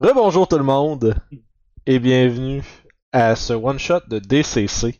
Rebonjour 0.00 0.48
tout 0.48 0.56
le 0.56 0.64
monde 0.64 1.14
et 1.84 1.98
bienvenue 1.98 2.64
à 3.12 3.36
ce 3.36 3.52
one-shot 3.52 4.00
de 4.08 4.18
DCC. 4.18 4.98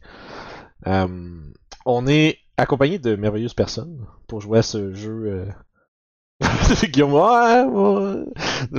Euh, 0.86 1.40
on 1.86 2.06
est 2.06 2.36
accompagné 2.58 2.98
de 2.98 3.16
merveilleuses 3.16 3.54
personnes 3.54 4.06
pour 4.28 4.42
jouer 4.42 4.58
à 4.58 4.62
ce 4.62 4.92
jeu. 4.92 5.46
Euh... 6.42 6.46
Guillaume, 6.84 8.26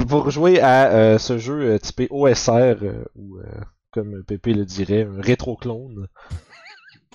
pour 0.07 0.29
jouer 0.29 0.59
à 0.59 0.91
euh, 0.91 1.17
ce 1.17 1.39
jeu 1.39 1.79
typé 1.79 2.07
OSR 2.11 2.75
ou 3.15 3.39
comme 3.89 4.23
Pépé 4.23 4.53
le 4.53 4.63
dirait, 4.63 5.05
un 5.05 5.21
rétro-clone. 5.21 6.07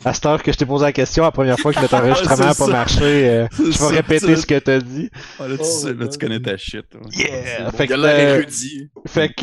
À 0.05 0.13
cette 0.13 0.27
heure 0.27 0.43
que 0.43 0.53
je 0.53 0.59
t'ai 0.59 0.67
posé 0.67 0.85
la 0.85 0.93
question 0.93 1.25
la 1.25 1.33
première 1.33 1.59
fois 1.59 1.73
que 1.73 1.81
notre 1.81 1.95
enregistrement 1.95 2.45
n'a 2.45 2.55
pas 2.55 2.67
marché, 2.67 3.29
euh, 3.31 3.47
je 3.57 3.63
vais 3.65 3.73
ça, 3.73 3.89
répéter 3.89 4.27
tu- 4.27 4.37
ce 4.37 4.47
que 4.47 4.59
t'as 4.59 4.79
dit. 4.79 5.11
Ah, 5.41 5.49
là, 5.49 5.57
tu, 5.57 5.65
Oh 5.65 5.89
là, 5.93 6.09
tu 6.09 6.19
connais 6.19 6.41
ta 6.41 6.57
shit. 6.57 6.85
Yeah! 7.13 7.71
C'est 7.71 7.77
Fait 7.77 7.87
que, 7.87 7.95
euh. 7.95 8.43
Fait 9.07 9.29
que, 9.31 9.43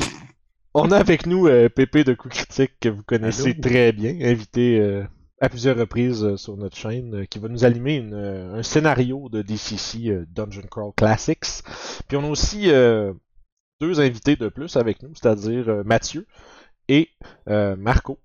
on 0.75 0.91
a 0.91 0.97
avec 0.97 1.25
nous 1.25 1.47
euh, 1.47 1.69
Pépé 1.69 2.03
de 2.03 2.13
Coup 2.13 2.29
Critique 2.29 2.73
que 2.79 2.89
vous 2.89 3.01
connaissez 3.03 3.59
très 3.59 3.91
bien, 3.91 4.15
invité 4.21 4.79
euh, 4.79 5.03
à 5.41 5.49
plusieurs 5.49 5.75
reprises 5.77 6.23
euh, 6.23 6.37
sur 6.37 6.55
notre 6.55 6.77
chaîne, 6.77 7.15
euh, 7.15 7.25
qui 7.25 7.39
va 7.39 7.47
nous 7.49 7.65
animer 7.65 7.95
une, 7.95 8.13
euh, 8.13 8.53
un 8.55 8.63
scénario 8.63 9.29
de 9.29 9.41
DCC 9.41 10.09
euh, 10.09 10.25
Dungeon 10.29 10.61
Crawl 10.69 10.93
Classics. 10.95 11.63
Puis 12.07 12.15
on 12.15 12.23
a 12.25 12.29
aussi 12.29 12.69
euh, 12.71 13.11
deux 13.81 13.99
invités 13.99 14.35
de 14.35 14.49
plus 14.49 14.77
avec 14.77 15.01
nous, 15.03 15.13
c'est-à-dire 15.15 15.67
euh, 15.67 15.83
Mathieu 15.83 16.25
et 16.87 17.09
euh, 17.49 17.75
Marco, 17.75 18.19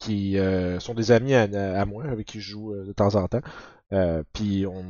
qui 0.00 0.38
euh, 0.38 0.80
sont 0.80 0.94
des 0.94 1.12
amis 1.12 1.34
à, 1.34 1.42
à 1.80 1.84
moi, 1.84 2.04
avec 2.06 2.26
qui 2.26 2.40
je 2.40 2.50
joue 2.50 2.74
euh, 2.74 2.84
de 2.84 2.92
temps 2.92 3.14
en 3.14 3.28
temps. 3.28 3.42
Euh, 3.92 4.24
puis 4.32 4.66
on, 4.66 4.84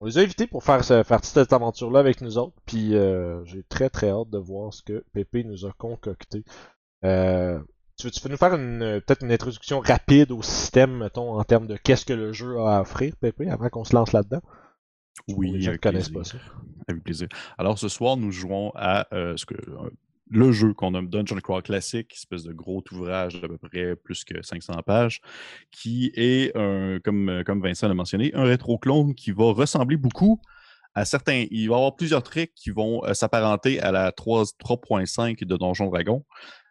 on 0.00 0.06
les 0.06 0.18
a 0.18 0.20
invités 0.20 0.46
pour 0.46 0.62
faire 0.64 0.80
de 0.80 1.24
cette 1.24 1.52
aventure-là 1.52 2.00
avec 2.00 2.20
nous 2.20 2.36
autres. 2.36 2.56
Puis 2.66 2.92
j'ai 3.44 3.62
très 3.68 3.88
très 3.88 4.10
hâte 4.10 4.28
de 4.28 4.38
voir 4.38 4.74
ce 4.74 4.82
que 4.82 5.04
Pépé 5.12 5.44
nous 5.44 5.64
a 5.64 5.72
concocté. 5.72 6.44
Tu 7.02 7.08
veux, 7.08 8.10
tu 8.10 8.20
veux 8.22 8.30
nous 8.30 8.36
faire 8.36 8.54
une 8.54 9.00
peut-être 9.06 9.22
une 9.24 9.32
introduction 9.32 9.80
rapide 9.80 10.32
au 10.32 10.42
système, 10.42 10.98
mettons, 10.98 11.38
en 11.38 11.44
termes 11.44 11.66
de 11.66 11.76
qu'est-ce 11.76 12.06
que 12.06 12.14
le 12.14 12.32
jeu 12.32 12.58
a 12.60 12.78
à 12.78 12.80
offrir, 12.80 13.14
Pépé, 13.16 13.48
avant 13.50 13.68
qu'on 13.68 13.84
se 13.84 13.94
lance 13.94 14.12
là-dedans? 14.12 14.40
Pour 15.28 15.42
les 15.42 15.60
gens 15.60 15.70
avec 15.70 15.82
plaisir. 15.82 16.12
pas 16.14 16.24
ça. 16.24 16.38
Avec 16.88 17.02
plaisir. 17.04 17.28
Alors, 17.58 17.78
ce 17.78 17.88
soir, 17.88 18.16
nous 18.16 18.32
jouons 18.32 18.72
à 18.74 19.06
euh, 19.14 19.36
ce 19.36 19.44
que, 19.44 19.54
euh, 19.54 19.90
le 20.30 20.52
jeu 20.52 20.72
qu'on 20.72 20.92
nomme 20.92 21.08
Dungeon 21.08 21.36
Crawl 21.36 21.62
Classic, 21.62 22.10
espèce 22.12 22.44
de 22.44 22.52
gros 22.52 22.82
ouvrage 22.92 23.40
d'à 23.40 23.48
peu 23.48 23.58
près 23.58 23.96
plus 23.96 24.24
que 24.24 24.40
500 24.42 24.82
pages, 24.86 25.20
qui 25.70 26.12
est, 26.14 26.56
un, 26.56 26.98
comme, 27.04 27.28
euh, 27.28 27.42
Vincent 27.46 27.88
l'a 27.88 27.94
mentionné, 27.94 28.32
un 28.34 28.44
rétro-clone 28.44 29.14
qui 29.14 29.32
va 29.32 29.52
ressembler 29.52 29.96
beaucoup 29.96 30.40
à 30.94 31.04
certains. 31.04 31.46
Il 31.50 31.68
va 31.68 31.74
y 31.74 31.76
avoir 31.76 31.96
plusieurs 31.96 32.22
tricks 32.22 32.52
qui 32.54 32.70
vont 32.70 33.04
euh, 33.04 33.14
s'apparenter 33.14 33.80
à 33.80 33.92
la 33.92 34.12
3 34.12 34.44
3.5 34.44 35.44
de 35.44 35.56
Donjon 35.56 35.88
Dragon. 35.88 36.24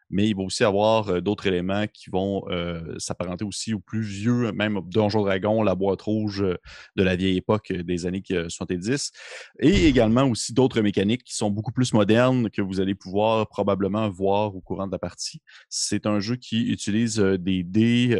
Mais 0.09 0.27
il 0.27 0.35
va 0.35 0.43
aussi 0.43 0.63
avoir 0.63 1.09
euh, 1.09 1.21
d'autres 1.21 1.47
éléments 1.47 1.85
qui 1.87 2.09
vont 2.09 2.43
euh, 2.49 2.95
s'apparenter 2.97 3.45
aussi 3.45 3.73
au 3.73 3.79
plus 3.79 4.01
vieux, 4.01 4.51
même 4.51 4.79
Donjon 4.85 5.21
Dragon, 5.21 5.61
la 5.63 5.75
boîte 5.75 6.01
rouge 6.01 6.41
euh, 6.41 6.57
de 6.95 7.03
la 7.03 7.15
vieille 7.15 7.37
époque 7.37 7.71
des 7.71 8.05
années 8.05 8.23
euh, 8.31 8.49
70. 8.49 9.11
Et 9.59 9.87
également 9.87 10.23
aussi 10.23 10.53
d'autres 10.53 10.81
mécaniques 10.81 11.23
qui 11.23 11.35
sont 11.35 11.49
beaucoup 11.49 11.71
plus 11.71 11.93
modernes 11.93 12.49
que 12.49 12.61
vous 12.61 12.79
allez 12.79 12.95
pouvoir 12.95 13.47
probablement 13.47 14.09
voir 14.09 14.55
au 14.55 14.61
courant 14.61 14.87
de 14.87 14.91
la 14.91 14.99
partie. 14.99 15.41
C'est 15.69 16.05
un 16.05 16.19
jeu 16.19 16.35
qui 16.35 16.69
utilise 16.69 17.17
des 17.17 17.63
dés, 17.63 18.17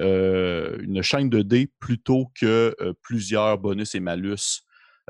une 0.82 1.02
chaîne 1.02 1.30
de 1.30 1.42
dés 1.42 1.72
plutôt 1.80 2.32
que 2.40 2.76
plusieurs 3.02 3.58
bonus 3.58 3.96
et 3.96 4.00
malus. 4.00 4.64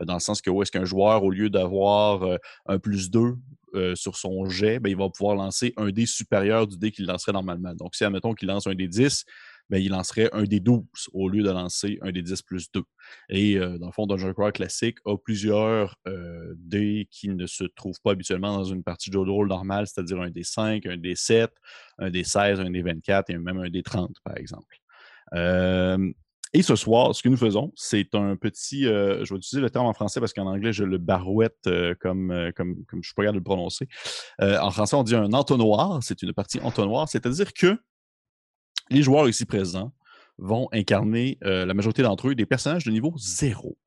Dans 0.06 0.14
le 0.14 0.20
sens 0.20 0.42
que 0.42 0.50
où 0.50 0.62
est-ce 0.62 0.72
qu'un 0.72 0.86
joueur, 0.86 1.24
au 1.24 1.32
lieu 1.32 1.50
d'avoir 1.50 2.38
un 2.66 2.80
plus 2.80 3.10
2 3.10 3.36
euh, 3.74 3.96
sur 3.96 4.16
son 4.16 4.50
jet, 4.50 4.80
ben, 4.80 4.90
il 4.90 4.98
va 4.98 5.10
pouvoir 5.10 5.36
lancer 5.36 5.74
un 5.78 5.90
dé 5.90 6.06
supérieur 6.06 6.68
du 6.68 6.78
dé 6.78 6.92
qu'il 6.92 7.06
lancerait 7.06 7.32
normalement. 7.32 7.74
Donc, 7.76 7.96
si, 7.96 8.04
admettons 8.04 8.34
qu'il 8.34 8.48
lance 8.48 8.68
un 8.68 8.76
dé 8.76 8.88
10, 8.88 9.26
ben, 9.70 9.78
il 9.78 9.90
lancerait 9.90 10.30
un 10.34 10.44
dé 10.44 10.60
12 10.60 10.84
au 11.14 11.30
lieu 11.30 11.44
de 11.44 11.52
lancer 11.52 12.00
un 12.02 12.12
dé 12.12 12.22
10 12.22 12.42
plus 12.42 12.72
2. 12.72 12.82
Et 13.30 13.58
euh, 13.58 13.78
dans 13.78 13.88
le 13.88 13.92
fond, 13.92 14.08
Dungeon 14.08 14.34
Crawl 14.34 14.52
classique 14.52 14.98
a 15.06 15.18
plusieurs 15.18 15.96
euh, 16.08 16.54
dés 16.58 17.08
qui 17.12 17.30
ne 17.30 17.46
se 17.46 17.64
trouvent 17.64 18.00
pas 18.04 18.12
habituellement 18.12 18.58
dans 18.58 18.64
une 18.64 18.84
partie 18.84 19.10
de 19.10 19.16
jeu 19.16 19.26
de 19.26 19.30
rôle 19.30 19.50
normale, 19.50 19.88
c'est-à-dire 19.88 20.20
un 20.22 20.30
dé 20.30 20.44
5, 20.44 20.86
un 20.86 20.98
dé 20.98 21.16
7, 21.16 21.52
un 22.00 22.10
dé 22.10 22.24
16, 22.24 22.60
un 22.60 22.72
dé 22.72 22.82
24 22.82 23.30
et 23.30 23.38
même 23.38 23.60
un 23.60 23.70
dé 23.70 23.84
30, 23.84 24.16
par 24.24 24.38
exemple. 24.38 24.78
Et 26.54 26.64
ce 26.64 26.76
soir, 26.76 27.14
ce 27.14 27.22
que 27.22 27.30
nous 27.30 27.38
faisons, 27.38 27.72
c'est 27.76 28.16
un 28.16 28.36
petit, 28.36 28.88
euh, 28.88 29.24
je 29.24 29.34
vais 29.34 29.38
utiliser 29.38 29.62
le 29.62 29.70
terme 29.70 29.86
en 29.86 29.94
français 29.94 30.20
parce 30.20 30.34
qu'en 30.34 30.48
anglais, 30.48 30.74
je 30.74 30.84
le 30.84 30.98
barouette 30.98 31.68
euh, 31.68 31.94
comme, 32.00 32.32
euh, 32.32 32.52
comme, 32.56 32.84
comme 32.86 33.04
je 33.04 33.10
suis 33.10 33.14
pas 33.14 33.22
capable 33.22 33.36
de 33.36 33.40
le 33.40 33.44
prononcer. 33.44 33.88
Euh, 34.42 34.58
en 34.60 34.72
français, 34.72 34.96
on 34.96 35.04
dit 35.04 35.16
un 35.16 35.32
entonnoir, 35.34 36.00
c'est 36.02 36.24
une 36.24 36.34
partie 36.34 36.60
entonnoir, 36.62 37.08
c'est-à-dire 37.08 37.54
que 37.54 37.78
les 38.90 39.04
joueurs 39.04 39.30
ici 39.30 39.46
présents 39.46 39.94
vont 40.40 40.70
incarner, 40.72 41.38
la 41.42 41.74
majorité 41.74 42.02
d'entre 42.02 42.30
eux, 42.30 42.36
des 42.36 42.46
personnages 42.46 42.86
de 42.86 42.92
niveau 42.92 43.14
0. 43.18 43.78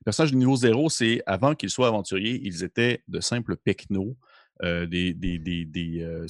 Les 0.00 0.04
personnages 0.04 0.32
de 0.32 0.36
niveau 0.36 0.56
0, 0.56 0.90
c'est 0.90 1.22
avant 1.24 1.54
qu'ils 1.54 1.70
soient 1.70 1.86
aventuriers, 1.86 2.40
ils 2.42 2.64
étaient 2.64 3.02
de 3.06 3.20
simples 3.20 3.56
pecnos, 3.56 4.16
des, 4.60 5.14
des, 5.14 5.38
des, 5.38 5.64
des, 5.64 6.26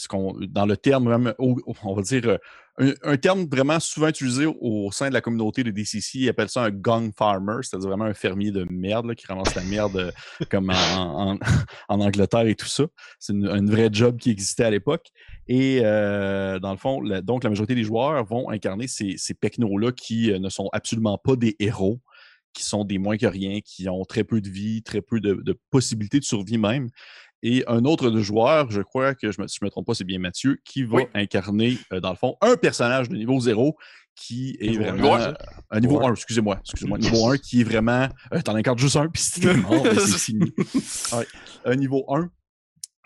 dans 0.49 0.67
le 0.67 0.77
terme, 0.77 1.09
même, 1.09 1.35
on 1.39 1.95
va 1.95 2.03
dire, 2.03 2.39
un, 2.81 2.93
un 3.05 3.17
terme 3.17 3.47
vraiment 3.51 3.79
souvent 3.79 4.09
utilisé 4.09 4.47
au, 4.47 4.57
au 4.61 4.91
sein 4.93 5.09
de 5.09 5.15
la 5.15 5.21
communauté 5.21 5.63
de 5.63 5.71
DCC, 5.71 6.19
ils 6.19 6.29
appellent 6.29 6.49
ça 6.49 6.63
un 6.65 6.71
gong 6.71 7.11
farmer, 7.17 7.59
c'est-à-dire 7.63 7.89
vraiment 7.89 8.07
un 8.07 8.15
fermier 8.15 8.51
de 8.51 8.67
merde 8.71 9.07
là, 9.07 9.15
qui 9.15 9.27
ramasse 9.27 9.55
la 9.55 9.63
merde 9.63 9.97
euh, 9.97 10.11
comme 10.51 10.71
en, 10.71 11.33
en- 11.35 11.39
en 11.89 12.01
Angleterre 12.01 12.47
et 12.47 12.55
tout 12.55 12.67
ça. 12.67 12.85
C'est 13.19 13.33
une, 13.33 13.47
un 13.47 13.65
vrai 13.65 13.91
job 13.93 14.19
qui 14.19 14.31
existait 14.31 14.65
à 14.65 14.71
l'époque. 14.71 15.07
Et 15.47 15.81
euh, 15.85 16.59
dans 16.59 16.73
le 16.73 16.79
fond, 16.79 17.01
la- 17.01 17.21
donc 17.21 17.45
la 17.45 17.51
majorité 17.51 17.75
des 17.75 17.85
joueurs 17.85 18.25
vont 18.25 18.51
incarner 18.51 18.89
ces, 18.89 19.17
ces 19.19 19.35
pecnos-là 19.35 19.93
qui 19.93 20.33
euh, 20.33 20.39
ne 20.39 20.49
sont 20.49 20.69
absolument 20.73 21.19
pas 21.19 21.37
des 21.37 21.57
héros, 21.59 22.01
qui 22.53 22.65
sont 22.65 22.85
des 22.85 22.99
moins 22.99 23.17
que 23.17 23.27
rien, 23.27 23.61
qui 23.65 23.89
ont 23.89 24.05
très 24.05 24.25
peu 24.25 24.41
de 24.41 24.49
vie, 24.49 24.83
très 24.83 25.03
peu 25.03 25.21
de, 25.21 25.35
de 25.35 25.57
possibilités 25.71 26.19
de 26.19 26.25
survie 26.25 26.59
même. 26.59 26.89
Et 27.43 27.65
un 27.69 27.85
autre 27.85 28.11
joueur, 28.19 28.71
je 28.71 28.83
crois 28.83 29.15
que 29.15 29.33
je 29.33 29.41
me, 29.41 29.49
si 29.49 29.59
je 29.61 29.65
me 29.65 29.71
trompe 29.71 29.87
pas, 29.87 29.95
c'est 29.95 30.05
bien 30.05 30.19
Mathieu, 30.19 30.59
qui 30.65 30.83
va 30.83 30.97
Oui. 30.99 31.03
incarner, 31.15 31.79
euh, 31.93 32.01
dans 32.01 32.11
le 32.11 32.17
fond, 32.17 32.37
un 32.43 32.57
personnage 32.57 33.09
de 33.09 33.17
niveau 33.17 33.41
0 33.41 33.77
qui 34.15 34.57
est 34.61 34.71
Niveau 34.71 34.83
vraiment. 34.83 35.17
euh, 35.17 35.33
un 35.71 35.81
niveau 35.81 35.95
Niveau 35.95 36.07
1, 36.09 36.13
excusez-moi. 36.13 36.59
Excusez-moi. 36.63 36.99
Niveau 37.01 37.29
1 37.31 37.39
qui 37.39 37.61
est 37.63 37.65
vraiment. 37.65 38.09
Euh, 38.35 38.41
T'en 38.43 38.55
incarnes 38.55 38.79
juste 38.79 38.97
un, 38.97 39.09
puis 39.09 39.23
c'est 39.23 39.55
mort, 39.57 39.87
c'est 39.87 40.19
fini. 40.19 40.53
Ouais. 41.17 41.27
Un 41.65 41.77
niveau 41.77 42.05
1 42.13 42.29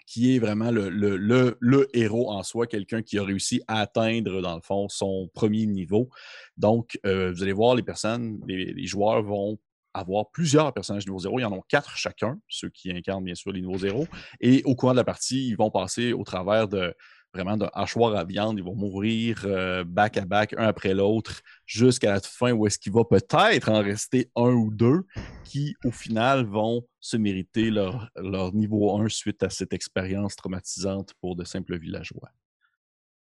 qui 0.06 0.36
est 0.36 0.38
vraiment 0.38 0.70
le, 0.70 0.90
le, 0.90 1.16
le, 1.16 1.56
le 1.60 1.88
héros 1.96 2.30
en 2.30 2.42
soi, 2.42 2.66
quelqu'un 2.66 3.02
qui 3.02 3.18
a 3.18 3.24
réussi 3.24 3.62
à 3.68 3.80
atteindre, 3.80 4.40
dans 4.42 4.54
le 4.54 4.60
fond, 4.60 4.88
son 4.88 5.28
premier 5.34 5.66
niveau. 5.66 6.08
Donc, 6.56 6.98
euh, 7.06 7.32
vous 7.32 7.42
allez 7.42 7.52
voir, 7.52 7.74
les 7.74 7.82
personnes, 7.82 8.40
les, 8.46 8.72
les 8.72 8.86
joueurs 8.86 9.22
vont 9.22 9.58
avoir 9.94 10.30
plusieurs 10.30 10.72
personnages 10.74 11.06
niveau 11.06 11.18
0. 11.18 11.38
Ils 11.38 11.44
en 11.44 11.52
ont 11.52 11.62
quatre 11.68 11.96
chacun, 11.96 12.38
ceux 12.48 12.68
qui 12.68 12.90
incarnent 12.90 13.24
bien 13.24 13.34
sûr 13.34 13.52
les 13.52 13.60
niveaux 13.60 13.78
0. 13.78 14.06
Et 14.40 14.62
au 14.64 14.74
courant 14.74 14.92
de 14.92 14.98
la 14.98 15.04
partie, 15.04 15.48
ils 15.48 15.56
vont 15.56 15.70
passer 15.70 16.12
au 16.12 16.24
travers 16.24 16.68
de 16.68 16.94
vraiment 17.32 17.56
d'un 17.56 17.70
hachoir 17.74 18.14
à 18.16 18.24
viande. 18.24 18.58
Ils 18.58 18.64
vont 18.64 18.76
mourir 18.76 19.42
euh, 19.44 19.84
back 19.84 20.16
à 20.16 20.24
back, 20.24 20.54
un 20.56 20.66
après 20.66 20.94
l'autre, 20.94 21.42
jusqu'à 21.66 22.12
la 22.12 22.20
fin 22.20 22.52
où 22.52 22.66
est-ce 22.66 22.78
qu'il 22.78 22.92
va 22.92 23.04
peut-être 23.04 23.68
en 23.68 23.82
rester 23.82 24.30
un 24.36 24.52
ou 24.52 24.70
deux 24.72 25.04
qui, 25.44 25.74
au 25.84 25.90
final, 25.90 26.46
vont 26.46 26.86
se 27.00 27.16
mériter 27.16 27.70
leur, 27.70 28.10
leur 28.16 28.54
niveau 28.54 28.96
1 28.98 29.08
suite 29.08 29.42
à 29.42 29.50
cette 29.50 29.72
expérience 29.72 30.36
traumatisante 30.36 31.14
pour 31.20 31.36
de 31.36 31.44
simples 31.44 31.78
villageois. 31.78 32.30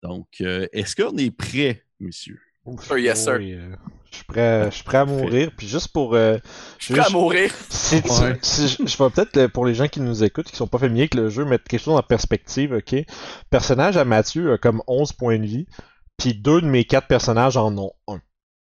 Donc, 0.02 0.40
euh, 0.40 0.66
est-ce 0.72 0.96
qu'on 0.96 1.16
est 1.16 1.30
prêt, 1.30 1.84
messieurs? 1.98 2.40
Ouf, 2.66 2.90
Oh, 2.92 2.96
yes, 2.96 3.24
sir. 3.24 3.36
oui, 3.38 3.54
euh, 3.54 3.74
je 4.10 4.16
suis 4.16 4.24
prêt, 4.24 4.64
je 4.70 4.74
suis 4.74 4.84
prêt 4.84 4.98
à 4.98 5.04
mourir. 5.04 5.50
Puis 5.56 5.66
juste 5.66 5.88
pour. 5.88 6.14
euh, 6.14 6.38
Je 6.78 6.84
suis 6.86 6.94
prêt 6.94 7.06
à 7.06 7.10
mourir. 7.10 7.50
Si, 7.70 8.02
tu- 8.02 8.10
Ouais. 8.10 8.38
si 8.42 8.68
je, 8.68 8.76
je 8.86 8.98
vais 9.02 9.10
peut-être, 9.10 9.46
pour 9.52 9.64
les 9.66 9.74
gens 9.74 9.88
qui 9.88 10.00
nous 10.00 10.22
écoutent, 10.24 10.46
qui 10.50 10.56
sont 10.56 10.66
pas 10.66 10.78
familiers 10.78 11.02
avec 11.02 11.14
le 11.14 11.28
jeu, 11.30 11.44
mettre 11.44 11.64
quelque 11.64 11.80
chose 11.82 11.96
en 11.98 12.02
perspective, 12.02 12.72
ok? 12.72 12.96
Personnage 13.50 13.96
à 13.96 14.04
Mathieu 14.04 14.52
a 14.52 14.58
comme 14.58 14.82
11 14.86 15.12
points 15.14 15.38
de 15.38 15.46
vie, 15.46 15.66
puis 16.18 16.34
deux 16.34 16.60
de 16.60 16.66
mes 16.66 16.84
quatre 16.84 17.06
personnages 17.08 17.56
en 17.56 17.76
ont 17.78 17.92
un. 18.08 18.20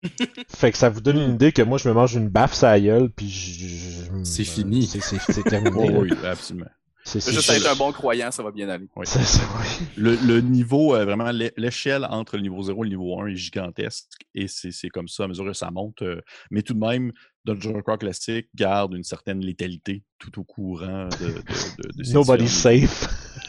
fait 0.49 0.73
que 0.73 0.79
ça 0.79 0.88
vous 0.88 1.00
donne 1.00 1.19
une 1.19 1.35
idée 1.35 1.53
que 1.53 1.62
moi, 1.62 1.76
je 1.79 1.88
me 1.88 1.94
mange 1.94 2.15
une 2.15 2.29
baffe 2.29 2.55
sa 2.55 2.79
gueule, 2.81 3.11
puis 3.11 3.29
je... 3.31 3.67
je- 3.67 4.25
C'est 4.25 4.43
euh, 4.43 4.44
fini. 4.44 4.87
C'est 4.87 5.43
terminé. 5.44 5.71
Oh, 5.94 6.03
oui, 6.03 6.11
absolument. 6.25 6.67
C'est 7.11 7.21
c'est- 7.21 7.33
Juste 7.33 7.47
c'est- 7.51 7.57
être 7.59 7.67
un 7.71 7.75
bon 7.77 7.91
croyant, 7.93 8.31
ça 8.31 8.43
va 8.43 8.53
bien 8.53 8.69
aller. 8.69 8.87
Oui. 8.95 9.05
c'est 9.07 9.23
ça, 9.25 9.43
oui. 9.59 9.87
Le, 9.97 10.15
le 10.15 10.41
niveau, 10.41 10.95
euh, 10.95 11.05
vraiment, 11.05 11.31
l'é- 11.33 11.53
l'échelle 11.57 12.05
entre 12.09 12.37
le 12.37 12.43
niveau 12.43 12.62
0 12.62 12.85
et 12.85 12.89
le 12.89 12.91
niveau 12.97 13.21
1 13.21 13.27
est 13.27 13.35
gigantesque. 13.37 14.07
Et 14.35 14.47
c'est 14.47 14.71
c'est 14.71 14.89
comme 14.91 15.09
ça 15.09 15.25
à 15.25 15.29
mesure 15.29 15.45
que 15.45 15.53
ça 15.53 15.71
monte. 15.73 16.03
euh, 16.03 16.21
mais 16.53 16.62
tout 16.62 16.75
de 16.75 16.79
même, 16.79 17.12
Dungeon 17.45 17.81
Crawl 17.83 17.99
classique 17.99 18.49
garde 18.55 18.95
une 18.95 19.03
certaine 19.03 19.41
létalité 19.41 20.05
tout 20.19 20.39
au 20.39 20.45
courant 20.45 21.09
de, 21.21 21.27
de, 21.27 21.33
de, 21.33 21.97
de 21.99 22.03
ces 22.05 22.12
Nobody's 22.12 22.53
safe. 22.53 23.09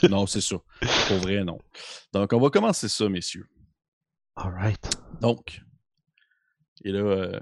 Non, 0.10 0.26
c'est 0.26 0.42
ça. 0.42 0.56
Pour 1.08 1.18
vrai, 1.18 1.44
non. 1.44 1.60
Donc, 2.14 2.34
on 2.34 2.40
va 2.40 2.50
commencer 2.50 2.88
ça, 2.90 3.08
messieurs. 3.10 3.46
Alright. 4.36 4.90
Donc, 5.22 5.62
et 6.84 6.92
là, 6.92 7.00
euh, 7.00 7.40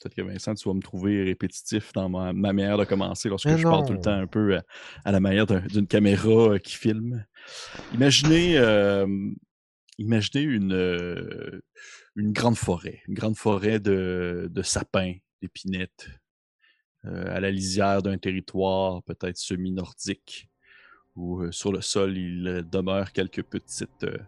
Peut-être 0.00 0.14
que 0.14 0.22
Vincent, 0.22 0.54
tu 0.54 0.68
vas 0.68 0.74
me 0.74 0.80
trouver 0.80 1.24
répétitif 1.24 1.92
dans 1.92 2.08
ma, 2.08 2.32
manière 2.32 2.78
de 2.78 2.84
commencer 2.84 3.28
lorsque 3.28 3.46
Mais 3.46 3.58
je 3.58 3.62
parle 3.64 3.86
tout 3.86 3.92
le 3.92 4.00
temps 4.00 4.12
un 4.18 4.26
peu 4.26 4.56
à, 4.56 4.62
à 5.04 5.12
la 5.12 5.20
manière 5.20 5.46
d'un- 5.46 5.66
d'une 5.66 5.86
caméra 5.86 6.54
euh, 6.54 6.58
qui 6.58 6.74
filme. 6.76 7.24
Imaginez, 7.92 8.56
euh, 8.56 9.06
imaginez 9.98 10.42
une, 10.44 10.72
euh, 10.72 11.60
une 12.16 12.32
grande 12.32 12.56
forêt, 12.56 13.02
une 13.08 13.14
grande 13.14 13.36
forêt 13.36 13.78
de, 13.78 14.48
de 14.50 14.62
sapins, 14.62 15.14
d'épinettes, 15.42 16.08
euh, 17.04 17.34
à 17.34 17.40
la 17.40 17.50
lisière 17.50 18.02
d'un 18.02 18.18
territoire 18.18 19.02
peut-être 19.02 19.36
semi-nordique, 19.36 20.48
où 21.16 21.42
euh, 21.42 21.52
sur 21.52 21.72
le 21.72 21.80
sol 21.80 22.16
il 22.16 22.46
euh, 22.46 22.62
demeure 22.62 23.12
quelques 23.12 23.42
petites, 23.42 24.04
euh, 24.04 24.18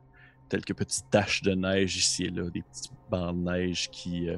quelques 0.51 0.75
petites 0.75 1.09
taches 1.11 1.43
de 1.43 1.53
neige 1.53 1.97
ici 1.97 2.25
et 2.25 2.31
là, 2.31 2.51
des 2.51 2.63
petits 2.63 2.91
bancs 3.11 3.35
de 3.37 3.51
neige 3.51 3.89
qui, 3.91 4.29
euh, 4.29 4.37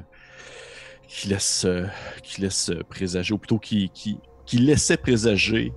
qui 1.07 1.29
laissent, 1.29 1.65
euh, 1.65 1.85
qui 2.23 2.41
laissent 2.41 2.69
euh, 2.69 2.83
présager, 2.87 3.33
ou 3.33 3.37
plutôt 3.37 3.59
qui, 3.59 3.89
qui, 3.89 4.17
qui 4.45 4.57
laissaient 4.57 4.97
présager 4.97 5.73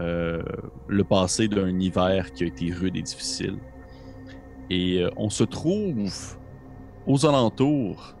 euh, 0.00 0.42
le 0.88 1.04
passé 1.04 1.48
d'un 1.48 1.78
hiver 1.80 2.32
qui 2.32 2.44
a 2.44 2.46
été 2.46 2.72
rude 2.72 2.96
et 2.96 3.02
difficile. 3.02 3.58
Et 4.68 5.04
on 5.16 5.30
se 5.30 5.44
trouve 5.44 6.36
aux 7.06 7.24
alentours 7.24 8.14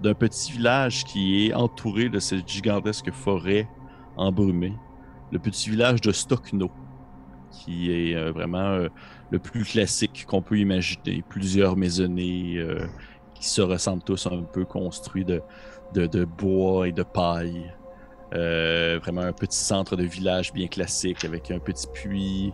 d'un 0.00 0.14
petit 0.14 0.52
village 0.52 1.04
qui 1.04 1.46
est 1.46 1.52
entouré 1.52 2.08
de 2.08 2.20
cette 2.20 2.48
gigantesque 2.48 3.10
forêt 3.10 3.68
embrumée. 4.16 4.72
Le 5.32 5.40
petit 5.40 5.68
village 5.68 6.00
de 6.00 6.12
Stockno, 6.12 6.70
qui 7.50 7.90
est 7.90 8.30
vraiment 8.30 8.86
le 9.30 9.38
plus 9.40 9.64
classique 9.64 10.26
qu'on 10.28 10.42
peut 10.42 10.58
imaginer. 10.58 11.24
Plusieurs 11.28 11.76
maisonnées 11.76 12.64
qui 13.34 13.48
se 13.48 13.60
ressemblent 13.60 14.04
tous 14.04 14.28
un 14.28 14.42
peu 14.42 14.64
construits 14.64 15.24
de, 15.24 15.42
de, 15.94 16.24
bois 16.24 16.88
et 16.88 16.92
de 16.92 17.02
paille. 17.02 17.72
Euh, 18.32 19.00
vraiment 19.02 19.22
un 19.22 19.32
petit 19.32 19.58
centre 19.58 19.96
de 19.96 20.04
village 20.04 20.52
bien 20.52 20.68
classique 20.68 21.24
avec 21.24 21.50
un 21.50 21.58
petit 21.58 21.88
puits, 21.88 22.52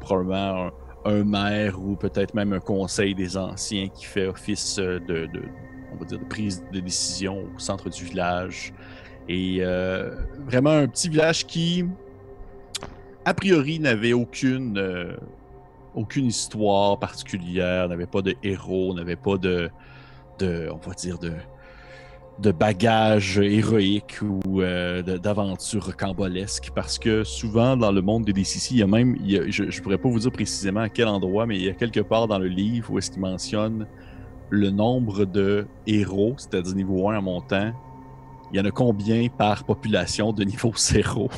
probablement 0.00 0.70
un, 1.04 1.24
maire 1.24 1.80
ou 1.80 1.96
peut-être 1.96 2.34
même 2.34 2.52
un 2.52 2.60
conseil 2.60 3.14
des 3.14 3.36
anciens 3.36 3.88
qui 3.88 4.04
fait 4.04 4.28
office 4.28 4.78
euh, 4.78 5.00
de, 5.00 5.28
prise 6.28 6.64
de 6.72 6.78
décision 6.78 7.48
au 7.54 7.58
centre 7.58 7.90
du 7.90 8.04
village. 8.04 8.72
Et 9.28 9.58
euh, 9.60 10.14
vraiment 10.46 10.70
un 10.70 10.86
petit 10.86 11.08
village 11.08 11.46
qui, 11.46 11.84
a 13.24 13.34
priori, 13.34 13.80
n'avait 13.80 14.12
aucune, 14.12 15.16
aucune 15.94 16.26
histoire 16.26 16.98
particulière, 16.98 17.88
n'avait 17.88 18.06
pas 18.06 18.22
de 18.22 18.34
héros, 18.42 18.94
n'avait 18.94 19.16
pas 19.16 19.36
de, 19.36 19.68
de, 20.38 20.68
on 20.72 20.88
va 20.88 20.94
dire, 20.94 21.18
de, 21.18 21.32
de 22.38 22.50
bagages 22.50 23.38
héroïques 23.38 24.20
ou 24.22 24.62
euh, 24.62 25.02
d'aventures 25.02 25.84
rocambolesques 25.86 26.70
parce 26.74 26.98
que 26.98 27.24
souvent 27.24 27.76
dans 27.76 27.92
le 27.92 28.00
monde 28.02 28.24
des 28.24 28.32
DCC, 28.32 28.72
il 28.74 28.78
y 28.78 28.82
a 28.82 28.86
même, 28.86 29.16
je, 29.26 29.70
je 29.70 29.82
pourrais 29.82 29.98
pas 29.98 30.08
vous 30.08 30.18
dire 30.18 30.32
précisément 30.32 30.80
à 30.80 30.88
quel 30.88 31.08
endroit, 31.08 31.46
mais 31.46 31.56
il 31.56 31.64
y 31.64 31.68
a 31.68 31.74
quelque 31.74 32.00
part 32.00 32.26
dans 32.28 32.38
le 32.38 32.48
livre 32.48 32.90
où 32.92 32.98
est-ce 32.98 33.10
qu'il 33.10 33.20
mentionne 33.20 33.86
le 34.50 34.70
nombre 34.70 35.24
de 35.24 35.66
héros, 35.86 36.34
c'est-à-dire 36.36 36.74
niveau 36.74 37.08
1 37.08 37.18
en 37.18 37.22
montant. 37.22 37.72
Il 38.52 38.58
y 38.58 38.60
en 38.60 38.64
a 38.66 38.70
combien 38.70 39.28
par 39.28 39.64
population 39.64 40.32
de 40.32 40.44
niveau 40.44 40.72
0? 40.76 41.30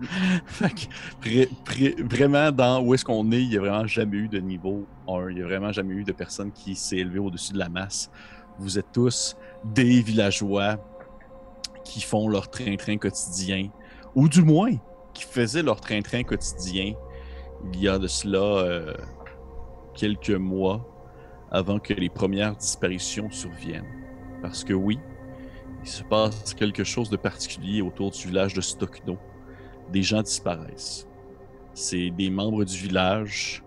Fait 0.46 0.68
que, 0.70 1.28
vra- 1.28 1.48
vra- 1.66 2.02
vraiment, 2.08 2.50
dans 2.52 2.82
où 2.82 2.94
est-ce 2.94 3.04
qu'on 3.04 3.30
est, 3.32 3.42
il 3.42 3.48
n'y 3.50 3.56
a 3.56 3.60
vraiment 3.60 3.86
jamais 3.86 4.16
eu 4.16 4.28
de 4.28 4.38
niveau 4.38 4.86
1. 5.08 5.30
Il 5.30 5.36
n'y 5.36 5.42
a 5.42 5.44
vraiment 5.44 5.70
jamais 5.72 5.94
eu 5.94 6.04
de 6.04 6.12
personne 6.12 6.50
qui 6.50 6.74
s'est 6.74 6.96
élevé 6.98 7.18
au-dessus 7.18 7.52
de 7.52 7.58
la 7.58 7.68
masse. 7.68 8.10
Vous 8.58 8.78
êtes 8.78 8.90
tous 8.92 9.36
des 9.64 10.02
villageois 10.02 10.76
qui 11.84 12.00
font 12.00 12.28
leur 12.28 12.48
train-train 12.50 12.96
quotidien, 12.98 13.68
ou 14.14 14.28
du 14.28 14.42
moins 14.42 14.72
qui 15.14 15.24
faisaient 15.24 15.62
leur 15.62 15.80
train-train 15.80 16.22
quotidien 16.22 16.94
il 17.72 17.80
y 17.80 17.88
a 17.88 17.98
de 17.98 18.06
cela 18.06 18.38
euh, 18.38 18.94
quelques 19.94 20.30
mois 20.30 20.84
avant 21.50 21.78
que 21.78 21.92
les 21.92 22.08
premières 22.08 22.56
disparitions 22.56 23.30
surviennent. 23.30 23.86
Parce 24.40 24.64
que 24.64 24.72
oui, 24.72 24.98
il 25.82 25.88
se 25.88 26.02
passe 26.02 26.54
quelque 26.54 26.84
chose 26.84 27.10
de 27.10 27.16
particulier 27.16 27.82
autour 27.82 28.10
du 28.10 28.26
village 28.26 28.54
de 28.54 28.60
Stockno. 28.60 29.18
Des 29.92 30.02
gens 30.02 30.22
disparaissent. 30.22 31.06
C'est 31.74 32.10
des 32.10 32.30
membres 32.30 32.64
du 32.64 32.76
village, 32.76 33.62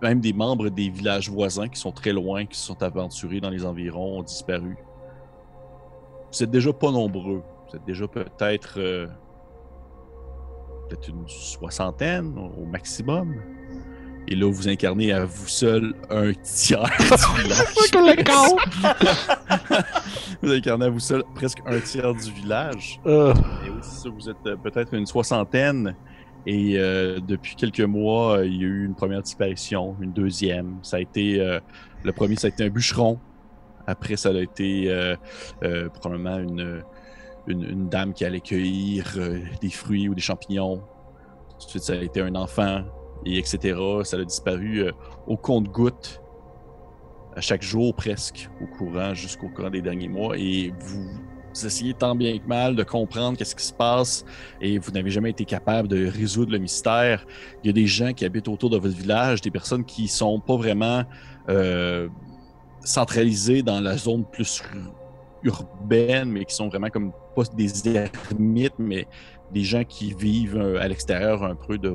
même 0.00 0.20
des 0.20 0.32
membres 0.32 0.68
des 0.68 0.88
villages 0.88 1.28
voisins 1.28 1.68
qui 1.68 1.78
sont 1.78 1.92
très 1.92 2.12
loin, 2.12 2.46
qui 2.46 2.58
se 2.58 2.66
sont 2.66 2.82
aventurés 2.82 3.40
dans 3.40 3.50
les 3.50 3.64
environs, 3.64 4.20
ont 4.20 4.22
disparu. 4.22 4.76
Vous 6.32 6.42
êtes 6.42 6.50
déjà 6.50 6.72
pas 6.72 6.90
nombreux. 6.90 7.42
Vous 7.68 7.76
êtes 7.76 7.84
déjà 7.84 8.08
peut-être 8.08 8.74
euh, 8.78 9.06
peut-être 10.88 11.08
une 11.08 11.28
soixantaine 11.28 12.34
au 12.58 12.64
maximum. 12.64 13.34
Et 14.28 14.36
là, 14.36 14.50
vous 14.50 14.68
incarnez 14.68 15.12
à 15.12 15.24
vous 15.24 15.48
seul 15.48 15.94
un 16.08 16.32
tiers 16.32 16.84
du 16.84 17.42
village. 17.42 17.74
vous 20.42 20.52
incarnez 20.52 20.86
à 20.86 20.90
vous 20.90 21.00
seul 21.00 21.24
presque 21.34 21.58
un 21.66 21.80
tiers 21.80 22.14
du 22.14 22.30
village. 22.30 23.00
Euh, 23.06 23.34
Et 23.66 23.82
ça, 23.82 24.08
vous 24.08 24.30
êtes 24.30 24.36
euh, 24.46 24.56
peut-être 24.56 24.94
une 24.94 25.06
soixantaine. 25.06 25.94
Et 26.46 26.78
euh, 26.78 27.20
depuis 27.20 27.56
quelques 27.56 27.80
mois, 27.80 28.40
il 28.44 28.54
y 28.56 28.64
a 28.64 28.68
eu 28.68 28.86
une 28.86 28.94
première 28.94 29.22
disparition, 29.22 29.96
une 30.00 30.12
deuxième. 30.12 30.76
Ça 30.82 30.96
a 30.96 31.00
été 31.00 31.40
euh, 31.40 31.60
le 32.04 32.12
premier, 32.12 32.36
ça 32.36 32.46
a 32.46 32.50
été 32.50 32.64
un 32.64 32.68
bûcheron. 32.68 33.18
Après, 33.86 34.16
ça 34.16 34.30
a 34.30 34.40
été 34.40 34.90
euh, 34.90 35.16
euh, 35.62 35.88
probablement 35.88 36.38
une, 36.38 37.88
dame 37.88 38.12
qui 38.12 38.24
allait 38.24 38.40
cueillir 38.40 39.14
euh, 39.16 39.38
des 39.60 39.70
fruits 39.70 40.08
ou 40.08 40.14
des 40.14 40.20
champignons. 40.20 40.82
Ensuite, 41.56 41.82
ça 41.82 41.94
a 41.94 41.96
été 41.96 42.20
un 42.20 42.34
enfant, 42.34 42.84
et 43.24 43.38
etc. 43.38 43.78
Ça 44.04 44.16
a 44.16 44.24
disparu 44.24 44.84
au 45.26 45.36
compte-goutte 45.36 46.20
à 47.34 47.40
chaque 47.40 47.62
jour 47.62 47.94
presque 47.94 48.50
au 48.60 48.66
courant 48.66 49.14
jusqu'au 49.14 49.48
courant 49.48 49.70
des 49.70 49.80
derniers 49.80 50.08
mois. 50.08 50.36
Et 50.36 50.72
vous, 50.78 51.08
essayez 51.52 51.94
tant 51.94 52.14
bien 52.14 52.38
que 52.38 52.46
mal 52.46 52.74
de 52.74 52.82
comprendre 52.82 53.38
qu'est-ce 53.38 53.54
qui 53.54 53.64
se 53.64 53.72
passe 53.72 54.24
et 54.60 54.78
vous 54.78 54.90
n'avez 54.90 55.10
jamais 55.10 55.30
été 55.30 55.44
capable 55.44 55.88
de 55.88 56.06
résoudre 56.06 56.52
le 56.52 56.58
mystère. 56.58 57.24
Il 57.62 57.68
y 57.68 57.70
a 57.70 57.72
des 57.72 57.86
gens 57.86 58.12
qui 58.12 58.24
habitent 58.24 58.48
autour 58.48 58.70
de 58.70 58.78
votre 58.78 58.96
village, 58.96 59.40
des 59.40 59.50
personnes 59.50 59.84
qui 59.84 60.08
sont 60.08 60.40
pas 60.40 60.56
vraiment 60.56 61.04
centralisées 62.84 63.62
dans 63.62 63.80
la 63.80 63.96
zone 63.96 64.24
plus 64.24 64.62
ur- 64.74 64.94
urbaine, 65.42 66.30
mais 66.30 66.44
qui 66.44 66.54
sont 66.54 66.68
vraiment 66.68 66.88
comme 66.88 67.12
pas 67.34 67.42
des 67.54 67.88
ermites, 67.88 68.78
mais 68.78 69.06
des 69.52 69.64
gens 69.64 69.84
qui 69.84 70.14
vivent 70.14 70.56
euh, 70.56 70.80
à 70.80 70.88
l'extérieur 70.88 71.42
un 71.42 71.54
peu 71.54 71.78
de, 71.78 71.94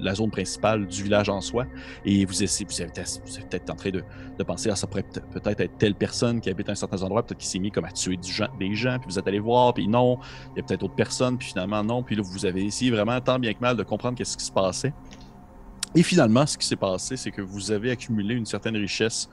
la 0.00 0.14
zone 0.14 0.30
principale 0.30 0.86
du 0.86 1.02
village 1.02 1.28
en 1.28 1.40
soi. 1.40 1.66
Et 2.04 2.24
vous, 2.24 2.42
essayez, 2.42 2.66
vous 2.66 2.80
êtes, 2.80 2.94
peut-être 2.94 3.70
en 3.70 3.74
train 3.74 3.90
de, 3.90 4.02
penser, 4.42 4.70
ah, 4.70 4.76
ça 4.76 4.86
pourrait 4.86 5.02
peut- 5.02 5.20
peut-être 5.32 5.60
être 5.60 5.76
telle 5.78 5.94
personne 5.94 6.40
qui 6.40 6.48
habite 6.48 6.68
à 6.68 6.72
un 6.72 6.76
certain 6.76 7.02
endroit, 7.02 7.22
peut-être 7.22 7.40
qui 7.40 7.46
s'est 7.46 7.58
mis 7.58 7.70
comme 7.70 7.84
à 7.84 7.92
tuer 7.92 8.16
des 8.16 8.74
gens, 8.74 8.98
puis 8.98 9.10
vous 9.10 9.18
êtes 9.18 9.28
allé 9.28 9.38
voir, 9.38 9.74
puis 9.74 9.86
non, 9.86 10.18
il 10.54 10.58
y 10.58 10.60
a 10.60 10.62
peut-être 10.62 10.80
d'autres 10.80 10.94
personnes, 10.94 11.36
puis 11.36 11.48
finalement 11.48 11.84
non, 11.84 12.02
puis 12.02 12.16
là 12.16 12.22
vous 12.24 12.46
avez 12.46 12.64
essayé 12.64 12.90
vraiment 12.90 13.20
tant 13.20 13.38
bien 13.38 13.52
que 13.52 13.60
mal 13.60 13.76
de 13.76 13.82
comprendre 13.82 14.16
qu'est-ce 14.16 14.36
qui 14.36 14.44
se 14.44 14.52
passait. 14.52 14.94
Et 15.94 16.02
finalement, 16.02 16.46
ce 16.46 16.58
qui 16.58 16.66
s'est 16.66 16.76
passé, 16.76 17.16
c'est 17.16 17.30
que 17.30 17.40
vous 17.40 17.70
avez 17.70 17.90
accumulé 17.90 18.34
une 18.34 18.44
certaine 18.44 18.76
richesse, 18.76 19.28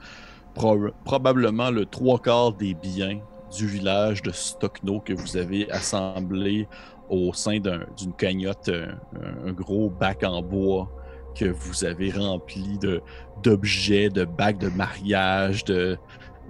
prob- 0.54 0.92
probablement 1.04 1.70
le 1.70 1.86
trois 1.86 2.18
quarts 2.18 2.52
des 2.54 2.74
biens 2.74 3.20
du 3.56 3.66
village 3.66 4.22
de 4.22 4.30
Stockno 4.32 5.00
que 5.00 5.12
vous 5.12 5.36
avez 5.36 5.70
assemblé 5.70 6.66
au 7.08 7.32
sein 7.32 7.58
d'un- 7.60 7.84
d'une 7.98 8.12
cagnotte, 8.14 8.68
un, 8.70 9.48
un 9.48 9.52
gros 9.52 9.90
bac 9.90 10.24
en 10.24 10.42
bois 10.42 10.90
que 11.36 11.44
vous 11.46 11.84
avez 11.84 12.10
rempli 12.10 12.78
de 12.78 13.00
d'objets, 13.42 14.08
de 14.08 14.24
bacs 14.24 14.58
de 14.58 14.68
mariage, 14.68 15.64
de 15.64 15.98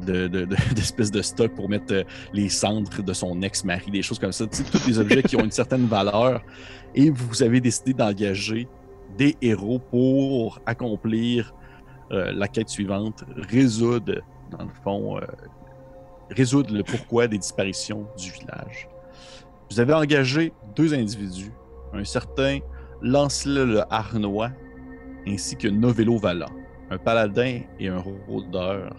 de- 0.07 0.27
de- 0.29 0.45
de- 0.45 0.57
d'espèces 0.75 1.11
de, 1.11 1.23
stock 1.23 1.55
pour 1.55 1.69
mettre 1.69 1.93
euh, 1.95 2.03
les 2.33 2.49
cendres 2.49 3.01
de 3.03 3.13
son 3.13 3.41
ex-mari, 3.43 3.91
des 3.93 4.03
choses 4.03 4.19
comme 4.19 4.33
ça. 4.33 4.45
Tu 4.47 4.57
sais, 4.57 4.65
tous 4.65 4.85
des 4.87 4.99
objets 4.99 5.23
qui 5.23 5.37
ont 5.37 5.45
une 5.45 5.51
certaine 5.53 5.87
valeur. 5.87 6.43
Et 6.97 7.11
vous 7.11 7.43
avez 7.45 7.61
décidé 7.61 7.95
d'engager 7.95 8.67
des 9.17 9.37
héros 9.41 9.79
pour 9.79 10.59
accomplir 10.67 11.55
euh, 12.13 12.33
la 12.33 12.49
quête 12.49 12.69
suivante, 12.69 13.25
résoudre, 13.37 14.21
dans 14.51 14.65
le 14.65 14.71
fond, 14.83 15.19
euh, 15.19 15.21
résoudre 16.31 16.75
le 16.75 16.83
pourquoi 16.83 17.27
des 17.27 17.39
disparitions 17.39 18.07
du 18.19 18.31
village. 18.31 18.89
Vous 19.71 19.81
avez 19.81 19.95
engagé 19.95 20.53
deux 20.77 20.95
individus, 20.95 21.53
un 21.93 22.05
certain 22.05 22.59
Lancelot 23.03 23.67
le 23.67 23.83
Harnois 23.93 24.51
ainsi 25.27 25.57
que 25.57 25.69
Novello 25.69 26.19
Vala, 26.19 26.47
un 26.91 26.99
paladin 26.99 27.61
et 27.79 27.89
un 27.89 28.03
rôdeur. 28.29 28.95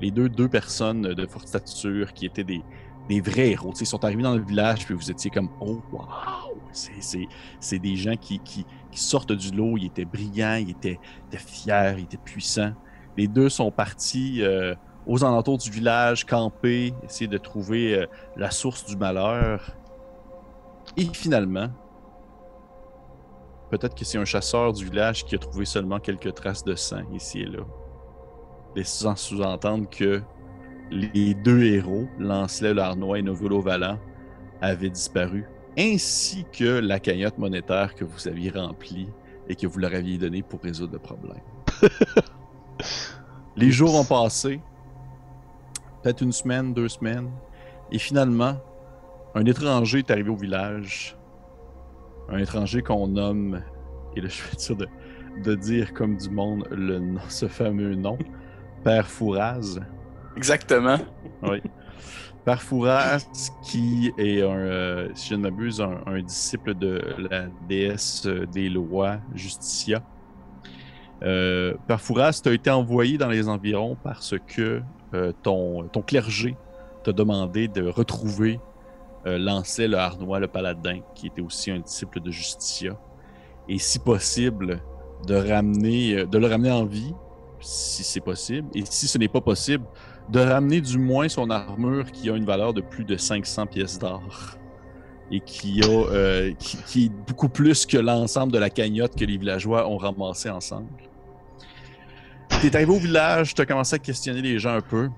Les 0.00 0.10
deux, 0.10 0.48
personnes 0.48 1.02
de 1.02 1.26
forte 1.26 1.48
stature 1.48 2.12
qui 2.12 2.26
étaient 2.26 2.44
des, 2.44 2.62
vrais 3.20 3.50
héros. 3.50 3.72
Ils 3.80 3.86
sont 3.86 4.04
arrivés 4.04 4.22
dans 4.22 4.36
le 4.36 4.42
village, 4.42 4.86
puis 4.86 4.94
vous 4.94 5.10
étiez 5.10 5.30
comme 5.30 5.50
Oh! 5.60 5.82
C'est- 6.72 7.78
des 7.78 7.96
gens 7.96 8.16
qui, 8.16 8.40
sortent 8.92 9.32
du 9.32 9.50
lot. 9.50 9.76
Ils 9.76 9.86
étaient 9.86 10.04
brillants, 10.04 10.56
ils 10.56 10.70
étaient, 10.70 10.98
fiers, 11.32 11.94
ils 11.98 12.04
étaient 12.04 12.16
puissants. 12.16 12.72
Les 13.16 13.28
deux 13.28 13.48
sont 13.48 13.70
partis 13.70 14.42
euh, 14.42 14.74
aux 15.06 15.24
alentours 15.24 15.58
du 15.58 15.70
village, 15.70 16.24
camper, 16.24 16.92
essayer 17.02 17.28
de 17.28 17.38
trouver 17.38 17.98
euh, 17.98 18.06
la 18.36 18.50
source 18.50 18.84
du 18.86 18.96
malheur. 18.96 19.76
Et 20.96 21.04
finalement, 21.12 21.68
peut-être 23.70 23.94
que 23.94 24.04
c'est 24.04 24.18
un 24.18 24.24
chasseur 24.24 24.72
du 24.72 24.84
village 24.84 25.24
qui 25.24 25.34
a 25.34 25.38
trouvé 25.38 25.64
seulement 25.64 25.98
quelques 25.98 26.34
traces 26.34 26.64
de 26.64 26.74
sang 26.74 27.02
ici 27.12 27.40
et 27.40 27.46
là. 27.46 27.60
Laissant 28.76 29.16
sous-entendre 29.16 29.88
que 29.88 30.22
les 30.90 31.34
deux 31.34 31.64
héros, 31.64 32.06
Lancelot 32.18 32.74
Larnois 32.74 33.18
et 33.18 33.22
Novulo 33.22 33.60
Valant, 33.60 33.98
avaient 34.60 34.90
disparu, 34.90 35.46
ainsi 35.78 36.44
que 36.52 36.80
la 36.80 36.98
cagnotte 36.98 37.38
monétaire 37.38 37.94
que 37.94 38.04
vous 38.04 38.26
aviez 38.26 38.50
remplie 38.50 39.08
et 39.48 39.54
que 39.54 39.66
vous 39.66 39.78
leur 39.78 39.94
aviez 39.94 40.18
donnée 40.18 40.42
pour 40.42 40.60
résoudre 40.60 40.94
le 40.94 40.98
problème. 40.98 41.40
les 43.56 43.70
jours 43.70 43.94
ont 43.94 44.04
passé, 44.04 44.60
peut-être 46.02 46.22
une 46.22 46.32
semaine, 46.32 46.74
deux 46.74 46.88
semaines, 46.88 47.30
et 47.92 47.98
finalement, 47.98 48.56
un 49.34 49.44
étranger 49.44 49.98
est 49.98 50.10
arrivé 50.10 50.30
au 50.30 50.36
village. 50.36 51.16
Un 52.28 52.38
étranger 52.38 52.82
qu'on 52.82 53.06
nomme, 53.06 53.62
et 54.16 54.20
là 54.20 54.28
je 54.28 54.42
vais 54.42 54.56
dire 54.56 54.76
de, 54.76 54.88
de 55.44 55.54
dire 55.54 55.94
comme 55.94 56.16
du 56.16 56.28
monde 56.28 56.66
le, 56.70 57.00
ce 57.28 57.46
fameux 57.46 57.94
nom, 57.94 58.18
Père 58.84 59.06
Fouraz. 59.06 59.80
Exactement. 60.36 60.98
Oui. 61.42 61.62
Père 62.44 62.62
Fouras, 62.62 63.26
qui 63.62 64.12
est, 64.16 64.42
un, 64.42 64.56
euh, 64.56 65.08
si 65.14 65.30
je 65.30 65.34
ne 65.34 65.42
m'abuse, 65.42 65.80
un, 65.80 66.20
disciple 66.22 66.74
de 66.74 67.02
la 67.30 67.46
déesse 67.68 68.26
euh, 68.26 68.46
des 68.46 68.68
lois, 68.68 69.18
Justicia. 69.34 70.02
Euh, 71.22 71.74
Père 71.86 72.00
Fouras, 72.00 72.40
tu 72.42 72.48
as 72.48 72.52
été 72.52 72.70
envoyé 72.70 73.18
dans 73.18 73.28
les 73.28 73.48
environs 73.48 73.96
parce 74.02 74.34
que 74.46 74.82
ton, 75.42 75.88
ton 75.88 76.02
clergé 76.02 76.56
t'a 77.02 77.12
demandé 77.12 77.66
de 77.66 77.86
retrouver 77.88 78.60
Lancet, 79.24 79.88
le 79.88 79.96
Harnois, 79.96 80.38
le 80.38 80.48
paladin, 80.48 81.00
qui 81.14 81.28
était 81.28 81.40
aussi 81.40 81.70
un 81.70 81.80
disciple 81.80 82.20
de 82.20 82.30
Justicia. 82.30 82.98
Et 83.68 83.78
si 83.78 83.98
possible, 83.98 84.80
de, 85.26 85.34
ramener, 85.34 86.26
de 86.26 86.38
le 86.38 86.46
ramener 86.46 86.70
en 86.70 86.84
vie, 86.84 87.14
si 87.60 88.04
c'est 88.04 88.20
possible. 88.20 88.68
Et 88.74 88.84
si 88.84 89.08
ce 89.08 89.18
n'est 89.18 89.28
pas 89.28 89.40
possible, 89.40 89.84
de 90.30 90.40
ramener 90.40 90.80
du 90.80 90.98
moins 90.98 91.28
son 91.28 91.50
armure 91.50 92.10
qui 92.12 92.28
a 92.30 92.36
une 92.36 92.44
valeur 92.44 92.74
de 92.74 92.80
plus 92.80 93.04
de 93.04 93.16
500 93.16 93.66
pièces 93.66 93.98
d'or 93.98 94.58
et 95.30 95.40
qui, 95.40 95.82
a, 95.82 95.88
euh, 95.88 96.52
qui, 96.58 97.06
est 97.06 97.12
beaucoup 97.26 97.48
plus 97.48 97.84
que 97.86 97.98
l'ensemble 97.98 98.52
de 98.52 98.58
la 98.58 98.70
cagnotte 98.70 99.14
que 99.14 99.24
les 99.24 99.36
villageois 99.36 99.86
ont 99.88 99.98
ramassé 99.98 100.48
ensemble. 100.48 100.88
T'es 102.62 102.74
arrivé 102.74 102.90
au 102.92 102.98
village, 102.98 103.54
t'as 103.54 103.66
commencé 103.66 103.94
à 103.94 103.98
questionner 103.98 104.40
les 104.40 104.58
gens 104.58 104.74
un 104.74 104.80
peu. 104.80 105.10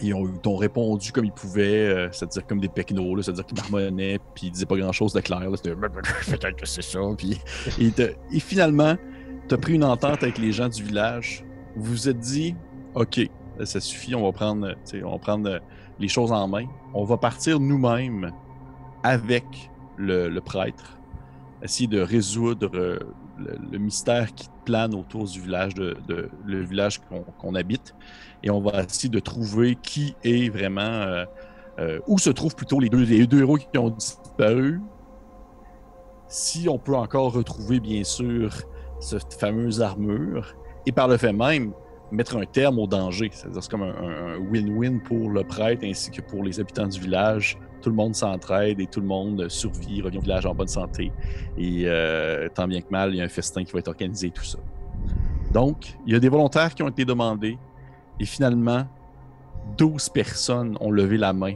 Ils 0.00 0.12
ont- 0.14 0.26
ils 0.26 0.40
t'ont 0.40 0.56
répondu 0.56 1.12
comme 1.12 1.24
ils 1.24 1.32
pouvaient, 1.32 1.88
euh, 1.88 2.08
c'est-à-dire 2.10 2.44
comme 2.44 2.58
des 2.58 2.68
pecnos, 2.68 3.22
c'est-à-dire 3.22 3.46
qu'ils 3.46 3.58
marmonnaient, 3.58 4.18
puis 4.34 4.48
ils 4.48 4.50
disaient 4.50 4.66
pas 4.66 4.76
grand-chose 4.76 5.12
de 5.12 5.20
clair. 5.20 5.40
peut-être 5.62 6.56
que 6.56 6.66
c'est 6.66 6.82
ça. 6.82 6.98
Et, 7.78 7.92
et 8.32 8.40
finalement, 8.40 8.96
t'as 9.46 9.56
pris 9.58 9.74
une 9.74 9.84
entente 9.84 10.22
avec 10.24 10.38
les 10.38 10.50
gens 10.50 10.68
du 10.68 10.82
village. 10.82 11.44
Vous 11.76 11.92
vous 11.92 12.08
êtes 12.08 12.18
dit, 12.18 12.56
OK, 12.94 13.20
ça 13.64 13.80
suffit, 13.80 14.14
on 14.14 14.22
va 14.22 14.32
prendre, 14.32 14.66
euh, 14.66 15.02
on 15.04 15.46
euh, 15.46 15.58
les 15.98 16.08
choses 16.08 16.32
en 16.32 16.48
main. 16.48 16.66
On 16.94 17.04
va 17.04 17.16
partir 17.16 17.60
nous-mêmes 17.60 18.32
avec 19.02 19.70
le, 19.96 20.38
prêtre, 20.40 20.98
essayer 21.62 21.86
de 21.86 22.00
résoudre 22.00 22.70
euh, 22.74 22.98
le, 23.38 23.78
mystère 23.78 24.34
qui 24.34 24.48
plane 24.64 24.94
autour 24.94 25.24
du 25.24 25.40
village, 25.40 25.72
le 25.76 26.64
village 26.64 27.00
qu'on 27.40 27.54
habite, 27.54 27.94
et 28.42 28.50
on 28.50 28.60
va 28.60 28.82
essayer 28.82 29.08
de 29.08 29.20
trouver 29.20 29.76
qui 29.76 30.14
est 30.24 30.48
vraiment, 30.48 30.80
euh, 30.80 31.24
euh, 31.78 32.00
où 32.06 32.18
se 32.18 32.30
trouvent 32.30 32.54
plutôt 32.54 32.80
les 32.80 32.88
deux, 32.88 33.04
les 33.04 33.26
deux 33.26 33.40
héros 33.40 33.56
qui 33.56 33.78
ont 33.78 33.90
disparu. 33.90 34.80
Si 36.26 36.68
on 36.68 36.78
peut 36.78 36.96
encore 36.96 37.32
retrouver, 37.32 37.78
bien 37.78 38.04
sûr, 38.04 38.52
cette 39.00 39.34
fameuse 39.34 39.80
armure, 39.80 40.54
et 40.86 40.92
par 40.92 41.08
le 41.08 41.16
fait 41.16 41.32
même, 41.32 41.72
mettre 42.12 42.36
un 42.36 42.44
terme 42.44 42.78
au 42.78 42.86
danger. 42.86 43.30
C'est-à-dire 43.32 43.62
c'est 43.62 43.70
comme 43.70 43.82
un 43.82 44.38
win-win 44.38 45.00
pour 45.00 45.30
le 45.30 45.42
prêtre 45.42 45.84
ainsi 45.84 46.10
que 46.10 46.20
pour 46.20 46.44
les 46.44 46.60
habitants 46.60 46.86
du 46.86 47.00
village. 47.00 47.58
Tout 47.80 47.90
le 47.90 47.96
monde 47.96 48.14
s'entraide 48.14 48.78
et 48.78 48.86
tout 48.86 49.00
le 49.00 49.06
monde 49.06 49.48
survit, 49.48 50.02
revient 50.02 50.18
au 50.18 50.22
village 50.22 50.46
en 50.46 50.54
bonne 50.54 50.68
santé. 50.68 51.10
Et 51.58 51.82
euh, 51.86 52.48
tant 52.54 52.68
bien 52.68 52.80
que 52.80 52.90
mal, 52.90 53.12
il 53.12 53.16
y 53.16 53.20
a 53.20 53.24
un 53.24 53.28
festin 53.28 53.64
qui 53.64 53.72
va 53.72 53.80
être 53.80 53.88
organisé 53.88 54.30
tout 54.30 54.44
ça. 54.44 54.58
Donc, 55.52 55.96
il 56.06 56.12
y 56.12 56.16
a 56.16 56.20
des 56.20 56.28
volontaires 56.28 56.74
qui 56.74 56.82
ont 56.82 56.88
été 56.88 57.04
demandés 57.04 57.58
et 58.20 58.24
finalement, 58.24 58.86
12 59.78 60.10
personnes 60.10 60.76
ont 60.80 60.90
levé 60.90 61.16
la 61.16 61.32
main. 61.32 61.54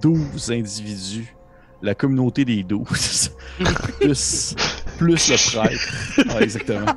12 0.00 0.52
individus. 0.52 1.34
La 1.80 1.96
communauté 1.96 2.44
des 2.44 2.62
12. 2.62 3.34
plus, 4.00 4.54
plus 4.98 5.30
le 5.30 5.50
prêtre. 5.50 6.40
Exactement. 6.40 6.92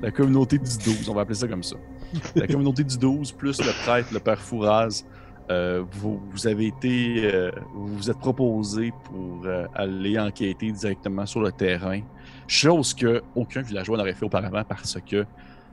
La 0.00 0.10
communauté 0.12 0.58
du 0.58 0.78
12, 0.84 1.08
on 1.08 1.14
va 1.14 1.22
appeler 1.22 1.34
ça 1.34 1.48
comme 1.48 1.64
ça. 1.64 1.76
La 2.34 2.46
communauté 2.46 2.84
du 2.84 2.98
12, 2.98 3.32
plus 3.32 3.60
le 3.60 3.72
prêtre, 3.84 4.08
le 4.12 4.20
père 4.20 4.40
Fouraz, 4.40 5.04
euh, 5.50 5.84
vous, 5.92 6.20
vous 6.30 6.46
avez 6.46 6.68
été, 6.68 7.24
euh, 7.24 7.50
vous 7.74 7.96
vous 7.96 8.10
êtes 8.10 8.18
proposé 8.18 8.92
pour 9.04 9.42
euh, 9.44 9.66
aller 9.74 10.18
enquêter 10.18 10.70
directement 10.70 11.26
sur 11.26 11.40
le 11.40 11.50
terrain, 11.50 12.00
chose 12.46 12.94
que 12.94 13.22
aucun 13.34 13.62
villageois 13.62 13.98
n'aurait 13.98 14.14
fait 14.14 14.24
auparavant 14.24 14.62
parce 14.64 14.98
que 15.04 15.26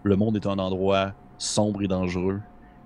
le 0.03 0.15
monde 0.15 0.35
est 0.35 0.47
un 0.47 0.57
endroit 0.57 1.13
sombre 1.37 1.83
et 1.83 1.87
dangereux 1.87 2.41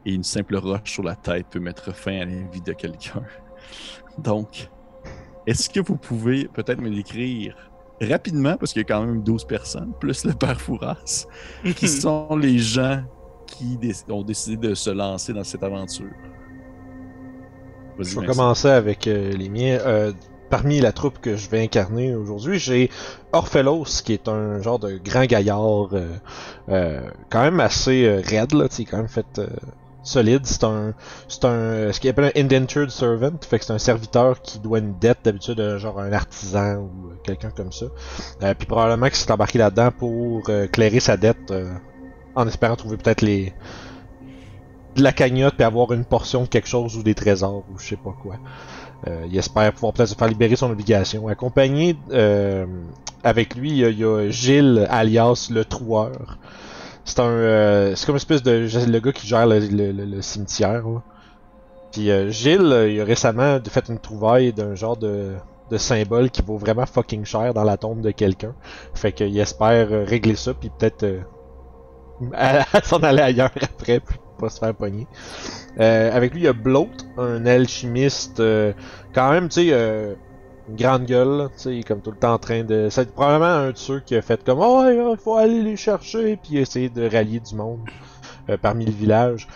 et 0.06 0.14
une 0.14 0.24
simple 0.24 0.58
roche 0.58 0.92
sur 0.92 1.04
la 1.04 1.16
tête 1.16 1.48
peut 1.50 1.60
mettre 1.60 1.96
fin 1.96 2.20
à 2.20 2.26
la 2.26 2.42
vie 2.52 2.62
de 2.62 2.74
quelqu'un. 2.74 3.24
Donc, 4.18 4.70
est-ce 5.48 5.70
que 5.70 5.80
vous 5.80 5.96
pouvez 5.96 6.50
peut-être 6.50 6.82
me 6.82 6.90
décrire 6.90 7.56
rapidement, 8.02 8.58
parce 8.58 8.74
qu'il 8.74 8.82
y 8.82 8.86
a 8.86 8.88
quand 8.88 9.06
même 9.06 9.24
12 9.24 9.46
personnes, 9.46 9.94
plus 10.00 10.26
le 10.26 10.34
père 10.34 10.60
Fouras, 10.60 11.28
qui 11.76 11.88
sont 11.88 12.36
les 12.36 12.58
gens 12.58 13.04
qui 13.62 14.12
ont 14.12 14.24
décidé 14.24 14.70
de 14.70 14.76
se 14.76 14.90
lancer 14.90 15.34
dans 15.34 15.44
cette 15.44 15.64
aventure? 15.64 16.08
Je 18.00 18.20
vais 18.20 18.26
commencer 18.26 18.70
avec 18.70 19.08
euh, 19.08 19.32
les 19.32 19.50
miens. 19.50 19.78
Euh, 19.86 20.12
parmi 20.50 20.82
la 20.82 20.92
troupe 20.92 21.20
que 21.22 21.38
je 21.38 21.50
vais 21.50 21.64
incarner 21.64 22.14
aujourd'hui, 22.14 22.60
j'ai 22.60 22.90
Orphelos, 23.32 24.02
qui 24.04 24.14
est 24.14 24.28
un 24.28 24.62
genre 24.62 24.80
de 24.80 24.98
grand 24.98 25.24
gaillard, 25.26 25.90
euh, 26.68 27.02
quand 27.30 27.42
même 27.44 27.62
assez 27.62 28.22
raide, 28.26 28.54
là, 28.54 28.66
quand 28.90 28.98
même 28.98 29.08
fait 29.08 29.40
solide. 30.04 30.46
C'est 30.46 30.64
un, 30.64 30.94
c'est 31.28 31.46
un, 31.46 31.92
ce 31.92 32.00
qu'il 32.00 32.10
appelle 32.10 32.32
un 32.36 32.40
indentured 32.40 32.90
servant, 32.90 33.32
fait 33.42 33.60
que 33.60 33.66
c'est 33.66 33.74
un 33.74 33.80
serviteur 33.80 34.42
qui 34.42 34.60
doit 34.60 34.80
une 34.80 34.98
dette 35.00 35.20
d'habitude 35.24 35.78
genre 35.78 36.00
un 36.00 36.12
artisan 36.12 36.78
ou 36.78 37.14
quelqu'un 37.24 37.52
comme 37.52 37.72
ça. 37.72 37.86
Euh, 38.44 38.54
puis 38.54 38.68
probablement 38.68 39.08
qu'il 39.08 39.18
s'est 39.18 39.32
embarqué 39.32 39.60
là-dedans 39.60 39.92
pour 39.98 40.44
euh, 40.50 40.68
clairer 40.68 41.00
sa 41.00 41.18
dette, 41.18 41.52
euh, 41.52 41.72
en 42.36 42.48
espérant 42.48 42.76
trouver 42.76 42.98
peut-être 42.98 43.22
les 43.22 43.54
de 44.96 45.04
la 45.04 45.14
cagnotte 45.14 45.56
puis 45.56 45.64
avoir 45.64 45.94
une 45.94 46.06
portion 46.06 46.44
de 46.44 46.48
quelque 46.48 46.68
chose 46.68 46.98
ou 46.98 47.04
des 47.04 47.16
trésors 47.16 47.64
ou 47.72 47.80
je 47.80 47.88
sais 47.88 47.96
pas 47.96 48.14
quoi. 48.22 48.36
Euh, 49.08 49.26
il 49.30 49.38
espère 49.38 49.72
pouvoir 49.74 49.94
peut-être 49.94 50.10
se 50.10 50.16
faire 50.16 50.28
libérer 50.28 50.56
son 50.56 50.70
obligation. 50.70 51.28
Accompagné 51.28 51.96
euh, 52.12 52.66
avec 53.24 53.56
lui, 53.56 53.72
il 53.72 53.78
y, 53.78 54.04
a, 54.04 54.30
Gilles 54.30 54.86
alias 54.90 55.48
le 55.52 55.66
Troueur. 55.66 56.38
C'est 57.04 57.20
un, 57.20 57.30
euh, 57.30 57.96
c'est 57.96 58.06
comme 58.06 58.14
une 58.14 58.18
espèce 58.18 58.44
de 58.44 58.68
le 58.88 59.00
gars 59.00 59.12
qui 59.12 59.26
gère 59.28 59.48
le, 59.48 59.60
le- 59.60 60.22
cimetière. 60.22 60.88
Là. 60.88 61.02
Puis 61.92 62.12
euh, 62.12 62.30
Gilles, 62.30 62.88
il 62.90 63.02
a 63.02 63.06
récemment 63.06 63.58
fait 63.68 63.90
une 63.90 63.98
trouvaille 63.98 64.54
d'un 64.54 64.76
genre 64.76 64.98
de, 64.98 65.34
de 65.72 65.78
symbole 65.78 66.30
qui 66.30 66.44
vaut 66.44 66.58
vraiment 66.58 66.86
fucking 66.86 67.26
cher 67.26 67.56
dans 67.56 67.64
la 67.64 67.78
tombe 67.78 68.02
de 68.02 68.12
quelqu'un. 68.12 68.54
Fait 68.94 69.12
qu'il 69.14 69.38
espère 69.40 69.88
régler 70.06 70.36
ça 70.36 70.54
puis 70.54 70.70
peut-être 70.78 71.06
à- 72.34 72.66
s'en 72.84 73.00
aller 73.04 73.22
ailleurs 73.22 73.52
après 73.62 74.00
puis 74.00 74.18
pas 74.40 74.50
se 74.50 74.60
faire 74.60 74.74
pogner. 74.74 75.08
Euh, 75.80 76.12
avec 76.12 76.34
lui, 76.34 76.42
il 76.42 76.44
y 76.46 76.48
a 76.48 76.54
Bloat, 76.54 76.90
un 77.18 77.46
alchimiste 77.46 78.40
euh, 78.40 78.74
quand 79.14 79.32
même, 79.32 79.48
tu 79.48 79.62
sais, 79.62 79.70
euh, 79.72 80.16
une 80.68 80.76
grande 80.76 81.06
gueule, 81.06 81.48
tu 81.56 81.80
sais, 81.80 81.84
comme 81.88 82.02
tout 82.02 82.12
le 82.12 82.18
temps 82.18 82.34
en 82.34 82.38
train 82.40 82.64
de... 82.64 82.88
C'est 82.90 83.14
probablement 83.14 83.68
un 83.68 83.72
de 83.72 83.78
ceux 83.78 84.00
qui 84.00 84.16
a 84.16 84.22
fait 84.22 84.44
comme 84.44 84.60
«Oh, 84.62 84.84
il 84.88 85.18
faut 85.18 85.38
aller 85.38 85.62
les 85.62 85.78
chercher» 85.78 86.38
puis 86.44 86.58
essayer 86.58 86.90
de 86.90 87.10
rallier 87.10 87.40
du 87.40 87.56
monde 87.56 87.80
parmi 88.62 88.86
le 88.86 88.92
village. 88.92 89.48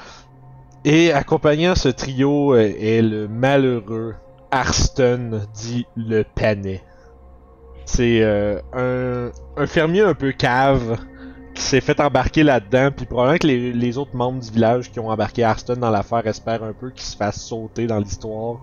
Et 0.85 1.11
accompagnant 1.11 1.75
ce 1.75 1.89
trio 1.89 2.55
est 2.55 3.01
le 3.01 3.27
malheureux 3.27 4.13
Arston, 4.51 5.41
dit 5.53 5.85
le 5.97 6.23
Panet. 6.23 6.83
C'est 7.85 8.23
un 8.23 9.31
fermier 9.65 10.01
un 10.01 10.13
peu 10.13 10.31
cave 10.31 10.97
qui 11.55 11.61
s'est 11.63 11.81
fait 11.81 11.99
embarquer 11.99 12.43
là-dedans, 12.43 12.89
puis 12.95 13.05
probablement 13.05 13.37
que 13.37 13.47
les, 13.47 13.73
les 13.73 13.97
autres 13.97 14.15
membres 14.15 14.39
du 14.39 14.51
village 14.51 14.91
qui 14.91 14.99
ont 14.99 15.09
embarqué 15.09 15.43
Arston 15.43 15.77
dans 15.77 15.89
l'affaire 15.89 16.27
espèrent 16.27 16.63
un 16.63 16.73
peu 16.73 16.91
qu'il 16.91 17.03
se 17.03 17.15
fasse 17.15 17.41
sauter 17.41 17.87
dans 17.87 17.97
l'histoire 17.99 18.59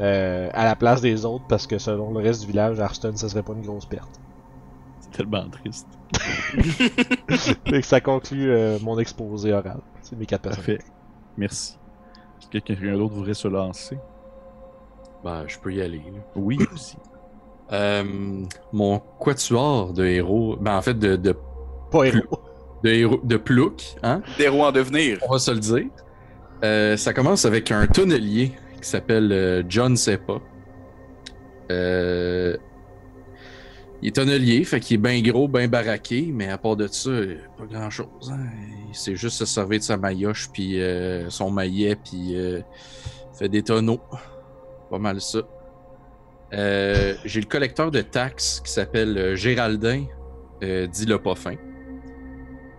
euh, 0.00 0.48
à 0.54 0.64
la 0.64 0.76
place 0.76 1.00
des 1.00 1.24
autres, 1.24 1.44
parce 1.48 1.66
que 1.66 1.78
selon 1.78 2.12
le 2.12 2.20
reste 2.22 2.42
du 2.42 2.46
village, 2.46 2.80
Arston, 2.80 3.12
ça 3.16 3.28
serait 3.28 3.42
pas 3.42 3.52
une 3.52 3.62
grosse 3.62 3.86
perte. 3.86 4.20
C'est 5.00 5.10
tellement 5.10 5.44
triste. 5.50 5.88
Ça 7.82 8.00
conclut 8.00 8.50
euh, 8.50 8.78
mon 8.82 8.98
exposé 8.98 9.52
oral. 9.52 9.80
C'est 10.02 10.16
mes 10.16 10.26
quatre 10.26 10.42
personnes. 10.42 10.64
Parfait. 10.64 10.78
Merci. 11.36 11.78
Est-ce 12.38 12.48
que 12.48 12.58
quelqu'un 12.58 12.96
d'autre 12.96 13.14
voudrait 13.14 13.34
se 13.34 13.48
lancer? 13.48 13.98
Ben, 15.24 15.44
je 15.46 15.58
peux 15.58 15.72
y 15.72 15.80
aller. 15.80 16.02
là. 16.12 16.20
Oui, 16.36 16.58
aussi. 16.72 16.96
Euh, 17.72 18.44
mon 18.72 18.98
quatuor 19.18 19.92
de 19.94 20.04
héros, 20.04 20.56
ben 20.60 20.76
en 20.76 20.82
fait 20.82 20.94
de, 20.94 21.16
de, 21.16 21.34
Pas 21.92 22.04
héros. 22.06 22.40
de, 22.82 22.90
héros, 22.90 23.20
de 23.22 23.36
plouc, 23.36 23.96
hein, 24.02 24.22
Héros 24.38 24.64
en 24.64 24.72
devenir. 24.72 25.18
on 25.28 25.32
va 25.32 25.38
se 25.38 25.50
le 25.50 25.60
dire. 25.60 25.84
Euh, 26.64 26.96
ça 26.96 27.12
commence 27.12 27.44
avec 27.44 27.70
un 27.70 27.86
tonnelier 27.86 28.52
qui 28.80 28.88
s'appelle 28.88 29.30
euh, 29.32 29.62
John 29.68 29.96
Seppa. 29.96 30.34
Euh, 31.70 32.56
il 34.00 34.08
est 34.08 34.12
tonnelier, 34.16 34.64
fait 34.64 34.80
qu'il 34.80 34.94
est 34.96 34.98
bien 34.98 35.20
gros, 35.22 35.46
bien 35.46 35.68
baraqué, 35.68 36.30
mais 36.32 36.48
à 36.48 36.58
part 36.58 36.74
de 36.76 36.88
ça, 36.88 37.10
pas 37.56 37.66
grand 37.66 37.90
chose. 37.90 38.32
Hein. 38.32 38.46
Il 38.88 38.94
sait 38.96 39.14
juste 39.14 39.36
se 39.38 39.44
servir 39.44 39.78
de 39.78 39.84
sa 39.84 39.96
maillotche, 39.96 40.48
puis 40.52 40.80
euh, 40.82 41.30
son 41.30 41.50
maillet, 41.50 41.94
puis 41.96 42.36
euh, 42.36 42.60
fait 43.38 43.48
des 43.48 43.62
tonneaux. 43.62 44.00
Pas 44.90 44.98
mal 44.98 45.20
ça. 45.20 45.38
Euh, 46.52 47.14
J'ai 47.24 47.40
le 47.40 47.46
collecteur 47.46 47.90
de 47.90 48.02
taxes 48.02 48.60
qui 48.64 48.70
s'appelle 48.72 49.16
euh, 49.16 49.36
Géraldin, 49.36 50.04
euh, 50.62 50.86
dit 50.86 51.06
le 51.06 51.18
pas 51.18 51.34
fin. 51.34 51.54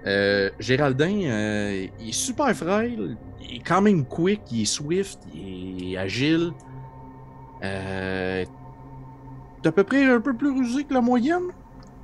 Euh, 0.06 0.50
Géraldin, 0.60 1.22
euh, 1.24 1.88
il 2.00 2.10
est 2.10 2.12
super 2.12 2.54
frêle, 2.56 3.18
il 3.42 3.58
est 3.58 3.64
quand 3.66 3.82
même 3.82 4.06
quick, 4.06 4.42
il 4.52 4.64
est 4.64 4.66
swift, 4.66 5.20
il 5.34 5.94
est 5.94 5.98
agile. 5.98 6.52
Euh, 7.64 8.44
d'à 9.64 9.72
peu 9.72 9.84
près 9.84 10.04
un 10.04 10.20
peu 10.20 10.34
plus 10.34 10.52
rusé 10.52 10.84
que 10.84 10.94
la 10.94 11.02
moyenne. 11.02 11.52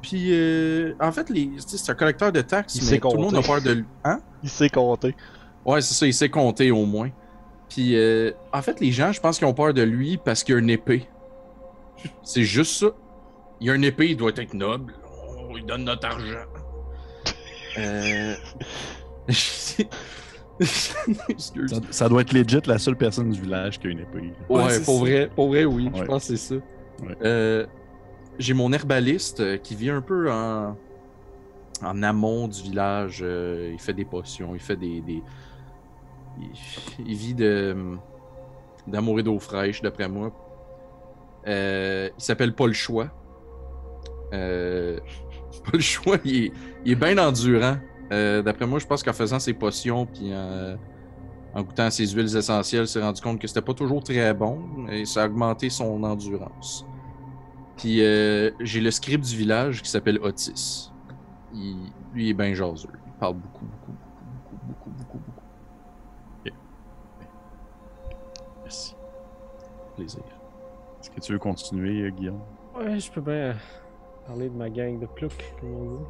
Puis, 0.02 0.30
euh, 0.32 0.94
en 1.02 1.12
fait, 1.12 1.28
c'est 1.58 1.92
un 1.92 1.96
collecteur 1.96 2.32
de 2.32 2.40
taxes, 2.42 2.76
Il 2.76 2.84
mais 2.84 2.90
sait 2.90 3.00
tout 3.00 3.12
le 3.12 3.22
monde 3.22 3.36
a 3.36 3.42
peur 3.42 3.62
de 3.62 3.72
lui. 3.72 3.86
Hein? 4.06 4.22
Il 4.44 4.50
sait 4.50 4.70
compter. 4.70 5.14
Ouais, 5.66 5.82
c'est 5.82 5.94
ça, 5.94 6.08
il 6.08 6.14
sait 6.14 6.30
compter 6.30 6.72
au 6.72 6.86
moins. 6.86 7.10
Puis, 7.68 7.98
euh, 7.98 8.32
en 8.54 8.62
fait, 8.62 8.80
les 8.80 8.94
gens, 8.94 9.12
je 9.12 9.20
pense 9.20 9.38
qu'ils 9.38 9.48
ont 9.48 9.54
peur 9.54 9.74
de 9.74 9.82
lui 9.82 10.18
parce 10.18 10.44
qu'il 10.44 10.56
a 10.56 10.60
une 10.60 10.70
épée. 10.70 11.08
C'est 12.24 12.44
juste 12.44 12.80
ça. 12.80 12.88
Il 13.60 13.70
a 13.70 13.76
une 13.76 13.84
épée, 13.84 14.12
il 14.12 14.18
doit 14.18 14.32
être 14.38 14.54
noble. 14.54 14.94
Oh, 15.06 15.58
il 15.58 15.66
donne 15.66 15.84
notre 15.84 16.08
argent. 16.08 16.46
Euh... 17.78 18.36
Ça, 20.62 21.78
ça 21.90 22.10
doit 22.10 22.22
être 22.22 22.34
legit 22.34 22.60
la 22.66 22.78
seule 22.78 22.98
personne 22.98 23.30
du 23.30 23.40
village 23.40 23.80
qui 23.80 23.88
a 23.88 23.90
une 23.92 24.00
épée. 24.00 24.34
Ouais, 24.50 24.80
pour 24.84 24.96
ça. 24.96 25.00
vrai, 25.00 25.30
pour 25.34 25.48
vrai, 25.48 25.64
oui. 25.64 25.90
Je 25.96 26.04
pense 26.04 26.28
que 26.28 26.36
c'est 26.36 26.56
ça. 26.56 26.62
Ouais. 27.02 27.16
Euh, 27.24 27.66
J'ai 28.40 28.54
mon 28.54 28.74
herbaliste 28.74 29.40
euh, 29.40 29.58
qui 29.58 29.74
vit 29.76 29.90
un 29.90 30.02
peu 30.02 30.30
en, 30.30 30.76
en 31.82 32.04
amont 32.04 32.50
du 32.50 32.62
village. 32.62 33.20
euh, 33.22 33.70
il 33.72 33.80
fait 33.80 33.94
des 33.94 34.04
potions, 34.04 34.54
il 34.54 34.60
fait 34.60 34.76
des. 34.76 35.00
des- 35.02 35.24
Il, 36.42 36.50
il 37.08 37.16
vit 37.16 37.34
de 37.36 37.76
d'amour 38.88 39.20
et 39.20 39.24
d'eau 39.24 39.40
fraîche, 39.40 39.82
d'après 39.82 40.10
moi. 40.10 40.32
Euh, 41.48 42.10
il 42.18 42.22
s'appelle 42.22 42.54
Paul 42.54 42.74
Choix. 42.74 43.10
Euh, 44.34 45.00
Paul 45.72 45.82
Choix, 45.82 46.18
il 46.24 46.46
est, 46.46 46.54
il 46.86 46.92
est 46.94 46.96
bien 46.96 47.18
endurant. 47.18 47.78
Euh, 48.12 48.42
d'après 48.42 48.66
moi, 48.66 48.80
je 48.80 48.86
pense 48.86 49.04
qu'en 49.04 49.14
faisant 49.14 49.40
ses 49.40 49.54
potions, 49.54 50.06
puis 50.06 50.34
en, 50.34 50.78
en 51.54 51.64
goûtant 51.64 51.90
ses 51.90 52.08
huiles 52.08 52.36
essentielles, 52.36 52.84
il 52.84 52.88
s'est 52.88 53.02
rendu 53.02 53.22
compte 53.22 53.40
que 53.40 53.48
c'était 53.48 53.62
pas 53.62 53.74
toujours 53.74 54.04
très 54.04 54.34
bon, 54.34 54.88
et 54.90 55.06
ça 55.06 55.24
a 55.24 55.26
augmenté 55.28 55.70
son 55.70 56.04
endurance. 56.04 56.86
Puis 57.78 58.02
euh, 58.02 58.52
j'ai 58.60 58.82
le 58.82 58.92
scribe 58.92 59.22
du 59.22 59.38
village 59.38 59.82
qui 59.82 59.90
s'appelle 59.90 60.20
Otis. 60.22 60.92
Il, 61.54 61.92
lui, 62.14 62.26
il 62.26 62.30
est 62.30 62.34
bien 62.34 62.54
jaseux. 62.54 62.90
Il 63.08 63.14
parle 63.20 63.36
beaucoup, 63.36 63.66
beaucoup, 63.66 63.94
beaucoup, 64.28 64.58
beaucoup, 64.68 64.90
beaucoup, 64.90 65.20
beaucoup. 65.20 65.42
Merci. 68.64 68.96
Plaisir. 69.96 70.22
Est-ce 71.00 71.10
que 71.10 71.20
tu 71.22 71.32
veux 71.32 71.40
continuer, 71.40 72.12
Guillaume? 72.12 72.42
Ouais, 72.76 73.00
je 73.00 73.12
peux 73.12 73.22
bien 73.22 73.56
parler 74.30 74.50
de 74.50 74.56
ma 74.56 74.70
gang 74.70 75.00
de 75.00 75.08
ploucs, 75.08 75.56
comme 75.60 75.74
on 75.74 75.96
dit. 75.98 76.06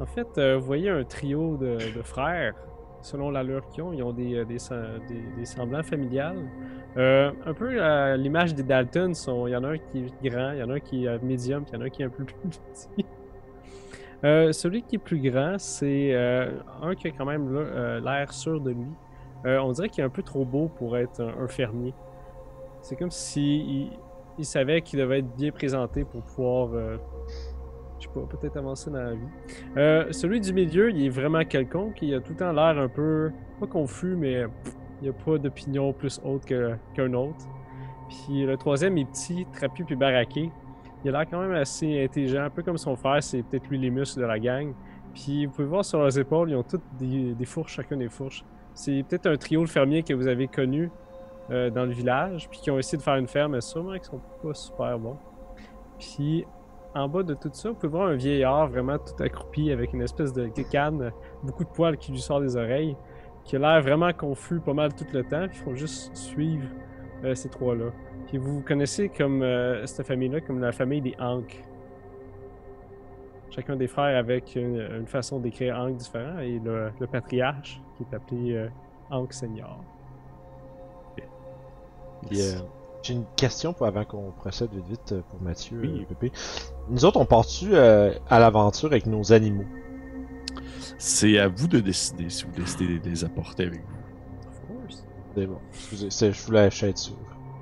En 0.00 0.06
fait, 0.06 0.26
euh, 0.38 0.58
vous 0.58 0.66
voyez 0.66 0.90
un 0.90 1.04
trio 1.04 1.56
de, 1.56 1.78
frères. 2.02 2.54
Selon 3.00 3.30
l'allure 3.30 3.68
qu'ils 3.68 3.84
ont, 3.84 3.92
ils 3.92 4.02
ont 4.02 4.12
des, 4.12 4.34
euh, 4.34 4.44
des, 4.44 4.58
sem- 4.58 4.98
des, 5.06 5.22
des 5.36 5.44
semblants 5.44 5.84
familiales. 5.84 6.48
Euh, 6.96 7.30
un 7.46 7.54
peu 7.54 7.80
à 7.80 8.16
l'image 8.16 8.56
des 8.56 8.64
Dalton, 8.64 9.12
il 9.46 9.50
y 9.52 9.56
en 9.56 9.62
a 9.62 9.68
un 9.68 9.78
qui 9.78 9.98
est 9.98 10.28
grand, 10.28 10.50
il 10.50 10.58
y 10.58 10.62
en 10.64 10.70
a 10.70 10.74
un 10.74 10.80
qui 10.80 11.06
est 11.06 11.22
médium, 11.22 11.62
puis 11.62 11.72
il 11.72 11.76
y 11.76 11.78
en 11.78 11.82
a 11.82 11.86
un 11.86 11.90
qui 11.90 12.02
est 12.02 12.06
un 12.06 12.10
peu 12.10 12.24
plus 12.24 12.34
petit. 12.48 13.06
Celui 14.52 14.82
qui 14.82 14.96
est 14.96 14.98
plus 14.98 15.20
grand, 15.20 15.58
c'est 15.58 16.12
un 16.82 16.94
qui 16.96 17.06
a 17.06 17.12
quand 17.12 17.24
même 17.24 17.54
l'air 18.02 18.32
sûr 18.32 18.60
de 18.60 18.70
lui. 18.70 18.90
On 19.44 19.70
dirait 19.70 19.88
qu'il 19.88 20.02
est 20.02 20.06
un 20.06 20.10
peu 20.10 20.24
trop 20.24 20.44
beau 20.44 20.66
pour 20.66 20.96
être 20.96 21.20
un, 21.22 21.46
fermier. 21.46 21.94
C'est 22.82 22.96
comme 22.96 23.12
si 23.12 23.90
savait 24.42 24.82
qu'il 24.82 24.98
devait 24.98 25.20
être 25.20 25.36
bien 25.36 25.52
présenté 25.52 26.04
pour 26.04 26.22
pouvoir, 26.22 26.70
je 28.00 28.08
pas, 28.08 28.20
peut-être 28.20 28.56
avancer 28.56 28.90
dans 28.90 29.02
la 29.02 29.12
vie. 29.12 29.28
Euh, 29.76 30.12
celui 30.12 30.40
du 30.40 30.52
milieu, 30.52 30.90
il 30.90 31.06
est 31.06 31.08
vraiment 31.08 31.44
quelconque. 31.44 32.00
Il 32.02 32.14
a 32.14 32.20
tout 32.20 32.32
le 32.32 32.38
temps 32.38 32.52
l'air 32.52 32.78
un 32.78 32.88
peu, 32.88 33.30
pas 33.60 33.66
confus, 33.66 34.14
mais 34.16 34.44
il 35.00 35.04
n'y 35.04 35.08
a 35.08 35.12
pas 35.12 35.38
d'opinion 35.38 35.92
plus 35.92 36.20
haute 36.24 36.44
qu'un 36.44 37.12
autre. 37.12 37.46
Puis 38.08 38.44
le 38.44 38.56
troisième 38.56 38.96
est 38.98 39.04
petit, 39.04 39.46
trapu 39.52 39.84
puis 39.84 39.96
baraqué. 39.96 40.50
Il 41.04 41.14
a 41.14 41.18
l'air 41.18 41.30
quand 41.30 41.40
même 41.40 41.52
assez 41.52 42.02
intelligent, 42.04 42.42
un 42.42 42.50
peu 42.50 42.62
comme 42.62 42.78
son 42.78 42.96
frère, 42.96 43.22
c'est 43.22 43.42
peut-être 43.42 43.68
lui 43.68 43.78
les 43.78 43.90
muscles 43.90 44.20
de 44.20 44.26
la 44.26 44.38
gang. 44.38 44.72
Puis 45.14 45.46
vous 45.46 45.52
pouvez 45.52 45.68
voir 45.68 45.84
sur 45.84 45.98
leurs 45.98 46.18
épaules, 46.18 46.50
ils 46.50 46.56
ont 46.56 46.62
toutes 46.62 46.82
des, 46.98 47.34
des 47.34 47.44
fourches, 47.44 47.74
chacun 47.74 47.96
des 47.96 48.08
fourches. 48.08 48.44
C'est 48.74 49.04
peut-être 49.08 49.26
un 49.26 49.36
trio 49.36 49.62
de 49.62 49.68
fermiers 49.68 50.02
que 50.02 50.14
vous 50.14 50.26
avez 50.26 50.48
connu 50.48 50.90
euh, 51.50 51.70
dans 51.70 51.84
le 51.84 51.92
village, 51.92 52.48
puis 52.48 52.60
qui 52.60 52.70
ont 52.70 52.78
essayé 52.78 52.98
de 52.98 53.02
faire 53.02 53.16
une 53.16 53.26
ferme, 53.26 53.52
mais 53.52 53.60
sûrement 53.60 53.92
qu'ils 53.92 54.04
sont 54.04 54.20
pas 54.42 54.54
super 54.54 54.98
bons. 54.98 55.16
Puis 55.98 56.44
en 56.94 57.08
bas 57.08 57.22
de 57.22 57.34
tout 57.34 57.50
ça, 57.52 57.70
vous 57.70 57.74
pouvez 57.74 57.88
voir 57.88 58.08
un 58.08 58.16
vieillard 58.16 58.68
vraiment 58.68 58.98
tout 58.98 59.22
accroupi 59.22 59.70
avec 59.70 59.92
une 59.92 60.02
espèce 60.02 60.32
de 60.32 60.48
canne, 60.70 61.12
beaucoup 61.42 61.64
de 61.64 61.68
poils 61.68 61.96
qui 61.96 62.12
lui 62.12 62.20
sort 62.20 62.40
des 62.40 62.56
oreilles, 62.56 62.96
qui 63.44 63.56
a 63.56 63.58
l'air 63.58 63.82
vraiment 63.82 64.12
confus 64.12 64.60
pas 64.60 64.74
mal 64.74 64.94
tout 64.94 65.06
le 65.12 65.24
temps, 65.24 65.44
il 65.44 65.58
faut 65.58 65.74
juste 65.74 66.14
suivre 66.14 66.68
euh, 67.24 67.34
ces 67.34 67.48
trois-là. 67.48 67.86
Puis 68.26 68.36
vous 68.36 68.60
connaissez 68.60 69.08
comme 69.08 69.42
euh, 69.42 69.86
cette 69.86 70.06
famille-là, 70.06 70.40
comme 70.40 70.60
la 70.60 70.72
famille 70.72 71.00
des 71.00 71.14
Hank. 71.18 71.64
Chacun 73.50 73.76
des 73.76 73.86
frères 73.86 74.18
avec 74.18 74.54
une, 74.56 75.06
façon 75.06 75.40
d'écrire 75.40 75.78
Hank 75.78 75.96
différent, 75.96 76.38
et 76.40 76.58
le, 76.58 76.90
le 77.00 77.06
patriarche 77.06 77.80
qui 77.96 78.04
est 78.04 78.14
appelé 78.14 78.54
euh, 78.54 78.68
Hank 79.10 79.32
Senior. 79.32 79.80
Euh, 82.32 82.58
J'ai 83.02 83.14
une 83.14 83.24
question 83.36 83.72
pour 83.72 83.86
avant 83.86 84.04
qu'on 84.04 84.32
procède 84.32 84.70
vite 84.72 84.84
vite 84.88 85.12
euh, 85.12 85.20
pour 85.30 85.40
Mathieu 85.40 85.78
Oui. 85.80 86.00
et 86.02 86.04
Pépé. 86.04 86.32
Nous 86.90 87.04
autres, 87.04 87.18
on 87.20 87.24
part-tu 87.26 87.68
euh, 87.72 88.12
à 88.28 88.38
l'aventure 88.40 88.88
avec 88.88 89.06
nos 89.06 89.32
animaux? 89.32 89.64
C'est 90.98 91.38
à 91.38 91.48
vous 91.48 91.68
de 91.68 91.78
décider 91.80 92.28
si 92.28 92.44
vous 92.44 92.50
décidez 92.52 92.98
de 92.98 93.08
les 93.08 93.24
apporter 93.24 93.64
avec 93.66 93.80
vous. 93.80 94.48
Of 94.48 94.82
course. 94.82 95.04
C'est 95.36 95.46
bon. 95.46 95.58
Excusez, 95.72 96.32
je 96.32 96.42
voulais 96.44 96.66
être 96.66 96.98
sûr. 96.98 97.14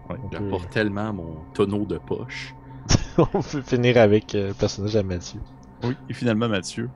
Ouais. 0.09 0.17
On 0.25 0.29
peut, 0.29 0.37
J'apporte 0.41 0.71
tellement 0.71 1.13
mon 1.13 1.37
tonneau 1.53 1.85
de 1.85 1.99
poche. 1.99 2.55
on 3.19 3.43
peut 3.43 3.63
finir 3.63 3.99
avec 3.99 4.35
euh, 4.35 4.49
le 4.49 4.55
personnage 4.55 4.97
à 4.97 5.03
Mathieu. 5.03 5.41
Oui, 5.85 5.95
et 6.09 6.15
finalement, 6.15 6.49
Mathieu. 6.49 6.89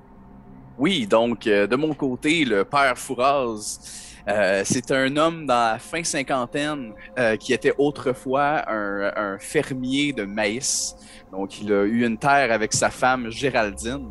Oui, 0.78 1.06
donc 1.06 1.46
euh, 1.46 1.66
de 1.66 1.76
mon 1.76 1.92
côté, 1.92 2.44
le 2.46 2.64
père 2.64 2.96
Fouraz, 2.96 3.80
euh, 4.28 4.62
c'est 4.64 4.90
un 4.90 5.16
homme 5.16 5.46
dans 5.46 5.72
la 5.72 5.78
fin 5.78 6.02
cinquantaine 6.04 6.92
euh, 7.18 7.36
qui 7.36 7.52
était 7.52 7.72
autrefois 7.78 8.64
un, 8.70 9.12
un 9.16 9.38
fermier 9.38 10.12
de 10.12 10.24
maïs. 10.24 10.96
Donc, 11.32 11.60
il 11.60 11.72
a 11.72 11.84
eu 11.84 12.04
une 12.04 12.18
terre 12.18 12.52
avec 12.52 12.72
sa 12.72 12.90
femme 12.90 13.30
Géraldine 13.30 14.08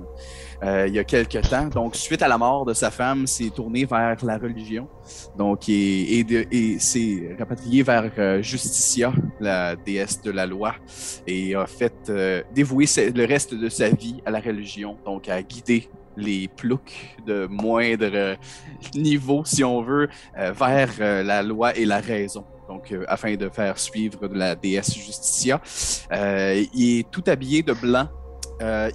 euh, 0.63 0.88
il 0.88 0.93
y 0.93 1.00
a 1.00 1.04
quelque 1.04 1.38
temps. 1.50 1.67
Donc, 1.67 1.95
suite 1.95 2.22
à 2.22 2.28
la 2.28 2.38
mort 2.38 2.65
de 2.65 2.74
sa 2.74 2.91
femme, 2.91 3.28
s'est 3.28 3.50
tourné 3.50 3.86
vers 3.86 4.17
la 4.24 4.38
religion. 4.38 4.88
Donc, 5.38 5.69
et, 5.69 6.26
s'est 6.80 7.36
rapatrié 7.38 7.84
vers 7.84 8.12
euh, 8.17 8.41
Justicia, 8.41 9.13
la 9.39 9.76
déesse 9.76 10.22
de 10.22 10.32
la 10.32 10.45
loi, 10.45 10.76
et 11.26 11.56
a 11.56 11.65
fait 11.65 11.93
euh, 12.10 12.43
dévouer 12.54 12.86
le 12.98 13.26
reste 13.26 13.54
de 13.54 13.69
sa 13.69 13.89
vie 13.89 14.22
à 14.26 14.32
la 14.32 14.39
religion, 14.39 14.98
donc 15.06 15.30
à 15.30 15.41
guider 15.41 15.89
les 16.20 16.48
ploucs 16.48 17.16
de 17.26 17.48
moindre 17.48 18.10
euh, 18.14 18.36
niveau, 18.94 19.44
si 19.46 19.64
on 19.64 19.82
veut, 19.82 20.10
euh, 20.38 20.52
vers 20.52 20.90
euh, 21.00 21.24
la 21.24 21.42
loi 21.42 21.76
et 21.76 21.86
la 21.86 22.00
raison. 22.00 22.46
Donc, 22.68 22.94
afin 23.08 23.36
de 23.36 23.50
faire 23.50 23.80
suivre 23.80 24.28
la 24.32 24.54
déesse 24.54 24.94
Justicia. 24.94 25.60
Il 26.12 27.00
est 27.00 27.10
tout 27.10 27.24
habillé 27.26 27.64
de 27.64 27.74
blanc. 27.74 28.08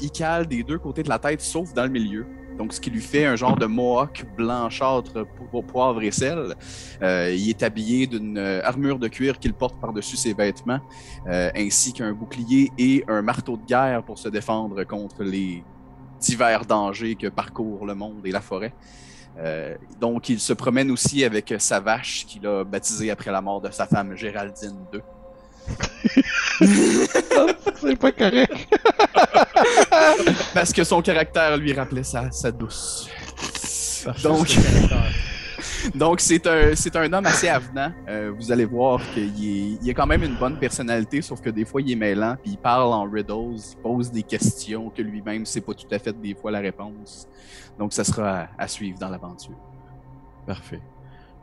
Il 0.00 0.12
cale 0.12 0.46
des 0.46 0.62
deux 0.62 0.78
côtés 0.78 1.02
de 1.02 1.08
la 1.08 1.18
tête, 1.18 1.40
sauf 1.40 1.74
dans 1.74 1.82
le 1.82 1.88
milieu. 1.88 2.24
Donc, 2.56 2.72
ce 2.72 2.80
qui 2.80 2.88
lui 2.88 3.00
fait 3.00 3.26
un 3.26 3.34
genre 3.34 3.56
de 3.56 3.66
mohawk 3.66 4.26
blanchâtre 4.36 5.26
pour 5.50 5.66
poivre 5.66 6.00
et 6.04 6.12
sel. 6.12 6.54
Il 7.02 7.48
est 7.48 7.64
habillé 7.64 8.06
d'une 8.06 8.38
armure 8.38 9.00
de 9.00 9.08
cuir 9.08 9.40
qu'il 9.40 9.54
porte 9.54 9.80
par-dessus 9.80 10.18
ses 10.18 10.34
vêtements, 10.34 10.78
ainsi 11.26 11.92
qu'un 11.92 12.12
bouclier 12.12 12.70
et 12.78 13.02
un 13.08 13.22
marteau 13.22 13.56
de 13.56 13.66
guerre 13.66 14.04
pour 14.04 14.20
se 14.20 14.28
défendre 14.28 14.84
contre 14.84 15.24
les 15.24 15.64
divers 16.24 16.64
dangers 16.64 17.16
que 17.16 17.28
parcourt 17.28 17.86
le 17.86 17.94
monde 17.94 18.22
et 18.24 18.30
la 18.30 18.40
forêt. 18.40 18.72
Euh, 19.38 19.74
donc, 20.00 20.28
il 20.28 20.40
se 20.40 20.52
promène 20.52 20.90
aussi 20.90 21.24
avec 21.24 21.54
sa 21.58 21.80
vache 21.80 22.24
qu'il 22.26 22.46
a 22.46 22.64
baptisée 22.64 23.10
après 23.10 23.30
la 23.30 23.40
mort 23.40 23.60
de 23.60 23.70
sa 23.70 23.86
femme 23.86 24.16
Géraldine 24.16 24.78
II. 24.92 25.00
C'est 27.80 27.96
pas 27.96 28.12
correct. 28.12 28.68
Parce 30.52 30.72
que 30.72 30.84
son 30.84 31.02
caractère 31.02 31.56
lui 31.56 31.72
rappelait 31.72 32.04
sa, 32.04 32.30
sa 32.30 32.52
douce. 32.52 33.08
Donc-. 34.22 34.58
Donc, 35.94 36.20
c'est 36.20 36.46
un, 36.46 36.74
c'est 36.74 36.94
un 36.96 37.12
homme 37.12 37.26
assez 37.26 37.48
avenant. 37.48 37.92
Euh, 38.08 38.32
vous 38.36 38.50
allez 38.52 38.64
voir 38.64 39.00
qu'il 39.12 39.24
est, 39.24 39.78
il 39.82 39.90
a 39.90 39.94
quand 39.94 40.06
même 40.06 40.22
une 40.22 40.36
bonne 40.36 40.58
personnalité, 40.58 41.22
sauf 41.22 41.40
que 41.40 41.50
des 41.50 41.64
fois, 41.64 41.80
il 41.80 41.92
est 41.92 41.96
mêlant, 41.96 42.36
puis 42.40 42.52
il 42.52 42.58
parle 42.58 42.92
en 42.92 43.04
riddles, 43.04 43.56
il 43.56 43.76
pose 43.82 44.10
des 44.10 44.22
questions 44.22 44.90
que 44.90 45.02
lui-même 45.02 45.40
ne 45.40 45.44
sait 45.44 45.60
pas 45.60 45.74
tout 45.74 45.86
à 45.90 45.98
fait 45.98 46.18
des 46.20 46.34
fois 46.34 46.50
la 46.50 46.60
réponse. 46.60 47.28
Donc, 47.78 47.92
ça 47.92 48.04
sera 48.04 48.40
à, 48.40 48.48
à 48.58 48.68
suivre 48.68 48.98
dans 48.98 49.08
l'aventure. 49.08 49.56
Parfait. 50.46 50.80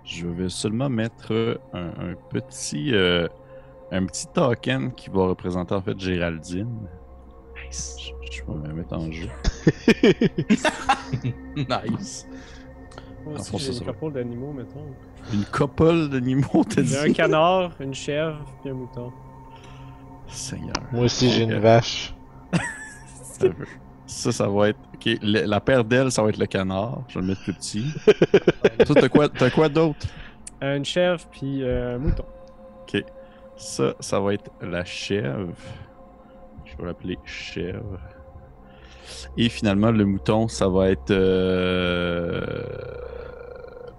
Je 0.04 0.28
vais 0.28 0.50
seulement 0.50 0.90
mettre 0.90 1.62
un, 1.74 2.12
un 2.12 2.16
petit 2.30 2.94
euh, 2.94 3.28
un 3.92 4.06
petit 4.06 4.26
token 4.34 4.92
qui 4.94 5.10
va 5.10 5.28
représenter 5.28 5.76
en 5.76 5.82
fait 5.82 6.00
Géraldine. 6.00 6.88
Nice. 7.68 7.98
Je, 8.00 8.38
je 8.38 8.44
vais 8.44 8.68
me 8.68 8.74
mettre 8.74 8.94
en 8.94 9.12
jeu. 9.12 9.28
Nice. 11.56 12.26
Moi 13.26 13.36
aussi, 13.40 13.58
j'ai 13.60 13.78
une 13.78 13.94
couple 13.94 14.14
d'animaux, 14.14 14.54
mettons. 14.54 14.86
Une 15.34 15.46
couple 15.46 16.10
d'animaux, 16.10 16.64
t'as 16.68 16.84
J'ai 16.84 16.98
un 16.98 17.06
dit? 17.08 17.14
canard, 17.14 17.72
une 17.80 17.94
chèvre, 17.94 18.40
puis 18.62 18.72
un 18.72 18.74
mouton. 18.74 19.12
Seigneur. 20.28 20.74
Moi 20.92 21.06
aussi, 21.06 21.30
j'ai 21.30 21.44
une 21.44 21.60
vache. 21.60 22.14
Ça, 23.24 23.48
ça, 24.06 24.32
ça 24.32 24.48
va 24.48 24.70
être. 24.70 24.80
Ok, 24.94 25.06
le- 25.22 25.46
la 25.46 25.60
paire 25.62 25.84
d'ailes, 25.84 26.12
ça 26.12 26.22
va 26.22 26.30
être 26.30 26.38
le 26.38 26.46
canard. 26.46 27.02
Je 27.08 27.16
vais 27.16 27.22
le 27.22 27.28
mettre 27.28 27.42
plus 27.44 27.54
petit. 27.54 27.86
Toi, 28.86 28.96
t'as 28.96 29.10
quoi, 29.10 29.30
t'as 29.30 29.50
quoi 29.50 29.68
d'autre? 29.70 30.06
Euh, 30.64 30.78
Une 30.78 30.86
chèvre, 30.86 31.22
puis 31.32 31.64
euh, 31.64 31.96
un 31.96 31.98
mouton. 31.98 32.26
Ok. 32.84 33.04
Ça, 33.56 33.94
ça 34.00 34.20
va 34.20 34.34
être 34.36 34.52
la 34.62 34.84
chèvre. 34.86 35.54
Je 36.66 36.78
vais 36.78 36.86
l'appeler 36.86 37.18
chèvre. 37.26 38.00
Et 39.38 39.50
finalement, 39.50 39.92
le 39.92 40.06
mouton, 40.06 40.48
ça 40.48 40.68
va 40.68 40.90
être 40.90 41.10
euh, 41.12 42.64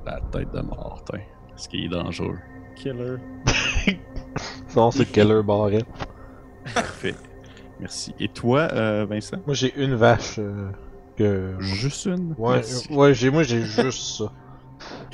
la 0.06 0.20
tête 0.32 0.52
de 0.52 0.60
mort. 0.60 1.02
tiens, 1.10 1.20
Parce 1.50 1.68
qu'il 1.68 1.84
est 1.84 1.88
dangereux. 1.88 2.38
Killer. 2.76 3.16
Sinon, 4.68 4.90
c'est 4.90 5.04
Keller 5.10 5.42
Barrett. 5.42 5.84
Parfait. 6.74 7.14
Merci. 7.80 8.14
Et 8.20 8.28
toi, 8.28 8.68
euh, 8.72 9.06
Vincent? 9.08 9.36
Moi, 9.46 9.54
j'ai 9.54 9.74
une 9.76 9.94
vache 9.94 10.36
euh, 10.38 10.70
que. 11.16 11.54
Juste 11.60 12.06
une? 12.06 12.34
Ouais, 12.38 12.54
Merci. 12.56 12.88
euh, 12.90 12.94
ouais 12.96 13.14
j'ai, 13.14 13.30
moi, 13.30 13.42
j'ai 13.42 13.62
juste 13.62 14.18
ça. 14.18 14.32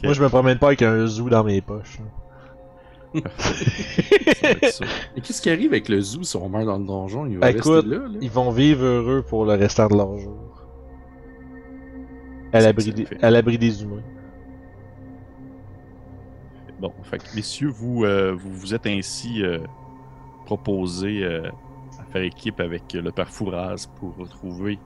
Moi, 0.04 0.12
je 0.12 0.22
me 0.22 0.28
promène 0.28 0.58
pas 0.58 0.68
avec 0.68 0.82
un 0.82 1.06
zoo 1.06 1.28
dans 1.28 1.42
mes 1.44 1.60
poches. 1.60 1.98
Ça 3.14 3.20
va 4.42 4.50
être 4.50 4.70
ça. 4.72 4.84
Et 5.16 5.20
qu'est-ce 5.22 5.40
qui 5.42 5.50
arrive 5.50 5.72
avec 5.72 5.88
le 5.88 6.00
zoo 6.00 6.22
si 6.22 6.36
on 6.36 6.48
meurt 6.48 6.66
dans 6.66 6.78
le 6.78 6.84
donjon? 6.84 7.26
Il 7.26 7.38
va 7.38 7.50
Ben, 7.50 7.56
Écoute, 7.56 7.84
rester 7.86 7.88
là, 7.90 7.96
là? 8.06 8.18
Ils 8.20 8.30
vont 8.30 8.50
vivre 8.50 8.84
heureux 8.84 9.22
pour 9.26 9.44
le 9.46 9.54
restant 9.54 9.88
de 9.88 9.96
leur 9.96 10.16
jour. 10.18 10.66
À 12.52 12.60
C'est 12.60 12.66
l'abri 12.66 12.92
des, 12.92 13.06
à 13.22 13.30
l'abri 13.30 13.58
des 13.58 13.82
humains. 13.82 14.02
Bon, 16.80 16.92
fait 17.02 17.18
que, 17.18 17.34
messieurs, 17.34 17.70
vous, 17.70 18.04
euh, 18.04 18.32
vous 18.32 18.52
vous 18.52 18.72
êtes 18.72 18.86
ainsi 18.86 19.42
euh, 19.42 19.58
proposé 20.46 21.24
euh, 21.24 21.50
à 21.98 22.04
faire 22.04 22.22
équipe 22.22 22.60
avec 22.60 22.94
euh, 22.94 23.02
le 23.02 23.10
père 23.10 23.28
Fouraz 23.28 23.88
pour 23.96 24.14
retrouver, 24.16 24.78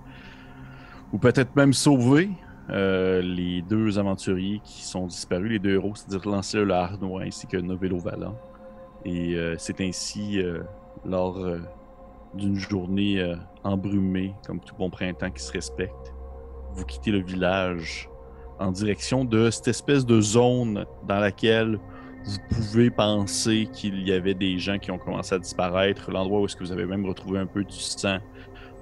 ou 1.12 1.18
peut-être 1.18 1.54
même 1.54 1.74
sauver, 1.74 2.30
euh, 2.70 3.20
les 3.20 3.60
deux 3.60 3.98
aventuriers 3.98 4.62
qui 4.64 4.84
sont 4.84 5.06
disparus, 5.06 5.50
les 5.50 5.58
deux 5.58 5.74
héros, 5.74 5.94
c'est-à-dire 5.94 6.30
Lancelot 6.30 6.64
le 6.64 6.74
Harnois 6.74 7.22
ainsi 7.24 7.46
que 7.46 7.58
Novello 7.58 7.98
Valant. 7.98 8.38
Et 9.04 9.34
euh, 9.34 9.56
c'est 9.58 9.82
ainsi, 9.82 10.40
lors 11.04 11.38
d'une 12.32 12.54
journée 12.54 13.34
embrumée, 13.64 14.32
comme 14.46 14.60
tout 14.60 14.76
bon 14.76 14.88
printemps 14.88 15.30
qui 15.30 15.42
se 15.42 15.52
respecte, 15.52 16.14
vous 16.72 16.86
quittez 16.86 17.10
le 17.10 17.20
village 17.20 18.08
en 18.58 18.70
direction 18.70 19.24
de 19.24 19.50
cette 19.50 19.68
espèce 19.68 20.06
de 20.06 20.20
zone 20.20 20.84
dans 21.06 21.18
laquelle 21.18 21.78
vous 22.24 22.38
pouvez 22.50 22.90
penser 22.90 23.68
qu'il 23.72 24.06
y 24.06 24.12
avait 24.12 24.34
des 24.34 24.58
gens 24.58 24.78
qui 24.78 24.90
ont 24.90 24.98
commencé 24.98 25.34
à 25.34 25.38
disparaître, 25.38 26.10
l'endroit 26.10 26.40
où 26.40 26.44
est-ce 26.44 26.56
que 26.56 26.64
vous 26.64 26.72
avez 26.72 26.86
même 26.86 27.04
retrouvé 27.04 27.38
un 27.38 27.46
peu 27.46 27.64
du 27.64 27.76
sang 27.76 28.18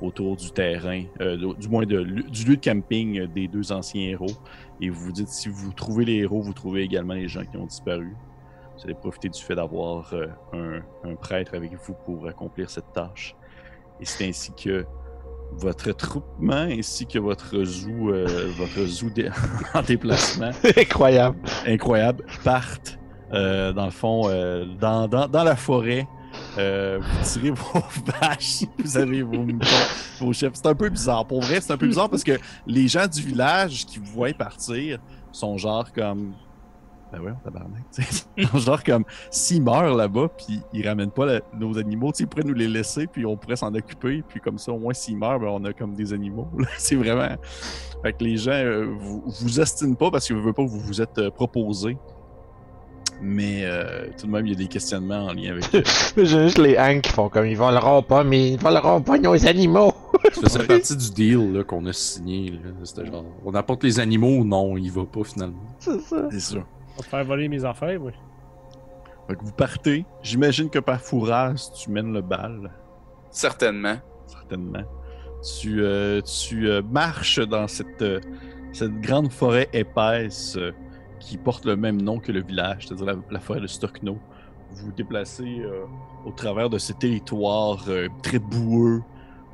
autour 0.03 0.37
du 0.37 0.51
terrain, 0.51 1.05
euh, 1.21 1.55
du 1.55 1.69
moins 1.69 1.85
du 1.85 1.97
lieu 2.05 2.57
de 2.57 2.61
camping 2.61 3.27
des 3.27 3.49
deux 3.49 3.73
anciens 3.73 4.11
héros. 4.11 4.33
Et 4.81 4.89
vous 4.89 5.07
vous 5.07 5.13
dites, 5.13 5.29
si 5.29 5.49
vous 5.49 5.73
trouvez 5.73 6.05
les 6.05 6.17
héros, 6.17 6.41
vous 6.41 6.53
trouvez 6.55 6.83
également 6.83 7.15
les 7.15 7.29
gens 7.29 7.45
qui 7.45 7.57
ont 7.57 7.67
disparu. 7.67 8.15
Vous 8.77 8.85
allez 8.85 8.95
profiter 8.95 9.29
du 9.29 9.41
fait 9.41 9.55
d'avoir 9.55 10.15
euh, 10.15 10.81
un 11.05 11.15
prêtre 11.17 11.55
avec 11.55 11.73
vous 11.75 11.95
pour 12.07 12.27
accomplir 12.27 12.71
cette 12.71 12.93
tâche. 12.95 13.37
Et 14.01 14.07
c'est 14.07 14.27
ainsi 14.27 14.53
que 14.55 14.87
votre 15.53 15.93
troupement 15.93 16.55
ainsi 16.71 17.07
que 17.07 17.19
votre 17.19 17.65
zoo, 17.65 18.11
euh, 18.13 18.51
votre 18.57 18.85
zoo 18.87 19.11
dé- 19.11 19.31
en 19.75 19.83
déplacement 19.83 20.51
Incroyable. 20.77 21.39
incroyable 21.67 22.25
partent 22.45 22.99
euh, 23.33 23.73
dans 23.73 23.85
le 23.85 23.91
fond 23.91 24.23
euh, 24.27 24.65
dans, 24.81 25.07
dans, 25.09 25.29
dans 25.29 25.45
la 25.45 25.57
forêt. 25.57 26.07
Vous 26.57 27.03
tirez 27.25 27.51
vos 27.51 27.83
vaches, 28.21 28.63
vous 28.79 28.97
avez 28.97 29.23
vos 29.23 29.43
moutons, 29.43 29.67
vos 30.21 30.33
chefs. 30.33 30.53
C'est 30.55 30.67
un 30.67 30.75
peu 30.75 30.89
bizarre. 30.89 31.27
Pour 31.27 31.41
vrai, 31.41 31.61
c'est 31.61 31.73
un 31.73 31.77
peu 31.77 31.87
bizarre 31.89 32.09
parce 32.09 32.23
que 32.25 32.39
les 32.67 32.87
gens 32.89 33.07
du 33.07 33.21
village 33.23 33.85
qui 33.87 33.99
vous 33.99 34.13
voient 34.13 34.33
partir 34.33 34.99
sont 35.33 35.57
genre 35.59 35.93
comme. 35.93 36.33
Ben 37.13 37.21
ouais, 37.21 37.33
tabarnak. 37.45 37.83
genre 38.55 38.85
comme 38.85 39.05
s'ils 39.31 39.63
meurent 39.63 39.97
là-bas, 39.97 40.29
puis 40.37 40.61
ils 40.73 40.87
ramènent 40.87 41.11
pas 41.11 41.27
la- 41.27 41.41
nos 41.59 41.77
animaux, 41.79 42.13
tu 42.13 42.19
sais, 42.19 42.25
ils 42.25 42.27
pourraient 42.29 42.45
nous 42.47 42.55
les 42.55 42.69
laisser, 42.69 43.07
puis 43.07 43.27
on 43.27 43.37
pourrait 43.37 43.57
s'en 43.57 43.75
occuper, 43.75 44.23
puis 44.29 44.41
comme 44.41 44.59
ça, 44.59 44.73
au 44.73 44.79
moins 44.79 44.93
s'ils 44.95 45.17
meurent, 45.19 45.41
ben, 45.41 45.49
on 45.49 45.65
a 45.65 45.73
comme 45.73 45.95
des 45.95 46.13
animaux. 46.13 46.47
là. 46.59 46.67
C'est 46.79 46.95
vraiment. 46.97 47.29
Fait 48.03 48.13
que 48.13 48.23
les 48.25 48.37
gens 48.37 48.53
euh, 48.53 48.87
vous, 48.99 49.23
vous 49.27 49.61
estiment 49.61 49.95
pas 49.95 50.11
parce 50.11 50.27
qu'ils 50.27 50.37
ne 50.37 50.41
veulent 50.41 50.55
pas 50.55 50.65
que 50.65 50.69
vous 50.71 50.81
vous 50.81 51.01
êtes 51.03 51.19
euh, 51.19 51.31
proposé. 51.31 51.97
Mais 53.23 53.65
euh, 53.65 54.07
tout 54.19 54.27
de 54.27 54.33
même, 54.33 54.47
il 54.47 54.53
y 54.53 54.55
a 54.55 54.59
des 54.59 54.67
questionnements 54.67 55.27
en 55.27 55.35
lien 55.35 55.51
avec. 55.53 55.75
euh, 55.75 55.83
J'ai 56.17 56.25
juste 56.25 56.57
les 56.59 56.79
Hank 56.79 57.03
qui 57.03 57.13
font 57.13 57.29
comme 57.29 57.45
ils 57.45 57.57
voleront 57.57 58.03
pas, 58.03 58.25
mais 58.25 58.53
ils 58.53 58.59
voleront 58.59 59.03
pas 59.03 59.19
nos 59.19 59.47
animaux. 59.47 59.93
Ça 60.33 60.41
faisait 60.49 60.67
partie 60.67 60.97
du 60.97 61.11
deal 61.11 61.53
là, 61.53 61.63
qu'on 61.65 61.85
a 61.85 61.93
signé. 61.93 62.51
là. 62.53 62.71
C'était 62.85 63.05
genre, 63.07 63.25
on 63.45 63.53
apporte 63.55 63.85
les 63.85 64.01
animaux 64.01 64.39
ou 64.39 64.45
non, 64.45 64.77
il 64.79 64.91
va 64.91 65.05
pas 65.05 65.23
finalement. 65.25 65.59
C'est 65.81 66.01
ça. 66.01 66.29
C'est 66.31 66.41
sûr. 66.41 66.65
Va 67.01 67.05
te 67.05 67.09
faire 67.11 67.25
voler 67.25 67.49
mes 67.49 67.65
affaires, 67.65 68.01
oui. 68.03 68.13
Fait 69.29 69.37
que 69.37 69.45
vous 69.45 69.53
partez. 69.53 70.05
J'imagine 70.23 70.69
que 70.71 70.79
par 70.79 71.01
Fouras, 71.01 71.73
tu 71.75 71.91
mènes 71.91 72.13
le 72.13 72.21
bal, 72.21 72.71
Certainement. 73.31 73.97
certainement. 74.27 74.83
Tu, 75.61 75.83
euh, 75.83 76.21
tu 76.23 76.69
euh, 76.69 76.83
marches 76.83 77.39
dans 77.41 77.67
cette, 77.69 78.03
euh, 78.03 78.21
cette 78.73 79.01
grande 79.01 79.31
forêt 79.33 79.69
épaisse 79.73 80.57
euh, 80.57 80.73
qui 81.21 81.39
porte 81.39 81.65
le 81.65 81.77
même 81.77 82.03
nom 82.03 82.19
que 82.19 82.33
le 82.33 82.43
village, 82.43 82.87
c'est-à-dire 82.89 83.07
la, 83.07 83.15
la 83.31 83.41
forêt 83.41 83.61
de 83.61 83.67
Stockno. 83.67 84.19
Vous 84.73 84.87
vous 84.87 84.93
déplacez 84.93 85.61
euh, 85.61 85.85
au 86.27 86.33
travers 86.33 86.69
de 86.69 86.79
ces 86.79 86.95
territoires 86.95 87.85
euh, 87.89 88.09
très 88.23 88.39
boueux 88.39 89.03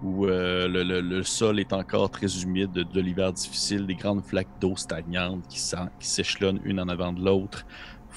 où 0.07 0.27
euh, 0.27 0.69
le, 0.69 0.85
le- 0.85 1.01
le 1.01 1.23
sol 1.25 1.59
est 1.59 1.73
encore 1.73 2.09
très 2.11 2.29
humide 2.42 2.71
de, 2.71 2.85
de 2.85 3.01
l'hiver 3.01 3.33
difficile, 3.33 3.87
des 3.87 3.97
grandes 3.97 4.23
flaques 4.25 4.47
d'eau 4.61 4.77
stagnantes 4.77 5.42
qui, 5.49 5.61
s'échelonnent 5.99 6.61
une 6.64 6.79
en 6.79 6.88
avant 6.88 7.12
de 7.12 7.25
l'autre. 7.25 7.66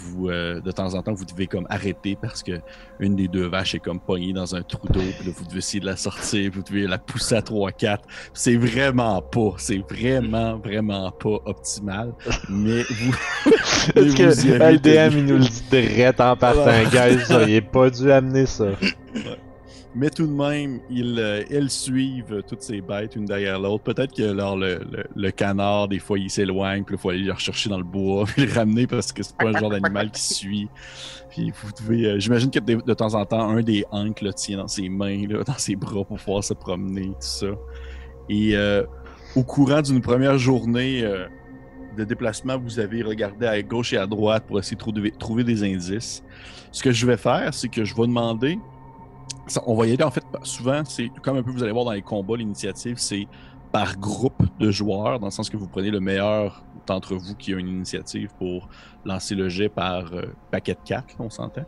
Vous, 0.02 0.30
euh, 0.30 0.62
de 0.62 0.72
temps 0.72 0.94
en 0.94 1.02
temps, 1.02 1.14
vous 1.14 1.26
devez 1.26 1.48
comme 1.48 1.66
arrêter 1.70 2.16
parce 2.22 2.42
que 2.42 2.62
une 3.02 3.16
des 3.18 3.28
deux 3.28 3.48
vaches 3.48 3.76
est 3.76 3.80
comme 3.80 4.00
pognée 4.00 4.32
dans 4.32 4.56
un 4.56 4.62
trou 4.62 4.88
d'eau, 4.88 5.02
puis 5.02 5.28
là, 5.28 5.34
vous 5.36 5.44
devez 5.46 5.58
essayer 5.58 5.82
de 5.82 5.86
la 5.88 5.98
sortir, 5.98 6.52
vous 6.54 6.62
devez 6.64 6.88
la 6.88 6.98
pousser 7.00 7.36
à 7.36 7.42
3-4. 7.42 7.98
C'est 8.34 8.56
vraiment 8.56 9.22
pas, 9.22 9.56
c'est 9.58 9.80
vraiment, 9.80 10.58
vraiment 10.58 11.12
pas 11.12 11.40
optimal. 11.46 12.14
Mais 12.50 12.84
vous. 12.84 13.16
Est-ce 13.96 14.00
vous 14.10 14.16
que 14.16 14.62
avez 14.62 14.78
LDM, 14.78 15.18
il 15.18 15.26
nous 15.26 15.38
le 15.40 15.44
dit 15.44 15.64
direct 15.70 16.22
en 16.22 16.36
partant, 16.38 16.84
guys, 16.92 17.18
il 17.48 17.54
est 17.56 17.62
pas 17.62 17.90
dû 17.90 18.10
amener 18.12 18.46
ça. 18.46 18.68
Mais 19.96 20.12
tout 20.12 20.28
de 20.28 20.32
même, 20.32 20.80
ils, 20.92 21.18
euh, 21.18 21.44
elles 21.50 21.72
suivent 21.72 22.44
toutes 22.48 22.62
ces 22.62 22.80
bêtes 22.80 23.16
une 23.16 23.26
derrière 23.26 23.60
l'autre. 23.60 23.84
Peut-être 23.84 24.16
que 24.16 24.22
alors, 24.30 24.56
le, 24.56 25.32
canard, 25.32 25.88
des 25.88 25.98
fois, 25.98 26.20
il 26.20 26.30
s'éloigne, 26.30 26.84
puis 26.84 26.96
il 26.96 27.02
faut 27.02 27.10
aller 27.10 27.24
le 27.24 27.34
rechercher 27.34 27.70
dans 27.70 27.80
le 27.80 27.84
bois, 27.84 28.26
puis 28.28 28.46
le 28.46 28.54
ramener 28.54 28.86
parce 28.86 29.12
que 29.12 29.24
c'est 29.24 29.36
pas 29.36 29.52
le 29.52 29.58
genre 29.58 29.72
d'animal 29.72 30.12
qui 30.12 30.22
suit. 30.22 30.68
Puis 31.32 31.52
vous 31.64 31.72
devez. 31.82 32.06
euh, 32.06 32.20
J'imagine 32.20 32.52
que 32.52 32.60
de, 32.60 32.76
de 32.76 32.94
temps 32.94 33.16
en 33.16 33.26
temps, 33.26 33.50
un 33.50 33.62
des 33.64 33.84
hanks 33.92 34.22
le 34.22 34.32
tient 34.32 34.58
dans 34.58 34.68
ses 34.68 34.90
mains, 34.90 35.28
là, 35.28 35.44
dans 35.44 35.58
ses 35.58 35.76
bras 35.76 36.06
pour 36.06 36.18
pouvoir 36.18 36.44
se 36.44 36.54
promener, 36.54 37.08
tout 37.08 37.16
ça. 37.20 37.48
Et 38.30 38.56
euh, 38.56 38.84
au 39.36 39.44
courant 39.44 39.82
d'une 39.82 40.02
première 40.02 40.38
journée 40.38 41.04
de 41.98 42.04
déplacement, 42.04 42.58
vous 42.60 42.80
avez 42.80 43.02
regardé 43.02 43.48
à 43.48 43.60
gauche 43.64 43.94
et 43.94 43.98
à 43.98 44.06
droite 44.06 44.44
pour 44.48 44.60
essayer 44.60 44.78
de 44.78 45.10
trouver 45.18 45.44
des 45.44 45.64
indices. 45.64 46.24
Ce 46.72 46.84
que 46.84 46.92
je 46.92 47.06
vais 47.08 47.18
faire, 47.18 47.54
c'est 47.54 47.70
que 47.70 47.84
je 47.84 47.96
vais 47.96 48.04
demander 48.08 48.60
on 49.66 49.76
va 49.76 49.88
y 49.88 49.94
aller 49.94 50.04
en 50.04 50.12
fait 50.12 50.24
souvent, 50.44 50.84
c'est 50.86 51.10
comme 51.22 51.38
un 51.38 51.44
peu 51.44 51.52
vous 51.52 51.64
allez 51.64 51.72
voir 51.72 51.86
dans 51.86 51.92
les 51.92 52.02
combats, 52.02 52.38
l'initiative, 52.38 52.98
c'est 52.98 53.28
par 53.72 53.98
groupe 53.98 54.44
de 54.60 54.72
joueurs, 54.72 55.20
dans 55.20 55.28
le 55.28 55.32
sens 55.32 55.50
que 55.50 55.58
vous 55.58 55.68
prenez 55.68 55.92
le 55.92 56.00
meilleur 56.00 56.64
d'entre 56.88 57.16
vous 57.16 57.36
qui 57.36 57.54
a 57.54 57.58
une 57.58 57.68
initiative 57.68 58.30
pour 58.38 58.68
lancer 59.06 59.36
le 59.36 59.48
jet 59.48 59.70
par 59.70 60.14
euh, 60.14 60.24
paquet 60.52 60.74
de 60.74 60.80
4, 60.86 61.16
on 61.20 61.30
s'entend. 61.30 61.66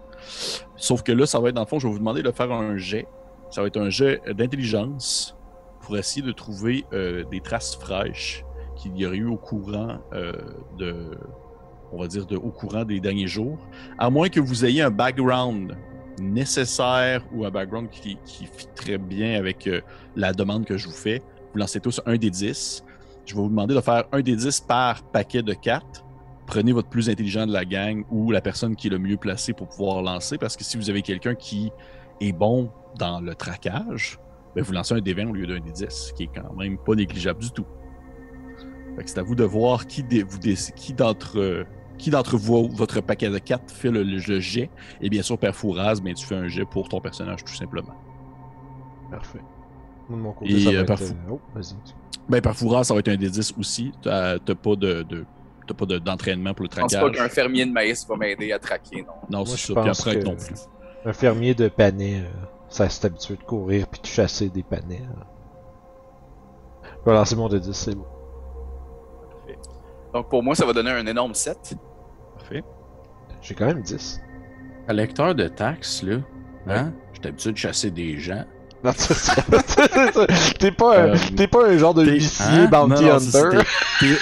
Sauf 0.76 1.04
que 1.04 1.12
là, 1.12 1.26
ça 1.26 1.40
va 1.40 1.50
être, 1.50 1.56
dans 1.56 1.62
le 1.62 1.68
fond, 1.68 1.80
je 1.80 1.88
vais 1.88 1.94
vous 1.94 2.00
demander 2.00 2.24
de 2.24 2.32
faire 2.32 2.52
un 2.52 2.78
jet. 2.78 3.08
Ça 3.52 3.62
va 3.62 3.68
être 3.68 3.80
un 3.80 3.90
jet 3.90 4.22
d'intelligence 4.34 5.38
pour 5.82 5.98
essayer 5.98 6.26
de 6.26 6.32
trouver 6.32 6.86
euh, 6.94 7.24
des 7.26 7.40
traces 7.40 7.76
fraîches 7.76 8.44
qu'il 8.76 8.98
y 8.98 9.06
aurait 9.06 9.18
eu 9.18 9.28
au 9.28 9.38
courant 9.38 10.00
euh, 10.14 10.34
de, 10.78 11.12
on 11.92 12.00
va 12.00 12.08
dire, 12.08 12.26
de, 12.26 12.36
au 12.36 12.50
courant 12.50 12.84
des 12.84 13.00
derniers 13.00 13.28
jours. 13.28 13.60
À 14.00 14.10
moins 14.10 14.30
que 14.30 14.40
vous 14.40 14.66
ayez 14.66 14.82
un 14.82 14.90
background 14.90 15.78
nécessaire 16.20 17.26
ou 17.34 17.46
un 17.46 17.52
background 17.52 17.90
qui, 17.90 18.18
qui 18.26 18.46
fit 18.46 18.68
très 18.76 18.98
bien 18.98 19.38
avec 19.38 19.68
euh, 19.68 19.82
la 20.16 20.34
demande 20.34 20.66
que 20.66 20.78
je 20.78 20.88
vous 20.88 20.94
fais. 20.94 21.22
Vous 21.54 21.60
lancez 21.60 21.80
tous 21.80 22.02
un 22.06 22.18
des 22.18 22.30
10. 22.30 22.84
Je 23.26 23.36
vais 23.36 23.42
vous 23.42 23.50
demander 23.50 23.76
de 23.76 23.82
faire 23.82 24.06
un 24.12 24.22
des 24.22 24.36
10 24.36 24.62
par 24.62 25.04
paquet 25.04 25.42
de 25.42 25.54
4. 25.54 26.06
Prenez 26.48 26.74
votre 26.74 26.90
plus 26.90 27.10
intelligent 27.10 27.46
de 27.46 27.54
la 27.54 27.66
gang 27.66 28.04
ou 28.10 28.32
la 28.32 28.42
personne 28.42 28.76
qui 28.76 28.88
est 28.88 28.90
le 28.90 29.00
mieux 29.00 29.18
placée 29.18 29.54
pour 29.54 29.70
pouvoir 29.70 30.02
lancer, 30.02 30.38
parce 30.38 30.58
que 30.58 30.64
si 30.64 30.76
vous 30.76 30.90
avez 30.90 31.02
quelqu'un 31.02 31.36
qui 31.36 31.72
est 32.20 32.34
bon 32.34 32.70
dans 32.98 33.22
le 33.22 33.36
traquage, 33.36 34.20
ben 34.56 34.64
vous 34.64 34.74
lancez 34.74 34.96
un 34.96 35.00
des 35.00 35.14
20 35.14 35.30
au 35.30 35.34
lieu 35.34 35.48
d'un 35.48 35.60
des 35.60 35.72
10, 35.72 36.14
qui 36.16 36.24
est 36.24 36.30
quand 36.34 36.54
même 36.56 36.78
pas 36.78 36.96
négligeable 36.96 37.40
du 37.40 37.52
tout. 37.52 37.66
C'est 39.06 39.18
à 39.18 39.24
vous 39.24 39.36
de 39.36 39.44
voir 39.44 39.88
qui, 39.88 40.04
vous 40.24 40.40
qui 40.76 40.94
d'entre 40.94 41.66
qui 42.02 42.10
d'entre 42.10 42.38
vous, 42.38 42.68
votre 42.70 43.00
paquet 43.02 43.30
de 43.30 43.38
4 43.38 43.72
fait 43.74 43.90
le, 43.92 44.04
le 44.04 44.18
jet. 44.40 44.70
Et 45.02 45.10
bien 45.10 45.22
sûr, 45.22 45.38
Père 45.38 45.56
Fouraz, 45.56 46.02
ben, 46.04 46.14
tu 46.14 46.26
fais 46.26 46.36
un 46.36 46.48
jet 46.48 46.66
pour 46.66 46.90
ton 46.90 47.00
personnage, 47.00 47.44
tout 47.46 47.54
simplement. 47.54 47.94
Parfait. 49.10 49.40
De 50.10 50.16
mon 50.16 50.34
côté, 50.34 50.52
Et, 50.52 50.60
ça 50.66 50.72
va 50.72 50.78
euh, 50.78 50.82
être, 50.84 51.02
euh, 51.02 51.32
Oh, 51.32 51.40
vas-y. 51.56 51.76
Ben, 52.28 52.42
Père 52.42 52.56
Fouraz, 52.56 52.84
ça 52.86 52.94
va 52.94 53.00
être 53.00 53.08
un 53.10 53.16
des 53.16 53.30
10 53.30 53.54
aussi. 53.58 53.92
T'as 54.02 54.38
t'as 54.40 54.56
pas 54.56 54.76
de... 54.76 55.04
de- 55.04 55.26
T'as 55.68 55.76
pas 55.76 55.86
de- 55.86 56.00
d'entraînement 56.00 56.54
pour 56.56 56.66
le 56.66 56.70
Je 56.74 56.82
pense 56.82 56.92
pas 56.92 57.00
traquage. 57.02 57.18
qu'un 57.18 57.30
fermier 57.30 57.66
de 57.66 57.72
maïs 57.72 58.06
va 58.08 58.18
m'aider 58.18 58.52
à 58.52 58.58
traquer, 58.60 59.04
non. 59.04 59.14
Non, 59.30 59.38
Moi, 59.40 59.46
c'est 59.48 59.58
je 59.58 59.68
ça. 59.68 59.74
Puis 59.80 59.90
pense 59.90 60.00
après, 60.08 60.20
que- 60.20 60.26
non 60.26 60.36
plus. 60.36 60.56
Un 61.06 61.14
fermier 61.14 61.54
de 61.54 61.68
panais, 61.70 62.22
euh, 62.22 62.30
ça 62.68 62.90
s'est 62.90 63.06
habitué 63.06 63.36
de 63.36 63.44
courir 63.44 63.88
puis 63.88 64.02
de 64.02 64.08
chasser 64.08 64.50
des 64.50 64.64
panais. 64.64 65.04
euh. 65.04 65.24
Je 67.06 67.10
vais 67.10 67.16
lancer 67.16 67.36
mon 67.36 67.48
de 67.48 67.60
10, 67.60 67.72
c'est 67.74 67.96
bon. 67.96 68.06
Donc 70.14 70.30
pour 70.30 70.44
moi, 70.44 70.56
ça 70.56 70.66
va 70.66 70.74
donner 70.74 70.92
un 70.92 71.06
énorme 71.06 71.34
7. 71.36 71.76
Parfait. 72.52 72.64
J'ai 73.42 73.56
quand 73.56 73.68
même 73.68 73.82
10. 73.82 74.22
Collecteur 74.88 75.36
de 75.36 75.48
taxes, 75.48 76.04
là. 76.04 76.18
Hein? 76.68 76.94
J'étais 77.14 77.30
habitué 77.30 77.52
de 77.52 77.58
chasser 77.58 77.92
des 77.92 78.18
gens. 78.18 78.46
Non. 78.84 78.92
T'es 80.60 80.72
pas, 80.72 80.98
un- 81.04 81.08
Euh, 81.10 81.16
t'es 81.36 81.48
pas 81.48 81.68
un 81.68 81.78
genre 81.78 81.94
de 81.94 82.06
huissier 82.06 82.46
hein? 82.48 82.68
bounty 82.68 83.04
Non, 83.04 83.14
non, 83.14 83.20
c'est- 83.20 83.38
hunter. 83.38 83.58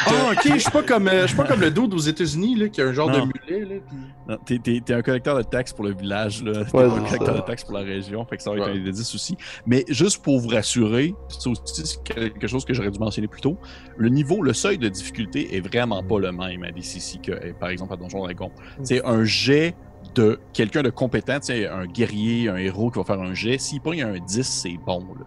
Ah, 0.08 0.12
ok, 0.34 0.52
je 0.54 0.58
suis 0.60 0.72
pas 0.72 0.84
comme, 0.84 1.08
euh, 1.08 1.22
je 1.24 1.28
suis 1.28 1.38
pas 1.38 1.46
comme 1.46 1.62
le 1.62 1.72
dude 1.72 1.94
aux 1.94 1.98
États-Unis, 2.00 2.56
là, 2.56 2.68
qui 2.70 2.82
a 2.82 2.86
un 2.88 2.94
genre 2.94 3.10
Non. 3.10 3.26
de 3.26 3.32
mulet, 3.52 3.66
là. 3.66 3.76
Puis... 3.88 4.38
T'es, 4.46 4.60
t'es- 4.60 4.82
t'es 4.86 4.94
un 4.94 5.02
collecteur 5.02 5.38
de 5.38 5.44
taxes 5.44 5.74
pour 5.74 5.86
le 5.86 5.94
village, 5.94 6.44
là. 6.44 6.66
T'es 6.66 6.78
Ouais, 6.78 6.84
un 6.86 6.90
collecteur 6.90 7.28
ça. 7.28 7.34
de 7.34 7.40
taxes 7.48 7.64
pour 7.64 7.74
la 7.76 7.82
région, 7.82 8.26
fait 8.26 8.38
que 8.38 8.44
ça 8.44 8.52
va 8.52 8.58
être 8.58 8.66
Ouais. 8.66 8.72
un 8.80 8.84
des 8.84 8.92
10 8.92 9.16
aussi. 9.16 9.38
Mais 9.66 9.86
juste 9.88 10.22
pour 10.22 10.40
vous 10.40 10.50
rassurer, 10.50 11.14
c'est 11.30 11.48
aussi 11.48 11.98
quelque 12.04 12.48
chose 12.48 12.66
que 12.66 12.74
j'aurais 12.74 12.92
dû 12.92 13.00
mentionner 13.00 13.28
plus 13.28 13.42
tôt. 13.42 13.58
Le 13.98 14.10
niveau, 14.10 14.42
le 14.44 14.54
seuil 14.54 14.78
de 14.78 14.90
difficulté 14.90 15.56
est 15.56 15.62
vraiment 15.62 16.04
pas 16.04 16.20
le 16.20 16.32
même 16.32 16.64
à 16.64 16.72
DCC 16.72 17.20
que, 17.20 17.54
par 17.54 17.70
exemple, 17.70 17.94
à 17.94 17.98
Donjon 17.98 18.20
Dragon. 18.24 18.52
C'est 18.84 19.04
un 19.06 19.24
jet 19.24 19.76
de 20.20 20.40
quelqu'un 20.54 20.82
de 20.84 20.90
compétent, 20.90 21.40
tu 21.40 21.48
sais, 21.48 21.68
un 21.68 21.86
guerrier, 21.86 22.50
un 22.50 22.58
héros 22.58 22.92
qui 22.92 23.00
va 23.00 23.06
faire 23.06 23.22
un 23.22 23.34
jet. 23.34 23.58
S'il 23.58 23.80
pogne 23.82 24.04
un 24.04 24.18
10, 24.20 24.44
c'est 24.44 24.78
bon, 24.86 25.00
là. 25.18 25.26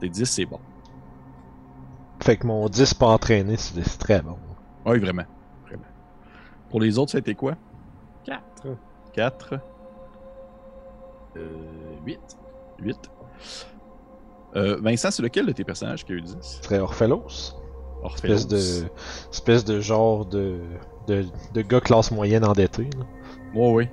Des 0.00 0.08
10, 0.08 0.24
c'est 0.24 0.46
bon. 0.46 0.60
Fait 2.20 2.36
que 2.36 2.46
mon 2.46 2.68
10 2.68 2.94
pas 2.94 3.06
entraîné, 3.08 3.56
c'est 3.56 3.82
très 3.98 4.22
bon. 4.22 4.36
Oui, 4.86 4.98
vraiment. 5.00 5.24
Vraiment. 5.66 5.82
Pour 6.70 6.80
les 6.80 6.98
autres, 6.98 7.10
ça 7.12 7.18
a 7.18 7.20
été 7.20 7.34
quoi? 7.34 7.56
4. 8.24 8.40
4 9.14 9.54
Euh, 11.36 11.48
8. 12.06 12.20
8. 12.78 13.10
Euh, 14.54 14.78
Vincent, 14.82 15.10
c'est 15.10 15.22
lequel 15.22 15.46
de 15.46 15.52
tes 15.52 15.64
personnages 15.64 16.04
qui 16.04 16.12
a 16.12 16.14
eu 16.16 16.20
10 16.20 16.36
Ce 16.40 16.62
serait 16.62 16.78
Orphelos. 16.78 17.54
Orphelos. 18.02 18.34
Espèce 18.34 18.46
de, 18.48 18.86
espèce 19.30 19.64
de 19.64 19.80
genre 19.80 20.26
de, 20.26 20.60
de, 21.08 21.24
de 21.54 21.62
gars 21.62 21.80
classe 21.80 22.10
moyenne 22.12 22.44
endetté. 22.44 22.84
là. 22.84 23.04
Oui, 23.54 23.72
oui. 23.72 23.88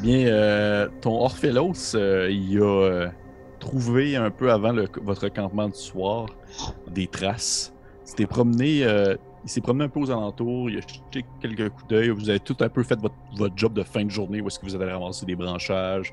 Bien, 0.00 0.26
euh, 0.26 0.88
ton 1.00 1.20
Orphelos, 1.20 1.94
euh, 1.94 2.30
il 2.30 2.58
a 2.58 2.64
euh, 2.64 3.08
trouvé 3.58 4.16
un 4.16 4.30
peu 4.30 4.50
avant 4.50 4.74
votre 5.02 5.28
campement 5.28 5.68
du 5.68 5.78
soir 5.78 6.26
des 6.90 7.06
traces. 7.06 7.74
Il 8.06 8.10
s'est 8.10 8.26
promené 8.26 8.84
un 8.84 9.88
peu 9.88 10.00
aux 10.00 10.10
alentours, 10.10 10.70
il 10.70 10.78
a 10.78 10.80
jeté 10.80 11.24
quelques 11.40 11.68
coups 11.70 11.88
d'œil. 11.88 12.08
Vous 12.10 12.30
avez 12.30 12.40
tout 12.40 12.56
un 12.60 12.68
peu 12.68 12.82
fait 12.82 12.98
votre, 12.98 13.14
votre 13.36 13.56
job 13.56 13.74
de 13.74 13.82
fin 13.82 14.04
de 14.04 14.10
journée 14.10 14.40
où 14.40 14.46
est-ce 14.46 14.58
que 14.58 14.64
vous 14.66 14.74
avez 14.74 14.90
ramassé 14.90 15.26
des 15.26 15.36
branchages. 15.36 16.12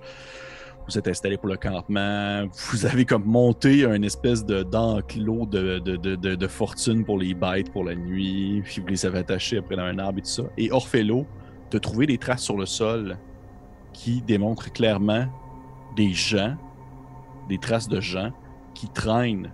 Vous 0.86 0.98
êtes 0.98 1.08
installé 1.08 1.38
pour 1.38 1.48
le 1.48 1.56
campement. 1.56 2.46
Vous 2.72 2.86
avez 2.86 3.06
comme 3.06 3.24
monté 3.24 3.86
un 3.86 4.02
espèce 4.02 4.46
de 4.46 4.64
d'enclos 4.64 5.46
de, 5.46 5.80
de, 5.80 5.96
de, 5.96 6.16
de, 6.16 6.36
de 6.36 6.48
fortune 6.48 7.06
pour 7.06 7.18
les 7.18 7.34
bêtes 7.34 7.72
pour 7.72 7.86
la 7.86 7.96
nuit. 7.96 8.62
Puis 8.66 8.82
vous 8.82 8.88
les 8.88 9.06
avez 9.06 9.20
attachés 9.20 9.58
après 9.58 9.78
dans 9.78 9.84
un 9.84 9.98
arbre 10.00 10.20
et 10.20 10.22
tout 10.22 10.28
ça. 10.28 10.44
Et 10.58 10.72
Orphélo, 10.72 11.26
de 11.74 11.80
trouver 11.80 12.06
des 12.06 12.20
traces 12.20 12.44
sur 12.44 12.56
le 12.56 12.68
sol 12.68 13.18
qui 13.94 14.22
démontrent 14.22 14.72
clairement 14.72 15.26
des 15.96 16.14
gens, 16.14 16.56
des 17.50 17.58
traces 17.58 17.88
de 17.88 18.00
gens 18.00 18.32
qui 18.76 18.88
traînent 18.90 19.52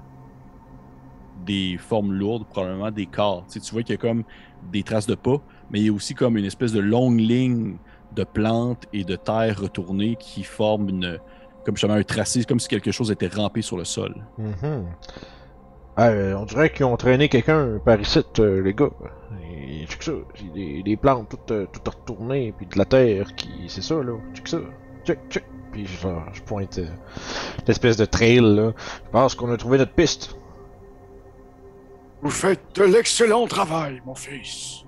des 1.46 1.78
formes 1.78 2.12
lourdes, 2.12 2.46
probablement 2.46 2.92
des 2.92 3.06
corps. 3.06 3.46
Tu, 3.50 3.60
vois 3.72 3.84
qu'il 3.84 3.96
y 3.96 3.98
a 3.98 4.02
comme 4.02 4.24
des 4.70 4.84
traces 4.84 5.08
de 5.08 5.16
pas, 5.16 5.42
mais 5.72 5.80
il 5.80 5.86
y 5.86 5.90
a 5.90 5.94
aussi 5.94 6.14
comme 6.14 6.36
une 6.38 6.44
espèce 6.44 6.74
de 6.74 6.82
longue 6.82 7.20
ligne 7.20 7.78
de 8.16 8.26
plantes 8.26 8.86
et 8.92 9.06
de 9.06 9.16
terre 9.16 9.58
retournées 9.62 10.18
qui 10.18 10.44
forment 10.44 10.90
une, 10.90 11.20
comme 11.64 11.78
justement 11.78 11.94
un 11.94 12.04
tracé, 12.04 12.44
comme 12.44 12.60
si 12.60 12.68
quelque 12.68 12.92
chose 12.92 13.12
était 13.12 13.28
rampé 13.28 13.62
sur 13.62 13.78
le 13.78 13.86
sol. 13.86 14.26
Euh, 16.00 16.34
on 16.34 16.46
dirait 16.46 16.72
qu'ils 16.72 16.86
ont 16.86 16.98
traîné 16.98 17.30
quelqu'un 17.30 17.80
par 17.84 18.00
ici, 18.00 18.20
les 18.38 18.74
gars. 18.74 18.90
Et 19.44 19.86
check 19.86 20.04
ça, 20.04 20.12
j'ai 20.36 20.50
des, 20.50 20.84
des 20.84 20.98
plantes 20.98 21.30
toutes, 21.30 21.52
euh, 21.52 21.68
toutes 21.72 21.88
retournées, 21.88 22.54
puis 22.58 22.66
de 22.66 22.78
la 22.78 22.86
terre 22.86 23.36
qui. 23.36 23.50
C'est 23.68 23.82
ça, 23.82 23.96
là. 23.96 24.14
Check 24.34 24.48
ça. 24.48 24.60
Check, 25.06 25.20
check. 25.30 25.46
Puis 25.72 25.86
je, 25.86 26.08
je 26.34 26.42
pointe 26.42 26.80
euh, 26.80 26.88
l'espèce 27.68 27.98
de 27.98 28.06
trail, 28.06 28.40
là. 28.42 28.74
Je 29.06 29.12
pense 29.12 29.36
qu'on 29.36 29.52
a 29.52 29.58
trouvé 29.58 29.78
notre 29.78 29.94
piste. 29.94 30.36
Vous 32.22 32.32
faites 32.32 32.76
de 32.76 32.84
l'excellent 32.84 33.48
travail, 33.48 34.02
mon 34.06 34.16
fils. 34.16 34.84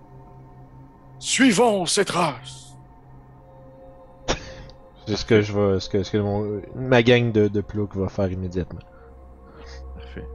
Suivons 1.20 1.86
ces 1.86 2.04
traces. 2.04 2.76
C'est 5.08 5.16
ce 5.16 5.26
que 5.26 5.42
je 5.42 5.54
vais. 5.54 5.80
Ce 5.80 5.88
que, 5.88 6.04
ce 6.04 6.12
que 6.12 6.18
mon, 6.18 6.62
ma 6.76 7.04
gang 7.04 7.32
de, 7.32 7.48
de 7.48 7.62
ploucs 7.62 7.96
va 7.96 8.10
faire 8.10 8.32
immédiatement. 8.32 8.82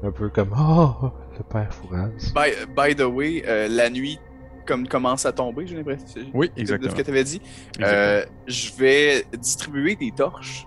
Un 0.03 0.11
peu 0.11 0.29
comme. 0.29 0.51
Oh, 0.59 1.11
le 1.37 1.43
père 1.45 1.73
Fouraz. 1.73 2.09
By, 2.35 2.53
by 2.75 2.95
the 2.97 3.03
way, 3.07 3.43
euh, 3.47 3.69
la 3.69 3.91
nuit 3.91 4.19
comme 4.67 4.89
commence 4.89 5.25
à 5.27 5.33
tomber, 5.33 5.67
j'ai 5.67 5.77
l'impression. 5.77 6.23
Oui, 6.35 6.49
de- 6.49 6.55
De 6.55 6.61
exactement. 6.61 6.91
ce 6.91 6.97
que 6.97 7.03
tu 7.03 7.11
avais 7.11 7.25
dit. 7.25 7.41
Exactement. 7.79 7.87
Euh, 7.87 8.25
je 8.49 8.73
vais 8.75 9.25
distribuer 9.39 9.95
des 9.97 10.11
torches 10.11 10.67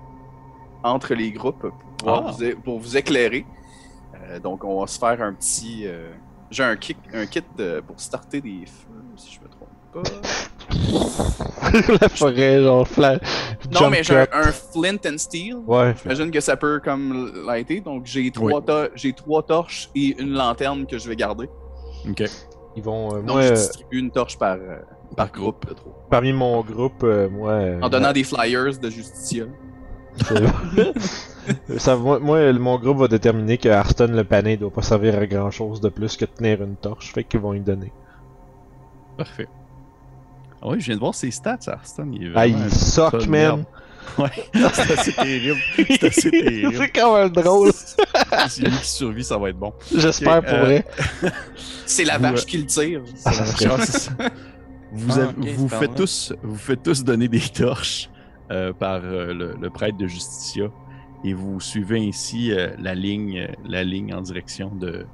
entre 0.83 1.13
les 1.15 1.31
groupes 1.31 1.59
pour, 1.59 1.71
pouvoir 1.97 2.23
Ah. 2.27 2.31
vous, 2.31 2.61
pour 2.61 2.79
vous 2.79 2.95
éclairer. 2.97 3.45
Euh, 4.15 4.39
donc, 4.39 4.63
on 4.63 4.79
va 4.79 4.87
se 4.87 4.97
faire 4.97 5.21
un 5.21 5.33
petit. 5.33 5.83
euh, 5.85 6.11
J'ai 6.51 6.63
un 6.63 6.75
kit, 6.77 6.95
un 7.13 7.25
kit 7.25 7.43
pour 7.85 7.99
starter 7.99 8.41
des 8.41 8.65
feux, 8.65 9.03
si 9.17 9.33
je 9.35 9.39
me 9.41 9.47
trompe 9.49 9.69
pas. 9.93 10.09
la 12.01 12.09
forêt, 12.09 12.61
genre, 12.63 12.87
fla... 12.87 13.13
Non, 13.71 13.79
jump 13.81 13.91
mais 13.91 14.03
j'ai 14.03 14.17
un, 14.17 14.51
flint 14.51 14.97
and 15.05 15.17
steel. 15.17 15.57
Ouais, 15.67 15.93
J'imagine 16.01 16.31
que 16.31 16.39
ça 16.39 16.55
peut 16.57 16.79
comme 16.83 17.31
lighter. 17.45 17.81
Donc, 17.81 18.05
j'ai 18.05 18.31
trois, 18.31 18.59
Oui. 18.59 18.65
to- 18.65 18.89
j'ai 18.95 19.13
trois 19.13 19.43
torches 19.43 19.89
et 19.95 20.15
une 20.19 20.33
lanterne 20.33 20.85
que 20.87 20.97
je 20.97 21.07
vais 21.09 21.15
garder. 21.15 21.49
Ok. 22.09 22.23
ils 22.75 22.83
vont. 22.83 23.09
euh, 23.15 23.19
Donc, 23.21 23.29
moi, 23.29 23.41
je 23.41 23.47
euh, 23.49 23.53
distribue 23.53 23.99
une 23.99 24.11
torche 24.11 24.37
par, 24.39 24.55
euh, 24.55 24.77
par 25.15 25.31
groupe 25.31 25.67
de 25.67 25.73
trois. 25.73 25.93
parmi 26.09 26.33
mon 26.33 26.61
groupe, 26.61 27.03
euh, 27.03 27.29
moi. 27.29 27.51
euh, 27.51 27.81
En 27.81 27.89
donnant 27.89 28.13
des 28.13 28.23
flyers 28.23 28.77
de 28.81 28.89
Justicia. 28.89 29.45
C'est- 30.15 31.77
ça, 31.77 31.95
moi, 31.95 32.19
moi, 32.19 32.51
mon 32.53 32.79
groupe 32.79 32.97
va 32.99 33.07
déterminer 33.07 33.57
que 33.57 33.69
Arston 33.69 34.07
le 34.13 34.23
pané 34.23 34.57
doit 34.57 34.71
pas 34.71 34.81
servir 34.81 35.17
à 35.19 35.25
grand 35.27 35.51
chose 35.51 35.81
de 35.81 35.89
plus 35.89 36.17
que 36.17 36.25
de 36.25 36.31
tenir 36.31 36.63
une 36.63 36.75
torche, 36.77 37.13
fait 37.13 37.23
qu'ils 37.23 37.39
vont 37.41 37.53
y 37.53 37.59
donner. 37.59 37.91
Parfait. 39.17 39.47
Ah 40.61 40.67
oui, 40.69 40.79
je 40.79 40.85
viens 40.87 40.95
de 40.95 40.99
voir 40.99 41.15
ses 41.15 41.31
stats, 41.31 41.57
Arston. 41.67 42.11
Il 42.13 42.31
Ah, 42.35 42.47
il 42.47 42.69
sock, 42.71 43.25
man! 43.27 43.63
Ouais, 44.17 44.29
c'est 44.73 44.91
assez 44.97 45.13
terrible. 45.13 45.59
C'est 45.77 46.03
assez 46.03 46.31
terrible. 46.31 46.73
C'est 46.77 46.89
quand 46.89 47.15
même 47.15 47.29
drôle! 47.29 47.71
si 48.49 48.61
lui 48.63 48.71
qui 48.71 48.87
survit, 48.87 49.23
ça 49.23 49.37
va 49.37 49.49
être 49.49 49.57
bon. 49.59 49.71
J'espère 49.95 50.41
pour 50.43 50.53
euh, 50.55 50.63
vrai. 50.65 50.85
C'est 51.85 52.05
la 52.05 52.17
Vous, 52.17 52.23
vache 52.23 52.41
euh, 52.41 52.45
qui 52.45 52.57
le 52.57 52.65
tire. 52.65 53.01
Ah, 53.23 53.31
ça 53.33 53.45
serait-. 53.45 54.29
Vous, 54.91 55.19
Ah, 55.19 55.23
avez- 55.37 55.53
vous 55.53 55.69
c'est 55.69 55.75
faites 55.77 55.95
tous, 55.95 56.33
vous 56.41 56.55
faites 56.57 56.81
tous 56.81 57.03
donner 57.03 57.27
des 57.27 57.39
torches 57.39 58.09
euh, 58.51 58.73
par 58.73 59.01
euh, 59.03 59.31
le, 59.33 59.55
le 59.61 59.69
prêtre 59.69 59.97
de 59.97 60.07
Justicia 60.07 60.65
et 61.23 61.33
vous 61.33 61.59
suivez 61.59 61.99
ainsi 62.07 62.51
euh, 62.51 62.69
la 62.79 62.95
ligne, 62.95 63.37
euh, 63.41 63.53
la 63.63 63.83
ligne 63.83 64.13
en 64.15 64.21
direction 64.21 64.69
de 64.73 65.05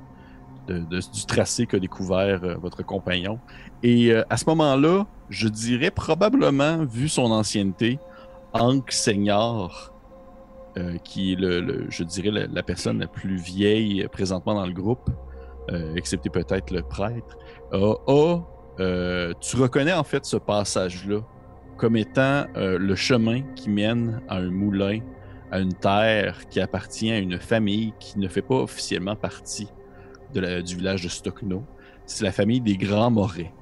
de- 0.68 0.80
de- 0.80 1.00
du 1.14 1.26
tracé 1.28 1.68
qu'a 1.68 1.78
découvert 1.80 2.40
euh, 2.44 2.56
votre 2.56 2.82
compagnon. 2.84 3.40
Et 3.86 4.12
euh, 4.12 4.24
à 4.32 4.38
ce 4.38 4.46
moment-là, 4.48 5.06
je 5.30 5.48
dirais 5.48 5.92
probablement, 5.92 6.84
vu 6.86 7.08
son 7.08 7.30
ancienneté, 7.30 8.00
Hank 8.52 8.92
Seigneur, 8.92 9.94
euh, 10.76 10.98
qui 11.04 11.34
est, 11.34 11.36
le, 11.36 11.86
je 11.90 12.04
dirais, 12.04 12.48
la, 12.52 12.64
personne 12.64 12.98
la 12.98 13.06
plus 13.06 13.36
vieille 13.36 14.08
présentement 14.12 14.56
dans 14.56 14.66
le 14.66 14.74
groupe, 14.74 15.12
euh, 15.72 15.94
excepté 15.94 16.32
peut-être 16.32 16.72
le 16.72 16.82
prêtre, 16.82 17.38
a, 17.74 18.38
tu 19.40 19.56
reconnais 19.56 19.94
en 19.94 20.04
fait 20.04 20.26
ce 20.26 20.38
passage-là 20.38 21.20
comme 21.78 21.96
étant 21.96 22.46
le 22.56 22.96
chemin 22.96 23.42
qui 23.56 23.70
mène 23.70 24.22
à 24.28 24.38
un 24.38 24.50
moulin, 24.50 25.00
à 25.52 25.60
une 25.60 25.74
terre 25.74 26.48
qui 26.50 26.60
appartient 26.60 27.12
à 27.12 27.20
une 27.20 27.40
famille 27.40 27.94
qui 28.00 28.18
ne 28.18 28.28
fait 28.28 28.42
pas 28.42 28.56
officiellement 28.56 29.16
partie 29.16 29.68
de 30.34 30.62
du 30.62 30.76
village 30.76 31.04
de 31.04 31.10
Stockno. 31.10 31.64
C'est 32.06 32.24
la 32.24 32.32
famille 32.32 32.62
des 32.62 32.78
Grands 32.78 33.12
Morais, 33.12 33.54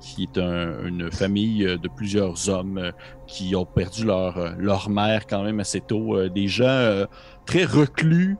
qui 0.00 0.22
est 0.24 0.38
un- 0.38 0.86
une 0.86 1.10
famille 1.12 1.64
euh, 1.66 1.76
de 1.76 1.88
plusieurs 1.88 2.48
hommes 2.48 2.78
euh, 2.78 2.90
qui 3.26 3.54
ont 3.54 3.66
perdu 3.66 4.04
leur, 4.04 4.36
euh, 4.38 4.50
leur 4.58 4.88
mère 4.90 5.26
quand 5.26 5.42
même 5.44 5.60
assez 5.60 5.80
tôt. 5.80 6.28
des 6.28 6.48
gens 6.48 7.04
très 7.46 7.64
reclus 7.64 8.36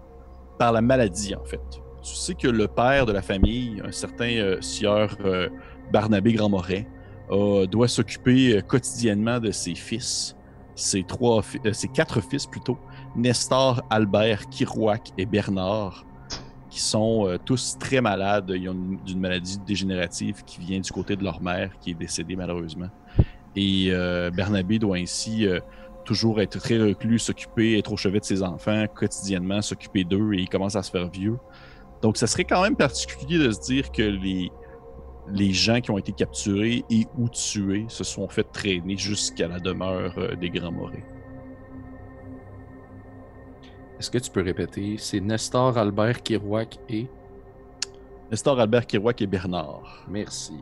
par 0.58 0.72
la 0.72 0.80
maladie, 0.80 1.34
en 1.34 1.44
fait. 1.44 1.60
Tu 2.02 2.14
sais 2.14 2.34
que 2.34 2.48
le 2.48 2.66
père 2.66 3.06
de 3.06 3.12
la 3.12 3.22
famille, 3.22 3.80
un 3.84 3.92
certain 3.92 4.56
sieur 4.60 5.16
Barnabé 5.92 6.32
Grand-Moret, 6.32 6.86
doit 7.70 7.88
s'occuper 7.88 8.60
quotidiennement 8.66 9.38
de 9.38 9.50
ses 9.50 9.74
fils, 9.74 10.36
ses, 10.74 11.02
trois, 11.04 11.42
ses 11.72 11.88
quatre 11.88 12.20
fils 12.20 12.46
plutôt, 12.46 12.78
Nestor, 13.16 13.82
Albert, 13.90 14.48
Kirouac 14.48 15.10
et 15.18 15.26
Bernard, 15.26 16.04
qui 16.70 16.80
sont 16.80 17.26
euh, 17.26 17.36
tous 17.44 17.76
très 17.78 18.00
malades. 18.00 18.52
Ils 18.54 18.68
ont 18.68 18.98
une, 19.06 19.20
maladie 19.20 19.58
dégénérative 19.66 20.44
qui 20.44 20.60
vient 20.60 20.80
du 20.80 20.90
côté 20.90 21.16
de 21.16 21.24
leur 21.24 21.42
mère, 21.42 21.72
qui 21.80 21.90
est 21.90 21.94
décédée 21.94 22.36
malheureusement. 22.36 22.88
Et 23.56 23.88
euh, 23.90 24.30
Bernabé 24.30 24.78
doit 24.78 24.96
ainsi 24.96 25.46
euh, 25.46 25.60
toujours 26.04 26.40
être 26.40 26.58
très 26.58 26.78
reclus, 26.78 27.18
s'occuper, 27.18 27.78
être 27.78 27.92
au 27.92 27.96
chevet 27.96 28.20
de 28.20 28.24
ses 28.24 28.42
enfants 28.42 28.86
quotidiennement, 28.94 29.60
s'occuper 29.60 30.04
d'eux, 30.04 30.32
et 30.34 30.38
il 30.38 30.48
commence 30.48 30.76
à 30.76 30.82
se 30.82 30.90
faire 30.90 31.08
vieux. 31.10 31.36
Donc, 32.02 32.16
ça 32.16 32.26
serait 32.26 32.44
quand 32.44 32.62
même 32.62 32.76
particulier 32.76 33.38
de 33.38 33.50
se 33.50 33.60
dire 33.60 33.90
que 33.92 34.02
les, 34.02 34.50
les 35.32 35.52
gens 35.52 35.80
qui 35.80 35.90
ont 35.90 35.98
été 35.98 36.12
capturés 36.12 36.84
et 36.90 37.06
ou 37.18 37.28
tués 37.28 37.86
se 37.88 38.04
sont 38.04 38.28
fait 38.28 38.44
traîner 38.44 38.96
jusqu'à 38.96 39.48
la 39.48 39.58
demeure 39.58 40.14
euh, 40.18 40.34
des 40.36 40.50
Grands 40.50 40.72
Morés. 40.72 41.04
Est-ce 44.00 44.10
que 44.10 44.16
tu 44.16 44.30
peux 44.30 44.40
répéter? 44.40 44.96
C'est 44.96 45.20
Nestor, 45.20 45.76
Albert, 45.76 46.22
Kirouac 46.22 46.78
et. 46.88 47.06
Nestor, 48.30 48.58
Albert, 48.58 48.86
Kirouac 48.86 49.20
et 49.20 49.26
Bernard. 49.26 50.06
Merci. 50.08 50.54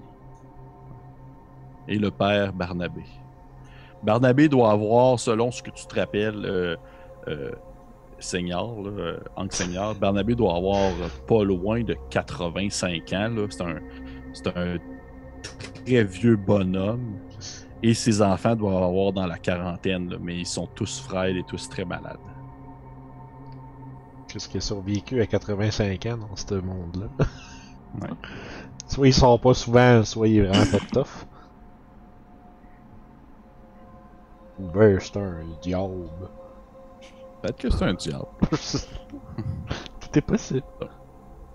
et 1.87 2.01
le 2.01 2.11
père 2.11 2.53
Barnabé. 2.53 3.05
Barnabé 4.03 4.49
doit 4.49 4.73
avoir, 4.73 5.21
selon 5.21 5.53
ce 5.53 5.63
que 5.63 5.71
tu 5.71 5.87
te 5.87 5.95
rappelles, 6.01 6.45
euh, 6.45 6.77
euh, 7.29 7.53
Seigneur, 8.19 8.75
euh, 8.85 9.21
Seigneur, 9.51 9.95
Barnabé 9.95 10.35
doit 10.35 10.57
avoir 10.57 10.91
pas 11.29 11.45
loin 11.45 11.85
de 11.85 11.97
85 12.11 13.13
ans. 13.13 13.37
C'est 13.51 13.63
un, 13.63 14.61
un 14.61 14.79
très 15.85 16.03
vieux 16.03 16.35
bonhomme. 16.35 17.21
Et 17.85 17.95
ses 17.95 18.21
enfants 18.21 18.57
doivent 18.57 18.83
avoir 18.83 19.13
dans 19.13 19.29
la 19.29 19.39
quarantaine, 19.39 20.11
là, 20.11 20.17
mais 20.21 20.39
ils 20.39 20.47
sont 20.47 20.67
tous 20.75 21.01
frêles 21.01 21.37
et 21.37 21.45
tous 21.45 21.69
très 21.69 21.85
malades. 21.85 22.19
Qu'est-ce 24.29 24.49
qui 24.49 24.59
a 24.59 24.61
survécu 24.61 25.21
à 25.21 25.27
85 25.27 26.07
ans 26.07 26.19
dans 26.19 26.37
ce 26.37 26.55
monde-là? 26.55 27.07
Ouais. 28.01 28.09
Soit 28.89 29.09
ils 29.09 29.15
sont 29.15 29.39
pas 29.39 29.53
souvent, 29.53 30.03
soit 30.03 30.29
il 30.29 30.39
est 30.39 30.47
vraiment 30.47 30.65
fait 30.65 30.81
tough. 30.93 31.27
Ou 34.59 34.67
ben 34.69 34.99
c'est 34.99 35.17
un 35.19 35.45
diable. 35.61 36.09
Peut-être 37.43 37.59
que 37.59 37.71
c'est 37.71 37.85
un 37.85 37.95
diable. 37.95 38.27
Tout 40.01 40.19
est 40.19 40.23
possible. 40.23 40.65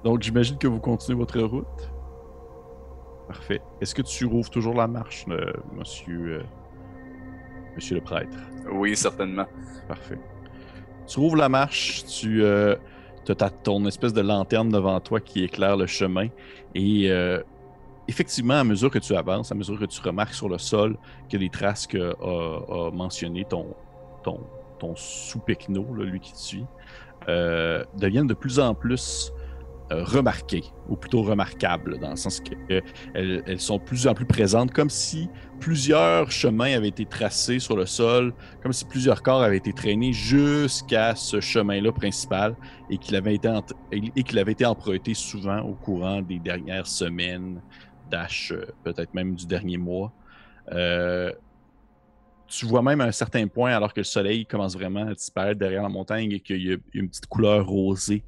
Donc 0.04 0.22
j'imagine 0.22 0.58
que 0.58 0.68
vous 0.68 0.80
continuez 0.80 1.18
votre 1.18 1.40
route. 1.42 1.92
Parfait. 3.28 3.62
Est-ce 3.82 3.96
que 3.96 4.04
tu 4.04 4.26
rouvres 4.26 4.50
toujours 4.50 4.76
la 4.76 4.88
marche, 4.88 5.26
euh, 5.30 5.52
monsieur, 5.74 6.40
euh, 6.40 6.44
monsieur 7.76 7.96
le 7.96 8.02
prêtre? 8.02 8.38
Oui, 8.72 8.96
certainement. 8.96 9.48
Parfait. 9.88 10.20
Tu 11.08 11.20
rouvres 11.20 11.36
la 11.36 11.50
marche, 11.50 12.06
tu 12.06 12.46
as 12.46 13.50
ton 13.64 13.86
espèce 13.86 14.14
de 14.14 14.22
lanterne 14.22 14.70
devant 14.70 15.00
toi 15.00 15.20
qui 15.20 15.44
éclaire 15.44 15.78
le 15.78 15.86
chemin. 15.86 16.28
Et 16.76 17.10
euh, 17.10 17.42
effectivement, 18.08 18.56
à 18.56 18.64
mesure 18.64 18.90
que 18.90 19.00
tu 19.00 19.16
avances, 19.16 19.52
à 19.52 19.56
mesure 19.56 19.80
que 19.80 19.86
tu 19.86 20.02
remarques 20.02 20.34
sur 20.34 20.50
le 20.50 20.58
sol 20.58 20.98
que 21.30 21.38
les 21.38 21.50
traces 21.50 21.88
que 21.88 22.14
a, 22.22 22.88
a 22.88 22.92
mentionné 22.92 23.46
ton, 23.46 23.66
sous-pecno, 24.96 25.86
lui 25.96 26.20
qui 26.20 26.34
te 26.34 26.38
suit, 26.38 26.66
euh, 27.30 27.84
deviennent 27.98 28.28
de 28.28 28.34
plus 28.34 28.60
en 28.60 28.74
plus 28.74 29.32
euh, 29.32 29.43
remarquées, 29.92 30.64
ou 30.90 30.96
plutôt 30.96 31.22
remarquables, 31.22 32.00
dans 32.00 32.12
le 32.12 32.16
sens 32.16 32.40
qu'elles 32.40 32.84
elles 33.14 33.60
sont 33.60 33.80
plus 33.80 34.08
en 34.08 34.14
plus 34.14 34.26
présentes, 34.26 34.72
comme 34.72 34.90
si 34.90 35.30
plusieurs 35.64 36.30
chemins 36.30 36.76
avaient 36.76 36.90
été 36.90 37.06
tracés 37.06 37.60
sur 37.60 37.78
le 37.78 37.86
sol, 37.86 38.34
comme 38.62 38.74
si 38.74 38.84
plusieurs 38.84 39.24
corps 39.24 39.42
avaient 39.42 39.58
été 39.58 39.72
traînés 39.72 40.12
jusqu'à 40.12 41.16
ce 41.16 41.40
chemin-là 41.40 41.94
principal 41.94 42.56
et 42.90 42.98
qu'il 42.98 43.16
avait, 43.16 43.36
été 43.36 44.66
emprunté 44.66 45.14
souvent 45.14 45.60
au 45.62 45.74
courant 45.74 46.22
des 46.22 46.40
dernières 46.40 46.88
semaines, 46.88 47.62
dash, 48.12 48.52
euh, 48.52 48.66
peut-être 48.84 49.14
même 49.14 49.36
du 49.36 49.46
dernier 49.46 49.78
mois. 49.78 50.12
Euh, 50.74 51.32
tu 52.48 52.66
vois 52.66 52.82
même 52.82 53.00
à 53.00 53.06
un 53.06 53.12
certain 53.14 53.48
point, 53.48 53.74
alors 53.74 53.94
que 53.94 54.02
le 54.02 54.06
soleil 54.06 54.46
commence 54.46 54.76
vraiment 54.76 55.08
à 55.08 55.14
disparaître 55.14 55.60
derrière 55.60 55.84
la 55.84 55.90
montagne 55.90 56.34
et 56.34 56.40
qu'il 56.42 56.62
y 56.62 56.74
a 56.74 56.78
une 56.94 57.08
petite 57.08 57.28
couleur 57.28 57.66
rosée 57.66 58.24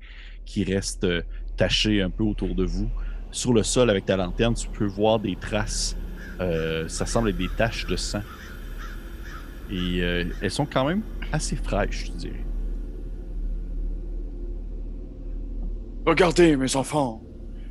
qui 0.46 0.63
reste 0.63 1.06
tachée 1.56 2.02
un 2.02 2.10
peu 2.10 2.24
autour 2.24 2.56
de 2.56 2.63
vous. 2.63 2.89
Sur 3.32 3.54
le 3.54 3.63
sol, 3.63 3.89
avec 3.89 4.06
ta 4.06 4.15
lanterne, 4.18 4.54
tu 4.54 4.68
peux 4.70 4.86
voir 4.86 5.20
des 5.20 5.36
traces. 5.36 5.96
euh, 6.41 6.88
ça 6.88 7.06
semble 7.06 7.30
être 7.30 7.38
des 7.38 7.50
taches 7.50 7.86
de 7.88 7.96
sang. 7.96 8.22
Et 9.70 10.02
euh, 10.02 10.26
elles 10.41 10.52
sont 10.52 10.65
quand 10.65 10.86
même 10.86 11.02
assez 11.32 11.56
fraîches, 11.56 12.06
je 12.08 12.12
dirais. 12.12 12.46
Regardez, 16.06 16.56
mes 16.56 16.76
enfants. 16.76 17.24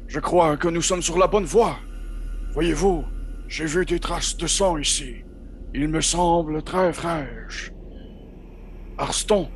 Je 0.09 0.19
crois 0.21 0.57
que 0.57 0.69
nous 0.69 0.83
sommes 0.83 1.03
sur 1.03 1.19
la 1.19 1.29
bonne 1.29 1.45
voie. 1.45 1.79
Voyez-vous, 2.53 3.05
j'ai 3.49 3.65
vu 3.67 3.85
des 3.87 4.01
traces 4.01 4.37
de 4.37 4.47
sang 4.47 4.77
ici. 4.77 5.25
Il 5.73 5.89
me 5.89 6.01
semble 6.01 6.63
très 6.63 6.93
fraîche. 6.93 7.73
Arston, 8.99 9.49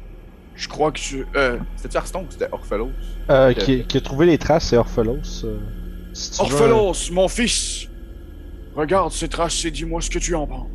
je 0.58 0.68
crois 0.68 0.90
que 0.92 0.98
tu... 1.00 1.24
Euh, 1.36 1.58
C'était-tu 1.76 1.96
Arston 1.96 2.24
ou 2.26 2.30
c'était 2.30 2.48
Orphelos? 2.52 2.92
Euh, 3.30 3.52
qui, 3.54 3.84
qui 3.86 3.96
a 3.96 4.00
trouvé 4.00 4.26
les 4.26 4.38
traces, 4.38 4.66
c'est 4.68 4.76
Orphelos. 4.76 5.44
euh. 5.44 5.58
Si 6.12 6.32
tu 6.32 6.50
veux- 6.50 6.52
Orphelos, 6.54 7.10
mon 7.12 7.28
fils! 7.28 7.86
Regarde 8.74 9.12
ces 9.12 9.28
traces 9.28 9.64
et 9.64 9.70
dis-moi 9.70 10.00
ce 10.00 10.10
que 10.10 10.18
tu 10.18 10.34
en 10.34 10.46
penses. 10.46 10.70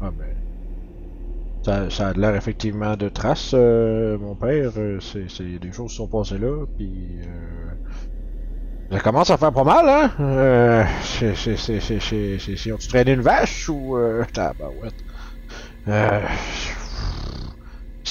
Ah 0.00 0.10
ben. 0.10 0.34
Ça, 1.64 1.90
ça 1.90 2.08
a 2.08 2.12
l'air 2.12 2.34
effectivement 2.34 2.96
de 2.96 3.08
traces, 3.08 3.52
euh, 3.54 4.18
mon 4.18 4.34
père. 4.34 4.72
euh, 4.76 4.98
C'est, 5.00 5.58
des 5.58 5.72
choses 5.72 5.90
qui 5.92 5.96
sont 5.96 6.08
passées 6.08 6.38
là, 6.38 6.66
puis. 6.76 7.20
Euh, 7.22 7.70
ça 8.90 9.00
commence 9.00 9.30
à 9.30 9.38
faire 9.38 9.52
pas 9.52 9.64
mal, 9.64 9.88
hein? 9.88 10.12
Euh, 10.20 10.84
c'est, 11.04 11.34
c'est, 11.36 11.56
c'est, 11.56 11.80
c'est, 11.80 12.00
c'est, 12.00 12.38
c'est, 12.38 12.56
c'est- 12.56 12.72
ont-tu 12.72 12.88
traîné 12.88 13.12
une 13.12 13.22
vache 13.22 13.68
ou. 13.68 13.96
Euh, 13.96 14.24
tabarouette. 14.32 14.94
Euh, 15.88 16.20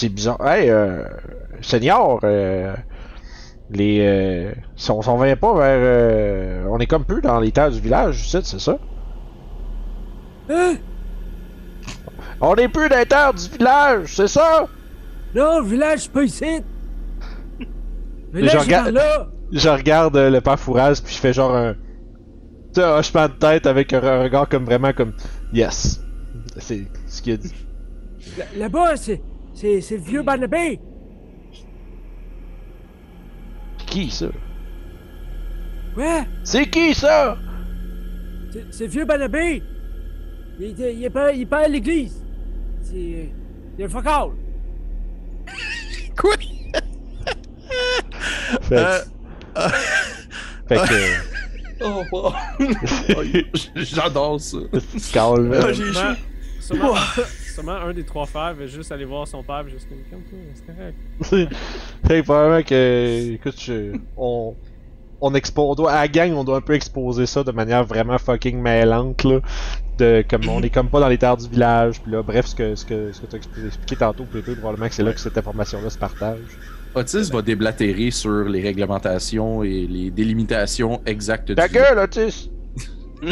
c'est 0.02 0.10
bizarre. 0.10 0.46
Hey, 0.46 0.70
euh, 0.70 1.04
Seigneur, 1.62 2.20
euh, 2.24 2.74
les. 3.70 4.00
Euh, 4.02 4.54
si 4.76 4.90
on 4.92 5.02
s'en 5.02 5.18
vient 5.18 5.36
pas 5.36 5.54
vers. 5.54 5.80
euh, 5.80 6.66
on 6.70 6.80
est 6.80 6.88
comme 6.88 7.06
peu 7.06 7.22
dans 7.22 7.40
les 7.40 7.52
terres 7.52 7.72
du 7.72 7.80
village, 7.80 8.28
c'est 8.30 8.46
c'est 8.46 8.60
ça? 8.60 8.78
Hein? 10.50 10.76
On 12.42 12.56
est 12.56 12.68
plus 12.68 12.90
dans 12.90 12.98
les 12.98 13.06
terres 13.06 13.34
du 13.34 13.48
village, 13.50 14.16
c'est 14.16 14.28
ça? 14.28 14.68
Non, 15.36 15.60
le 15.60 15.66
village, 15.66 16.00
c'est 16.00 16.12
pas 16.12 16.24
ici. 16.24 16.46
Village, 18.34 18.52
je 18.54 18.58
regarde- 18.58 18.90
là. 18.90 19.28
Je 19.52 19.70
regarde 19.70 20.16
euh, 20.18 20.30
le 20.30 20.40
père 20.42 20.60
Fouraz, 20.60 21.02
puis 21.04 21.14
je 21.14 21.20
fais 21.20 21.34
genre 21.34 21.56
un. 21.56 21.76
Tu 22.74 22.82
un 22.82 22.98
hochement 23.00 23.28
de 23.28 23.34
tête 23.34 23.66
avec 23.68 23.92
un 23.94 24.24
regard 24.24 24.48
comme 24.50 24.64
vraiment 24.66 24.94
comme. 24.94 25.14
Yes. 25.54 26.02
C'est 26.58 26.88
ce 27.08 27.22
qu'il 27.22 27.34
a 27.34 27.38
dit. 27.38 27.54
Là- 28.38 28.46
Là-bas, 28.58 28.96
c'est, 28.96 29.22
c'est, 29.62 29.80
c'est 29.82 29.98
le 29.98 30.02
vieux 30.02 30.24
Barnabé. 30.24 30.80
Qui 33.86 34.10
ça? 34.10 34.28
Ouais, 35.96 36.24
C'est 36.44 36.68
qui 36.70 36.94
ça? 36.96 37.38
c'est, 38.72 38.86
le 38.86 38.90
vieux 38.90 39.06
Barnabé. 39.06 39.62
Il, 40.60 40.78
il 40.80 41.04
est 41.04 41.10
pas, 41.10 41.32
il 41.32 41.42
est 41.42 41.46
pas 41.46 41.60
à 41.66 41.68
l'église. 41.68 42.24
C'est. 42.82 43.30
Il 43.78 43.82
est 43.82 43.86
un 43.86 43.90
focal. 43.90 44.30
Quoi? 46.18 46.36
Fait- 48.64 48.76
Euh, 49.58 49.70
Fait 50.68 50.76
que. 50.78 51.32
Oh, 51.84 52.04
wow. 52.12 52.32
J'adore 53.76 54.40
ça. 54.40 54.58
tu 54.72 55.00
calmes, 55.12 55.52
Ah, 55.52 55.74
j'ai 55.74 55.92
chaud. 55.92 56.94
Sûrement, 57.54 57.74
un 57.74 57.94
des 57.94 58.04
trois 58.04 58.26
frères 58.26 58.54
va 58.56 58.66
juste 58.68 58.92
aller 58.92 59.06
voir 59.06 59.28
son 59.28 59.44
père, 59.44 59.68
juste 59.68 59.88
comme, 59.90 60.00
calme-toi, 60.10 60.40
c'est 60.56 60.66
correct. 61.36 61.52
Que 62.08 62.22
probablement 62.22 62.64
que. 62.64 63.34
Écoute, 63.34 63.60
je- 63.62 63.96
on. 64.18 64.56
On, 65.24 65.34
expo- 65.36 65.70
on 65.70 65.76
doit, 65.76 65.92
à 65.92 66.02
la 66.02 66.08
gang, 66.08 66.34
on 66.34 66.44
doit 66.44 66.58
un 66.58 66.62
peu 66.62 66.74
exposer 66.74 67.28
ça 67.28 67.44
de 67.44 67.52
manière 67.52 67.84
vraiment 67.86 68.18
fucking 68.18 68.60
mêlante, 68.60 69.24
là. 69.24 69.40
De, 70.00 70.26
comme, 70.28 70.50
on 70.50 70.64
est 70.64 70.72
comme 70.72 70.90
pas 70.90 71.00
dans 71.00 71.10
les 71.10 71.20
terres 71.20 71.38
du 71.38 71.48
village, 71.48 72.02
puis 72.02 72.12
là, 72.12 72.24
bref, 72.24 72.48
ce 72.48 72.56
que, 72.56 72.74
ce 72.74 72.84
que, 72.84 73.12
ce 73.12 73.22
que 73.22 73.28
t'as 73.28 73.38
expli- 73.38 73.68
expliqué 73.68 73.96
tantôt, 73.98 74.24
Pépé, 74.24 74.56
probablement 74.56 74.88
que 74.90 74.96
c'est 74.96 75.04
là 75.04 75.14
que 75.14 75.20
cette 75.20 75.38
information-là 75.38 75.92
se 75.92 75.98
partage. 76.00 76.40
Otis 76.96 77.30
va 77.32 77.44
déblatérer 77.44 78.10
sur 78.10 78.46
les 78.46 78.62
réglementations 78.64 79.62
et 79.62 79.86
les 79.88 80.10
délimitations 80.10 81.02
exactes 81.06 81.54
Ta 81.54 81.68
du 81.68 81.76
gueule, 81.76 82.00
Otis! 82.00 82.50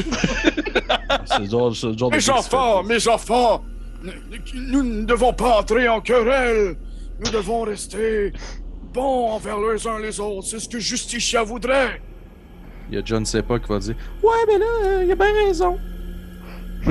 C'est 1.26 1.40
le 1.40 1.46
genre, 1.50 1.72
genre 1.74 1.96
de 2.12 2.16
Mes 2.16 2.22
gars 2.22 2.34
qui 2.38 2.44
se 2.44 2.50
nous 4.54 4.84
ne 4.84 5.06
devons 5.06 5.34
pas 5.34 5.60
entrer 5.60 5.88
en 5.88 6.02
querelle. 6.02 6.76
Nous 7.20 7.32
devons 7.32 7.62
rester 7.62 8.32
bons 8.94 9.32
envers 9.32 9.60
les 9.60 9.86
uns 9.88 10.00
les 10.00 10.20
autres. 10.20 10.48
C'est 10.48 10.60
ce 10.60 10.70
que 10.70 10.80
Justicia 10.80 11.44
voudrait. 11.44 12.02
Il 12.90 12.96
y 12.96 12.98
a 12.98 13.02
John 13.04 13.26
Sepa 13.26 13.60
qui 13.60 13.68
va 13.68 13.80
dire 13.80 13.96
Ouais, 14.24 14.38
mais 14.48 14.58
là, 14.58 14.66
euh, 14.84 15.04
il 15.06 15.12
a 15.12 15.16
bien 15.16 15.34
raison. 15.46 15.78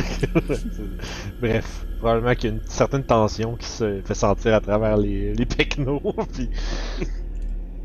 Bref, 1.40 1.86
probablement 1.98 2.34
qu'il 2.34 2.50
y 2.50 2.52
a 2.52 2.56
une 2.56 2.62
certaine 2.66 3.04
tension 3.04 3.56
qui 3.56 3.66
se 3.66 4.00
fait 4.04 4.14
sentir 4.14 4.54
à 4.54 4.60
travers 4.60 4.96
les, 4.96 5.34
les 5.34 5.46
pecnos, 5.46 6.02
puis... 6.34 6.50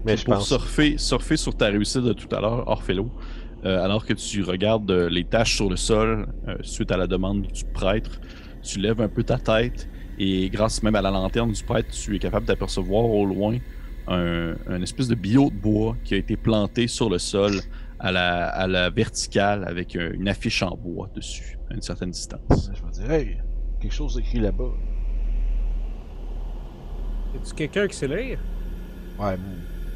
Mais 0.05 0.17
je 0.17 0.25
pour 0.25 0.35
pense... 0.35 0.47
surfer, 0.47 0.97
surfer 0.97 1.37
sur 1.37 1.55
ta 1.55 1.67
réussite 1.67 2.01
de 2.01 2.13
tout 2.13 2.33
à 2.35 2.41
l'heure, 2.41 2.67
Orphélo, 2.67 3.09
euh, 3.65 3.81
alors 3.81 4.05
que 4.05 4.13
tu 4.13 4.43
regardes 4.43 4.91
euh, 4.91 5.09
les 5.09 5.23
taches 5.23 5.55
sur 5.55 5.69
le 5.69 5.77
sol 5.77 6.27
euh, 6.47 6.55
suite 6.61 6.91
à 6.91 6.97
la 6.97 7.07
demande 7.07 7.43
du 7.43 7.63
prêtre, 7.63 8.19
tu 8.63 8.79
lèves 8.79 9.01
un 9.01 9.09
peu 9.09 9.23
ta 9.23 9.37
tête 9.37 9.87
et 10.17 10.49
grâce 10.49 10.81
même 10.83 10.95
à 10.95 11.01
la 11.01 11.11
lanterne 11.11 11.51
du 11.51 11.63
prêtre, 11.63 11.89
tu 11.91 12.15
es 12.15 12.19
capable 12.19 12.45
d'apercevoir 12.45 13.05
au 13.05 13.25
loin 13.25 13.57
un, 14.07 14.55
un 14.67 14.81
espèce 14.81 15.07
de 15.07 15.15
bio 15.15 15.49
de 15.49 15.55
bois 15.55 15.95
qui 16.03 16.13
a 16.13 16.17
été 16.17 16.37
planté 16.37 16.87
sur 16.87 17.09
le 17.09 17.19
sol 17.19 17.53
à 17.99 18.11
la, 18.11 18.47
à 18.47 18.67
la 18.67 18.89
verticale 18.89 19.65
avec 19.67 19.95
une 19.95 20.27
affiche 20.27 20.61
en 20.61 20.75
bois 20.75 21.09
dessus, 21.15 21.57
à 21.69 21.73
une 21.73 21.81
certaine 21.81 22.11
distance. 22.11 22.71
Je 22.73 22.81
vais 22.83 22.91
dire, 22.91 23.11
hey, 23.11 23.37
quelque 23.79 23.93
chose 23.93 24.17
écrit 24.17 24.39
là-bas. 24.39 24.71
Y'a-tu 27.33 27.53
quelqu'un 27.55 27.87
qui 27.87 27.95
sait 27.95 28.07
lire? 28.07 28.39
Ouais, 29.17 29.37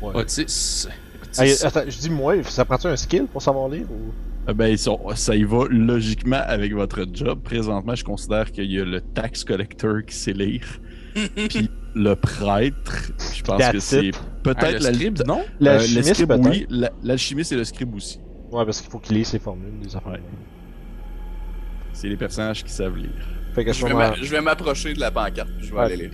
ouais. 0.02 0.16
Otis. 0.16 0.88
Otis. 1.24 1.42
Hey, 1.42 1.54
attends, 1.64 1.84
je 1.88 2.00
dis 2.00 2.10
moi, 2.10 2.42
ça 2.44 2.66
prend-tu 2.66 2.88
un 2.88 2.96
skill 2.96 3.26
pour 3.26 3.42
savoir 3.42 3.70
lire 3.70 3.86
ou... 3.92 4.14
Euh, 4.50 4.54
Ben, 4.54 4.68
ils 4.68 4.78
sont- 4.78 5.00
ça 5.16 5.36
y 5.36 5.44
va 5.44 5.66
logiquement 5.70 6.42
avec 6.46 6.74
votre 6.74 7.06
job. 7.12 7.42
Présentement, 7.44 7.96
je 7.96 8.04
considère 8.04 8.52
qu'il 8.52 8.72
y 8.72 8.80
a 8.80 8.86
le 8.86 9.02
tax 9.02 9.44
collector 9.44 9.98
qui 10.08 10.16
sait 10.16 10.34
lire, 10.34 10.66
puis 11.50 11.70
le 11.96 12.16
prêtre. 12.16 13.12
Je 13.36 13.42
pense 13.44 13.58
That's 13.60 13.72
que 13.74 13.80
c'est 13.80 14.06
it. 14.08 14.20
Ah, 14.22 14.26
peut-être 14.44 14.80
le 14.80 14.86
la 14.86 14.94
scribe, 14.94 15.20
non? 15.28 15.40
Euh, 15.40 15.44
L'alchimiste, 15.60 16.08
le 16.08 16.14
scribe, 16.14 16.28
peut-être? 16.30 16.50
oui. 16.50 16.66
La- 16.70 16.92
L'alchimiste 17.04 17.52
et 17.52 17.56
le 17.58 17.64
scribe 17.66 17.94
aussi. 17.96 18.20
Ouais, 18.52 18.64
parce 18.64 18.80
qu'il 18.82 18.90
faut 18.90 19.00
qu'il 19.00 19.18
lise 19.18 19.28
ses 19.28 19.40
formules, 19.40 19.80
des 19.82 19.94
affaires. 19.96 20.14
Ouais. 20.14 20.22
C'est 21.94 22.08
les 22.08 22.16
personnages 22.18 22.64
qui 22.64 22.72
savent 22.72 22.96
lire. 22.96 23.10
Fait 23.54 23.66
qu'à 23.66 23.74
ce 23.74 23.80
Je 23.80 23.86
vais 23.86 24.16
je 24.22 24.36
m'approcher 24.38 24.94
de 24.94 25.00
la 25.00 25.12
pancarte, 25.12 25.50
puis 25.58 25.68
je 25.68 25.72
vais 25.74 25.78
Ouais. 25.80 25.86
aller 25.86 25.98
lire. 25.98 26.12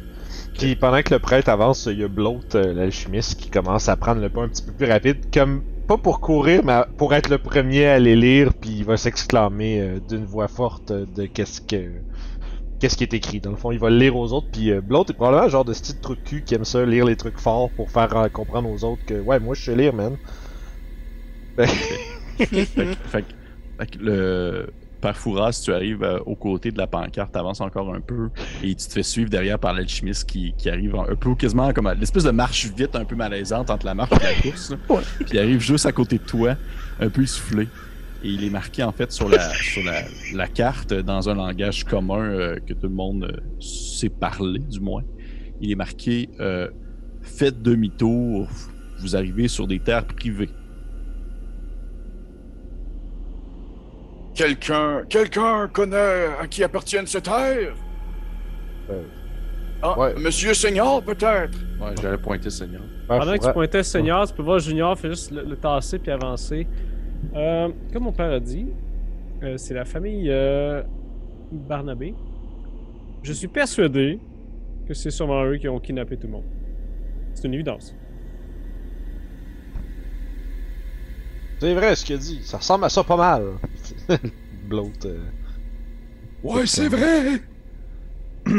Puis 0.58 0.76
pendant 0.76 1.02
que 1.02 1.14
le 1.14 1.20
prêtre 1.20 1.50
avance, 1.50 1.88
il 1.92 2.00
y 2.00 2.04
a 2.04 2.08
Bloat, 2.08 2.40
euh, 2.56 2.74
l'alchimiste, 2.74 3.40
qui 3.40 3.50
commence 3.50 3.90
à 3.90 3.98
prendre 3.98 4.22
le 4.22 4.30
pas 4.30 4.44
un 4.44 4.48
petit 4.48 4.64
peu 4.64 4.72
plus 4.72 4.88
rapide, 4.88 5.18
comme 5.34 5.64
pas 5.88 5.98
pour 5.98 6.20
courir, 6.22 6.64
mais 6.64 6.82
pour 6.98 7.14
être 7.14 7.30
le 7.30 7.38
premier 7.38 7.86
à 7.88 7.94
aller 7.96 8.16
lire, 8.16 8.54
puis 8.60 8.72
il 8.72 8.86
va 8.86 8.98
s'exclamer 8.98 9.82
euh, 9.82 10.00
d'une 10.00 10.26
voix 10.26 10.48
forte 10.48 10.92
euh, 10.92 11.06
de 11.06 11.26
qu'est-ce 11.26 11.62
que 11.62 12.02
qu'est-ce 12.80 12.98
qui 12.98 13.04
est 13.04 13.14
écrit. 13.14 13.40
Dans 13.40 13.52
le 13.52 13.58
fond, 13.58 13.72
il 13.72 13.80
va 13.80 13.90
le 13.90 13.98
lire 13.98 14.18
aux 14.18 14.34
autres, 14.34 14.50
puis 14.52 14.70
euh, 14.72 14.80
est 14.80 15.14
probablement 15.14 15.46
le 15.46 15.50
genre 15.50 15.66
de 15.66 15.74
style 15.74 16.00
trou 16.02 16.16
de 16.16 16.22
cul 16.22 16.44
qui 16.44 16.54
aime 16.56 16.66
ça 16.66 16.86
lire 16.86 17.06
les 17.06 17.16
trucs 17.16 17.40
forts 17.40 17.72
pour 17.76 17.92
faire 17.92 18.16
euh, 18.18 18.28
comprendre 18.30 18.70
aux 18.70 18.84
autres 18.84 19.04
que 19.06 19.22
ouais, 19.22 19.40
moi 19.40 19.56
je 19.56 19.64
sais 19.64 19.76
lire, 19.76 19.94
man. 19.94 20.18
Fait, 21.58 21.68
fait 23.06 23.26
fait 23.80 23.96
le 24.00 24.68
Père 25.04 25.18
Fouras, 25.18 25.62
tu 25.64 25.74
arrives 25.74 26.01
euh, 26.04 26.18
aux 26.26 26.36
côtés 26.38 26.72
de 26.72 26.78
la 26.78 26.88
pancarte, 26.88 27.36
avances 27.36 27.60
encore 27.60 27.93
un 27.93 27.99
peu 27.99 28.30
et 28.64 28.74
tu 28.74 28.88
te 28.88 28.93
fais 28.93 29.04
suivre 29.04 29.30
derrière 29.30 29.60
par 29.60 29.74
l'alchimiste 29.74 30.24
qui, 30.30 30.54
qui 30.58 30.70
arrive 30.70 30.95
en- 30.95 31.04
un 31.10 31.16
peu 31.16 31.36
quasiment 31.36 31.74
comme 31.74 31.88
à- 31.88 31.93
l'espèce 31.93 32.24
de 32.24 32.32
marche 32.32 32.68
vite 32.76 32.95
un 32.95 33.04
peu 33.04 33.14
malaisante 33.16 33.70
entre 33.70 33.86
la 33.86 33.95
marche 33.95 34.12
et 34.22 34.24
la 34.24 34.41
course. 34.41 34.74
Puis 35.20 35.28
il 35.34 35.39
arrive 35.39 35.60
juste 35.60 35.86
à 35.86 35.91
côté 35.91 36.20
de 36.20 36.24
toi, 36.24 36.56
un 37.01 37.10
peu 37.10 37.24
essoufflé. 37.24 37.68
Et 38.24 38.30
il 38.30 38.45
est 38.45 38.49
marqué 38.49 38.82
en 38.82 38.93
fait 38.93 39.12
sur 39.12 39.28
la, 39.28 39.49
sur 39.56 39.84
la, 39.84 40.04
la 40.34 40.47
carte 40.47 40.93
dans 40.93 41.28
un 41.30 41.36
langage 41.36 41.84
commun 41.84 42.22
euh, 42.22 42.56
que 42.66 42.74
tout 42.74 42.88
le 42.88 42.95
monde 42.95 43.26
euh, 43.26 43.41
sait 43.60 44.08
parler, 44.08 44.60
du 44.60 44.80
moins. 44.80 45.04
Il 45.60 45.70
est 45.70 45.76
marqué 45.76 46.30
Faites 47.22 47.62
demi-tour, 47.62 48.47
vous 48.99 49.16
arrivez 49.18 49.49
sur 49.49 49.68
des 49.68 49.80
terres 49.80 50.06
privées. 50.06 50.49
Quelqu'un, 54.36 55.04
quelqu'un 55.08 55.68
connaît 55.68 56.26
à 56.42 56.48
qui 56.48 56.64
appartiennent 56.64 57.06
ces 57.08 57.22
terres? 57.22 57.76
Euh, 58.90 59.04
Ah, 59.82 60.00
ouais. 60.00 60.16
Monsieur 60.16 60.54
Seigneur, 60.54 61.04
peut-être. 61.04 61.58
Ouais, 61.80 61.94
j'allais 62.02 62.18
pointer 62.18 62.50
Seigneur. 62.50 62.82
Pendant 63.08 63.38
que 63.38 63.46
tu 63.46 63.52
pointais 63.54 63.84
Seigneur, 63.84 64.26
tu 64.28 64.34
peux 64.34 64.42
voir 64.44 64.60
Junior 64.60 64.98
fait 64.98 65.10
juste 65.10 65.32
le, 65.32 65.44
le 65.44 65.56
tasser 65.58 66.00
puis 66.00 66.10
avancer. 66.12 66.66
Euh, 67.36 67.70
comme 67.92 68.04
mon 68.04 68.12
père 68.14 68.32
a 68.32 68.40
dit, 68.40 68.68
euh, 69.44 69.58
c'est 69.58 69.74
la 69.74 69.84
famille 69.86 70.30
euh, 70.32 70.82
Barnabé. 71.52 72.16
Je 73.24 73.34
suis 73.34 73.48
persuadé 73.50 74.20
que 74.88 74.94
c'est 74.94 75.12
sûrement 75.12 75.44
eux 75.46 75.58
qui 75.58 75.68
ont 75.68 75.80
kidnappé 75.80 76.18
tout 76.18 76.28
le 76.28 76.34
monde. 76.34 76.46
C'est 77.34 77.48
une 77.48 77.54
évidence. 77.54 77.94
C'est 81.60 81.74
vrai 81.74 81.96
ce 81.96 82.04
qu'il 82.06 82.16
a 82.16 82.20
dit, 82.20 82.42
ça 82.44 82.58
ressemble 82.58 82.86
à 82.86 82.90
ça 82.90 83.04
pas 83.04 83.16
mal. 83.16 83.44
Bloat. 84.51 84.91
euh, 85.06 85.30
Ouais, 86.43 86.66
c'est 86.66 86.88
vrai. 86.89 87.41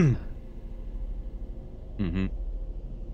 Mhm. 1.99 2.29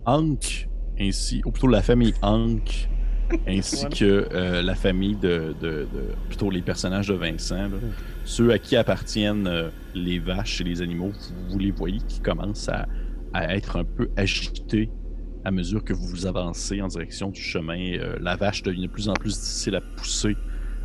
Hank, 0.07 0.69
ainsi, 0.99 1.43
ou 1.45 1.51
plutôt 1.53 1.67
la 1.69 1.83
famille 1.83 2.15
Hank, 2.23 2.89
ainsi 3.47 3.87
que 3.89 4.29
euh, 4.33 4.63
la 4.63 4.75
famille 4.75 5.17
de, 5.17 5.55
de- 5.61 5.87
de- 5.93 6.15
plutôt 6.29 6.51
les 6.51 6.63
personnages 6.63 7.09
de 7.09 7.15
Vincent, 7.15 7.69
là. 7.69 7.79
ceux 8.25 8.51
à 8.53 8.59
qui 8.59 8.77
appartiennent 8.77 9.47
euh, 9.47 9.71
les 9.95 10.19
vaches 10.19 10.61
et 10.61 10.65
les 10.65 10.81
animaux, 10.83 11.13
vous, 11.13 11.49
vous 11.51 11.59
les 11.59 11.71
voyez 11.73 11.99
qui 12.09 12.21
commencent 12.21 12.69
à, 12.69 12.89
à 13.35 13.55
être 13.55 13.77
un 13.77 13.85
peu 13.85 14.09
agités 14.17 14.91
à 15.45 15.51
mesure 15.51 15.85
que 15.85 15.93
vous 15.93 16.27
avancez 16.27 16.81
en 16.83 16.89
direction 16.89 17.31
du 17.31 17.41
chemin. 17.41 17.99
Euh, 17.99 18.17
la 18.21 18.37
vache 18.37 18.63
devient 18.63 18.87
de 18.87 18.93
plus 18.93 19.09
en 19.09 19.15
plus 19.15 19.39
difficile 19.41 19.75
à 19.77 19.81
pousser. 19.81 20.37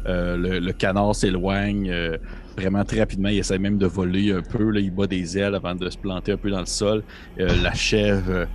Euh, 0.07 0.37
le, 0.37 0.59
le 0.59 0.73
canard 0.73 1.15
s'éloigne 1.15 1.89
euh, 1.91 2.17
vraiment 2.57 2.83
très 2.85 2.99
rapidement. 2.99 3.29
Il 3.29 3.39
essaie 3.39 3.57
même 3.57 3.77
de 3.77 3.85
voler 3.87 4.31
un 4.33 4.41
peu. 4.41 4.69
Là, 4.69 4.79
il 4.79 4.91
bat 4.91 5.07
des 5.07 5.37
ailes 5.37 5.55
avant 5.55 5.75
de 5.75 5.89
se 5.89 5.97
planter 5.97 6.31
un 6.33 6.37
peu 6.37 6.49
dans 6.51 6.59
le 6.59 6.65
sol. 6.65 7.03
Euh, 7.39 7.47
la 7.63 7.73
chèvre. 7.73 8.29
euh, 8.29 8.45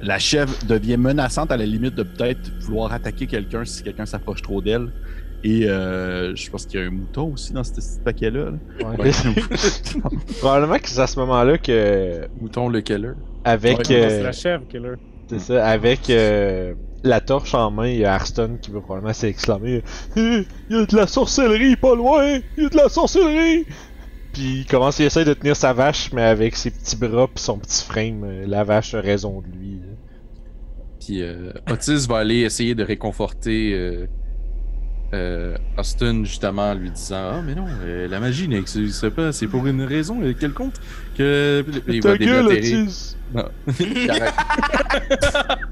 la 0.00 0.18
chèvre 0.18 0.54
devient 0.66 0.96
menaçante 0.96 1.50
à 1.50 1.56
la 1.56 1.66
limite 1.66 1.94
de 1.94 2.04
peut-être 2.04 2.52
vouloir 2.60 2.92
attaquer 2.92 3.26
quelqu'un 3.26 3.64
si 3.64 3.82
quelqu'un 3.82 4.06
s'approche 4.06 4.42
trop 4.42 4.60
d'elle. 4.60 4.92
Et 5.44 5.68
euh, 5.68 6.34
je 6.34 6.50
pense 6.50 6.66
qu'il 6.66 6.80
y 6.80 6.82
a 6.82 6.86
un 6.86 6.90
mouton 6.90 7.32
aussi 7.32 7.52
dans 7.52 7.62
ce 7.64 7.72
petit 7.72 8.00
paquet-là. 8.04 8.50
là. 8.50 8.58
ouais. 8.98 9.10
Probablement 10.40 10.78
que 10.78 10.88
c'est 10.88 11.00
à 11.00 11.06
ce 11.06 11.18
moment-là 11.20 11.58
que 11.58 12.28
Mouton 12.40 12.68
le 12.68 12.80
Keller. 12.80 13.12
avec 13.44 13.78
Ouais, 13.78 13.84
euh, 13.90 14.08
C'est 14.08 14.22
la 14.22 14.32
chèvre 14.32 14.66
killer. 14.68 14.94
C'est 15.28 15.38
ça, 15.38 15.66
avec 15.66 16.10
euh, 16.10 16.74
la 17.04 17.20
torche 17.20 17.54
en 17.54 17.70
main, 17.70 17.88
il 17.88 17.98
y 17.98 18.04
a 18.04 18.14
Arston 18.14 18.58
qui 18.60 18.70
veut 18.70 18.80
probablement 18.80 19.12
s'exclamer 19.12 19.82
Il 20.16 20.46
y 20.70 20.74
a 20.74 20.86
de 20.86 20.96
la 20.96 21.06
sorcellerie 21.06 21.76
pas 21.76 21.94
loin 21.94 22.40
Il 22.56 22.62
y 22.62 22.66
a 22.66 22.68
de 22.68 22.76
la 22.76 22.88
sorcellerie 22.88 23.66
Puis 24.32 24.60
il 24.60 24.66
commence, 24.66 24.98
il 24.98 25.04
essaie 25.04 25.24
de 25.24 25.34
tenir 25.34 25.54
sa 25.54 25.72
vache, 25.72 26.12
mais 26.12 26.22
avec 26.22 26.56
ses 26.56 26.70
petits 26.70 26.96
bras 26.96 27.28
pis 27.28 27.42
son 27.42 27.58
petit 27.58 27.84
frame, 27.84 28.24
euh, 28.24 28.46
la 28.46 28.64
vache 28.64 28.94
a 28.94 29.00
raison 29.00 29.40
de 29.40 29.46
lui. 29.46 29.80
Puis 31.00 31.22
euh, 31.22 31.52
Otis 31.70 32.06
va 32.08 32.18
aller 32.18 32.40
essayer 32.40 32.74
de 32.74 32.82
réconforter 32.82 34.08
euh, 35.14 35.56
Austin 35.76 36.24
justement 36.24 36.70
en 36.70 36.74
lui 36.74 36.90
disant 36.90 37.30
Ah, 37.34 37.42
mais 37.44 37.54
non, 37.54 37.66
euh, 37.82 38.08
la 38.08 38.20
magie 38.20 38.48
n'existe 38.48 39.08
pas, 39.10 39.32
c'est 39.32 39.46
pour 39.46 39.66
une 39.66 39.82
raison 39.82 40.20
quelconque 40.34 40.74
que. 41.16 41.64
Puis 41.86 41.96
il 41.96 42.02
va 42.02 42.16
gueule, 42.16 42.48
déblatérer. 42.48 42.82
Otis 42.82 43.16
Non. 43.34 43.48
Il 43.80 44.10
arrête. 44.10 44.34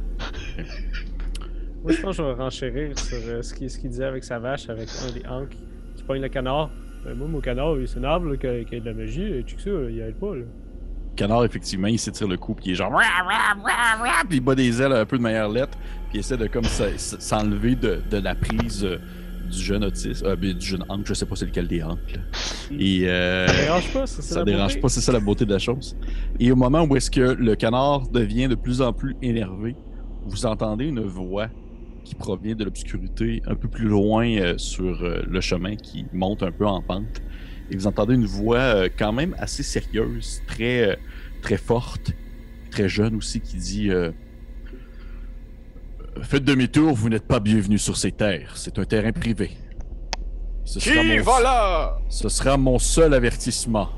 Moi, 1.86 1.94
je 1.94 2.00
pense 2.00 2.16
que 2.16 2.22
je 2.24 2.28
vais 2.28 2.34
renchérir 2.34 2.98
sur 2.98 3.16
euh, 3.28 3.42
ce 3.42 3.54
qu'il 3.54 3.70
ce 3.70 3.78
qu'il 3.78 3.90
disait 3.90 4.06
avec 4.06 4.24
sa 4.24 4.40
vache, 4.40 4.68
avec 4.68 4.88
un 5.06 5.12
des 5.12 5.24
Hank 5.28 5.50
qui 5.94 6.02
pogne 6.02 6.20
le 6.20 6.28
canard. 6.28 6.68
Euh, 7.06 7.14
moi, 7.14 7.28
mon 7.28 7.40
canard, 7.40 7.76
là, 7.76 7.86
qu'il 7.86 8.64
qu'il 8.64 8.74
y 8.74 8.76
ait 8.76 8.80
de 8.80 8.86
la 8.86 8.92
magie. 8.92 9.22
Et 9.22 9.44
tu 9.44 9.56
sais 9.56 9.70
ça, 9.70 9.76
il 9.88 10.00
aide 10.00 10.16
pas. 10.16 10.34
Là. 10.34 10.42
canard, 11.14 11.44
effectivement, 11.44 11.86
il 11.86 12.00
s'étire 12.00 12.26
le 12.26 12.36
cou, 12.38 12.54
puis 12.54 12.66
il 12.66 12.72
est 12.72 12.74
genre. 12.74 12.92
Puis 14.28 14.38
il 14.38 14.40
bat 14.40 14.56
des 14.56 14.82
ailes 14.82 14.94
un 14.94 15.06
peu 15.06 15.16
de 15.16 15.22
manière 15.22 15.48
lettre, 15.48 15.78
puis 16.08 16.18
il 16.18 16.20
essaie 16.20 16.36
de 16.36 16.48
comme 16.48 16.64
s'enlever 16.64 17.76
de, 17.76 18.00
de 18.10 18.16
la 18.16 18.34
prise 18.34 18.84
euh, 18.84 18.98
du 19.46 19.58
jeune 19.58 19.84
autiste, 19.84 20.24
euh, 20.24 20.36
ben, 20.36 20.52
du 20.52 20.66
jeune 20.66 20.84
Hank, 20.88 21.06
je 21.06 21.14
sais 21.14 21.26
pas 21.26 21.36
c'est 21.36 21.46
lequel 21.46 21.68
des 21.68 21.82
Hank. 21.82 21.98
Et 22.78 23.02
euh, 23.04 23.46
Ça 23.46 23.54
dérange 23.54 23.92
pas, 23.92 24.06
c'est 24.06 24.22
ça 24.22 24.38
la 24.40 24.44
dérange 24.44 24.68
beauté. 24.72 24.80
pas, 24.80 24.88
c'est 24.88 25.00
ça 25.00 25.12
la 25.12 25.20
beauté 25.20 25.44
de 25.44 25.52
la 25.52 25.58
chose. 25.58 25.96
Et 26.38 26.50
au 26.52 26.56
moment 26.56 26.82
où 26.82 26.96
est-ce 26.96 27.10
que 27.10 27.20
le 27.20 27.56
canard 27.56 28.08
devient 28.08 28.48
de 28.48 28.54
plus 28.54 28.82
en 28.82 28.92
plus 28.92 29.16
énervé, 29.22 29.76
vous 30.26 30.46
entendez 30.46 30.86
une 30.86 31.00
voix 31.00 31.48
qui 32.04 32.14
provient 32.14 32.54
de 32.54 32.64
l'obscurité 32.64 33.42
un 33.46 33.54
peu 33.54 33.68
plus 33.68 33.88
loin 33.88 34.28
euh, 34.28 34.58
sur 34.58 35.02
euh, 35.02 35.22
le 35.28 35.40
chemin 35.40 35.76
qui 35.76 36.06
monte 36.12 36.42
un 36.42 36.52
peu 36.52 36.66
en 36.66 36.80
pente. 36.82 37.22
Et 37.70 37.76
vous 37.76 37.86
entendez 37.86 38.14
une 38.14 38.26
voix 38.26 38.88
quand 38.90 39.12
même 39.12 39.34
assez 39.38 39.64
sérieuse, 39.64 40.40
très, 40.46 40.96
très 41.42 41.56
forte, 41.56 42.12
très 42.70 42.88
jeune 42.88 43.16
aussi, 43.16 43.40
qui 43.40 43.56
dit 43.56 43.90
Faites 46.22 46.44
demi-tour, 46.44 46.94
vous 46.94 47.08
n'êtes 47.08 47.26
pas 47.26 47.40
bienvenu 47.40 47.78
sur 47.78 47.96
ces 47.96 48.10
terres. 48.12 48.52
C'est 48.56 48.78
un 48.78 48.84
terrain 48.84 49.12
privé. 49.12 49.50
Ce 50.64 50.80
sera 50.80 51.02
Qui 51.02 51.08
mon- 51.18 51.22
va 51.22 51.40
là? 51.40 51.98
Ce 52.08 52.28
sera 52.28 52.56
mon 52.56 52.78
seul 52.78 53.14
avertissement. 53.14 53.88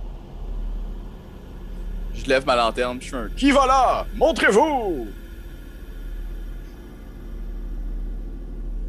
Je 2.12 2.26
lève 2.26 2.44
ma 2.44 2.56
lanterne, 2.56 2.98
je 3.00 3.08
fais 3.08 3.16
un. 3.16 3.28
Qui 3.36 3.50
va 3.52 3.66
là? 3.66 4.06
Montrez-vous! 4.16 5.06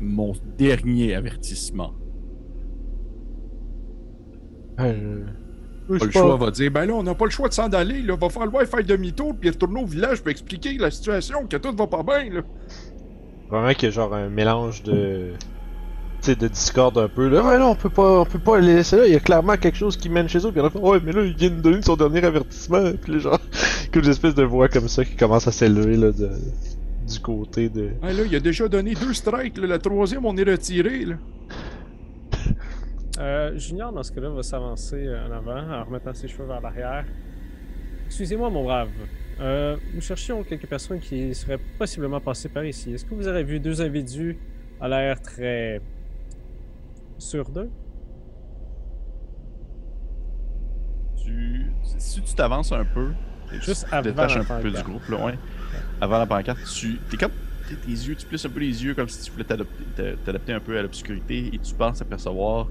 Mon 0.02 0.34
dernier 0.58 1.14
avertissement. 1.16 1.94
Euh, 4.80 5.26
Pas 5.90 6.06
le 6.06 6.12
choix 6.12 6.38
va 6.38 6.52
dire 6.52 6.72
ben 6.72 6.86
là, 6.86 6.94
on 6.94 7.04
n'a 7.04 7.14
pas 7.16 7.26
le 7.26 7.32
choix 7.32 7.50
de 7.50 7.54
s'en 7.54 7.68
aller. 7.70 8.02
Là. 8.02 8.16
Va 8.16 8.30
falloir 8.30 8.66
faire 8.66 8.84
demi-tour 8.84 9.36
puis 9.40 9.50
retourner 9.50 9.82
au 9.84 9.86
village 9.86 10.20
pour 10.22 10.30
expliquer 10.30 10.78
la 10.78 10.90
situation, 10.90 11.46
que 11.48 11.58
tout 11.58 11.76
va 11.76 11.86
pas 11.88 12.02
bien. 12.04 12.30
Là. 12.34 12.42
Vraiment 13.50 13.74
qu'il 13.74 13.84
y 13.84 13.88
a 13.88 13.92
genre 13.92 14.14
un 14.14 14.30
mélange 14.30 14.84
de. 14.84 15.34
Tu 16.22 16.26
sais, 16.26 16.36
de 16.36 16.48
discorde 16.48 16.98
un 16.98 17.08
peu. 17.08 17.30
Là, 17.30 17.44
ouais, 17.44 17.58
là, 17.58 17.66
on 17.66 17.76
peut 17.76 17.90
pas, 17.90 18.22
on 18.22 18.26
peut 18.26 18.40
pas 18.40 18.60
les 18.60 18.76
laisser 18.76 18.98
là. 18.98 19.08
Il 19.08 19.14
y 19.14 19.16
a 19.16 19.20
clairement 19.20 19.56
quelque 19.56 19.78
chose 19.78 19.96
qui 19.96 20.10
mène 20.10 20.28
chez 20.28 20.40
eux. 20.40 20.52
Puis 20.52 20.60
on 20.60 20.66
a 20.66 20.70
fait, 20.70 20.80
ouais, 20.80 21.00
mais 21.04 21.14
là, 21.14 21.24
il 21.24 21.34
vient 21.34 21.50
de 21.50 21.62
donner 21.62 21.82
son 21.82 21.96
dernier 21.96 22.24
avertissement. 22.24 22.92
Puis 23.02 23.14
les 23.14 23.20
genre, 23.20 23.40
comme 23.94 24.04
une 24.04 24.10
espèce 24.10 24.36
de 24.36 24.44
voix 24.44 24.68
comme 24.68 24.88
ça 24.88 25.06
qui 25.06 25.16
commence 25.16 25.48
à 25.48 25.52
s'élever, 25.52 25.96
là, 25.96 26.12
de, 26.12 26.30
du 27.08 27.20
côté 27.22 27.70
de. 27.70 27.92
Ah, 28.04 28.12
là, 28.12 28.24
il 28.26 28.36
a 28.36 28.40
déjà 28.40 28.68
donné 28.68 28.94
deux 28.94 29.14
strikes. 29.14 29.58
Là. 29.58 29.68
La 29.68 29.80
troisième, 29.80 30.26
on 30.26 30.36
est 30.36 30.44
retiré. 30.44 31.06
Là. 31.06 31.16
Euh, 33.20 33.58
Junior, 33.58 33.92
dans 33.92 34.04
ce 34.04 34.12
cas-là, 34.12 34.30
va 34.30 34.44
s'avancer 34.44 35.08
en 35.10 35.32
avant 35.32 35.74
en 35.74 35.84
remettant 35.86 36.14
ses 36.14 36.28
cheveux 36.28 36.46
vers 36.46 36.62
l'arrière. 36.62 37.06
Excusez-moi, 38.08 38.50
mon 38.50 38.64
brave. 38.64 38.90
Euh, 39.40 39.78
nous 39.94 40.02
cherchions 40.02 40.44
quelques 40.44 40.68
personnes 40.68 41.00
qui 41.00 41.34
seraient 41.34 41.60
possiblement 41.78 42.20
passées 42.20 42.50
par 42.50 42.66
ici. 42.66 42.94
Est-ce 42.94 43.06
que 43.06 43.14
vous 43.16 43.28
avez 43.28 43.44
vu 43.44 43.60
deux 43.60 43.82
individus 43.82 44.38
à 44.82 44.88
l'air 44.90 45.22
très. 45.22 45.82
sur 47.18 47.50
d'eux? 47.50 47.70
Tu, 51.24 51.72
si 51.98 52.22
tu 52.22 52.34
t'avances 52.36 52.72
un 52.72 52.86
peu, 52.86 53.12
et 53.54 53.60
Juste 53.62 53.86
tu 53.86 53.92
te 53.92 54.02
détaches 54.04 54.38
un 54.38 54.62
peu 54.62 54.72
du 54.72 54.82
groupe, 54.84 55.08
là, 55.10 55.26
ouais. 55.26 55.38
Avant 56.02 56.18
la 56.18 56.26
pancarte, 56.26 56.60
tu 56.74 56.98
comme 57.18 57.32
t'es- 57.68 57.92
yeux, 57.92 58.16
tu 58.16 58.26
plisses 58.26 58.46
un 58.46 58.50
peu 58.50 58.60
les 58.60 58.84
yeux 58.84 58.94
comme 58.96 59.08
si 59.10 59.22
tu 59.24 59.32
voulais 59.32 59.44
t'adapter 59.44 60.54
un 60.54 60.60
peu 60.60 60.78
à 60.78 60.82
l'obscurité 60.82 61.50
et 61.54 61.60
tu 61.60 61.76
penses 61.76 62.02
apercevoir 62.02 62.68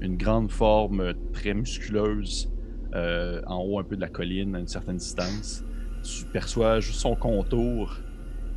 une 0.00 0.16
grande 0.16 0.50
forme 0.50 1.00
euh, 1.00 1.12
très 1.32 1.52
musculeuse 1.52 2.50
euh, 2.94 3.42
en 3.46 3.62
haut 3.62 3.78
un 3.78 3.84
peu 3.84 3.96
de 3.96 4.00
la 4.00 4.08
colline 4.08 4.56
à 4.56 4.60
une 4.60 4.66
certaine 4.66 4.96
distance. 4.96 5.62
Tu 6.02 6.24
perçois 6.32 6.80
juste 6.80 7.00
son 7.00 7.14
contour 7.16 7.96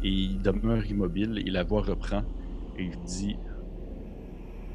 et 0.01 0.09
il 0.09 0.41
demeure 0.41 0.85
immobile 0.85 1.41
et 1.45 1.49
la 1.51 1.63
voix 1.63 1.81
reprend 1.81 2.23
et 2.77 2.83
il 2.85 2.97
dit 3.05 3.35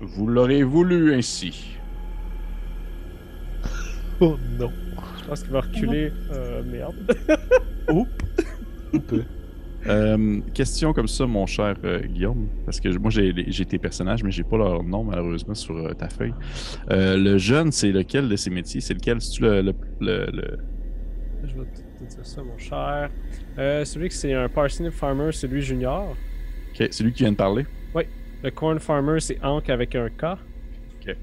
Vous 0.01 0.27
l'aurez 0.27 0.63
voulu 0.63 1.15
ainsi. 1.15 1.77
Oh 4.21 4.37
non. 4.59 4.73
Je 5.21 5.25
pense 5.29 5.43
qu'il 5.45 5.53
va 5.53 5.61
reculer. 5.61 6.11
Euh, 6.33 6.61
merde. 6.65 6.97
Peu. 9.07 9.23
Euh, 9.87 10.41
question 10.55 10.93
comme 10.93 11.07
ça, 11.07 11.25
mon 11.27 11.47
cher 11.47 11.77
euh, 11.85 12.01
Guillaume, 12.01 12.49
parce 12.65 12.81
que 12.81 12.89
moi 12.99 13.11
j'ai 13.13 13.33
j'ai 13.47 13.65
tes 13.65 13.79
personnages, 13.79 14.25
mais 14.25 14.33
j'ai 14.33 14.43
pas 14.43 14.57
leur 14.57 14.83
nom 14.83 15.05
malheureusement 15.05 15.55
sur 15.55 15.77
euh, 15.77 15.93
ta 15.95 16.09
feuille. 16.09 16.35
Euh, 16.91 17.17
le 17.17 17.39
jeune, 17.39 17.71
c'est 17.71 17.93
lequel 17.93 18.29
de 18.29 18.35
ces 18.35 18.51
métiers? 18.51 18.81
C'est 18.81 18.95
lequel? 18.95 19.21
C'est-tu 19.21 19.43
le, 19.45 19.63
le, 19.63 19.73
le- 20.01 20.27
le- 20.33 20.59
Je 21.45 21.55
vais 21.55 21.65
te 21.67 21.79
dire 22.07 22.25
ça, 22.27 22.43
mon 22.43 22.57
cher. 22.59 23.11
Euh, 23.59 23.85
celui 23.85 24.09
que 24.09 24.15
c'est 24.15 24.33
un 24.33 24.49
parsnip 24.49 24.93
farmer, 24.93 25.31
c'est 25.33 25.47
lui 25.47 25.63
junior. 25.63 26.17
Ok, 26.71 26.89
c'est 26.91 27.03
lui 27.03 27.13
qui 27.13 27.23
vient 27.23 27.33
de 27.33 27.37
parler. 27.37 27.67
Le 28.43 28.51
corn 28.51 28.79
farmer, 28.79 29.19
c'est 29.19 29.43
Hank 29.43 29.69
avec 29.69 29.97
un 29.97 30.09
K. 30.11 30.25
Ok. 31.01 31.17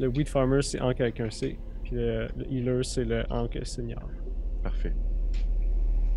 Le 0.00 0.08
wheat 0.08 0.28
farmer, 0.28 0.62
c'est 0.62 0.80
Hank 0.80 1.00
avec 1.00 1.20
un 1.20 1.30
C. 1.30 1.56
Puis 1.84 1.94
le, 1.94 2.26
le 2.36 2.52
healer, 2.52 2.84
c'est 2.84 3.04
le 3.04 3.22
Hank 3.30 3.56
senior. 3.62 4.02
Parfait. 4.62 4.92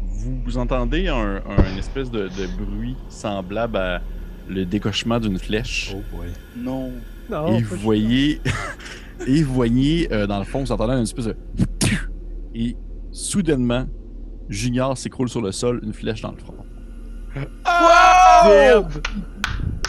Vous, 0.01 0.41
vous 0.43 0.57
entendez 0.57 1.07
un, 1.07 1.35
un 1.45 1.77
espèce 1.77 2.09
de, 2.09 2.23
de 2.29 2.47
bruit 2.57 2.97
semblable 3.09 3.77
à 3.77 4.01
le 4.49 4.65
décochement 4.65 5.19
d'une 5.19 5.37
flèche. 5.37 5.93
Oh 5.95 6.01
boy. 6.11 6.29
Non. 6.57 6.91
Non, 7.29 7.55
et 7.55 7.61
vous 7.61 7.77
voyez, 7.77 8.41
et 9.27 9.43
vous 9.43 9.53
voyez 9.53 10.11
euh, 10.11 10.27
dans 10.27 10.39
le 10.39 10.45
fond, 10.45 10.61
vous 10.61 10.71
entendez 10.71 10.93
une 10.93 11.03
espèce 11.03 11.25
de 11.25 11.35
et 12.55 12.75
soudainement, 13.13 13.85
Junior 14.49 14.97
s'écroule 14.97 15.29
sur 15.29 15.41
le 15.41 15.53
sol, 15.53 15.79
une 15.83 15.93
flèche 15.93 16.21
dans 16.21 16.31
le 16.31 16.37
front. 16.37 16.55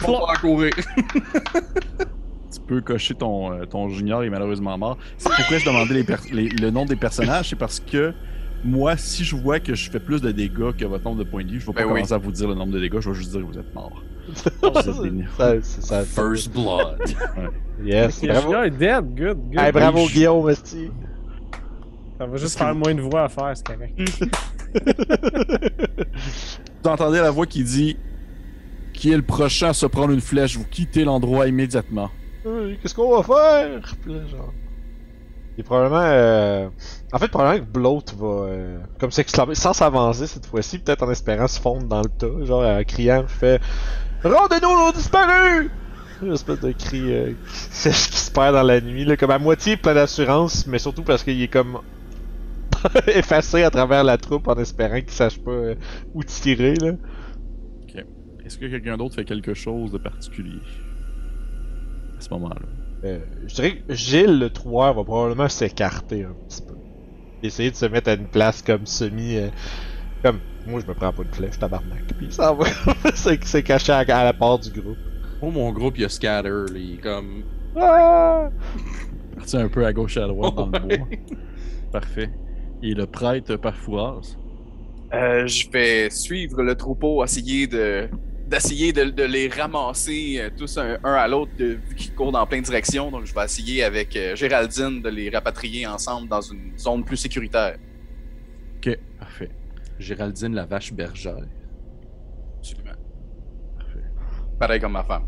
On 0.07 0.11
va 0.11 0.17
en 0.17 0.35
courir. 0.39 0.71
Tu 2.53 2.61
peux 2.61 2.79
cocher 2.79 3.13
ton, 3.15 3.51
euh, 3.51 3.65
ton 3.65 3.89
junior, 3.89 4.23
il 4.23 4.27
est 4.27 4.29
malheureusement 4.29 4.77
mort. 4.77 4.97
C'est 5.17 5.29
pourquoi 5.29 5.57
je 5.57 5.65
demandais 5.65 5.93
les 6.31 6.49
le 6.49 6.69
nom 6.69 6.85
des 6.85 6.95
personnages, 6.95 7.49
c'est 7.49 7.57
parce 7.57 7.81
que 7.81 8.13
moi, 8.63 8.95
si 8.95 9.25
je 9.25 9.35
vois 9.35 9.59
que 9.59 9.75
je 9.75 9.91
fais 9.91 9.99
plus 9.99 10.21
de 10.21 10.31
dégâts 10.31 10.71
que 10.71 10.85
votre 10.85 11.03
nombre 11.03 11.19
de 11.19 11.29
points 11.29 11.43
de 11.43 11.51
vie, 11.51 11.59
je 11.59 11.65
vais 11.65 11.73
pas 11.73 11.81
Ben 11.81 11.87
oui. 11.87 11.93
commencer 11.95 12.13
à 12.13 12.17
vous 12.17 12.31
dire 12.31 12.47
le 12.47 12.55
nombre 12.55 12.71
de 12.71 12.79
dégâts, 12.79 13.01
je 13.01 13.09
vais 13.09 13.15
juste 13.15 13.31
dire 13.31 13.41
que 13.41 13.45
vous 13.45 13.59
êtes 13.59 13.75
mort. 13.75 14.01
Ça, 15.37 15.61
c'est 15.61 15.81
ça. 15.81 16.03
First 16.05 16.53
blood. 16.53 16.97
Yes, 17.83 18.23
bravo. 18.23 18.41
Junior 18.41 18.63
est 18.63 18.71
dead, 18.71 19.05
good, 19.15 19.37
good. 19.51 19.59
Hey, 19.59 19.71
bravo 19.73 20.07
Guillaume, 20.07 20.49
esti. 20.49 20.89
Ça 22.17 22.25
va 22.25 22.37
juste 22.37 22.57
faire 22.57 22.73
moins 22.73 22.95
de 22.95 23.01
voix 23.01 23.23
à 23.23 23.29
faire, 23.29 23.51
c'est 23.55 23.65
correct. 23.65 23.93
Vous 26.83 26.89
entendez 26.89 27.19
la 27.19 27.31
voix 27.31 27.45
qui 27.45 27.63
dit 27.63 27.97
Qui 28.93 29.11
est 29.11 29.17
le 29.17 29.21
prochain 29.23 29.69
à 29.69 29.73
se 29.73 29.85
prendre 29.85 30.11
une 30.13 30.21
flèche? 30.21 30.57
Vous 30.57 30.65
quittez 30.65 31.03
l'endroit 31.03 31.47
immédiatement. 31.47 32.09
Euh, 32.45 32.75
Qu'est-ce 32.81 32.93
qu'on 32.93 33.19
va 33.19 33.23
faire? 33.23 33.95
Puis 34.01 34.13
là, 34.13 34.25
genre. 34.27 34.53
Il 35.57 35.61
est 35.61 35.63
probablement. 35.63 36.01
euh, 36.03 36.67
En 37.13 37.17
fait, 37.17 37.29
probablement 37.29 37.65
que 37.65 37.71
Bloat 37.71 38.03
va. 38.17 38.27
euh, 38.27 38.79
Comme 38.99 39.11
s'exclamer, 39.11 39.55
sans 39.55 39.73
s'avancer 39.73 40.27
cette 40.27 40.45
fois-ci, 40.45 40.79
peut-être 40.79 41.03
en 41.03 41.11
espérant 41.11 41.47
se 41.47 41.59
fondre 41.59 41.87
dans 41.87 42.01
le 42.01 42.09
tas, 42.09 42.27
genre 42.45 42.63
en 42.63 42.83
criant, 42.83 43.23
je 43.27 43.33
fais 43.33 43.59
Rendez-nous 44.23 44.85
nos 44.85 44.91
disparus! 44.91 45.69
Une 46.21 46.33
espèce 46.33 46.59
de 46.61 46.71
cri 46.71 47.13
euh, 47.13 47.33
qui, 47.71 47.89
qui 47.89 47.93
se 47.93 48.31
perd 48.31 48.55
dans 48.55 48.63
la 48.63 48.79
nuit, 48.81 49.05
là, 49.05 49.17
comme 49.17 49.31
à 49.31 49.39
moitié 49.39 49.75
plein 49.77 49.93
d'assurance, 49.93 50.65
mais 50.67 50.79
surtout 50.79 51.03
parce 51.03 51.23
qu'il 51.23 51.41
est 51.41 51.47
comme 51.49 51.79
effacé 53.07 53.63
à 53.63 53.69
travers 53.69 54.03
la 54.03 54.17
troupe 54.17 54.47
en 54.47 54.55
espérant 54.55 54.99
qu'il 54.99 55.09
sache 55.11 55.39
pas 55.39 55.51
euh, 55.51 55.75
où 56.13 56.23
tirer, 56.23 56.75
là. 56.75 56.91
Est-ce 58.45 58.59
que 58.59 58.67
quelqu'un 58.67 58.95
d'autre 58.95 59.15
fait 59.15 59.25
quelque 59.25 59.55
chose 59.55 59.91
de 59.91 59.97
particulier 59.97 60.59
à 62.15 62.21
ce 62.21 62.29
moment-là? 62.29 62.61
Euh, 63.03 63.19
je 63.47 63.55
dirais 63.55 63.77
que 63.87 63.93
Gilles, 63.95 64.37
le 64.37 64.51
troueur, 64.51 64.93
va 64.93 65.03
probablement 65.03 65.49
s'écarter 65.49 66.25
un 66.25 66.33
petit 66.47 66.61
peu. 66.61 66.75
Essayer 67.41 67.71
de 67.71 67.75
se 67.75 67.87
mettre 67.87 68.09
à 68.09 68.13
une 68.13 68.27
place 68.27 68.61
comme 68.61 68.85
semi. 68.85 69.37
euh, 69.37 69.47
comme. 70.23 70.39
Moi, 70.67 70.79
je 70.79 70.85
me 70.87 70.93
prends 70.93 71.11
pas 71.11 71.23
de 71.23 71.33
flèche, 71.35 71.57
tabarnak. 71.57 72.03
Puis 72.19 72.27
ça 72.31 72.53
va 72.53 72.65
c'est 73.15 73.43
c'est 73.43 73.63
caché 73.63 73.91
à, 73.91 73.97
à 73.99 74.23
la 74.23 74.33
part 74.33 74.59
du 74.59 74.69
groupe. 74.69 74.97
Oh, 75.41 75.49
mon 75.49 75.71
groupe, 75.71 75.97
il 75.97 76.01
y 76.01 76.05
a 76.05 76.09
Scatter. 76.09 76.49
Là, 76.49 76.65
il 76.75 76.93
est 76.95 77.01
comme. 77.01 77.43
Ah! 77.75 78.49
Parti 79.35 79.57
un 79.57 79.69
peu 79.69 79.85
à 79.85 79.91
gauche 79.91 80.17
et 80.17 80.21
à 80.21 80.27
droite 80.27 80.53
dans 80.55 80.67
le 80.67 80.85
Ouais. 80.85 80.97
bois. 80.99 81.07
Parfait. 81.91 82.29
Et 82.83 82.93
le 82.93 83.05
prêtre 83.05 83.55
par 83.55 83.75
Fouras. 83.75 84.37
Euh, 85.13 85.47
je 85.47 85.69
vais 85.69 86.09
suivre 86.09 86.61
le 86.61 86.75
troupeau, 86.75 87.23
essayer 87.23 87.67
de 87.67 88.09
d'essayer 88.47 88.93
de, 88.93 89.05
de 89.05 89.23
les 89.23 89.47
ramasser 89.49 90.37
euh, 90.39 90.49
tous 90.55 90.77
un, 90.77 90.99
un 91.03 91.13
à 91.13 91.27
l'autre 91.27 91.51
vu 91.57 91.95
qu'ils 91.95 92.13
courent 92.13 92.31
dans 92.31 92.45
plein 92.45 92.59
de 92.59 92.65
directions. 92.65 93.09
Donc 93.09 93.25
je 93.25 93.33
vais 93.33 93.43
essayer 93.43 93.83
avec 93.83 94.15
euh, 94.15 94.35
Géraldine 94.35 95.01
de 95.01 95.09
les 95.09 95.29
rapatrier 95.31 95.87
ensemble 95.87 96.27
dans 96.27 96.41
une 96.41 96.77
zone 96.77 97.03
plus 97.03 97.17
sécuritaire. 97.17 97.77
Ok, 98.77 98.99
parfait. 99.19 99.49
Géraldine 99.97 100.53
la 100.53 100.65
vache 100.65 100.93
bergère. 100.93 101.47
Absolument. 102.59 102.91
Parfait. 103.79 104.03
Pareil 104.59 104.79
comme 104.79 104.91
ma 104.91 105.03
femme. 105.03 105.25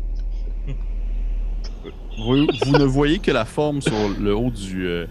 Vous, 2.18 2.46
vous 2.64 2.78
ne 2.78 2.84
voyez 2.84 3.18
que 3.18 3.30
la 3.30 3.44
forme 3.44 3.80
sur 3.80 4.08
le 4.20 4.34
haut 4.34 4.50
du, 4.50 4.86
euh, 4.86 5.06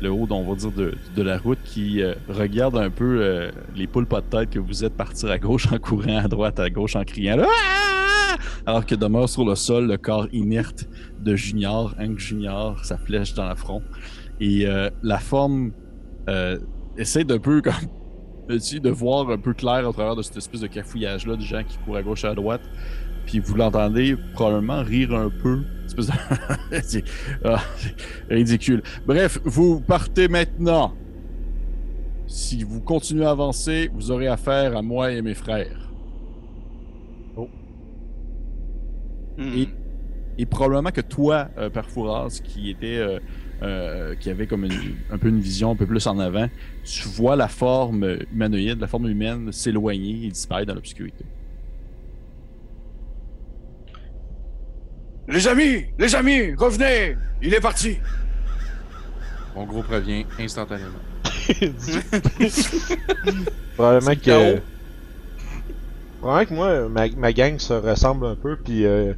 le 0.00 0.10
haut, 0.10 0.26
on 0.30 0.48
va 0.48 0.54
dire, 0.54 0.72
de, 0.72 0.94
de 1.16 1.22
la 1.22 1.38
route, 1.38 1.58
qui 1.64 2.02
euh, 2.02 2.14
regarde 2.28 2.76
un 2.76 2.90
peu 2.90 3.20
euh, 3.20 3.50
les 3.74 3.86
poules 3.86 4.06
pas 4.06 4.20
de 4.20 4.26
tête 4.26 4.50
que 4.50 4.58
vous 4.58 4.84
êtes 4.84 4.96
partir 4.96 5.30
à 5.30 5.38
gauche 5.38 5.72
en 5.72 5.78
courant, 5.78 6.18
à 6.18 6.28
droite, 6.28 6.60
à 6.60 6.70
gauche 6.70 6.96
en 6.96 7.04
criant. 7.04 7.36
là, 7.36 7.46
Ah! 7.48 7.88
Alors 8.66 8.86
que 8.86 8.94
demeure 8.94 9.28
sur 9.28 9.44
le 9.44 9.54
sol 9.54 9.86
le 9.86 9.96
corps 9.96 10.28
inerte 10.32 10.88
de 11.20 11.34
Junior, 11.34 11.94
Hank 11.98 12.18
Junior, 12.18 12.84
sa 12.84 12.98
flèche 12.98 13.34
dans 13.34 13.46
la 13.46 13.56
front. 13.56 13.82
Et 14.40 14.66
euh, 14.66 14.90
la 15.02 15.18
forme 15.18 15.72
euh, 16.28 16.58
essaie 16.96 17.24
d'un 17.24 17.38
peu 17.38 17.60
comme 17.62 17.74
de 18.48 18.90
voir 18.90 19.28
un 19.30 19.38
peu 19.38 19.52
clair 19.52 19.86
au 19.88 19.92
travers 19.92 20.16
de 20.16 20.22
cette 20.22 20.36
espèce 20.36 20.60
de 20.60 20.66
cafouillage-là 20.68 21.36
de 21.36 21.42
gens 21.42 21.62
qui 21.64 21.78
courent 21.78 21.96
à 21.96 22.02
gauche 22.02 22.24
et 22.24 22.28
à 22.28 22.34
droite. 22.34 22.62
Puis 23.28 23.40
vous 23.40 23.56
l'entendez 23.56 24.16
probablement 24.32 24.82
rire 24.82 25.14
un 25.14 25.28
peu. 25.28 25.60
C'est 26.82 27.04
ah, 27.44 27.60
c'est 27.76 27.94
ridicule. 28.30 28.82
Bref, 29.06 29.38
vous 29.44 29.80
partez 29.80 30.28
maintenant. 30.28 30.94
Si 32.26 32.62
vous 32.64 32.80
continuez 32.80 33.26
à 33.26 33.30
avancer, 33.30 33.90
vous 33.92 34.10
aurez 34.10 34.28
affaire 34.28 34.74
à 34.76 34.80
moi 34.80 35.12
et 35.12 35.20
mes 35.20 35.34
frères. 35.34 35.92
Hmm. 39.36 39.52
Et, 39.56 39.68
et 40.38 40.46
probablement 40.46 40.90
que 40.90 41.00
toi, 41.02 41.50
euh, 41.58 41.68
Père 41.68 41.88
Fouras, 41.90 42.40
qui 42.42 42.70
était, 42.70 42.96
euh, 42.96 43.18
euh, 43.62 44.14
qui 44.16 44.30
avait 44.30 44.46
comme 44.46 44.64
une- 44.64 44.96
un 45.10 45.18
peu 45.18 45.28
une 45.28 45.40
vision 45.40 45.70
un 45.72 45.76
peu 45.76 45.86
plus 45.86 46.06
en 46.06 46.18
avant, 46.18 46.48
tu 46.84 47.08
vois 47.08 47.36
la 47.36 47.48
forme 47.48 48.18
humanoïde, 48.32 48.80
la 48.80 48.86
forme 48.88 49.08
humaine 49.08 49.52
s'éloigner 49.52 50.26
et 50.26 50.30
disparaître 50.30 50.68
dans 50.68 50.74
l'obscurité. 50.74 51.24
Les 55.28 55.46
amis, 55.46 55.84
les 55.98 56.14
amis, 56.14 56.54
revenez! 56.54 57.16
Il 57.42 57.52
est 57.54 57.60
parti! 57.60 57.98
Mon 59.54 59.64
gros 59.66 59.82
revient 59.82 60.24
instantanément. 60.38 60.98
Probablement 63.76 64.10
C'est 64.12 64.22
que. 64.22 64.60
Probablement 66.20 66.46
que 66.48 66.54
moi, 66.54 66.88
ma, 66.88 67.08
ma 67.16 67.32
gang 67.32 67.58
se 67.58 67.72
ressemble 67.74 68.26
un 68.26 68.36
peu, 68.36 68.56
puis 68.56 68.84
euh, 68.86 69.14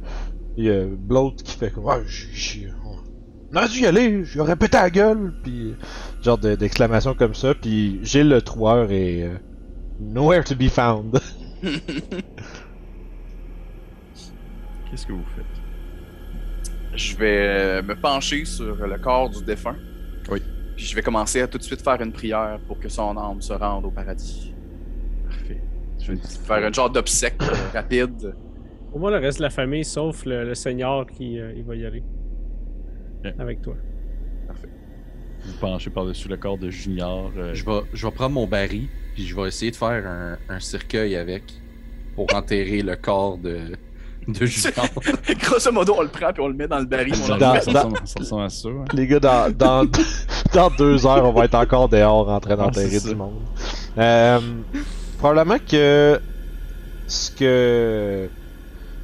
il 0.57 0.65
y 0.65 0.69
a 0.71 0.83
Bloat 0.85 1.35
qui 1.43 1.57
fait 1.57 1.71
comme. 1.71 1.85
Ouais, 1.85 2.03
j'ai- 2.07 2.29
j'ai- 2.33 2.67
on 3.53 3.57
a 3.57 3.67
dû 3.67 3.79
y 3.81 3.85
aller, 3.85 4.23
j'aurais 4.23 4.55
pété 4.55 4.77
la 4.77 4.89
gueule, 4.89 5.33
puis 5.43 5.75
genre 6.21 6.37
de- 6.37 6.55
d'exclamation 6.55 7.13
comme 7.15 7.33
ça, 7.35 7.53
puis 7.53 7.99
Gilles 8.03 8.29
le 8.29 8.41
troueur 8.41 8.91
est. 8.91 9.23
euh, 9.23 9.37
nowhere 9.99 10.43
to 10.43 10.55
be 10.55 10.67
found. 10.69 11.19
Qu'est-ce 14.89 15.05
que 15.05 15.11
vous 15.13 15.23
faites? 15.35 15.60
Je 17.01 17.17
vais 17.17 17.37
euh, 17.47 17.81
me 17.83 17.95
pencher 17.95 18.45
sur 18.45 18.75
le 18.75 18.97
corps 18.99 19.29
du 19.29 19.43
défunt. 19.43 19.75
Oui. 20.31 20.39
Puis 20.75 20.85
je 20.85 20.95
vais 20.95 21.01
commencer 21.01 21.41
à 21.41 21.47
tout 21.47 21.57
de 21.57 21.63
suite 21.63 21.81
faire 21.81 21.99
une 22.01 22.11
prière 22.11 22.59
pour 22.67 22.79
que 22.79 22.89
son 22.89 23.17
âme 23.17 23.41
se 23.41 23.53
rende 23.53 23.85
au 23.85 23.91
paradis. 23.91 24.53
Parfait. 25.27 25.61
Je 25.99 26.11
vais 26.13 26.17
faire 26.19 26.63
un 26.65 26.71
genre 26.71 26.89
d'obsèque 26.89 27.41
euh, 27.41 27.55
rapide. 27.73 28.35
Pour 28.91 28.99
moi, 28.99 29.09
le 29.11 29.17
reste 29.17 29.39
de 29.39 29.43
la 29.43 29.49
famille, 29.49 29.85
sauf 29.85 30.25
le, 30.25 30.43
le 30.45 30.53
seigneur 30.55 31.05
qui 31.07 31.39
euh, 31.39 31.53
il 31.55 31.63
va 31.63 31.75
y 31.75 31.85
aller. 31.85 32.03
Avec 33.39 33.61
toi. 33.61 33.75
Vous 35.43 35.53
penchez 35.59 35.89
par-dessus 35.89 36.27
le 36.27 36.37
corps 36.37 36.57
de 36.57 36.69
Junior. 36.69 37.31
euh, 37.35 37.53
Je 37.55 37.65
vais, 37.65 37.81
je 37.93 38.05
vais 38.05 38.11
prendre 38.13 38.33
mon 38.35 38.45
baril, 38.47 38.87
puis 39.15 39.25
je 39.25 39.35
vais 39.35 39.47
essayer 39.47 39.71
de 39.71 39.75
faire 39.75 40.05
un, 40.07 40.37
un 40.49 40.59
cercueil 40.59 41.15
avec 41.15 41.43
pour 42.15 42.27
enterrer 42.35 42.81
le 42.83 42.95
corps 42.95 43.37
de, 43.39 43.71
de 44.31 44.45
Junior. 44.45 44.85
Grosso 45.41 45.71
modo, 45.71 45.95
on 45.97 46.01
le 46.03 46.07
prend 46.09 46.31
puis 46.33 46.41
on 46.41 46.47
le 46.47 46.53
met 46.53 46.67
dans 46.67 46.79
le 46.79 46.85
baril. 46.85 47.13
on 47.23 47.27
Dans- 47.37 47.37
dans- 47.37 47.59
ça 48.05 48.67
hein. 48.67 48.85
Les 48.93 49.07
gars, 49.07 49.19
dans, 49.19 49.51
dans, 49.55 49.85
dans 50.53 50.69
deux 50.71 51.05
heures, 51.05 51.25
on 51.25 51.33
va 51.33 51.45
être 51.45 51.55
encore 51.55 51.89
dehors 51.89 52.29
en 52.29 52.39
train 52.39 52.53
Ah, 52.53 52.63
d'enterrer 52.65 52.99
ça. 52.99 53.09
du 53.09 53.15
monde. 53.15 53.41
Euh, 53.97 54.39
probablement 55.17 55.57
que 55.59 56.19
ce 57.07 57.31
que 57.31 58.29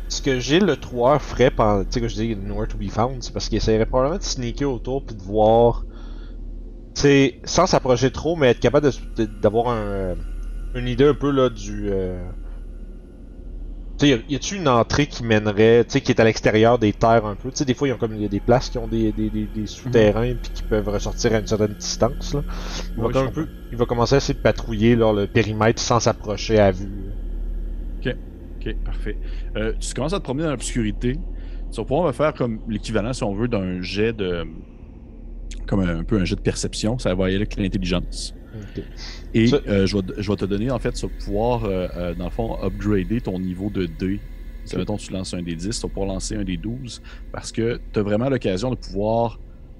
ce 0.10 0.22
que 0.22 0.40
Gilles 0.40 0.64
le 0.66 0.78
troueur 0.78 1.22
ferait 1.22 1.52
pendant, 1.52 1.84
tu 1.84 1.90
sais 1.92 2.02
que 2.02 2.08
je 2.08 2.16
dis 2.16 2.36
nowhere 2.36 2.68
to 2.70 2.78
be 2.78 2.90
found, 2.90 3.22
c'est 3.22 3.34
parce 3.34 3.50
qu'il 3.50 3.58
essaierait 3.58 3.86
probablement 3.86 4.18
de 4.18 4.24
sneaker 4.24 4.72
autour 4.72 5.06
puis 5.06 5.16
de 5.16 5.22
voir, 5.22 5.84
tu 6.96 7.02
sais, 7.02 7.42
sans 7.44 7.68
s'approcher 7.68 8.10
trop, 8.12 8.38
mais 8.38 8.52
être 8.52 8.60
capable 8.62 8.90
de- 8.90 9.26
de- 9.26 9.30
d'avoir 9.42 9.68
un, 9.68 10.16
une 10.76 10.88
idée 10.88 11.04
un 11.06 11.14
peu 11.14 11.30
là 11.30 11.50
du 11.50 11.90
euh, 11.92 12.18
tu 13.98 14.08
sais, 14.08 14.26
y 14.30 14.36
a-tu 14.36 14.56
une 14.58 14.68
entrée 14.68 15.08
qui 15.08 15.24
mènerait, 15.24 15.86
tu 15.86 15.94
sais, 15.94 16.02
qui 16.02 16.12
est 16.12 16.20
à 16.20 16.24
l'extérieur 16.24 16.80
des 16.80 16.94
terres 16.94 17.26
un 17.26 17.36
peu? 17.36 17.52
Tu 17.52 17.58
sais, 17.60 17.66
des 17.66 17.74
fois, 17.74 17.88
il 17.88 17.92
y 17.92 17.94
a 17.94 17.98
comme 17.98 18.16
il 18.16 18.22
y 18.22 18.26
a 18.26 18.30
des 18.30 18.42
places 18.42 18.70
qui 18.70 18.78
ont 18.78 18.88
des, 18.88 19.12
des, 19.14 19.30
des, 19.32 19.48
des 19.48 19.68
souterrains 19.68 20.36
puis 20.38 20.52
qui 20.54 20.64
peuvent 20.64 20.88
ressortir 20.90 21.34
à 21.34 21.40
une 21.40 21.48
certaine 21.48 21.76
distance, 21.76 22.34
là. 22.34 22.44
Il 22.96 23.02
va, 23.02 23.08
Ouais, 23.08 23.14
comme 23.14 23.26
je 23.26 23.28
un 23.28 23.32
peu, 23.32 23.50
il 23.72 23.78
va 23.78 23.86
commencer 23.86 24.16
à 24.16 24.18
essayer 24.20 24.36
de 24.36 24.40
patrouiller, 24.42 24.96
là, 24.96 25.14
le 25.14 25.28
périmètre 25.28 25.82
sans 25.82 26.00
s'approcher 26.00 26.60
à 26.60 26.72
vue. 26.72 27.16
Ok, 28.60 28.76
parfait. 28.84 29.20
Euh, 29.56 29.74
tu 29.80 29.94
commences 29.94 30.14
à 30.14 30.20
te 30.20 30.24
promener 30.24 30.46
dans 30.46 30.52
l'obscurité. 30.52 31.24
Tu 31.72 31.82
vas 31.82 31.86
pouvoir 31.86 32.16
faire 32.16 32.34
comme 32.34 32.62
l'équivalent, 32.68 33.14
si 33.14 33.24
on 33.24 33.34
veut, 33.34 33.48
d'un 33.48 33.82
jet 33.82 34.14
de. 34.14 34.46
Comme 35.68 35.82
un, 35.82 36.00
un 36.00 36.04
peu 36.04 36.20
un 36.20 36.26
jet 36.26 36.36
de 36.36 36.42
perception. 36.42 36.98
Ça 36.98 37.14
va 37.16 37.26
y 37.26 37.28
aller 37.28 37.36
avec 37.38 37.56
l'intelligence. 37.58 38.37
Et 39.34 39.48
Ça- 39.48 39.62
euh, 39.68 39.86
je, 39.86 39.98
vais, 39.98 40.04
je 40.18 40.32
vais 40.32 40.36
te 40.38 40.46
donner, 40.46 40.72
en 40.72 40.80
fait, 40.80 41.00
vas 41.02 41.10
pouvoir, 41.10 41.66
euh, 41.66 41.88
euh, 41.96 42.16
dans 42.16 42.26
le 42.26 42.32
fond, 42.32 42.58
upgrader 42.64 43.22
ton 43.22 43.40
niveau 43.40 43.70
de 43.70 43.86
dé. 43.86 44.24
Si, 44.64 44.76
Ok. 44.76 44.80
mettons, 44.82 44.98
tu 44.98 45.14
lances 45.14 45.34
un 45.34 45.42
des 45.44 45.56
10, 45.56 45.80
tu 45.80 45.86
vas 45.88 45.90
pouvoir 45.90 46.08
lancer 46.14 46.36
un 46.36 46.44
des 46.44 46.58
12. 46.58 47.00
Parce 47.32 47.52
que 47.52 47.80
tu 47.94 48.00
as 48.00 48.04
vraiment 48.04 48.30
l'occasion 48.30 48.70
de 48.70 48.76
pouvoir 48.76 49.40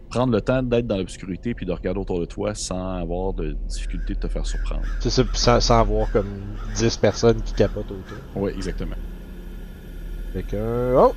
prendre 0.10 0.32
le 0.32 0.42
temps 0.42 0.64
d'être 0.64 0.88
dans 0.88 0.98
l'obscurité 0.98 1.54
puis 1.54 1.66
de 1.66 1.72
regarder 1.74 2.00
autour 2.00 2.20
de 2.22 2.26
toi 2.26 2.56
sans 2.56 2.94
avoir 2.96 3.34
de 3.34 3.58
difficulté 3.68 4.14
de 4.14 4.20
te 4.20 4.28
faire 4.30 4.46
surprendre. 4.46 4.86
C'est 5.02 5.10
ça, 5.10 5.24
sans, 5.34 5.60
sans 5.60 5.80
avoir 5.80 6.10
comme 6.12 6.56
10 6.74 6.96
personnes 6.98 7.42
qui 7.42 7.54
capotent 7.54 7.92
autour. 7.92 8.18
Oui, 8.36 8.52
exactement. 8.56 8.96
Fait 10.34 10.44
que, 10.44 10.94
oh! 10.98 11.14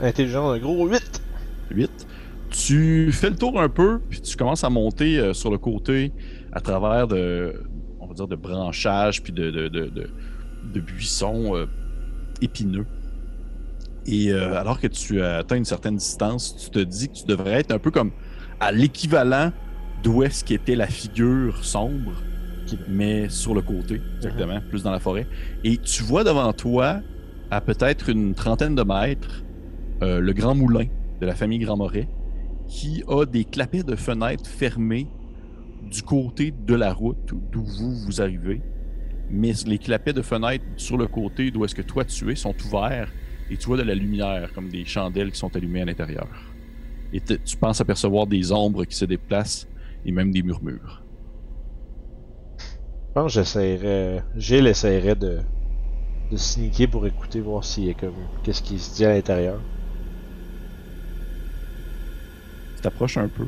Intelligent, 0.00 0.50
un 0.50 0.58
gros 0.58 0.86
8! 0.88 1.22
8. 1.70 2.06
Tu 2.50 3.10
fais 3.12 3.30
le 3.30 3.36
tour 3.36 3.60
un 3.60 3.68
peu, 3.68 4.00
puis 4.08 4.20
tu 4.20 4.36
commences 4.36 4.62
à 4.64 4.70
monter 4.70 5.18
euh, 5.18 5.32
sur 5.34 5.50
le 5.50 5.58
côté 5.58 6.14
à 6.56 6.60
travers 6.60 7.06
de, 7.06 7.52
on 8.00 8.06
va 8.08 8.14
dire, 8.14 8.28
de 8.28 8.36
branchages, 8.36 9.22
puis 9.22 9.32
de, 9.32 9.50
de, 9.50 9.68
de, 9.68 9.90
de- 9.90 10.14
de 10.62 10.80
buissons 10.80 11.54
euh, 11.54 11.66
épineux. 12.40 12.86
Et 14.06 14.32
euh, 14.32 14.54
alors 14.56 14.80
que 14.80 14.86
tu 14.86 15.20
atteins 15.22 15.56
une 15.56 15.64
certaine 15.64 15.96
distance, 15.96 16.56
tu 16.56 16.70
te 16.70 16.78
dis 16.78 17.08
que 17.08 17.14
tu 17.14 17.26
devrais 17.26 17.60
être 17.60 17.72
un 17.72 17.78
peu 17.78 17.90
comme 17.90 18.12
à 18.60 18.72
l'équivalent 18.72 19.52
d'où 19.94 20.22
est-ce 20.22 20.44
qu'était 20.44 20.76
la 20.76 20.86
figure 20.86 21.64
sombre, 21.64 22.26
qui- 22.64 22.78
mais 22.88 23.28
sur 23.28 23.54
le 23.54 23.62
côté, 23.62 24.06
exactement, 24.16 24.60
plus 24.70 24.82
dans 24.82 24.92
la 24.92 25.00
forêt. 25.00 25.28
Et 25.64 25.78
tu 25.78 26.02
vois 26.02 26.24
devant 26.24 26.52
toi, 26.54 27.02
à 27.50 27.60
peut-être 27.60 28.08
une 28.08 28.34
trentaine 28.34 28.74
de 28.74 28.82
mètres, 28.82 29.44
euh, 30.02 30.20
le 30.20 30.32
grand 30.32 30.54
moulin 30.54 30.86
de 31.20 31.26
la 31.26 31.34
famille 31.34 31.58
Grand 31.58 31.76
Moret, 31.76 32.10
qui 32.66 33.02
a 33.08 33.24
des 33.26 33.44
clapets 33.44 33.82
de 33.84 33.96
fenêtres 33.96 34.48
fermés 34.48 35.12
du 35.90 36.02
côté 36.02 36.52
de 36.52 36.74
la 36.74 36.92
route 36.92 37.32
d'où 37.50 37.64
vous 37.64 37.94
vous 38.04 38.20
arrivez. 38.20 38.60
Mais 39.30 39.52
les 39.66 39.78
clapets 39.78 40.12
de 40.12 40.22
fenêtres 40.22 40.64
sur 40.76 40.96
le 40.96 41.06
côté 41.06 41.50
d'où 41.50 41.64
est-ce 41.64 41.74
que 41.74 41.82
toi 41.82 42.04
tu 42.04 42.30
es 42.30 42.36
sont 42.36 42.54
ouverts 42.64 43.12
et 43.50 43.56
tu 43.56 43.66
vois 43.66 43.76
de 43.76 43.82
la 43.82 43.94
lumière 43.94 44.52
comme 44.52 44.68
des 44.68 44.84
chandelles 44.84 45.30
qui 45.30 45.38
sont 45.38 45.54
allumées 45.56 45.82
à 45.82 45.84
l'intérieur. 45.84 46.28
Et 47.12 47.20
tu 47.20 47.56
penses 47.56 47.80
apercevoir 47.80 48.26
des 48.26 48.52
ombres 48.52 48.84
qui 48.84 48.96
se 48.96 49.04
déplacent 49.04 49.68
et 50.04 50.12
même 50.12 50.32
des 50.32 50.42
murmures. 50.42 51.02
Je 52.58 53.12
pense 53.14 53.32
que 53.32 53.40
j'essaierais. 53.40 54.22
Gilles 54.36 54.66
essaierait 54.66 55.14
de, 55.14 55.38
de 56.30 56.36
sneaker 56.36 56.90
pour 56.90 57.06
écouter, 57.06 57.40
voir 57.40 57.64
s'il 57.64 57.94
comme. 57.94 58.14
Qu'est-ce 58.42 58.62
qui 58.62 58.78
se 58.78 58.94
dit 58.94 59.04
à 59.04 59.14
l'intérieur. 59.14 59.60
Tu 62.76 62.82
t'approches 62.82 63.16
un 63.16 63.28
peu 63.28 63.46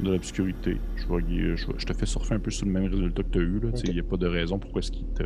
de 0.00 0.10
l'obscurité. 0.10 0.78
Je, 1.08 1.86
te 1.86 1.92
fais 1.92 2.06
surfer 2.06 2.34
un 2.34 2.40
peu 2.40 2.50
sur 2.50 2.66
le 2.66 2.72
même 2.72 2.90
résultat 2.90 3.22
que 3.22 3.28
tu 3.28 3.38
as 3.38 3.42
eu. 3.42 3.60
Il 3.84 3.94
n'y 3.94 4.00
a 4.00 4.02
pas 4.02 4.16
de 4.16 4.26
raison 4.26 4.58
pourquoi 4.58 4.80
est-ce 4.80 4.90
qu'il 4.90 5.06
te, 5.08 5.22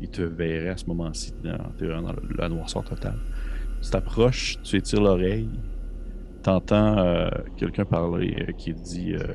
il 0.00 0.08
te 0.08 0.22
verrait 0.22 0.70
à 0.70 0.76
ce 0.76 0.86
moment-ci 0.86 1.32
dans, 1.42 1.56
dans 2.02 2.14
la 2.38 2.48
noirceur 2.48 2.84
totale. 2.84 3.18
Tu 3.82 3.90
t'approches, 3.90 4.58
tu 4.62 4.76
étires 4.76 5.02
l'oreille, 5.02 5.48
t'entends 6.42 6.98
euh, 6.98 7.28
quelqu'un 7.56 7.84
parler 7.84 8.36
euh, 8.40 8.52
qui 8.52 8.72
dit 8.72 9.14
euh, 9.14 9.26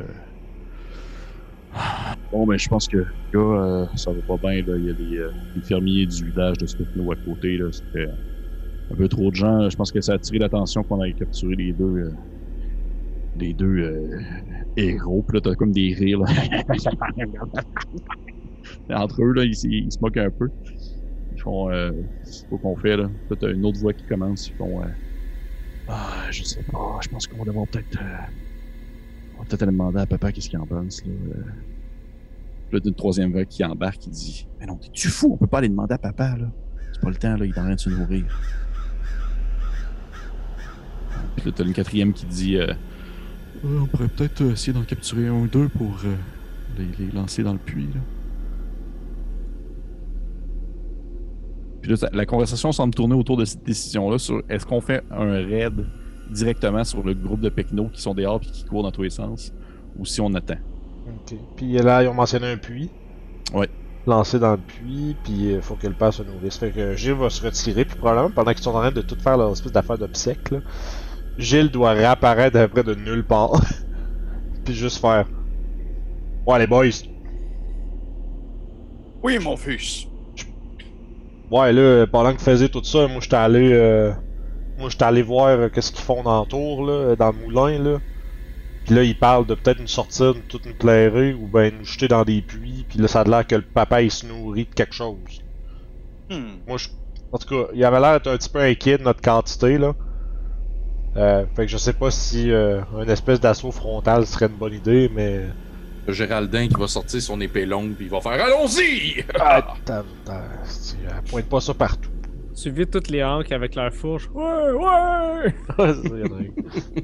Bon, 2.31 2.45
ben, 2.45 2.57
je 2.57 2.69
pense 2.69 2.87
que, 2.87 3.05
gars, 3.33 3.39
euh, 3.39 3.85
ça 3.95 4.11
va 4.11 4.21
pas 4.21 4.37
bien. 4.37 4.63
Là. 4.65 4.77
Il 4.77 4.85
y 4.85 4.89
a 4.89 4.93
des, 4.93 5.27
des 5.55 5.61
fermiers 5.61 6.05
du 6.05 6.25
village 6.25 6.57
de 6.57 6.65
Smithno 6.65 7.11
à 7.11 7.15
côté. 7.15 7.57
Là. 7.57 7.69
Fait 7.93 8.09
un 8.91 8.95
peu 8.95 9.07
trop 9.07 9.29
de 9.29 9.35
gens. 9.35 9.69
Je 9.69 9.75
pense 9.75 9.91
que 9.91 10.01
ça 10.01 10.13
a 10.13 10.15
attiré 10.15 10.39
l'attention 10.39 10.83
qu'on 10.83 11.03
ait 11.03 11.13
capturé 11.13 11.55
les 11.55 11.73
deux. 11.73 12.11
Les 13.37 13.53
deux 13.53 13.77
euh, 13.79 14.19
héros. 14.77 15.23
Puis 15.27 15.37
là, 15.37 15.41
t'as 15.41 15.55
comme 15.55 15.71
des 15.71 15.93
rires. 15.93 16.19
là. 16.19 16.27
Entre 19.03 19.23
eux, 19.23 19.33
là, 19.33 19.43
ils, 19.43 19.53
ils 19.65 19.91
se 19.91 19.99
moquent 20.01 20.17
un 20.17 20.29
peu. 20.29 20.49
Ils 21.33 21.41
font 21.41 21.71
euh, 21.71 21.91
c'est 22.23 22.47
qu'on 22.49 22.75
fait 22.75 22.97
là. 22.97 23.09
Puis 23.29 23.37
t'as 23.39 23.51
une 23.51 23.65
autre 23.65 23.79
voix 23.79 23.93
qui 23.93 24.05
commence. 24.05 24.47
Ils 24.49 24.55
font 24.55 24.81
euh, 24.81 24.85
Ah, 25.87 26.27
je 26.29 26.43
sais 26.43 26.63
pas, 26.71 26.99
je 27.01 27.09
pense 27.09 27.25
qu'on 27.27 27.43
devrait 27.43 27.65
peut-être. 27.71 27.97
euh, 28.01 28.17
On 29.35 29.39
va 29.39 29.45
peut-être 29.45 29.63
aller 29.63 29.71
demander 29.71 29.99
à 29.99 30.05
papa 30.05 30.31
qu'est-ce 30.31 30.49
qu'il 30.49 30.59
en 30.59 30.67
pense. 30.67 31.03
Là, 31.05 31.11
euh. 31.11 31.41
Puis 32.69 32.77
là, 32.77 32.79
d'une 32.81 32.93
troisième 32.95 33.33
vague 33.33 33.47
qui 33.47 33.63
embarque, 33.65 33.97
qui 33.99 34.09
dit 34.09 34.47
Mais 34.59 34.65
non, 34.65 34.75
t'es-tu 34.75 35.07
fou? 35.09 35.31
On 35.33 35.37
peut 35.37 35.47
pas 35.47 35.57
aller 35.59 35.69
demander 35.69 35.93
à 35.93 35.97
papa, 35.97 36.35
là. 36.37 36.51
C'est 36.93 37.01
pas 37.01 37.09
le 37.09 37.15
temps, 37.15 37.35
là, 37.37 37.45
il 37.45 37.49
est 37.51 37.57
en 37.59 37.63
train 37.63 37.75
de 37.75 37.79
se 37.79 37.89
nourrir. 37.89 38.25
Puis 41.37 41.45
là, 41.45 41.51
t'as 41.55 41.63
une 41.63 41.73
quatrième 41.73 42.13
qui 42.13 42.25
dit 42.25 42.57
euh, 42.57 42.73
Euh, 43.65 43.79
On 43.81 43.85
pourrait 43.85 44.07
peut-être 44.07 44.41
euh, 44.41 44.51
essayer 44.51 44.73
d'en 44.73 44.83
capturer 44.83 45.27
un 45.27 45.33
ou 45.33 45.47
deux 45.47 45.69
pour 45.69 45.97
euh, 46.05 46.15
les, 46.77 47.05
les 47.05 47.11
lancer 47.11 47.43
dans 47.43 47.53
le 47.53 47.59
puits, 47.59 47.87
là. 47.93 48.01
Puis 51.81 51.91
là, 51.91 52.09
la 52.13 52.25
conversation 52.27 52.71
semble 52.71 52.93
tourner 52.93 53.15
autour 53.15 53.37
de 53.37 53.45
cette 53.45 53.63
décision-là 53.63 54.19
sur 54.19 54.43
est-ce 54.49 54.65
qu'on 54.67 54.81
fait 54.81 55.03
un 55.09 55.31
raid 55.31 55.85
directement 56.29 56.83
sur 56.83 57.03
le 57.03 57.15
groupe 57.15 57.41
de 57.41 57.49
Pecno 57.49 57.89
qui 57.89 58.01
sont 58.01 58.13
dehors 58.13 58.39
et 58.43 58.45
qui 58.45 58.63
courent 58.65 58.83
dans 58.83 58.91
tous 58.91 59.01
les 59.01 59.09
sens, 59.09 59.51
ou 59.97 60.05
si 60.05 60.21
on 60.21 60.33
attend. 60.35 60.59
Ok. 61.07 61.35
Puis 61.55 61.73
là, 61.73 62.03
ils 62.03 62.07
ont 62.07 62.13
mentionné 62.13 62.51
un 62.51 62.57
puits. 62.57 62.91
Ouais. 63.53 63.69
Lancé 64.05 64.39
dans 64.39 64.51
le 64.51 64.57
puits, 64.57 65.15
puis 65.23 65.53
il 65.53 65.61
faut 65.61 65.75
que 65.75 65.87
le 65.87 65.93
père 65.93 66.13
se 66.13 66.23
nourrisse. 66.23 66.57
Fait 66.57 66.71
que 66.71 66.95
Gilles 66.95 67.13
va 67.13 67.29
se 67.29 67.43
retirer, 67.43 67.85
puis 67.85 67.97
probablement 67.97 68.31
pendant 68.31 68.51
qu'ils 68.53 68.63
sont 68.63 68.71
en 68.71 68.79
train 68.79 68.91
de 68.91 69.01
tout 69.01 69.17
faire 69.19 69.37
leur 69.37 69.51
espèce 69.51 69.71
d'affaire 69.71 69.97
d'obsèque, 69.97 70.51
là, 70.51 70.59
Gilles 71.37 71.71
doit 71.71 71.91
réapparaître 71.91 72.57
après 72.57 72.83
de 72.83 72.95
nulle 72.95 73.25
part. 73.25 73.51
puis 74.65 74.75
juste 74.75 74.99
faire. 75.01 75.27
Ouais, 76.45 76.59
les 76.59 76.67
boys. 76.67 76.91
Oui, 79.23 79.39
mon 79.39 79.57
fils. 79.57 80.07
Ouais, 81.49 81.73
là, 81.73 82.07
pendant 82.07 82.33
que 82.33 82.39
vous 82.39 82.43
faisiez 82.45 82.69
tout 82.69 82.83
ça, 82.83 83.07
moi 83.07 83.19
j'étais 83.21 83.35
allé. 83.35 83.71
euh, 83.73 84.13
Moi 84.77 84.89
j'étais 84.89 85.05
allé 85.05 85.21
voir 85.23 85.47
euh, 85.49 85.69
qu'est-ce 85.69 85.91
qu'ils 85.91 86.03
font 86.03 86.23
dans 86.23 86.41
le 86.41 86.47
tour, 86.47 86.85
là, 86.85 87.15
dans 87.15 87.31
le 87.31 87.37
moulin, 87.37 87.79
là. 87.79 87.99
Puis 88.85 88.95
là, 88.95 89.03
ils 89.03 89.17
parlent 89.19 89.45
de 89.47 89.55
peut-être 89.55 89.79
nous 89.79 89.87
sortir, 89.87 90.35
de 90.35 90.41
toute 90.41 90.65
nous 90.65 90.75
clairer, 90.75 91.33
ou 91.33 91.47
ben 91.49 91.73
nous 91.77 91.85
jeter 91.85 92.07
dans 92.07 92.23
des 92.25 92.41
puits, 92.43 92.85
puis 92.89 92.99
là, 92.99 93.07
ça 93.07 93.21
a 93.21 93.23
l'air 93.25 93.47
que 93.47 93.55
le 93.55 93.63
papa, 93.63 94.01
il 94.03 94.11
se 94.11 94.25
nourrit 94.25 94.65
de 94.67 94.73
quelque 94.75 94.93
chose. 94.95 95.43
Hmm. 96.29 96.61
Moi, 96.67 96.77
je... 96.77 96.89
En 97.31 97.37
tout 97.37 97.47
cas, 97.47 97.71
il 97.73 97.83
avait 97.85 97.99
l'air 97.99 98.13
d'être 98.13 98.27
un 98.27 98.37
petit 98.37 98.49
peu 98.49 98.59
inquiet 98.59 98.97
de 98.97 99.03
notre 99.03 99.21
quantité, 99.21 99.77
là. 99.77 99.95
Euh, 101.17 101.43
fait 101.55 101.65
que 101.65 101.71
je 101.71 101.77
sais 101.77 101.93
pas 101.93 102.09
si 102.11 102.49
euh, 102.51 102.81
un 102.97 103.07
espèce 103.07 103.39
d'assaut 103.39 103.71
frontal 103.71 104.25
serait 104.25 104.47
une 104.47 104.55
bonne 104.57 104.73
idée, 104.73 105.09
mais... 105.13 105.41
Le 106.07 106.13
Géraldin 106.13 106.67
qui 106.67 106.73
va 106.79 106.87
sortir 106.87 107.21
son 107.21 107.39
épée 107.41 107.63
longue, 107.65 107.93
puis 107.93 108.05
il 108.05 108.11
va 108.11 108.19
faire 108.21 108.31
Allons-y 108.43 109.23
Ah, 109.39 109.75
pointe 111.29 111.45
pas 111.45 111.61
ça 111.61 111.75
partout. 111.75 112.09
Tu 112.59 112.71
vides 112.71 112.89
toutes 112.89 113.09
les 113.09 113.23
hanques 113.23 113.51
avec 113.51 113.75
leur 113.75 113.93
fourche. 113.93 114.27
Ouais, 114.33 114.71
ouais! 114.71 115.53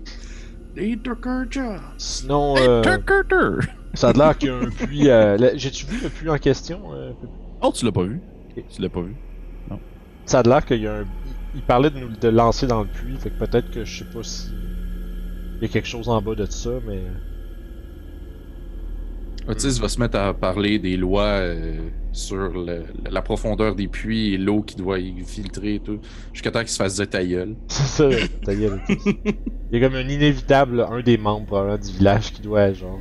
Des 0.76 0.98
Tuckerja. 0.98 1.78
Sinon, 1.98 2.56
euh, 2.58 2.82
ça 3.94 4.10
a 4.10 4.14
l'air 4.14 4.38
qu'il 4.38 4.50
y 4.50 4.52
a 4.52 4.56
un 4.56 4.70
puits... 4.70 5.10
euh, 5.10 5.52
J'ai-tu 5.56 5.86
vu 5.86 6.02
le 6.04 6.10
puits 6.10 6.30
en 6.30 6.38
question? 6.38 6.82
euh, 6.94 7.12
Oh, 7.62 7.72
tu 7.74 7.86
l'as 7.86 7.92
pas 7.92 8.04
vu 8.04 8.20
Tu 8.56 8.82
l'as 8.82 8.90
pas 8.90 9.02
vu 9.02 9.16
Ça 10.26 10.40
a 10.40 10.44
l'air 10.44 10.66
qu'il 10.66 10.82
y 10.82 10.88
a 10.88 10.98
un... 10.98 11.06
Il 11.56 11.62
parlait 11.64 11.90
de 11.90 12.00
nous 12.00 12.10
de 12.16 12.28
lancer 12.30 12.68
dans 12.68 12.82
le 12.84 12.88
puits, 12.88 13.18
fait 13.18 13.32
que 13.32 13.38
peut-être 13.38 13.70
que 13.72 13.84
je 13.86 14.00
sais 14.00 14.06
pas 14.06 14.24
si... 14.24 14.52
Il 15.60 15.64
y 15.64 15.66
a 15.66 15.70
quelque 15.70 15.88
chose 15.88 16.08
en 16.10 16.22
bas 16.22 16.36
de 16.36 16.46
ça, 16.46 16.70
mais... 16.86 17.02
Otis 19.48 19.80
va 19.80 19.88
se 19.88 20.00
mettre 20.00 20.18
à 20.18 20.34
parler 20.34 20.78
des 20.78 20.98
lois 20.98 21.24
euh, 21.40 21.90
sur 22.12 22.50
le- 22.50 22.84
la 23.10 23.22
profondeur 23.22 23.76
des 23.76 23.88
puits 23.88 24.34
et 24.34 24.38
l'eau 24.38 24.62
qui 24.62 24.76
doit 24.76 25.00
y 25.00 25.24
filtrer 25.24 25.76
et 25.76 25.80
tout, 25.80 26.02
jusqu'à 26.34 26.52
temps 26.52 26.60
qu'il 26.60 26.68
se 26.70 26.76
fasse 26.76 26.96
dire 26.96 27.10
ta 27.10 27.24
gueule. 27.26 27.56
C'est 27.70 27.84
ça, 27.88 28.10
ta 28.44 28.54
gueule. 28.54 28.82
Il 28.90 29.80
y 29.80 29.84
a 29.84 29.88
comme 29.88 29.96
un 29.98 30.08
inévitable, 30.10 30.82
un 30.82 31.02
des 31.02 31.18
membres 31.18 31.46
probablement 31.46 31.78
du 31.78 31.92
village 31.94 32.34
qui 32.34 32.42
doit 32.42 32.74
genre. 32.74 33.00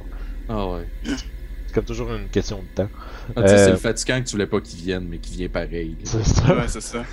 Ah 0.48 0.68
ouais. 0.68 0.86
C'est 1.02 1.74
comme 1.74 1.84
toujours 1.84 2.12
une 2.14 2.28
question 2.28 2.62
de 2.62 2.68
temps. 2.68 2.90
Ah, 3.34 3.42
tu 3.42 3.48
sais, 3.48 3.58
c'est 3.58 3.68
Euh, 3.70 3.72
le 3.72 3.76
fatigant 3.76 4.20
que 4.20 4.26
tu 4.26 4.32
voulais 4.32 4.46
pas 4.46 4.60
qu'il 4.60 4.78
vienne, 4.78 5.06
mais 5.08 5.18
qui 5.18 5.34
vient 5.36 5.48
pareil. 5.48 5.96
C'est 6.04 6.24
ça. 6.24 6.56
Ouais, 6.56 6.68
c'est 6.68 6.80
ça. 6.80 7.04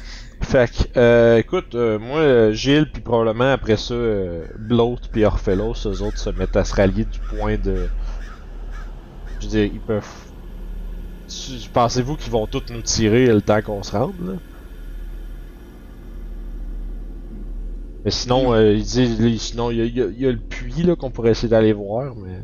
Fait 0.43 0.69
que, 0.69 0.99
euh, 0.99 1.37
écoute, 1.37 1.73
euh, 1.75 1.97
moi, 1.97 2.51
Gilles, 2.51 2.91
puis 2.91 3.01
probablement 3.01 3.51
après 3.51 3.77
ça, 3.77 3.93
euh, 3.95 4.45
Bloat 4.59 4.97
puis 5.11 5.23
Orphelos, 5.25 5.73
eux 5.87 6.01
autres 6.01 6.19
se 6.19 6.29
mettent 6.29 6.55
à 6.55 6.65
se 6.65 6.75
rallier 6.75 7.05
du 7.05 7.19
point 7.21 7.57
de. 7.57 7.89
Je 9.39 9.45
veux 9.45 9.51
dire, 9.51 9.65
ils 9.65 9.81
peuvent. 9.81 10.31
Pensez-vous 11.73 12.15
qu'ils 12.15 12.31
vont 12.31 12.47
tous 12.47 12.63
nous 12.69 12.81
tirer 12.81 13.25
le 13.25 13.41
temps 13.41 13.61
qu'on 13.61 13.83
se 13.83 13.91
rende, 13.91 14.21
là? 14.21 14.39
Mais 18.05 18.11
sinon, 18.11 18.53
euh, 18.53 18.73
ils 18.73 18.83
disent, 18.83 19.41
sinon, 19.41 19.71
il 19.71 19.77
y 19.77 19.81
a, 19.81 19.85
y 19.85 20.13
y 20.13 20.31
le 20.31 20.39
puits, 20.41 20.83
là, 20.83 20.95
qu'on 20.95 21.11
pourrait 21.11 21.31
essayer 21.31 21.49
d'aller 21.49 21.73
voir, 21.73 22.15
mais. 22.15 22.41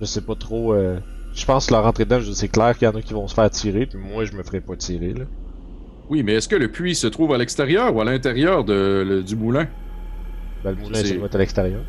Je 0.00 0.06
sais 0.06 0.22
pas 0.22 0.36
trop, 0.36 0.72
euh... 0.72 0.98
Je 1.32 1.44
pense 1.44 1.66
que 1.66 1.74
leur 1.74 1.84
entrée 1.84 2.06
dedans, 2.06 2.20
c'est 2.34 2.48
clair 2.48 2.76
qu'il 2.78 2.86
y 2.86 2.88
en 2.88 2.94
a 2.94 3.02
qui 3.02 3.12
vont 3.12 3.28
se 3.28 3.34
faire 3.34 3.50
tirer, 3.50 3.86
puis 3.86 3.98
moi, 3.98 4.24
je 4.24 4.32
me 4.32 4.42
ferai 4.42 4.60
pas 4.62 4.76
tirer, 4.76 5.12
là. 5.12 5.26
Oui, 6.08 6.22
mais 6.22 6.34
est-ce 6.34 6.48
que 6.48 6.56
le 6.56 6.70
puits 6.70 6.94
se 6.94 7.06
trouve 7.06 7.32
à 7.34 7.38
l'extérieur 7.38 7.94
ou 7.94 8.00
à 8.00 8.04
l'intérieur 8.04 8.64
de, 8.64 9.04
le- 9.06 9.24
du 9.24 9.36
moulin? 9.36 9.68
Ben, 10.62 10.72
le 10.72 10.76
moulin, 10.76 11.02
C'est- 11.02 11.18
à 11.34 11.38
l'extérieur. 11.38 11.84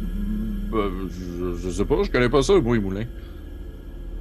Ben, 0.00 1.08
je, 1.08 1.54
je 1.54 1.70
sais 1.70 1.84
pas, 1.84 2.02
je 2.02 2.10
connais 2.10 2.28
pas 2.30 2.42
ça, 2.42 2.58
moi, 2.60 2.74
les 2.76 2.82
moulins. 2.82 3.06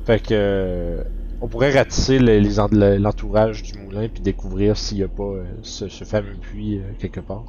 Fait 0.06 0.20
que 0.24 0.34
euh, 0.34 1.04
on 1.40 1.48
pourrait 1.50 1.72
ratisser 1.72 2.20
le- 2.20 2.98
l'entourage 2.98 3.64
du 3.64 3.80
moulin 3.80 4.10
puis 4.10 4.22
découvrir 4.22 4.78
s'il 4.78 5.00
y 5.00 5.04
a 5.04 5.08
pas 5.10 5.24
euh, 5.24 5.60
ce, 5.64 5.90
ce 5.90 6.04
fameux 6.06 6.36
puits 6.36 6.80
euh, 6.80 6.94
quelque 7.00 7.20
part. 7.20 7.46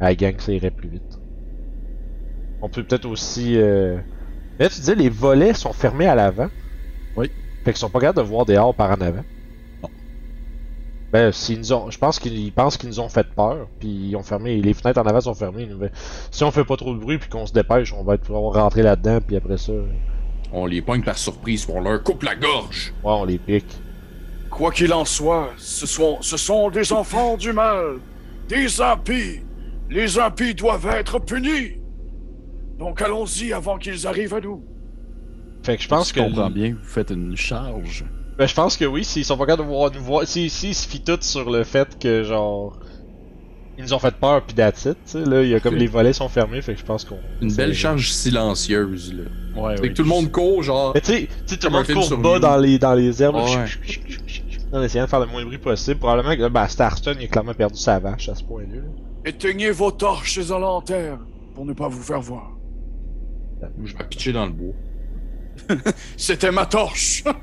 À 0.00 0.04
la 0.04 0.14
gang, 0.14 0.40
ça 0.40 0.52
irait 0.52 0.70
plus 0.70 0.88
vite. 0.88 1.18
On 2.60 2.68
peut 2.68 2.84
peut-être 2.84 3.06
aussi. 3.06 3.54
Là, 4.58 4.68
tu 4.68 4.80
disais 4.80 4.94
les 4.94 5.08
volets 5.08 5.54
sont 5.54 5.72
fermés 5.72 6.06
à 6.06 6.14
l'avant. 6.14 6.48
Fait 7.66 7.72
qu'ils 7.72 7.80
sont 7.80 7.90
pas 7.90 7.98
capables 7.98 8.18
de 8.18 8.22
voir 8.22 8.46
dehors 8.46 8.72
par 8.72 8.92
en 8.92 9.00
avant. 9.00 9.24
Non. 9.82 9.90
Ben, 11.12 11.32
s'ils 11.32 11.58
nous 11.58 11.72
ont, 11.72 11.90
je 11.90 11.98
pense 11.98 12.20
qu'ils 12.20 12.52
pensent 12.52 12.76
qu'ils 12.76 12.88
nous 12.90 13.00
ont 13.00 13.08
fait 13.08 13.26
peur, 13.34 13.66
puis 13.80 13.88
ils 13.88 14.14
ont 14.14 14.22
fermé, 14.22 14.62
les 14.62 14.72
fenêtres 14.72 15.00
en 15.00 15.04
avant 15.04 15.20
sont 15.20 15.34
fermées. 15.34 15.68
Si 16.30 16.44
on 16.44 16.52
fait 16.52 16.62
pas 16.62 16.76
trop 16.76 16.94
de 16.94 17.00
bruit 17.00 17.18
puis 17.18 17.28
qu'on 17.28 17.44
se 17.44 17.52
dépêche, 17.52 17.92
on 17.92 18.04
va 18.04 18.14
être, 18.14 18.30
on 18.30 18.52
va 18.52 18.62
rentrer 18.62 18.82
là-dedans, 18.82 19.18
puis 19.20 19.34
après 19.34 19.56
ça, 19.56 19.72
ouais, 19.72 20.00
On 20.52 20.64
les 20.64 20.80
pogne 20.80 21.02
par 21.02 21.18
surprise, 21.18 21.66
on 21.68 21.80
leur 21.80 22.04
coupe 22.04 22.22
la 22.22 22.36
gorge. 22.36 22.94
on 23.02 23.24
les 23.24 23.38
pique. 23.38 23.76
Quoi 24.48 24.70
qu'il 24.70 24.92
en 24.92 25.04
soit, 25.04 25.50
ce 25.56 25.86
sont, 25.86 26.18
ce 26.20 26.36
sont 26.36 26.70
des 26.70 26.92
enfants 26.92 27.36
du 27.36 27.52
mal, 27.52 27.96
des 28.48 28.80
impies. 28.80 29.40
Les 29.90 30.20
impies 30.20 30.54
doivent 30.54 30.86
être 30.86 31.18
punis. 31.18 31.80
Donc 32.78 33.02
allons-y 33.02 33.52
avant 33.52 33.76
qu'ils 33.76 34.06
arrivent 34.06 34.34
à 34.34 34.40
nous. 34.40 34.62
Fait 35.66 35.76
que 35.76 35.82
je 35.82 35.88
pense 35.88 36.10
je 36.10 36.14
que. 36.14 36.20
comprends 36.20 36.48
bien 36.48 36.70
que 36.70 36.76
vous 36.76 36.84
faites 36.84 37.10
une 37.10 37.36
charge. 37.36 38.04
Ben, 38.38 38.46
je 38.46 38.54
pense 38.54 38.76
que 38.76 38.84
oui, 38.84 39.04
s'ils 39.04 39.24
sont 39.24 39.36
pas 39.36 39.46
capables 39.46 39.68
de 39.68 39.74
voir, 39.74 39.90
nous 39.92 40.00
voir. 40.00 40.24
S'ils 40.26 40.48
s'ils 40.50 40.74
se 40.76 40.86
fient 40.86 41.02
tous 41.02 41.22
sur 41.22 41.50
le 41.50 41.64
fait 41.64 41.98
que, 41.98 42.22
genre. 42.22 42.78
Ils 43.78 43.82
nous 43.84 43.92
ont 43.92 43.98
fait 43.98 44.14
peur, 44.14 44.42
pis 44.42 44.54
that's 44.54 44.84
it, 44.86 44.94
tu 45.04 45.12
sais. 45.12 45.24
Là, 45.24 45.42
il 45.42 45.50
y 45.50 45.54
a 45.54 45.60
comme 45.60 45.74
les 45.74 45.86
volets 45.88 46.12
sont 46.14 46.28
fermés, 46.28 46.62
fait 46.62 46.74
que 46.74 46.80
je 46.80 46.84
pense 46.84 47.04
qu'on. 47.04 47.18
Une 47.42 47.52
belle 47.52 47.74
charge 47.74 48.10
silencieuse, 48.10 49.12
là. 49.12 49.60
Ouais, 49.60 49.76
Fait 49.76 49.88
que 49.88 49.94
tout 49.94 50.02
le 50.02 50.08
monde 50.08 50.30
court, 50.30 50.62
genre. 50.62 50.92
Mais 50.94 51.00
tu 51.00 51.12
sais, 51.12 51.28
tu 51.46 51.54
sais, 51.54 51.56
tout 51.58 51.66
le 51.66 51.72
monde 51.72 51.86
court 51.86 52.16
bas 52.18 52.38
dans 52.38 52.56
les, 52.56 52.78
dans 52.78 52.94
les 52.94 53.22
herbes. 53.22 53.36
là, 53.36 53.42
Ouais. 53.44 53.66
En 54.72 54.82
essayant 54.82 55.04
de 55.04 55.10
faire 55.10 55.20
le 55.20 55.26
moins 55.26 55.40
de 55.40 55.46
bruit 55.46 55.58
possible. 55.58 55.98
Probablement 55.98 56.36
que, 56.36 56.48
ben, 56.48 56.68
Starston, 56.68 57.16
il 57.18 57.24
a 57.24 57.28
clairement 57.28 57.54
perdu 57.54 57.78
sa 57.78 57.98
vache 57.98 58.28
à 58.28 58.34
ce 58.34 58.44
point-là. 58.44 58.76
là. 58.76 58.82
Éteignez 59.24 59.70
vos 59.72 59.90
torches 59.90 60.38
et 60.38 60.44
lanternes 60.48 61.24
pour 61.54 61.64
ne 61.64 61.72
pas 61.72 61.88
vous 61.88 62.02
faire 62.02 62.20
voir. 62.20 62.52
Je 63.82 63.96
vais 63.96 64.04
pitcher 64.04 64.32
dans 64.32 64.46
le 64.46 64.52
bois. 64.52 64.74
C'était 66.16 66.50
ma 66.50 66.66
torche. 66.66 67.24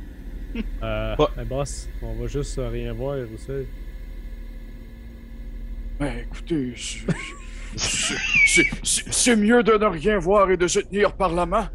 Euh, 0.84 1.16
Ouais. 1.18 1.26
mais 1.36 1.45
boss, 1.45 1.89
on 2.03 2.14
va 2.14 2.28
juste 2.28 2.59
rien 2.61 2.93
voir 2.93 3.18
aussi. 3.34 3.66
Mais 5.99 6.26
écoutez, 6.30 6.76
c'est- 7.76 9.36
mieux 9.36 9.64
de 9.64 9.72
ne 9.74 9.86
rien 9.86 10.20
voir 10.20 10.51
et 10.51 10.57
de 10.57 10.68
se 10.68 10.80
tenir 10.82 11.14
par 11.14 11.34
la 11.34 11.47
main 11.47 11.72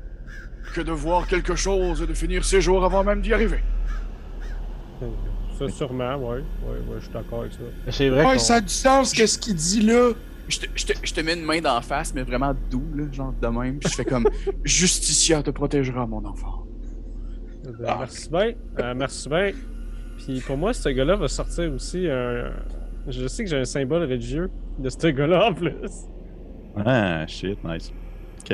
que 0.75 0.81
de 0.81 0.93
voir 0.93 1.27
quelque 1.27 1.57
chose 1.57 2.03
et 2.03 2.07
de 2.07 2.15
finir 2.15 2.45
ses 2.45 2.61
jours 2.61 2.85
avant 2.85 3.03
même 3.03 3.21
d'y 3.21 3.33
arriver. 3.35 3.59
Ça, 5.59 5.69
sûrement, 5.69 6.15
ouais. 6.17 6.37
Ouais, 6.37 6.79
ouais, 6.89 6.97
je 6.99 7.05
suis 7.05 7.13
d'accord 7.13 7.41
avec 7.41 7.53
ça. 7.55 7.59
C'est 7.91 8.11
vrai 8.11 8.23
qu'on- 8.23 8.55
a 8.55 8.61
du 8.61 8.69
sens, 8.69 9.13
qu'est-ce 9.13 9.39
qu'il 9.39 9.57
dit 9.57 9.81
là? 9.83 10.11
Je 10.49 10.61
te, 10.61 10.67
je 10.75 10.87
te- 10.87 10.99
je 11.07 11.13
te 11.13 11.21
mets 11.21 11.35
une 11.35 11.45
main 11.45 11.61
d'en 11.61 11.81
face, 11.83 12.15
mais 12.15 12.23
vraiment 12.23 12.55
doux, 12.71 12.85
là, 12.95 13.05
genre 13.13 13.35
de 13.41 13.47
même. 13.49 13.79
Puis 13.79 13.91
je 13.91 13.97
fais 13.97 14.05
comme. 14.05 14.27
Justicia 14.65 15.43
te 15.43 15.51
protégera, 15.51 16.07
mon 16.07 16.25
enfant. 16.25 16.65
Euh, 17.67 17.73
ben, 17.81 17.97
Merci 17.99 18.31
bien. 18.31 18.53
Euh, 18.81 18.95
merci 18.97 19.29
bien. 19.29 19.53
Puis 20.17 20.41
pour 20.41 20.57
moi, 20.57 20.73
ce 20.73 20.89
gars-là 20.89 21.17
va 21.17 21.29
sortir 21.29 21.73
aussi 21.73 22.09
un. 22.09 22.51
Je 23.09 23.27
sais 23.29 23.45
que 23.45 23.51
j'ai 23.51 23.59
un 23.59 23.65
symbole 23.65 24.03
religieux 24.03 24.51
de 24.79 24.89
ce 24.89 25.07
gars-là 25.09 25.51
en 25.51 25.55
plus. 25.55 25.75
Ah, 26.85 27.27
shit, 27.27 27.59
nice. 27.65 27.93
Ok. 28.41 28.49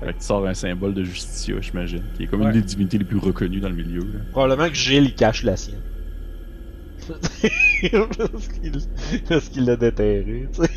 Fait 0.00 0.06
que 0.08 0.18
tu 0.18 0.20
sors 0.20 0.46
un 0.46 0.52
symbole 0.54 0.92
de 0.94 1.02
Justicia, 1.04 1.56
j'imagine, 1.60 2.02
qui 2.16 2.24
est 2.24 2.26
comme 2.26 2.40
Ouais. 2.42 2.46
une 2.48 2.52
des 2.52 2.62
divinités 2.62 2.98
les 2.98 3.04
plus 3.04 3.18
reconnues 3.18 3.60
dans 3.60 3.68
le 3.70 3.74
milieu. 3.76 4.00
Là. 4.00 4.20
Probablement 4.32 4.68
que 4.68 4.74
Gilles, 4.74 5.04
il 5.04 5.14
cache 5.14 5.42
la 5.42 5.56
sienne. 5.56 5.80
parce 7.08 8.48
qu'il 8.48 8.72
parce 9.28 9.48
qu'il 9.48 9.64
l'a 9.64 9.76
déterré, 9.76 10.48
tu 10.52 10.62
sais. 10.64 10.70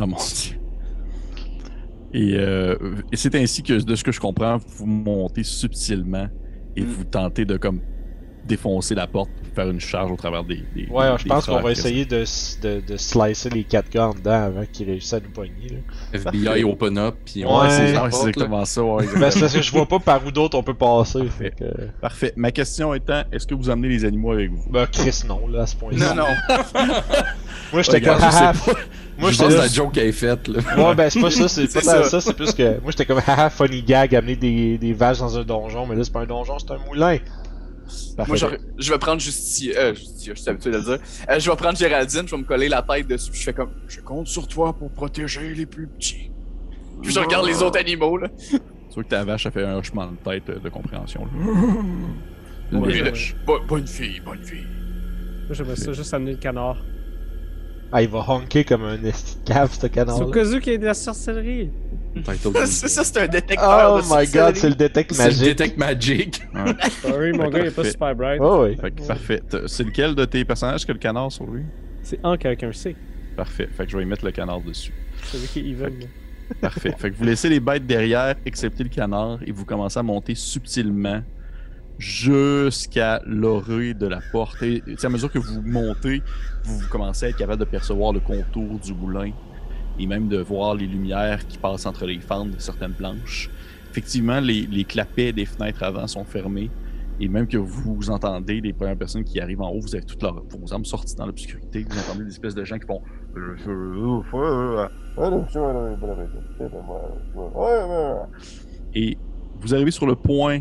Ah 0.00 0.06
mon 0.06 0.16
dieu. 0.16 0.56
Et, 2.14 2.34
euh, 2.36 2.76
et 3.12 3.16
c'est 3.16 3.34
ainsi 3.34 3.62
que, 3.62 3.74
de 3.82 3.94
ce 3.94 4.02
que 4.02 4.12
je 4.12 4.20
comprends, 4.20 4.56
vous 4.76 4.86
montez 4.86 5.42
subtilement 5.44 6.28
et 6.76 6.82
Mm. 6.82 6.86
vous 6.86 7.04
tentez 7.04 7.44
de 7.44 7.56
comme 7.56 7.80
défoncer 8.46 8.94
la 8.94 9.06
porte, 9.06 9.28
faire 9.54 9.68
une 9.68 9.78
charge 9.80 10.10
au 10.10 10.16
travers 10.16 10.42
des. 10.42 10.62
des 10.74 10.86
Ouais, 10.90 11.12
des 11.12 11.18
je 11.18 11.24
pense 11.28 11.44
qu'on 11.44 11.60
va 11.60 11.70
essayer 11.70 12.06
de, 12.06 12.24
de, 12.62 12.80
de 12.80 12.96
slicer 12.96 13.50
les 13.50 13.62
quatre 13.64 13.90
gars 13.90 14.06
en 14.08 14.14
dedans 14.14 14.30
avant 14.44 14.64
qu'ils 14.72 14.86
réussissent 14.88 15.12
à 15.12 15.20
nous 15.20 15.28
pogner. 15.28 15.68
là. 15.68 16.18
FBI 16.18 16.64
open 16.64 16.96
up, 16.96 17.16
puis 17.26 17.44
Ouais, 17.44 17.50
on 17.50 17.56
restent. 17.58 17.76
c'est- 17.76 17.98
Ouais, 18.00 18.10
c'est 18.10 18.28
exactement 18.28 18.64
ça. 18.64 18.82
ouais, 18.82 18.88
Ben, 18.96 19.02
exactement. 19.12 19.40
parce 19.42 19.54
que 19.54 19.60
je 19.62 19.70
vois 19.72 19.86
pas 19.86 19.98
par 19.98 20.24
où 20.26 20.30
d'autre 20.30 20.56
on 20.56 20.62
peut 20.62 20.72
passer. 20.72 21.24
Que... 21.58 21.64
Parfait. 22.00 22.32
Ma 22.36 22.50
question 22.50 22.94
étant, 22.94 23.22
est-ce 23.30 23.46
que 23.46 23.54
vous 23.54 23.68
amenez 23.68 23.88
les 23.88 24.06
animaux 24.06 24.32
avec 24.32 24.50
vous? 24.50 24.70
Ben, 24.70 24.86
Chris, 24.86 25.24
non, 25.28 25.46
là, 25.46 25.62
à 25.62 25.66
ce 25.66 25.76
point-là. 25.76 26.14
Non, 26.14 26.22
non. 26.22 26.64
Moi, 27.72 27.82
j'étais 27.82 28.00
comme, 28.00 28.20
haha. 28.20 28.52
Moi, 29.18 29.30
je 29.30 29.34
j'étais 29.36 29.44
pense 29.46 29.54
que 29.54 29.58
la 29.60 29.68
joke 29.68 29.92
qu'elle 29.94 30.06
est 30.08 30.12
faite, 30.12 30.46
là. 30.48 30.60
Ouais, 30.76 30.94
ben, 30.94 31.10
c'est 31.10 31.20
pas 31.20 31.30
ça, 31.30 31.48
c'est 31.48 31.72
pas 31.72 31.80
ça. 31.80 32.04
ça, 32.04 32.20
c'est 32.20 32.34
plus 32.34 32.52
que. 32.54 32.80
Moi, 32.80 32.92
j'étais 32.92 33.04
comme, 33.04 33.20
haha, 33.26 33.50
funny 33.50 33.82
gag, 33.82 34.14
amener 34.14 34.36
des, 34.36 34.78
des 34.78 34.92
vaches 34.92 35.18
dans 35.18 35.36
un 35.36 35.42
donjon, 35.44 35.86
mais 35.86 35.96
là, 35.96 36.04
c'est 36.04 36.12
pas 36.12 36.20
un 36.20 36.26
donjon, 36.26 36.56
c'est 36.58 36.70
un 36.72 36.78
moulin. 36.78 37.18
Parfait. 38.16 38.30
Moi, 38.32 38.36
je, 38.36 38.46
je 38.84 38.92
vais 38.92 38.98
prendre 38.98 39.20
Justicia. 39.20 39.72
Euh, 39.76 39.94
Justicia, 39.94 40.34
je 40.36 40.40
suis 40.40 40.50
habitué 40.50 40.70
de 40.70 40.76
le 40.76 40.82
dire. 40.84 40.98
Euh, 41.30 41.38
je 41.40 41.50
vais 41.50 41.56
prendre 41.56 41.76
Géraldine, 41.76 42.22
je 42.26 42.30
vais 42.32 42.42
me 42.42 42.46
coller 42.46 42.68
la 42.68 42.82
tête 42.82 43.08
dessus, 43.08 43.30
puis 43.30 43.40
je 43.40 43.44
fais 43.44 43.52
comme. 43.52 43.70
Je 43.88 44.00
compte 44.00 44.28
sur 44.28 44.46
toi 44.46 44.72
pour 44.72 44.90
protéger 44.90 45.52
les 45.54 45.66
plus 45.66 45.88
petits. 45.88 46.30
Puis 47.02 47.12
je 47.12 47.18
regarde 47.20 47.46
les 47.46 47.62
autres 47.62 47.78
animaux, 47.78 48.18
là. 48.18 48.28
C'est 48.38 48.58
sûr 48.92 49.02
que 49.04 49.08
ta 49.08 49.24
vache 49.24 49.46
a 49.46 49.50
fait 49.50 49.64
un 49.64 49.76
hochement 49.76 50.06
de 50.06 50.16
tête 50.30 50.48
euh, 50.48 50.58
de 50.60 50.68
compréhension. 50.68 51.24
là. 51.24 51.30
Une 52.72 52.78
Ouais, 52.78 52.88
vieille 52.88 53.02
ouais. 53.02 53.10
vache. 53.10 53.34
Bo- 53.46 53.60
bonne 53.66 53.86
fille, 53.86 54.20
bonne 54.24 54.42
fille. 54.44 54.66
Moi, 55.46 55.52
j'aimerais 55.54 55.76
ça 55.76 55.92
juste 55.92 56.12
amener 56.12 56.32
le 56.32 56.38
canard. 56.38 56.76
Ah, 57.90 58.02
il 58.02 58.08
va 58.08 58.24
honker 58.28 58.64
comme 58.64 58.84
un 58.84 59.02
esti 59.02 59.38
de 59.38 59.52
cave, 59.52 59.72
ce 59.72 59.80
C'est 59.80 59.90
canard. 59.90 60.20
au 60.20 60.30
cas 60.30 60.44
où 60.44 60.60
qu'il 60.60 60.72
y 60.72 60.74
ait 60.74 60.78
de 60.78 60.84
la 60.84 60.94
sorcellerie. 60.94 61.70
C'est 62.64 62.88
ça, 62.88 63.04
c'est 63.04 63.18
un 63.20 63.28
détecteur. 63.28 63.94
Oh 63.94 64.00
de 64.00 64.06
my 64.08 64.26
god, 64.30 64.56
c'est 64.56 64.68
le 64.70 64.74
détect 64.74 65.12
C'est 65.12 65.22
le 65.24 65.28
magique. 65.28 65.44
Detect 65.46 65.78
Magic. 65.78 66.42
Sorry, 67.02 67.32
mon 67.32 67.44
Fait 67.44 67.50
gars, 67.50 67.58
il 67.60 67.66
est 67.66 67.70
pas 67.70 67.84
super 67.84 68.14
bright. 68.16 68.40
Oh, 68.42 68.64
oui. 68.64 68.76
Fait 68.76 68.90
que 68.90 69.06
parfait. 69.06 69.42
C'est 69.66 69.84
lequel 69.84 70.14
de 70.16 70.24
tes 70.24 70.44
personnages 70.44 70.84
que 70.84 70.92
le 70.92 70.98
canard 70.98 71.30
sur 71.30 71.46
lui? 71.46 71.62
C'est 72.02 72.18
Hank 72.24 72.44
avec 72.44 72.64
un 72.64 72.72
C. 72.72 72.96
Parfait. 73.36 73.68
Fait 73.72 73.84
que 73.84 73.92
je 73.92 73.96
vais 73.96 74.02
y 74.02 74.06
mettre 74.06 74.24
le 74.24 74.32
canard 74.32 74.60
dessus. 74.62 74.92
C'est 75.24 75.38
lui 75.38 75.46
qui 75.46 75.60
est 75.60 75.70
evil. 75.70 76.08
Parfait. 76.60 76.94
fait 76.98 77.10
que 77.10 77.16
vous 77.16 77.24
laissez 77.24 77.48
les 77.48 77.60
bêtes 77.60 77.86
derrière, 77.86 78.34
excepté 78.46 78.82
le 78.82 78.88
canard, 78.88 79.38
et 79.46 79.52
vous 79.52 79.64
commencez 79.66 79.98
à 79.98 80.02
monter 80.02 80.34
subtilement 80.34 81.22
jusqu'à 81.98 83.20
l'orée 83.26 83.94
de 83.94 84.06
la 84.06 84.20
porte. 84.32 84.62
Et 84.62 84.82
à 85.02 85.08
mesure 85.08 85.30
que 85.30 85.38
vous 85.38 85.62
montez, 85.62 86.22
vous, 86.64 86.86
commencez 86.88 87.26
à 87.26 87.28
être 87.30 87.36
capable 87.36 87.60
de 87.60 87.64
percevoir 87.64 88.12
le 88.12 88.20
contour 88.20 88.78
du 88.78 88.94
moulin 88.94 89.32
et 89.98 90.06
même 90.06 90.28
de 90.28 90.38
voir 90.38 90.74
les 90.74 90.86
lumières 90.86 91.46
qui 91.46 91.58
passent 91.58 91.86
entre 91.86 92.06
les 92.06 92.20
fentes 92.20 92.52
de 92.52 92.60
certaines 92.60 92.94
planches. 92.94 93.50
Effectivement, 93.90 94.38
les, 94.38 94.66
les 94.66 94.84
clapets 94.84 95.32
des 95.32 95.44
fenêtres 95.44 95.82
avant 95.82 96.06
sont 96.06 96.24
fermés. 96.24 96.70
Et 97.20 97.26
même 97.26 97.48
que 97.48 97.56
vous 97.56 98.10
entendez 98.10 98.60
les 98.60 98.72
premières 98.72 98.96
personnes 98.96 99.24
qui 99.24 99.40
arrivent 99.40 99.60
en 99.60 99.70
haut, 99.70 99.80
vous 99.80 99.92
avez 99.96 100.04
toutes 100.04 100.22
leurs, 100.22 100.44
vos 100.44 100.72
armes 100.72 100.84
sorties 100.84 101.16
dans 101.16 101.26
l'obscurité. 101.26 101.84
Vous 101.88 101.98
entendez 101.98 102.24
des 102.24 102.30
espèces 102.30 102.54
de 102.54 102.64
gens 102.64 102.78
qui 102.78 102.86
font 102.86 103.02
Et 108.94 109.18
vous 109.60 109.74
arrivez 109.74 109.90
sur 109.90 110.06
le 110.06 110.14
point 110.14 110.60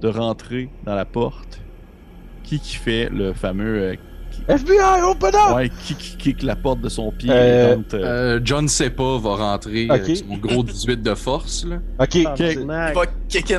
de 0.00 0.08
rentrer 0.08 0.68
dans 0.84 0.94
la 0.94 1.04
porte. 1.04 1.60
Qui 2.44 2.60
qui 2.60 2.76
fait 2.76 3.08
le 3.12 3.32
fameux. 3.32 3.82
euh, 3.82 3.94
FBI, 4.48 5.02
open 5.02 5.34
up! 5.34 5.56
ouais, 5.56 5.68
qui 5.84 5.94
qui 5.96 6.16
kick 6.16 6.42
la 6.42 6.54
porte 6.54 6.80
de 6.80 6.88
son 6.88 7.10
pied 7.10 7.30
Euh, 7.32 7.76
euh, 7.94 8.04
Euh, 8.36 8.40
John 8.44 8.68
Sepa 8.68 9.18
va 9.18 9.34
rentrer 9.34 9.86
Ok. 9.86 9.90
avec 9.90 10.16
son 10.18 10.36
gros 10.36 10.62
18 10.62 11.02
de 11.02 11.14
force, 11.14 11.64
là. 11.64 11.76
Ok, 11.98 12.14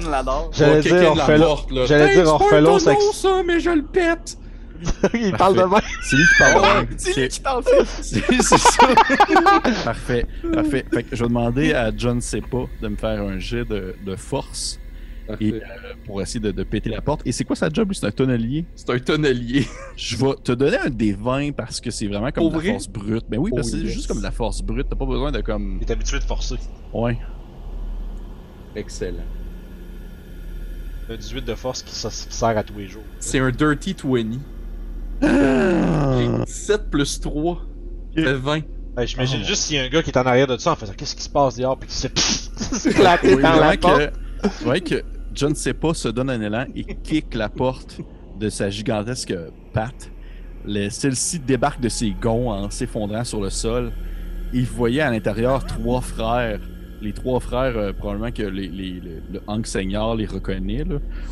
l'adore. 0.07 0.51
j'allais 0.53 0.75
Va 0.75 0.81
dire, 0.81 0.91
kicker 0.93 1.11
on 1.11 1.15
la 1.15 1.37
porte, 1.39 1.71
là. 1.71 1.85
J'allais 1.85 2.13
dire, 2.15 2.25
c'est 2.25 2.31
on 2.31 2.37
refait 2.37 2.55
un 2.57 2.61
l'autre 2.61 2.85
tonneau, 2.85 2.99
sexe. 3.01 3.17
ça, 3.21 3.41
mais 3.45 3.59
je 3.59 3.69
le 3.71 3.83
pète. 3.83 4.37
il 5.15 5.33
parle 5.33 5.55
de 5.57 5.63
même. 5.63 5.81
C'est 6.03 6.15
lui 6.15 6.23
qui 6.23 6.37
parle. 6.37 6.63
De- 6.63 6.89
c'est 6.97 7.19
lui 7.19 7.27
qui 7.27 7.39
parle. 7.39 7.63
C'est 8.01 8.21
c'est 8.43 8.57
ça. 8.57 8.87
parfait, 9.83 10.25
parfait. 10.53 10.85
Fait 10.93 11.03
que 11.03 11.15
je 11.15 11.23
vais 11.23 11.27
demander 11.27 11.73
à 11.73 11.91
John 11.97 12.21
Sepa 12.21 12.57
de 12.81 12.87
me 12.87 12.95
faire 12.95 13.21
un 13.21 13.39
jet 13.39 13.65
de, 13.65 13.95
de 14.05 14.15
force 14.15 14.79
et, 15.39 15.53
euh, 15.53 15.59
pour 16.05 16.21
essayer 16.21 16.39
de, 16.39 16.51
de 16.51 16.63
péter 16.63 16.89
la 16.89 17.01
porte. 17.01 17.21
Et 17.25 17.31
c'est 17.31 17.43
quoi 17.43 17.55
sa 17.55 17.69
job? 17.69 17.89
lui? 17.89 17.95
C'est 17.95 18.05
un 18.07 18.11
tonnelier. 18.11 18.65
C'est 18.75 18.89
un 18.91 18.99
tonnelier. 18.99 19.65
Je 19.97 20.15
vais 20.17 20.33
te 20.43 20.51
donner 20.51 20.77
un 20.77 20.89
des 20.89 21.13
20 21.13 21.51
parce 21.51 21.81
que 21.81 21.91
c'est 21.91 22.07
vraiment 22.07 22.31
comme 22.31 22.49
de 22.49 22.57
la 22.57 22.63
force 22.73 22.87
brute. 22.87 23.25
Mais 23.29 23.37
oui, 23.37 23.51
parce 23.55 23.69
que 23.71 23.75
Oh, 23.75 23.79
c'est 23.79 23.85
yes. 23.85 23.93
juste 23.93 24.07
comme 24.07 24.19
de 24.19 24.23
la 24.23 24.31
force 24.31 24.61
brute. 24.61 24.87
T'as 24.89 24.95
pas 24.95 25.05
besoin 25.05 25.31
de 25.31 25.41
comme. 25.41 25.79
Il 25.81 25.87
est 25.87 25.91
habitué 25.91 26.19
de 26.19 26.23
forcer. 26.23 26.55
Ouais. 26.93 27.17
Excellent. 28.75 29.17
Un 31.09 31.15
18 31.15 31.45
de 31.45 31.55
force 31.55 31.83
qui, 31.83 31.95
sert 31.95 32.57
à 32.57 32.63
tous 32.63 32.77
les 32.77 32.87
jours. 32.87 33.03
C'est 33.19 33.39
un 33.39 33.49
Dirty 33.49 33.95
20. 34.03 34.39
7 36.45 36.89
plus 36.89 37.19
3. 37.21 37.61
Ça 38.15 38.23
fait 38.23 38.33
20. 38.33 38.55
Hey, 38.97 39.07
J'imagine 39.07 39.39
Oh. 39.43 39.47
juste 39.47 39.63
s'il 39.63 39.75
y 39.75 39.79
a 39.79 39.83
un 39.83 39.89
gars 39.89 40.01
qui 40.01 40.09
est 40.09 40.17
en 40.17 40.25
arrière 40.25 40.47
de 40.47 40.57
ça 40.57 40.71
en 40.71 40.75
faisant 40.75 40.93
qu'est-ce 40.97 41.15
qui 41.15 41.21
se 41.23 41.29
passe 41.29 41.55
dehors? 41.55 41.77
Puis 41.77 41.87
qui 41.87 41.95
se 41.95 42.07
fait 42.07 42.89
éclater 42.99 43.35
Oui, 43.35 43.41
dans 43.41 43.55
la 43.59 43.77
porte. 43.77 44.11
que, 44.83 45.03
c'est 45.03 45.05
vrai 45.37 45.53
que 45.53 45.55
John 45.55 45.55
Sepa 45.55 45.93
se 45.93 46.07
donne 46.09 46.29
un 46.29 46.41
élan 46.41 46.65
et 46.75 46.83
kick 46.83 47.33
la 47.35 47.49
porte 47.49 48.01
de 48.39 48.49
sa 48.49 48.69
gigantesque 48.69 49.33
patte. 49.73 50.11
Le- 50.65 50.89
Celle-ci 50.89 51.39
débarque 51.39 51.81
de 51.81 51.89
ses 51.89 52.11
gonds 52.11 52.51
en 52.51 52.69
s'effondrant 52.69 53.23
sur 53.23 53.41
le 53.41 53.49
sol. 53.49 53.91
Vous 54.53 54.65
voyez 54.75 55.01
à 55.01 55.11
l'intérieur 55.11 55.65
trois 55.65 56.01
frères. 56.01 56.59
Les 56.99 57.13
trois 57.13 57.39
frères, 57.39 57.77
euh, 57.77 57.93
probablement 57.93 58.31
que 58.31 58.41
les, 58.41 58.69
les- 58.69 58.99
le, 58.99 59.21
le 59.31 59.41
Hank 59.45 59.67
Senior 59.67 60.15
les 60.15 60.25
reconnaît, 60.25 60.83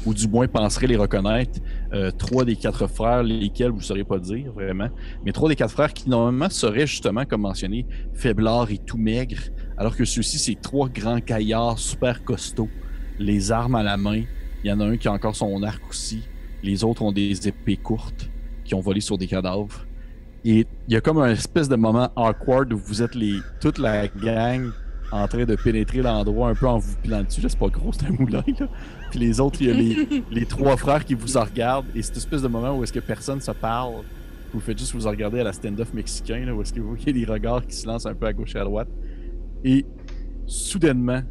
ou 0.06 0.14
du 0.14 0.28
moins 0.28 0.48
penserait 0.48 0.86
les 0.86 0.96
reconnaître. 0.96 1.60
Euh, 1.92 2.12
trois 2.12 2.46
des 2.46 2.56
quatre 2.56 2.86
frères, 2.88 3.24
lesquels 3.24 3.72
vous 3.72 3.78
ne 3.80 3.84
sauriez 3.84 4.04
pas 4.04 4.20
dire 4.20 4.52
vraiment, 4.54 4.90
mais 5.26 5.32
trois 5.32 5.50
des 5.50 5.56
quatre 5.56 5.72
frères 5.72 5.92
qui 5.92 6.08
normalement 6.08 6.52
seraient 6.52 6.86
justement, 6.86 7.26
comme 7.26 7.42
mentionné, 7.42 7.88
faiblards 8.14 8.70
et 8.70 8.78
tout 8.78 9.00
maigres, 9.00 9.42
alors 9.76 9.96
que 9.96 10.06
ceux-ci, 10.06 10.38
c'est 10.38 10.62
trois 10.62 10.88
grands 10.88 11.20
caillards 11.20 11.80
super 11.80 12.24
costauds, 12.24 12.70
les 13.20 13.52
armes 13.52 13.76
à 13.76 13.84
la 13.84 13.98
main. 13.98 14.24
Il 14.64 14.70
y 14.70 14.72
en 14.72 14.80
a 14.80 14.86
un 14.86 14.98
qui 14.98 15.08
a 15.08 15.14
encore 15.14 15.36
son 15.36 15.62
arc 15.64 15.82
aussi. 15.90 16.24
Les 16.64 16.84
autres 16.84 17.02
ont 17.02 17.12
des 17.12 17.48
épées 17.48 17.78
courtes 17.78 18.30
qui 18.64 18.74
ont 18.76 18.82
volé 18.82 19.02
sur 19.02 19.18
des 19.18 19.28
cadavres. 19.28 19.86
Et 20.44 20.66
il 20.88 20.94
y 20.94 20.96
a 20.96 21.02
comme 21.02 21.18
un 21.20 21.32
espèce 21.32 21.70
de 21.70 21.76
moment 21.76 22.10
awkward 22.16 22.72
où 22.74 22.78
vous 22.78 23.02
êtes 23.02 23.16
les, 23.16 23.40
toute 23.60 23.78
la 23.78 24.08
gang 24.08 24.72
en 25.12 25.28
train 25.28 25.46
de 25.46 25.56
pénétrer 25.56 26.02
l'endroit 26.02 26.50
un 26.50 26.56
peu 26.56 26.68
en 26.68 26.78
vous 26.78 26.96
pilant 26.98 27.24
dessus. 27.24 27.42
Là, 27.42 27.50
c'est 27.50 27.60
pas 27.60 27.68
gros, 27.68 27.92
c'est 27.94 28.08
un 28.08 28.12
moulin. 28.12 28.44
Là. 28.60 28.68
Puis 29.10 29.20
les 29.20 29.40
autres, 29.40 29.62
il 29.62 29.68
y 29.68 29.72
a 29.72 29.74
les, 29.74 30.24
les 30.32 30.46
trois 30.46 30.78
frères 30.78 31.06
qui 31.06 31.14
vous 31.14 31.38
en 31.38 31.44
regardent. 31.44 31.88
Et 31.96 32.02
cette 32.02 32.18
espèce 32.18 32.42
de 32.42 32.48
moment 32.48 32.78
où 32.78 32.84
est-ce 32.84 32.94
que 32.94 33.00
personne 33.00 33.42
se 33.42 33.52
parle. 33.52 34.04
Vous 34.54 34.60
faites 34.60 34.78
juste 34.78 34.94
vous 34.94 35.06
en 35.06 35.10
regarder 35.10 35.42
à 35.42 35.44
la 35.44 35.54
stand-off 35.54 35.94
mexicain, 35.94 36.46
là, 36.46 36.54
où 36.54 36.62
est-ce 36.62 36.72
que 36.72 36.80
vous 36.80 36.96
voyez 36.96 37.12
les 37.12 37.26
regards 37.26 37.66
qui 37.66 37.76
se 37.76 37.88
lancent 37.88 38.06
un 38.06 38.14
peu 38.14 38.26
à 38.26 38.34
gauche 38.34 38.56
et 38.56 38.60
à 38.60 38.64
droite. 38.64 38.88
Et 39.64 39.86
soudainement, 40.46 41.22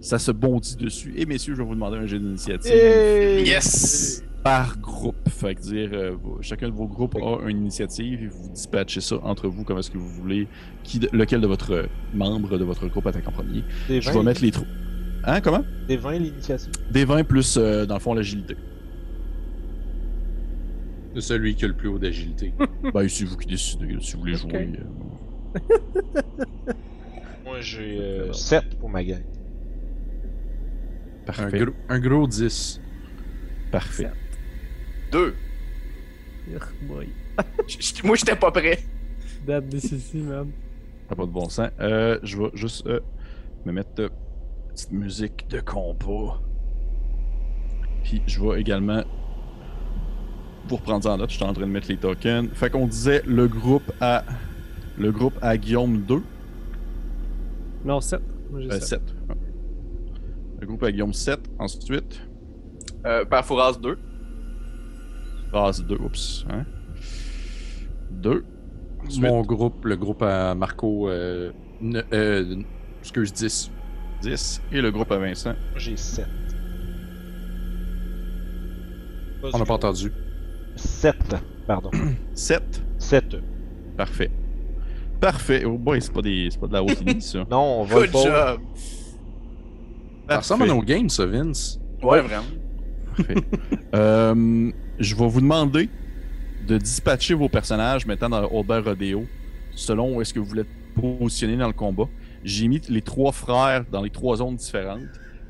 ça 0.00 0.18
se 0.18 0.30
bondit 0.30 0.76
dessus. 0.76 1.12
Et 1.16 1.26
messieurs, 1.26 1.54
je 1.54 1.62
vais 1.62 1.66
vous 1.68 1.74
demander 1.74 1.98
un 1.98 2.06
jeu 2.06 2.18
d'initiative 2.18 2.72
Yes! 2.72 4.22
par 4.44 4.78
groupe. 4.78 5.16
Fait 5.28 5.54
que 5.56 5.60
dire, 5.60 5.90
euh, 5.92 6.16
chacun 6.40 6.68
de 6.68 6.72
vos 6.74 6.86
groupes 6.86 7.16
a 7.16 7.48
une 7.48 7.58
initiative 7.58 8.22
et 8.22 8.26
vous 8.28 8.48
dispatchez 8.50 9.00
ça 9.00 9.16
entre 9.24 9.48
vous 9.48 9.64
comme 9.64 9.78
est-ce 9.78 9.90
que 9.90 9.98
vous 9.98 10.08
voulez. 10.08 10.46
Qui, 10.84 11.00
lequel 11.12 11.40
de 11.40 11.46
votre 11.46 11.72
euh, 11.72 11.86
membre 12.14 12.56
de 12.58 12.64
votre 12.64 12.86
groupe 12.86 13.06
attaque 13.06 13.26
en 13.26 13.32
premier? 13.32 13.64
Des 13.88 14.00
Je 14.00 14.10
20, 14.10 14.18
vais 14.18 14.24
mettre 14.24 14.42
les 14.42 14.50
trous. 14.52 14.64
Hein, 15.24 15.40
comment? 15.40 15.64
Des 15.88 15.96
20 15.96 16.18
l'initiative. 16.18 16.70
Des 16.90 17.04
20 17.04 17.24
plus, 17.24 17.56
euh, 17.56 17.84
dans 17.84 17.94
le 17.94 18.00
fond, 18.00 18.14
l'agilité. 18.14 18.56
C'est 21.14 21.20
celui 21.22 21.56
qui 21.56 21.64
a 21.64 21.68
le 21.68 21.74
plus 21.74 21.88
haut 21.88 21.98
d'agilité. 21.98 22.54
ben, 22.94 23.08
c'est 23.08 23.24
vous 23.24 23.36
qui 23.36 23.48
décidez 23.48 23.96
si 24.00 24.12
vous 24.14 24.20
voulez 24.20 24.34
jouer. 24.36 24.70
euh. 25.56 25.58
Moi 27.44 27.60
j'ai 27.60 28.28
7 28.32 28.78
pour 28.78 28.88
ma 28.90 29.02
gang. 29.02 29.22
Un, 31.28 31.32
Parfait. 31.32 31.58
gros, 31.58 31.72
un 31.88 31.98
gros 32.00 32.26
10. 32.26 32.80
Parfait. 33.70 34.10
Deux. 35.12 35.34
Urgh, 36.50 36.62
boy. 36.88 37.08
J- 37.66 37.78
j- 37.80 37.94
Moi, 38.04 38.16
j'étais 38.16 38.36
pas 38.36 38.50
prêt. 38.50 38.78
Date 39.46 39.68
DCC, 39.68 40.18
man. 40.18 40.50
Ça 41.06 41.12
a 41.12 41.16
pas 41.16 41.26
de 41.26 41.30
bon 41.30 41.48
sens. 41.48 41.70
Euh, 41.80 42.18
je 42.22 42.36
vais 42.38 42.50
juste 42.54 42.86
euh, 42.86 43.00
me 43.64 43.72
mettre 43.72 43.90
euh, 44.00 44.08
petite 44.70 44.92
musique 44.92 45.46
de 45.48 45.60
compas. 45.60 46.40
Puis 48.04 48.22
je 48.26 48.40
vais 48.42 48.60
également 48.60 49.02
vous 50.66 50.76
reprendre 50.76 51.04
ça 51.04 51.12
en 51.12 51.16
note. 51.18 51.30
Je 51.30 51.36
suis 51.36 51.44
en 51.44 51.52
train 51.52 51.66
de 51.66 51.70
mettre 51.70 51.88
les 51.88 51.96
tokens. 51.96 52.48
Fait 52.54 52.70
qu'on 52.70 52.86
disait 52.86 53.22
le 53.26 53.46
groupe 53.48 53.90
à 54.00 54.24
le 54.98 55.12
groupe 55.12 55.34
à 55.42 55.56
Guillaume 55.56 56.02
2, 56.02 56.20
Non, 57.84 58.00
7. 58.00 58.20
Moi, 58.50 58.60
j'ai 58.62 58.68
euh, 58.72 58.80
7. 58.80 58.82
7. 58.82 59.02
Le 60.60 60.66
groupe 60.66 60.82
à 60.82 60.90
Guillaume 60.92 61.12
7. 61.12 61.40
Ensuite, 61.58 62.20
Euh, 63.06 63.24
Fouras 63.42 63.74
2. 63.80 63.98
Race 65.52 65.82
2. 65.84 65.96
Oups. 65.96 66.44
Hein? 66.50 66.64
2. 68.10 68.44
Ensuite, 69.04 69.22
Mon 69.22 69.42
groupe, 69.42 69.84
le 69.84 69.96
groupe 69.96 70.22
à 70.22 70.54
Marco. 70.54 71.08
Euh, 71.08 71.52
ne- 71.80 72.02
euh, 72.12 72.56
excuse, 73.00 73.32
10. 73.32 73.70
10. 74.22 74.60
Et 74.72 74.80
le 74.80 74.90
groupe 74.90 75.12
à 75.12 75.18
Vincent. 75.18 75.54
J'ai 75.76 75.96
7. 75.96 76.26
On 79.52 79.58
n'a 79.58 79.64
pas 79.64 79.74
entendu. 79.74 80.12
7, 80.74 81.16
pardon. 81.66 81.90
7. 82.34 82.82
7. 82.98 83.36
Parfait. 83.96 84.30
Parfait. 85.20 85.64
Oh 85.64 85.78
boy, 85.78 86.00
c'est 86.02 86.12
pas, 86.12 86.22
des... 86.22 86.48
c'est 86.50 86.60
pas 86.60 86.66
de 86.66 86.72
la 86.72 86.82
haute 86.82 87.20
ça. 87.20 87.44
Non, 87.50 87.80
on 87.80 87.84
va 87.84 88.00
Good 88.06 88.12
job! 88.12 88.60
Ça 90.28 90.38
ressemble 90.38 90.64
à 90.64 90.66
nos 90.66 90.82
games, 90.82 91.08
ça, 91.08 91.26
Vince. 91.26 91.80
Ouais, 92.02 92.20
vraiment. 92.20 92.44
Euh, 93.94 94.70
je 95.00 95.16
vais 95.16 95.26
vous 95.26 95.40
demander 95.40 95.88
de 96.68 96.76
dispatcher 96.76 97.34
vos 97.34 97.48
personnages 97.48 98.06
maintenant 98.06 98.28
dans 98.28 98.46
Albert 98.46 98.84
Rodeo 98.84 99.24
selon 99.74 100.14
où 100.14 100.20
est-ce 100.20 100.34
que 100.34 100.38
vous 100.38 100.44
voulez 100.44 100.60
être 100.60 100.68
positionner 100.94 101.56
dans 101.56 101.66
le 101.66 101.72
combat. 101.72 102.04
J'ai 102.44 102.68
mis 102.68 102.80
les 102.88 103.02
trois 103.02 103.32
frères 103.32 103.84
dans 103.90 104.02
les 104.02 104.10
trois 104.10 104.36
zones 104.36 104.56
différentes. 104.56 105.00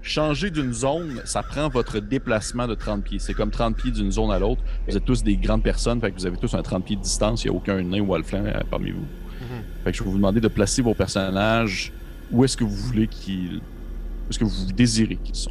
Changer 0.01 0.51
d'une 0.51 0.73
zone, 0.73 1.21
ça 1.25 1.43
prend 1.43 1.69
votre 1.69 1.99
déplacement 1.99 2.69
de 2.69 2.75
30 2.75 3.03
pieds. 3.03 3.19
C'est 3.19 3.35
comme 3.35 3.51
30 3.51 3.77
pieds 3.77 3.91
d'une 3.91 4.13
zone 4.13 4.31
à 4.31 4.39
l'autre. 4.39 4.63
Vous 4.87 4.97
êtes 4.97 5.05
tous 5.05 5.23
des 5.23 5.37
grandes 5.37 5.63
personnes, 5.63 6.01
fait 6.01 6.11
que 6.11 6.17
vous 6.17 6.27
avez 6.27 6.37
tous 6.37 6.55
un 6.55 6.63
30 6.63 6.85
pieds 6.85 6.97
de 6.97 7.03
distance. 7.03 7.45
Il 7.45 7.51
n'y 7.51 7.57
a 7.57 7.59
aucun 7.59 7.83
nain 7.83 8.01
ou 8.01 8.15
alflin 8.15 8.45
euh, 8.47 8.61
parmi 8.71 8.93
vous. 8.93 9.05
Fait 9.85 9.93
que 9.93 9.99
je 9.99 10.05
vais 10.05 10.11
vous 10.11 10.17
demander 10.17 10.41
de 10.41 10.49
placer 10.49 10.83
vos 10.83 10.95
personnages 10.95 11.93
où 12.31 12.45
est-ce 12.45 12.57
que 12.57 12.65
vous 12.65 12.77
voulez 12.77 13.07
qu'ils. 13.09 13.61
Où 14.29 14.31
est-ce 14.31 14.39
que 14.39 14.45
vous 14.45 14.73
désirez 14.73 15.17
qu'ils 15.17 15.35
sont. 15.35 15.51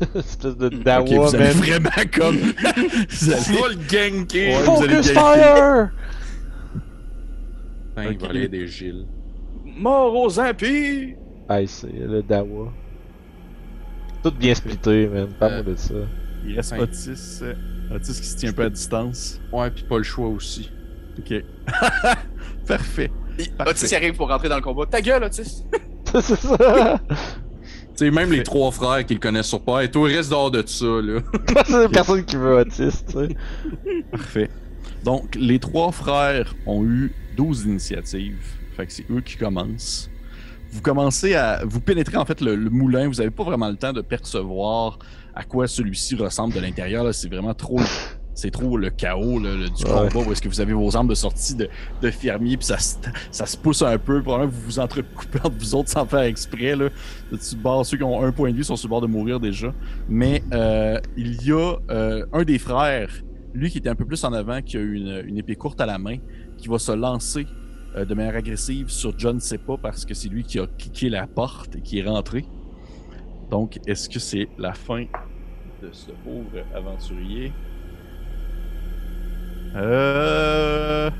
Espèce 0.14 0.56
de 0.56 0.68
dawa, 0.68 1.04
vous 1.28 1.34
allez 1.34 1.50
vraiment 1.50 1.88
comme. 2.14 2.36
vous 3.08 3.32
allez- 3.32 3.40
Full 3.42 3.76
ganké! 3.90 4.48
Ouais, 4.54 4.62
vous 4.62 4.82
allez 4.82 4.94
Focus 4.96 5.10
fire! 5.12 5.90
Putain, 7.88 8.04
il 8.10 8.16
Ok. 8.16 8.20
va 8.22 8.28
aller 8.28 8.42
aider 8.42 8.66
Gilles. 8.66 9.06
Mort 9.64 10.14
aux 10.16 10.38
impies! 10.40 11.14
Ah, 11.48 11.66
c'est 11.66 11.88
le 11.92 12.22
dawa. 12.22 12.72
Tout 14.22 14.32
bien 14.32 14.54
splitté, 14.54 15.08
man. 15.08 15.28
Pas 15.38 15.46
Euh, 15.50 15.62
moi 15.62 15.72
de 15.72 15.76
ça. 15.76 15.94
Il 16.46 16.54
reste 16.56 16.72
Ouais. 16.72 16.80
Otis. 16.80 17.40
euh, 17.42 17.54
Otis 17.94 18.12
qui 18.20 18.26
se 18.26 18.36
tient 18.36 18.50
un 18.50 18.52
peu 18.52 18.64
à 18.64 18.70
distance. 18.70 19.40
Ouais, 19.52 19.70
pis 19.70 19.82
pas 19.84 19.96
le 19.98 20.02
choix 20.04 20.28
aussi. 20.28 20.70
Ok. 21.18 21.42
Parfait. 22.66 23.10
Puis 23.36 23.48
Parfait. 23.56 23.70
Otis 23.70 23.86
il 23.90 23.94
arrive 23.96 24.14
pour 24.14 24.28
rentrer 24.28 24.48
dans 24.48 24.56
le 24.56 24.62
combat. 24.62 24.86
Ta 24.86 25.00
gueule, 25.00 25.24
Otis! 25.24 25.64
c'est 26.20 26.36
ça! 26.36 27.00
Tu 27.08 28.04
sais, 28.04 28.10
même 28.10 28.30
les 28.30 28.44
trois 28.44 28.70
frères 28.70 29.04
qui 29.04 29.14
le 29.14 29.20
connaissent 29.20 29.48
sur 29.48 29.60
pas, 29.60 29.82
et 29.82 29.90
toi, 29.90 30.06
reste 30.08 30.30
dehors 30.30 30.50
de 30.50 30.62
ça, 30.66 30.86
là. 30.86 31.20
c'est 31.66 31.88
personne 31.90 32.24
qui 32.24 32.36
veut 32.36 32.56
autiste, 32.58 33.06
tu 33.08 33.12
sais. 33.12 34.02
Parfait. 34.10 34.50
Donc, 35.04 35.34
les 35.34 35.58
trois 35.58 35.90
frères 35.92 36.54
ont 36.66 36.84
eu 36.84 37.12
12 37.36 37.64
initiatives. 37.64 38.44
Fait 38.76 38.86
que 38.86 38.92
c'est 38.92 39.10
eux 39.10 39.20
qui 39.20 39.36
commencent. 39.36 40.10
Vous 40.70 40.82
commencez 40.82 41.34
à. 41.34 41.64
Vous 41.64 41.80
pénétrez 41.80 42.16
en 42.16 42.24
fait 42.24 42.40
le, 42.40 42.54
le 42.54 42.70
moulin. 42.70 43.08
Vous 43.08 43.14
n'avez 43.14 43.30
pas 43.30 43.42
vraiment 43.42 43.68
le 43.68 43.76
temps 43.76 43.92
de 43.92 44.02
percevoir 44.02 44.98
à 45.34 45.44
quoi 45.44 45.66
celui-ci 45.66 46.14
ressemble 46.16 46.54
de 46.54 46.60
l'intérieur. 46.60 47.04
là. 47.04 47.12
C'est 47.12 47.28
vraiment 47.28 47.54
trop. 47.54 47.80
C'est 48.40 48.52
trop 48.52 48.76
le 48.76 48.90
chaos 48.90 49.40
là, 49.40 49.52
le- 49.52 49.68
du 49.68 49.84
Ouais. 49.84 50.08
combat 50.12 50.28
où 50.28 50.30
est-ce 50.32 50.40
que 50.40 50.48
vous 50.48 50.60
avez 50.60 50.72
vos 50.72 50.96
armes 50.96 51.08
de 51.08 51.14
sortie 51.16 51.56
de, 51.56 51.68
de 52.00 52.10
fermier 52.12 52.56
puis 52.56 52.66
ça, 52.66 52.78
se- 52.78 52.94
ça 53.32 53.46
se 53.46 53.56
pousse 53.56 53.82
un 53.82 53.98
peu. 53.98 54.22
Probablement 54.22 54.52
vous 54.52 54.62
vous 54.64 54.78
entrecoupez 54.78 55.40
entre 55.42 55.56
vous 55.58 55.74
autres 55.74 55.88
sans 55.90 56.06
faire 56.06 56.20
exprès. 56.20 56.76
Là. 56.76 56.88
Bord, 57.56 57.84
ceux 57.84 57.96
qui 57.96 58.04
ont 58.04 58.22
un 58.22 58.30
point 58.30 58.52
de 58.52 58.56
vue 58.56 58.62
sont 58.62 58.76
sur 58.76 58.86
le 58.86 58.90
bord 58.90 59.00
de 59.00 59.08
mourir 59.08 59.40
déjà. 59.40 59.74
Mais 60.08 60.44
euh, 60.52 61.00
il 61.16 61.42
y 61.44 61.50
a 61.50 61.74
euh, 61.90 62.24
un 62.32 62.44
des 62.44 62.58
frères 62.58 63.10
lui 63.54 63.70
qui 63.70 63.78
était 63.78 63.88
un 63.88 63.96
peu 63.96 64.04
plus 64.04 64.22
en 64.22 64.32
avant, 64.32 64.62
qui 64.62 64.76
a 64.76 64.80
une, 64.80 65.24
une 65.26 65.36
épée 65.38 65.56
courte 65.56 65.80
à 65.80 65.86
la 65.86 65.98
main, 65.98 66.18
qui 66.58 66.68
va 66.68 66.78
se 66.78 66.92
lancer 66.92 67.44
euh, 67.96 68.04
de 68.04 68.14
manière 68.14 68.36
agressive 68.36 68.88
sur 68.88 69.18
John 69.18 69.40
pas 69.66 69.76
parce 69.78 70.04
que 70.04 70.14
c'est 70.14 70.28
lui 70.28 70.44
qui 70.44 70.60
a 70.60 70.66
kické 70.78 71.08
la 71.08 71.26
porte 71.26 71.74
et 71.74 71.80
qui 71.80 71.98
est 71.98 72.04
rentré. 72.06 72.44
Donc, 73.50 73.80
est-ce 73.86 74.08
que 74.08 74.20
c'est 74.20 74.48
la 74.58 74.74
fin 74.74 75.06
de 75.82 75.88
ce 75.90 76.10
pauvre 76.24 76.64
aventurier? 76.72 77.52
Euh... 79.76 81.10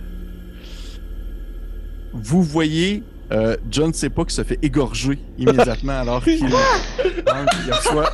Vous 2.12 2.42
voyez 2.42 3.02
euh, 3.30 3.56
John 3.70 3.92
sait 3.92 4.08
pas 4.08 4.24
qui 4.24 4.34
se 4.34 4.42
fait 4.42 4.58
égorger 4.62 5.18
immédiatement 5.36 5.92
alors 6.00 6.24
qu'il 6.24 6.38
il 6.38 7.72
reçoit 7.72 8.10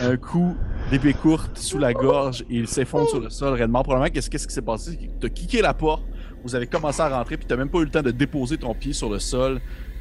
un, 0.00 0.16
coup 0.16 0.56
d'épée 0.90 1.12
courte 1.12 1.58
sous 1.58 1.78
la 1.78 1.92
gorge 1.92 2.42
et 2.42 2.58
il 2.58 2.68
s'effondre 2.68 3.08
sur 3.08 3.20
le 3.20 3.30
sol 3.30 3.54
raidement. 3.54 3.82
Probablement, 3.82 4.12
qu'est-ce 4.12 4.30
qui 4.30 4.54
s'est 4.54 4.62
passé? 4.62 5.10
T'as 5.20 5.28
kické 5.28 5.60
la 5.60 5.74
porte, 5.74 6.04
vous 6.44 6.54
avez 6.54 6.66
commencé 6.68 7.00
à 7.00 7.08
rentrer, 7.08 7.36
puis 7.36 7.46
t'as 7.46 7.56
même 7.56 7.68
pas 7.68 7.78
eu 7.78 7.84
le 7.84 7.90
temps 7.90 8.02
de 8.02 8.12
déposer 8.12 8.58
ton 8.58 8.74
pied 8.74 8.92
sur 8.92 9.10
le 9.10 9.18
sol, 9.18 9.60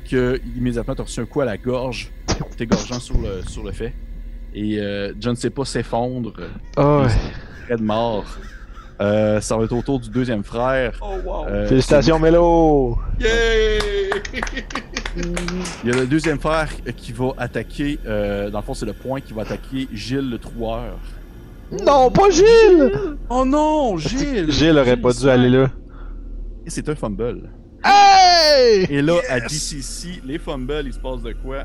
que 0.10 0.40
immédiatement 0.56 0.94
t'as 0.94 1.04
reçu 1.04 1.20
un 1.20 1.26
coup 1.26 1.42
à 1.42 1.46
la 1.46 1.58
gorge, 1.58 2.12
t'égorgeant 2.58 3.00
sur 3.00 3.18
le, 3.18 3.42
sur 3.48 3.64
le 3.64 3.72
fait. 3.72 3.94
Et 4.54 4.80
euh, 4.80 5.14
John 5.20 5.36
sait 5.36 5.50
pas 5.50 5.66
s'effondre, 5.66 6.34
Ah 6.78 7.08
près 7.66 7.78
de 7.78 7.82
mort. 7.82 8.26
Euh, 9.02 9.42
ça 9.42 9.58
va 9.58 9.64
être 9.64 9.76
au 9.76 9.82
tour 9.82 10.00
du 10.00 10.10
deuxième 10.10 10.44
frère. 10.44 10.94
Oh 11.02 11.16
wow! 11.26 11.48
Euh, 11.48 11.68
Félicitations, 11.68 12.20
Mélo! 12.20 13.00
Yay! 13.20 13.80
Il 15.84 15.90
y 15.90 15.94
a 15.94 15.98
le 15.98 16.06
deuxième 16.06 16.40
frère 16.40 16.70
qui 16.96 17.12
va 17.12 17.32
attaquer, 17.38 18.00
euh, 18.06 18.52
dans 18.52 18.60
le 18.60 18.64
fond, 18.64 18.76
c'est 18.76 18.86
le 18.86 18.94
point 18.94 19.20
qui 19.20 19.34
va 19.34 19.42
attaquer 19.42 19.88
Gilles 19.92 20.30
le 20.30 20.38
Troueur. 20.38 21.00
Non, 21.84 22.12
pas 22.12 22.30
Gilles! 22.30 22.92
Oh 23.30 23.44
non, 23.44 23.98
Gilles! 23.98 24.52
Gilles 24.52 24.78
aurait 24.78 24.98
pas 24.98 25.14
dû 25.14 25.28
aller 25.30 25.50
là. 25.50 25.72
Et 26.66 26.70
c'est 26.70 26.88
un 26.88 26.96
fumble. 26.96 27.50
Hey! 27.84 28.86
Et 28.90 29.02
là, 29.02 29.16
à 29.30 29.40
DCC, 29.40 30.22
les 30.24 30.38
fumbles, 30.38 30.84
il 30.86 30.94
se 30.94 31.00
passe 31.00 31.24
de 31.24 31.34
quoi? 31.34 31.64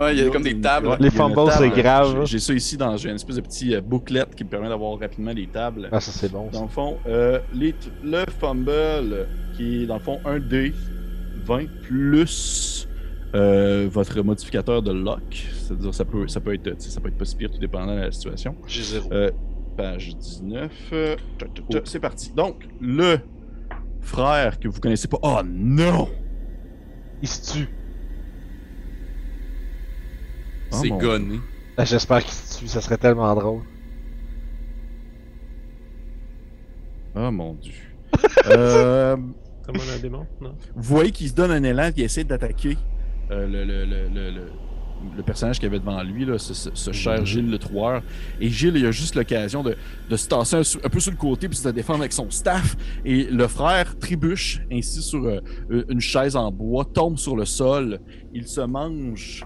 Ouais, 0.00 0.14
il 0.16 0.24
y 0.24 0.26
a 0.26 0.30
comme 0.30 0.42
des 0.42 0.58
tables. 0.60 0.88
Ouais, 0.88 0.96
Les 0.98 1.10
fumbles, 1.10 1.50
c'est 1.52 1.68
grave. 1.70 2.24
J'ai- 2.24 2.38
ça 2.38 2.52
ici 2.54 2.76
dans 2.76 2.96
j'ai 2.96 3.08
une 3.10 3.14
espèce 3.16 3.36
de 3.36 3.40
petit 3.42 3.74
euh, 3.74 3.80
booklet 3.80 4.24
qui 4.36 4.42
me 4.44 4.48
permet 4.48 4.68
d'avoir 4.68 4.98
rapidement 4.98 5.32
les 5.32 5.46
tables. 5.46 5.88
Ah, 5.92 6.00
ça 6.00 6.10
c'est 6.12 6.30
bon. 6.32 6.48
ça. 6.50 6.58
Dans 6.58 6.64
le 6.64 6.70
fond, 6.70 6.96
euh, 7.06 7.38
les 7.54 7.72
t- 7.74 7.88
le 8.02 8.24
fumble 8.40 9.26
qui 9.56 9.82
est 9.82 9.86
dans 9.86 9.94
le 9.96 10.00
fond 10.00 10.18
un 10.24 10.38
D 10.40 10.72
20 11.44 11.66
plus 11.82 12.88
euh, 13.34 13.88
votre 13.90 14.20
modificateur 14.22 14.82
de 14.82 14.92
lock. 14.92 15.46
C'est-à-dire 15.54 15.94
ça 15.94 16.04
peut 16.04 16.26
ça 16.26 16.40
peut 16.40 16.54
être 16.54 16.80
ça 16.80 17.00
peut 17.00 17.08
être 17.08 17.18
pas 17.18 17.24
si 17.24 17.36
pire 17.36 17.50
tout 17.50 17.58
dépendant 17.58 17.94
de 17.94 18.00
la 18.00 18.12
situation. 18.12 18.56
J'ai 18.66 18.82
zéro. 18.82 19.08
Euh, 19.12 19.30
page 19.76 20.16
19. 20.16 20.70
euh, 20.92 21.16
ta, 21.38 21.46
ta, 21.46 21.62
ta, 21.70 21.80
C'est 21.84 22.00
parti. 22.00 22.32
Donc 22.34 22.66
le 22.80 23.18
frère 24.00 24.58
que 24.58 24.68
vous 24.68 24.80
connaissez 24.80 25.06
pas. 25.08 25.18
Oh 25.22 25.40
non! 25.46 26.08
Il 27.22 27.28
se 27.28 27.52
tue. 27.52 27.68
C'est 30.72 30.88
Oh, 30.90 30.94
mon 30.94 30.98
gonné. 30.98 31.40
Ah, 31.76 31.84
J'espère 31.84 32.20
qu'il 32.22 32.32
se 32.32 32.58
tue, 32.58 32.66
ça 32.68 32.80
serait 32.80 32.98
tellement 32.98 33.34
drôle. 33.34 33.62
Oh 37.14 37.30
mon 37.30 37.54
dieu. 37.54 37.72
euh, 38.46 39.16
Comme 39.66 39.76
on 39.76 39.90
a 39.90 39.94
un 39.96 39.98
démon, 39.98 40.26
non? 40.40 40.54
vous 40.74 40.82
voyez 40.82 41.10
qu'il 41.10 41.28
se 41.28 41.34
donne 41.34 41.50
un 41.50 41.62
élan, 41.62 41.92
qu'il 41.92 42.04
essaie 42.04 42.24
d'attaquer 42.24 42.76
euh, 43.30 43.46
le, 43.46 43.64
le, 43.64 43.84
le, 43.84 44.08
le, 44.08 44.30
le- 44.30 44.52
le 45.16 45.22
personnage 45.24 45.58
qu'il 45.58 45.66
avait 45.66 45.80
devant 45.80 46.00
lui, 46.04 46.24
là, 46.24 46.38
ce, 46.38 46.54
ce- 46.54 46.70
ce 46.74 46.92
cher 46.92 47.26
Gilles 47.26 47.50
le 47.50 47.58
Troueur. 47.58 48.02
Et 48.40 48.48
Gilles, 48.48 48.76
il 48.76 48.86
a 48.86 48.92
juste 48.92 49.16
l'occasion 49.16 49.64
de, 49.64 49.76
de 50.08 50.16
se 50.16 50.28
tasser 50.28 50.56
un 50.84 50.88
peu 50.88 51.00
sur 51.00 51.10
le 51.10 51.16
côté 51.16 51.48
puis 51.48 51.58
de 51.58 51.62
se 51.62 51.68
défendre 51.70 52.00
avec 52.00 52.12
son 52.12 52.30
staff. 52.30 52.76
Et 53.04 53.24
le 53.24 53.48
frère 53.48 53.98
trébuche 53.98 54.60
ainsi 54.70 55.02
sur 55.02 55.24
euh, 55.24 55.40
une 55.88 56.00
chaise 56.00 56.36
en 56.36 56.52
bois, 56.52 56.84
tombe 56.84 57.18
sur 57.18 57.34
le 57.36 57.44
sol. 57.46 57.98
Il 58.32 58.46
se 58.46 58.60
mange 58.60 59.44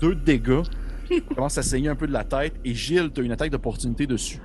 deux 0.00 0.14
dégâts. 0.14 0.62
Il 1.10 1.22
commence 1.22 1.56
à 1.58 1.62
saigner 1.62 1.88
un 1.88 1.94
peu 1.94 2.06
de 2.06 2.12
la 2.12 2.24
tête. 2.24 2.54
Et 2.64 2.74
Gilles, 2.74 3.10
tu 3.14 3.20
as 3.20 3.24
une 3.24 3.32
attaque 3.32 3.50
d'opportunité 3.50 4.06
dessus. 4.06 4.40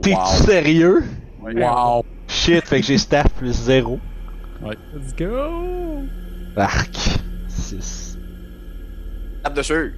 T'es-tu 0.00 0.44
sérieux? 0.44 1.04
Wow! 1.40 2.04
Shit, 2.26 2.64
fait 2.64 2.80
que 2.80 2.86
j'ai 2.86 2.98
staff 2.98 3.32
plus 3.34 3.52
zéro. 3.52 4.00
Let's 4.62 5.14
go! 5.16 6.02
Arc. 6.56 6.96
6. 7.48 8.18
Tape 9.44 9.54
dessus! 9.54 9.94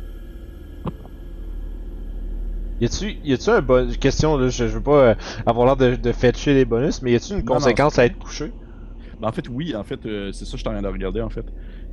Y 2.80 2.84
a-tu, 2.84 3.16
y 3.24 3.32
a-tu 3.32 3.50
un 3.50 3.61
bon. 3.61 3.90
Question 3.98 4.36
là, 4.36 4.48
je, 4.50 4.68
je 4.68 4.74
veux 4.74 4.82
pas 4.82 5.02
euh, 5.02 5.14
avoir 5.46 5.66
l'air 5.66 5.76
de, 5.76 5.96
de 5.96 6.12
fetcher 6.12 6.54
les 6.54 6.64
bonus, 6.64 7.02
mais 7.02 7.11
y 7.11 7.16
a-tu 7.16 7.32
une 7.32 7.38
Non, 7.40 7.44
non, 7.44 7.54
conséquence 7.54 7.98
à 7.98 8.04
être 8.06 8.16
couché? 8.18 8.52
Ben, 9.20 9.28
en 9.28 9.32
fait, 9.32 9.48
oui, 9.48 9.74
en 9.74 9.82
fait, 9.82 10.06
euh, 10.06 10.30
c'est 10.32 10.44
ça 10.44 10.52
que 10.52 10.59
je 10.59 10.61
suis 10.62 10.68
en 10.68 10.72
train 10.72 10.82
de 10.82 10.86
regarder, 10.88 11.20
en 11.20 11.28
fait. 11.28 11.44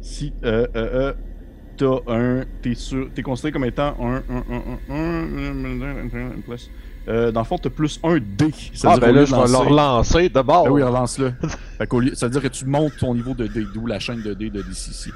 Si, 0.02 0.32
euh, 0.44 0.68
euh, 0.76 0.90
euh, 0.94 1.14
t'as 1.78 2.14
un, 2.14 2.44
t'es 2.62 2.76
sûr, 2.76 3.10
t'es 3.14 3.22
considéré 3.22 3.52
comme 3.52 3.66
étant 3.66 3.96
un, 4.02 4.16
un, 4.16 4.44
un, 4.50 4.80
un, 4.90 5.66
un, 5.66 6.38
un, 6.38 6.42
plus. 6.42 6.70
Euh, 7.08 7.32
dans 7.32 7.42
le 7.42 7.46
fond, 7.46 7.58
t'as 7.58 7.70
plus 7.70 8.00
un 8.04 8.18
D. 8.18 8.46
Ah 8.52 8.58
C'est-à-dire 8.74 9.00
ben 9.00 9.16
là, 9.16 9.26
je 9.26 9.36
vais 9.36 9.48
le 9.48 9.58
relancer 9.58 10.30
de 10.30 10.42
bord. 10.42 10.66
Ben 10.66 10.72
oui, 10.72 10.82
relance-le. 10.84 11.34
fait 11.78 11.88
qu'au 11.88 12.00
lieu, 12.00 12.16
ça 12.16 12.26
veut 12.28 12.32
dire 12.32 12.42
que 12.42 12.48
tu 12.48 12.66
montes 12.66 12.98
ton 13.00 13.14
niveau 13.14 13.34
de 13.34 13.46
D, 13.48 13.64
d'où 13.74 13.86
la 13.86 14.00
chaîne 14.00 14.22
de 14.22 14.34
D 14.34 14.50
de 14.50 14.62
DCC. 14.62 15.12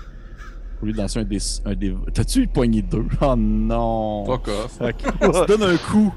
Au 0.82 0.86
lieu 0.86 0.94
de 0.94 0.98
lancer 0.98 1.20
un 1.20 1.24
D, 1.24 1.38
un 1.66 1.74
D, 1.74 1.96
t'as-tu 2.14 2.48
poigné 2.48 2.82
deux? 2.82 3.06
Oh 3.22 3.36
non! 3.36 4.26
Fuck 4.26 4.48
off. 4.48 4.78
Fait 4.78 4.94
que 4.94 5.10
tu 5.10 5.48
donnes 5.48 5.70
un 5.70 5.78
coup. 5.78 6.14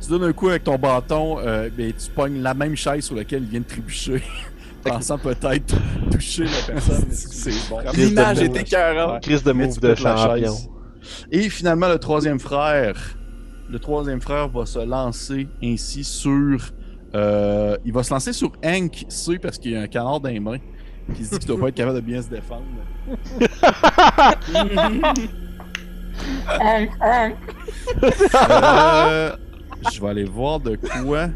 Tu 0.00 0.10
donnes 0.10 0.24
un 0.24 0.32
coup 0.34 0.48
avec 0.50 0.64
ton 0.64 0.76
bâton, 0.76 1.38
euh, 1.38 1.70
ben, 1.74 1.90
tu 1.92 2.10
pognes 2.10 2.42
la 2.42 2.52
même 2.52 2.76
chaise 2.76 3.04
sur 3.04 3.16
laquelle 3.16 3.42
il 3.44 3.48
vient 3.48 3.60
de 3.60 3.64
trébucher. 3.64 4.22
pensant 4.84 5.18
peut-être 5.18 5.74
toucher 6.10 6.44
la 6.44 6.74
personne. 6.74 7.06
C'est 7.10 7.68
bon. 7.70 7.80
L'image 7.94 8.38
de 8.38 8.44
est 8.44 8.56
écœurante. 8.56 9.22
Crise 9.22 9.42
de 9.42 9.52
Mais 9.52 9.66
move 9.66 9.80
de 9.80 9.94
champion. 9.94 10.54
Et 11.30 11.48
finalement, 11.50 11.88
le 11.88 11.98
troisième 11.98 12.38
frère. 12.38 12.96
Le 13.70 13.78
troisième 13.78 14.20
frère 14.20 14.48
va 14.48 14.66
se 14.66 14.78
lancer 14.78 15.48
ainsi 15.62 16.04
sur. 16.04 16.58
euh, 17.14 17.76
il 17.84 17.92
va 17.92 18.02
se 18.02 18.12
lancer 18.12 18.32
sur 18.32 18.52
Hank 18.64 19.04
C 19.08 19.38
parce 19.38 19.58
qu'il 19.58 19.72
y 19.72 19.76
a 19.76 19.80
un 19.82 19.86
canard 19.86 20.20
dans 20.20 20.28
les 20.28 20.40
mains. 20.40 20.58
Qui 21.14 21.24
se 21.24 21.30
dit 21.32 21.38
qu'il 21.40 21.48
doit 21.48 21.60
pas 21.60 21.68
être 21.68 21.74
capable 21.74 21.96
de 21.96 22.00
bien 22.00 22.22
se 22.22 22.28
défendre. 22.28 22.64
Euh, 28.34 29.36
je 29.92 30.00
vais 30.00 30.08
aller 30.08 30.24
voir 30.24 30.60
de 30.60 30.76
quoi. 30.76 31.28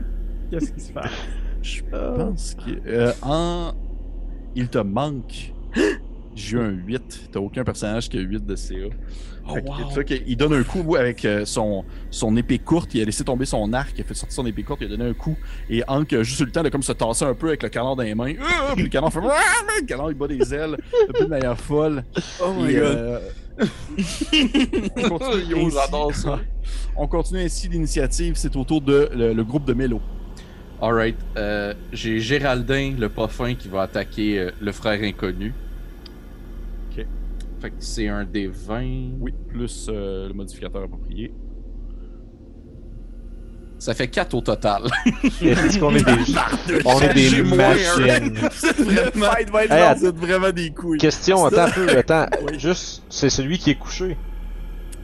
Qu'est-ce 0.51 0.73
qui 0.73 0.81
se 0.81 0.93
passe? 0.93 1.11
Je 1.69 1.83
pense 1.85 2.55
que. 2.55 2.89
euh, 2.89 3.13
en. 3.23 3.73
Il 4.55 4.69
te 4.69 4.79
manque. 4.79 5.53
J'ai 6.35 6.57
eu 6.57 6.61
un 6.61 6.69
8. 6.71 7.31
T'as 7.33 7.41
aucun 7.41 7.65
personnage 7.65 8.09
qui 8.09 8.17
a 8.19 8.21
8 8.21 8.47
de 8.47 8.57
CA. 8.57 8.75
Fait 9.55 9.65
vois 9.65 10.05
qu'il 10.05 10.37
donne 10.37 10.53
un 10.53 10.63
coup 10.63 10.95
avec 10.97 11.25
euh, 11.25 11.47
son, 11.47 11.83
son 12.11 12.37
épée 12.37 12.59
courte, 12.59 12.93
il 12.95 13.01
a 13.01 13.05
laissé 13.07 13.25
tomber 13.25 13.47
son 13.47 13.73
arc, 13.73 13.93
il 13.97 14.03
a 14.03 14.05
fait 14.05 14.13
sortir 14.13 14.35
son 14.35 14.47
épée 14.47 14.63
courte, 14.63 14.81
il 14.83 14.93
a 14.93 14.97
donné 14.97 15.09
un 15.09 15.15
coup, 15.15 15.39
et 15.71 15.83
Hank 15.89 16.13
a 16.13 16.23
juste 16.23 16.41
eu 16.41 16.45
le 16.45 16.51
temps 16.53 16.63
de 16.63 16.69
comme 16.69 16.83
se 16.83 16.93
tasser 16.93 17.25
un 17.25 17.33
peu 17.33 17.49
avec 17.49 17.63
le 17.63 17.71
canard 17.71 17.97
dans 17.97 18.03
les 18.03 18.15
mains. 18.15 18.35
Ah! 18.43 18.73
Puis 18.75 18.83
le 18.83 18.91
canard 18.91 19.11
fait. 19.11 19.21
Le 19.81 19.87
canard 19.87 20.11
il 20.11 20.19
bat 20.19 20.29
des 20.29 20.53
ailes, 20.55 20.77
un 21.09 21.13
peu 21.15 21.25
de 21.25 21.31
manière 21.31 21.59
folle. 21.59 22.05
Oh 22.45 22.53
my 22.59 22.71
Et, 22.71 22.75
god. 22.75 22.83
euh, 22.85 23.21
on 24.97 25.09
continue 25.19 25.63
Yo, 25.63 25.71
ça. 25.71 26.41
On 26.97 27.07
continue 27.07 27.41
ainsi 27.41 27.69
l'initiative, 27.69 28.35
c'est 28.37 28.55
au 28.55 28.65
tour 28.65 28.83
de 28.83 29.09
le, 29.15 29.33
le 29.33 29.45
groupe 29.45 29.65
de 29.65 29.73
Mélo. 29.73 30.01
Alright. 30.81 31.17
Euh, 31.37 31.75
J'ai 31.93 32.21
Géraldin, 32.21 32.95
le 32.99 33.09
pas 33.09 33.29
fin, 33.29 33.55
qui 33.55 33.69
va 33.69 33.83
attaquer 33.83 34.39
euh, 34.39 34.51
le 34.61 34.73
frère 34.73 35.03
inconnu. 35.03 35.53
Ok. 36.91 37.05
Fait 37.61 37.71
que 37.71 37.77
c'est 37.81 38.09
un 38.09 38.25
des 38.25 38.47
20. 38.47 38.83
Oui, 39.21 39.35
plus 39.49 39.89
euh, 39.89 40.29
le 40.29 40.35
modificateur 40.35 40.83
approprié. 40.85 41.33
Ça 43.81 43.95
fait 43.95 44.09
4 44.09 44.35
au 44.35 44.41
total. 44.41 44.83
Est-ce 45.41 45.79
qu'on 45.79 45.95
est 45.95 46.03
des, 46.05 46.83
on 46.85 47.01
est 47.01 47.15
des 47.15 47.43
machines? 47.45 48.35
Le 48.79 49.11
fight 49.13 49.51
va 49.51 49.65
être 49.65 49.73
Hey, 50.05 50.11
vraiment 50.17 50.51
des 50.51 50.71
couilles. 50.71 50.99
Question, 50.99 51.45
attends 51.47 51.67
un 51.67 51.71
peu, 51.71 51.89
attends. 51.99 52.27
Juste, 52.59 53.05
c'est 53.09 53.31
celui 53.31 53.57
qui 53.59 53.71
est 53.71 53.77
couché. 53.77 54.17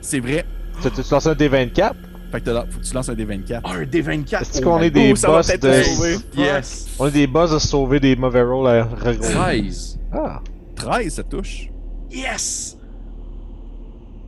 C'est 0.01 0.19
vrai. 0.19 0.45
Tu 0.83 0.91
tu 0.91 1.03
lances 1.09 1.27
un 1.29 1.35
D24? 1.35 1.93
Fait 2.35 2.41
que 2.41 2.51
faut 2.53 2.81
que 2.81 2.85
tu 2.85 2.95
lances 2.95 3.09
un 3.09 3.15
des 3.15 3.25
24. 3.25 3.71
un 3.71 3.85
des 3.85 4.01
24. 4.01 4.43
Est-ce 4.43 4.61
qu'on 4.61 4.81
est 4.81 4.91
des 4.91 5.13
boss 5.13 5.47
de... 5.47 6.37
Yes. 6.37 6.89
On 6.99 7.07
est 7.07 7.13
des 7.13 7.27
boss 7.29 7.53
de 7.53 7.61
sauver 7.61 8.01
des 8.01 8.17
mauvais 8.17 8.43
rolls 8.43 8.67
à 8.67 8.83
reroll. 8.83 9.19
13. 9.21 10.01
Ah. 10.13 10.41
13, 10.75 11.15
ça 11.15 11.23
touche. 11.23 11.71
Yes! 12.11 12.77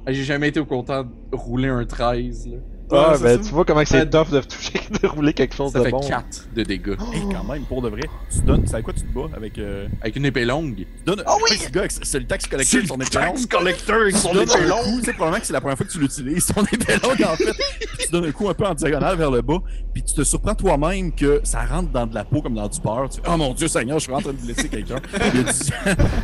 Ah, 0.06 0.12
J'ai 0.12 0.22
jamais 0.22 0.48
été 0.48 0.60
au 0.60 0.66
content 0.66 1.02
de 1.02 1.10
rouler 1.32 1.68
un 1.68 1.84
13. 1.84 2.46
Là. 2.46 2.58
Ah, 2.92 3.12
c'est 3.16 3.22
ben 3.24 3.42
ça. 3.42 3.48
tu 3.48 3.54
vois 3.54 3.64
comment 3.64 3.82
c'est 3.84 4.08
tough 4.10 4.30
de 4.30 4.40
toucher, 4.40 4.80
de 5.02 5.06
rouler 5.08 5.32
quelque 5.32 5.54
chose 5.56 5.72
Ça 5.72 5.80
de 5.80 5.84
fait 5.84 5.90
bon. 5.90 6.00
4 6.00 6.48
de 6.54 6.62
dégâts. 6.62 6.96
Et 7.14 7.20
quand 7.34 7.44
même, 7.44 7.62
pour 7.64 7.82
de 7.82 7.88
vrai, 7.88 8.02
tu 8.32 8.40
donnes. 8.42 8.62
C'est 8.66 8.76
à 8.76 8.82
quoi 8.82 8.92
tu 8.94 9.00
te 9.02 9.12
bats 9.12 9.28
avec. 9.36 9.58
Euh... 9.58 9.88
Avec 10.02 10.16
une 10.16 10.24
épée 10.26 10.44
longue. 10.44 10.76
Tu 10.76 11.04
donnes. 11.04 11.22
Ah 11.26 11.34
oui! 11.50 11.58
Gars, 11.72 11.80
avec- 11.80 11.92
c'est 12.00 12.18
le 12.20 12.26
tax 12.26 12.46
collector 12.46 12.82
de 12.82 12.86
son 12.86 12.94
épée 12.96 13.18
longue. 13.26 13.46
collector 13.48 13.96
avec 14.02 14.14
Tu 14.14 14.22
donnes 14.32 14.38
un 14.38 14.68
coup, 14.84 14.98
tu 15.00 15.04
sais, 15.04 15.12
probablement 15.14 15.40
que 15.40 15.46
c'est 15.46 15.52
la 15.52 15.60
première 15.60 15.76
fois 15.76 15.86
que 15.86 15.92
tu 15.92 15.98
l'utilises, 15.98 16.46
ton 16.46 16.62
épée 16.64 16.94
longue 17.02 17.22
en 17.28 17.34
fait. 17.36 17.52
Tu 17.98 18.08
donnes 18.12 18.26
un 18.26 18.32
coup 18.32 18.48
un 18.48 18.54
peu 18.54 18.66
en 18.66 18.74
diagonale 18.74 19.16
vers 19.16 19.30
le 19.32 19.42
bas, 19.42 19.58
puis 19.92 20.02
tu 20.04 20.14
te 20.14 20.22
surprends 20.22 20.54
toi-même 20.54 21.12
que 21.12 21.40
ça 21.42 21.64
rentre 21.64 21.90
dans 21.90 22.06
de 22.06 22.14
la 22.14 22.24
peau 22.24 22.40
comme 22.40 22.54
dans 22.54 22.68
du 22.68 22.80
beurre. 22.80 23.08
Tu 23.08 23.20
fais, 23.20 23.28
oh 23.32 23.36
mon 23.36 23.52
dieu, 23.52 23.66
Seigneur, 23.68 23.98
je 23.98 24.04
suis 24.04 24.12
en 24.12 24.20
train 24.20 24.32
de 24.32 24.38
blesser 24.38 24.68
quelqu'un. 24.68 25.00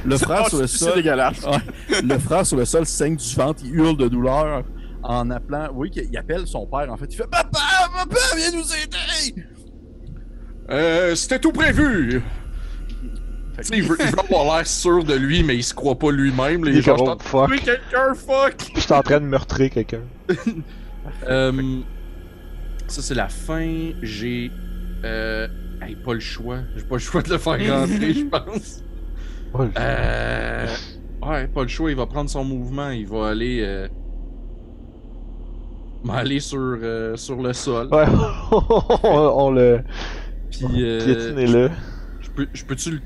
Le 0.05 0.17
frère 0.17 0.49
sur 0.49 0.59
le 0.61 0.67
C'est 0.67 0.79
sol. 0.85 0.95
dégueulasse. 0.95 1.45
Ouais. 1.45 2.01
Le 2.03 2.19
frère 2.19 2.47
sur 2.47 2.57
le 2.57 2.65
sol 2.65 2.87
saigne 2.87 3.17
du 3.17 3.35
ventre, 3.35 3.63
il 3.65 3.75
hurle 3.75 3.97
de 3.97 4.09
douleur 4.09 4.63
en 5.03 5.31
appelant. 5.31 5.69
Oui, 5.75 5.91
qu'il- 5.91 6.09
il 6.11 6.17
appelle 6.17 6.47
son 6.47 6.67
père 6.67 6.91
en 6.93 6.97
fait. 6.97 7.07
Il 7.11 7.17
fait 7.17 7.27
Papa, 7.31 7.59
papa, 7.97 8.17
viens 8.37 8.53
nous 8.53 8.65
aider! 8.75 9.43
Euh, 10.71 11.15
c'était 11.15 11.39
tout 11.41 11.53
prévu! 11.53 12.23
Fait 13.57 13.65
sais, 13.65 13.77
il 13.77 13.83
veut, 13.83 13.97
il 14.01 14.07
veut 14.07 14.19
avoir 14.21 14.57
l'air 14.57 14.67
sûr 14.67 15.05
de 15.05 15.15
lui, 15.15 15.43
mais 15.43 15.57
il 15.57 15.63
se 15.63 15.75
croit 15.75 15.99
pas 15.99 16.11
lui-même. 16.11 16.65
genre, 16.81 16.97
comme, 16.97 17.07
je 17.07 17.13
t'en 17.13 17.19
fuck. 17.19 17.51
tué 17.51 17.59
quelqu'un, 17.59 18.15
fuck! 18.15 18.55
Je 18.75 18.81
suis 18.81 18.93
en 18.95 19.03
train 19.03 19.21
de 19.21 19.27
meurtrir 19.27 19.71
quelqu'un. 19.71 20.03
Euh, 21.29 21.81
ça, 22.87 23.03
c'est 23.03 23.15
la 23.17 23.29
fin. 23.29 23.91
J'ai. 24.03 24.53
Euh. 25.05 25.49
hey, 25.83 25.97
pas 25.97 26.15
le 26.15 26.21
choix. 26.21 26.59
J'ai 26.77 26.85
pas 26.85 26.95
le 26.95 27.01
choix 27.01 27.23
de 27.23 27.31
le 27.31 27.39
faire 27.39 27.53
rentrer, 27.81 28.15
je 28.15 28.25
pense. 28.27 28.85
Ouais, 29.53 29.67
Euh. 29.79 30.67
Ouais, 31.23 31.49
pas 31.49 31.63
le 31.63 31.69
choix. 31.69 31.91
Il 31.91 31.97
va 31.97 32.07
prendre 32.07 32.31
son 32.31 32.45
mouvement. 32.45 32.91
Il 32.91 33.07
va 33.09 33.29
aller. 33.31 33.63
Euh... 33.63 33.89
va 36.09 36.15
aller 36.15 36.41
sur, 36.41 36.59
euh, 36.61 37.17
sur 37.17 37.41
le 37.43 37.53
sol. 37.53 37.89
Ouais, 37.93 38.05
on, 39.03 39.33
on 39.47 39.51
le 39.53 39.83
Puis. 40.51 40.67
Euh... 40.85 41.69
Je 42.21 42.31
peux- 42.31 42.49
je 42.53 42.65
peux-tu 42.65 42.91
le 42.93 43.01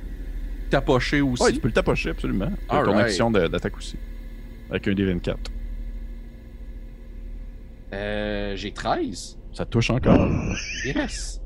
tapocher 0.71 1.21
aussi? 1.21 1.43
Ouais, 1.43 1.53
tu 1.53 1.61
peux 1.61 1.69
le 1.69 1.75
tapocher 1.75 2.11
absolument. 2.11 2.51
T'as 2.69 2.83
ton 2.85 2.97
action 2.97 3.31
d'attaque 3.31 3.77
aussi. 3.77 3.97
Avec 4.71 4.87
un 4.89 4.93
D24. 4.93 5.35
Euh. 7.93 8.53
J'ai 8.57 8.73
13. 8.73 9.39
Ça 9.53 9.65
touche 9.65 9.91
encore. 9.91 10.29
Yes! 10.85 11.41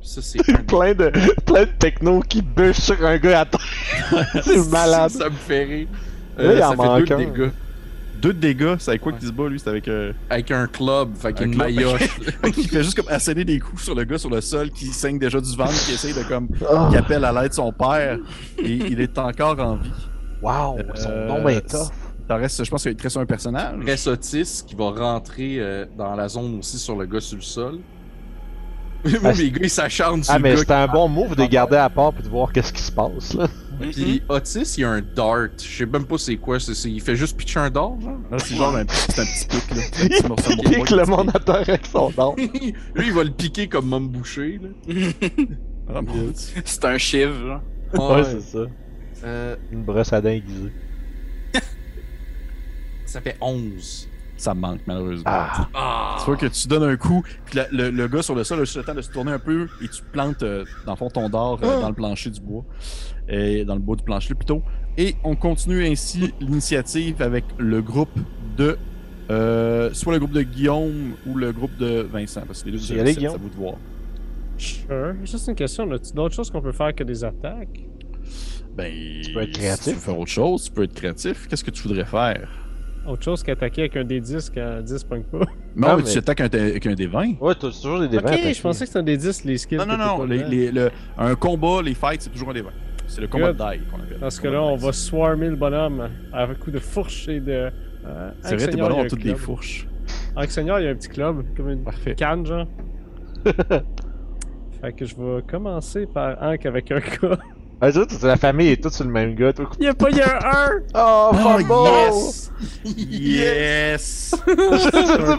Ça, 0.00 0.22
c'est 0.22 0.38
plein 0.66 0.94
de 0.94 1.10
plein 1.44 1.64
de 1.66 1.70
techno 1.78 2.20
qui 2.20 2.40
bûchent 2.42 2.78
sur 2.80 3.04
un 3.04 3.18
gars 3.18 3.40
à 3.40 3.44
terre. 3.46 4.42
c'est 4.42 4.66
malade. 4.70 5.10
Ça 5.10 5.28
me 5.28 5.34
fait 5.34 5.64
rire. 5.64 5.88
Là, 6.38 6.44
Euh, 6.44 6.54
il 6.56 6.62
en 6.62 6.70
ça 6.76 6.98
fait 6.98 7.04
deux 7.04 7.16
dégâts. 7.16 7.50
Deux 8.20 8.32
de 8.32 8.38
dégâts, 8.40 8.74
c'est 8.78 8.90
avec 8.90 9.00
quoi 9.02 9.12
qu'il 9.12 9.26
se 9.28 9.32
bat 9.32 9.48
lui? 9.48 9.58
C'est 9.60 9.70
avec. 9.70 9.86
Euh... 9.88 10.12
Avec 10.30 10.50
un 10.50 10.66
club, 10.66 11.10
fait 11.16 11.28
Un 11.28 11.32
qu'une 11.32 11.56
maillotche. 11.56 12.18
il 12.56 12.68
fait 12.68 12.82
juste 12.82 12.96
comme 13.00 13.08
asséner 13.12 13.44
des 13.44 13.60
coups 13.60 13.82
sur 13.84 13.94
le 13.94 14.04
gars 14.04 14.18
sur 14.18 14.30
le 14.30 14.40
sol 14.40 14.70
qui 14.70 14.86
saigne 14.86 15.18
déjà 15.18 15.40
du 15.40 15.56
ventre, 15.56 15.72
qui 15.86 15.92
essaye 15.92 16.14
de 16.14 16.22
comme. 16.24 16.48
Ah, 16.68 16.88
qui 16.90 16.96
appelle 16.96 17.24
à 17.24 17.32
l'aide 17.32 17.52
son 17.52 17.72
père. 17.72 18.18
Et 18.58 18.72
il 18.72 19.00
est 19.00 19.16
encore 19.18 19.58
en 19.60 19.76
vie. 19.76 19.90
wow, 20.42 20.78
son 20.94 21.08
Euh, 21.10 21.28
nom 21.28 21.48
est 21.48 21.60
tough. 21.68 21.88
Reste, 22.30 22.62
je 22.62 22.70
pense 22.70 22.82
qu'il 22.82 22.94
te 22.94 23.02
reste 23.04 23.16
un 23.16 23.24
personnage. 23.24 23.82
Reste 23.86 24.06
Otis 24.08 24.62
qui 24.66 24.74
va 24.74 24.90
rentrer 24.90 25.56
euh, 25.60 25.86
dans 25.96 26.14
la 26.14 26.28
zone 26.28 26.58
aussi 26.58 26.78
sur 26.78 26.94
le 26.96 27.06
gars 27.06 27.20
sur 27.20 27.36
le 27.36 27.42
sol. 27.42 27.78
Moi, 29.04 29.14
Ah, 29.24 29.32
mes 29.32 29.50
gars, 29.50 29.60
ils 29.62 29.70
s'acharnent 29.70 30.22
sur 30.22 30.34
Ah, 30.34 30.38
le 30.38 30.42
mais 30.42 30.56
c'était 30.56 30.72
un 30.74 30.88
bon 30.88 31.08
move 31.08 31.36
de 31.36 31.42
les 31.42 31.48
garder 31.48 31.76
à 31.76 31.88
part 31.88 32.12
puis 32.12 32.22
de 32.24 32.28
voir 32.28 32.52
qu'est-ce 32.52 32.72
qui 32.72 32.82
se 32.82 32.92
passe, 32.92 33.32
là. 33.34 33.46
Puis 33.80 34.22
Otis, 34.28 34.74
il 34.78 34.84
a 34.84 34.90
un 34.90 35.00
dart. 35.02 35.48
Je 35.56 35.62
sais 35.64 35.86
même 35.86 36.04
pas 36.06 36.18
c'est 36.18 36.36
quoi. 36.36 36.58
c'est- 36.60 36.74
c'est- 36.74 36.90
Il 36.90 37.00
fait 37.00 37.16
juste 37.16 37.36
pitcher 37.36 37.60
un 37.60 37.70
dart, 37.70 38.00
genre. 38.00 38.18
Là, 38.30 38.38
c'est 38.38 38.54
genre 38.56 38.74
un, 38.76 38.84
petit- 38.84 38.96
c'est 39.12 39.20
un 39.20 39.24
petit 39.24 39.46
pic, 39.46 39.70
là. 39.76 39.82
Un 39.82 40.08
petit 40.08 40.26
morceau 40.28 40.50
de 40.50 40.62
Il 40.62 40.70
pique 40.70 40.84
qui 40.86 40.94
le 40.94 41.04
monde 41.06 41.30
à 41.34 41.38
terre 41.38 41.56
avec 41.68 41.86
son 41.86 42.12
nom. 42.16 42.34
Lui, 42.94 43.06
il 43.06 43.12
va 43.12 43.24
le 43.24 43.30
piquer 43.30 43.68
comme 43.68 43.86
Mom 43.86 44.08
Boucher, 44.08 44.60
là. 44.62 44.94
Ah. 45.90 46.00
C'est 46.66 46.84
un 46.84 46.98
chiffre, 46.98 47.32
genre. 47.46 47.62
Ouais, 48.12 48.22
c'est 48.24 48.42
ça. 48.42 48.58
Euh, 49.24 49.56
Une 49.72 49.82
brosse 49.84 50.12
à 50.12 50.20
dents 50.20 50.28
aiguisée. 50.28 50.70
ça 53.06 53.20
fait 53.20 53.36
11. 53.40 54.08
Ça 54.36 54.54
me 54.54 54.60
manque, 54.60 54.80
malheureusement. 54.86 55.24
Ah, 55.26 55.68
Ah! 55.74 56.16
Tu 56.20 56.26
vois 56.26 56.36
que 56.36 56.46
tu 56.46 56.68
donnes 56.68 56.84
un 56.84 56.96
coup, 56.96 57.24
puis 57.46 57.56
la- 57.56 57.66
le, 57.72 57.90
le 57.90 58.06
gars 58.06 58.22
sur 58.22 58.34
le 58.36 58.44
sol 58.44 58.60
a 58.60 58.64
juste 58.64 58.76
le 58.76 58.84
temps 58.84 58.94
de 58.94 59.02
se 59.02 59.10
tourner 59.10 59.32
un 59.32 59.38
peu 59.40 59.66
et 59.82 59.88
tu 59.88 60.02
plantes, 60.12 60.42
euh, 60.44 60.64
dans 60.86 60.92
le 60.92 60.96
fond, 60.98 61.08
ton 61.10 61.28
dard 61.28 61.58
euh, 61.62 61.80
dans 61.80 61.88
le 61.88 61.94
plancher 61.94 62.30
du 62.30 62.40
bois. 62.40 62.64
Et 63.28 63.64
dans 63.64 63.74
le 63.74 63.80
bois 63.80 63.96
du 63.96 64.02
plancher 64.04 64.34
plutôt. 64.34 64.62
Et 64.96 65.14
on 65.22 65.36
continue 65.36 65.84
ainsi 65.86 66.32
l'initiative 66.40 67.20
avec 67.22 67.44
le 67.58 67.82
groupe 67.82 68.18
de. 68.56 68.76
euh, 69.30 69.90
soit 69.92 70.14
le 70.14 70.18
groupe 70.18 70.32
de 70.32 70.42
Guillaume 70.42 71.12
ou 71.26 71.34
le 71.36 71.52
groupe 71.52 71.76
de 71.78 72.00
Vincent. 72.10 72.42
Parce 72.46 72.62
que 72.62 72.66
les 72.70 72.72
deux, 72.72 72.78
c'est 72.78 72.98
à 73.26 73.36
vous 73.36 73.48
de 73.50 73.54
voir. 73.54 73.74
Sure. 74.56 75.14
Juste 75.24 75.46
une 75.48 75.54
question, 75.54 75.90
as-tu 75.92 76.12
d'autres 76.14 76.34
choses 76.34 76.50
qu'on 76.50 76.62
peut 76.62 76.72
faire 76.72 76.94
que 76.94 77.04
des 77.04 77.22
attaques? 77.24 77.80
Ben, 78.76 78.92
Tu 79.22 79.32
peux 79.32 79.42
être 79.42 79.54
si 79.54 79.60
créatif. 79.60 79.84
tu 79.84 79.90
veux 79.94 80.00
faire 80.00 80.18
autre 80.18 80.30
chose, 80.30 80.64
tu 80.64 80.70
peux 80.72 80.82
être 80.84 80.94
créatif. 80.94 81.46
Qu'est-ce 81.48 81.62
que 81.64 81.70
tu 81.70 81.82
voudrais 81.86 82.04
faire? 82.04 82.48
Autre 83.06 83.22
chose 83.22 83.42
qu'attaquer 83.42 83.82
avec 83.82 83.96
un 83.96 84.04
D10 84.04 84.50
quand 84.54 84.82
10 84.82 85.04
pogne 85.04 85.22
pas? 85.22 85.38
Non, 85.76 85.96
mais 85.96 86.02
tu 86.02 86.18
attaques 86.18 86.40
un- 86.40 86.44
avec 86.46 86.84
un 86.86 86.94
D20. 86.94 87.38
Ouais, 87.40 87.54
t'as 87.54 87.70
toujours 87.70 88.00
des 88.00 88.08
dévents. 88.08 88.28
ok, 88.28 88.52
je 88.52 88.60
pensais 88.60 88.80
que 88.84 88.86
c'était 88.92 88.98
un 88.98 89.02
D10 89.02 89.44
les 89.46 89.58
skills. 89.58 89.78
Non, 89.78 89.86
non, 89.86 89.96
non. 89.96 90.18
pas 90.18 90.26
les- 90.26 90.38
dedans. 90.38 90.48
les- 90.50 90.72
le- 90.72 90.90
un 91.16 91.34
combat, 91.34 91.80
les 91.82 91.94
fights, 91.94 92.22
c'est 92.22 92.30
toujours 92.30 92.50
un 92.50 92.54
D20. 92.54 92.64
C'est 93.08 93.20
le 93.22 93.26
combat 93.28 93.52
de 93.52 93.58
die 93.58 93.80
qu'on 93.90 93.96
appelle. 94.00 94.18
Dans 94.20 94.30
ce 94.30 94.38
Le 94.42 94.42
cas-là, 94.48 94.58
combat 94.60 94.72
on 94.72 94.76
va 94.76 94.92
swarmer 94.92 95.48
le 95.48 95.56
bonhomme 95.56 96.08
avec 96.32 96.58
coup 96.58 96.70
de 96.70 96.78
fourche 96.78 97.26
et 97.28 97.40
de. 97.40 97.70
euh, 98.06 98.30
C'est 98.42 98.56
vrai, 98.56 98.68
tes 98.68 98.80
a 98.80 98.84
ont 98.84 99.06
toutes 99.06 99.22
des 99.22 99.34
fourches. 99.34 99.86
Avec 100.36 100.50
Seigneur, 100.50 100.78
il 100.80 100.84
y 100.84 100.88
a 100.88 100.90
un 100.90 100.94
petit 100.94 101.08
club, 101.08 101.44
comme 101.56 101.70
une 101.70 101.82
Parfait. 101.82 102.14
canne, 102.14 102.46
genre. 102.46 102.66
fait 104.80 104.92
que 104.92 105.04
je 105.04 105.14
vais 105.16 105.42
commencer 105.42 106.06
par 106.06 106.36
Hank 106.42 106.64
avec 106.66 106.90
un 106.92 107.00
cas. 107.00 107.36
Ah, 107.80 107.92
toute 107.92 108.20
la 108.22 108.36
famille 108.36 108.70
est 108.70 108.82
toute 108.82 108.92
sur 108.92 109.04
le 109.04 109.10
même 109.10 109.34
gars. 109.36 109.52
Toi. 109.52 109.70
Il 109.78 109.84
y 109.84 109.88
a 109.88 109.94
pas, 109.94 110.08
a 110.08 110.66
un 110.66 110.70
1! 110.70 110.80
Oh, 110.96 111.30
Oh, 111.34 111.58
yes! 111.60 112.50
Yes! 112.84 114.34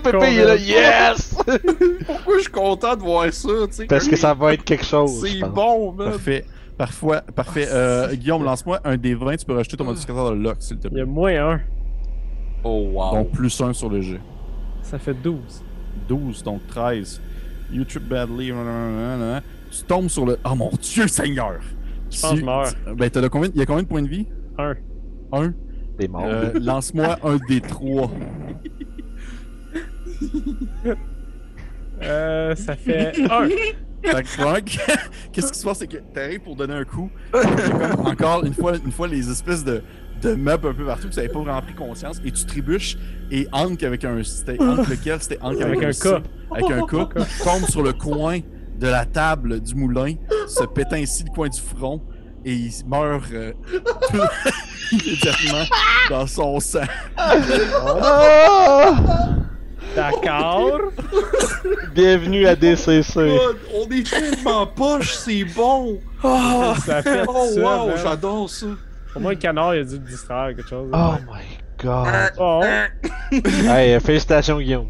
Pépé, 0.04 0.34
il 0.34 0.40
est 0.40 0.46
là, 0.46 0.56
yes! 0.56 1.36
Pourquoi 2.06 2.36
je 2.38 2.42
suis 2.44 2.52
content 2.52 2.96
de 2.96 3.02
voir 3.02 3.32
ça, 3.34 3.50
tu 3.68 3.74
sais? 3.74 3.86
Parce 3.88 4.08
que 4.08 4.16
ça 4.16 4.34
va 4.34 4.54
être 4.54 4.64
quelque 4.64 4.86
chose. 4.86 5.22
C'est 5.28 5.42
bon, 5.46 5.92
man. 5.92 6.12
Parfait. 6.12 6.46
Parfois, 6.80 7.20
parfait. 7.20 7.68
Euh, 7.70 8.16
Guillaume, 8.16 8.42
lance-moi 8.42 8.80
un 8.86 8.96
des 8.96 9.14
20, 9.14 9.36
tu 9.36 9.46
peux 9.46 9.54
rajouter 9.54 9.76
ton 9.76 9.84
modificateur 9.84 10.32
de 10.32 10.38
lock, 10.42 10.56
s'il 10.60 10.78
te 10.80 10.88
Il 10.88 10.92
y 10.92 10.94
plaît. 10.94 11.02
a 11.02 11.06
moins 11.06 11.52
1. 11.56 11.62
Oh, 12.64 12.90
wow. 12.94 13.12
Donc 13.16 13.32
plus 13.32 13.60
1 13.60 13.74
sur 13.74 13.90
le 13.90 14.00
jeu. 14.00 14.18
Ça 14.82 14.98
fait 14.98 15.14
12. 15.14 15.62
12, 16.08 16.42
donc 16.42 16.66
13. 16.68 17.22
You 17.70 17.84
trip 17.84 18.08
badly. 18.08 18.54
Tu 19.72 19.84
tombes 19.84 20.08
sur 20.08 20.26
le. 20.26 20.38
Oh 20.46 20.56
mon 20.56 20.72
Dieu, 20.82 21.06
Seigneur! 21.10 21.60
Je 22.10 22.22
pense 22.22 22.32
que 22.32 22.38
je 22.40 22.46
meurs. 22.46 22.72
Ben, 22.96 23.10
t'as 23.10 23.28
combien... 23.28 23.50
il 23.54 23.60
y 23.60 23.62
a 23.62 23.66
combien 23.66 23.84
de 23.84 23.88
points 23.90 24.02
de 24.02 24.08
vie? 24.08 24.28
1. 24.58 24.76
Un? 25.34 25.54
T'es 25.98 26.08
mort. 26.08 26.24
Euh, 26.24 26.54
lance-moi 26.62 27.18
un 27.24 27.38
des 27.50 27.60
trois. 27.60 28.10
Euh, 32.02 32.56
ça 32.56 32.78
fait 32.78 33.20
1. 33.30 33.50
Fait 34.04 34.24
que, 34.24 34.28
Frank, 34.30 34.64
qu'est-ce 35.32 35.52
qui 35.52 35.60
se 35.60 35.66
passe, 35.66 35.80
c'est 35.80 35.88
que 35.88 35.98
t'arrives 36.14 36.40
pour 36.42 36.56
donner 36.56 36.74
un 36.74 36.86
coup. 36.86 37.10
comme 37.32 37.44
encore 38.08 38.44
une 38.46 38.54
fois, 38.54 38.74
une 38.84 38.92
fois 38.92 39.08
les 39.08 39.30
espèces 39.30 39.64
de, 39.64 39.82
de 40.22 40.34
meubles 40.36 40.68
un 40.70 40.74
peu 40.74 40.86
partout 40.86 41.08
que 41.08 41.14
tu 41.14 41.18
n'avais 41.18 41.30
pas 41.30 41.40
vraiment 41.40 41.62
pris 41.62 41.74
conscience 41.76 42.20
et 42.26 42.32
tu 42.32 42.46
trébuches 42.46 42.98
et 43.32 43.48
Hank 43.52 43.82
avec 43.84 44.06
un. 44.06 44.22
C'était 44.24 44.62
Hank 44.62 44.88
lequel? 44.88 45.22
C'était 45.22 45.38
Hank 45.42 45.60
avec, 45.62 45.78
Avec 45.78 45.84
un 45.84 45.92
C, 45.92 46.10
K. 46.10 46.24
Avec 46.56 46.72
un 46.72 46.82
K. 46.82 46.90
tombe 47.44 47.66
sur 47.70 47.84
le 47.84 47.94
coin 47.94 48.40
de 48.80 48.88
la 48.88 49.06
table 49.06 49.60
du 49.60 49.76
moulin, 49.76 50.14
se 50.48 50.64
pétant 50.64 50.96
ainsi 50.96 51.24
le 51.26 51.32
coin 51.32 51.50
du 51.50 51.60
front 51.60 52.02
et 52.46 52.54
il 52.54 52.72
meurt 52.88 53.26
euh, 53.34 53.52
tout- 54.10 54.96
immédiatement 54.96 55.66
dans 56.10 56.26
son 56.26 56.58
sang. 56.62 56.80
D'accord. 59.96 60.82
Bienvenue 61.94 62.46
à 62.46 62.56
DCC. 62.56 63.14
God, 63.16 63.58
on 63.74 63.90
est 63.92 64.10
tellement 64.10 64.68
poche, 64.68 65.14
c'est 65.14 65.44
bon! 65.44 66.00
Ah! 66.24 66.76
Ça 66.86 67.02
fait 67.02 67.24
Oh, 67.28 67.48
ça. 67.54 67.60
wow, 67.86 67.92
j'adore 68.02 68.50
ça! 68.50 68.68
Au 69.16 69.20
moins, 69.20 69.32
le 69.32 69.38
canard, 69.38 69.76
il 69.76 69.82
a 69.82 69.84
dû 69.84 69.94
le 69.94 70.00
distraire 70.00 70.56
quelque 70.56 70.70
chose. 70.70 70.90
Oh 70.94 71.14
my 71.28 71.42
god. 71.84 72.32
Oh, 72.40 72.62
hey, 73.32 73.94
euh, 73.96 74.00
félicitations 74.00 74.60
Guillaume. 74.60 74.88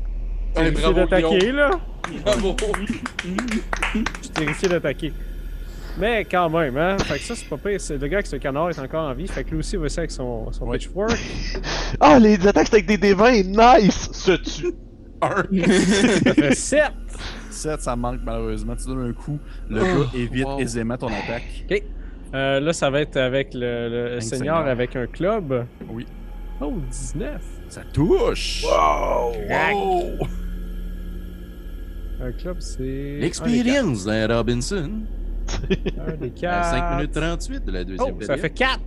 t'as 0.54 0.64
Hey, 0.64 0.70
réussi 0.76 0.94
d'attaquer, 0.94 1.52
là? 1.54 1.72
Bravo! 2.26 2.56
T'es 4.34 4.46
réussi 4.46 4.68
d'attaquer. 4.68 5.14
Mais 5.98 6.24
quand 6.26 6.50
même, 6.50 6.78
hein? 6.78 6.98
Fait 7.00 7.18
que 7.20 7.24
ça, 7.26 7.36
c'est 7.36 7.48
pas 7.50 7.58
pire. 7.58 7.80
C'est- 7.82 7.98
Le 7.98 8.08
gars 8.08 8.18
avec 8.18 8.28
ce 8.28 8.36
canard 8.38 8.70
est 8.70 8.80
encore 8.80 9.10
en 9.10 9.14
vie. 9.14 9.28
Fait 9.28 9.44
que 9.44 9.52
lui 9.52 9.60
aussi, 9.60 9.76
il 9.76 9.80
va 9.80 9.88
essayer 9.88 10.00
avec 10.02 10.12
son, 10.12 10.52
son 10.52 10.66
Ouais. 10.66 10.78
pitchfork. 10.78 11.12
Ah, 12.00 12.20
les 12.20 12.46
attaques 12.48 12.68
c'est 12.70 12.76
avec 12.76 12.86
des 12.86 12.98
D20, 12.98 13.46
nice! 13.82 14.10
Se 14.14 14.32
tue. 14.34 14.74
Ça 15.22 16.34
fait 16.34 16.56
7. 16.56 16.84
7, 17.50 17.82
ça 17.82 17.96
manque 17.96 18.22
malheureusement. 18.24 18.76
Tu 18.76 18.86
donnes 18.88 19.10
un 19.10 19.14
coup, 19.14 19.40
le 19.70 19.82
Oh, 19.82 20.04
gars 20.04 20.10
évite 20.20 20.46
wow. 20.46 20.60
aisément 20.60 20.98
ton 20.98 21.08
attaque. 21.08 21.66
Euh, 22.34 22.60
là, 22.60 22.74
ça 22.74 22.90
va 22.90 23.02
être 23.02 23.18
avec 23.18 23.54
le, 23.54 24.14
le 24.16 24.22
seigneur. 24.22 24.58
avec 24.58 24.96
un 24.96 25.08
club. 25.08 25.66
Oui. 25.90 26.06
Oh, 26.62 26.74
19. 26.92 27.42
Ça 27.70 27.82
touche! 27.94 28.64
Wow! 28.66 30.26
Un 32.22 32.32
club, 32.34 32.58
c'est. 32.60 33.18
L'expérience 33.20 34.06
d'un 34.06 34.28
Robinson? 34.28 34.92
Un 36.08 36.16
des 36.18 36.46
À 36.46 36.64
5 36.64 36.78
4. 36.80 36.96
minutes 36.98 37.12
38 37.14 37.66
de 37.66 37.72
la 37.72 37.84
deuxième 37.84 38.16
Oh, 38.20 38.24
ça 38.24 38.38
fait 38.38 38.50
4. 38.50 38.80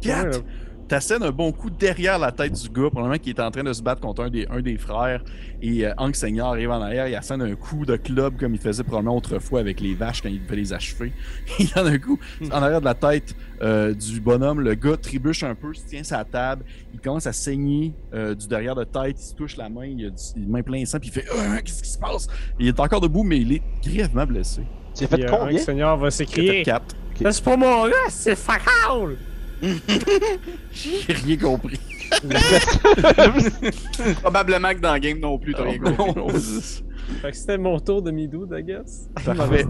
Quatre! 0.00 0.40
T'assènes 0.88 1.22
un 1.22 1.30
bon 1.32 1.52
coup 1.52 1.68
derrière 1.68 2.18
la 2.18 2.32
tête 2.32 2.54
du 2.54 2.68
gars, 2.70 2.88
probablement 2.88 3.18
qui 3.18 3.28
est 3.28 3.40
en 3.40 3.50
train 3.50 3.62
de 3.62 3.74
se 3.74 3.82
battre 3.82 4.00
contre 4.00 4.22
un 4.22 4.30
des, 4.30 4.46
un 4.48 4.62
des 4.62 4.78
frères. 4.78 5.22
Et 5.60 5.86
euh, 5.86 5.92
Hank 5.98 6.16
Seigneur 6.16 6.46
arrive 6.46 6.70
en 6.70 6.80
arrière, 6.80 7.06
il 7.08 7.14
assène 7.14 7.42
un 7.42 7.54
coup 7.56 7.84
de 7.84 7.96
club 7.96 8.38
comme 8.38 8.54
il 8.54 8.60
faisait 8.60 8.84
probablement 8.84 9.16
autrefois 9.16 9.60
avec 9.60 9.80
les 9.80 9.94
vaches 9.94 10.22
quand 10.22 10.30
il 10.30 10.42
devait 10.42 10.56
les 10.56 10.72
achever. 10.72 11.12
il 11.58 11.68
donne 11.74 11.88
un 11.88 11.98
coup 11.98 12.18
en 12.50 12.62
arrière 12.62 12.80
de 12.80 12.86
la 12.86 12.94
tête 12.94 13.36
euh, 13.60 13.92
du 13.92 14.18
bonhomme. 14.20 14.60
Le 14.60 14.74
gars 14.74 14.96
trébuche 14.96 15.42
un 15.42 15.54
peu, 15.54 15.74
se 15.74 15.84
tient 15.86 16.02
sa 16.02 16.24
table. 16.24 16.64
Il 16.94 17.00
commence 17.00 17.26
à 17.26 17.34
saigner 17.34 17.92
euh, 18.14 18.34
du 18.34 18.48
derrière 18.48 18.74
de 18.74 18.84
tête. 18.84 19.16
Il 19.20 19.22
se 19.22 19.34
touche 19.34 19.58
la 19.58 19.68
main, 19.68 19.84
il 19.84 20.06
a 20.06 20.10
du, 20.10 20.16
a 20.16 20.48
main 20.48 20.62
plein 20.62 20.80
de 20.80 20.86
sang, 20.86 20.98
puis 20.98 21.10
il 21.10 21.12
fait 21.12 21.26
Ah, 21.30 21.60
Qu'est-ce 21.60 21.82
qui 21.82 21.90
se 21.90 21.98
passe? 21.98 22.28
Il 22.58 22.66
est 22.66 22.80
encore 22.80 23.02
debout, 23.02 23.24
mais 23.24 23.38
il 23.40 23.52
est 23.52 23.62
grièvement 23.84 24.24
blessé. 24.24 24.62
Tu 24.94 25.04
as 25.04 25.08
fait 25.08 25.22
euh, 25.22 25.28
combien? 25.28 25.58
Seigneur 25.58 25.98
va 25.98 26.06
a 26.06 26.10
s'écrier. 26.10 26.58
fait 26.58 26.62
4. 26.62 26.96
Ça, 27.22 27.32
C'est 27.32 27.44
pas 27.44 27.56
mon 27.58 27.86
gars, 27.88 27.94
c'est 28.08 28.36
facal! 28.36 29.16
J'ai 30.72 31.12
rien 31.12 31.36
compris. 31.36 31.78
Probablement 34.22 34.70
que 34.74 34.80
dans 34.80 34.94
le 34.94 34.98
game 35.00 35.18
non 35.20 35.38
plus, 35.38 35.54
t'as 35.54 35.64
rien 35.64 35.78
compris. 35.78 36.32
Fait 37.22 37.30
que 37.30 37.36
c'était 37.36 37.58
mon 37.58 37.78
tour 37.80 38.02
de 38.02 38.10
Midou, 38.10 38.46
I 38.54 38.62
guess. 38.62 39.08
Parfait. 39.24 39.64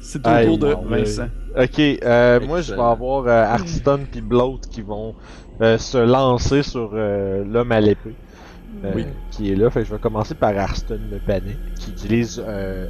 C'est 0.00 0.26
Aïe, 0.26 0.46
tour 0.46 0.58
de 0.58 0.74
Vincent. 0.88 1.28
Ok, 1.54 1.78
euh, 1.78 2.40
moi 2.46 2.62
je 2.62 2.74
vais 2.74 2.80
avoir 2.80 3.26
euh, 3.26 3.44
Hearthstone 3.54 4.06
puis 4.10 4.22
Bloat 4.22 4.60
qui 4.70 4.80
vont 4.80 5.14
euh, 5.60 5.76
se 5.76 5.98
lancer 5.98 6.62
sur 6.62 6.92
euh, 6.94 7.44
l'homme 7.44 7.70
à 7.72 7.80
l'épée. 7.82 8.14
euh, 8.82 8.92
Oui. 8.94 9.04
Qui 9.30 9.52
est 9.52 9.56
là. 9.56 9.68
Fait 9.68 9.80
que 9.82 9.88
je 9.88 9.92
vais 9.94 10.00
commencer 10.00 10.34
par 10.34 10.52
Hearthstone 10.54 11.02
le 11.10 11.18
panier. 11.18 11.56
Qui 11.78 11.90
utilise. 11.90 12.42
Euh, 12.46 12.88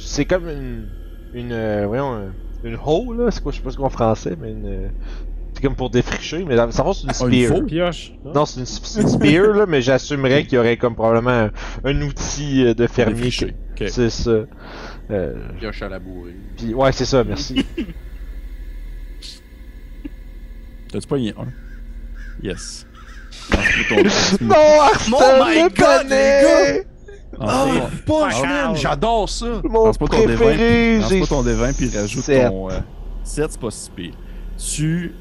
c'est 0.00 0.24
comme 0.24 0.48
une. 0.48 0.86
Une. 1.34 1.50
euh, 1.52 1.86
voyons. 1.88 2.30
Un- 2.66 2.70
une 2.70 2.78
hoe 2.84 3.14
là. 3.14 3.30
C'est 3.30 3.42
quoi 3.42 3.52
Je 3.52 3.56
sais 3.58 3.62
pas 3.62 3.70
ce 3.70 3.76
qu'on 3.76 3.84
en 3.84 3.90
français, 3.90 4.36
mais 4.40 4.50
une. 4.50 4.66
euh, 4.66 4.88
C'est 5.54 5.62
comme 5.62 5.74
pour 5.76 5.88
défricher, 5.88 6.44
mais 6.44 6.54
ça 6.56 6.66
va 6.66 6.72
c'est 6.92 7.04
une 7.04 7.10
Ah, 7.10 7.24
une 7.24 7.32
spear. 7.32 7.54
faux? 7.56 7.62
Pioche. 7.62 8.12
non? 8.24 8.32
Non, 8.34 8.44
c'est 8.44 8.60
une, 8.60 8.66
spear 8.66 9.54
là, 9.54 9.64
mais 9.66 9.80
j'assumerais 9.80 10.44
qu'il 10.44 10.54
y 10.56 10.58
aurait 10.58 10.76
comme 10.76 10.94
probablement 10.94 11.30
un, 11.30 11.50
un 11.84 12.02
outil 12.02 12.62
euh, 12.66 12.74
de 12.74 12.86
fermier. 12.86 13.30
C'est 13.88 14.10
ça. 14.10 14.30
Euh, 15.10 15.34
Pioche 15.58 15.80
à 15.82 15.88
la 15.88 15.98
bourrée. 15.98 16.34
puis, 16.58 16.74
ouais, 16.74 16.92
c'est 16.92 17.04
ça, 17.06 17.24
merci. 17.24 17.64
T'as-tu 20.92 21.06
pas 21.06 21.16
eu 21.18 21.28
un? 21.30 21.46
Yes. 22.42 22.86
Non, 24.40 24.54
Hearthstone 24.56 25.20
Oh 25.20 25.44
my 25.44 25.54
le 25.62 25.68
God! 26.80 26.86
Ton- 27.38 28.12
Punch, 28.20 28.42
man! 28.42 28.76
J'adore 28.76 29.28
ça! 29.28 29.46
Mon 29.64 29.90
D20, 29.90 30.06
préféré, 30.06 31.00
j'ai 31.08 31.20
lance-moi 31.20 31.26
ton 31.26 31.42
D20 31.42 31.76
puis 31.76 31.88
rajoute 31.96 32.22
sept. 32.22 32.48
ton. 32.48 32.68
7, 33.24 33.52
c'est 33.52 33.60
pas 33.60 33.70
si 33.70 33.90
pire. 33.90 34.14
Tu. 34.58 35.14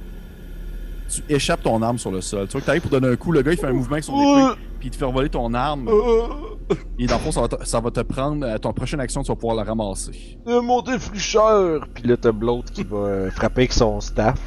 Tu 1.07 1.23
échappes 1.29 1.61
ton 1.61 1.81
arme 1.83 1.97
sur 1.99 2.11
le 2.11 2.19
sol. 2.21 2.47
Tu 2.47 2.53
vois 2.53 2.61
que 2.61 2.65
t'arrives 2.65 2.81
pour 2.81 2.91
donner 2.91 3.07
un 3.09 3.15
coup, 3.15 3.31
le 3.31 3.41
gars 3.43 3.51
il 3.51 3.57
fait 3.57 3.67
un 3.67 3.73
mouvement 3.73 3.93
avec 3.93 4.03
son 4.03 4.13
épée, 4.19 4.59
puis 4.79 4.87
il 4.87 4.91
te 4.91 4.97
fait 4.97 5.05
voler 5.11 5.29
ton 5.29 5.53
arme. 5.53 5.87
Et 6.99 7.05
dans 7.05 7.15
le 7.15 7.19
fond, 7.21 7.31
ça 7.31 7.41
va 7.41 7.47
te, 7.47 7.63
ça 7.65 7.79
va 7.79 7.91
te 7.91 7.99
prendre. 8.01 8.45
À 8.47 8.57
ton 8.57 8.73
prochaine 8.73 8.99
action, 8.99 9.21
tu 9.21 9.27
vas 9.27 9.35
pouvoir 9.35 9.55
la 9.55 9.63
ramasser. 9.63 10.39
Euh, 10.47 10.61
mon 10.63 10.81
défricheur! 10.81 11.87
Puis 11.93 12.03
là, 12.07 12.17
t'as 12.17 12.31
l'autre 12.31 12.71
qui 12.71 12.83
va 12.83 12.97
euh, 12.97 13.31
frapper 13.31 13.61
avec 13.61 13.73
son 13.73 13.99
staff. 14.01 14.39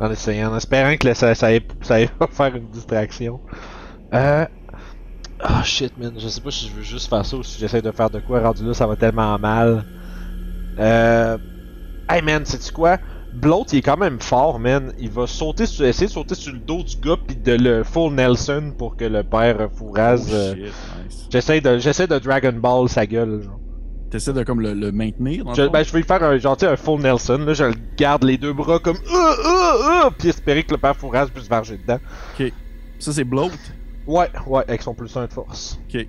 En 0.00 0.10
essayant, 0.10 0.52
en 0.52 0.56
espérant 0.56 0.96
que 0.96 1.06
là, 1.08 1.14
ça, 1.14 1.34
ça, 1.34 1.52
ait- 1.52 1.66
ça 1.82 2.00
ait- 2.00 2.08
va 2.18 2.26
faire 2.30 2.54
une 2.56 2.68
distraction. 2.68 3.40
Euh. 4.14 4.46
Ah 5.40 5.62
shit, 5.62 5.96
man. 5.98 6.12
Je 6.18 6.28
sais 6.28 6.40
pas 6.40 6.50
si 6.50 6.68
je 6.68 6.72
veux 6.72 6.82
juste 6.82 7.08
faire 7.08 7.24
ça 7.24 7.36
ou 7.36 7.42
si 7.42 7.58
j'essaie 7.58 7.82
de 7.82 7.90
faire 7.90 8.10
de 8.10 8.20
quoi. 8.20 8.40
Rendu 8.40 8.64
là, 8.64 8.74
ça 8.74 8.86
va 8.86 8.96
tellement 8.96 9.38
mal. 9.38 9.84
Euh. 10.78 11.38
Hey 12.08 12.22
man, 12.22 12.44
sais-tu 12.44 12.72
quoi? 12.72 12.98
Bloat, 13.34 13.66
il 13.72 13.78
est 13.78 13.82
quand 13.82 13.98
même 13.98 14.20
fort, 14.20 14.58
man. 14.58 14.92
Il 14.98 15.10
va 15.10 15.26
sauter 15.26 15.66
sur, 15.66 15.84
essayer 15.84 16.06
de 16.06 16.12
sauter 16.12 16.34
sur 16.34 16.52
le 16.52 16.58
dos 16.58 16.82
du 16.82 16.96
gars 16.96 17.16
puis 17.24 17.36
de 17.36 17.52
le 17.52 17.84
full 17.84 18.14
Nelson 18.14 18.72
pour 18.76 18.96
que 18.96 19.04
le 19.04 19.22
père 19.22 19.68
Fouraz. 19.74 20.26
Oh, 20.28 20.32
euh, 20.32 20.54
nice. 20.54 21.28
J'essaie 21.30 21.60
de, 21.60 21.78
j'essaie 21.78 22.06
de 22.06 22.18
Dragon 22.18 22.54
Ball 22.54 22.88
sa 22.88 23.06
gueule, 23.06 23.42
genre. 23.42 23.60
T'essaies 24.10 24.32
de 24.32 24.42
comme 24.42 24.62
le, 24.62 24.72
le 24.72 24.90
maintenir 24.90 25.44
dans 25.44 25.52
Je, 25.52 25.64
ben, 25.64 25.82
je 25.82 25.92
vais 25.92 25.98
lui 25.98 26.06
faire 26.06 26.22
un, 26.22 26.38
genre, 26.38 26.56
tu 26.56 26.64
sais, 26.64 26.72
un 26.72 26.76
full 26.76 27.02
Nelson, 27.02 27.38
là, 27.46 27.52
je 27.52 27.64
le 27.64 27.74
garde 27.98 28.24
les 28.24 28.38
deux 28.38 28.54
bras 28.54 28.78
comme 28.78 28.96
euh, 28.96 29.10
euh, 29.12 30.06
euh, 30.06 30.10
puis 30.18 30.30
espérer 30.30 30.62
que 30.62 30.70
le 30.72 30.78
père 30.78 30.96
Fouras 30.96 31.26
puisse 31.26 31.44
se 31.44 31.50
varger 31.50 31.76
dedans. 31.76 31.98
Ça, 32.98 33.12
c'est 33.12 33.24
bloat. 33.24 33.50
Ouais, 34.08 34.28
ouais, 34.46 34.64
avec 34.66 34.82
son 34.82 34.94
plus 34.94 35.14
1 35.16 35.26
de 35.26 35.32
force. 35.32 35.78
Ok, 35.88 36.06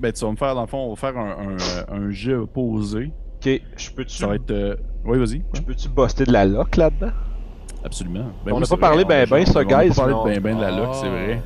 ben 0.00 0.10
tu 0.12 0.24
vas 0.24 0.30
me 0.32 0.36
faire, 0.36 0.54
dans 0.54 0.62
le 0.62 0.66
fond, 0.66 0.78
on 0.78 0.90
va 0.90 0.96
faire 0.96 1.16
un, 1.18 1.30
un, 1.30 1.52
euh, 1.52 2.06
un 2.06 2.10
jet 2.10 2.34
opposé. 2.34 3.12
Ok, 3.44 3.60
je 3.76 3.90
peux-tu, 3.90 4.16
Ça 4.16 4.26
va 4.26 4.34
être. 4.36 4.50
euh, 4.50 4.74
Oui, 5.04 5.18
vas-y. 5.18 5.42
je 5.54 5.60
peux-tu 5.60 5.88
buster 5.90 6.24
de 6.24 6.32
la 6.32 6.46
lock 6.46 6.76
là-dedans? 6.76 7.12
Absolument. 7.84 8.32
On 8.46 8.54
oui, 8.54 8.60
n'a 8.60 8.66
pas 8.66 8.76
parlé 8.78 9.04
vrai, 9.04 9.26
ben 9.26 9.28
on- 9.30 9.36
ben, 9.36 9.46
ça, 9.46 9.52
on- 9.60 9.62
on 9.62 9.68
a 9.68 9.84
guys, 9.84 9.88
pas 9.90 9.94
parlé 9.94 10.14
on- 10.14 10.24
ben 10.24 10.40
ben 10.40 10.56
de 10.56 10.60
la 10.62 10.70
lock, 10.70 10.94
c'est 10.94 11.06
Ah. 11.06 11.10
vrai. 11.10 11.42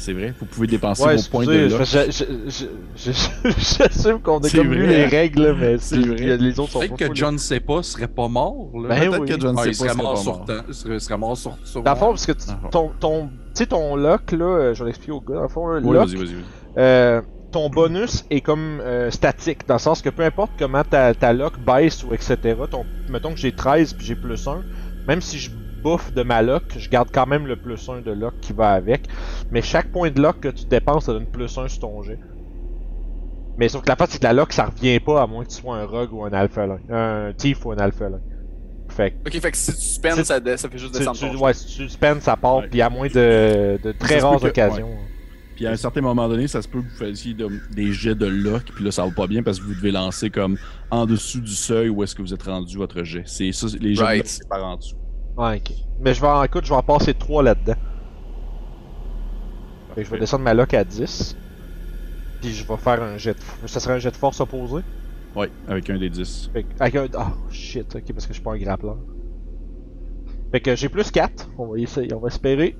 C'est 0.00 0.12
vrai, 0.12 0.32
vous 0.38 0.46
pouvez 0.46 0.68
dépenser 0.68 1.02
Ouais, 1.02 1.16
vos 1.16 1.22
points 1.28 1.44
de 1.44 1.68
j'assume 2.96 4.20
qu'on 4.20 4.38
a 4.38 4.48
comme 4.48 4.68
vrai, 4.68 4.86
les 4.86 5.04
règles, 5.06 5.56
mais 5.58 5.76
C'est 5.78 5.98
vrai. 5.98 6.16
y 6.20 6.38
les 6.38 6.60
autres 6.60 6.70
sont 6.72 6.78
Peut-être 6.78 6.96
que 6.96 7.14
John 7.14 7.34
ne 7.34 7.38
sait 7.38 7.58
pas, 7.58 7.82
serait 7.82 8.06
pas 8.06 8.28
mort. 8.28 8.70
Là. 8.74 8.88
Ben 8.88 8.98
Peut-être 9.10 9.20
oui. 9.20 9.28
que 9.28 9.40
John 9.40 9.56
Ah, 9.58 9.62
sait 9.64 9.70
il 9.70 9.72
pas 9.72 9.78
serait 9.78 9.88
serait 9.88 10.02
mort 10.02 10.18
sur 10.18 10.44
temps. 10.44 10.52
Il 10.68 10.74
serait, 10.74 11.00
serait 11.00 11.18
mort 11.18 11.36
sur, 11.36 11.58
sur 11.64 11.82
Dans 11.82 11.92
le 11.92 11.98
fond, 11.98 12.08
parce 12.10 12.26
que 12.26 12.32
Ah, 12.48 12.68
ton, 12.70 12.90
ton, 13.00 13.26
tu 13.26 13.32
sais, 13.54 13.66
ton 13.66 13.96
lock, 13.96 14.30
là, 14.32 14.44
euh, 14.44 14.74
je 14.74 14.84
vais 14.84 14.86
l'expliquer 14.86 15.12
au 15.12 15.20
gars, 15.20 15.34
dans 15.34 15.42
le 15.42 15.48
fond, 15.48 15.66
là, 15.66 15.80
Oui, 15.82 15.94
lock, 15.94 16.06
vas-y, 16.08 16.16
vas-y, 16.16 16.34
vas-y. 16.34 16.44
Euh, 16.78 17.20
ton 17.50 17.68
bonus 17.68 18.24
est 18.30 18.40
comme 18.40 18.80
euh, 18.80 19.10
statique, 19.10 19.66
dans 19.66 19.74
le 19.74 19.80
sens 19.80 20.00
que 20.00 20.10
peu 20.10 20.22
importe 20.22 20.52
comment 20.58 20.84
ta, 20.84 21.12
ta 21.14 21.32
lock 21.32 21.54
baisse 21.58 22.04
ou 22.04 22.14
etc. 22.14 22.36
Ton, 22.70 22.84
mettons 23.08 23.32
que 23.32 23.38
j'ai 23.40 23.52
13 23.52 23.94
puis 23.94 24.06
j'ai 24.06 24.14
plus 24.14 24.46
1, 24.46 24.62
même 25.08 25.20
si 25.20 25.38
je 25.38 25.50
bouffe 25.82 26.12
de 26.12 26.22
ma 26.22 26.42
lock, 26.42 26.62
je 26.76 26.88
garde 26.88 27.08
quand 27.12 27.26
même 27.26 27.46
le 27.46 27.56
plus 27.56 27.88
1 27.88 28.00
de 28.02 28.12
lock 28.12 28.34
qui 28.40 28.52
va 28.52 28.70
avec. 28.72 29.08
Mais 29.50 29.62
chaque 29.62 29.90
point 29.92 30.10
de 30.10 30.20
lock 30.20 30.40
que 30.40 30.48
tu 30.48 30.64
dépenses, 30.66 31.06
ça 31.06 31.12
donne 31.12 31.26
plus 31.26 31.56
1 31.56 31.68
sur 31.68 31.80
ton 31.80 32.02
jet. 32.02 32.18
Mais 33.58 33.68
sauf 33.68 33.82
que 33.82 33.88
la 33.88 33.96
face, 33.96 34.10
c'est 34.10 34.18
que 34.18 34.24
la 34.24 34.32
lock, 34.32 34.52
ça 34.52 34.66
revient 34.66 35.00
pas 35.00 35.22
à 35.22 35.26
moins 35.26 35.44
que 35.44 35.50
tu 35.50 35.56
sois 35.56 35.76
un 35.76 35.84
rogue 35.84 36.12
ou 36.12 36.24
un 36.24 36.32
alphelin. 36.32 36.78
Un 36.90 37.32
thief 37.32 37.64
ou 37.66 37.72
un 37.72 37.76
alphelin. 37.78 38.20
Fait 38.90 39.10
que 39.10 39.16
Ok, 39.28 39.40
fait 39.42 39.50
que 39.50 39.56
si 39.56 39.72
tu 39.72 39.78
spends, 39.80 40.14
C'est- 40.14 40.24
ça, 40.24 40.40
ça 40.56 40.68
fait 40.68 40.78
juste 40.78 40.94
descendre 40.94 41.18
tu, 41.18 41.28
ton 41.30 41.38
ouais, 41.44 41.52
si 41.54 41.66
tu 41.76 41.88
spends, 41.88 42.20
ça 42.20 42.36
part, 42.36 42.62
puis 42.70 42.80
à 42.80 42.88
moins 42.88 43.08
de, 43.08 43.78
de 43.82 43.92
très 43.92 44.20
rares 44.20 44.40
que- 44.40 44.46
occasions. 44.46 44.88
Puis 45.56 45.66
à 45.66 45.72
un 45.72 45.76
certain 45.76 46.00
moment 46.00 46.28
donné, 46.28 46.46
ça 46.46 46.62
se 46.62 46.68
peut 46.68 46.80
que 46.80 46.86
vous 46.88 46.96
fassiez 46.96 47.34
de- 47.34 47.48
des 47.74 47.92
jets 47.92 48.14
de 48.14 48.26
lock, 48.26 48.62
puis 48.74 48.84
là, 48.84 48.92
ça 48.92 49.04
va 49.04 49.10
pas 49.10 49.26
bien 49.26 49.42
parce 49.42 49.58
que 49.58 49.64
vous 49.64 49.74
devez 49.74 49.90
lancer 49.90 50.30
comme 50.30 50.56
en 50.90 51.04
dessous 51.04 51.40
du 51.40 51.50
seuil 51.52 51.88
où 51.88 52.02
est-ce 52.04 52.14
que 52.14 52.22
vous 52.22 52.32
êtes 52.32 52.44
rendu 52.44 52.76
votre 52.76 53.02
jet. 53.02 53.24
C'est 53.26 53.50
ça, 53.50 53.66
les 53.80 53.94
jets 53.96 54.02
Right. 54.04 54.18
de 54.22 54.22
lock, 54.22 54.26
c'est 54.28 54.48
par 54.48 54.64
en 54.64 54.76
dessous. 54.76 54.94
Ouais, 55.38 55.56
ok. 55.56 55.72
Mais 56.00 56.14
je 56.14 56.20
vais 56.20 56.26
en, 56.26 56.42
écoute, 56.42 56.64
je 56.64 56.70
vais 56.70 56.76
en 56.76 56.82
passer 56.82 57.14
3 57.14 57.42
là-dedans. 57.44 57.74
Fait 59.94 60.02
que 60.02 60.06
je 60.06 60.10
vais 60.10 60.18
descendre 60.18 60.44
ma 60.44 60.52
lock 60.52 60.74
à 60.74 60.84
10. 60.84 61.36
Puis 62.40 62.52
je 62.52 62.66
vais 62.66 62.76
faire 62.76 63.02
un 63.02 63.16
jet 63.16 63.34
de... 63.34 63.66
Ça 63.66 63.80
serait 63.80 63.94
un 63.94 63.98
jet 63.98 64.10
de 64.10 64.16
force 64.16 64.40
opposé? 64.40 64.82
Ouais, 65.34 65.50
avec 65.68 65.88
un 65.90 65.98
des 65.98 66.10
10. 66.10 66.50
Fait 66.52 66.64
que, 66.64 66.68
avec 66.80 66.94
un... 66.96 67.06
Oh 67.18 67.50
shit, 67.50 67.94
ok, 67.94 68.12
parce 68.12 68.26
que 68.26 68.32
je 68.32 68.34
suis 68.34 68.42
pas 68.42 68.52
un 68.52 68.58
grappleur. 68.58 68.98
Fait 70.50 70.60
que 70.60 70.74
j'ai 70.74 70.88
plus 70.88 71.10
4. 71.10 71.50
On 71.58 71.66
va 71.66 71.78
essayer, 71.78 72.12
on 72.14 72.20
va 72.20 72.28
espérer. 72.28 72.76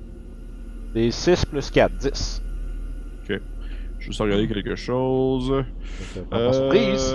Des 0.93 1.11
6 1.11 1.45
plus 1.45 1.71
4, 1.71 1.95
10. 1.97 2.43
Je 3.27 3.33
vais 3.35 3.41
juste 3.99 4.21
regarder 4.21 4.47
quelque 4.47 4.75
chose. 4.75 5.63
Que, 6.15 6.19
par 6.21 6.53
surprise. 6.53 7.13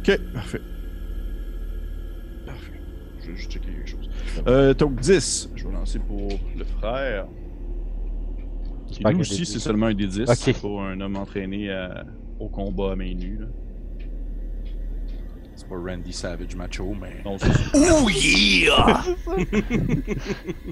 Ok, 0.00 0.18
parfait. 0.32 0.60
Parfait. 2.46 2.72
Je 3.22 3.30
vais 3.30 3.36
juste 3.36 3.50
checker 3.52 3.66
quelque 3.70 3.88
chose. 3.88 4.10
Euh, 4.46 4.74
donc 4.74 4.98
10, 5.00 5.50
je 5.54 5.66
vais 5.66 5.72
lancer 5.74 5.98
pour 5.98 6.28
le 6.56 6.64
frère. 6.64 7.26
Et 7.26 8.92
J'espère 8.94 9.12
lui 9.12 9.20
aussi, 9.20 9.46
c'est 9.46 9.58
seulement 9.58 9.86
un 9.86 9.94
des 9.94 10.06
10 10.06 10.22
Ok. 10.28 10.54
pour 10.60 10.82
un 10.82 11.00
homme 11.00 11.16
entraîné 11.16 11.70
à- 11.70 12.04
au 12.40 12.48
combat 12.48 12.92
à 12.92 12.96
main 12.96 13.14
nue. 13.14 13.38
là. 13.40 13.46
C'est 15.60 15.68
pas 15.68 15.76
Randy 15.76 16.12
Savage 16.12 16.56
macho, 16.56 16.96
mais. 16.98 17.22
Non. 17.22 17.36
Oh 17.74 18.08
yeah! 18.08 19.02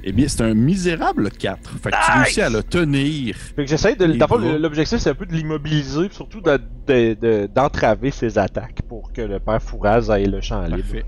Eh 0.03 0.13
bien, 0.13 0.27
c'est 0.29 0.43
un 0.43 0.55
misérable 0.55 1.31
4. 1.31 1.71
Fait 1.79 1.91
que 1.91 1.97
tu 1.97 2.19
réussis 2.23 2.41
à 2.41 2.49
le 2.49 2.63
tenir. 2.63 3.37
Fait 3.37 3.65
que 3.65 3.69
j'essaie 3.71 3.97
de. 3.97 4.07
D'abord, 4.07 4.39
l'objectif 4.39 4.99
c'est 4.99 5.11
un 5.11 5.15
peu 5.15 5.27
de 5.27 5.35
l'immobiliser, 5.35 6.09
surtout 6.11 6.41
de- 6.41 6.59
de- 6.87 7.15
de- 7.21 7.49
d'entraver 7.55 8.11
ses 8.11 8.39
attaques 8.39 8.81
pour 8.89 9.13
que 9.13 9.21
le 9.21 9.39
père 9.41 9.63
Fouraz 9.63 10.09
ait 10.17 10.25
le 10.27 10.41
champ 10.41 10.63
libre. 10.63 10.79
Parfait. 10.79 11.05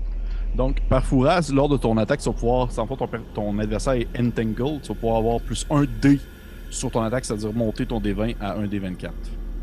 Donc, 0.55 0.81
par 0.89 1.03
Fouraz, 1.03 1.49
lors 1.51 1.69
de 1.69 1.77
ton 1.77 1.97
attaque, 1.97 2.19
tu 2.19 2.29
vas 2.29 2.33
pouvoir, 2.33 2.71
sans 2.71 2.85
fois 2.85 2.97
ton, 2.97 3.09
ton 3.33 3.57
adversaire 3.57 3.93
est 3.93 4.07
entangled, 4.19 4.81
tu 4.83 4.89
vas 4.89 4.95
pouvoir 4.95 5.17
avoir 5.17 5.39
plus 5.41 5.65
1 5.71 5.85
D 6.01 6.19
sur 6.69 6.91
ton 6.91 7.01
attaque, 7.01 7.25
c'est-à-dire 7.25 7.51
monter 7.53 7.85
ton 7.87 7.99
D20 7.99 8.35
à 8.39 8.57
1 8.57 8.65
D24. 8.67 9.09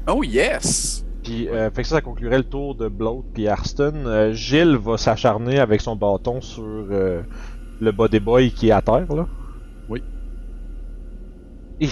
Oh 0.09 0.25
yes! 0.25 1.05
Puis, 1.29 1.47
euh, 1.49 1.71
fait 1.71 1.83
que 1.83 1.89
ça, 1.89 1.97
ça 1.97 2.01
conclurait 2.01 2.39
le 2.39 2.45
tour 2.45 2.75
de 2.75 2.89
Bloat 2.89 3.23
puis 3.35 3.49
Arston. 3.49 3.93
Euh, 4.07 4.33
Gilles 4.33 4.77
va 4.77 4.97
s'acharner 4.97 5.59
avec 5.59 5.83
son 5.83 5.95
bâton 5.95 6.41
sur 6.41 6.63
euh, 6.65 7.23
le 7.81 7.93
body 7.93 8.19
boy 8.19 8.51
qui 8.51 8.69
est 8.69 8.73
à 8.73 8.81
terre, 8.81 9.13
là. 9.15 9.27
Oui. 9.89 10.03
Et- 11.81 11.89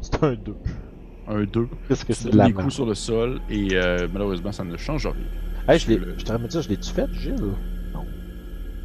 C'est 0.00 0.22
un 0.24 0.34
2. 0.34 0.56
Un 1.28 1.44
2. 1.44 1.68
Qu'est-ce 1.86 2.04
que 2.04 2.12
c'est? 2.14 2.30
de 2.30 2.36
la 2.36 2.50
coups 2.50 2.74
sur 2.74 2.86
le 2.86 2.94
sol 2.94 3.38
et 3.48 3.68
euh, 3.74 4.08
malheureusement, 4.12 4.50
ça 4.50 4.64
ne 4.64 4.76
change 4.76 5.06
rien. 5.06 5.26
Hey, 5.68 5.78
je 5.78 5.88
l'ai. 5.88 5.98
le- 5.98 6.14
Je 6.18 6.24
t'aurais 6.24 6.38
me 6.38 6.48
dire, 6.48 6.62
je 6.62 6.68
l'ai-tu 6.68 6.90
fait, 6.90 7.06
Gilles? 7.12 7.36
Non, 7.94 8.06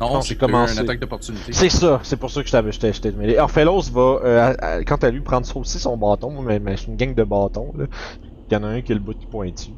Non, 0.02 0.22
c'est 0.22 0.30
j'ai 0.30 0.36
commencé. 0.36 0.74
une 0.74 0.80
attaque 0.80 1.00
d'opportunité. 1.00 1.54
C'est 1.54 1.70
ça, 1.70 2.02
c'est 2.04 2.18
pour 2.18 2.30
ça 2.30 2.42
que 2.42 2.48
je 2.48 2.52
t'avais- 2.52 2.72
je 2.72 2.80
t'ai 2.80 2.92
je 2.94 3.00
t'ai 3.02 3.12
mêlé. 3.12 3.38
Orphelos 3.38 3.84
va, 3.92 4.20
euh, 4.24 4.84
quant 4.86 4.98
à 4.98 5.10
lui, 5.10 5.22
prendre 5.22 5.46
ça 5.46 5.58
aussi 5.58 5.80
son 5.80 5.98
bâton, 5.98 6.42
mais, 6.42 6.60
mais 6.60 6.76
c'est 6.78 6.88
une 6.88 6.98
gang 6.98 7.16
de 7.16 7.24
bâtons, 7.24 7.72
là. 7.76 7.86
Il 8.54 8.58
y 8.58 8.60
en 8.60 8.64
a 8.66 8.68
un 8.68 8.82
qui 8.82 8.92
a 8.92 8.96
le 8.96 9.02
bout 9.02 9.16
qui 9.18 9.26
pointu. 9.26 9.72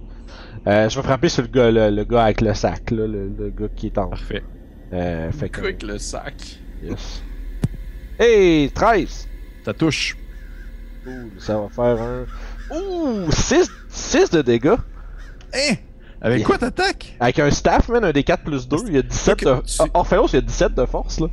Euh, 0.67 0.89
je 0.89 0.97
vais 0.99 1.03
frapper 1.07 1.29
sur 1.29 1.43
le 1.43 1.47
gars, 1.47 1.71
le, 1.71 1.89
le 1.95 2.03
gars 2.03 2.25
avec 2.25 2.41
le 2.41 2.53
sac, 2.53 2.91
là, 2.91 3.07
le, 3.07 3.29
le 3.29 3.49
gars 3.51 3.69
qui 3.73 3.85
est 3.87 3.97
en. 3.97 4.09
Parfait. 4.09 4.43
Euh, 4.91 5.31
fait 5.31 5.47
que. 5.47 5.61
Quick 5.61 5.83
le 5.83 5.97
sac. 5.97 6.59
Yes. 6.83 7.23
Hey, 8.19 8.69
13! 8.71 9.29
Ça 9.63 9.73
touche. 9.73 10.17
Cool, 11.05 11.31
ça 11.37 11.57
va 11.57 11.69
faire 11.69 12.01
un. 12.03 12.25
Ouh, 12.75 13.31
6, 13.31 13.71
6 13.87 14.29
de 14.31 14.41
dégâts! 14.41 14.75
Hein? 15.53 15.75
Avec 16.21 16.39
Yeah. 16.39 16.45
quoi 16.47 16.57
t'attaques? 16.57 17.15
Avec 17.21 17.39
un 17.39 17.51
staff, 17.51 17.87
man, 17.87 18.03
un 18.03 18.11
des 18.11 18.23
4 18.23 18.43
plus 18.43 18.67
2, 18.67 18.77
il 18.87 18.93
y 18.95 18.97
a 18.97 19.01
17 19.03 19.39
de. 19.45 19.61
Tu- 19.65 19.89
Orphelos, 19.93 20.27
il 20.29 20.35
y 20.35 20.37
a 20.39 20.41
17 20.41 20.73
de 20.75 20.85
force, 20.85 21.21
là. 21.21 21.27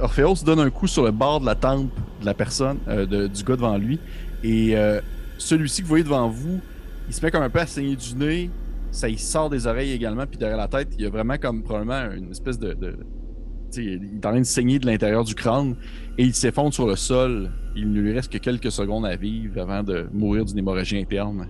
Orpheus 0.00 0.42
donne 0.44 0.58
un 0.58 0.70
coup 0.70 0.88
sur 0.88 1.04
le 1.04 1.12
bord 1.12 1.40
de 1.40 1.46
la 1.46 1.54
tempe 1.54 1.90
de 2.20 2.26
la 2.26 2.34
personne, 2.34 2.78
euh, 2.88 3.06
de- 3.06 3.28
du 3.28 3.44
gars 3.44 3.54
devant 3.56 3.76
lui. 3.78 4.00
Et 4.42 4.76
euh, 4.76 5.00
celui-ci 5.38 5.82
que 5.82 5.86
vous 5.86 5.90
voyez 5.90 6.04
devant 6.04 6.28
vous, 6.28 6.60
il 7.10 7.14
se 7.14 7.24
met 7.26 7.32
comme 7.32 7.42
un 7.42 7.50
peu 7.50 7.58
à 7.58 7.66
saigner 7.66 7.96
du 7.96 8.14
nez. 8.14 8.50
Ça 8.92 9.08
il 9.08 9.18
sort 9.18 9.50
des 9.50 9.66
oreilles 9.66 9.92
également, 9.92 10.26
puis 10.26 10.38
derrière 10.38 10.56
la 10.56 10.68
tête, 10.68 10.88
il 10.96 11.02
y 11.02 11.06
a 11.06 11.10
vraiment 11.10 11.36
comme 11.38 11.62
probablement 11.62 12.12
une 12.12 12.30
espèce 12.30 12.58
de. 12.58 12.72
de 12.74 12.90
tu 13.72 13.82
sais, 13.82 13.84
il 13.84 14.16
est 14.16 14.26
en 14.26 14.30
train 14.30 14.38
de 14.40 14.44
saigner 14.44 14.78
de 14.78 14.86
l'intérieur 14.86 15.22
du 15.24 15.34
crâne 15.34 15.76
et 16.18 16.24
il 16.24 16.34
s'effondre 16.34 16.72
sur 16.74 16.86
le 16.86 16.96
sol. 16.96 17.50
Il 17.76 17.92
ne 17.92 18.00
lui 18.00 18.12
reste 18.12 18.32
que 18.32 18.38
quelques 18.38 18.72
secondes 18.72 19.06
à 19.06 19.14
vivre 19.16 19.60
avant 19.60 19.82
de 19.84 20.08
mourir 20.12 20.44
d'une 20.44 20.58
hémorragie 20.58 20.98
interne. 20.98 21.46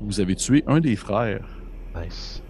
Vous 0.00 0.18
avez 0.20 0.34
tué 0.34 0.64
un 0.66 0.80
des 0.80 0.96
frères. 0.96 1.44
Nice. 1.96 2.42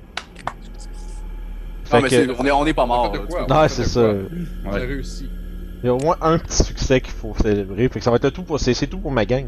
Non, 1.92 2.00
mais 2.00 2.08
que- 2.08 2.40
on, 2.40 2.44
est, 2.46 2.50
on 2.50 2.66
est 2.66 2.72
pas 2.74 2.86
mort. 2.86 3.12
de 3.12 3.18
quoi? 3.18 3.46
Non, 3.48 3.68
c'est 3.68 3.84
ça. 3.84 4.14
On 4.64 4.70
a 4.70 4.72
Ouais. 4.74 4.86
réussi. 4.86 5.28
Il 5.82 5.86
y 5.86 5.88
a 5.90 5.94
au 5.94 5.98
moins 5.98 6.16
un 6.22 6.38
petit 6.38 6.62
succès 6.64 7.00
qu'il 7.02 7.12
faut 7.12 7.34
célébrer. 7.40 7.88
Fait 7.90 7.98
que 7.98 8.04
ça 8.04 8.10
va 8.10 8.16
être 8.16 8.30
tout 8.30 8.42
pour. 8.42 8.58
C'est 8.58 8.72
c'est 8.72 8.86
tout 8.86 8.98
pour 8.98 9.12
ma 9.12 9.26
gang. 9.26 9.46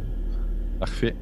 Parfait. 0.78 1.16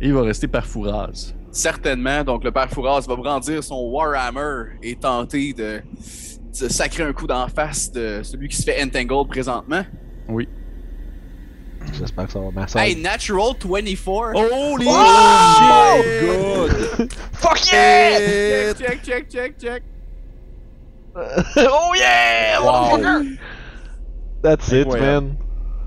Et 0.00 0.06
il 0.06 0.14
va 0.14 0.22
rester 0.22 0.48
par 0.48 0.66
Fouraz. 0.66 1.34
Certainement. 1.50 2.24
Donc, 2.24 2.44
le 2.44 2.52
père 2.52 2.70
Fouras 2.70 3.04
va 3.06 3.16
brandir 3.16 3.62
son 3.62 3.80
Warhammer 3.90 4.76
et 4.82 4.96
tenter 4.96 5.52
de, 5.52 5.82
de 6.60 6.68
sacrer 6.68 7.02
un 7.02 7.12
coup 7.12 7.26
d'en 7.26 7.48
face 7.48 7.90
de 7.92 8.20
celui 8.22 8.48
qui 8.48 8.56
se 8.56 8.62
fait 8.62 8.82
entangled 8.82 9.28
présentement. 9.28 9.84
J'espère 11.92 12.26
que 12.26 12.32
ça 12.32 12.40
va 12.40 12.50
masser. 12.50 12.78
Hey, 12.78 12.96
Natural 12.96 13.54
24! 13.58 14.34
Holy 14.36 14.86
Oh 14.88 15.96
my 15.98 16.26
god! 16.26 17.12
Fuck 17.32 17.72
yeah! 17.72 18.74
Check, 18.74 19.02
check, 19.02 19.02
check, 19.02 19.28
check, 19.28 19.58
check! 19.58 19.82
oh 21.56 21.92
yeah! 21.96 22.60
Wow. 22.60 23.22
That's 24.42 24.72
it, 24.72 24.88
man. 24.88 25.36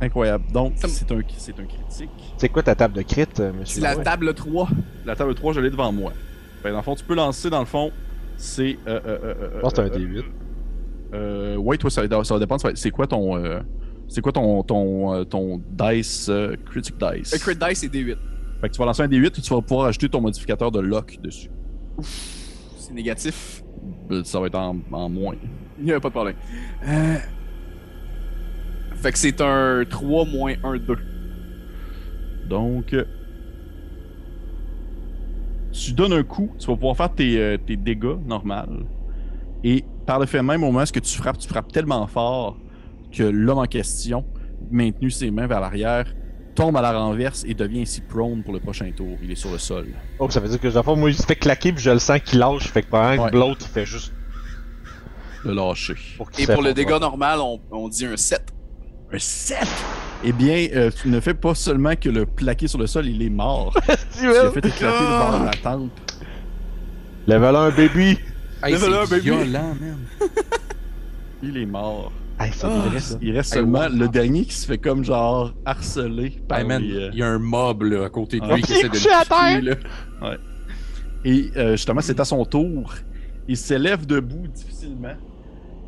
Incroyable. 0.03 0.43
Donc, 0.51 0.73
Ça 0.77 0.87
me- 0.87 0.91
c'est 0.93 1.11
un, 1.11 1.19
c'est 1.37 1.59
un 1.59 1.65
critique. 1.65 2.09
C'est 2.37 2.49
quoi 2.49 2.63
ta 2.63 2.75
table 2.75 2.93
de 2.95 3.01
crit, 3.01 3.25
euh, 3.39 3.51
monsieur? 3.53 3.81
C'est 3.81 3.81
la 3.81 3.95
table 3.97 4.33
3. 4.33 4.67
La 5.05 5.15
table 5.15 5.33
3, 5.35 5.53
je 5.53 5.59
l'ai 5.61 5.69
devant 5.69 5.91
moi. 5.91 6.11
Fait, 6.61 6.71
dans 6.71 6.77
le 6.77 6.83
fond, 6.83 6.95
tu 6.95 7.03
peux 7.03 7.15
lancer, 7.15 7.49
dans 7.49 7.59
le 7.59 7.65
fond, 7.65 7.91
c'est... 8.37 8.77
Euh, 8.87 8.99
euh, 9.05 9.17
euh, 9.23 9.33
euh, 9.41 9.49
Je 9.55 9.59
pense 9.61 9.73
que 9.73 9.87
c'est 9.87 9.95
un 9.95 9.99
euh, 10.01 10.21
D8. 10.21 10.23
Euh, 11.13 11.55
ouais, 11.57 11.77
toi, 11.77 11.89
ça, 11.89 12.05
va- 12.05 12.23
ça 12.23 12.33
va 12.33 12.39
dépendre. 12.39 12.61
ça 12.61 12.69
va- 12.69 12.75
C'est 12.75 12.91
quoi 12.91 13.07
ton... 13.07 13.37
euh, 13.37 13.59
c'est 14.07 14.21
quoi 14.21 14.31
ton, 14.31 14.61
ton, 14.63 15.13
euh, 15.13 15.23
ton 15.23 15.61
dice, 15.71 16.27
euh, 16.29 16.55
critic 16.65 16.95
dice? 16.97 17.33
Le 17.33 17.39
crit 17.39 17.55
dice 17.55 17.83
est 17.83 17.93
D8. 17.93 18.17
Fait 18.61 18.69
que 18.69 18.73
tu 18.73 18.79
vas 18.79 18.85
lancer 18.85 19.03
un 19.03 19.07
D8 19.07 19.25
et 19.27 19.41
tu 19.41 19.53
vas 19.53 19.61
pouvoir 19.61 19.87
ajouter 19.87 20.09
ton 20.09 20.21
modificateur 20.21 20.71
de 20.71 20.79
lock 20.79 21.17
dessus. 21.21 21.49
C'est 22.77 22.93
négatif. 22.93 23.63
Euh, 24.11 24.23
Ça 24.23 24.39
va 24.39 24.47
être 24.47 24.55
en, 24.55 24.77
en 24.91 25.09
moins. 25.09 25.35
Il 25.79 25.85
n'y 25.85 25.91
a 25.91 25.99
pas 25.99 26.09
de 26.09 26.13
problème. 26.13 26.35
Euh... 26.87 27.15
Fait 29.03 29.11
que 29.11 29.17
c'est 29.17 29.41
un 29.41 29.83
3 29.87 30.25
moins 30.25 30.53
1, 30.63 30.77
2. 30.77 30.97
Donc... 32.49 32.93
euh, 32.93 33.03
Tu 35.73 35.91
donnes 35.91 36.13
un 36.13 36.23
coup, 36.23 36.51
tu 36.57 36.67
vas 36.67 36.75
pouvoir 36.75 36.95
faire 36.95 37.13
tes, 37.13 37.37
euh, 37.37 37.57
tes 37.57 37.75
dégâts 37.75 38.15
normales. 38.25 38.85
Et 39.63 39.83
par 40.05 40.19
le 40.19 40.25
fait 40.25 40.41
même, 40.41 40.63
au 40.63 40.67
moment 40.71 40.83
où 40.83 40.99
tu 40.99 41.17
frappes, 41.17 41.37
tu 41.37 41.47
frappes 41.49 41.71
tellement 41.71 42.05
fort 42.07 42.57
que 43.11 43.23
l'homme 43.23 43.57
en 43.57 43.65
question, 43.65 44.23
maintenu 44.71 45.11
ses 45.11 45.31
mains 45.31 45.47
vers 45.47 45.59
l'arrière, 45.59 46.05
tombe 46.55 46.77
à 46.77 46.81
la 46.81 46.97
renverse 46.97 47.43
et 47.47 47.53
devient 47.55 47.81
ainsi 47.81 48.01
prone 48.01 48.41
pour 48.43 48.53
le 48.53 48.59
prochain 48.59 48.89
tour. 48.95 49.17
Il 49.23 49.31
est 49.31 49.35
sur 49.35 49.51
le 49.51 49.57
sol. 49.57 49.87
Oh, 50.19 50.29
ça 50.29 50.39
veut 50.39 50.47
dire 50.47 50.59
que 50.61 50.69
je 50.69 50.79
moi, 50.95 51.09
il 51.09 51.15
se 51.15 51.25
fait 51.25 51.35
claquer 51.35 51.73
puis 51.73 51.83
je 51.83 51.89
le 51.89 51.99
sens 51.99 52.19
qu'il 52.21 52.39
lâche. 52.39 52.67
Fait 52.69 52.83
que 52.83 52.89
pendant 52.89 53.23
Ouais. 53.25 53.31
que 53.31 53.35
l'autre, 53.35 53.65
il 53.67 53.73
fait 53.73 53.85
juste 53.85 54.13
Le 55.43 55.53
lâcher. 55.53 55.95
pour 56.17 56.29
Et 56.37 56.45
pour 56.45 56.61
le 56.61 56.73
dégât 56.73 56.99
normal, 56.99 57.39
on, 57.41 57.59
on 57.71 57.89
dit 57.89 58.05
un 58.05 58.15
7. 58.15 58.53
Un 59.13 59.19
7! 59.19 59.57
Eh 60.25 60.31
bien, 60.31 60.67
euh, 60.75 60.89
tu 60.89 61.09
ne 61.09 61.19
fais 61.19 61.33
pas 61.33 61.53
seulement 61.53 61.95
que 61.95 62.09
le 62.09 62.25
plaquer 62.25 62.67
sur 62.67 62.79
le 62.79 62.87
sol, 62.87 63.07
il 63.07 63.21
est 63.21 63.29
mort. 63.29 63.73
tu 64.19 64.27
as 64.27 64.51
fait 64.51 64.65
éclater 64.65 65.03
le 65.03 65.17
bord 65.29 65.39
de 65.41 65.45
la 65.45 65.51
tempe. 65.51 65.91
Level 67.27 67.55
1, 67.55 67.69
baby! 67.71 68.17
Hey, 68.63 68.73
Level 68.73 68.93
up, 68.93 69.01
c'est 69.05 69.15
baby. 69.17 69.21
violent, 69.29 69.75
man. 69.79 69.97
Il 71.43 71.57
est 71.57 71.65
mort. 71.65 72.11
Hey, 72.39 72.51
c'est 72.53 72.65
Il 72.67 72.89
reste, 72.93 73.07
ça. 73.11 73.17
il 73.21 73.35
reste 73.35 73.53
Hey, 73.53 73.59
seulement 73.59 73.81
wow. 73.87 73.89
le 73.95 74.07
dernier 74.07 74.45
qui 74.45 74.53
se 74.55 74.65
fait 74.65 74.77
comme 74.77 75.03
genre 75.03 75.53
harcelé 75.65 76.41
par 76.47 76.59
Hey, 76.59 76.65
man, 76.65 76.81
les, 76.81 76.95
euh, 76.95 77.09
il 77.11 77.19
y 77.19 77.23
a 77.23 77.27
un 77.27 77.37
mob 77.39 77.83
là, 77.83 78.05
à 78.05 78.09
côté 78.09 78.39
de 78.39 78.45
Ah. 78.49 78.55
lui 78.55 78.61
qui 78.63 78.71
Il 78.71 78.75
est 78.75 78.79
essaie 78.79 78.87
de 78.87 78.93
couché 78.93 79.09
à 79.11 79.59
le 79.59 79.75
piquer, 79.75 79.89
là. 80.21 80.37
Et 81.25 81.51
euh, 81.57 81.71
justement, 81.73 82.01
c'est 82.01 82.19
à 82.19 82.25
son 82.25 82.43
tour. 82.45 82.93
Il 83.47 83.57
s'élève 83.57 84.05
debout 84.05 84.47
difficilement. 84.47 85.15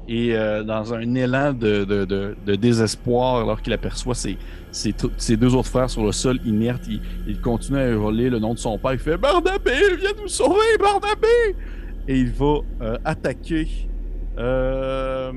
Et 0.07 0.36
euh, 0.36 0.64
dans 0.64 0.94
un 0.94 1.15
élan 1.15 1.52
de, 1.53 1.84
de- 1.84 2.06
de- 2.06 2.36
de 2.45 2.56
désespoir, 2.56 3.38
alors 3.41 3.61
qu'il 3.61 3.73
aperçoit 3.73 4.14
ses, 4.14 4.38
ses, 4.72 4.94
ses 5.18 5.36
deux 5.36 5.56
autres 5.56 5.69
frères 5.69 5.90
sur 5.90 6.06
le 6.06 6.11
sol 6.11 6.40
inertes, 6.45 6.84
il, 6.88 7.02
il 7.27 7.41
continue 7.41 7.80
à 7.80 7.90
hurler 7.90 8.30
le 8.30 8.38
nom 8.38 8.53
de 8.53 8.60
son 8.60 8.77
père. 8.77 8.94
Il 8.94 8.99
fait 8.99 9.18
Barnabé, 9.18 9.72
viens 9.99 10.11
nous 10.22 10.27
sauver, 10.27 10.60
Barnabé 10.80 11.56
Et 12.07 12.19
il 12.19 12.32
va 12.32 12.57
euh, 12.82 12.98
attaquer. 13.03 13.68
Euh, 14.38 15.32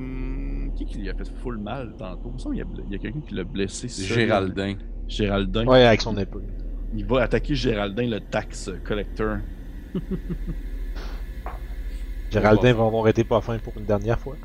qui 0.77 0.85
qui 0.85 0.99
lui 0.99 1.09
a 1.09 1.15
fait 1.15 1.24
full 1.43 1.57
mal 1.59 1.95
tantôt? 1.99 2.28
Il 2.31 2.32
me 2.35 2.39
semble 2.39 2.55
qu'il 2.57 2.65
y 2.65 2.66
a, 2.66 2.70
il 2.89 2.93
y 2.93 2.97
a 2.97 2.99
quelqu'un 2.99 3.20
qui 3.27 3.35
l'a 3.35 3.45
blessé. 3.45 3.89
C'est 3.89 4.03
seul. 4.03 4.19
Géraldin. 4.19 4.74
Géraldin. 5.09 5.66
Ouais, 5.66 5.85
avec 5.86 6.01
son 6.03 6.16
épée. 6.19 6.39
Il 6.95 7.07
va 7.07 7.23
attaquer 7.23 7.55
Géraldin, 7.55 8.07
le 8.09 8.20
tax 8.20 8.70
collector. 8.85 9.39
Géraldin 12.31 12.73
va 12.74 12.85
avoir 12.85 13.09
été 13.09 13.24
pas 13.24 13.40
fin 13.40 13.59
pour 13.59 13.73
une 13.78 13.86
dernière 13.86 14.19
fois. 14.19 14.36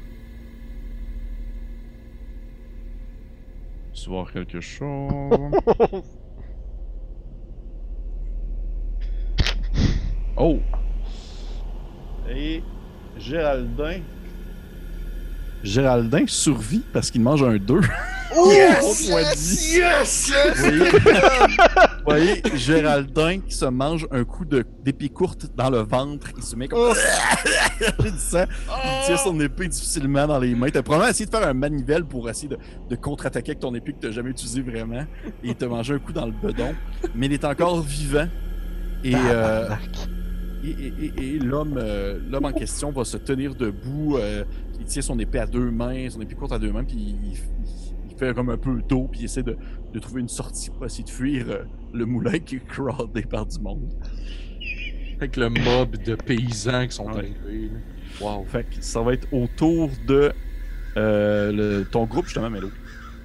Tu 3.94 4.10
voir 4.10 4.32
quelque 4.32 4.60
chose. 4.62 4.90
oh! 10.36 10.60
Et 12.30 12.64
Géraldin. 13.18 14.02
Géraldin 15.64 16.26
survit 16.28 16.84
parce 16.92 17.10
qu'il 17.12 17.22
mange 17.22 17.44
un 17.44 17.58
2. 17.58 17.80
Yes! 18.36 19.10
Yes! 19.10 19.76
Yes! 19.76 20.32
Vous 20.58 20.70
voyez, 20.72 20.90
vous 20.90 22.04
voyez 22.06 22.42
Géraldin 22.56 23.40
qui 23.42 23.54
se 23.54 23.66
mange 23.66 24.08
un 24.12 24.24
coup 24.24 24.44
de- 24.44 24.66
d'épée 24.84 25.10
courte 25.10 25.48
dans 25.56 25.70
le 25.70 25.80
ventre. 25.80 26.28
Il 26.36 26.42
se 26.42 26.56
met 26.56 26.68
comme. 26.68 26.94
du 28.00 28.10
sang. 28.18 28.46
Il 28.48 29.06
tient 29.06 29.18
son 29.18 29.40
épée 29.40 29.68
difficilement 29.68 30.26
dans 30.26 30.40
les 30.40 30.56
mains. 30.56 30.70
T'as 30.72 30.82
probablement 30.82 31.12
essayé 31.12 31.28
de 31.28 31.32
faire 31.32 31.48
un 31.48 31.54
manivelle 31.54 32.06
pour 32.06 32.28
essayer 32.28 32.48
de, 32.50 32.58
de 32.90 32.96
contre-attaquer 32.96 33.52
avec 33.52 33.60
ton 33.60 33.74
épée 33.76 33.94
que 33.94 34.00
t'as 34.08 34.12
jamais 34.12 34.32
utilisé 34.32 34.62
vraiment. 34.62 35.06
Et 35.44 35.50
il 35.50 35.56
t'a 35.56 35.68
mangé 35.68 35.94
un 35.94 36.00
coup 36.00 36.12
dans 36.12 36.26
le 36.26 36.32
bedon. 36.34 36.74
Mais 37.14 37.28
il 37.28 37.34
est 37.34 37.46
encore 37.46 37.82
vivant. 37.82 38.28
Et, 39.04 39.14
euh. 39.16 39.70
Et, 40.64 40.70
et- 40.70 41.14
et- 41.18 41.36
et 41.36 41.40
l'homme 41.40 41.78
euh, 41.78 42.20
l'homme 42.30 42.46
en 42.46 42.52
question 42.54 42.92
va 42.92 43.04
se 43.06 43.18
tenir 43.18 43.56
debout. 43.56 44.18
euh, 44.18 44.44
il 44.80 44.86
tient 44.86 45.02
son 45.02 45.18
épée 45.20 45.40
à 45.40 45.46
deux 45.46 45.72
mains, 45.72 46.10
son 46.10 46.22
épée 46.22 46.36
courte 46.36 46.52
à 46.52 46.60
deux 46.60 46.72
mains, 46.72 46.84
puis 46.84 46.96
il, 46.98 47.32
il- 47.34 47.38
il 48.10 48.16
fait 48.18 48.34
comme 48.34 48.50
un 48.50 48.58
peu 48.58 48.82
d'eau, 48.88 49.08
puis 49.12 49.22
il 49.22 49.26
essaie 49.26 49.44
de, 49.44 49.58
de 49.94 50.00
trouver 50.00 50.22
une 50.22 50.30
sortie 50.30 50.70
pour 50.70 50.86
essayer 50.86 51.04
de 51.04 51.10
fuir 51.10 51.46
euh, 51.50 51.64
le 51.94 52.06
moulin 52.06 52.40
qui 52.40 52.58
est 52.58 52.66
crowdé 52.68 53.24
par 53.24 53.46
du 53.46 53.60
monde. 53.60 53.90
Avec 55.18 55.36
le 55.38 55.50
mob 55.50 55.96
de 56.04 56.16
paysans 56.16 56.86
qui 56.88 56.94
sont 56.96 57.06
Ouais. 57.08 57.18
arrivés. 57.20 57.70
là. 57.70 57.80
Wow. 58.22 58.46
Fait 58.46 58.64
que 58.66 58.76
ça 58.82 59.02
va 59.02 59.14
être 59.14 59.28
autour 59.34 59.90
de 60.08 60.32
le- 60.96 61.84
ton 61.84 62.06
groupe, 62.06 62.26
justement, 62.26 62.50
Melo. 62.50 62.70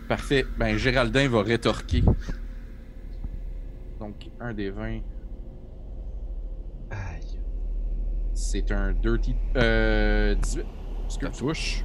Parfait. 0.08 0.46
Ben, 0.58 0.76
Géraldin 0.78 1.28
va 1.28 1.42
rétorquer. 1.42 2.02
Donc, 4.00 4.14
un 4.40 4.54
des 4.54 4.70
20, 4.70 5.00
Aïe. 6.90 7.27
C'est 8.38 8.70
un 8.70 8.92
dirty. 8.92 9.34
Euh, 9.56 10.34
18. 10.34 10.64
Ça 11.08 11.28
touche. 11.30 11.84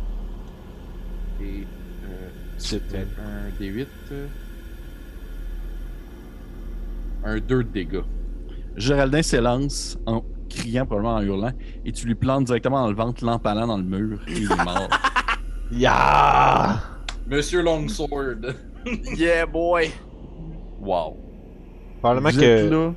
Et. 1.42 1.66
Euh, 2.06 2.30
c'était 2.58 3.08
un 3.20 3.50
des 3.60 3.68
8. 3.68 3.88
Un 7.26 7.40
2 7.40 7.42
de 7.42 7.62
dégâts. 7.64 8.04
Géraldin 8.76 9.22
s'élance 9.22 9.98
en 10.06 10.24
criant, 10.50 10.86
probablement 10.86 11.16
en 11.16 11.22
hurlant, 11.22 11.52
et 11.86 11.92
tu 11.92 12.06
lui 12.06 12.16
plantes 12.16 12.46
directement 12.46 12.82
dans 12.82 12.90
le 12.90 12.96
ventre, 12.96 13.26
l'empalant 13.26 13.68
dans 13.68 13.78
le 13.78 13.84
mur, 13.84 14.20
et 14.28 14.34
il 14.34 14.52
est 14.52 14.64
mort. 14.64 14.90
Ya! 15.72 16.80
Monsieur 17.26 17.64
Longsword. 17.64 18.54
Yeah, 19.18 19.48
boy! 19.48 19.90
wow. 20.80 21.18
Probablement 22.00 22.30
Vous 22.30 22.44
êtes 22.44 22.70
que. 22.70 22.74
là, 22.76 22.94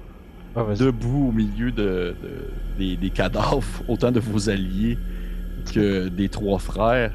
Ah, 0.56 0.64
debout 0.74 1.28
au 1.28 1.32
milieu 1.32 1.70
de, 1.70 2.14
de- 2.22 2.50
des, 2.78 2.96
des 2.96 3.10
cadavres, 3.10 3.62
autant 3.88 4.10
de 4.10 4.20
vos 4.20 4.48
alliés 4.48 4.98
que 5.72 6.08
des 6.08 6.28
trois 6.28 6.58
frères, 6.58 7.12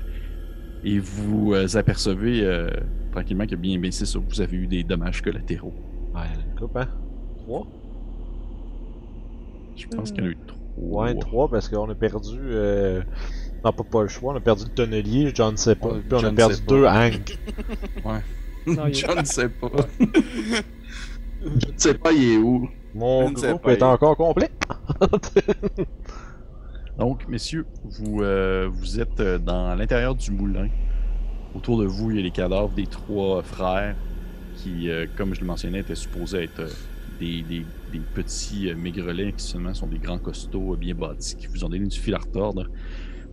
et 0.83 0.99
vous 0.99 1.53
euh, 1.53 1.67
apercevez 1.75 2.41
euh, 2.43 2.69
tranquillement 3.11 3.47
que 3.47 3.55
bien 3.55 3.79
baissé 3.79 4.05
ça, 4.05 4.19
vous 4.19 4.41
avez 4.41 4.57
eu 4.57 4.67
des 4.67 4.83
dommages 4.83 5.21
collatéraux. 5.21 5.73
Ouais, 6.13 6.21
une 6.47 6.55
coupe, 6.59 6.75
hein? 6.77 6.87
Trois? 7.43 7.67
Je 9.75 9.87
pense 9.87 10.11
qu'il 10.11 10.23
y 10.23 10.27
en 10.27 10.29
a 10.29 10.31
eu 10.31 10.37
trois. 10.47 10.57
Ouais, 10.77 11.15
trois 11.19 11.49
parce 11.49 11.67
qu'on 11.69 11.89
a 11.89 11.95
perdu. 11.95 12.37
Euh... 12.39 13.01
Non, 13.63 13.71
pas, 13.73 13.83
pas 13.83 14.01
le 14.03 14.07
choix, 14.07 14.33
on 14.33 14.37
a 14.37 14.39
perdu 14.39 14.63
le 14.65 14.69
tonnelier, 14.73 15.31
John 15.33 15.53
ne 15.53 15.57
sait 15.57 15.75
pas. 15.75 15.89
Ouais, 15.89 15.99
Puis 16.01 16.13
on 16.13 16.17
a 16.17 16.21
John 16.21 16.35
perdu 16.35 16.55
sait 16.55 16.61
deux 16.67 16.85
Hank. 16.85 17.37
Non, 18.67 18.85
il- 18.87 18.93
Je 18.93 19.19
ne 19.19 19.23
sais 19.25 19.49
pas. 19.49 19.69
Je 21.41 21.47
ne 21.47 21.77
sais 21.77 21.93
pas, 21.95 22.11
il 22.11 22.33
est 22.33 22.37
où. 22.37 22.69
Mon 22.93 23.31
groupe 23.51 23.67
est 23.67 23.83
encore 23.83 24.15
complet. 24.17 24.49
Donc, 26.97 27.27
messieurs, 27.27 27.65
vous, 27.83 28.21
euh, 28.21 28.69
vous 28.71 28.99
êtes 28.99 29.19
euh, 29.19 29.37
dans 29.37 29.73
l'intérieur 29.75 30.13
du 30.15 30.31
moulin. 30.31 30.67
Autour 31.55 31.79
de 31.79 31.85
vous, 31.85 32.11
il 32.11 32.17
y 32.17 32.19
a 32.19 32.23
les 32.23 32.31
cadavres 32.31 32.69
des 32.73 32.85
trois 32.87 33.41
frères 33.43 33.95
qui, 34.55 34.89
euh, 34.89 35.05
comme 35.17 35.33
je 35.33 35.41
le 35.41 35.47
mentionnais, 35.47 35.79
étaient 35.79 35.95
supposés 35.95 36.43
être 36.43 36.59
euh, 36.59 36.69
des, 37.19 37.41
des- 37.43 37.65
des 37.91 37.99
petits 38.13 38.69
euh, 38.69 38.75
maigrelets 38.75 39.33
qui 39.33 39.43
seulement 39.43 39.73
sont 39.73 39.87
des 39.87 39.97
grands 39.97 40.19
costauds 40.19 40.73
euh, 40.73 40.77
bien 40.77 40.93
bâtis 40.95 41.35
qui 41.35 41.47
vous 41.47 41.63
ont 41.65 41.69
donné 41.69 41.87
du 41.87 41.97
fil 41.99 42.13
à 42.13 42.19
retordre. 42.19 42.67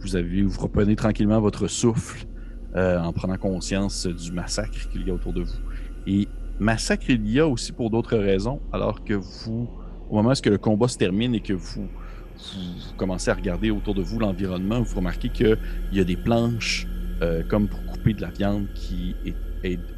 Vous, 0.01 0.16
avez, 0.16 0.43
vous 0.43 0.60
reprenez 0.60 0.97
tranquillement 0.97 1.40
votre 1.40 1.66
souffle 1.66 2.26
euh, 2.76 2.98
en 3.01 3.12
prenant 3.12 3.36
conscience 3.36 4.06
du 4.06 4.32
massacre 4.32 4.89
qu'il 4.90 5.06
y 5.06 5.10
a 5.10 5.14
autour 5.14 5.32
de 5.32 5.43
vous. 5.43 5.59
Et 6.06 6.28
massacre 6.59 7.06
il 7.09 7.30
y 7.30 7.40
a 7.40 7.47
aussi 7.47 7.72
pour 7.72 7.90
d'autres 7.90 8.18
raisons, 8.18 8.60
alors 8.72 9.05
que 9.05 9.14
vous, 9.14 9.68
au 10.10 10.16
moment 10.16 10.32
où 10.32 10.48
le 10.48 10.59
combat 10.59 10.89
se 10.89 10.98
termine 10.98 11.35
et 11.35 11.40
que 11.40 11.52
vous 11.52 11.89
commencez 12.97 13.30
à 13.30 13.35
regarder 13.35 13.70
autour 13.70 13.94
de 13.94 14.02
vous 14.02 14.18
l'environnement, 14.18 14.80
vous 14.82 14.97
remarquez 14.97 15.28
qu'il 15.28 15.59
y 15.93 16.01
a 16.01 16.05
des 16.05 16.16
planches 16.16 16.86
euh, 17.20 17.43
comme 17.48 17.68
pour 17.68 17.85
couper 17.86 18.14
de 18.14 18.22
la 18.22 18.30
viande 18.30 18.66
qui 18.74 19.14
est, 19.24 19.35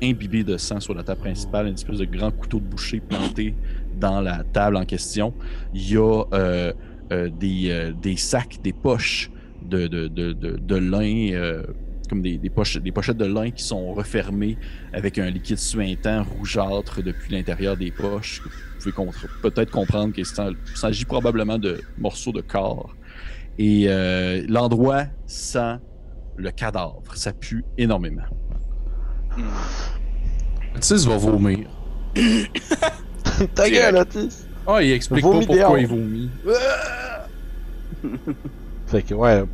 imbibée 0.03 0.43
de 0.43 0.57
sang 0.57 0.81
sur 0.81 0.95
la 0.95 1.03
table 1.03 1.21
principale, 1.21 1.67
une 1.67 1.75
espèce 1.75 1.99
de 1.99 2.07
grand 2.07 2.31
couteau 2.31 2.61
de 2.61 2.65
boucher 2.65 3.01
planté 3.01 3.55
dans 4.01 4.23
la 4.23 4.43
table 4.43 4.77
en 4.77 4.87
question. 4.87 5.35
Il 5.75 5.93
y 5.93 5.99
a 5.99 6.25
euh, 6.33 6.73
euh, 7.13 7.29
des, 7.29 7.71
euh, 7.71 7.93
des 7.93 8.17
sacs, 8.17 8.61
des 8.63 8.73
poches 8.73 9.33
de, 9.63 9.89
de, 9.89 10.07
de 10.09 10.77
lin, 10.77 11.33
euh, 11.33 11.65
comme 12.11 12.21
des, 12.23 12.37
des, 12.37 12.51
poches, 12.51 12.77
des 12.77 12.91
pochettes 12.93 13.17
de 13.17 13.25
lin 13.25 13.51
qui 13.53 13.63
sont 13.65 13.95
refermées 13.95 14.59
avec 14.93 15.17
un 15.19 15.31
liquide 15.31 15.59
suintant 15.59 16.25
rougeâtre 16.25 17.03
depuis 17.03 17.33
l'intérieur 17.33 17.77
des 17.77 17.93
poches. 17.93 18.43
Vous 18.43 18.51
pouvez 18.81 18.93
contre- 18.93 19.29
peut-être 19.43 19.71
comprendre 19.71 20.13
qu'il 20.13 20.27
s'agit 20.27 21.05
probablement 21.05 21.57
de 21.57 21.81
morceaux 21.97 22.33
de 22.33 22.41
corps. 22.41 22.95
Et 23.59 23.85
euh, 23.89 24.45
l'endroit 24.49 25.05
sent 25.27 25.77
le 26.37 26.51
cadavre. 26.51 27.03
Ça 27.15 27.33
pue 27.33 27.65
énormément. 27.79 28.23
Otis 30.77 31.07
va 31.07 31.17
vomir. 31.17 31.69
Ta 33.55 33.71
gueule, 33.71 33.97
Otis! 33.97 34.47
Ah, 34.67 34.83
il 34.83 34.91
explique 34.93 35.23
pas 35.23 35.31
pourquoi 35.31 35.57
dehors. 35.57 35.79
il 35.79 35.87
vomit. 35.87 36.31
Fait 38.87 39.03
que, 39.03 39.15
ouais, 39.15 39.45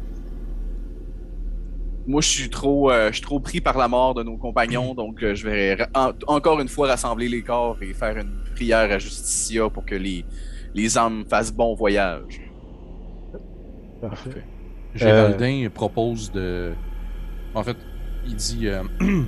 Moi, 2.07 2.21
je 2.21 2.29
suis 2.29 2.51
trop, 2.51 2.91
euh, 2.91 3.09
je 3.09 3.15
suis 3.15 3.23
trop 3.23 3.41
pris 3.41 3.61
par 3.61 3.77
la 3.77 3.89
mort 3.89 4.15
de 4.15 4.23
nos 4.23 4.37
compagnons, 4.37 4.95
donc 4.95 5.23
euh, 5.23 5.35
je 5.35 5.49
vais 5.49 5.77
en- 5.95 6.13
encore 6.29 6.61
une 6.61 6.69
fois 6.69 6.87
rassembler 6.89 7.29
les 7.29 7.43
corps 7.43 7.77
et 7.83 7.93
faire 7.95 8.17
une 8.17 8.37
prière 8.55 8.91
à 8.93 8.99
Justicia 8.99 9.69
pour 9.69 9.85
que 9.85 9.97
les, 9.97 10.25
les 10.75 10.97
âmes 10.99 11.25
fassent 11.29 11.53
bon 11.53 11.75
voyage. 11.75 12.41
parfait. 14.01 14.45
Géraldin 14.95 15.69
propose 15.75 16.31
de. 16.33 16.73
En 17.55 17.63
fait, 17.63 17.77
il 18.27 18.37
dit. 18.37 18.67
euh, 18.69 18.83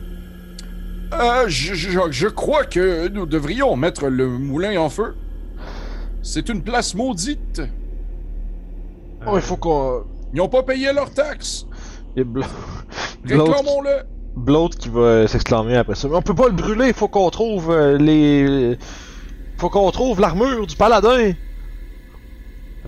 Euh, 1.10 1.44
je, 1.48 1.72
je- 1.72 2.10
je 2.10 2.28
crois 2.28 2.64
que 2.66 3.08
nous 3.08 3.24
devrions 3.24 3.74
mettre 3.76 4.08
le 4.08 4.28
moulin 4.28 4.78
en 4.78 4.90
feu. 4.90 5.14
C'est 6.20 6.50
une 6.50 6.62
place 6.62 6.94
maudite. 6.94 7.62
Oh, 9.26 9.32
il 9.36 9.40
faut 9.40 9.56
qu'on. 9.56 10.04
Ils 10.34 10.36
n'ont 10.36 10.50
pas 10.50 10.62
payé 10.62 10.92
leurs 10.92 11.10
taxes. 11.14 11.66
Réclamons-le. 13.24 14.02
Bloat 14.36 14.68
qui 14.78 14.88
va 14.88 15.00
euh, 15.00 15.26
s'exclamer 15.26 15.76
après 15.76 15.96
ça. 15.96 16.08
Mais 16.08 16.14
on 16.14 16.22
peut 16.22 16.34
pas 16.34 16.46
le 16.46 16.54
brûler, 16.54 16.88
il 16.88 16.94
faut 16.94 17.08
qu'on 17.08 17.28
trouve 17.30 17.70
euh, 17.70 17.98
les. 17.98 18.78
Faut 19.58 19.68
qu'on 19.68 19.90
trouve 19.90 20.20
l'armure 20.20 20.66
du 20.66 20.76
paladin! 20.76 21.32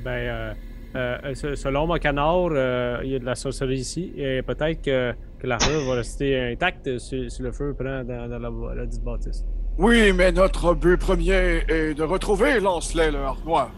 Ben, 0.05 0.11
euh, 0.11 0.55
euh, 0.97 1.35
se- 1.35 1.55
selon 1.57 1.87
mon 1.89 1.99
canard, 1.99 2.49
euh, 2.53 3.01
il 3.03 3.11
y 3.11 3.15
a 3.17 3.19
de 3.19 3.25
la 3.25 3.35
sorcellerie 3.35 3.79
ici. 3.81 4.13
Et 4.17 4.43
peut-être 4.43 4.81
que, 4.83 5.13
que 5.41 5.47
l'armure 5.47 5.81
va 5.89 5.95
rester 5.97 6.53
intacte 6.53 6.99
si, 6.99 7.29
si 7.29 7.43
le 7.43 7.51
feu 7.53 7.75
prend 7.79 8.05
dans, 8.05 8.29
dans 8.31 8.39
la, 8.39 8.75
la 8.77 8.87
dite 8.87 9.03
bâtisse. 9.03 9.45
Oui, 9.79 10.13
mais 10.13 10.31
notre 10.33 10.75
but 10.75 10.97
premier 10.97 11.63
est 11.69 11.95
de 11.95 12.03
retrouver 12.05 12.61
Lancelot 12.61 13.11
le 13.11 13.19
Harnois. 13.19 13.71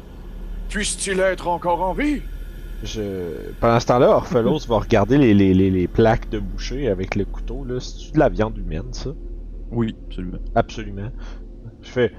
Puisse-t-il 0.68 1.18
être 1.20 1.48
encore 1.48 1.82
en 1.82 1.92
vie? 1.94 2.20
Je... 2.84 3.50
Pendant 3.60 3.78
ce 3.80 3.86
temps-là, 3.86 4.10
Orphelos 4.10 4.60
va 4.68 4.78
regarder 4.78 5.18
les, 5.18 5.34
les, 5.34 5.54
les, 5.54 5.70
les 5.70 5.88
plaques 5.88 6.28
de 6.30 6.38
boucher 6.38 6.88
avec 6.88 7.14
le 7.14 7.24
couteau. 7.24 7.64
là. 7.64 7.78
C'est-tu 7.80 8.12
de 8.12 8.18
la 8.18 8.28
viande 8.28 8.56
humaine, 8.58 8.92
ça? 8.92 9.10
Oui, 9.70 9.94
absolument. 10.08 10.38
Absolument. 10.54 11.10
Je 11.82 11.88
fais. 11.88 12.12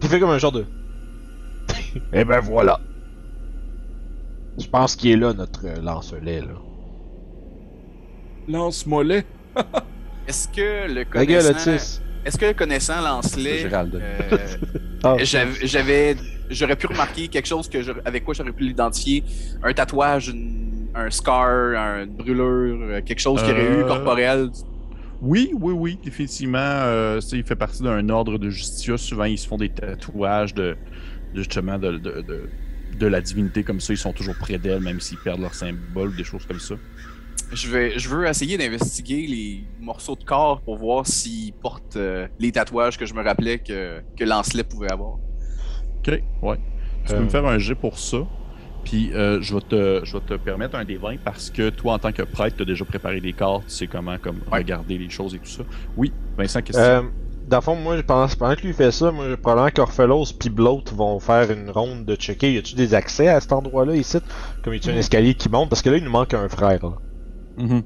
Tu 0.00 0.06
fais 0.08 0.20
comme 0.20 0.30
un 0.30 0.38
genre 0.38 0.52
de. 0.52 0.64
Eh 2.12 2.24
ben 2.24 2.40
voilà. 2.40 2.80
Je 4.58 4.66
pense 4.68 4.94
qu'il 4.96 5.10
est 5.12 5.16
là, 5.16 5.32
notre 5.32 5.66
lance-lait, 5.82 6.40
là. 6.40 6.54
Lance-mollet. 8.48 9.24
Est-ce 10.28 10.48
que 10.48 10.88
le 10.88 11.04
La 11.14 11.26
gueule, 11.26 11.42
connaissant... 11.42 11.70
Otis. 11.74 12.00
Est-ce 12.24 12.36
que 12.38 12.44
le 12.46 12.52
connaissant 12.54 13.00
Lancelet... 13.00 13.58
Gérald. 13.60 13.94
euh, 13.94 14.36
Ah, 15.02 15.16
j'avais- 15.20 15.66
J'avais... 15.66 16.16
J'aurais 16.50 16.76
pu 16.76 16.86
remarquer 16.86 17.28
quelque 17.28 17.46
chose 17.46 17.68
que 17.68 17.78
avec 18.04 18.24
quoi 18.24 18.34
j'aurais 18.34 18.52
pu 18.52 18.64
l'identifier. 18.64 19.22
Un 19.62 19.72
tatouage, 19.72 20.28
une- 20.28 20.88
un 20.94 21.08
scar, 21.10 21.74
une 22.02 22.10
brûlure, 22.10 22.78
euh, 22.82 23.00
quelque 23.02 23.20
chose 23.20 23.40
qui 23.42 23.50
aurait 23.50 23.64
eu 23.64 23.82
Euh, 23.84 23.86
corporel. 23.86 24.50
Oui, 25.22 25.50
oui, 25.60 25.72
oui, 25.74 25.98
définitivement. 26.02 26.58
Euh, 26.58 27.20
il 27.32 27.44
fait 27.44 27.54
partie 27.56 27.82
d'un 27.82 28.08
ordre 28.08 28.38
de 28.38 28.50
justice. 28.50 28.96
Souvent, 28.96 29.24
ils 29.24 29.38
se 29.38 29.46
font 29.46 29.56
des 29.58 29.68
tatouages 29.68 30.54
de, 30.54 30.76
de 31.34 31.38
justement 31.38 31.78
de, 31.78 31.92
de, 31.98 32.22
de, 32.22 32.48
de 32.98 33.06
la 33.06 33.20
divinité 33.20 33.62
comme 33.62 33.80
ça. 33.80 33.92
Ils 33.92 33.98
sont 33.98 34.12
toujours 34.12 34.34
près 34.36 34.58
d'elle, 34.58 34.80
même 34.80 34.98
s'ils 35.00 35.18
perdent 35.18 35.40
leur 35.42 35.54
symbole 35.54 36.08
ou 36.08 36.16
des 36.16 36.24
choses 36.24 36.44
comme 36.46 36.58
ça. 36.58 36.74
Je, 37.52 37.68
vais, 37.68 37.98
je 37.98 38.08
veux 38.08 38.26
essayer 38.26 38.56
d'investiguer 38.56 39.26
les 39.26 39.64
morceaux 39.80 40.16
de 40.16 40.24
corps 40.24 40.60
pour 40.62 40.76
voir 40.78 41.06
s'ils 41.06 41.52
portent 41.52 41.96
euh, 41.96 42.26
les 42.38 42.52
tatouages 42.52 42.96
que 42.96 43.06
je 43.06 43.12
me 43.14 43.22
rappelais 43.22 43.58
que, 43.58 44.00
que 44.16 44.24
Lancelet 44.24 44.64
pouvait 44.64 44.90
avoir. 44.90 45.18
Ok, 46.06 46.22
ouais. 46.42 46.56
Tu 47.04 47.12
Euh. 47.12 47.18
peux 47.18 47.24
me 47.24 47.28
faire 47.28 47.46
un 47.46 47.58
jet 47.58 47.74
pour 47.74 47.98
ça. 47.98 48.18
Puis 48.82 49.12
euh, 49.14 49.42
je, 49.42 49.54
vais 49.54 49.60
te, 49.60 50.00
je 50.04 50.12
vais 50.16 50.22
te 50.22 50.34
permettre 50.34 50.76
un 50.76 50.84
des 50.86 50.96
20 50.96 51.16
parce 51.22 51.50
que 51.50 51.68
toi, 51.70 51.94
en 51.94 51.98
tant 51.98 52.12
que 52.12 52.22
prêtre, 52.22 52.56
tu 52.56 52.62
as 52.62 52.66
déjà 52.66 52.84
préparé 52.86 53.20
des 53.20 53.34
cartes, 53.34 53.66
tu 53.68 53.74
sais 53.74 53.88
comment 53.88 54.18
comme, 54.18 54.42
Ouais. 54.50 54.58
regarder 54.60 54.96
les 54.98 55.10
choses 55.10 55.34
et 55.34 55.40
tout 55.40 55.50
ça. 55.50 55.64
Oui, 55.96 56.14
Vincent, 56.38 56.62
question. 56.62 56.82
Euh, 56.82 57.02
dans 57.46 57.58
le 57.58 57.62
fond, 57.62 57.76
moi, 57.76 58.02
pendant, 58.02 58.26
pendant 58.38 58.54
que 58.56 58.66
lui 58.66 58.72
fait 58.72 58.90
ça, 58.90 59.12
moi, 59.12 59.36
probablement 59.36 59.70
qu'Orphelos 59.70 60.32
puis 60.38 60.48
Bloat 60.50 60.84
vont 60.92 61.20
faire 61.20 61.50
une 61.50 61.70
ronde 61.70 62.06
de 62.06 62.14
checker. 62.16 62.54
Y 62.54 62.58
a-tu 62.58 62.74
des 62.74 62.94
accès 62.94 63.28
à 63.28 63.40
cet 63.40 63.52
endroit-là 63.52 63.96
ici? 63.96 64.18
Comme 64.62 64.72
y 64.74 64.76
a-tu 64.76 64.90
un 64.90 64.96
escalier 64.96 65.34
qui 65.34 65.50
monte? 65.50 65.68
Parce 65.68 65.82
que 65.82 65.90
là, 65.90 65.98
il 65.98 66.04
nous 66.04 66.10
manque 66.10 66.32
un 66.34 66.48
frère, 66.48 66.78
là. 66.86 66.96
Mhm. 67.56 67.82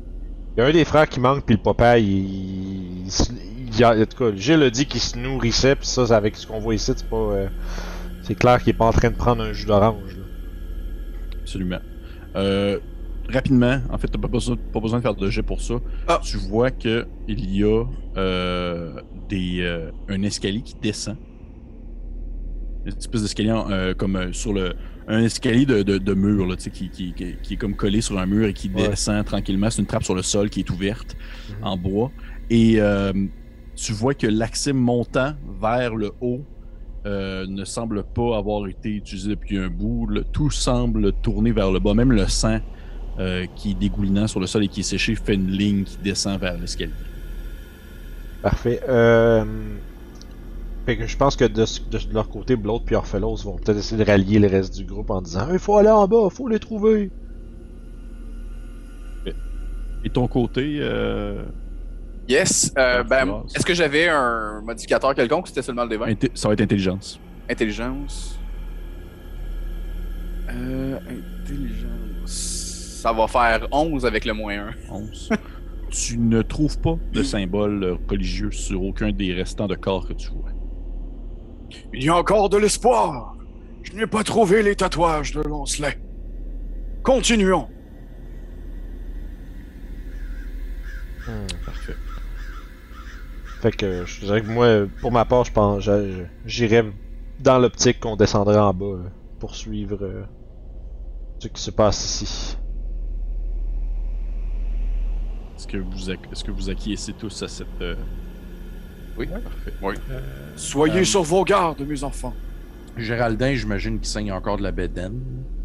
Il 0.57 0.61
y 0.61 0.63
a 0.63 0.67
un 0.69 0.73
des 0.73 0.85
frères 0.85 1.09
qui 1.09 1.19
manque, 1.19 1.45
puis 1.45 1.57
le 1.57 1.63
papa, 1.63 1.99
il. 1.99 3.09
il, 3.09 3.85
a- 3.85 3.97
en 3.97 4.07
tout 4.07 4.17
cas, 4.31 4.37
Gilles 4.37 4.63
a 4.63 4.71
dit 4.71 4.87
qu'il 4.87 5.01
se 5.01 5.19
nourrissait, 5.19 5.75
puis 5.77 5.87
ça, 5.89 6.05
avec 6.17 6.37
ce 6.37 6.47
qu'on 6.47 6.61
voit 6.61 6.75
ici, 6.77 6.93
c'est 6.97 7.09
pas. 7.09 7.17
euh, 7.17 7.49
c'est 8.25 8.35
clair 8.35 8.59
qu'il 8.63 8.71
est 8.71 8.77
pas 8.77 8.87
en 8.87 8.93
train 8.93 9.11
de 9.11 9.17
prendre 9.17 9.43
un 9.43 9.53
jus 9.53 9.67
d'orange, 9.67 10.17
là. 10.17 10.25
Absolument. 11.43 11.79
Euh, 12.37 12.79
rapidement, 13.29 13.81
en 13.91 13.99
fait, 13.99 14.09
tu 14.09 14.19
pas 14.19 14.29
besoin, 14.29 14.57
pas 14.73 14.81
besoin 14.81 14.99
de 14.99 15.03
faire 15.03 15.15
de 15.15 15.31
jet 15.31 15.43
pour 15.43 15.61
ça. 15.61 15.75
Ah. 16.09 16.21
Tu 16.23 16.37
vois 16.37 16.71
que 16.71 17.07
il 17.29 17.55
y 17.55 17.63
a 17.65 17.85
euh, 18.17 19.01
des, 19.29 19.61
euh, 19.61 19.91
un 20.09 20.23
escalier 20.23 20.63
qui 20.63 20.75
descend. 20.83 21.17
Une 22.87 22.93
espèce 22.93 23.23
d'escalier 23.23 23.51
euh, 23.71 23.95
comme 23.95 24.17
euh, 24.17 24.33
sur 24.33 24.53
le. 24.53 24.75
Un 25.07 25.23
escalier 25.23 25.67
de, 25.67 25.83
de, 25.83 25.99
de 25.99 26.15
mur, 26.15 26.47
là, 26.47 26.57
tu 26.57 26.63
sais, 26.65 26.71
qui, 26.71 26.89
qui, 26.89 27.13
qui, 27.13 27.37
qui 27.43 27.55
est 27.55 27.57
comme 27.59 27.77
collé 27.77 28.01
sur 28.01 28.19
un 28.19 28.25
mur 28.27 28.47
et 28.47 28.55
qui 28.55 28.71
Ouais. 28.71 28.89
descend 28.89 29.23
tranquillement. 29.27 29.69
C'est 29.69 29.83
une 29.83 29.87
trappe 29.87 30.03
sur 30.05 30.15
le 30.15 30.23
sol 30.23 30.49
qui 30.49 30.61
est 30.61 30.71
ouverte 30.71 31.15
Mhm. 31.51 31.57
en 31.67 31.77
bois. 31.77 32.11
Et 32.49 32.77
euh, 32.81 33.13
tu 33.77 33.93
vois 33.93 34.15
que 34.15 34.27
l'accès 34.27 34.73
montant 34.73 35.35
vers 35.61 35.95
le 35.95 36.13
haut 36.23 36.43
euh, 37.07 37.47
ne 37.49 37.65
semble 37.65 38.05
pas 38.05 38.37
avoir 38.39 38.67
été 38.69 38.91
utilisé 38.91 39.31
depuis 39.31 39.59
un 39.59 39.69
bout. 39.69 40.07
Le- 40.07 40.25
tout 40.25 40.51
semble 40.51 41.13
tourner 41.15 41.53
vers 41.53 41.71
le 41.73 41.81
bas. 41.81 41.95
Même 41.95 42.13
le 42.13 42.27
sang 42.29 42.59
euh, 43.19 43.47
qui 43.55 43.73
est 43.73 43.75
dégoulinant 43.75 44.29
sur 44.29 44.41
le 44.41 44.47
sol 44.47 44.65
et 44.65 44.69
qui 44.69 44.81
est 44.81 44.85
séché 44.85 45.17
fait 45.17 45.35
une 45.35 45.51
ligne 45.51 45.85
qui 45.85 46.01
descend 46.01 46.41
vers 46.41 46.59
l'escalier. 46.59 46.95
Parfait. 48.41 48.81
Euh... 48.89 49.81
Fait 50.87 50.97
que 50.97 51.07
je 51.07 51.17
pense 51.19 51.37
que 51.37 51.45
de, 51.45 51.67
de- 51.91 51.99
de 52.09 52.15
leur 52.15 52.31
côté, 52.31 52.57
Bloat 52.57 52.81
puis 52.87 52.95
Orphelos 52.95 53.37
vont 53.45 53.57
peut-être 53.59 53.77
essayer 53.77 54.03
de 54.03 54.11
rallier 54.11 54.39
le 54.39 54.49
reste 54.49 54.75
du 54.75 54.87
groupe 54.87 55.11
en 55.11 55.21
disant 55.21 55.53
Il 55.53 55.59
faut 55.59 55.77
aller 55.77 55.91
en 55.91 56.09
bas, 56.09 56.31
faut 56.31 56.49
les 56.49 56.59
trouver. 56.59 57.13
Et 60.03 60.11
ton 60.11 60.29
côté, 60.29 60.79
euh, 60.81 61.45
Yes. 62.29 62.73
euh, 62.79 63.03
ben, 63.05 63.43
est-ce 63.55 63.67
que 63.67 63.75
j'avais 63.75 64.09
un 64.09 64.63
modificateur 64.63 65.15
quelconque 65.15 65.45
ou 65.45 65.49
c'était 65.49 65.63
seulement 65.63 65.83
le 65.85 65.91
des 65.91 65.97
20? 65.97 66.07
inté- 66.07 66.31
ça 66.35 66.49
va 66.49 66.55
être 66.55 66.63
intelligence. 66.63 67.21
Intelligence. 67.51 68.39
Euh, 70.51 70.99
intelligence. 71.43 73.01
Ça 73.03 73.13
va 73.13 73.27
faire 73.29 73.67
11 73.71 74.07
avec 74.07 74.25
le 74.25 74.33
moins 74.33 74.69
1. 74.69 74.71
11. 74.91 75.31
tu 75.91 76.19
ne 76.19 76.41
trouves 76.43 76.79
pas 76.81 76.97
de 77.13 77.23
symbole 77.23 77.85
euh, 77.85 77.97
religieux 78.09 78.51
sur 78.51 78.83
aucun 78.83 79.13
des 79.13 79.33
restants 79.35 79.67
de 79.67 79.75
corps 79.75 80.09
que 80.09 80.15
tu 80.15 80.31
vois. 80.31 80.51
Il 81.93 82.03
y 82.05 82.09
a 82.09 82.17
encore 82.17 82.49
de 82.49 82.57
l'espoir. 82.57 83.37
Je 83.83 83.93
n'ai 83.93 84.07
pas 84.07 84.25
trouvé 84.25 84.63
les 84.63 84.75
tatouages 84.77 85.33
de 85.33 85.43
Lancelet. 85.43 85.99
Continuons. 87.03 87.69
Parfait. 91.65 91.95
Fait 93.65 93.75
que 93.75 94.05
je 94.05 94.21
dirais 94.21 94.43
que 94.43 94.47
moi, 94.47 94.87
pour 95.01 95.11
ma 95.11 95.25
part, 95.25 95.45
je 95.45 95.51
pense 95.53 95.89
j'irais 96.45 96.85
dans 97.41 97.59
l'optique 97.59 97.99
qu'on 97.99 98.15
descendrait 98.15 98.59
en 98.59 98.75
bas 98.75 98.85
euh, 98.85 99.03
pour 99.39 99.55
suivre 99.55 99.97
euh, 100.03 100.23
ce 101.39 101.49
qui 101.49 101.63
se 101.63 101.71
passe 101.71 102.21
ici. 102.21 102.59
Est-ce 105.57 105.67
que 105.67 105.79
vous, 105.79 106.11
est-ce 106.11 106.45
que 106.45 106.51
vous 106.51 106.69
acquiescez 106.69 107.15
tous 107.15 107.43
à 107.43 107.49
cette. 107.49 107.67
euh, 107.81 107.97
Oui. 109.17 109.29
Parfait. 109.29 109.73
Euh, 110.11 110.23
Soyez 110.57 111.01
Euh, 111.01 111.05
sur 111.05 111.23
vos 111.23 111.43
gardes, 111.43 111.81
mes 111.89 112.05
enfants. 112.05 112.35
Géraldin, 112.99 113.55
j'imagine 113.55 113.97
qu'il 113.99 114.09
saigne 114.09 114.31
encore 114.31 114.59
de 114.59 114.63
la 114.63 114.73
bédaine. 114.73 115.23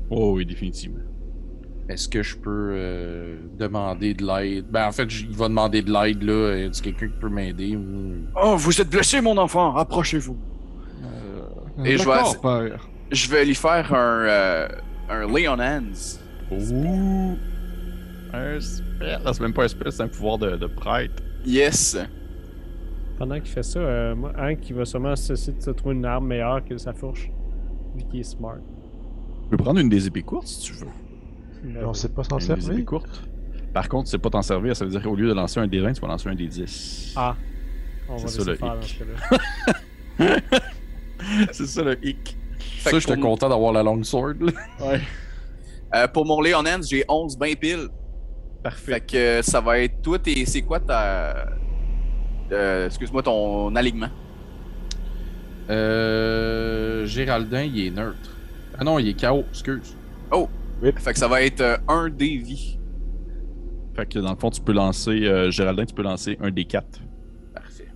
Oh 0.10 0.36
oui, 0.36 0.46
définitivement. 0.46 1.00
Est-ce 1.90 2.07
que 2.07 2.22
je 2.22 2.38
peux 2.38 2.70
euh, 2.74 3.38
demander 3.57 4.14
de 4.14 4.24
l'aide? 4.26 4.66
Ben, 4.70 4.88
en 4.88 4.91
fait, 4.91 5.06
il 5.22 5.36
va 5.36 5.48
demander 5.49 5.82
de 5.82 5.91
l'aide, 5.91 6.22
là. 6.24 6.53
Est-ce 6.56 6.82
quelqu'un 6.84 7.07
qui 7.07 7.18
peut 7.20 7.30
m'aider? 7.30 7.76
ou- 7.76 8.26
Oh, 8.41 8.56
vous 8.56 8.80
êtes 8.80 8.90
blessé, 8.90 9.22
mon 9.22 9.36
enfant. 9.38 9.76
Approchez-vous. 9.76 10.38
Et 11.86 11.98
je 11.98 12.03
vais, 12.03 12.40
père. 12.41 12.90
je 13.11 13.30
vais 13.30 13.45
lui 13.45 13.56
faire 13.56 13.94
un, 13.94 14.22
euh, 14.28 14.68
un 15.10 15.28
lay 15.34 15.48
on 15.48 15.53
hands. 15.60 16.20
Ouh! 16.52 17.38
Un 18.34 18.60
spell. 18.60 19.20
Ah, 19.26 19.32
C'est 19.34 19.41
même 19.41 19.53
pas 19.53 19.64
un 19.64 19.68
spell, 19.70 19.91
c'est 19.91 20.03
un 20.03 20.07
pouvoir 20.10 20.38
de, 20.38 20.57
de 20.57 20.68
prêtre. 20.68 21.24
Yes. 21.45 21.98
Pendant 23.18 23.36
qu'il 23.40 23.48
fait 23.49 23.64
ça, 23.64 23.80
euh, 23.80 24.16
moi, 24.16 24.32
Hank 24.38 24.70
il 24.70 24.76
va 24.76 24.86
sûrement 24.86 25.14
essayer 25.14 25.53
de 25.53 25.61
se 25.61 25.72
trouver 25.72 25.95
une 25.95 26.06
arme 26.06 26.28
meilleure 26.28 26.64
que 26.66 26.78
sa 26.78 26.94
fourche. 26.94 27.32
Vu 27.95 28.03
qu'il 28.11 28.20
est 28.20 28.24
smart. 28.24 28.57
Tu 29.44 29.49
peux 29.49 29.57
prendre 29.57 29.80
une 29.80 29.90
des 29.90 30.06
épées 30.06 30.22
courtes 30.22 30.48
si 30.48 30.61
tu 30.61 30.74
veux. 30.74 30.88
On 31.64 31.90
oui. 31.90 31.95
sait 31.95 32.10
pas 32.10 32.23
s'en 32.23 32.40
servir. 32.40 32.86
courtes. 32.86 33.23
Par 33.73 33.88
contre, 33.90 34.10
c'est 34.10 34.18
pas 34.18 34.30
t'en 34.30 34.41
servir, 34.41 34.76
ça 34.76 34.86
veut 34.86 34.91
dire 34.91 35.02
qu'au 35.02 35.15
lieu 35.15 35.27
de 35.27 35.34
lancer 35.34 35.60
un 35.60 35.68
des 35.68 35.80
20, 35.80 35.94
tu 35.94 36.02
vas 36.02 36.07
lancer 36.07 36.30
un 36.30 36.36
des 36.36 36.48
10. 36.48 37.14
Ah. 37.15 37.36
On 38.07 38.15
va 38.18 38.27
C'est 38.27 38.41
ça, 38.41 38.52
laisser 38.52 38.65
le 38.65 38.77
hic. 38.77 39.03
c'est 41.52 41.65
ça 41.68 41.84
le 41.84 42.06
hic. 42.06 42.38
Fait 42.60 42.90
Ça, 42.90 42.91
que 42.91 42.99
j'étais 42.99 43.15
pour, 43.15 43.23
content 43.23 43.49
d'avoir 43.49 43.72
la 43.73 43.84
long 43.84 44.02
sword, 44.03 44.36
là. 44.41 44.52
Ouais. 44.81 45.02
euh, 45.95 46.07
pour 46.07 46.26
mon 46.26 46.41
lay 46.41 46.53
on 46.56 46.60
hands, 46.60 46.81
j'ai 46.90 47.03
11 47.07 47.38
ben 47.38 47.56
pile. 47.56 47.88
Parfait. 48.64 48.94
Fait 48.94 49.02
que 49.02 49.18
euh, 49.18 49.41
ça 49.41 49.61
va 49.61 49.80
être 49.80 50.02
toi 50.02 50.18
et 50.26 50.45
c'est 50.45 50.61
quoi 50.64 50.80
ta. 50.80 51.45
euh, 52.52 52.86
Excuse-moi, 52.88 53.22
ton 53.23 53.76
alignement? 53.76 54.10
Euh. 55.69 57.06
Géraldin, 57.06 57.61
il 57.64 57.86
est 57.88 57.91
neutre. 57.91 58.36
Ah 58.77 58.84
non, 58.84 58.98
il 58.99 59.10
est 59.10 59.19
KO, 59.22 59.44
excuse. 59.52 59.95
Fait 60.81 61.14
que 61.14 61.19
ça 61.19 61.27
va 61.27 61.41
être 61.41 61.61
euh, 61.61 61.77
un 61.88 62.10
dé 62.10 62.38
vie. 62.38 62.80
Fait 63.95 64.06
que 64.07 64.19
dans 64.19 64.31
le 64.31 64.38
fond, 64.39 64.49
tu 64.49 64.61
peux 64.61 64.72
lancer, 64.72 65.11
euh, 65.26 65.51
Géraldin, 65.51 65.85
tu 65.85 65.93
peux 65.93 66.03
lancer 66.03 66.38
un 66.41 66.51
des 66.51 66.64
4. 66.65 67.01
Parfait. 67.53 67.89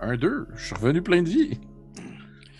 Un 0.00 0.16
2. 0.16 0.48
Je 0.56 0.64
suis 0.66 0.74
revenu 0.74 1.00
plein 1.02 1.22
de 1.22 1.28
vie. 1.28 1.60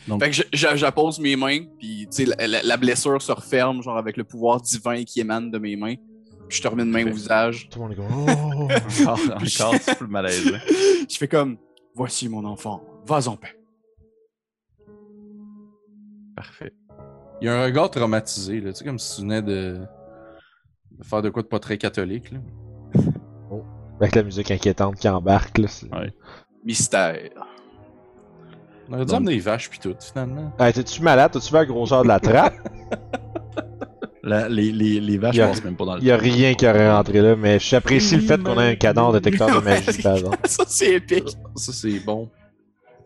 Donc- 0.07 0.23
Fait 0.25 0.31
que 0.31 0.57
j'appose 0.77 1.19
mes 1.19 1.35
mains, 1.37 1.65
puis 1.79 2.07
tu 2.11 2.25
sais, 2.25 2.25
la, 2.25 2.47
la- 2.47 2.63
la 2.63 2.77
blessure 2.77 3.21
se 3.21 3.33
referme, 3.33 3.83
genre 3.83 3.99
avec 3.99 4.17
le 4.17 4.25
pouvoir 4.25 4.61
divin 4.61 5.03
qui 5.05 5.21
émane 5.21 5.51
de 5.51 5.59
mes 5.59 5.77
mains. 5.77 5.97
Puis 6.49 6.59
je 6.59 6.63
te 6.63 6.69
remets 6.69 6.85
une 6.85 6.91
main 6.91 7.05
au 7.07 7.13
visage. 7.13 7.69
Tout 7.69 7.79
le 7.81 7.85
monde 7.85 7.93
est 7.93 7.97
comme 7.97 8.07
Oh! 8.11 8.69
Encore, 9.03 9.37
encore, 9.37 9.75
c'est 9.83 9.99
plus 9.99 10.07
malaisant. 10.07 10.57
je 11.11 11.17
fais 11.19 11.29
comme. 11.29 11.59
Voici 11.95 12.29
mon 12.29 12.45
enfant. 12.45 12.83
Vas 13.07 13.29
en 13.29 13.37
paix. 13.37 13.59
Parfait. 16.37 16.73
Il 17.41 17.47
y 17.47 17.49
a 17.49 17.61
un 17.61 17.65
regard 17.65 17.91
traumatisé, 17.91 18.61
là. 18.61 18.73
Tu 18.73 18.79
sais, 18.79 18.85
comme 18.85 18.99
si 18.99 19.17
tu 19.17 19.23
venais 19.23 19.43
de. 19.43 19.79
de 20.93 21.05
faire 21.05 21.23
de 21.23 21.31
quoi 21.31 21.43
de 21.43 21.49
pas 21.49 21.59
très 21.61 21.79
catholique, 21.79 22.31
là. 22.33 22.39
Avec 24.01 24.15
la 24.15 24.23
musique 24.23 24.51
inquiétante 24.51 24.97
qui 24.97 25.09
embarque, 25.09 25.59
là. 25.59 25.69
c'est- 25.69 25.93
Ouais. 25.93 26.13
Mystère. 26.65 27.31
On 28.89 28.95
aurait 28.95 29.05
dû 29.05 29.11
Donc- 29.11 29.17
amener 29.19 29.33
les 29.35 29.41
vaches 29.41 29.69
puis 29.71 29.79
tout, 29.79 29.95
finalement. 30.01 30.53
Hey, 30.59 30.73
t'es-tu 30.73 31.03
malade? 31.03 31.31
T'as-tu 31.33 31.49
vu 31.49 31.55
la 31.55 31.67
grosseur 31.67 32.03
de 32.03 32.09
la 32.09 32.21
trappe? 32.21 32.55
La- 34.23 34.47
les, 34.49 34.73
les, 34.73 35.01
les 35.01 35.17
vaches 35.17 35.39
passent 35.39 35.65
même 35.65 35.77
pas 35.77 35.87
dans 35.87 35.95
le 35.95 36.03
Il 36.03 36.07
y 36.07 36.11
a 36.11 36.17
rien 36.19 36.53
qui 36.53 36.67
aurait 36.67 36.91
rentré 36.95 37.23
là, 37.23 37.35
mais 37.35 37.59
j'apprécie 37.59 38.17
le 38.17 38.21
fait 38.21 38.43
qu'on 38.43 38.61
ait 38.61 38.73
un 38.73 38.75
cadavre 38.77 39.13
détecteur 39.19 39.49
de 39.49 39.65
magie, 39.65 40.03
par 40.03 40.17
exemple. 40.17 40.39
Ça, 40.45 40.65
c'est 40.67 40.95
épique. 40.97 41.29
Ça, 41.55 41.73
c'est 41.73 41.99
bon. 42.01 42.29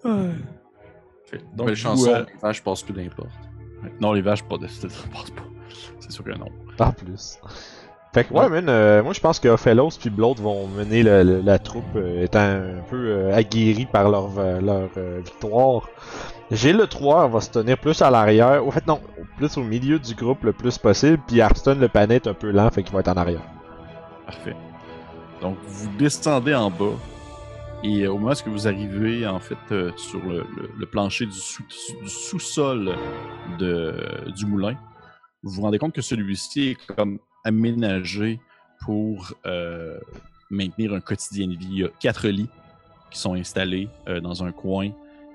Fait- 0.03 1.39
Donc, 1.55 1.61
vous, 1.61 1.67
les 1.69 1.75
chansons, 1.77 2.09
euh, 2.11 2.25
les 2.27 2.41
vaches 2.41 2.63
passent 2.65 2.83
plus 2.83 2.95
d'importe. 2.95 3.31
Non, 4.01 4.13
les 4.13 4.23
vaches 4.23 4.43
pas 4.45 4.59
de 4.59 4.67
ça 4.67 4.89
passe 5.13 5.31
pas. 5.31 5.43
C'est 6.01 6.11
sûr 6.13 6.25
que 6.25 6.31
non. 6.31 6.47
En 6.79 6.93
plus. 6.93 7.39
Fait 8.15 8.25
que 8.25 8.35
ouais, 8.35 8.49
man, 8.51 8.69
euh, 8.69 9.03
moi 9.03 9.15
je 9.15 9.21
pense 9.21 9.41
que 9.41 9.49
Ophelos 9.49 9.93
puis 9.99 10.11
Bloat 10.11 10.35
vont 10.35 10.67
mener 10.69 11.03
le- 11.03 11.23
le- 11.23 11.41
la 11.41 11.59
troupe 11.59 11.85
euh, 11.97 12.23
étant 12.25 12.41
un 12.41 12.83
peu 12.91 12.97
euh, 13.07 13.35
aguerris 13.35 13.87
par 13.87 14.11
leur, 14.11 14.31
euh, 14.39 14.61
leur 14.61 14.89
victoire. 15.25 15.89
J'ai 16.51 16.75
le 16.75 16.87
3, 16.87 17.25
on 17.25 17.29
va 17.29 17.41
se 17.41 17.49
tenir 17.51 17.79
plus 17.79 18.03
à 18.03 18.11
l'arrière. 18.11 18.67
Au 18.67 18.71
fait, 18.71 18.87
non, 18.87 19.01
plus 19.39 19.57
au 19.57 19.63
milieu 19.63 19.99
du 19.99 20.15
groupe 20.15 20.45
le 20.45 20.53
plus 20.53 20.77
possible. 20.77 21.19
Puis 21.27 21.41
Arston, 21.41 21.79
le 21.81 21.89
panet 21.89 22.17
est 22.17 22.27
un 22.27 22.35
peu 22.35 22.51
lent, 22.51 22.69
fait 22.71 22.83
qu'il 22.83 22.93
va 22.93 23.01
être 23.01 23.09
en 23.09 23.17
arrière. 23.17 23.41
Parfait. 24.27 24.55
Donc, 25.41 25.57
vous 25.67 25.89
descendez 25.99 26.55
en 26.55 26.69
bas. 26.71 26.93
Et 27.85 28.03
euh, 28.03 28.13
au 28.13 28.19
moment 28.19 28.33
où 28.47 28.51
vous 28.51 28.69
arrivez, 28.69 29.27
en 29.27 29.41
fait, 29.41 29.57
euh, 29.73 29.91
sur 29.97 30.21
le, 30.21 30.87
plancher 30.87 31.27
du, 31.27 31.33
sous- 31.33 31.65
du 32.03 32.09
sous-sol 32.09 32.95
du 33.59 34.47
moulin, 34.47 34.77
vous 35.43 35.51
vous 35.51 35.63
rendez 35.63 35.79
compte 35.79 35.93
que 35.95 36.03
celui-ci 36.03 36.69
est 36.71 36.87
comme 36.95 37.19
aménagé 37.45 38.41
pour 38.85 39.35
euh, 39.47 39.99
maintenir 40.51 40.93
un 40.95 41.01
quotidien 41.01 41.49
de 41.49 41.57
vie. 41.57 41.69
Il 41.71 41.79
y 41.79 41.85
a 41.85 41.89
quatre 42.01 42.29
lits 42.29 42.49
qui 43.11 43.19
sont 43.19 43.35
installés 43.35 43.89
dans 44.23 44.43
un 44.45 44.53
coin. 44.53 44.91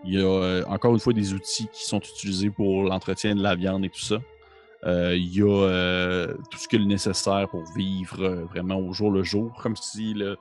Il 0.05 0.13
y 0.13 0.21
a 0.21 0.63
encore 0.67 0.93
une 0.93 0.99
fois 0.99 1.13
des 1.13 1.33
outils 1.33 1.67
qui 1.73 1.83
sont 1.85 1.99
utilisés 1.99 2.49
pour 2.49 2.83
l'entretien 2.83 3.35
de 3.35 3.43
la 3.43 3.55
viande 3.55 3.83
et 3.85 3.89
tout 3.89 3.99
ça. 3.99 4.17
Euh, 4.87 5.17
il 5.17 5.35
y 5.35 5.41
a 5.41 5.47
euh, 5.47 6.33
tout 6.49 6.57
ce 6.57 6.67
qu'il 6.67 6.83
est 6.83 6.85
nécessaire 6.85 7.49
pour 7.49 7.63
vivre 7.75 8.23
euh, 8.23 8.45
vraiment 8.45 8.77
au 8.77 8.93
jour 8.93 9.11
le 9.11 9.21
jour, 9.21 9.53
comme 9.61 9.75
si 9.75 10.13
le, 10.13 10.37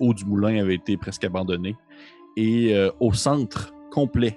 haut 0.00 0.14
du 0.14 0.24
moulin 0.24 0.60
avait 0.60 0.74
été 0.74 0.96
presque 0.96 1.22
abandonné. 1.24 1.76
Et 2.36 2.74
au 2.98 3.12
centre 3.12 3.72
complet 3.92 4.36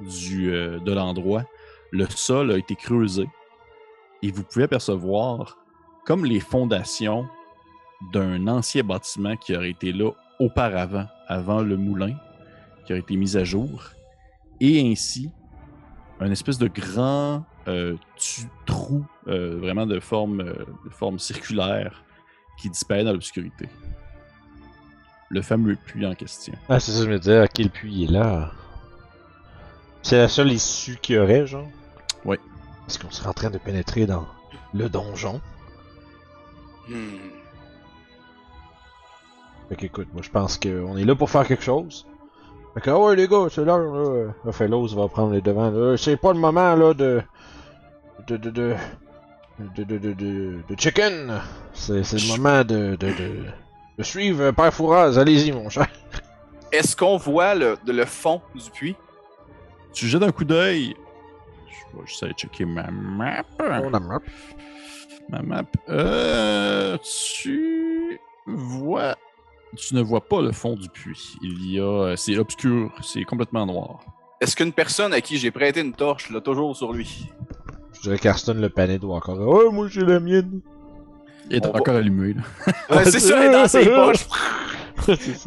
du, 0.00 0.46
de 0.46 0.92
l'endroit, 0.92 1.44
le 1.90 2.06
sol 2.06 2.52
a 2.52 2.56
été 2.56 2.74
creusé 2.74 3.28
et 4.22 4.30
vous 4.30 4.42
pouvez 4.44 4.64
apercevoir 4.64 5.58
comme 6.06 6.24
les 6.24 6.40
fondations 6.40 7.26
d'un 8.14 8.48
ancien 8.48 8.82
bâtiment 8.82 9.36
qui 9.36 9.54
aurait 9.54 9.72
été 9.72 9.92
là 9.92 10.10
auparavant, 10.40 11.04
avant 11.26 11.60
le 11.60 11.76
moulin, 11.76 12.16
qui 12.86 12.94
aurait 12.94 13.00
été 13.00 13.16
mis 13.16 13.36
à 13.36 13.44
jour, 13.44 13.90
et 14.58 14.90
ainsi 14.90 15.30
un 16.20 16.30
espèce 16.30 16.58
de 16.58 16.68
grand 16.68 17.44
euh, 17.68 17.96
tu- 18.16 18.48
trou 18.66 19.04
euh, 19.28 19.58
vraiment 19.58 19.86
de 19.86 20.00
forme, 20.00 20.40
euh, 20.40 20.54
de 20.84 20.90
forme 20.90 21.18
circulaire 21.18 22.02
qui 22.58 22.70
disparaît 22.70 23.04
dans 23.04 23.12
l'obscurité. 23.12 23.68
Le 25.30 25.42
fameux 25.42 25.76
puits 25.76 26.06
en 26.06 26.14
question. 26.14 26.54
Ah, 26.68 26.80
c'est 26.80 26.92
ça, 26.92 27.04
je 27.04 27.10
me 27.10 27.18
disais, 27.18 27.42
ok, 27.42 27.58
le 27.58 27.68
puits 27.68 28.04
est 28.04 28.10
là? 28.10 28.50
C'est 30.02 30.16
la 30.16 30.28
seule 30.28 30.50
issue 30.52 30.96
qu'il 30.96 31.16
y 31.16 31.18
aurait, 31.18 31.46
genre? 31.46 31.68
Ouais. 32.24 32.38
Est-ce 32.88 32.98
qu'on 32.98 33.10
serait 33.10 33.28
en 33.28 33.34
train 33.34 33.50
de 33.50 33.58
pénétrer 33.58 34.06
dans 34.06 34.26
le 34.72 34.88
donjon? 34.88 35.40
Hmm. 36.88 37.16
Fait 39.68 39.76
qu'écoute, 39.76 40.08
moi 40.14 40.22
je 40.22 40.30
pense 40.30 40.56
qu'on 40.56 40.96
est 40.96 41.04
là 41.04 41.14
pour 41.14 41.28
faire 41.28 41.46
quelque 41.46 41.62
chose. 41.62 42.06
Fait 42.74 42.80
que, 42.80 42.90
ah 42.90 42.98
ouais 42.98 43.16
les 43.16 43.26
gars, 43.28 43.46
c'est 43.50 43.64
l'heure 43.64 43.78
là. 43.78 44.32
Ophelos 44.46 44.88
va 44.94 45.08
prendre 45.08 45.32
les 45.32 45.40
devants. 45.40 45.70
là. 45.70 45.96
C'est 45.96 46.16
pas 46.16 46.32
le 46.32 46.38
moment 46.38 46.74
là 46.74 46.94
de. 46.94 47.22
de. 48.26 48.36
de. 48.36 48.50
de. 48.50 48.74
de. 49.58 49.84
de. 49.84 49.98
de, 49.98 50.12
de, 50.12 50.58
de 50.68 50.76
chicken. 50.78 51.40
C'est 51.72 52.02
c'est 52.04 52.18
le 52.18 52.36
moment 52.36 52.64
de. 52.64 52.96
de. 52.96 53.08
de, 53.08 53.44
de 53.98 54.02
suivre 54.02 54.50
Père 54.52 54.72
Fouraz. 54.72 55.18
Allez-y 55.18 55.50
mon 55.52 55.68
cher. 55.68 55.88
Est-ce 56.70 56.94
qu'on 56.94 57.16
voit 57.16 57.54
le, 57.54 57.76
le 57.86 58.04
fond 58.04 58.42
du 58.54 58.70
puits? 58.70 58.96
Tu 59.92 60.06
jettes 60.06 60.22
un 60.22 60.30
coup 60.30 60.44
d'œil. 60.44 60.94
Je 61.66 61.98
vais 61.98 62.06
juste 62.06 62.22
aller 62.22 62.34
checker 62.34 62.64
ma 62.66 62.90
map. 62.90 63.42
Map. 63.58 64.20
Ma 65.30 65.42
map. 65.42 65.62
Euh, 65.88 66.96
tu 67.02 68.20
vois. 68.46 69.16
Tu 69.76 69.94
ne 69.94 70.02
vois 70.02 70.20
pas 70.22 70.40
le 70.40 70.52
fond 70.52 70.74
du 70.74 70.88
puits. 70.88 71.36
Il 71.42 71.70
y 71.72 71.78
a. 71.78 71.82
euh, 71.82 72.16
C'est 72.16 72.36
obscur. 72.38 72.90
C'est 73.02 73.24
complètement 73.24 73.66
noir. 73.66 74.00
Est-ce 74.40 74.56
qu'une 74.56 74.72
personne 74.72 75.12
à 75.12 75.20
qui 75.20 75.36
j'ai 75.36 75.50
prêté 75.50 75.80
une 75.80 75.92
torche 75.92 76.30
l'a 76.30 76.40
toujours 76.40 76.74
sur 76.76 76.92
lui? 76.92 77.26
Je 77.94 78.02
dirais 78.02 78.18
qu'Arston 78.18 78.54
le 78.54 78.68
panet 78.68 78.98
doit 78.98 79.16
encore. 79.16 79.38
Oh, 79.40 79.70
moi 79.72 79.88
j'ai 79.88 80.02
la 80.04 80.20
mienne. 80.20 80.60
Il 81.50 81.56
est 81.56 81.66
On 81.66 81.72
va- 81.72 81.80
encore 81.80 81.96
allumé. 81.96 82.34
Là. 82.34 82.42
Ouais, 82.90 83.04
c'est 83.06 83.18
ça, 83.20 83.40
elle 83.42 83.50
est 83.50 83.52
dans 83.52 83.66
ses 83.68 83.84
poches. 83.86 84.26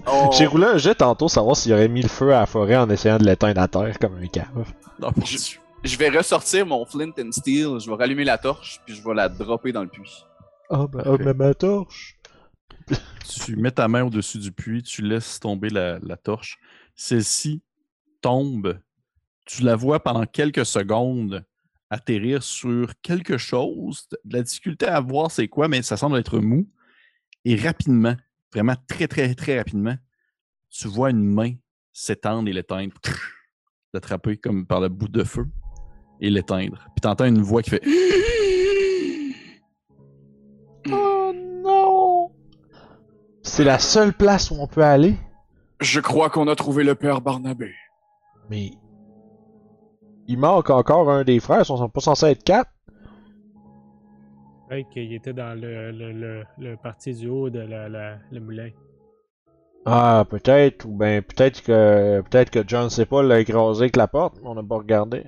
On- 0.07 0.31
J'ai 0.31 0.45
roulé 0.47 0.65
un 0.65 0.77
jet 0.77 0.95
tantôt 0.95 1.27
savoir 1.27 1.55
s'il 1.55 1.73
aurait 1.73 1.87
mis 1.87 2.01
le 2.01 2.07
feu 2.09 2.33
à 2.33 2.39
la 2.41 2.45
forêt 2.45 2.75
en 2.77 2.89
essayant 2.89 3.17
de 3.17 3.25
l'éteindre 3.25 3.61
à 3.61 3.67
terre 3.67 3.97
comme 3.99 4.15
un 4.21 4.27
cave. 4.27 4.45
Non, 4.99 5.09
Je-. 5.23 5.57
Je 5.83 5.97
vais 5.97 6.09
ressortir 6.09 6.65
mon 6.65 6.85
flint 6.85 7.09
and 7.19 7.31
steel, 7.31 7.79
je 7.79 7.89
vais 7.89 7.95
rallumer 7.95 8.23
la 8.23 8.37
torche, 8.37 8.79
puis 8.85 8.93
je 8.95 9.03
vais 9.03 9.13
la 9.15 9.29
dropper 9.29 9.71
dans 9.71 9.81
le 9.81 9.87
puits. 9.87 10.25
Ah, 10.69 10.85
ben, 10.91 11.01
ah, 11.05 11.15
mais 11.19 11.33
ma 11.33 11.53
torche. 11.53 12.17
Tu 13.45 13.55
mets 13.55 13.71
ta 13.71 13.87
main 13.87 14.03
au-dessus 14.03 14.39
du 14.39 14.51
puits, 14.51 14.83
tu 14.83 15.01
laisses 15.01 15.39
tomber 15.39 15.69
la, 15.69 15.99
torche. 16.17 16.59
Celle-ci 16.95 17.61
tombe. 18.21 18.79
Tu 19.45 19.63
la 19.63 19.75
vois 19.75 20.01
pendant 20.01 20.25
quelques 20.25 20.65
secondes 20.65 21.45
atterrir 21.89 22.43
sur 22.43 22.93
quelque 23.01 23.37
chose. 23.37 24.07
La 24.25 24.41
difficulté 24.41 24.85
à 24.85 24.99
voir 24.99 25.31
c'est 25.31 25.47
quoi, 25.47 25.67
mais 25.67 25.81
ça 25.81 25.97
semble 25.97 26.17
être 26.17 26.39
mou. 26.39 26.69
Et 27.43 27.55
rapidement, 27.55 28.15
vraiment 28.53 28.75
très, 28.87 29.07
très, 29.07 29.33
très 29.33 29.57
rapidement, 29.57 29.95
tu 30.69 30.87
vois 30.87 31.09
une 31.09 31.23
main 31.23 31.53
s'étendre 31.93 32.47
et 32.49 32.53
l'éteindre. 32.53 32.95
L'attraper 33.93 34.37
comme 34.37 34.65
par 34.65 34.79
le 34.79 34.89
bout 34.89 35.09
de 35.09 35.23
feu 35.23 35.45
et 36.21 36.29
l'éteindre. 36.29 36.85
Puis 36.95 37.01
t'entends 37.01 37.25
une 37.25 37.41
voix 37.41 37.61
qui 37.61 37.71
fait 37.71 37.83
C'est 43.53 43.65
la 43.65 43.79
seule 43.79 44.13
place 44.13 44.49
où 44.49 44.55
on 44.61 44.65
peut 44.65 44.81
aller? 44.81 45.13
Je 45.81 45.99
crois 45.99 46.29
qu'on 46.29 46.47
a 46.47 46.55
trouvé 46.55 46.85
le 46.85 46.95
père 46.95 47.19
Barnabé. 47.19 47.73
Mais. 48.49 48.71
Il 50.29 50.37
manque 50.37 50.69
encore 50.69 51.11
un 51.11 51.25
des 51.25 51.41
frères, 51.41 51.59
ils 51.59 51.65
sont 51.65 51.89
pas 51.89 51.99
censés 51.99 52.27
être 52.27 52.45
quatre? 52.45 52.71
Ouais, 54.69 54.85
qu'il 54.93 55.13
était 55.13 55.33
dans 55.33 55.53
le, 55.53 55.91
le, 55.91 56.13
le, 56.13 56.43
le 56.59 56.77
parti 56.77 57.13
du 57.13 57.27
haut 57.27 57.49
de 57.49 57.59
la, 57.59 57.89
la- 57.89 58.19
le 58.31 58.39
moulin. 58.39 58.69
Ah, 59.85 60.23
peut-être, 60.29 60.85
ou 60.85 60.95
ben 60.95 61.21
peut-être 61.21 61.61
que 61.61 62.21
peut-être 62.21 62.51
que 62.51 62.63
John 62.65 62.89
sait 62.89 63.05
pas 63.05 63.21
l'a 63.21 63.41
écrasé 63.41 63.81
avec 63.81 63.97
la 63.97 64.07
porte, 64.07 64.37
mais 64.41 64.47
on 64.47 64.55
n'a 64.55 64.63
pas 64.63 64.77
regardé. 64.77 65.25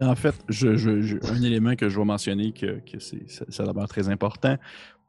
En 0.00 0.14
fait, 0.14 0.34
je, 0.48 0.76
je- 0.76 1.02
je- 1.02 1.18
un 1.30 1.42
élément 1.42 1.76
que 1.76 1.90
je 1.90 1.98
vais 1.98 2.06
mentionner 2.06 2.52
que, 2.52 2.80
que 2.90 2.98
c'est, 3.00 3.28
ça, 3.30 3.44
ça 3.50 3.64
a 3.64 3.72
l'air 3.74 3.86
très 3.86 4.08
important. 4.08 4.56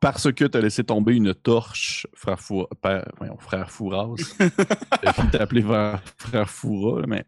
Parce 0.01 0.31
que 0.31 0.45
tu 0.45 0.57
as 0.57 0.61
laissé 0.61 0.83
tomber 0.83 1.15
une 1.15 1.33
torche, 1.33 2.07
frère, 2.15 2.39
Fou, 2.39 2.65
père- 2.81 3.07
voyons, 3.19 3.37
frère 3.37 3.69
Fouras. 3.71 4.09
J'ai 5.03 5.61
frère, 5.61 6.01
frère 6.17 6.49
Foura, 6.49 7.03
mais 7.07 7.23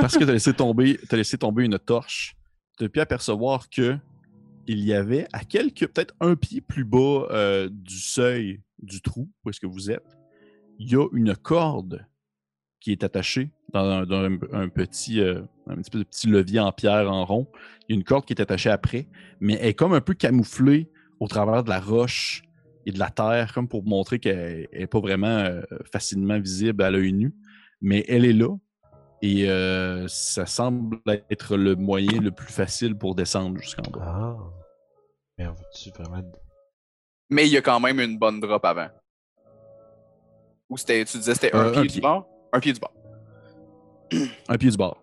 parce 0.00 0.16
que 0.16 0.22
tu 0.24 0.30
as 0.30 0.32
laissé 0.32 0.54
tomber, 0.54 0.98
t'as 1.08 1.16
laissé 1.16 1.36
tomber 1.36 1.64
une 1.64 1.78
torche, 1.78 2.36
tu 2.78 2.84
as 2.84 2.88
pu 2.88 3.00
apercevoir 3.00 3.68
que 3.68 3.98
il 4.66 4.78
y 4.78 4.94
avait 4.94 5.26
à 5.32 5.44
quelques, 5.44 5.88
peut-être 5.88 6.14
un 6.20 6.36
pied 6.36 6.60
plus 6.62 6.84
bas 6.84 7.26
euh, 7.30 7.68
du 7.70 7.98
seuil 7.98 8.62
du 8.80 9.02
trou, 9.02 9.28
où 9.44 9.50
est-ce 9.50 9.60
que 9.60 9.66
vous 9.66 9.90
êtes, 9.90 10.16
il 10.78 10.90
y 10.90 10.96
a 10.96 11.06
une 11.12 11.34
corde 11.36 12.06
qui 12.80 12.92
est 12.92 13.02
attachée 13.04 13.50
dans 13.72 13.84
un, 13.84 14.06
dans 14.06 14.22
un- 14.24 14.38
un 14.52 14.68
petit, 14.68 15.20
euh, 15.20 15.42
un 15.66 15.76
petit 15.76 16.28
levier 16.28 16.60
en 16.60 16.70
pierre 16.72 17.10
en 17.10 17.24
rond. 17.24 17.48
Il 17.88 17.92
y 17.92 17.96
a 17.96 17.98
une 17.98 18.04
corde 18.04 18.24
qui 18.24 18.32
est 18.32 18.40
attachée 18.40 18.70
après, 18.70 19.08
mais 19.40 19.54
elle 19.54 19.68
est 19.70 19.74
comme 19.74 19.92
un 19.94 20.00
peu 20.00 20.14
camouflée 20.14 20.90
au 21.24 21.28
travers 21.28 21.64
de 21.64 21.70
la 21.70 21.80
roche 21.80 22.42
et 22.84 22.92
de 22.92 22.98
la 22.98 23.08
terre, 23.08 23.54
comme 23.54 23.66
pour 23.66 23.82
montrer 23.82 24.18
qu'elle 24.18 24.68
n'est 24.72 24.86
pas 24.86 25.00
vraiment 25.00 25.38
euh, 25.38 25.62
facilement 25.90 26.38
visible 26.38 26.82
à 26.82 26.90
l'œil 26.90 27.14
nu. 27.14 27.34
Mais 27.80 28.04
elle 28.08 28.26
est 28.26 28.34
là. 28.34 28.54
Et 29.22 29.48
euh, 29.48 30.06
ça 30.06 30.44
semble 30.44 30.98
être 31.30 31.56
le 31.56 31.76
moyen 31.76 32.20
le 32.20 32.30
plus 32.30 32.52
facile 32.52 32.94
pour 32.94 33.14
descendre 33.14 33.58
jusqu'en 33.58 33.90
bas. 33.90 34.00
Ah. 34.04 34.36
Mais 35.38 35.46
on 35.46 35.54
vraiment. 36.02 36.30
Mais 37.30 37.46
il 37.46 37.52
y 37.52 37.56
a 37.56 37.62
quand 37.62 37.80
même 37.80 38.00
une 38.00 38.18
bonne 38.18 38.38
drop 38.38 38.64
avant. 38.66 38.88
Ou 40.68 40.76
c'était, 40.76 41.04
tu 41.06 41.16
disais 41.16 41.34
c'était 41.34 41.54
un 41.54 41.66
Euh, 41.66 41.70
pied 41.72 41.80
un 41.80 41.86
du 41.86 42.00
bord? 42.00 42.28
Un 42.52 42.60
pied 42.60 42.72
du 42.74 42.80
bord. 42.80 42.92
Un 44.48 44.58
pied 44.58 44.70
du 44.70 44.76
bord. 44.76 45.00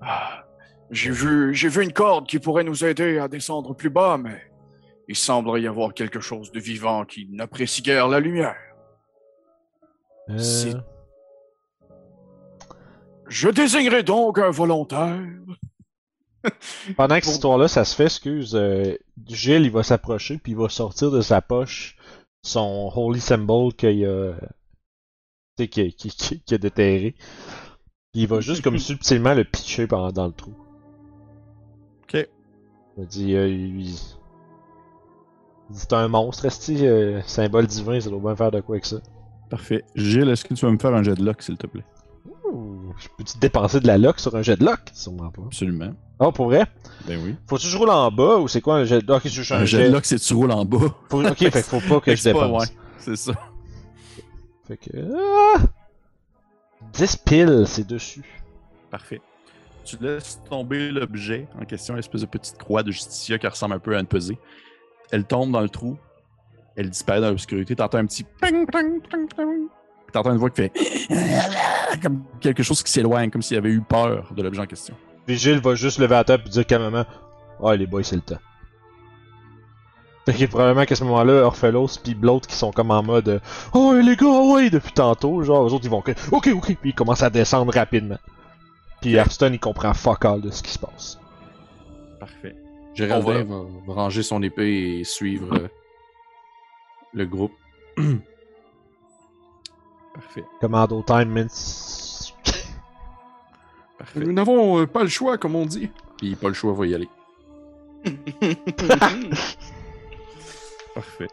Ah, 0.00 0.44
J'ai 0.90 1.10
vu, 1.10 1.54
j'ai 1.54 1.68
vu 1.68 1.82
une 1.84 1.92
corde 1.92 2.26
qui 2.26 2.38
pourrait 2.38 2.64
nous 2.64 2.84
aider 2.84 3.18
à 3.18 3.28
descendre 3.28 3.74
plus 3.74 3.88
bas, 3.90 4.18
mais 4.18 4.42
il 5.08 5.16
semblerait 5.16 5.62
y 5.62 5.66
avoir 5.66 5.94
quelque 5.94 6.20
chose 6.20 6.52
de 6.52 6.60
vivant 6.60 7.04
qui 7.04 7.28
n'apprécie 7.30 7.82
guère 7.82 8.08
la 8.08 8.20
lumière. 8.20 8.56
Euh, 10.30 10.38
C'est- 10.38 10.76
Je 13.28 13.48
désignerai 13.48 14.02
donc 14.02 14.38
un 14.38 14.50
volontaire. 14.50 15.18
Pendant 16.96 17.18
que 17.18 17.24
cette 17.24 17.34
histoire-là, 17.34 17.68
ça 17.68 17.84
se 17.84 17.94
fait, 17.94 18.04
excuse, 18.04 18.54
euh, 18.54 18.94
Gilles, 19.26 19.62
il 19.64 19.70
va 19.70 19.82
s'approcher, 19.82 20.38
puis 20.38 20.52
il 20.52 20.58
va 20.58 20.68
sortir 20.68 21.10
de 21.10 21.20
sa 21.22 21.40
poche 21.40 21.96
son 22.44 22.90
Holy 22.94 23.20
Symbol 23.20 23.72
qu'il 23.72 24.04
a, 24.04 24.34
qu'il 25.56 26.54
a 26.54 26.58
déterré. 26.58 27.14
Il 28.14 28.26
va 28.26 28.40
juste 28.40 28.62
comme 28.62 28.78
subtilement 28.78 29.32
le 29.34 29.44
pitcher 29.44 29.86
pendant, 29.86 30.10
dans 30.12 30.26
le 30.26 30.32
trou. 30.32 30.54
Ok. 32.02 32.28
Il 32.98 33.06
dit, 33.06 33.34
euh, 33.36 33.48
il, 33.48 33.80
il 33.80 33.84
dit, 33.92 34.14
c'est 35.72 35.92
un 35.94 36.08
monstre, 36.08 36.44
esti, 36.44 36.86
euh, 36.86 37.20
symbole 37.22 37.66
divin, 37.66 37.98
ça 38.00 38.10
doit 38.10 38.20
bien 38.20 38.36
faire 38.36 38.50
de 38.50 38.60
quoi 38.60 38.74
avec 38.76 38.84
ça. 38.86 38.96
Parfait. 39.48 39.84
Gilles, 39.94 40.28
est-ce 40.28 40.44
que 40.44 40.54
tu 40.54 40.64
vas 40.66 40.72
me 40.72 40.78
faire 40.78 40.94
un 40.94 41.02
jet 41.02 41.14
de 41.14 41.24
lock, 41.24 41.42
s'il 41.42 41.56
te 41.56 41.66
plaît? 41.66 41.84
Ouh, 42.44 42.92
je 42.98 43.08
peux-tu 43.16 43.38
dépenser 43.38 43.80
de 43.80 43.86
la 43.86 43.96
lock 43.98 44.18
sur 44.18 44.34
un 44.36 44.42
jet 44.42 44.56
de 44.56 44.64
lock? 44.64 44.80
Sûrement 44.92 45.30
pas. 45.30 45.42
Absolument. 45.46 45.92
Oh, 46.18 46.30
pour 46.32 46.46
vrai? 46.46 46.66
Ben 47.06 47.18
oui. 47.22 47.34
Faut-tu 47.46 47.64
que 47.64 47.70
je 47.72 47.76
roule 47.78 47.90
en 47.90 48.10
bas 48.10 48.36
ou 48.38 48.48
c'est 48.48 48.60
quoi 48.60 48.76
un 48.76 48.84
jet 48.84 49.00
de 49.00 49.06
lock? 49.06 49.22
Je 49.26 49.54
Un 49.54 49.64
jet 49.64 49.88
de 49.88 49.92
lock, 49.92 50.04
c'est 50.04 50.18
tu 50.18 50.34
roules 50.34 50.52
en 50.52 50.64
bas. 50.64 50.78
Faut- 51.08 51.24
Ok, 51.24 51.36
fait 51.38 51.62
faut 51.62 51.80
pas 51.80 52.00
que 52.00 52.14
je 52.14 52.22
dépense. 52.22 52.62
ouais, 52.68 52.76
c'est 52.98 53.16
ça. 53.16 53.32
Fait 54.68 54.76
que. 54.76 54.90
Ah! 55.56 55.60
10 56.92 57.16
piles, 57.16 57.64
c'est 57.66 57.86
dessus. 57.86 58.24
Parfait. 58.90 59.20
Tu 59.84 59.96
laisses 60.00 60.40
tomber 60.48 60.90
l'objet 60.90 61.48
en 61.60 61.64
question, 61.64 61.94
l'espèce 61.94 62.20
de 62.20 62.26
petite 62.26 62.58
croix 62.58 62.82
de 62.82 62.90
Justicia 62.90 63.38
qui 63.38 63.46
ressemble 63.46 63.74
un 63.74 63.78
peu 63.78 63.96
à 63.96 64.00
une 64.00 64.06
pesée. 64.06 64.38
Elle 65.10 65.24
tombe 65.24 65.50
dans 65.50 65.60
le 65.60 65.68
trou. 65.68 65.98
Elle 66.76 66.88
disparaît 66.88 67.20
dans 67.20 67.28
l'obscurité. 67.28 67.76
T'entends 67.76 67.98
un 67.98 68.06
petit 68.06 68.24
ping, 68.24 68.66
ping, 68.66 69.00
ping, 69.02 69.28
ping. 69.28 69.68
T'entends 70.12 70.32
une 70.32 70.38
voix 70.38 70.50
qui 70.50 70.62
fait 70.62 70.72
comme 72.02 72.24
quelque 72.40 72.62
chose 72.62 72.82
qui 72.82 72.92
s'éloigne, 72.92 73.30
comme 73.30 73.42
s'il 73.42 73.56
avait 73.56 73.70
eu 73.70 73.80
peur 73.80 74.32
de 74.34 74.42
l'objet 74.42 74.60
en 74.60 74.66
question. 74.66 74.94
Puis 75.26 75.36
Gilles 75.36 75.60
va 75.60 75.74
juste 75.74 75.98
lever 75.98 76.14
la 76.14 76.24
table 76.24 76.44
et 76.46 76.50
dire 76.50 76.66
calmement 76.66 77.04
Ah, 77.62 77.76
les 77.76 77.86
boys, 77.86 78.02
c'est 78.02 78.16
le 78.16 78.22
temps. 78.22 78.38
Fait 80.26 80.34
que 80.34 80.44
probablement 80.46 80.84
qu'à 80.84 80.94
ce 80.94 81.02
moment-là, 81.04 81.42
Orphelos 81.44 81.98
pis 82.02 82.16
l'autre 82.20 82.46
qui 82.46 82.54
sont 82.54 82.70
comme 82.70 82.92
en 82.92 83.02
mode 83.02 83.40
Oh, 83.74 83.92
les 83.94 84.14
gars, 84.16 84.26
ouais, 84.26 84.70
depuis 84.70 84.92
tantôt. 84.92 85.42
Genre, 85.42 85.66
eux 85.66 85.72
autres, 85.72 85.84
ils 85.84 85.90
vont 85.90 86.02
Ok, 86.30 86.48
ok. 86.54 86.76
Puis 86.80 86.90
ils 86.90 86.94
commencent 86.94 87.24
à 87.24 87.30
descendre 87.30 87.72
rapidement. 87.74 88.18
Puis 89.02 89.14
Hearthstone, 89.14 89.52
il 89.54 89.60
comprend 89.60 89.92
fuck 89.94 90.24
all 90.24 90.40
de 90.40 90.50
ce 90.50 90.62
qui 90.62 90.70
se 90.70 90.78
passe. 90.78 91.18
Parfait. 92.18 92.56
Géraldin 92.94 93.42
va... 93.44 93.62
va 93.86 93.94
ranger 93.94 94.22
son 94.22 94.42
épée 94.42 95.00
et 95.00 95.04
suivre 95.04 95.54
euh, 95.54 95.68
le 97.12 97.26
groupe. 97.26 97.52
Parfait. 100.14 100.44
Commando 100.60 101.02
time, 101.02 101.24
man. 101.30 101.48
Parfait. 103.98 104.20
Nous 104.20 104.32
n'avons 104.32 104.80
euh, 104.80 104.86
pas 104.86 105.02
le 105.02 105.08
choix, 105.08 105.36
comme 105.38 105.56
on 105.56 105.66
dit. 105.66 105.90
Puis 106.18 106.34
pas 106.36 106.48
le 106.48 106.54
choix, 106.54 106.72
va 106.72 106.86
y 106.86 106.94
aller. 106.94 107.08
Parfait. 110.94 111.28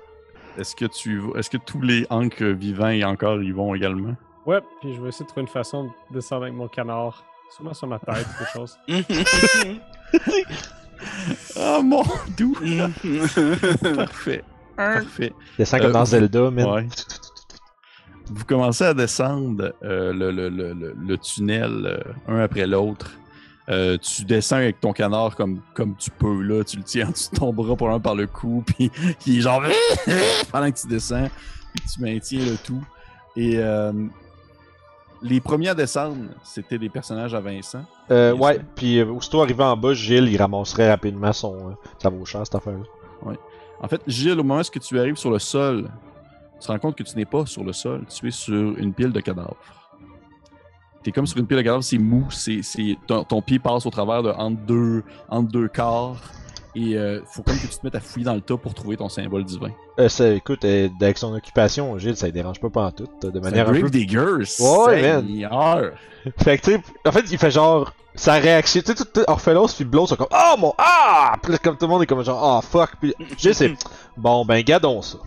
Est-ce 0.58 0.76
que 0.76 0.86
tu 0.86 1.20
vas- 1.20 1.40
est-ce 1.40 1.50
que 1.50 1.58
tous 1.58 1.82
les 1.82 2.06
ancres 2.10 2.44
vivants 2.46 2.90
et 2.90 3.04
encore 3.04 3.42
y 3.44 3.52
vont 3.52 3.76
également? 3.76 4.16
Ouais, 4.46 4.60
puis 4.82 4.94
je 4.96 5.02
vais 5.02 5.10
essayer 5.10 5.26
de 5.26 5.30
trouver 5.30 5.42
une 5.44 5.48
façon 5.48 5.86
de 5.86 5.90
descendre 6.16 6.44
avec 6.44 6.56
mon 6.56 6.68
canard. 6.68 7.24
Sûrement 7.56 7.74
sur 7.74 7.88
ma 7.88 8.00
tête, 8.00 8.26
quelque 8.38 8.52
chose. 8.54 8.78
Ah 11.58 11.80
mon 11.84 12.04
doux! 12.38 12.56
Parfait. 13.96 14.44
Parfait. 14.76 15.34
Descend 15.58 15.82
comme 15.82 15.90
Euh, 15.90 15.94
dans 15.94 16.06
Zelda, 16.06 16.52
man. 16.52 16.66
Ouais. 16.70 16.88
Vous 18.32 18.46
commencez 18.46 18.84
à 18.84 18.94
descendre 18.94 19.74
euh, 19.84 20.14
le, 20.14 20.32
le- 20.32 20.50
le- 20.50 20.74
le- 20.74 20.96
le 20.98 21.18
tunnel 21.18 21.86
euh, 21.86 22.00
un 22.28 22.40
après 22.42 22.68
l'autre. 22.68 23.12
Euh, 23.70 23.98
tu 23.98 24.24
descends 24.26 24.58
avec 24.58 24.80
ton 24.80 24.94
canard 24.94 25.36
comme, 25.36 25.62
comme 25.74 25.96
tu 25.96 26.10
peux, 26.12 26.42
là. 26.42 26.64
Tu 26.64 26.78
le 26.78 26.84
tiens 26.84 27.08
en 27.08 27.12
dessous 27.12 27.32
de 27.32 27.38
ton 27.40 27.54
bras 27.54 27.76
pour 27.76 27.90
un 27.90 28.00
par 28.00 28.16
le 28.16 28.26
cou, 28.28 28.64
puis 28.68 28.92
il 29.26 29.38
est 29.40 29.42
genre 29.42 29.64
pendant 30.52 30.72
que 30.72 30.80
tu 30.80 30.88
descends, 30.88 31.30
puis 31.74 31.84
tu 31.94 32.02
maintiens 32.02 32.46
le 32.46 32.58
tout. 32.58 32.84
Et 33.36 33.54
euh, 33.58 33.92
les 35.22 35.42
premiers 35.42 35.70
à 35.70 35.74
descendre, 35.76 36.18
c'était 36.44 36.78
des 36.78 36.90
personnages 36.90 37.34
à 37.34 37.40
Vincent. 37.42 37.84
Euh, 38.12 38.34
ouais, 38.34 38.60
puis 38.76 39.00
euh, 39.00 39.06
aussitôt 39.12 39.42
arrivé 39.42 39.64
en 39.64 39.76
bas, 39.76 39.94
Gilles, 39.94 40.30
il 40.32 40.38
ramasserait 40.38 40.90
rapidement 40.90 41.34
son. 41.34 41.56
euh, 41.70 41.74
ça 41.98 42.10
vaut 42.10 42.26
cher 42.26 42.42
cette 42.46 42.56
affaire-là. 42.56 43.34
En 43.82 43.88
fait, 43.88 44.02
Gilles, 44.08 44.34
au 44.40 44.44
moment 44.44 44.60
où 44.62 44.80
tu 44.80 45.00
arrives 45.00 45.16
sur 45.16 45.32
le 45.32 45.40
sol, 45.40 45.90
tu 46.60 46.68
te 46.68 46.72
rends 46.72 46.80
compte 46.80 46.96
que 46.98 47.04
tu 47.04 47.16
n'es 47.18 47.26
pas 47.26 47.46
sur 47.46 47.64
le 47.64 47.72
sol, 47.74 48.04
tu 48.10 48.28
es 48.28 48.32
sur 48.32 48.78
une 48.78 48.94
pile 48.94 49.12
de 49.14 49.20
cadavres. 49.22 49.56
Tu 51.04 51.10
es 51.10 51.14
comme 51.14 51.26
sur 51.26 51.38
une 51.38 51.48
pile 51.48 51.58
de 51.58 51.62
cadavres, 51.62 51.84
c'est 51.84 51.98
mou, 51.98 52.28
c'est, 52.30 52.62
c'est- 52.62 52.98
ton, 53.08 53.24
ton 53.24 53.42
pied 53.42 53.58
passe 53.60 53.86
au 53.86 53.90
travers 53.90 54.22
de 54.22 54.32
entre 54.32 54.60
deux, 54.64 55.04
entre 55.30 55.50
deux 55.50 55.70
corps, 55.70 56.18
et 56.76 56.96
euh, 56.96 57.22
faut 57.26 57.42
comme 57.42 57.56
que 57.56 57.68
tu 57.68 57.68
te 57.70 57.80
mettes 57.84 57.96
à 57.96 58.00
fouiller 58.00 58.26
dans 58.26 58.36
le 58.36 58.42
tas 58.42 58.58
pour 58.58 58.74
trouver 58.74 58.98
ton 58.98 59.10
symbole 59.10 59.44
divin. 59.44 59.72
Euh, 60.00 60.08
ça, 60.08 60.30
écoute, 60.30 60.64
euh, 60.66 60.88
avec 61.02 61.18
son 61.18 61.34
occupation, 61.34 61.98
Gilles, 61.98 62.16
ça 62.16 62.28
ne 62.28 62.32
dérange 62.32 62.60
pas 62.60 62.70
en 62.82 62.92
tout. 62.92 63.08
De 63.22 63.40
manière 63.40 63.68
un 63.68 63.72
un 63.72 63.74
peu. 63.74 63.80
Grave 63.80 63.92
Digger, 63.92 64.44
Ouais, 64.60 65.02
man. 65.02 65.92
Fait 66.38 66.58
que, 66.58 66.66
tu 66.66 66.72
sais, 66.74 66.82
en 67.06 67.12
fait, 67.12 67.26
il 67.32 67.38
fait 67.38 67.52
genre. 67.52 67.94
Sa 68.16 68.34
réaction, 68.34 68.82
tu 68.86 68.94
sais, 68.94 69.06
Orphelos 69.28 69.68
puis 69.76 69.86
Blow 69.86 70.06
sont 70.06 70.18
comme 70.18 70.28
Oh 70.32 70.56
mon. 70.58 70.74
Ah! 70.78 71.36
Puis 71.42 71.58
comme 71.60 71.78
tout 71.78 71.86
le 71.86 71.90
monde 71.92 72.04
est 72.04 72.06
comme 72.06 72.24
genre 72.24 72.60
Oh 72.60 72.68
fuck. 72.68 72.92
Puis 73.00 73.14
Gilles, 73.38 73.56
c'est 73.56 73.74
Bon, 74.18 74.44
ben, 74.44 74.62
gardons 74.62 75.02
ça. 75.02 75.20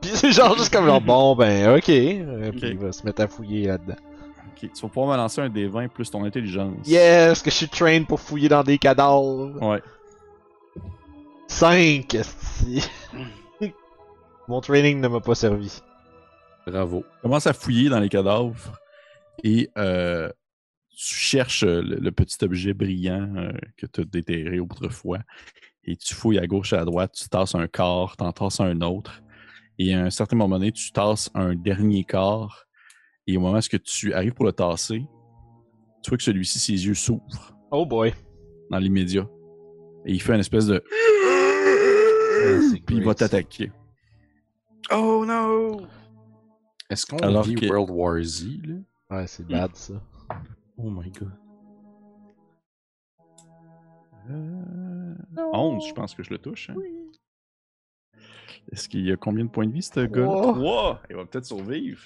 Puis 0.00 0.10
c'est 0.14 0.32
genre 0.32 0.56
juste 0.56 0.72
comme 0.72 0.86
genre 0.86 1.00
Bon, 1.00 1.36
ben, 1.36 1.76
ok. 1.76 1.88
Euh, 1.88 2.50
Puis 2.50 2.70
il 2.70 2.78
va 2.78 2.90
se 2.90 3.04
mettre 3.04 3.22
à 3.22 3.28
fouiller 3.28 3.68
là-dedans. 3.68 3.94
Ok, 3.94 4.70
tu 4.74 4.82
vas 4.82 4.88
pouvoir 4.88 5.16
me 5.16 5.22
lancer 5.22 5.40
un 5.40 5.48
des 5.48 5.68
20 5.68 5.88
plus 5.88 6.10
ton 6.10 6.24
intelligence. 6.24 6.74
Yes, 6.86 7.42
que 7.42 7.50
je 7.50 7.56
suis 7.56 7.68
trained 7.68 8.06
pour 8.06 8.18
fouiller 8.18 8.48
dans 8.48 8.64
des 8.64 8.78
cadavres. 8.78 9.52
Ouais. 9.62 9.82
5, 11.58 12.18
Mon 14.48 14.60
training 14.60 15.00
ne 15.00 15.08
m'a 15.08 15.20
pas 15.20 15.34
servi. 15.34 15.80
Bravo. 16.66 17.02
commences 17.22 17.46
à 17.46 17.54
fouiller 17.54 17.88
dans 17.88 17.98
les 17.98 18.10
cadavres 18.10 18.78
et 19.42 19.70
euh, 19.78 20.28
tu 20.90 21.14
cherches 21.14 21.62
euh, 21.62 21.80
le, 21.80 21.96
le 21.96 22.12
petit 22.12 22.36
objet 22.44 22.74
brillant 22.74 23.34
euh, 23.36 23.52
que 23.78 23.86
tu 23.86 24.02
as 24.02 24.04
déterré 24.04 24.60
autrefois 24.60 25.20
et 25.84 25.96
tu 25.96 26.14
fouilles 26.14 26.38
à 26.38 26.46
gauche 26.46 26.74
et 26.74 26.76
à 26.76 26.84
droite, 26.84 27.14
tu 27.14 27.26
tasses 27.30 27.54
un 27.54 27.68
corps, 27.68 28.18
t'en 28.18 28.32
tasses 28.32 28.60
un 28.60 28.82
autre 28.82 29.22
et 29.78 29.94
à 29.94 30.02
un 30.04 30.10
certain 30.10 30.36
moment 30.36 30.58
donné, 30.58 30.72
tu 30.72 30.92
tasses 30.92 31.30
un 31.32 31.54
dernier 31.54 32.04
corps 32.04 32.66
et 33.26 33.38
au 33.38 33.40
moment 33.40 33.60
où 33.60 33.78
tu 33.78 34.12
arrives 34.12 34.34
pour 34.34 34.44
le 34.44 34.52
tasser, 34.52 35.06
tu 36.02 36.10
vois 36.10 36.18
que 36.18 36.22
celui-ci, 36.22 36.58
ses 36.58 36.86
yeux 36.86 36.92
s'ouvrent 36.92 37.56
Oh 37.70 37.86
boy. 37.86 38.12
dans 38.70 38.78
l'immédiat 38.78 39.26
et 40.06 40.12
il 40.12 40.22
fait 40.22 40.34
une 40.34 40.40
espèce 40.40 40.66
de... 40.66 40.82
Puis 42.86 42.96
il 42.96 43.04
va 43.04 43.14
t'attaquer. 43.14 43.70
Oh 44.92 45.24
no! 45.26 45.80
Est-ce 46.88 47.04
qu'on 47.06 47.18
Alors 47.18 47.42
vit 47.42 47.54
que- 47.56 47.66
World 47.66 47.90
War 47.90 48.22
Z, 48.22 48.46
là? 48.64 48.74
Ouais, 49.10 49.26
c'est 49.26 49.46
bad 49.46 49.74
ça. 49.74 49.94
Oh 50.76 50.90
my 50.90 51.10
god. 51.10 51.32
Euh, 54.30 55.14
11, 55.52 55.86
je 55.88 55.92
pense 55.94 56.14
que 56.14 56.22
je 56.22 56.30
le 56.30 56.38
touche. 56.38 56.70
hein. 56.70 56.76
Est-ce 58.72 58.88
qu'il 58.88 59.06
y 59.06 59.12
a 59.12 59.16
combien 59.16 59.44
de 59.44 59.50
points 59.50 59.66
de 59.66 59.72
vie, 59.72 59.82
ce? 59.82 60.00
Trois. 60.06 60.52
3! 60.54 61.02
Il 61.10 61.16
va 61.16 61.24
peut-être 61.24 61.44
survivre. 61.46 62.00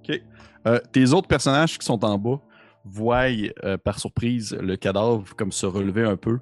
Ok. 0.00 0.20
Euh, 0.66 0.80
tes 0.92 1.12
autres 1.12 1.28
personnages 1.28 1.78
qui 1.78 1.84
sont 1.86 2.04
en 2.04 2.18
bas 2.18 2.40
voient 2.84 3.28
euh, 3.64 3.78
par 3.78 3.98
surprise 3.98 4.54
le 4.60 4.76
cadavre 4.76 5.34
comme 5.36 5.52
se 5.52 5.64
relever 5.66 6.04
un 6.04 6.16
peu. 6.16 6.40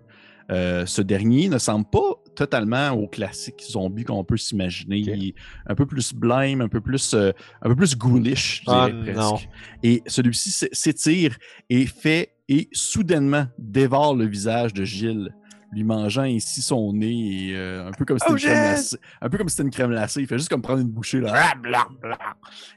Euh, 0.53 0.85
ce 0.87 1.01
dernier 1.03 1.49
ne 1.49 1.57
semble 1.59 1.87
pas 1.91 2.15
totalement 2.37 2.91
au 2.91 3.09
classique 3.09 3.63
zombie 3.69 4.05
qu'on 4.05 4.23
peut 4.23 4.37
s'imaginer. 4.37 4.99
Il 4.99 5.29
est 5.29 5.35
un 5.67 5.75
peu 5.75 5.87
plus 5.87 6.13
blême, 6.15 6.61
un 6.61 6.69
peu 6.69 6.81
plus, 6.81 7.15
euh, 7.15 7.33
un 7.63 7.69
peu 7.71 7.77
plus 7.77 7.97
ghoulish, 7.97 8.63
je 8.67 8.71
Ah, 8.71 8.91
dirais 8.91 9.15
non. 9.15 9.33
presque. 9.33 9.49
Et 9.83 10.03
celui-ci 10.07 10.69
s'étire 10.73 11.37
et 11.71 11.87
fait 11.87 12.35
et 12.49 12.69
soudainement 12.73 13.47
dévore 13.59 14.15
le 14.15 14.27
visage 14.27 14.75
de 14.75 14.85
Gilles, 14.85 15.35
lui 15.73 15.85
mangeant 15.85 16.25
ici 16.25 16.61
son 16.61 16.93
nez, 16.93 17.49
et, 17.51 17.57
euh, 17.57 17.89
un 17.89 17.93
peu 17.93 18.05
comme 18.05 18.19
si 18.19 18.25
c'était 18.29 18.33
Oh, 18.33 18.37
une 18.37 18.55
crème. 18.55 18.83
Un 19.23 19.29
peu 19.31 19.39
comme 19.39 19.49
si 19.49 19.57
c'était 19.57 19.67
une 19.67 19.73
crème 19.73 19.91
glacée. 19.91 20.21
Il 20.21 20.27
fait 20.27 20.37
juste 20.37 20.51
comme 20.51 20.61
prendre 20.61 20.81
une 20.81 20.89
bouchée 20.91 21.21
là. 21.21 21.33
Ah. 21.35 22.35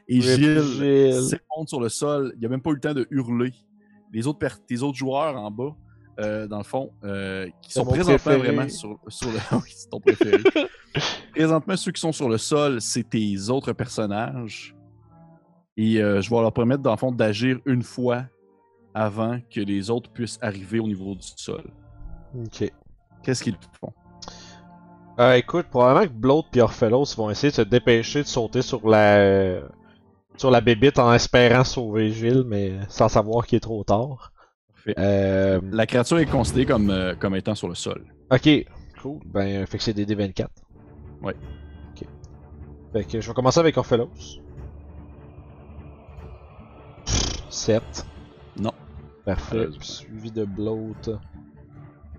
Et 0.08 0.20
Gilles 0.22 0.62
s'effondre 1.28 1.68
sur 1.68 1.80
le 1.80 1.88
sol. 1.90 2.34
Il 2.38 2.46
a 2.46 2.48
même 2.48 2.62
pas 2.62 2.70
eu 2.70 2.74
le 2.74 2.80
temps 2.80 2.94
de 2.94 3.06
hurler. 3.10 3.52
Les 4.12 4.26
autres, 4.26 4.38
tes 4.66 4.80
autres 4.82 4.96
joueurs 4.96 5.36
en 5.36 5.50
bas, 5.50 5.76
euh, 6.18 6.46
dans 6.46 6.58
le 6.58 6.64
fond, 6.64 6.92
euh, 7.04 7.48
qui 7.60 7.72
sont 7.72 7.84
présentement 7.84 8.14
préféré. 8.18 8.52
vraiment 8.52 8.68
sur, 8.68 8.98
sur 9.08 9.30
le. 9.30 9.38
oui, 9.52 9.70
c'est 9.74 9.90
ton 9.90 10.00
préféré. 10.00 10.38
présentement, 11.32 11.76
ceux 11.76 11.92
qui 11.92 12.00
sont 12.00 12.12
sur 12.12 12.28
le 12.28 12.38
sol, 12.38 12.80
c'est 12.80 13.08
tes 13.08 13.50
autres 13.50 13.72
personnages. 13.72 14.74
Et 15.76 16.00
euh, 16.00 16.22
je 16.22 16.30
vais 16.30 16.40
leur 16.40 16.52
permettre, 16.52 16.82
dans 16.82 16.92
le 16.92 16.96
fond, 16.96 17.12
d'agir 17.12 17.58
une 17.66 17.82
fois 17.82 18.24
avant 18.94 19.38
que 19.50 19.60
les 19.60 19.90
autres 19.90 20.10
puissent 20.10 20.38
arriver 20.40 20.80
au 20.80 20.86
niveau 20.86 21.14
du 21.14 21.26
sol. 21.36 21.64
Ok. 22.34 22.72
Qu'est-ce 23.22 23.44
qu'ils 23.44 23.58
font? 23.78 23.92
Euh, 25.18 25.34
écoute, 25.34 25.66
probablement 25.70 26.06
que 26.06 26.18
Bloat 26.18 26.44
et 26.54 26.60
Orphelos 26.60 27.14
vont 27.16 27.30
essayer 27.30 27.50
de 27.50 27.56
se 27.56 27.62
dépêcher 27.62 28.22
de 28.22 28.28
sauter 28.28 28.62
sur 28.62 28.88
la 28.88 29.60
sur 30.36 30.50
la 30.50 30.60
bébite 30.60 30.98
en 30.98 31.12
espérant 31.14 31.64
sauver 31.64 32.10
Gilles, 32.10 32.44
mais 32.46 32.74
sans 32.88 33.08
savoir 33.08 33.46
qu'il 33.46 33.56
est 33.56 33.60
trop 33.60 33.82
tard. 33.84 34.32
Parfait. 34.86 34.94
Euh, 34.98 35.60
La 35.72 35.86
créature 35.86 36.18
est 36.18 36.26
considérée 36.26 36.66
comme, 36.66 36.90
euh, 36.90 37.14
comme 37.18 37.34
étant 37.34 37.54
sur 37.54 37.68
le 37.68 37.74
sol. 37.74 38.04
ok, 38.30 38.48
cool. 39.02 39.18
Ben, 39.26 39.66
fait 39.66 39.78
que 39.78 39.84
c'est 39.84 39.92
des 39.94 40.06
D24. 40.06 40.46
Ouais. 41.22 41.34
Ok. 41.92 42.06
Fait 42.92 43.04
que 43.04 43.20
je 43.20 43.28
vais 43.28 43.34
commencer 43.34 43.60
avec 43.60 43.76
Orphelos. 43.76 44.10
7. 47.50 47.82
Non. 48.58 48.72
Parfait. 49.24 49.68
Suivi 49.80 50.30
de 50.30 50.44
Bloat. 50.44 51.18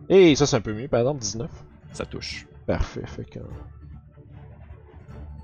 Et 0.09 0.35
ça, 0.35 0.45
c'est 0.45 0.55
un 0.55 0.61
peu 0.61 0.73
mieux, 0.73 0.87
par 0.87 1.01
exemple, 1.01 1.19
19. 1.21 1.49
Ça 1.93 2.05
touche. 2.05 2.47
Parfait. 2.65 3.03
Fait 3.05 3.23
que. 3.25 3.39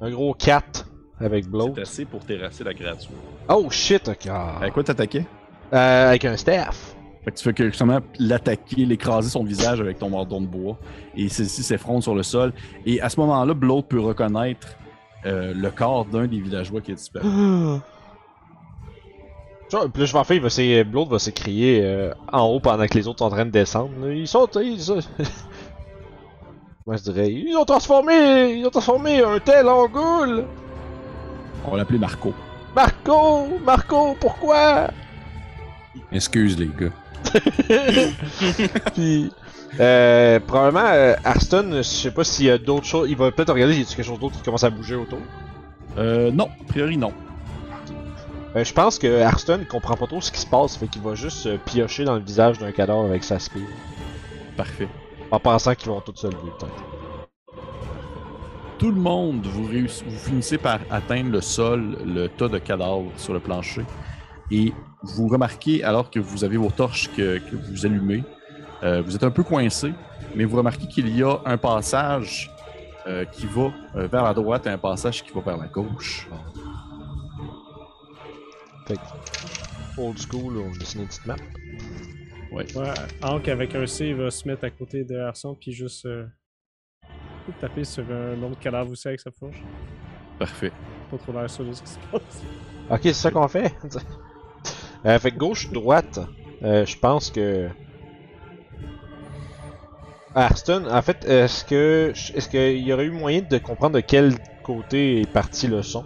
Un 0.02 0.12
gros 0.12 0.34
4 0.34 0.90
avec 1.20 1.48
Bloat. 1.48 1.74
C'est 1.76 1.82
assez 1.82 2.06
pour 2.06 2.26
terrasser 2.26 2.64
la 2.64 2.74
créature. 2.74 3.12
Oh 3.48 3.70
shit, 3.70 4.08
ok. 4.10 4.28
ah. 4.30 4.58
Avec 4.60 4.74
quoi 4.74 4.84
t'attaquais? 4.84 5.26
Euh, 5.74 6.10
avec 6.10 6.26
un 6.26 6.36
staff. 6.36 6.96
Fait 7.24 7.32
que 7.32 7.38
tu 7.38 7.44
fais 7.44 7.54
que 7.54 7.70
justement 7.70 8.00
l'attaquer, 8.20 8.86
l'écraser 8.86 9.30
son 9.30 9.44
visage 9.44 9.80
avec 9.80 9.98
ton 9.98 10.10
mordon 10.10 10.42
de 10.42 10.48
bois. 10.48 10.78
Et 11.16 11.30
celle-ci 11.30 11.64
s'effronte 11.64 12.04
sur 12.04 12.16
le 12.16 12.24
sol. 12.24 12.54
Et 12.86 13.00
à 13.02 13.10
ce 13.10 13.20
moment-là, 13.22 13.54
Bloat 13.54 13.84
peut 13.84 14.02
reconnaître 14.02 14.68
euh, 15.26 15.54
le 15.56 15.72
corps 15.72 16.06
d'un 16.06 16.28
des 16.28 16.40
villageois 16.42 16.82
qui 16.82 16.92
est 16.92 16.96
disparu. 16.96 17.26
Genre, 19.72 19.90
Puis 19.90 20.02
là, 20.02 20.06
je 20.06 20.14
vais 20.14 20.20
en 20.20 20.24
faire, 20.26 20.60
il 20.60 20.84
Bloat 20.84 21.06
va 21.06 21.20
s'écrier 21.20 21.82
euh, 21.84 22.14
en 22.32 22.44
haut 22.44 22.60
pendant 22.60 22.86
que 22.86 22.96
les 22.98 23.08
autres 23.08 23.20
sont 23.20 23.26
en 23.26 23.30
train 23.30 23.46
de 23.46 23.52
descendre. 23.52 23.92
Ils 24.12 24.28
sont. 24.28 24.48
Ils 24.62 24.82
sont... 24.82 25.00
Moi, 26.86 26.98
je 26.98 27.04
dirais. 27.04 27.32
Ils 27.32 27.56
ont 27.56 27.64
transformé. 27.64 28.56
Ils 28.56 28.66
ont 28.66 28.70
transformé 28.70 29.24
un 29.24 29.40
tel 29.40 29.70
en 29.70 29.88
goule. 29.88 30.44
On 31.66 31.72
va 31.72 31.78
l'appeler 31.78 32.00
Marco. 32.00 32.34
Marco 32.76 33.48
Marco, 33.64 34.16
pourquoi? 34.20 34.90
Excuse 36.12 36.60
les 36.60 36.68
gars. 36.68 36.92
Puis. 38.94 39.32
Euh, 39.80 40.40
probablement, 40.40 40.86
euh, 40.86 41.16
Arston, 41.24 41.72
je 41.78 41.82
sais 41.82 42.12
pas 42.12 42.24
s'il 42.24 42.46
y 42.46 42.50
a 42.52 42.60
d'autres 42.60 42.86
choses. 42.86 43.10
Il 43.10 43.18
va 43.18 43.32
peut-être 43.32 43.52
regarder, 43.54 43.76
y 43.76 43.82
a 43.82 43.86
quelque 43.86 44.04
chose 44.04 44.20
d'autre 44.20 44.36
qui 44.36 44.44
commence 44.44 44.64
à 44.64 44.70
bouger 44.70 44.96
autour? 44.96 45.18
Euh, 45.98 46.32
non, 46.32 46.50
a 46.62 46.68
priori 46.68 46.96
non. 46.98 47.12
Euh, 48.56 48.64
je 48.64 48.72
pense 48.72 49.00
que 49.00 49.22
Arston, 49.24 49.60
il 49.62 49.68
comprend 49.68 49.96
pas 49.96 50.06
trop 50.06 50.22
ce 50.22 50.32
qui 50.32 50.40
se 50.40 50.46
passe, 50.46 50.78
fait 50.78 50.88
qu'il 50.88 51.02
va 51.02 51.16
juste 51.16 51.48
euh, 51.48 51.58
piocher 51.66 52.04
dans 52.04 52.14
le 52.14 52.22
visage 52.22 52.60
d'un 52.60 52.72
cadavre 52.72 53.06
avec 53.06 53.24
sa 53.24 53.40
spire. 53.40 53.64
Parfait. 54.56 54.88
En 55.32 55.40
pensant 55.40 55.74
qu'ils 55.74 55.90
vont 55.90 56.02
tous 56.02 56.18
se 56.18 56.28
lever, 56.28 56.38
peut-être. 56.60 56.84
Tout 58.78 58.92
le 58.92 59.00
monde, 59.02 59.46
vous, 59.46 59.68
réuss- 59.68 60.04
vous 60.06 60.20
finissez 60.20 60.60
par 60.60 60.80
atteindre 60.92 61.32
le 61.32 61.42
sol, 61.42 61.98
le 62.06 62.28
tas 62.28 62.48
de 62.48 62.60
cadavres 62.60 63.12
sur 63.18 63.34
le 63.34 63.40
plancher. 63.40 63.86
Et 64.52 64.72
vous 65.04 65.28
remarquez, 65.28 65.84
alors 65.84 66.10
que 66.10 66.20
vous 66.20 66.44
avez 66.44 66.58
vos 66.58 66.72
torches 66.72 67.10
que, 67.16 67.38
que 67.38 67.56
vous 67.56 67.86
allumez, 67.86 68.24
euh, 68.84 69.02
vous 69.02 69.16
êtes 69.16 69.24
un 69.24 69.32
peu 69.32 69.44
coincé, 69.44 69.94
mais 70.34 70.46
vous 70.46 70.58
remarquez 70.58 70.88
qu'il 70.88 71.16
y 71.16 71.22
a 71.22 71.40
un 71.46 71.58
passage 71.58 72.50
euh, 73.06 73.26
qui 73.26 73.46
va 73.46 73.74
euh, 73.96 74.08
vers 74.08 74.24
la 74.24 74.34
droite 74.34 74.66
et 74.66 74.70
un 74.70 74.78
passage 74.78 75.24
qui 75.24 75.32
va 75.34 75.42
vers 75.42 75.58
la 75.58 75.68
gauche. 75.68 76.28
Fait 78.88 78.96
que, 78.96 80.02
old 80.02 80.18
school, 80.18 80.58
on 80.58 80.72
dessine 80.72 81.02
une 81.02 81.08
petite 81.08 81.26
map. 81.26 81.36
Ouais, 82.52 82.66
Hank 83.24 83.48
avec 83.48 83.74
un 83.74 83.88
C 83.88 84.10
il 84.10 84.16
va 84.16 84.30
se 84.30 84.48
mettre 84.48 84.64
à 84.64 84.70
côté 84.70 85.04
de 85.04 85.18
Arson 85.18 85.56
puis 85.60 85.72
juste 85.72 86.06
euh, 86.06 86.28
taper 87.60 87.84
sur 87.84 88.04
un 88.12 88.42
autre 88.44 88.60
cadavre 88.60 88.92
aussi 88.92 89.08
avec 89.08 89.20
sa 89.20 89.32
fourche. 89.32 89.62
Parfait. 90.38 90.72
Pas 91.10 91.18
trop 91.18 91.32
l'air 91.34 91.44
de 91.44 91.48
ce 91.48 91.82
qui 91.82 91.90
se 91.90 92.00
passe. 92.12 92.44
Ok, 92.90 93.00
c'est 93.04 93.14
ça 93.14 93.32
qu'on 93.32 93.48
fait. 93.48 93.74
euh, 95.06 95.20
fait 95.20 95.32
gauche-droite, 95.32 96.20
euh, 96.64 96.86
je 96.86 96.98
pense 96.98 97.30
que. 97.32 97.70
Arston, 100.36 100.86
en 100.90 101.02
fait, 101.02 101.26
est-ce 101.26 101.64
que. 101.66 102.12
Est-ce 102.36 102.50
qu'il 102.50 102.80
y 102.80 102.94
aurait 102.94 103.06
eu 103.06 103.12
moyen 103.12 103.42
de 103.42 103.58
comprendre 103.58 103.96
de 103.96 104.02
quel 104.02 104.36
côté 104.64 105.22
est 105.22 105.32
parti 105.32 105.68
le 105.68 105.82
son? 105.84 106.04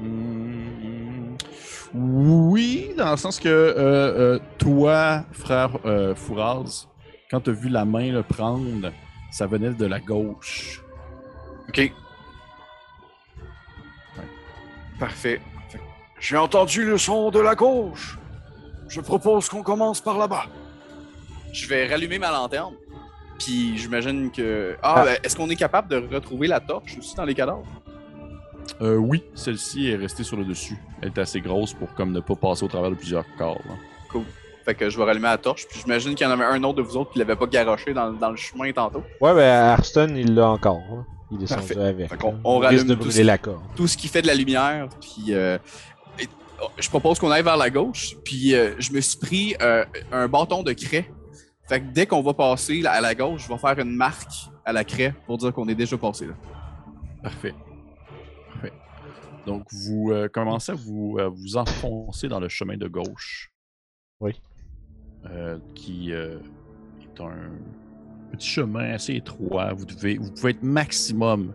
Hmm, 0.00 1.36
Oui, 1.94 2.94
dans 2.96 3.10
le 3.10 3.16
sens 3.16 3.38
que 3.38 3.48
euh, 3.48 4.36
euh, 4.36 4.38
toi, 4.58 5.24
frère 5.32 5.78
euh, 5.84 6.14
Fouraz, 6.14 6.86
quand 7.30 7.40
tu 7.42 7.50
as 7.50 7.52
vu 7.52 7.68
la 7.68 7.84
main 7.84 8.12
le 8.12 8.22
prendre, 8.22 8.92
ça 9.30 9.46
venait 9.46 9.74
de 9.74 9.86
la 9.86 10.00
gauche. 10.00 10.82
Ok. 11.68 11.92
Parfait. 14.98 15.40
J'ai 16.22 16.36
entendu 16.36 16.84
le 16.84 16.98
son 16.98 17.30
de 17.30 17.40
la 17.40 17.54
gauche. 17.56 18.16
Je 18.88 19.00
propose 19.00 19.48
qu'on 19.48 19.62
commence 19.64 20.00
par 20.00 20.18
là-bas. 20.18 20.44
Je 21.52 21.66
vais 21.66 21.88
rallumer 21.88 22.18
ma 22.18 22.30
lanterne. 22.30 22.74
Puis 23.38 23.76
j'imagine 23.76 24.30
que. 24.30 24.76
Ah, 24.82 24.94
Ah. 24.98 25.04
ben, 25.04 25.16
est-ce 25.24 25.34
qu'on 25.36 25.50
est 25.50 25.56
capable 25.56 25.88
de 25.88 26.14
retrouver 26.14 26.46
la 26.46 26.60
torche 26.60 26.96
aussi 26.98 27.16
dans 27.16 27.24
les 27.24 27.34
cadavres? 27.34 27.66
Euh, 28.80 28.94
oui, 28.96 29.24
celle-ci 29.34 29.90
est 29.90 29.96
restée 29.96 30.22
sur 30.22 30.36
le 30.36 30.44
dessus. 30.44 30.78
Elle 31.00 31.08
est 31.08 31.18
assez 31.18 31.40
grosse 31.40 31.74
pour 31.74 31.92
comme 31.94 32.12
ne 32.12 32.20
pas 32.20 32.36
passer 32.36 32.64
au 32.64 32.68
travers 32.68 32.90
de 32.90 32.94
plusieurs 32.94 33.24
corps. 33.36 33.60
là. 33.68 33.74
Fait 34.64 34.76
que 34.76 34.88
je 34.88 34.96
vais 34.96 35.02
rallumer 35.02 35.26
la 35.26 35.38
torche. 35.38 35.66
Puis 35.68 35.80
j'imagine 35.80 36.14
qu'il 36.14 36.24
y 36.24 36.30
en 36.30 36.32
avait 36.32 36.44
un 36.44 36.62
autre 36.62 36.76
de 36.76 36.82
vous 36.82 36.96
autres 36.96 37.10
qui 37.12 37.18
l'avait 37.18 37.34
pas 37.34 37.46
garoché 37.48 37.92
dans, 37.92 38.12
dans 38.12 38.30
le 38.30 38.36
chemin 38.36 38.70
tantôt. 38.70 39.02
Ouais, 39.20 39.34
ben 39.34 39.70
Arston, 39.70 40.14
il 40.16 40.36
l'a 40.36 40.50
encore. 40.50 40.80
hein. 40.92 41.04
Il 41.32 41.42
est 41.42 41.48
Parfait. 41.48 41.76
avec. 41.78 42.10
Fait 42.10 42.18
on 42.44 42.58
rallume 42.58 42.84
de 42.86 42.94
tout 42.94 43.00
brûler 43.00 43.12
ce- 43.14 43.22
la 43.22 43.38
corde. 43.38 43.62
Tout 43.74 43.88
ce 43.88 43.96
qui 43.96 44.06
fait 44.06 44.22
de 44.22 44.28
la 44.28 44.34
lumière. 44.34 44.86
Puis 45.00 45.32
euh, 45.34 45.58
je 46.78 46.88
propose 46.88 47.18
qu'on 47.18 47.30
aille 47.30 47.42
vers 47.42 47.56
la 47.56 47.70
gauche. 47.70 48.16
Puis 48.24 48.54
euh, 48.54 48.74
je 48.78 48.92
me 48.92 49.00
suis 49.00 49.18
pris 49.18 49.56
euh, 49.60 49.84
un 50.10 50.28
bâton 50.28 50.62
de 50.62 50.72
craie. 50.72 51.10
Fait 51.68 51.80
que 51.80 51.86
dès 51.92 52.06
qu'on 52.06 52.22
va 52.22 52.34
passer 52.34 52.80
là, 52.80 52.92
à 52.92 53.00
la 53.00 53.14
gauche, 53.14 53.44
je 53.44 53.48
vais 53.48 53.58
faire 53.58 53.78
une 53.78 53.94
marque 53.94 54.32
à 54.64 54.72
la 54.72 54.84
craie 54.84 55.14
pour 55.26 55.38
dire 55.38 55.52
qu'on 55.52 55.68
est 55.68 55.74
déjà 55.74 55.96
passé 55.96 56.26
là. 56.26 56.34
Parfait. 57.22 57.54
Parfait. 58.52 58.72
Donc, 59.46 59.66
vous 59.72 60.10
euh, 60.10 60.28
commencez 60.28 60.72
à 60.72 60.74
vous, 60.74 61.18
à 61.18 61.28
vous 61.28 61.56
enfoncer 61.56 62.28
dans 62.28 62.40
le 62.40 62.48
chemin 62.48 62.76
de 62.76 62.88
gauche. 62.88 63.52
Oui. 64.20 64.40
Euh, 65.30 65.58
qui 65.74 66.12
euh, 66.12 66.38
est 67.00 67.20
un 67.20 67.50
petit 68.32 68.48
chemin 68.48 68.92
assez 68.92 69.14
étroit. 69.14 69.72
Vous, 69.72 69.84
devez, 69.84 70.16
vous 70.16 70.32
pouvez 70.32 70.50
être 70.50 70.62
maximum 70.62 71.54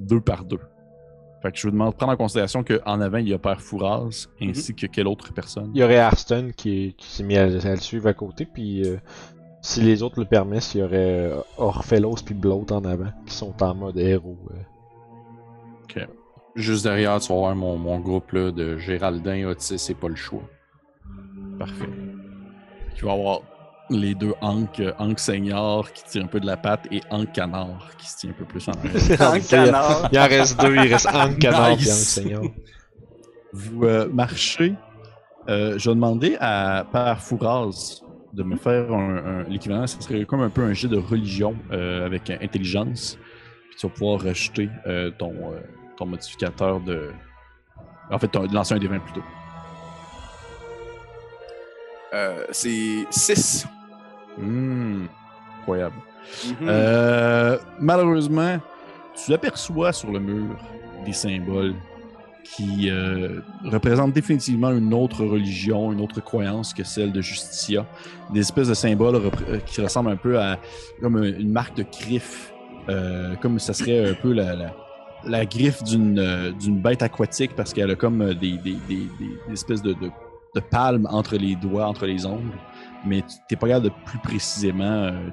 deux 0.00 0.20
par 0.20 0.44
deux. 0.44 0.60
Fait 1.42 1.50
que 1.52 1.58
je 1.58 1.62
vous 1.66 1.70
demande 1.70 1.92
de 1.92 1.96
prendre 1.96 2.12
en 2.12 2.16
considération 2.16 2.62
qu'en 2.62 3.00
avant, 3.00 3.18
il 3.18 3.28
y 3.28 3.34
a 3.34 3.38
Père 3.38 3.60
Fouraz, 3.60 4.26
ainsi 4.42 4.74
que 4.74 4.86
quelle 4.86 5.06
autre 5.08 5.32
personne? 5.32 5.70
Il 5.74 5.80
y 5.80 5.84
aurait 5.84 5.98
Arston 5.98 6.50
qui, 6.56 6.86
est- 6.88 6.92
qui 6.96 7.06
s'est 7.06 7.22
mis 7.22 7.36
à, 7.38 7.44
à 7.44 7.46
le 7.70 7.76
suivre 7.76 8.08
à 8.08 8.12
côté, 8.14 8.44
puis 8.46 8.84
euh, 8.86 8.96
si 9.62 9.80
les 9.80 10.02
autres 10.02 10.18
le 10.20 10.26
permettent, 10.26 10.74
il 10.74 10.80
y 10.80 10.82
aurait 10.82 11.30
euh, 11.30 11.40
Orphelos 11.56 12.16
puis 12.24 12.34
Bloat 12.34 12.66
en 12.70 12.84
avant, 12.84 13.12
qui 13.26 13.34
sont 13.34 13.62
en 13.62 13.74
mode 13.74 13.96
héros. 13.98 14.38
euh. 14.50 14.56
Juste 16.56 16.82
derrière, 16.84 17.20
tu 17.20 17.28
vas 17.32 17.38
voir 17.38 17.54
mon, 17.54 17.78
mon 17.78 18.00
groupe 18.00 18.32
là, 18.32 18.50
de 18.50 18.76
Géraldin, 18.76 19.44
Otis, 19.46 19.78
c'est 19.78 19.94
pas 19.94 20.08
le 20.08 20.16
choix. 20.16 20.42
Parfait. 21.60 21.88
Tu 22.96 23.04
vas 23.04 23.12
avoir 23.12 23.40
les 23.90 24.14
deux 24.14 24.34
Hank, 24.40 24.78
euh, 24.80 24.92
Hank 24.98 25.18
Senior 25.18 25.92
qui 25.92 26.04
tire 26.04 26.24
un 26.24 26.28
peu 26.28 26.40
de 26.40 26.46
la 26.46 26.56
patte 26.56 26.86
et 26.92 27.00
Hank 27.10 27.32
Canard 27.32 27.90
qui 27.98 28.08
se 28.08 28.18
tient 28.18 28.30
un 28.30 28.34
peu 28.34 28.44
plus 28.44 28.66
en 28.68 28.72
arrière. 28.72 29.20
En 29.34 29.40
canard. 29.40 30.08
Il 30.12 30.18
en 30.18 30.26
reste 30.28 30.60
deux, 30.60 30.74
il 30.76 30.92
reste 30.92 31.08
Hank 31.12 31.38
Canard 31.38 31.70
Nice. 31.76 31.86
et 31.86 31.90
Hank 31.90 31.98
Seigneur. 31.98 32.42
Vous 33.52 33.84
euh, 33.84 34.08
marchez. 34.12 34.74
Euh, 35.48 35.76
je 35.78 35.88
vais 35.90 35.94
demander 35.94 36.36
à 36.40 36.86
Père 36.92 37.20
Fouraz 37.20 38.02
de 38.32 38.42
me 38.44 38.56
faire 38.56 38.92
un, 38.92 39.16
un- 39.16 39.42
l'équivalent. 39.44 39.86
Ce 39.86 40.00
serait 40.00 40.24
comme 40.24 40.42
un 40.42 40.50
peu 40.50 40.62
un 40.62 40.72
jet 40.72 40.86
de 40.88 40.98
religion 40.98 41.56
euh, 41.72 42.06
avec 42.06 42.30
euh, 42.30 42.36
intelligence. 42.40 43.18
Puis 43.70 43.76
tu 43.80 43.86
vas 43.88 43.92
pouvoir 43.92 44.20
euh, 44.86 45.10
ton, 45.18 45.32
euh, 45.32 45.60
ton 45.96 46.06
modificateur 46.06 46.78
de. 46.80 47.10
En 48.10 48.18
fait, 48.18 48.28
ton, 48.28 48.46
de 48.46 48.54
lancer 48.54 48.74
un 48.74 48.78
des 48.78 48.86
20 48.86 49.00
plutôt. 49.00 49.22
Euh, 52.12 52.44
c'est 52.50 53.06
6. 53.10 53.66
Hmm, 54.42 55.04
incroyable. 55.60 55.94
Euh, 56.62 57.58
malheureusement, 57.80 58.58
tu 59.24 59.32
aperçois 59.34 59.92
sur 59.92 60.10
le 60.12 60.20
mur 60.20 60.56
des 61.04 61.12
symboles 61.12 61.74
qui 62.44 62.88
euh, 62.90 63.40
représentent 63.64 64.12
définitivement 64.12 64.70
une 64.70 64.92
autre 64.92 65.24
religion, 65.24 65.92
une 65.92 66.00
autre 66.00 66.20
croyance 66.20 66.74
que 66.74 66.82
celle 66.84 67.12
de 67.12 67.20
Justitia. 67.20 67.86
Des 68.32 68.40
espèces 68.40 68.68
de 68.68 68.74
symboles 68.74 69.16
euh, 69.16 69.58
qui 69.66 69.80
ressemblent 69.80 70.10
un 70.10 70.16
peu 70.16 70.38
à 70.38 70.58
comme 71.00 71.16
un- 71.16 71.22
une 71.38 71.52
marque 71.52 71.76
de 71.76 71.84
griffe, 71.84 72.52
euh, 72.88 73.34
comme 73.36 73.58
ça 73.58 73.72
serait 73.72 74.10
un 74.10 74.14
peu 74.14 74.32
la, 74.32 74.54
la- 74.56 74.74
la 75.26 75.44
griffe 75.46 75.82
d'une 75.84 76.18
euh, 76.18 76.50
bête 76.68 77.02
aquatique 77.02 77.54
parce 77.54 77.72
qu'elle 77.72 77.90
a 77.90 77.94
comme 77.94 78.34
des- 78.34 78.56
des- 78.58 78.78
des 78.88 79.06
espèces 79.52 79.82
de, 79.82 79.92
de, 79.92 80.10
de 80.54 80.60
palmes 80.60 81.06
entre 81.10 81.36
les 81.36 81.54
doigts, 81.56 81.86
entre 81.86 82.06
les 82.06 82.24
ongles. 82.26 82.56
Mais 83.04 83.22
tu 83.22 83.34
n'es 83.50 83.56
pas 83.56 83.66
capable 83.68 83.86
de 83.86 83.92
plus 84.04 84.18
précisément. 84.18 84.84
euh, 84.84 85.30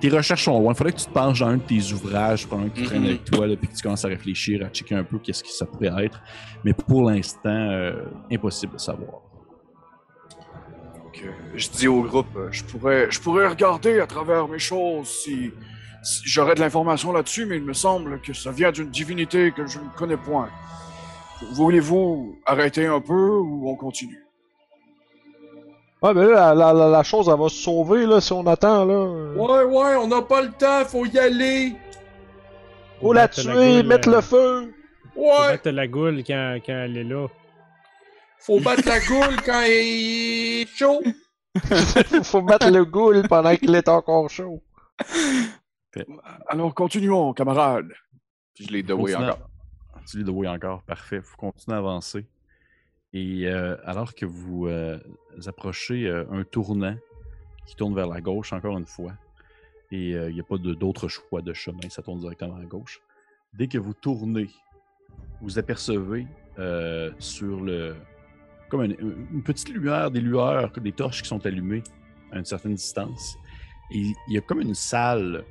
t'es- 0.00 0.08
recherches 0.08 0.44
sont 0.44 0.58
loin. 0.60 0.72
Il 0.72 0.76
faudrait 0.76 0.92
que 0.92 0.98
tu 0.98 1.06
te 1.06 1.12
penches 1.12 1.40
dans 1.40 1.46
un 1.48 1.56
de 1.56 1.62
tes 1.62 1.92
ouvrages, 1.92 2.46
probablement 2.46 2.74
que 2.74 2.80
tu 2.80 2.84
traînes 2.86 3.00
Mhm. 3.02 3.08
avec 3.08 3.24
toi, 3.24 3.46
là, 3.46 3.56
puis 3.56 3.68
que 3.68 3.74
tu 3.74 3.82
commences 3.82 4.04
à 4.04 4.08
réfléchir, 4.08 4.64
à 4.64 4.68
checker 4.68 4.94
un 4.94 5.04
peu 5.04 5.18
qu'est-ce 5.18 5.42
que 5.42 5.50
ça 5.50 5.66
pourrait 5.66 6.04
être. 6.04 6.20
Mais 6.64 6.72
pour 6.72 7.10
l'instant, 7.10 7.48
euh, 7.48 8.04
impossible 8.32 8.74
de 8.74 8.78
savoir. 8.78 9.22
Donc, 11.04 11.22
euh, 11.24 11.30
je 11.54 11.68
dis 11.70 11.88
au 11.88 12.02
groupe, 12.02 12.26
euh, 12.36 12.48
je 12.50 12.62
pourrais, 12.64 13.10
je 13.10 13.20
pourrais 13.20 13.46
regarder 13.48 14.00
à 14.00 14.06
travers 14.06 14.46
mes 14.48 14.58
choses 14.58 15.08
si, 15.08 15.50
si 16.02 16.22
j'aurais 16.24 16.54
de 16.54 16.60
l'information 16.60 17.12
là-dessus, 17.12 17.44
mais 17.46 17.56
il 17.56 17.64
me 17.64 17.72
semble 17.72 18.20
que 18.20 18.32
ça 18.32 18.50
vient 18.52 18.70
d'une 18.70 18.90
divinité 18.90 19.50
que 19.52 19.66
je 19.66 19.78
ne 19.78 19.88
connais 19.96 20.16
point. 20.16 20.48
Voulez-vous 21.52 22.38
arrêter 22.46 22.86
un 22.86 23.00
peu 23.00 23.12
ou 23.38 23.68
on 23.68 23.76
continue? 23.76 24.24
Ouais, 26.00 26.14
mais 26.14 26.26
là, 26.26 26.54
la, 26.54 26.72
la, 26.72 27.02
chose, 27.02 27.28
elle 27.28 27.40
va 27.40 27.48
se 27.48 27.56
sauver, 27.56 28.06
là, 28.06 28.20
si 28.20 28.32
on 28.32 28.46
attend, 28.46 28.84
là. 28.84 29.04
Ouais, 29.34 29.64
ouais, 29.64 29.96
on 29.96 30.06
n'a 30.06 30.22
pas 30.22 30.42
le 30.42 30.52
temps, 30.52 30.84
faut 30.84 31.04
y 31.06 31.18
aller. 31.18 31.74
Faut 33.00 33.12
la 33.12 33.22
battre 33.22 33.42
la 33.44 33.52
tuer, 33.54 33.82
goule, 33.82 33.88
mettre 33.88 34.08
euh, 34.08 34.14
le 34.14 34.20
feu! 34.20 34.74
Faut 35.14 35.20
Ouais, 35.20 35.48
battre 35.50 35.70
la 35.70 35.86
goule 35.88 36.22
quand, 36.24 36.58
quand 36.64 36.72
elle 36.72 36.96
est 36.96 37.04
là. 37.04 37.26
faut 38.38 38.60
battre 38.60 38.86
la 38.86 39.00
goule 39.00 39.36
quand 39.44 39.62
il 39.62 40.62
est 40.62 40.66
chaud. 40.76 41.02
Faut 42.22 42.42
mettre 42.42 42.70
le 42.70 42.84
goule 42.84 43.26
pendant 43.26 43.56
qu'il 43.56 43.74
est 43.74 43.88
encore 43.88 44.30
chaud. 44.30 44.62
Alors 46.46 46.72
continuons, 46.74 47.32
camarades. 47.32 47.90
Puis 48.54 48.66
je 48.66 48.72
l'ai 48.72 48.82
doué 48.82 49.16
encore. 49.16 49.48
Tu 50.08 50.18
lis 50.18 50.24
de 50.24 50.30
oui 50.30 50.46
encore, 50.48 50.82
parfait. 50.82 51.18
Vous 51.18 51.36
continuez 51.36 51.76
à 51.76 51.78
avancer. 51.78 52.26
Et 53.12 53.46
euh, 53.46 53.76
alors 53.84 54.14
que 54.14 54.26
vous 54.26 54.66
euh, 54.66 54.98
approchez 55.46 56.06
euh, 56.06 56.24
un 56.30 56.44
tournant 56.44 56.96
qui 57.66 57.74
tourne 57.74 57.94
vers 57.94 58.06
la 58.06 58.20
gauche 58.20 58.52
encore 58.52 58.76
une 58.78 58.86
fois, 58.86 59.12
et 59.90 60.10
il 60.10 60.34
n'y 60.34 60.40
a 60.40 60.44
pas 60.44 60.58
d'autre 60.58 61.08
choix 61.08 61.40
de 61.40 61.54
chemin, 61.54 61.88
ça 61.88 62.02
tourne 62.02 62.18
directement 62.18 62.56
à 62.56 62.64
gauche. 62.64 63.00
Dès 63.54 63.68
que 63.68 63.78
vous 63.78 63.94
tournez, 63.94 64.50
vous 65.40 65.58
apercevez 65.58 66.26
sur 67.18 67.60
le. 67.62 67.96
comme 68.68 68.82
une, 68.82 68.96
une 69.32 69.42
petite 69.42 69.70
lueur, 69.70 70.10
des 70.10 70.20
lueurs, 70.20 70.70
des 70.72 70.92
torches 70.92 71.22
qui 71.22 71.28
sont 71.28 71.44
allumées 71.46 71.82
à 72.32 72.38
une 72.38 72.44
certaine 72.44 72.74
distance. 72.74 73.38
Et 73.90 74.00
il 74.28 74.34
y 74.34 74.36
a 74.36 74.42
comme 74.42 74.60
une 74.60 74.74
salle, 74.74 75.44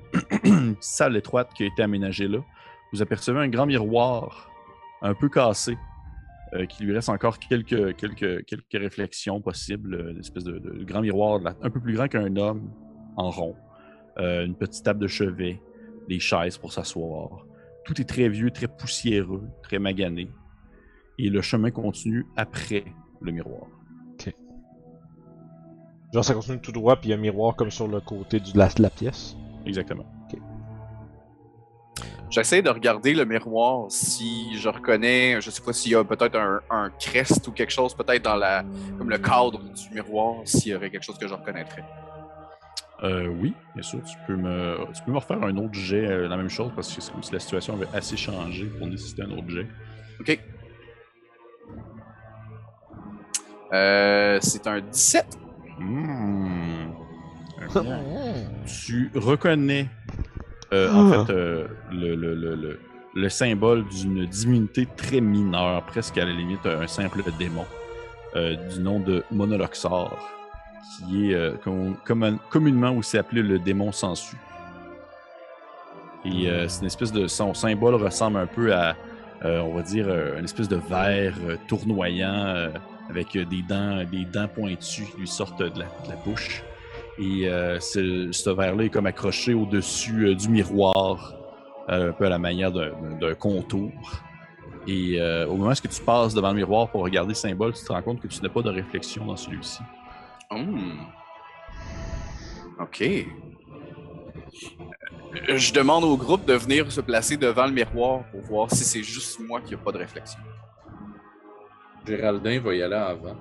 une 0.44 0.76
salle 0.80 1.18
étroite 1.18 1.52
qui 1.56 1.64
a 1.64 1.66
été 1.66 1.82
aménagée 1.82 2.28
là 2.28 2.40
vous 2.92 3.02
apercevez 3.02 3.40
un 3.40 3.50
grand 3.50 3.66
miroir 3.66 4.50
un 5.02 5.14
peu 5.14 5.30
cassé, 5.30 5.78
euh, 6.54 6.66
qui 6.66 6.84
lui 6.84 6.94
reste 6.94 7.10
encore 7.10 7.40
quelques, 7.40 7.96
quelques, 7.98 8.46
quelques 8.46 8.74
réflexions 8.74 9.42
possibles. 9.42 9.96
euh, 9.96 10.12
Une 10.12 10.20
espèce 10.20 10.44
de, 10.44 10.60
de 10.60 10.84
grand 10.84 11.02
miroir 11.02 11.40
là, 11.40 11.56
un 11.62 11.70
peu 11.70 11.80
plus 11.80 11.94
grand 11.96 12.08
qu'un 12.08 12.36
homme, 12.36 12.70
en 13.16 13.30
rond. 13.30 13.56
Euh, 14.20 14.46
une 14.46 14.56
petite 14.56 14.84
table 14.84 15.00
de 15.00 15.08
chevet, 15.08 15.62
des 16.08 16.20
chaises 16.20 16.58
pour 16.58 16.72
s'asseoir. 16.74 17.46
Tout 17.86 18.00
est 18.02 18.06
très 18.06 18.30
vieux, 18.30 18.52
très 18.52 18.68
poussiéreux, 18.68 19.48
très 19.64 19.80
magané. 19.80 20.30
Et 21.20 21.30
le 21.30 21.42
chemin 21.42 21.72
continue 21.72 22.26
après 22.36 22.84
le 23.22 23.32
miroir. 23.32 23.68
Genre, 26.14 26.24
ça 26.24 26.34
continue 26.34 26.60
tout 26.60 26.72
droit, 26.72 26.96
puis 26.96 27.10
il 27.10 27.12
y 27.12 27.14
a 27.14 27.18
un 27.18 27.20
miroir 27.20 27.56
comme 27.56 27.70
sur 27.70 27.88
le 27.88 28.00
côté 28.00 28.40
du- 28.40 28.54
de 28.54 28.58
la, 28.58 28.70
de 28.70 28.82
la 28.82 28.90
pièce. 28.90 29.36
Exactement. 29.66 30.06
J'essaie 32.30 32.62
de 32.62 32.70
regarder 32.70 33.14
le 33.14 33.24
miroir 33.24 33.86
si 33.90 34.58
je 34.58 34.68
reconnais, 34.68 35.40
je 35.40 35.50
sais 35.50 35.62
pas 35.62 35.72
s'il 35.72 35.94
y 35.94 35.96
a 35.96 36.04
peut-être 36.04 36.36
un, 36.36 36.60
un 36.70 36.90
crest 37.00 37.48
ou 37.48 37.52
quelque 37.52 37.72
chose, 37.72 37.94
peut-être 37.94 38.24
dans 38.24 38.36
la, 38.36 38.66
comme 38.98 39.10
le 39.10 39.18
cadre 39.18 39.60
du 39.60 39.94
miroir, 39.94 40.42
s'il 40.44 40.74
y 40.74 40.76
aurait 40.76 40.90
quelque 40.90 41.06
chose 41.06 41.18
que 41.18 41.28
je 41.28 41.34
reconnaîtrais. 41.34 41.86
Euh, 43.04 43.28
oui, 43.28 43.54
bien 43.76 43.84
sûr. 43.84 44.02
Tu 44.04 44.18
peux 44.26 44.36
me, 44.36 44.78
tu 44.94 45.04
peux 45.04 45.12
me 45.12 45.18
refaire 45.18 45.42
un 45.44 45.56
autre 45.58 45.74
jet, 45.74 46.06
euh, 46.06 46.28
la 46.28 46.36
même 46.36 46.50
chose, 46.50 46.72
parce 46.76 46.94
que 46.94 47.02
c'est 47.02 47.12
comme 47.12 47.24
si 47.24 47.32
la 47.32 47.40
situation 47.40 47.76
avait 47.76 47.88
assez 47.94 48.18
changé 48.18 48.66
pour 48.66 48.88
nécessiter 48.88 49.22
un 49.22 49.32
autre 49.32 49.50
jet. 49.50 49.68
Ok. 50.20 50.40
Euh, 53.74 54.40
c'est 54.42 54.66
un 54.68 54.82
17. 54.82 55.38
Mmh. 55.80 56.92
Tu 58.66 59.12
reconnais 59.16 59.88
euh, 60.74 60.94
en 60.94 61.26
fait 61.26 61.34
euh, 61.34 61.68
le, 61.92 62.16
le- 62.16 62.36
le- 62.36 62.56
le- 62.56 62.80
le 63.16 63.30
symbole 63.30 63.84
d'une 63.88 64.26
divinité 64.26 64.88
très 64.96 65.22
mineure, 65.22 65.82
presque 65.84 66.18
à 66.18 66.26
la 66.26 66.32
limite 66.32 66.66
un 66.66 66.86
simple 66.88 67.24
démon, 67.40 67.66
euh, 68.36 68.56
du 68.72 68.80
nom 68.80 69.00
de 69.00 69.24
Monoloxor, 69.32 70.16
qui 71.10 71.32
est 71.32 71.62
com- 71.64 71.96
commun- 72.06 72.38
communément 72.50 72.92
aussi 72.92 73.18
appelé 73.18 73.42
le 73.42 73.58
démon 73.60 73.92
sensu. 73.92 74.36
Et 76.26 76.50
c'est 76.68 76.82
une 76.82 76.88
espèce 76.88 77.12
de. 77.12 77.28
Son 77.28 77.54
symbole 77.54 77.96
ressemble 77.96 78.38
un 78.40 78.48
peu 78.48 78.74
à, 78.74 78.96
on 79.44 79.74
va 79.76 79.82
dire, 79.82 80.08
une 80.38 80.44
espèce 80.46 80.68
de 80.68 80.76
verre 80.90 81.36
tournoyant 81.68 82.70
avec 83.10 83.32
des 83.38 83.62
dents, 83.62 84.04
des 84.04 84.26
dents 84.26 84.48
pointues 84.50 85.06
qui 85.06 85.18
lui 85.20 85.28
sortent 85.28 85.60
de 85.60 85.80
la, 85.80 85.86
de 85.86 86.10
la 86.10 86.16
bouche. 86.26 86.64
Et 87.20 87.48
euh, 87.48 87.80
ce, 87.80 88.32
ce 88.32 88.50
verre-là 88.50 88.86
est 88.86 88.90
comme 88.90 89.08
accroché 89.08 89.54
au-dessus 89.54 90.28
euh, 90.28 90.36
du 90.36 90.50
miroir, 90.50 91.34
euh, 91.90 92.10
un 92.10 92.14
peu 92.14 92.26
à 92.26 92.30
la 92.30 92.38
manière 92.38 92.72
d'un 92.72 93.36
contour. 93.36 93.92
Et 94.88 95.20
euh, 95.20 95.48
au 95.48 95.58
moment 95.58 95.72
où 95.72 95.88
tu 95.88 96.02
passes 96.02 96.34
devant 96.34 96.50
le 96.50 96.56
miroir 96.56 96.90
pour 96.90 97.02
regarder 97.02 97.30
le 97.30 97.36
symbole, 97.36 97.74
tu 97.74 97.84
te 97.84 97.92
rends 97.92 98.02
compte 98.02 98.22
que 98.22 98.28
tu 98.28 98.42
n'as 98.42 98.50
pas 98.50 98.62
de 98.62 98.70
réflexion 98.70 99.26
dans 99.26 99.36
celui-ci. 99.36 99.82
Hmm. 100.50 101.00
Ok. 102.80 103.04
Je 105.50 105.74
demande 105.74 106.06
au 106.06 106.16
groupe 106.16 106.46
de 106.46 106.54
venir 106.54 106.90
se 106.92 107.02
placer 107.02 107.36
devant 107.36 107.66
le 107.66 107.74
miroir 107.74 108.24
pour 108.32 108.42
voir 108.42 108.72
si 108.72 108.84
c'est 108.86 109.04
juste 109.04 109.40
moi 109.40 109.60
qui 109.60 109.72
n'ai 109.72 109.78
pas 109.78 109.92
de 109.92 109.98
réflexion. 109.98 110.40
Géraldin 112.06 112.60
va 112.62 112.76
y 112.76 112.82
aller 112.82 112.96
avant. 112.96 113.36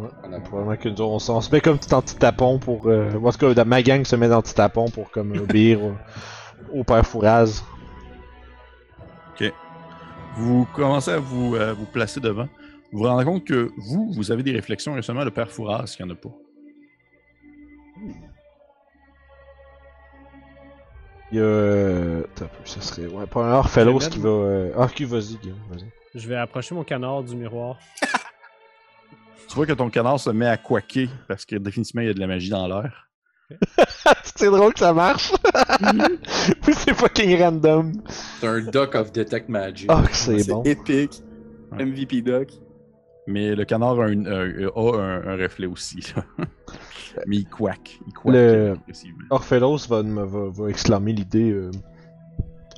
Ouais. 0.00 0.40
Probablement 0.44 0.76
que 0.76 0.88
nous, 0.88 1.02
on, 1.02 1.14
on 1.16 1.40
se 1.40 1.50
met 1.52 1.60
comme 1.60 1.78
petit 1.78 1.94
anti-tapon 1.94 2.58
pour. 2.58 2.86
Euh, 2.86 3.12
en 3.22 3.32
tout 3.32 3.38
cas, 3.38 3.54
dans 3.54 3.66
ma 3.66 3.82
gang 3.82 4.04
se 4.04 4.16
met 4.16 4.32
anti-tapon 4.32 4.88
pour 4.90 5.10
comme 5.10 5.36
obéir 5.36 5.82
au, 5.82 5.94
au 6.72 6.84
père 6.84 7.06
Fouraz. 7.06 7.62
Vous 10.34 10.66
commencez 10.74 11.10
à 11.10 11.18
vous, 11.18 11.56
à 11.56 11.72
vous 11.72 11.86
placer 11.86 12.20
devant. 12.20 12.48
Vous 12.92 13.00
vous 13.00 13.04
rendez 13.04 13.24
compte 13.24 13.44
que 13.44 13.70
vous, 13.76 14.12
vous 14.12 14.32
avez 14.32 14.42
des 14.42 14.52
réflexions 14.52 14.96
et 14.96 15.02
seulement 15.02 15.24
le 15.24 15.30
père 15.30 15.50
Fouras 15.50 15.84
qui 15.96 16.02
en 16.02 16.10
a 16.10 16.14
pas. 16.14 16.30
Il 21.32 21.38
y 21.38 21.40
a. 21.40 21.42
Euh, 21.42 22.22
attends 22.36 22.50
ça 22.64 22.80
serait. 22.80 23.06
Ouais, 23.06 23.26
pas 23.26 23.44
un 23.44 23.52
Orphelos 23.52 23.98
qui 24.10 24.18
va. 24.18 24.28
Euh... 24.28 24.72
Ah, 24.76 24.88
qui 24.88 25.04
vas-y, 25.04 25.36
Guillaume, 25.36 25.58
vas-y. 25.70 25.86
Je 26.14 26.28
vais 26.28 26.36
approcher 26.36 26.74
mon 26.74 26.84
canard 26.84 27.22
du 27.22 27.36
miroir. 27.36 27.78
Tu 29.50 29.56
vois 29.56 29.66
que 29.66 29.72
ton 29.72 29.90
canard 29.90 30.20
se 30.20 30.30
met 30.30 30.46
à 30.46 30.56
quaquer 30.56 31.10
parce 31.26 31.44
que 31.44 31.56
définitivement 31.56 32.02
il 32.02 32.06
y 32.06 32.10
a 32.10 32.14
de 32.14 32.20
la 32.20 32.28
magie 32.28 32.50
dans 32.50 32.68
l'air. 32.68 33.08
c'est 34.36 34.46
drôle 34.46 34.72
que 34.72 34.78
ça 34.78 34.92
marche! 34.92 35.32
C'est 36.72 36.94
fucking 36.94 37.36
random! 37.42 37.92
C'est 38.40 38.46
un 38.46 38.60
Duck 38.60 38.94
of 38.94 39.10
Detect 39.10 39.48
Magic. 39.48 39.88
Que 39.88 39.94
c'est 40.12 40.48
bon. 40.48 40.62
épique. 40.62 41.20
Ouais. 41.72 41.84
MVP 41.84 42.22
Doc. 42.22 42.48
Mais 43.26 43.56
le 43.56 43.64
canard 43.64 44.00
a, 44.00 44.08
une- 44.08 44.28
euh, 44.28 44.70
a 44.76 44.96
un, 45.02 45.28
un 45.30 45.36
reflet 45.36 45.66
aussi. 45.66 45.98
là. 46.14 46.24
Mais 47.26 47.38
il 47.38 47.46
quaque. 47.48 47.98
Il 48.24 48.32
Le- 48.32 48.72
agressivement. 48.84 49.24
Orphelos 49.30 49.88
va, 49.88 50.04
me- 50.04 50.24
va, 50.24 50.48
va 50.50 50.68
exclamer 50.70 51.12
l'idée. 51.12 51.50
Euh... 51.50 51.72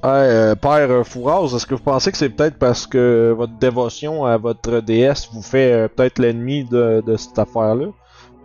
Ouais, 0.04 0.08
euh, 0.10 0.54
père 0.56 0.90
euh, 0.90 1.04
Fouraz, 1.04 1.54
est-ce 1.54 1.64
que 1.64 1.76
vous 1.76 1.82
pensez 1.82 2.10
que 2.10 2.18
c'est 2.18 2.28
peut-être 2.30 2.58
parce 2.58 2.88
que 2.88 3.32
votre 3.36 3.52
dévotion 3.58 4.24
à 4.24 4.36
votre 4.36 4.80
déesse 4.80 5.28
vous 5.32 5.42
fait 5.42 5.72
euh, 5.72 5.88
peut-être 5.88 6.18
l'ennemi 6.18 6.64
de, 6.64 7.02
de 7.06 7.16
cette 7.16 7.38
affaire-là? 7.38 7.86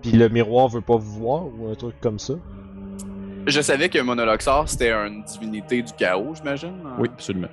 Puis 0.03 0.11
le 0.11 0.29
miroir 0.29 0.67
veut 0.67 0.81
pas 0.81 0.97
vous 0.97 1.19
voir 1.19 1.45
ou 1.45 1.71
un 1.71 1.73
truc 1.75 1.95
comme 1.99 2.19
ça? 2.19 2.34
Je 3.47 3.59
savais 3.61 3.89
que 3.89 3.97
Monoloxor, 3.99 4.69
c'était 4.69 4.91
une 4.91 5.23
divinité 5.23 5.81
du 5.81 5.93
chaos, 5.93 6.35
j'imagine. 6.35 6.75
Oui, 6.99 7.09
absolument. 7.11 7.47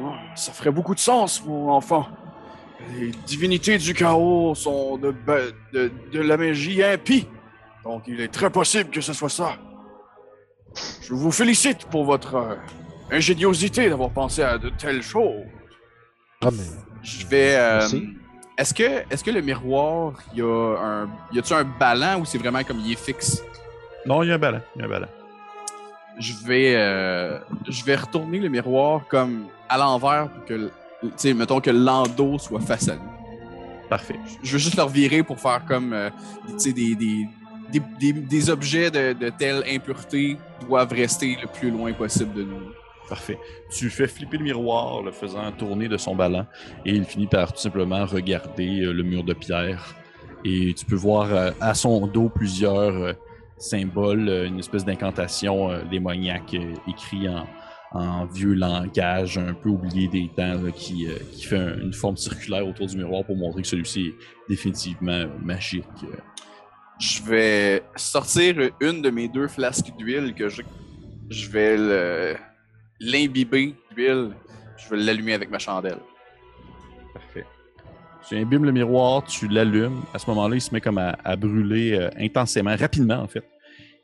Oh, 0.00 0.12
ça 0.34 0.52
ferait 0.52 0.70
beaucoup 0.70 0.94
de 0.94 1.00
sens, 1.00 1.44
mon 1.44 1.72
enfant. 1.72 2.06
Les 2.98 3.10
divinités 3.26 3.76
du 3.76 3.92
chaos 3.92 4.54
sont 4.54 4.96
de, 4.96 5.10
ba- 5.10 5.52
de, 5.74 5.92
de 6.10 6.20
la 6.20 6.38
magie 6.38 6.82
impie. 6.82 7.28
Donc 7.84 8.04
il 8.06 8.18
est 8.22 8.32
très 8.32 8.48
possible 8.48 8.88
que 8.88 9.02
ce 9.02 9.12
soit 9.12 9.28
ça. 9.28 9.56
Je 11.02 11.12
vous 11.12 11.30
félicite 11.30 11.84
pour 11.84 12.04
votre 12.04 12.34
euh, 12.36 12.54
ingéniosité 13.10 13.88
d'avoir 13.88 14.10
pensé 14.10 14.42
à 14.42 14.58
de 14.58 14.70
telles 14.70 15.02
choses. 15.02 15.44
Ah, 16.42 16.50
mais. 16.50 16.62
Je 17.02 17.26
vais. 17.26 17.54
euh, 17.56 17.80
est-ce 18.56 18.72
que, 18.72 19.02
est-ce 19.10 19.22
que 19.22 19.30
le 19.30 19.40
miroir, 19.42 20.14
il 20.32 20.38
y 20.38 20.42
a 20.42 20.46
un, 20.46 21.08
y 21.32 21.38
a-tu 21.38 21.52
un 21.52 21.64
ballon 21.64 22.20
ou 22.20 22.24
c'est 22.24 22.38
vraiment 22.38 22.62
comme 22.64 22.78
il 22.80 22.92
est 22.92 22.98
fixe? 22.98 23.42
Non, 24.06 24.22
il 24.22 24.28
y 24.28 24.32
a 24.32 24.36
un 24.36 24.38
ballon. 24.38 24.60
Il 24.76 24.80
y 24.80 24.82
a 24.82 24.86
un 24.86 24.88
ballon. 24.88 25.08
Je 26.18 26.32
vais, 26.46 26.74
euh, 26.76 27.38
je 27.68 27.84
vais 27.84 27.96
retourner 27.96 28.38
le 28.38 28.48
miroir 28.48 29.02
comme 29.08 29.46
à 29.68 29.76
l'envers 29.76 30.28
pour 30.30 30.44
que, 30.44 30.54
le- 30.54 30.70
tu 31.02 31.08
sais, 31.16 31.34
mettons 31.34 31.60
que 31.60 31.70
l'endos 31.70 32.38
soit 32.38 32.60
face 32.60 32.88
à 32.88 32.94
nous. 32.96 33.88
Parfait. 33.90 34.18
Je 34.42 34.52
veux 34.52 34.58
juste 34.58 34.76
leur 34.76 34.88
virer 34.88 35.22
pour 35.22 35.38
faire 35.40 35.62
comme, 35.66 35.92
euh, 35.92 36.10
tu 36.48 36.58
sais, 36.58 36.72
des, 36.72 36.94
des, 36.94 37.26
des, 37.72 37.80
des- 37.98 38.12
des 38.12 38.50
objets 38.50 38.90
de, 38.90 39.12
de 39.12 39.28
telle 39.30 39.62
impureté 39.68 40.36
doivent 40.66 40.92
rester 40.92 41.36
le 41.42 41.48
plus 41.48 41.70
loin 41.70 41.92
possible 41.92 42.32
de 42.32 42.44
nous. 42.44 42.60
Parfait. 43.08 43.38
Tu 43.70 43.90
fais 43.90 44.06
flipper 44.06 44.38
le 44.38 44.44
miroir, 44.44 45.02
le 45.02 45.12
faisant 45.12 45.52
tourner 45.52 45.88
de 45.88 45.96
son 45.98 46.14
ballon, 46.16 46.46
et 46.86 46.92
il 46.92 47.04
finit 47.04 47.26
par 47.26 47.52
tout 47.52 47.60
simplement 47.60 48.06
regarder 48.06 48.80
euh, 48.82 48.92
le 48.92 49.02
mur 49.02 49.22
de 49.24 49.34
pierre. 49.34 49.94
Et 50.44 50.72
tu 50.74 50.84
peux 50.86 50.94
voir 50.94 51.32
euh, 51.32 51.50
à 51.60 51.74
son 51.74 52.06
dos 52.06 52.28
plusieurs 52.30 52.94
euh, 52.94 53.12
symboles, 53.58 54.28
une 54.46 54.58
espèce 54.58 54.84
d'incantation 54.84 55.70
démoniaque 55.90 56.54
euh, 56.54 56.74
écrit 56.88 57.28
en, 57.28 57.46
vieux 58.26 58.54
langage, 58.54 59.38
un 59.38 59.54
peu 59.54 59.68
oublié 59.68 60.08
des 60.08 60.28
temps, 60.34 60.58
qui, 60.74 61.06
fait 61.42 61.56
un- 61.58 61.78
une 61.78 61.92
forme 61.92 62.16
circulaire 62.16 62.66
autour 62.66 62.86
du 62.88 62.96
miroir 62.96 63.22
pour 63.24 63.36
montrer 63.36 63.62
que 63.62 63.68
celui-ci 63.68 64.06
est 64.08 64.14
définitivement 64.48 65.26
magique. 65.40 65.84
Je 66.98 67.22
vais 67.22 67.82
sortir 67.96 68.56
une 68.80 69.00
de 69.02 69.10
mes 69.10 69.28
deux 69.28 69.46
flasques 69.46 69.92
d'huile 69.96 70.34
que 70.34 70.48
je, 70.48 70.62
je 71.30 71.48
vais 71.50 71.76
le- 71.76 72.36
l'imbiber 73.10 73.74
d'huile. 73.94 74.30
Je 74.76 74.88
vais 74.90 74.96
l'allumer 74.96 75.34
avec 75.34 75.50
ma 75.50 75.58
chandelle. 75.58 75.98
Parfait. 77.12 77.46
Tu 78.28 78.36
imbibes 78.36 78.64
le 78.64 78.72
miroir, 78.72 79.24
tu 79.24 79.48
l'allumes. 79.48 80.02
À 80.12 80.18
ce 80.18 80.28
moment-là, 80.30 80.56
il 80.56 80.60
se 80.60 80.72
met 80.72 80.80
comme 80.80 80.98
à, 80.98 81.16
à 81.24 81.36
brûler 81.36 81.92
euh, 81.92 82.10
intensément, 82.18 82.74
rapidement 82.76 83.18
en 83.20 83.28
fait. 83.28 83.44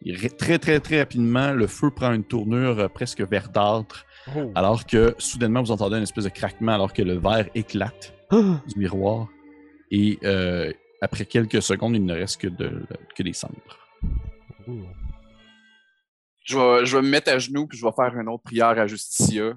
Il 0.03 0.17
très 0.37 0.59
très 0.59 0.81
très 0.81 1.01
rapidement, 1.01 1.53
le 1.53 1.67
feu 1.67 1.91
prend 1.91 2.13
une 2.13 2.25
tournure 2.25 2.79
euh, 2.79 2.89
presque 2.89 3.21
verdâtre, 3.21 4.07
Oh. 4.37 4.53
alors 4.55 4.85
que 4.85 5.15
soudainement 5.17 5.63
vous 5.63 5.71
entendez 5.71 5.97
une 5.97 6.03
espèce 6.03 6.25
de 6.25 6.29
craquement 6.29 6.73
alors 6.73 6.93
que 6.93 7.01
le 7.01 7.15
verre 7.19 7.49
éclate 7.55 8.13
du 8.31 8.79
miroir. 8.79 9.29
Et 9.91 10.19
euh, 10.25 10.71
après 11.01 11.25
quelques 11.25 11.63
secondes, 11.63 11.97
il 11.97 12.05
ne 12.05 12.13
reste 12.15 12.39
que, 12.43 12.49
de, 12.49 12.83
que 13.17 13.23
des 13.23 13.33
cendres. 13.33 13.55
Ouh. 14.69 14.83
Je 16.45 16.57
vais, 16.57 16.87
je 16.87 16.97
vais 16.97 17.03
me 17.03 17.09
mettre 17.09 17.31
à 17.31 17.39
genoux 17.39 17.67
puis 17.67 17.79
je 17.79 17.85
vais 17.85 17.93
faire 17.93 18.17
une 18.19 18.29
autre 18.29 18.43
prière 18.43 18.79
à 18.79 18.87
Justicia, 18.87 19.53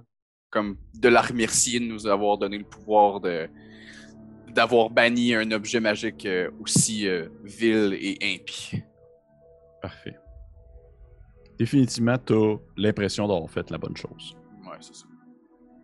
comme 0.50 0.78
de 0.94 1.10
la 1.10 1.22
remercier 1.22 1.80
de 1.80 1.86
nous 1.86 2.08
avoir 2.08 2.38
donné 2.38 2.58
le 2.58 2.66
pouvoir 2.66 3.20
de 3.20 3.50
d'avoir 4.50 4.92
banni 4.92 5.34
un 5.34 5.50
objet 5.52 5.80
magique 5.80 6.28
euh, 6.28 6.52
aussi 6.62 7.08
euh, 7.08 7.28
vil 7.44 7.94
et 7.94 8.18
impie. 8.22 8.84
Parfait. 9.82 10.16
Définitivement, 11.58 12.18
tu 12.24 12.34
as 12.34 12.58
l'impression 12.78 13.28
d'avoir 13.28 13.50
fait 13.50 13.70
la 13.72 13.80
bonne 13.80 13.98
chose. 13.98 14.36
Ouais, 14.64 14.78
c'est 14.80 14.96
ça. 14.96 15.06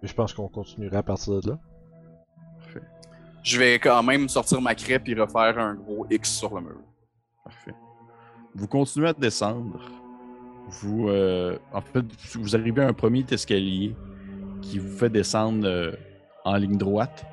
Je 0.03 0.13
pense 0.13 0.33
qu'on 0.33 0.47
continuera 0.47 0.99
à 0.99 1.03
partir 1.03 1.41
de 1.41 1.49
là. 1.49 1.59
Je 3.43 3.57
vais 3.57 3.79
quand 3.79 4.03
même 4.03 4.27
sortir 4.27 4.61
ma 4.61 4.75
crêpe 4.75 5.07
et 5.07 5.13
refaire 5.13 5.57
un 5.57 5.75
gros 5.75 6.05
X 6.09 6.37
sur 6.37 6.53
le 6.55 6.61
mur. 6.61 6.81
Parfait. 7.43 7.73
Vous 8.53 8.67
continuez 8.67 9.09
à 9.09 9.13
descendre. 9.13 9.79
Vous, 10.69 11.09
euh, 11.09 11.57
en 11.73 11.81
fait, 11.81 12.05
vous 12.35 12.55
arrivez 12.55 12.83
à 12.83 12.87
un 12.87 12.93
premier 12.93 13.25
escalier 13.29 13.95
qui 14.61 14.77
vous 14.79 14.95
fait 14.97 15.09
descendre 15.09 15.65
euh, 15.65 15.91
en 16.45 16.55
ligne 16.57 16.77
droite. 16.77 17.25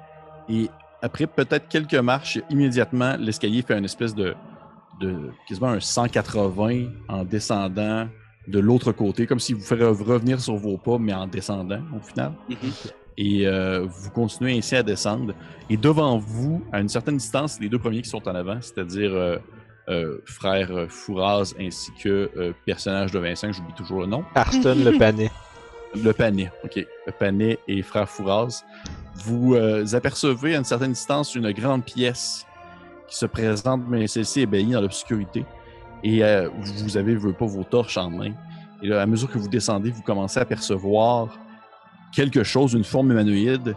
Et 0.48 0.68
après 1.02 1.26
peut-être 1.26 1.68
quelques 1.68 1.94
marches, 1.94 2.38
immédiatement, 2.50 3.16
l'escalier 3.18 3.62
fait 3.62 3.76
une 3.76 3.84
espèce 3.84 4.14
de, 4.14 4.34
de 5.00 5.30
quasiment 5.46 5.68
un 5.68 5.80
180 5.80 6.86
en 7.08 7.24
descendant 7.24 8.08
de 8.48 8.58
l'autre 8.58 8.92
côté, 8.92 9.26
comme 9.26 9.40
s'il 9.40 9.56
vous 9.56 9.64
ferait 9.64 9.84
revenir 9.84 10.40
sur 10.40 10.56
vos 10.56 10.78
pas, 10.78 10.98
mais 10.98 11.12
en 11.12 11.26
descendant 11.26 11.80
au 11.94 12.00
final. 12.00 12.32
Et 13.18 13.46
euh, 13.46 13.86
vous 13.88 14.10
continuez 14.10 14.56
ainsi 14.56 14.76
à 14.76 14.82
descendre. 14.82 15.34
Et 15.68 15.76
devant 15.76 16.18
vous, 16.18 16.62
à 16.72 16.80
une 16.80 16.88
certaine 16.88 17.16
distance, 17.16 17.58
les 17.60 17.68
deux 17.68 17.78
premiers 17.78 18.02
qui 18.02 18.08
sont 18.08 18.26
en 18.28 18.34
avant, 18.34 18.58
c'est-à-dire 18.60 19.40
euh, 19.88 20.18
frère 20.24 20.70
euh, 20.72 20.88
Fouraz 20.88 21.54
ainsi 21.60 21.92
que 22.02 22.30
euh, 22.36 22.52
personnage 22.64 23.12
de 23.12 23.18
Vincent, 23.18 23.52
j'oublie 23.52 23.74
toujours 23.74 24.00
le 24.00 24.06
nom. 24.06 24.24
Arston 24.34 24.76
le 24.84 24.98
panet. 24.98 25.30
Le 25.94 26.12
Panet, 26.12 26.50
ok. 26.62 26.84
Le 27.06 27.12
Panet 27.12 27.58
et 27.68 27.80
frère 27.80 28.06
Fouraz. 28.06 28.64
Vous 29.24 29.54
euh, 29.54 29.86
apercevez 29.94 30.54
à 30.54 30.58
une 30.58 30.64
certaine 30.64 30.92
distance 30.92 31.34
une 31.34 31.50
grande 31.52 31.84
pièce 31.84 32.44
qui 33.08 33.16
se 33.16 33.24
présente, 33.24 33.82
mais 33.88 34.06
celle-ci 34.06 34.42
est 34.42 34.46
baignée 34.46 34.74
dans 34.74 34.82
l'obscurité. 34.82 35.46
Et 36.02 36.20
vous 36.58 36.96
avez, 36.98 37.14
veux 37.14 37.32
pas, 37.32 37.46
vos 37.46 37.64
torches 37.64 37.96
en 37.96 38.10
main. 38.10 38.32
Et 38.82 38.88
là, 38.88 39.00
à 39.00 39.06
mesure 39.06 39.30
que 39.30 39.38
vous 39.38 39.48
descendez, 39.48 39.90
vous 39.90 40.02
commencez 40.02 40.38
à 40.38 40.44
percevoir 40.44 41.28
quelque 42.12 42.42
chose, 42.42 42.74
une 42.74 42.84
forme 42.84 43.12
humanoïde, 43.12 43.74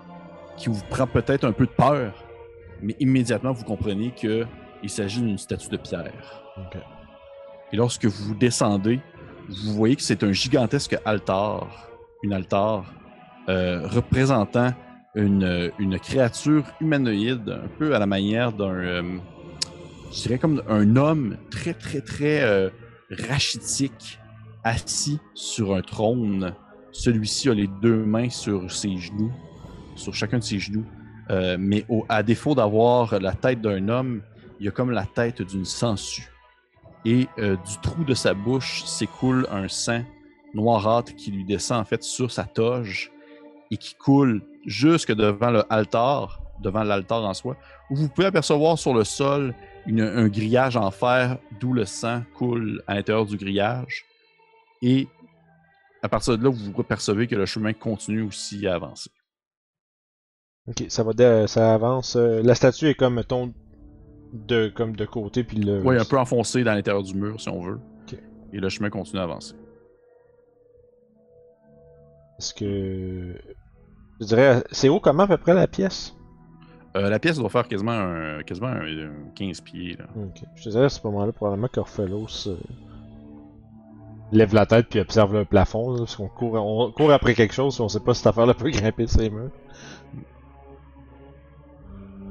qui 0.57 0.67
vous 0.67 0.81
prend 0.89 1.07
peut-être 1.07 1.45
un 1.45 1.53
peu 1.53 1.65
de 1.65 1.71
peur, 1.71 2.13
mais 2.81 2.95
immédiatement 2.99 3.53
vous 3.53 3.63
comprenez 3.63 4.11
que 4.11 4.45
il 4.83 4.89
s'agit 4.89 5.21
d'une 5.21 5.37
statue 5.37 5.69
de 5.69 5.77
pierre. 5.77 6.43
Et 7.71 7.77
lorsque 7.77 8.05
vous 8.05 8.35
descendez, 8.35 8.99
vous 9.47 9.73
voyez 9.73 9.95
que 9.95 10.01
c'est 10.01 10.23
un 10.23 10.31
gigantesque 10.31 10.97
altar, 11.05 11.67
une 12.23 12.33
altar 12.33 12.85
euh, 13.47 13.87
représentant 13.87 14.73
une, 15.15 15.71
une 15.79 15.99
créature 15.99 16.63
humanoïde, 16.81 17.49
un 17.49 17.67
peu 17.79 17.95
à 17.95 17.99
la 17.99 18.05
manière 18.05 18.51
d'un, 18.53 18.73
euh, 18.73 19.17
je 20.11 20.21
dirais 20.23 20.37
comme 20.37 20.61
un 20.69 20.95
homme 20.95 21.37
très 21.49 21.73
très 21.73 22.01
très 22.01 22.41
euh, 22.41 22.69
rachitique, 23.27 24.19
assis 24.63 25.19
sur 25.33 25.73
un 25.75 25.81
trône. 25.81 26.53
Celui-ci 26.91 27.49
a 27.49 27.53
les 27.53 27.67
deux 27.81 28.03
mains 28.05 28.29
sur 28.29 28.71
ses 28.71 28.97
genoux, 28.97 29.31
sur 29.95 30.13
chacun 30.13 30.39
de 30.39 30.43
ses 30.43 30.59
genoux. 30.59 30.85
Mais 31.59 31.85
au- 31.89 32.05
à 32.09 32.23
défaut 32.23 32.55
d'avoir 32.55 33.19
la 33.19 33.33
tête 33.33 33.61
d'un 33.61 33.87
homme, 33.87 34.23
il 34.59 34.67
a 34.67 34.71
comme 34.71 34.91
la 34.91 35.05
tête 35.05 35.41
d'une 35.41 35.65
sangsue. 35.65 36.29
Et 37.05 37.27
euh, 37.37 37.55
du 37.55 37.77
trou 37.81 38.03
de 38.03 38.13
sa 38.13 38.33
bouche 38.33 38.83
s'écoule 38.83 39.47
un 39.51 39.67
sang 39.67 40.03
noirâtre 40.53 41.15
qui 41.15 41.31
lui 41.31 41.45
descend 41.45 41.79
en 41.79 41.85
fait 41.85 42.03
sur 42.03 42.31
sa 42.31 42.43
toge 42.43 43.11
et 43.71 43.77
qui 43.77 43.95
coule 43.95 44.41
jusque 44.65 45.13
devant 45.13 45.51
le 45.51 45.63
devant 46.61 46.83
l'altar 46.83 47.23
en 47.23 47.33
soi, 47.33 47.55
où 47.89 47.95
vous 47.95 48.09
pouvez 48.09 48.27
apercevoir 48.27 48.77
sur 48.77 48.93
le 48.93 49.03
sol 49.03 49.55
un 49.87 50.27
grillage 50.27 50.75
en 50.75 50.91
fer 50.91 51.37
d'où 51.59 51.73
le 51.73 51.85
sang 51.85 52.23
coule 52.35 52.83
à 52.85 52.95
l'intérieur 52.95 53.25
du 53.25 53.37
grillage. 53.37 54.05
Et 54.81 55.07
à 56.01 56.09
partir 56.09 56.37
de 56.37 56.43
là, 56.43 56.49
vous 56.49 56.83
percevez 56.83 57.27
que 57.27 57.35
le 57.35 57.45
chemin 57.45 57.73
continue 57.73 58.21
aussi 58.21 58.67
à 58.67 58.75
avancer. 58.75 59.09
Ok, 60.67 60.85
ça 60.89 61.03
va 61.03 61.47
ça 61.47 61.73
avance. 61.73 62.15
euh, 62.15 62.41
la 62.43 62.53
statue 62.53 62.89
est 62.89 62.93
comme, 62.93 63.15
mettons, 63.15 63.53
de, 64.33 64.67
comme 64.69 64.95
de 64.95 65.05
côté, 65.05 65.43
puis 65.43 65.57
le. 65.57 65.81
Oui, 65.83 65.97
un 65.97 66.05
peu 66.05 66.17
enfoncé 66.17 66.63
dans 66.63 66.73
l'intérieur 66.73 67.03
du 67.03 67.15
mur, 67.15 67.39
si 67.39 67.49
on 67.49 67.61
veut. 67.61 67.79
Ok. 68.03 68.17
Et 68.53 68.59
le 68.59 68.69
chemin 68.69 68.89
continue 68.89 69.19
à 69.19 69.23
avancer. 69.23 69.55
Est-ce 72.37 72.53
que. 72.53 73.35
Je 74.21 74.25
dirais, 74.25 74.63
c'est 74.71 74.89
haut 74.89 74.99
comment 74.99 75.23
à 75.23 75.27
peu 75.27 75.37
près 75.37 75.53
la 75.53 75.67
pièce? 75.67 76.15
Euh, 76.95 77.09
la 77.09 77.19
pièce 77.19 77.37
doit 77.37 77.49
faire 77.49 77.67
quasiment 77.67 77.91
un, 77.91 78.43
quasiment 78.43 78.67
un, 78.67 78.81
un 78.81 79.29
15 79.35 79.61
pieds. 79.61 79.95
Là. 79.97 80.05
Ok. 80.15 80.41
Je 80.55 80.63
te 80.63 80.69
dirais 80.69 80.85
à 80.85 80.89
ce 80.89 80.99
moment-là, 81.05 81.31
probablement 81.31 81.67
qu'Orphelos 81.67 82.47
euh, 82.47 82.57
lève 84.31 84.53
la 84.53 84.65
tête 84.65 84.87
puis 84.89 84.99
observe 84.99 85.33
le 85.33 85.45
plafond, 85.45 85.91
là, 85.91 85.99
parce 85.99 86.15
qu'on 86.15 86.27
court, 86.27 86.53
on 86.53 86.91
court 86.91 87.11
après 87.11 87.35
quelque 87.35 87.53
chose, 87.53 87.79
on 87.79 87.89
sait 87.89 87.99
pas 87.99 88.13
si 88.13 88.19
cette 88.19 88.27
affaire-là 88.27 88.53
peut 88.53 88.69
grimper 88.71 89.07
ces 89.07 89.29
murs. 89.29 89.51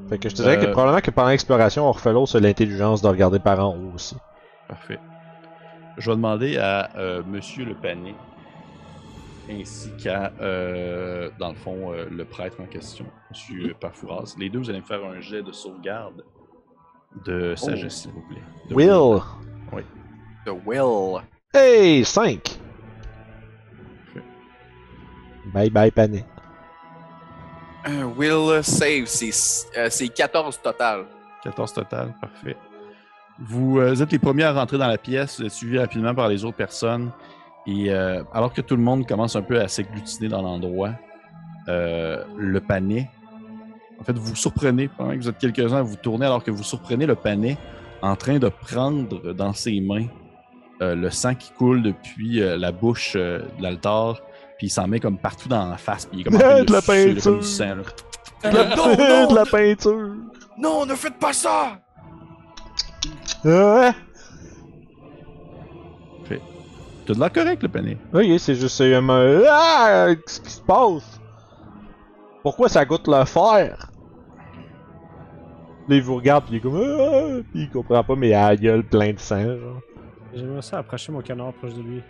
Fait 0.08 0.18
que 0.18 0.28
je 0.28 0.34
te 0.34 0.42
dirais 0.42 0.58
que 0.58 0.66
Euh. 0.66 0.72
probablement 0.72 1.00
que 1.00 1.10
pendant 1.10 1.28
l'exploration, 1.28 1.86
Orphelos 1.86 2.34
a 2.36 2.40
l'intelligence 2.40 3.02
de 3.02 3.08
regarder 3.08 3.38
par 3.38 3.58
en 3.60 3.76
haut 3.76 3.92
aussi. 3.94 4.16
Parfait. 4.68 4.98
Je 5.98 6.10
vais 6.10 6.16
demander 6.16 6.56
à 6.58 6.90
euh, 6.96 7.22
Monsieur 7.26 7.64
le 7.64 7.74
panier 7.74 8.14
ainsi 9.50 9.90
qu'à, 9.96 10.30
euh, 10.40 11.30
dans 11.38 11.48
le 11.48 11.54
fond, 11.54 11.92
euh, 11.92 12.04
le 12.10 12.24
prêtre 12.24 12.58
en 12.60 12.66
question, 12.66 13.06
Monsieur 13.30 13.74
Parfouras. 13.80 14.34
Les 14.38 14.50
deux, 14.50 14.58
vous 14.58 14.68
allez 14.70 14.80
me 14.80 14.84
faire 14.84 15.02
un 15.04 15.20
jet 15.20 15.42
de 15.42 15.52
sauvegarde 15.52 16.22
de 17.24 17.54
sagesse, 17.56 18.02
s'il 18.02 18.10
vous 18.12 18.24
plaît. 18.28 18.42
De 18.68 18.74
Will! 18.74 19.20
The 20.46 20.50
Will. 20.66 21.22
Hey! 21.54 22.04
5! 22.04 22.58
Bye 25.52 25.70
bye, 25.70 25.90
Pané. 25.90 26.24
Will 28.16 28.62
save, 28.62 29.06
c'est 29.06 29.30
euh, 29.76 29.88
c'est 29.90 30.08
14 30.08 30.60
total. 30.62 31.04
14 31.42 31.72
total, 31.72 32.14
parfait. 32.20 32.56
Vous 33.38 33.78
euh, 33.78 33.94
êtes 33.94 34.12
les 34.12 34.18
premiers 34.18 34.44
à 34.44 34.52
rentrer 34.52 34.78
dans 34.78 34.88
la 34.88 34.98
pièce, 34.98 35.40
vous 35.40 35.48
suivis 35.48 35.78
rapidement 35.78 36.14
par 36.14 36.28
les 36.28 36.44
autres 36.44 36.56
personnes. 36.56 37.10
Et 37.66 37.90
euh, 37.92 38.22
alors 38.32 38.52
que 38.52 38.60
tout 38.60 38.76
le 38.76 38.82
monde 38.82 39.06
commence 39.06 39.36
un 39.36 39.42
peu 39.42 39.60
à 39.60 39.68
s'agglutiner 39.68 40.28
dans 40.28 40.42
l'endroit, 40.42 40.92
euh, 41.68 42.24
le 42.36 42.60
panet, 42.60 43.10
en 44.00 44.04
fait, 44.04 44.12
vous 44.12 44.26
vous 44.26 44.36
surprenez, 44.36 44.88
pendant 44.88 45.12
que 45.12 45.18
vous 45.18 45.28
êtes 45.28 45.38
quelques-uns 45.38 45.78
à 45.78 45.82
vous 45.82 45.96
tourner, 45.96 46.26
alors 46.26 46.42
que 46.42 46.50
vous 46.50 46.62
surprenez 46.62 47.06
le 47.06 47.14
panet 47.16 47.58
en 48.00 48.16
train 48.16 48.38
de 48.38 48.48
prendre 48.48 49.32
dans 49.32 49.52
ses 49.52 49.80
mains 49.80 50.06
euh, 50.80 50.94
le 50.94 51.10
sang 51.10 51.34
qui 51.34 51.50
coule 51.52 51.82
depuis 51.82 52.40
euh, 52.40 52.56
la 52.56 52.70
bouche 52.70 53.14
euh, 53.16 53.40
de 53.58 53.62
l'altar, 53.62 54.20
puis 54.58 54.66
il 54.66 54.70
s'en 54.70 54.86
met 54.88 55.00
comme 55.00 55.18
partout 55.18 55.48
dans 55.48 55.68
la 55.70 55.76
face, 55.78 56.04
puis 56.06 56.18
il 56.18 56.20
est 56.20 56.24
comme 56.24 56.34
en 56.42 56.64
De 56.64 56.72
la 56.72 56.82
peinture. 56.82 57.38
du 57.38 57.42
sang, 57.46 57.76
là. 57.76 58.52
non, 58.52 58.96
non, 58.96 59.26
de 59.30 59.34
la 59.34 59.44
peinture! 59.46 60.14
Non, 60.58 60.84
ne 60.86 60.94
faites 60.94 61.18
pas 61.18 61.32
ça! 61.32 61.78
Ouais! 63.44 63.92
T'as 67.06 67.14
de 67.14 67.20
l'air 67.20 67.32
correct, 67.32 67.62
le 67.62 67.68
panier. 67.70 67.96
Oui, 68.12 68.38
c'est 68.38 68.54
juste 68.54 68.78
un 68.82 69.00
me- 69.00 69.44
Ah, 69.48 70.08
qu'est-ce 70.14 70.40
qui 70.42 70.50
se 70.50 70.60
passe? 70.60 71.18
Pourquoi 72.42 72.68
ça 72.68 72.84
goûte 72.84 73.08
le 73.08 73.24
fer? 73.24 73.90
Là, 75.88 75.96
il 75.96 76.02
vous 76.02 76.16
regarde, 76.16 76.44
pis 76.44 76.52
il 76.52 76.56
est 76.56 76.60
comme. 76.60 76.76
Ah, 76.76 77.40
pis 77.50 77.60
il 77.62 77.70
comprend 77.70 78.04
pas, 78.04 78.14
mais 78.14 78.28
il 78.28 78.34
a 78.34 78.50
la 78.50 78.56
gueule 78.56 78.84
plein 78.84 79.14
de 79.14 79.18
sang, 79.18 79.40
genre. 79.42 79.80
J'aimerais 80.34 80.60
ça 80.60 80.78
approcher 80.80 81.10
mon 81.10 81.22
canard 81.22 81.54
proche 81.54 81.72
de 81.72 81.80
lui. 81.80 82.02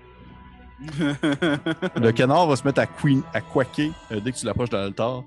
Le 1.96 2.10
canard 2.12 2.46
va 2.46 2.56
se 2.56 2.64
mettre 2.64 2.80
à, 2.80 2.86
queen, 2.86 3.22
à 3.34 3.40
quaquer 3.40 3.90
euh, 4.12 4.20
dès 4.20 4.32
que 4.32 4.36
tu 4.36 4.46
l'approches 4.46 4.70
de 4.70 4.76
l'altar, 4.76 5.24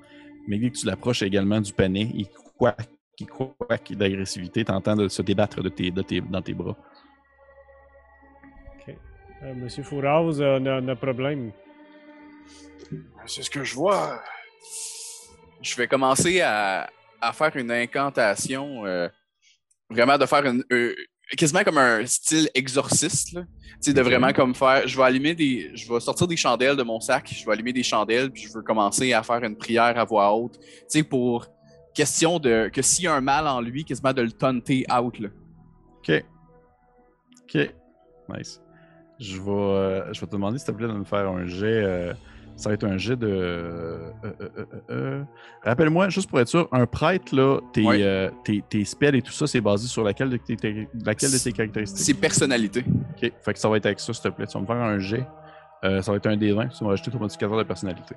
mais 0.47 0.57
dès 0.57 0.69
que 0.69 0.77
tu 0.77 0.85
l'approches 0.85 1.21
également 1.23 1.59
du 1.59 1.73
panier, 1.73 2.09
il 2.13 2.27
quaque, 2.57 2.89
il 3.19 3.27
quaque 3.27 3.91
d'agressivité, 3.93 4.63
t'entends 4.63 4.95
de 4.95 5.07
se 5.07 5.21
débattre 5.21 5.61
de 5.61 5.69
tes, 5.69 5.91
de 5.91 6.01
tes, 6.01 6.21
dans 6.21 6.41
tes 6.41 6.53
bras. 6.53 6.77
Euh, 9.43 9.55
Monsieur 9.55 9.83
Fouraz, 9.83 10.39
euh, 10.39 10.59
on 10.59 10.65
a 10.67 10.91
un 10.91 10.95
problème. 10.95 11.51
C'est 13.25 13.41
ce 13.41 13.49
que 13.49 13.63
je 13.63 13.73
vois. 13.73 14.21
Je 15.61 15.75
vais 15.75 15.87
commencer 15.87 16.41
à, 16.41 16.89
à 17.19 17.33
faire 17.33 17.55
une 17.55 17.71
incantation, 17.71 18.85
euh, 18.85 19.07
vraiment 19.89 20.17
de 20.17 20.25
faire 20.25 20.45
une, 20.45 20.63
quasiment 21.37 21.63
comme 21.63 21.77
un 21.77 22.05
style 22.05 22.49
exorciste, 22.53 23.33
là. 23.33 23.41
Tu 23.81 23.89
sais, 23.89 23.93
de 23.93 24.01
vraiment 24.01 24.31
comme 24.31 24.53
faire, 24.53 24.87
je 24.87 24.95
vais 24.95 25.03
allumer 25.03 25.33
des, 25.33 25.71
je 25.73 25.91
vais 25.91 25.99
sortir 25.99 26.27
des 26.27 26.37
chandelles 26.37 26.75
de 26.75 26.83
mon 26.83 26.99
sac, 26.99 27.33
je 27.35 27.43
vais 27.45 27.51
allumer 27.51 27.73
des 27.73 27.83
chandelles, 27.83 28.29
puis 28.29 28.43
je 28.43 28.53
veux 28.53 28.61
commencer 28.61 29.11
à 29.13 29.23
faire 29.23 29.43
une 29.43 29.55
prière 29.57 29.97
à 29.97 30.03
voix 30.05 30.31
haute, 30.35 30.59
tu 30.59 30.67
sais, 30.87 31.03
pour 31.03 31.47
question 31.95 32.37
de, 32.37 32.69
que 32.71 32.81
s'il 32.81 33.05
y 33.05 33.07
a 33.07 33.13
un 33.13 33.21
mal 33.21 33.47
en 33.47 33.59
lui, 33.59 33.83
quasiment 33.83 34.13
de 34.13 34.21
le 34.21 34.31
taunter 34.31 34.85
out, 34.93 35.17
là. 35.19 35.29
Ok. 35.97 36.23
Ok. 37.43 37.73
Nice. 38.29 38.61
Je 39.19 39.41
vais, 39.41 39.51
euh, 39.51 40.13
je 40.13 40.21
vais 40.21 40.27
te 40.27 40.31
demander, 40.31 40.57
s'il 40.57 40.67
te 40.67 40.71
plaît, 40.71 40.87
de 40.87 40.93
me 40.93 41.03
faire 41.03 41.27
un 41.27 41.45
jet. 41.45 41.83
euh, 41.83 42.13
ça 42.55 42.69
va 42.69 42.73
être 42.75 42.83
un 42.83 42.97
jet 42.97 43.15
de. 43.15 43.27
euh, 43.27 44.09
euh, 44.23 44.31
euh, 44.41 44.49
euh, 44.57 44.65
euh. 44.91 45.23
Rappelle-moi, 45.63 46.09
juste 46.09 46.29
pour 46.29 46.39
être 46.39 46.47
sûr, 46.47 46.67
un 46.71 46.85
prêtre, 46.85 47.35
là, 47.35 47.59
tes, 47.73 47.83
Ouais. 47.85 47.97
euh, 48.03 48.29
tes, 48.43 48.63
tes 48.69 48.85
spells 48.85 49.15
et 49.15 49.21
tout 49.21 49.31
ça, 49.31 49.47
c'est 49.47 49.61
basé 49.61 49.87
sur 49.87 50.03
laquelle 50.03 50.29
de 50.29 50.37
tes, 50.37 50.55
tes- 50.55 50.87
laquelle 51.05 51.31
de 51.31 51.37
tes 51.37 51.51
caractéristiques? 51.51 52.05
C'est 52.05 52.13
personnalité. 52.13 52.83
Ok. 53.17 53.31
Fait 53.43 53.53
que 53.53 53.59
ça 53.59 53.67
va 53.69 53.77
être 53.77 53.85
avec 53.87 53.99
ça, 53.99 54.13
s'il 54.13 54.23
te 54.23 54.29
plaît. 54.29 54.45
Tu 54.47 54.53
vas 54.53 54.61
me 54.61 54.65
faire 54.67 54.75
un 54.75 54.99
jet. 54.99 55.25
Euh, 55.83 56.01
ça 56.01 56.11
va 56.11 56.17
être 56.17 56.27
un 56.27 56.37
des 56.37 56.51
20. 56.53 56.67
Tu 56.67 56.79
vas 56.79 56.85
me 56.85 56.89
rajouter 56.91 57.09
ton 57.11 57.17
modificateur 57.19 57.57
de 57.57 57.63
personnalité. 57.63 58.15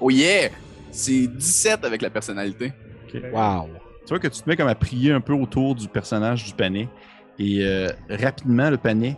Oh 0.00 0.10
yeah! 0.10 0.50
C'est 0.90 1.26
17 1.26 1.84
avec 1.84 2.00
la 2.02 2.10
personnalité. 2.10 2.72
Wow. 3.32 3.68
Tu 4.06 4.08
vois 4.10 4.18
que 4.18 4.28
tu 4.28 4.40
te 4.40 4.48
mets 4.48 4.56
comme 4.56 4.68
à 4.68 4.74
prier 4.74 5.12
un 5.12 5.20
peu 5.20 5.32
autour 5.34 5.74
du 5.74 5.88
personnage 5.88 6.44
du 6.44 6.52
panier. 6.54 6.88
Et 7.38 7.58
euh, 7.64 7.88
rapidement, 8.08 8.70
le 8.70 8.78
panier, 8.78 9.16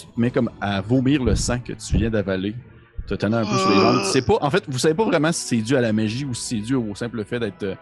tu 0.00 0.06
te 0.06 0.20
mets 0.20 0.30
comme 0.30 0.50
à 0.60 0.80
vomir 0.80 1.22
le 1.22 1.34
sang 1.34 1.58
que 1.58 1.72
tu 1.72 1.96
viens 1.96 2.10
d'avaler. 2.10 2.54
Tu 3.06 3.08
te 3.08 3.14
tenais 3.14 3.36
un 3.36 3.44
peu 3.44 3.56
sur 3.58 3.68
les 3.70 3.76
jambes. 3.76 4.00
Tu 4.04 4.10
sais 4.10 4.22
pas, 4.22 4.38
en 4.40 4.50
fait, 4.50 4.64
vous 4.66 4.78
savez 4.78 4.94
pas 4.94 5.04
vraiment 5.04 5.30
si 5.32 5.46
c'est 5.46 5.62
dû 5.62 5.76
à 5.76 5.80
la 5.80 5.92
magie 5.92 6.24
ou 6.24 6.32
si 6.34 6.56
c'est 6.60 6.62
dû 6.66 6.74
au 6.74 6.94
simple 6.94 7.22
fait 7.24 7.38
d'être 7.38 7.62
euh, 7.62 7.74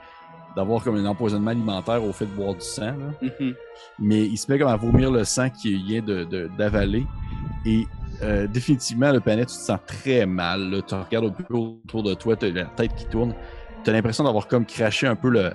d'avoir 0.56 0.82
comme 0.82 0.96
un 0.96 1.04
empoisonnement 1.06 1.52
alimentaire 1.52 2.02
au 2.04 2.12
fait 2.12 2.26
de 2.26 2.32
boire 2.32 2.54
du 2.54 2.60
sang. 2.60 2.86
là. 2.86 3.28
Mhm. 3.40 3.54
Mais 4.00 4.26
il 4.26 4.36
se 4.36 4.50
met 4.50 4.58
comme 4.58 4.68
à 4.68 4.76
vomir 4.76 5.10
le 5.10 5.22
sang 5.24 5.48
qu'il 5.48 5.82
vient 5.84 6.02
de- 6.02 6.24
de- 6.24 6.50
d'avaler. 6.58 7.06
Et 7.64 7.86
euh, 8.22 8.46
définitivement, 8.48 9.12
le 9.12 9.20
panier, 9.20 9.42
tu 9.42 9.46
te 9.46 9.52
sens 9.52 9.78
très 9.86 10.26
mal. 10.26 10.70
là. 10.70 10.82
Tu 10.86 10.94
regardes 10.94 11.26
un 11.26 11.30
peu 11.30 11.54
autour 11.54 12.02
de 12.02 12.14
toi, 12.14 12.36
tu 12.36 12.46
as 12.46 12.50
la 12.50 12.64
tête 12.64 12.94
qui 12.96 13.06
tourne. 13.06 13.32
Tu 13.84 13.90
as 13.90 13.92
l'impression 13.92 14.24
d'avoir 14.24 14.46
comme 14.48 14.66
craché 14.66 15.06
un 15.06 15.16
peu 15.16 15.30
le. 15.30 15.52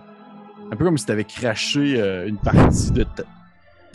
Un 0.71 0.75
peu 0.75 0.83
comme 0.85 0.97
si 0.97 1.05
tu 1.05 1.11
avais 1.11 1.23
craché 1.25 1.95
euh, 2.01 2.27
une 2.27 2.37
partie 2.37 2.91
de, 2.91 3.03
ta- 3.03 3.23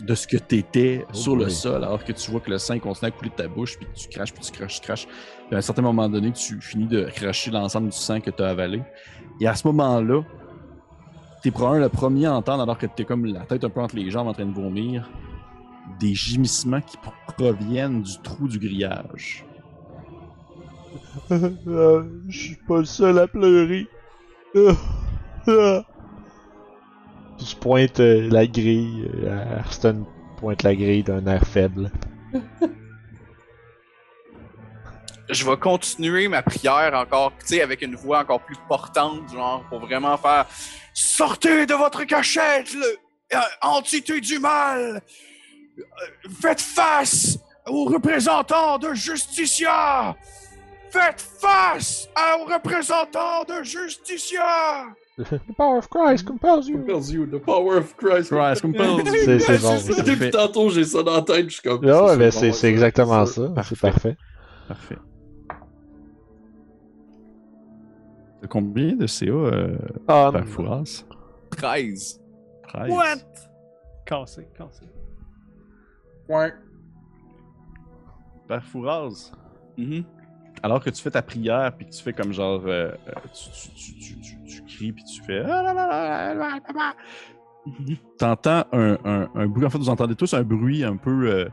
de 0.03 0.15
ce 0.15 0.27
que 0.27 0.37
tu 0.37 0.57
étais 0.57 1.05
Oh 1.09 1.13
sur 1.13 1.35
le 1.35 1.49
sol, 1.49 1.83
alors 1.83 2.03
que 2.03 2.11
tu 2.11 2.29
vois 2.31 2.41
que 2.41 2.49
le 2.49 2.57
sang 2.57 2.77
continue 2.79 3.07
à 3.09 3.11
couler 3.11 3.29
de 3.29 3.35
ta 3.35 3.47
bouche, 3.47 3.77
puis 3.77 3.87
tu 3.95 4.09
craches, 4.09 4.33
puis 4.33 4.43
tu 4.43 4.51
craches, 4.51 4.81
tu 4.81 4.85
craches. 4.85 5.07
Puis 5.47 5.55
à 5.55 5.57
un 5.57 5.61
certain 5.61 5.81
moment 5.81 6.09
donné, 6.09 6.31
tu 6.31 6.59
finis 6.61 6.87
de 6.87 7.05
cracher 7.05 7.51
l'ensemble 7.51 7.89
du 7.89 7.97
sang 7.97 8.19
que 8.19 8.29
tu 8.29 8.43
as 8.43 8.49
avalé. 8.49 8.81
Et 9.39 9.47
à 9.47 9.55
ce 9.55 9.65
moment-là, 9.67 10.21
t'es 11.41 11.51
probablement 11.51 11.85
le 11.85 11.89
premier 11.89 12.25
à 12.25 12.33
entendre, 12.35 12.63
alors 12.63 12.77
que 12.77 12.85
t'es 12.85 13.05
comme 13.05 13.25
la 13.25 13.41
tête 13.41 13.63
un 13.63 13.69
peu 13.69 13.81
entre 13.81 13.95
les 13.95 14.09
jambes 14.11 14.27
en 14.27 14.33
train 14.33 14.45
de 14.45 14.53
vomir, 14.53 15.09
des 15.99 16.13
gémissements 16.13 16.81
qui 16.81 16.97
proviennent 17.37 18.01
du 18.01 18.17
trou 18.21 18.47
du 18.47 18.59
grillage. 18.59 19.45
Euh, 21.31 22.03
Je 22.27 22.37
suis 22.37 22.57
pas 22.67 22.79
le 22.79 22.85
seul 22.85 23.17
à 23.19 23.27
pleurer. 23.27 23.87
Pointe 27.59 27.99
euh, 27.99 28.29
la 28.31 28.47
grille. 28.47 29.09
euh, 29.23 29.59
Arston 29.59 30.05
pointe 30.37 30.63
la 30.63 30.75
grille 30.75 31.03
d'un 31.03 31.25
air 31.25 31.45
faible. 31.45 31.91
je 35.29 35.45
vais 35.45 35.57
continuer 35.57 36.27
ma 36.27 36.41
prière 36.41 36.93
encore, 36.93 37.31
tu 37.39 37.47
sais, 37.47 37.61
avec 37.61 37.81
une 37.81 37.95
voix 37.95 38.19
encore 38.19 38.41
plus 38.41 38.57
portante, 38.67 39.31
genre, 39.31 39.63
pour 39.69 39.79
vraiment 39.79 40.17
faire 40.17 40.45
Sortez 40.93 41.65
de 41.65 41.73
votre 41.73 42.03
cachette, 42.03 42.73
le 42.73 42.97
euh, 43.33 43.39
entité 43.61 44.21
du 44.21 44.37
mal. 44.37 45.01
Faites 46.41 46.61
face 46.61 47.39
aux 47.65 47.85
représentants 47.85 48.77
de 48.77 48.93
Justicia. 48.93 50.15
Faites 50.91 51.25
face 51.41 52.07
aux 52.37 52.45
représentants 52.45 53.43
de 53.45 53.63
Justicia. 53.63 54.85
The 55.17 55.53
power 55.55 55.77
of 55.77 55.89
Christ 55.89 56.25
compels 56.25 56.67
you. 56.67 56.77
Compels 56.79 57.11
you, 57.11 57.25
the 57.27 57.39
power 57.39 57.77
of 57.77 57.95
Christ. 57.97 58.29
Christ 58.29 58.61
compels 58.63 58.97
you. 58.97 59.05
C'est 59.25 59.39
c'est 59.39 59.61
bon. 59.61 59.77
ça. 59.77 60.01
Depuis 60.03 60.31
tantôt, 60.31 60.69
j'ai 60.69 60.83
ça 60.85 61.03
dans 61.03 61.13
la 61.15 61.21
tête, 61.21 61.49
je 61.49 61.53
suis 61.53 61.61
comme. 61.61 61.85
Ah 61.87 62.05
ouais, 62.15 62.31
ça, 62.31 62.39
c'est 62.39 62.51
c'est 62.51 62.69
exactement 62.69 63.23
ça. 63.27 63.49
Parfait. 63.49 63.75
C'est 63.75 63.81
parfait. 63.91 64.17
Parfait. 64.67 64.97
T'as 68.41 68.47
combien 68.47 68.95
de 68.95 69.05
CA 69.07 69.27
euh, 69.27 69.77
Ah, 70.07 70.29
par 70.33 70.45
Fouras? 70.47 71.05
13. 71.51 72.19
13. 72.69 73.25
Cassé, 74.05 74.47
cassé. 74.57 74.85
Ouais. 76.27 76.51
Par 78.47 78.63
Fouras. 78.63 79.31
Mhm. 79.77 80.03
Alors 80.63 80.79
que 80.83 80.89
tu 80.89 81.01
fais 81.01 81.11
ta 81.11 81.21
prière 81.21 81.71
puis 81.75 81.85
que 81.85 81.91
tu 81.91 82.01
fais 82.01 82.13
comme 82.13 82.31
genre 82.33 82.61
euh, 82.65 82.91
euh, 83.07 83.11
tu, 83.33 83.49
tu, 83.51 83.93
tu, 83.99 83.99
tu, 83.99 84.19
tu- 84.21 84.37
tu 84.45 84.61
cries 84.63 84.91
puis 84.93 85.03
tu 85.03 85.21
fais 85.23 85.43
Ah 85.45 86.93
t'entends 88.17 88.63
un, 88.73 88.97
un, 89.05 89.29
un 89.35 89.47
bruit 89.47 89.65
en 89.65 89.69
fait 89.69 89.77
vous 89.77 89.89
entendez 89.89 90.15
tous 90.15 90.33
un 90.33 90.43
bruit 90.43 90.83
un 90.83 90.97
peu 90.97 91.27
euh, 91.29 91.49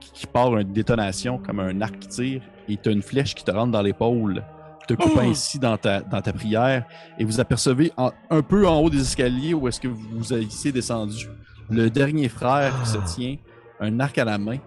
qui, 0.00 0.10
qui 0.12 0.26
part 0.26 0.56
une 0.56 0.72
détonation 0.72 1.38
comme 1.38 1.60
un 1.60 1.80
arc 1.80 1.98
qui 1.98 2.08
tire 2.08 2.42
et 2.68 2.76
t'as 2.76 2.90
une 2.92 3.02
flèche 3.02 3.34
qui 3.34 3.44
te 3.44 3.50
rentre 3.50 3.72
dans 3.72 3.82
l'épaule 3.82 4.42
te 4.88 4.94
coupant 4.94 5.20
ainsi 5.22 5.58
dans 5.58 5.76
ta, 5.76 6.00
dans 6.00 6.20
ta 6.22 6.32
prière 6.32 6.84
et 7.18 7.24
vous 7.24 7.40
apercevez 7.40 7.92
en- 7.96 8.12
un 8.30 8.42
peu 8.42 8.66
en 8.68 8.78
haut 8.80 8.90
des 8.90 9.00
escaliers 9.00 9.54
où 9.54 9.66
est-ce 9.68 9.80
que 9.80 9.88
vous 9.88 10.06
vous 10.12 10.32
ici 10.34 10.72
descendu. 10.72 11.26
Le 11.70 11.90
dernier 11.90 12.28
frère 12.28 12.72
qui 12.82 12.88
se 12.90 12.98
tient 13.16 13.36
un 13.80 13.98
arc 13.98 14.16
à 14.18 14.24
la 14.24 14.38
main 14.38 14.58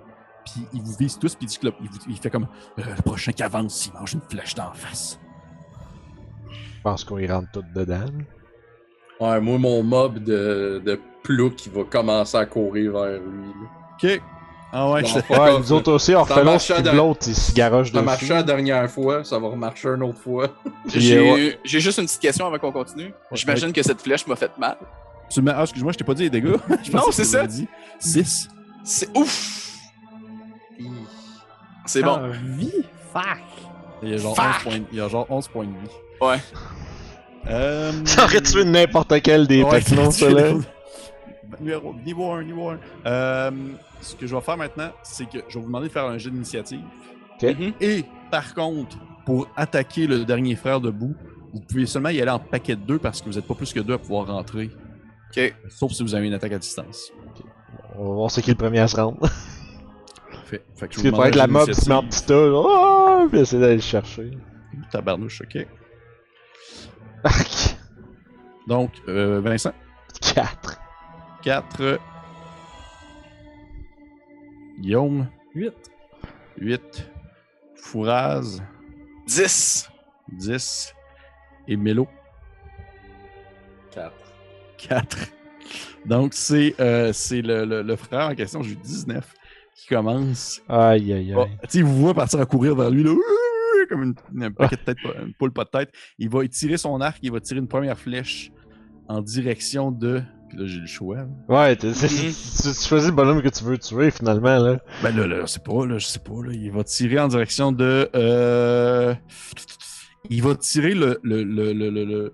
puis 0.46 0.66
il 0.74 0.82
vous 0.82 0.96
vise 0.98 1.18
tous 1.20 1.36
puis 1.36 1.46
il, 1.46 1.50
dit 1.50 1.58
que 1.60 1.68
là, 1.68 1.72
il, 1.82 1.90
vous- 1.90 1.98
il 2.10 2.18
fait 2.18 2.30
comme 2.30 2.48
euh, 2.80 2.84
le 2.96 3.02
prochain 3.02 3.32
qui 3.32 3.44
avance, 3.44 3.88
il 3.88 3.94
mange 4.00 4.14
une 4.14 4.22
flèche 4.22 4.56
d'en 4.56 4.72
face. 4.74 5.20
Je 6.50 6.82
pense 6.84 7.04
qu'on 7.04 7.18
y 7.18 7.28
rentre 7.28 7.50
tout 7.52 7.64
dedans. 7.76 8.06
Ouais, 9.20 9.40
moi, 9.42 9.58
mon 9.58 9.84
mob 9.84 10.20
de, 10.24 10.82
de 10.86 11.00
plouc 11.24 11.56
qui 11.56 11.70
va 11.70 11.84
commencer 11.84 12.38
à 12.38 12.46
courir 12.46 12.94
vers 12.94 13.20
lui. 13.20 13.48
là. 13.48 13.70
Ok. 14.16 14.22
Ah 14.72 14.92
ouais, 14.92 15.04
je- 15.04 15.16
Ouais, 15.40 15.58
nous 15.60 15.72
autres 15.74 15.92
aussi, 15.94 16.16
on 16.16 16.24
Ça 16.26 16.36
refait 16.36 16.36
l'autre, 16.46 16.52
marchait 16.52 16.82
dans- 16.84 16.94
l'autre, 16.94 17.28
il 17.28 17.36
se 17.36 17.52
garoche 17.54 17.92
Ça 17.92 18.00
a 18.00 18.02
marché 18.04 18.22
dessus. 18.28 18.34
la 18.34 18.44
dernière 18.44 18.90
fois, 18.90 19.24
ça 19.24 19.40
va 19.40 19.48
remarcher 19.50 19.90
une 19.90 20.04
autre 20.04 20.20
fois. 20.20 20.48
J'ai 20.86 21.20
ouais. 21.20 21.60
juste 21.64 21.98
une 21.98 22.06
petite 22.06 22.22
question 22.22 22.46
avant 22.46 22.60
qu'on 22.60 22.72
continue. 22.72 23.12
J'imagine 23.32 23.74
que 23.74 23.82
cette 23.84 24.02
flèche 24.02 24.26
m'a 24.28 24.36
fait 24.36 24.52
mal. 24.60 24.78
Tu 25.30 25.42
ah, 25.48 25.62
excuse-moi, 25.64 25.92
je 25.92 25.98
t'ai 25.98 26.04
pas 26.04 26.14
dit 26.14 26.24
les 26.24 26.30
dégâts. 26.30 26.56
Je 26.84 26.92
Non, 26.92 27.04
c'est 27.12 27.24
ça. 27.26 27.38
m'avais 27.42 27.50
dit 27.50 27.68
6. 28.00 28.48
C'est 28.84 29.16
ouf! 29.18 29.69
C'est 31.90 32.04
bon. 32.04 32.20
Ah, 32.22 32.28
vie? 32.44 32.72
Fuck! 33.12 33.24
Il 34.04 34.10
y 34.10 34.14
a 34.14 34.18
genre 34.18 34.36
Fuck. 34.36 34.46
11 34.46 34.64
points, 34.64 34.86
il 34.92 34.98
y 34.98 35.02
a 35.02 35.08
genre 35.08 35.26
11 35.28 35.48
points 35.48 35.66
de 35.66 35.72
vie. 35.72 35.96
Ouais. 36.22 36.38
Euh... 37.50 37.92
Ça 38.06 38.26
aurait 38.26 38.42
tué 38.42 38.64
n'importe 38.64 39.20
quel 39.24 39.48
des 39.48 39.64
Ouais, 39.64 39.82
technos, 39.82 40.04
là. 40.04 40.12
tué 40.12 40.58
Numéro, 41.60 41.96
niveau 42.06 42.32
1, 42.32 42.44
niveau 42.44 42.70
1. 42.70 42.80
Euh, 43.08 43.52
ce 44.02 44.16
que 44.16 44.28
je 44.28 44.36
vais 44.36 44.42
faire 44.42 44.56
maintenant, 44.58 44.92
c'est 45.02 45.28
que 45.28 45.40
je 45.48 45.56
vais 45.56 45.60
vous 45.62 45.66
demander 45.66 45.88
de 45.88 45.92
faire 45.92 46.06
un 46.06 46.20
jeu 46.20 46.30
d'initiative. 46.30 46.84
Mhm. 47.42 47.74
Et 47.82 48.06
par 48.30 48.54
contre, 48.54 48.96
pour 49.26 49.48
attaquer 49.58 50.06
le 50.06 50.26
dernier 50.26 50.56
frère 50.56 50.80
debout, 50.80 51.16
vous 51.52 51.60
pouvez 51.62 51.88
seulement 51.88 52.10
y 52.10 52.22
aller 52.22 52.30
en 52.30 52.38
paquet 52.38 52.76
de 52.76 52.82
deux 52.82 53.00
parce 53.00 53.20
que 53.20 53.30
vous 53.30 53.36
n'êtes 53.36 53.48
pas 53.48 53.56
plus 53.56 53.74
que 53.74 53.80
deux 53.80 53.96
à 53.96 53.98
pouvoir 53.98 54.28
rentrer. 54.28 54.70
Ok. 55.32 55.56
Sauf 55.70 55.92
si 55.92 56.04
vous 56.04 56.14
avez 56.14 56.28
une 56.28 56.34
attaque 56.34 56.54
à 56.54 56.60
distance. 56.60 57.12
On 57.98 58.10
va 58.10 58.14
voir 58.14 58.32
c'est 58.32 58.44
qui 58.44 58.52
le 58.52 58.58
premier 58.58 58.80
à 58.80 58.88
se 58.88 58.96
rendre. 58.96 59.18
Fait, 60.50 60.64
fait 60.76 60.88
que 60.88 61.08
être 61.08 61.20
un 61.20 61.30
la 61.32 61.48
mob 61.48 61.72
se 61.72 61.88
met 61.90 61.96
en 61.96 62.02
d'initiative. 62.02 62.10
petit 62.10 62.26
tas, 62.26 62.48
là. 62.48 63.28
Puis 63.30 63.40
essayer 63.40 63.62
d'aller 63.62 63.76
le 63.76 63.82
chercher. 63.82 64.32
Tabarnouche, 64.92 65.42
ok. 65.42 65.68
Arc. 67.24 67.78
Donc, 68.68 68.92
euh, 69.08 69.42
Vincent, 69.42 69.74
4. 70.34 70.80
4. 71.44 72.00
Guillaume, 74.80 75.28
8. 75.56 75.74
8. 76.58 77.10
Fouraz, 77.76 78.62
10. 79.28 79.90
10. 80.32 80.94
Et 81.68 81.76
Mélo, 81.76 82.08
4. 83.92 84.12
4. 84.78 85.18
Donc, 86.06 86.34
c'est 86.34 86.76
euh, 86.80 87.12
c'est 87.14 87.42
le, 87.42 87.66
le- 87.66 87.82
le 87.82 87.96
frère 87.96 88.30
en 88.30 88.36
question, 88.36 88.62
j'ai 88.64 88.72
eu 88.72 88.76
19, 88.78 89.34
qui 89.82 89.88
commence. 89.88 90.62
Aïe, 90.68 91.14
aïe, 91.14 91.34
Oh, 91.36 91.42
aïe. 91.42 91.50
tu 91.64 91.70
sais, 91.70 91.78
il 91.80 91.84
vous 91.86 91.98
voit 91.98 92.14
partir 92.14 92.40
à 92.40 92.46
courir 92.46 92.76
vers 92.76 92.90
lui, 92.90 93.04
là, 93.04 93.12
comme 93.90 94.04
une, 94.04 94.16
une, 94.36 94.54
paquet 94.54 94.76
de 94.76 94.82
tête, 94.82 94.98
une 95.26 95.34
poule 95.34 95.52
pas 95.52 95.64
de 95.64 95.70
tête. 95.70 95.92
Il 96.20 96.30
va 96.30 96.48
tirer 96.48 96.78
son 96.78 97.00
arc, 97.02 97.18
il 97.24 97.32
va 97.32 97.40
tirer 97.40 97.60
une 97.60 97.68
première 97.68 97.98
flèche 97.98 98.52
en 99.08 99.22
direction 99.22 99.92
de. 99.92 100.22
Puis 100.50 100.58
là, 100.58 100.66
j'ai 100.66 100.80
le 100.80 100.88
choix. 100.88 101.18
là. 101.18 101.28
Ouais, 101.48 101.78
c'est- 101.80 102.08
tu, 102.08 102.16
tu 102.74 102.88
choisis 102.88 103.10
le 103.10 103.16
bonhomme 103.16 103.42
que 103.42 103.50
tu 103.50 103.64
veux 103.64 103.78
tuer 103.78 104.10
finalement, 104.12 104.58
là. 104.58 104.80
Ben 105.04 105.16
là, 105.16 105.28
là, 105.28 105.42
je 105.42 105.46
sais 105.46 105.60
pas, 105.60 105.86
là, 105.86 105.98
je 106.00 106.06
sais 106.08 106.20
pas, 106.20 106.34
là. 106.44 106.52
Il 106.54 106.72
va 106.72 106.84
tirer 106.84 107.20
en 107.20 107.28
direction 107.28 107.72
de. 107.72 108.10
Euh... 108.16 109.14
Il 110.30 110.42
va 110.44 110.56
tirer 110.56 110.94
le, 110.94 111.20
le, 111.24 111.44
le, 111.44 111.74
le, 111.74 111.90
le- 111.90 112.06
le- 112.06 112.34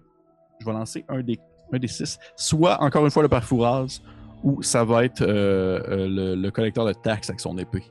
Je 0.60 0.66
vais 0.66 0.72
lancer 0.74 1.06
un 1.10 1.22
des, 1.22 1.38
un 1.74 1.78
des 1.78 1.88
six. 1.88 2.18
Soit, 2.36 2.82
encore 2.82 3.06
une 3.06 3.12
fois, 3.12 3.22
le 3.24 3.30
parfouraz, 3.30 4.02
ou 4.46 4.62
ça 4.62 4.84
va 4.86 5.04
être 5.04 5.22
euh, 5.24 5.80
euh, 5.90 6.08
le, 6.08 6.36
le 6.36 6.52
collecteur 6.52 6.86
de 6.86 6.94
taxes 6.94 7.30
avec 7.30 7.40
son 7.42 7.58
épée. 7.58 7.84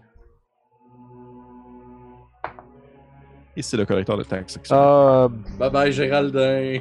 Et 3.57 3.63
c'est 3.63 3.77
le 3.77 3.85
collecteur 3.85 4.17
de 4.17 4.23
taxes 4.25 4.55
avec 4.57 4.67
son 4.67 4.75
Euh, 4.75 5.29
Bye 5.59 5.71
bye, 5.71 5.93
Géraldin. 5.93 6.79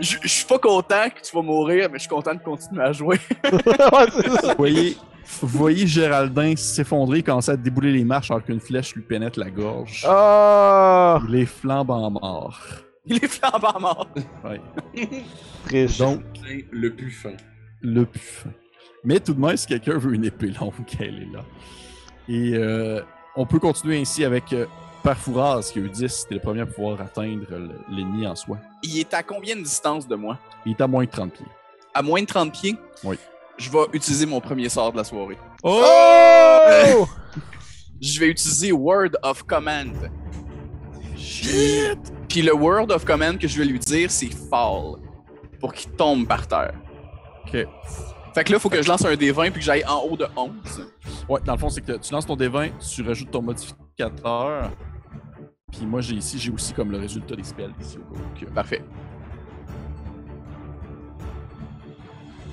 Je 0.00 0.16
je 0.22 0.28
suis 0.28 0.46
pas 0.46 0.58
content 0.58 1.08
que 1.14 1.20
tu 1.22 1.34
vas 1.34 1.42
mourir, 1.42 1.88
mais 1.90 1.98
je 1.98 2.02
suis 2.04 2.08
content 2.08 2.34
de 2.34 2.40
continuer 2.40 2.82
à 2.82 2.92
jouer. 2.92 3.18
Vous 4.42 4.54
voyez, 4.56 4.96
vous 5.40 5.46
voyez 5.48 5.86
Géraldin 5.86 6.54
s'effondrer, 6.56 7.22
commencer 7.22 7.52
à 7.52 7.56
débouler 7.56 7.92
les 7.92 8.04
marches 8.04 8.30
alors 8.30 8.42
qu'une 8.44 8.60
flèche 8.60 8.94
lui 8.94 9.02
pénètre 9.02 9.38
la 9.38 9.50
gorge. 9.50 10.04
Ah, 10.08 11.20
Il 11.28 11.34
est 11.36 11.46
flambant 11.46 12.10
mort. 12.10 12.60
Il 13.06 13.16
est 13.16 13.28
flambant 13.28 13.78
mort. 13.80 14.08
Ouais. 14.44 14.60
Donc, 15.98 16.22
Le 16.70 16.88
plus 16.94 17.10
fin. 17.10 17.32
Le 17.82 18.04
plus 18.06 18.20
fin. 18.20 18.50
Mais 19.04 19.18
tout 19.20 19.34
de 19.34 19.40
même, 19.40 19.56
si 19.56 19.66
quelqu'un 19.66 19.98
veut 19.98 20.14
une 20.14 20.24
épée 20.24 20.48
longue, 20.60 20.72
elle 21.00 21.22
est 21.22 21.32
là. 21.32 21.44
Et 22.28 22.54
euh, 22.54 23.00
on 23.36 23.46
peut 23.46 23.58
continuer 23.58 24.00
ainsi 24.00 24.24
avec 24.24 24.52
euh, 24.52 24.66
Parfouraz, 25.02 25.70
qui 25.72 25.80
a 25.80 25.82
eu 25.82 25.88
10. 25.90 26.08
C'était 26.08 26.34
le 26.36 26.40
premier 26.40 26.60
à 26.60 26.66
pouvoir 26.66 27.00
atteindre 27.00 27.44
le- 27.50 27.70
l'ennemi 27.90 28.26
en 28.26 28.36
soi. 28.36 28.58
Il 28.84 28.98
est 28.98 29.12
à 29.12 29.22
combien 29.22 29.56
de 29.56 29.62
distance 29.62 30.06
de 30.06 30.14
moi? 30.14 30.38
Il 30.64 30.72
est 30.72 30.80
à 30.80 30.86
moins 30.86 31.04
de 31.04 31.10
30 31.10 31.32
pieds. 31.32 31.46
À 31.94 32.02
moins 32.02 32.20
de 32.22 32.26
30 32.26 32.52
pieds? 32.52 32.76
Oui. 33.04 33.18
Je 33.58 33.70
vais 33.70 33.78
utiliser 33.92 34.24
mon 34.26 34.40
premier 34.40 34.68
sort 34.68 34.92
de 34.92 34.96
la 34.96 35.04
soirée. 35.04 35.36
Oh! 35.62 37.06
Je 38.00 38.18
vais 38.18 38.28
utiliser 38.28 38.72
Word 38.72 39.10
of 39.22 39.42
Command. 39.44 40.10
Shit! 41.16 41.98
Puis 42.28 42.42
le 42.42 42.54
Word 42.54 42.90
of 42.90 43.04
Command 43.04 43.38
que 43.38 43.46
je 43.46 43.58
vais 43.58 43.64
lui 43.64 43.78
dire, 43.78 44.10
c'est 44.10 44.30
Fall. 44.50 44.94
Pour 45.60 45.72
qu'il 45.72 45.92
tombe 45.92 46.26
par 46.26 46.46
terre. 46.48 46.72
Ok. 47.46 47.66
Fait 48.34 48.44
que 48.44 48.52
là, 48.52 48.58
faut 48.58 48.70
que 48.70 48.80
je 48.82 48.88
lance 48.88 49.04
un 49.04 49.12
D20 49.14 49.50
puis 49.50 49.60
que 49.60 49.64
j'aille 49.66 49.84
en 49.84 50.00
haut 50.04 50.16
de 50.16 50.26
11. 50.36 50.50
Ouais, 51.28 51.40
dans 51.44 51.52
le 51.52 51.58
fond, 51.58 51.68
c'est 51.68 51.82
que 51.82 51.92
tu 51.98 52.12
lances 52.12 52.24
ton 52.26 52.36
D20, 52.36 52.70
tu 52.78 53.02
rajoutes 53.02 53.30
ton 53.30 53.42
modificateur. 53.42 54.70
Puis 55.70 55.84
moi, 55.86 56.00
j'ai 56.00 56.14
ici, 56.14 56.38
j'ai 56.38 56.50
aussi 56.50 56.72
comme 56.72 56.90
le 56.90 56.98
résultat 56.98 57.36
des 57.36 57.42
spells 57.44 57.72
ici. 57.80 57.98
au 57.98 58.38
que- 58.40 58.50
Parfait. 58.50 58.82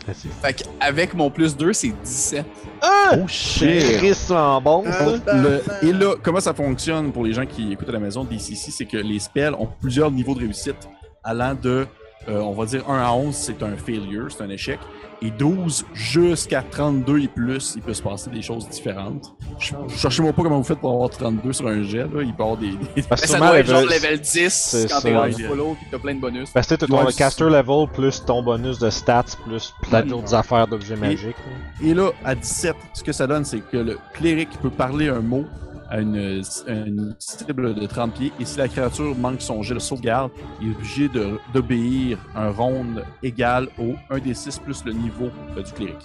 Ah, 0.07 0.13
c'est- 0.13 0.29
Fait 0.29 0.53
qu'avec 0.53 1.13
mon 1.13 1.29
plus 1.29 1.55
2, 1.55 1.71
c'est 1.73 1.89
17. 2.03 2.45
Ah! 2.81 3.11
Oh 3.13 3.25
C'est 3.27 3.99
shit! 3.99 4.33
bon, 4.63 4.83
ça. 4.85 5.33
Le- 5.35 5.61
et 5.83 5.91
là, 5.93 6.15
comment 6.21 6.39
ça 6.39 6.53
fonctionne 6.53 7.11
pour 7.11 7.25
les 7.25 7.33
gens 7.33 7.45
qui 7.45 7.73
écoutent 7.73 7.89
à 7.89 7.93
la 7.93 7.99
maison 7.99 8.23
DCC, 8.23 8.71
c'est 8.71 8.85
que 8.85 8.97
les 8.97 9.19
spells 9.19 9.53
ont 9.59 9.67
plusieurs 9.79 10.09
niveaux 10.09 10.33
de 10.33 10.39
réussite, 10.39 10.87
allant 11.23 11.53
de, 11.53 11.85
euh, 12.27 12.39
on 12.41 12.51
va 12.53 12.65
dire 12.65 12.87
1 12.89 12.99
à 12.99 13.11
11, 13.13 13.33
c'est 13.33 13.63
un 13.63 13.75
failure, 13.77 14.27
c'est 14.29 14.43
un 14.43 14.49
échec, 14.49 14.79
et 15.21 15.31
12 15.31 15.85
jusqu'à 15.93 16.61
32 16.61 17.19
et 17.19 17.27
plus, 17.27 17.73
il 17.75 17.81
peut 17.81 17.93
se 17.93 18.01
passer 18.01 18.29
des 18.29 18.41
choses 18.41 18.67
différentes. 18.69 19.33
Je- 19.57 19.73
Cherchez-moi 19.97 20.31
pas 20.33 20.43
comment 20.43 20.57
vous 20.57 20.63
faites 20.63 20.79
pour 20.79 20.91
avoir 20.93 21.09
32 21.09 21.51
sur 21.53 21.67
un 21.67 21.83
jet, 21.83 22.03
là. 22.13 22.21
il 22.21 22.33
peut 22.33 22.43
avoir 22.43 22.57
des... 22.57 22.71
des- 22.95 23.01
Parce 23.03 23.25
ça 23.25 23.37
doit 23.37 23.59
être 23.59 23.67
genre 23.67 23.81
level- 23.81 23.95
level 24.03 24.19
10 24.19 24.49
c'est 24.53 24.89
quand 24.89 25.01
t'es 25.01 25.15
rendu 25.15 25.43
follow 25.45 25.73
pis 25.79 25.85
t'as 25.91 25.97
plein 25.99 26.15
de 26.15 26.19
bonus. 26.21 26.49
Parce 26.51 26.67
que 26.67 26.75
t'as 26.75 26.87
ton 26.87 27.05
caster 27.05 27.45
level 27.45 27.87
plus 27.93 28.23
ton 28.25 28.43
bonus 28.43 28.79
de 28.79 28.89
stats 28.89 29.25
plus 29.45 29.73
plein 29.81 30.03
d'autres 30.03 30.33
affaires 30.35 30.67
d'objets 30.67 30.95
magiques. 30.95 31.35
Et 31.83 31.93
là, 31.93 32.11
à 32.23 32.35
17, 32.35 32.75
ce 32.93 33.03
que 33.03 33.11
ça 33.11 33.27
donne, 33.27 33.43
c'est 33.45 33.59
que 33.59 33.77
le 33.77 33.97
cléric 34.13 34.49
peut 34.61 34.69
parler 34.69 35.09
un 35.09 35.21
mot 35.21 35.45
à 35.89 36.01
une, 36.01 36.41
à 36.67 36.71
une 36.71 37.15
cible 37.19 37.73
de 37.73 37.85
30 37.85 38.13
pieds, 38.13 38.31
et 38.39 38.45
si 38.45 38.57
la 38.57 38.67
créature 38.67 39.15
manque 39.15 39.41
son 39.41 39.63
jet 39.63 39.73
de 39.73 39.79
sauvegarde, 39.79 40.31
il 40.61 40.69
est 40.69 40.75
obligé 40.75 41.09
d'obéir 41.53 42.17
un 42.35 42.49
round 42.49 43.03
égal 43.23 43.67
au 43.77 43.95
1 44.09 44.19
des 44.19 44.33
6 44.33 44.59
plus 44.59 44.85
le 44.85 44.93
niveau 44.93 45.29
euh, 45.57 45.63
du 45.63 45.71
cléric. 45.71 45.97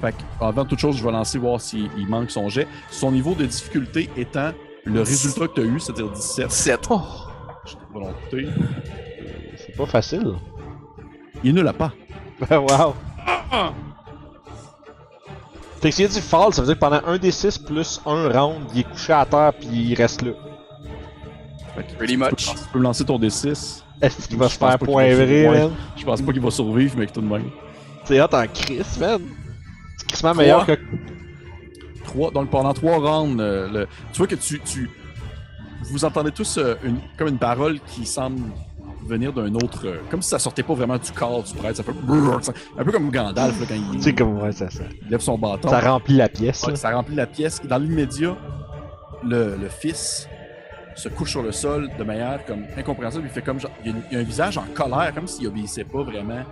Fait 0.00 0.12
que, 0.12 0.44
avant 0.44 0.64
toute 0.64 0.78
chose, 0.78 0.96
je 0.96 1.04
vais 1.04 1.12
lancer 1.12 1.38
voir 1.38 1.60
s'il 1.60 1.88
il 1.96 2.08
manque 2.08 2.30
son 2.30 2.48
jet. 2.48 2.66
Son 2.90 3.12
niveau 3.12 3.34
de 3.34 3.46
difficulté 3.46 4.10
étant 4.16 4.52
le 4.84 5.00
résultat 5.00 5.48
que 5.48 5.54
tu 5.54 5.60
as 5.60 5.64
eu, 5.64 5.80
c'est-à-dire 5.80 6.10
17. 6.10 6.48
17. 6.48 6.86
Oh, 6.90 7.00
c'est 9.56 9.76
pas 9.76 9.86
facile. 9.86 10.34
Il 11.44 11.54
ne 11.54 11.62
l'a 11.62 11.72
pas. 11.72 11.92
wow. 12.50 12.94
Fait 15.86 15.90
que 15.90 15.94
s'il 15.96 16.04
y 16.06 16.08
a 16.08 16.12
du 16.12 16.20
fall, 16.20 16.52
ça 16.52 16.62
veut 16.62 16.66
dire 16.66 16.74
que 16.74 16.80
pendant 16.80 17.00
un 17.06 17.16
des 17.16 17.30
6 17.30 17.58
plus 17.58 18.00
un 18.06 18.28
round, 18.28 18.56
il 18.74 18.80
est 18.80 18.82
couché 18.82 19.12
à 19.12 19.24
terre 19.24 19.52
puis 19.56 19.68
il 19.70 19.94
reste 19.94 20.22
là. 20.22 20.32
Pretty 21.96 22.16
much. 22.16 22.34
Tu 22.54 22.54
peux 22.72 22.80
lancer 22.80 23.04
ton 23.04 23.18
D6. 23.20 23.82
Est-ce 24.02 24.26
qu'il 24.28 24.36
va 24.36 24.48
se 24.48 24.58
faire 24.58 24.78
poivrer, 24.78 25.48
man? 25.48 25.70
Je 25.96 26.04
pense 26.04 26.20
pas 26.22 26.32
qu'il 26.32 26.42
va 26.42 26.50
survivre, 26.50 26.94
mais 26.98 27.06
tout 27.06 27.20
de 27.20 27.26
même. 27.26 27.50
C'est 28.04 28.20
hot 28.20 28.26
en 28.32 28.46
crise, 28.48 28.98
man. 28.98 29.20
C'est 29.98 30.08
crissement 30.08 30.34
meilleur 30.34 30.66
que. 30.66 30.72
Trois, 32.04 32.30
donc 32.32 32.50
pendant 32.50 32.72
trois 32.74 32.96
rounds, 32.98 33.40
euh, 33.40 33.68
le- 33.70 33.86
tu 34.12 34.18
vois 34.18 34.26
que 34.26 34.34
tu, 34.34 34.58
tu 34.60 34.90
vous 35.90 36.04
entendez 36.04 36.32
tous 36.32 36.58
euh, 36.58 36.74
une, 36.82 36.98
comme 37.16 37.28
une 37.28 37.38
parole 37.38 37.78
qui 37.86 38.06
semble 38.06 38.40
venir 39.06 39.32
d'un 39.32 39.54
autre, 39.54 39.86
euh, 39.86 39.96
comme 40.10 40.22
si 40.22 40.28
ça 40.28 40.38
sortait 40.38 40.62
pas 40.62 40.74
vraiment 40.74 40.98
du 40.98 41.10
corps 41.12 41.42
du 41.42 41.54
prêtre, 41.54 41.76
ça 41.76 41.82
fait 41.82 41.92
brrr, 41.92 42.42
ça- 42.42 42.52
un 42.78 42.84
peu 42.84 42.92
comme 42.92 43.10
Gandalf 43.10 43.58
là, 43.60 43.66
quand 43.68 43.74
il, 44.06 44.14
comme 44.14 44.40
ouais, 44.42 44.52
ça, 44.52 44.68
ça, 44.70 44.82
il 45.02 45.08
lève 45.10 45.20
son 45.20 45.38
bâton. 45.38 45.68
ça 45.68 45.80
remplit 45.80 46.16
la 46.16 46.28
pièce. 46.28 46.62
Ouais, 46.66 46.76
ça 46.76 46.90
remplit 46.94 47.14
la 47.16 47.26
pièce. 47.26 47.60
Et 47.64 47.68
dans 47.68 47.78
l'immédiat, 47.78 48.36
le, 49.24 49.56
le 49.56 49.68
fils 49.68 50.28
se 50.94 51.08
couche 51.08 51.30
sur 51.32 51.42
le 51.42 51.52
sol 51.52 51.90
de 51.98 52.04
manière 52.04 52.44
comme 52.46 52.64
incompréhensible. 52.76 53.24
Il 53.26 53.30
fait 53.30 53.42
comme 53.42 53.60
genre, 53.60 53.70
il 53.84 53.90
y 53.90 53.94
a, 53.94 53.96
il 54.12 54.16
a 54.16 54.20
un 54.20 54.24
visage 54.24 54.56
en 54.58 54.64
colère, 54.74 55.12
comme 55.14 55.26
s'il 55.26 55.46
obéissait 55.46 55.84
pas 55.84 56.02
vraiment 56.02 56.42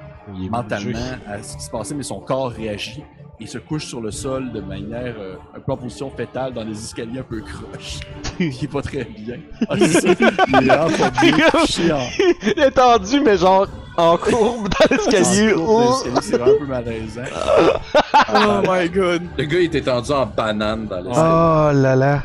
mentalement 0.51 0.98
à 1.26 1.43
ce 1.43 1.56
qui 1.56 1.62
se 1.62 1.70
passait, 1.70 1.94
mais 1.94 2.02
son 2.02 2.20
corps 2.20 2.51
réagit. 2.51 3.02
Il 3.40 3.48
se 3.48 3.59
couche 3.59 3.86
sur 3.86 4.01
le 4.01 4.11
sol 4.12 4.52
de 4.52 4.61
manière 4.61 5.15
euh, 5.19 5.35
un 5.56 5.61
peu 5.61 5.73
en 5.73 5.77
position 5.77 6.11
fétale 6.11 6.52
dans 6.55 6.65
des 6.65 6.73
escaliers 6.73 7.19
un 7.19 7.24
peu 7.24 7.40
croches. 7.40 7.98
il 8.39 8.47
est 8.65 8.69
pas 8.70 8.82
très 8.82 9.05
bien. 9.05 9.36
Ah, 9.69 9.74
c'est 9.78 10.01
ça. 10.01 10.09
Il 10.48 10.69
est 10.69 10.78
enfoncé, 10.78 11.32
couché 11.51 11.93
en, 11.93 11.98
Il 12.56 12.61
est 12.62 12.70
tendu, 12.70 13.20
mais 13.20 13.36
genre 13.36 13.66
en 13.97 14.16
courbe 14.16 14.69
dans 14.69 14.97
l'escalier. 14.97 15.52
en 15.55 15.65
Oh! 15.66 15.94
C'est 16.23 16.36
vraiment 16.36 16.55
un 16.55 16.59
peu 16.59 16.66
malaisant. 16.66 17.23
Oh 18.32 18.62
my 18.69 18.89
god. 18.89 19.23
Le 19.36 19.44
gars, 19.44 19.59
il 19.59 19.65
était 19.65 19.81
tendu 19.81 20.12
en 20.12 20.27
banane 20.27 20.86
dans 20.86 21.01
les 21.01 21.11
Oh 21.11 21.70
là 21.74 21.97
là. 21.97 22.23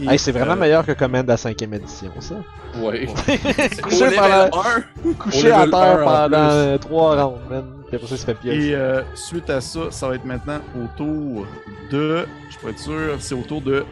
Et, 0.00 0.08
Hey, 0.08 0.18
c'est 0.18 0.32
vraiment 0.32 0.52
euh, 0.52 0.56
meilleur 0.56 0.84
que 0.84 0.92
Command 0.92 1.28
à 1.30 1.34
5ème 1.36 1.74
édition, 1.74 2.10
ça. 2.20 2.36
Ouais. 2.78 3.06
Couché 3.82 4.04
level 4.04 4.50
pendant, 4.50 4.62
1, 5.10 5.12
couché 5.14 5.50
à 5.52 5.66
terre 5.66 5.76
1 5.76 6.02
en 6.02 6.28
pendant 6.28 6.78
3 6.78 7.24
rounds, 7.24 7.40
man. 7.50 7.64
Puis 7.86 7.96
après 7.96 8.08
ça, 8.08 8.16
se 8.16 8.24
fait 8.26 8.34
piège. 8.34 8.64
Et 8.66 8.74
euh, 8.74 9.02
suite 9.14 9.48
à 9.48 9.60
ça, 9.60 9.90
ça 9.90 10.08
va 10.08 10.16
être 10.16 10.24
maintenant 10.24 10.58
au 10.76 10.86
tour 10.96 11.46
de. 11.90 12.26
Je 12.50 12.58
peux 12.58 12.70
être 12.70 12.78
sûr, 12.78 13.16
c'est 13.20 13.34
au 13.34 13.42
tour 13.42 13.60
de. 13.62 13.84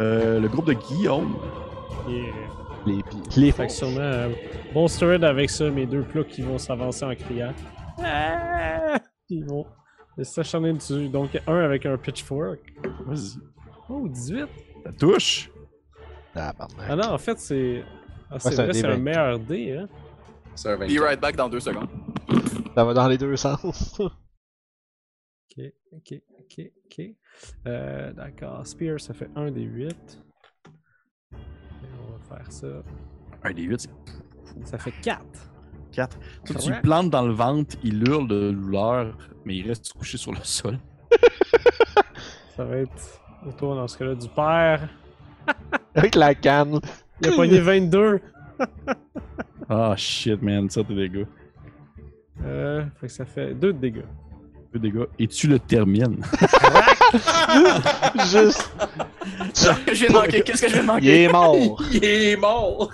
euh, 0.00 0.40
le 0.40 0.48
groupe 0.48 0.66
de 0.66 0.72
Guillaume. 0.74 1.36
Et, 2.10 2.24
Les 2.86 3.02
pieds. 3.02 3.42
Les 3.44 3.52
fait 3.52 3.66
que 3.68 3.72
sûrement, 3.72 4.00
euh, 4.00 4.28
bon 4.74 4.86
avec 5.22 5.48
ça, 5.48 5.70
mes 5.70 5.86
deux 5.86 6.02
plats 6.02 6.24
qui 6.24 6.42
vont 6.42 6.58
s'avancer 6.58 7.04
en 7.04 7.14
criant. 7.14 7.52
Ah! 8.02 8.98
Puis 9.26 9.36
Ils 9.36 9.46
vont 9.46 9.64
s'acharner 10.22 10.72
dessus. 10.72 11.08
Donc, 11.08 11.30
un 11.46 11.60
avec 11.60 11.86
un 11.86 11.96
pitchfork. 11.96 12.58
Vas-y. 13.06 13.38
Oh, 13.88 14.06
18! 14.08 14.46
Ça 14.84 14.92
touche. 14.92 15.50
Tabarnak. 16.34 16.86
Ah 16.88 16.96
non, 16.96 17.04
en 17.12 17.18
fait, 17.18 17.38
c'est. 17.38 17.84
Ah, 18.30 18.38
c'est 18.38 18.50
c'est 18.52 18.60
un 18.60 18.64
vrai, 18.64 18.74
c'est 18.74 18.82
D20. 18.82 18.92
un 18.92 18.96
meilleur 18.98 19.38
dé, 19.38 19.76
hein? 19.78 19.88
C'est 20.54 20.70
un 20.70 20.76
be 20.76 20.80
24. 20.80 21.02
right 21.02 21.20
back 21.20 21.36
dans 21.36 21.48
deux 21.48 21.60
secondes. 21.60 21.88
Ça 22.74 22.84
va 22.84 22.94
dans 22.94 23.08
les 23.08 23.18
deux 23.18 23.36
sens. 23.36 24.00
Ok, 25.56 25.64
ok, 25.92 26.20
ok, 26.40 26.72
ok. 26.86 27.04
Euh, 27.68 28.12
D'accord. 28.12 28.66
Spear, 28.66 28.98
ça 28.98 29.14
fait 29.14 29.30
1 29.36 29.52
des 29.52 29.62
8. 29.62 30.20
On 31.32 31.36
va 32.28 32.36
faire 32.38 32.50
ça. 32.50 32.66
Un 33.44 33.52
des 33.52 33.62
8, 33.62 33.80
c'est. 33.80 33.90
Ça 34.66 34.78
fait 34.78 34.90
4. 35.00 35.22
4. 35.92 36.18
Toi, 36.18 36.26
tu 36.44 36.52
le 36.54 36.58
Correct. 36.58 36.82
plantes 36.82 37.10
dans 37.10 37.24
le 37.24 37.32
ventre, 37.32 37.76
il 37.84 38.02
hurle 38.08 38.26
de 38.26 38.50
douleur, 38.50 39.16
mais 39.44 39.54
il 39.56 39.68
reste 39.68 39.92
couché 39.92 40.18
sur 40.18 40.32
le 40.32 40.42
sol. 40.42 40.76
Ça 42.56 42.64
va 42.64 42.78
être 42.78 43.20
autour 43.46 43.74
dans 43.74 43.88
ce 43.88 43.98
cas-là 43.98 44.14
du 44.14 44.28
père. 44.28 44.88
Avec 45.94 46.14
la 46.14 46.34
canne. 46.34 46.80
Il 47.20 47.28
a 47.28 47.32
pogné 47.32 47.60
22. 47.60 48.20
Ah 49.66 49.94
shit, 49.96 50.42
man, 50.42 50.68
ça 50.68 50.82
t'es 50.84 50.94
dégâts. 50.94 51.24
Euh, 52.44 52.84
fait 53.00 53.06
que 53.06 53.12
ça 53.12 53.24
fait 53.24 53.54
2 53.54 53.72
de 53.72 53.78
dégâts. 53.78 54.04
Peu 54.70 54.78
de 54.78 54.88
dégâts. 54.90 55.06
Et 55.18 55.26
tu 55.26 55.48
le 55.48 55.58
termines. 55.58 56.22
Juste. 58.30 58.70
Qu'est-ce 59.54 59.84
que 59.86 59.94
je 59.94 60.06
de 60.06 60.12
manquer? 60.12 60.42
Qu'est-ce 60.42 60.62
que 60.62 60.68
je 60.68 60.80
viens 60.80 60.96
de 60.96 61.00
Il 61.02 61.08
est 61.08 61.32
mort. 61.32 61.82
Il 61.92 62.04
est 62.04 62.36
mort! 62.36 62.92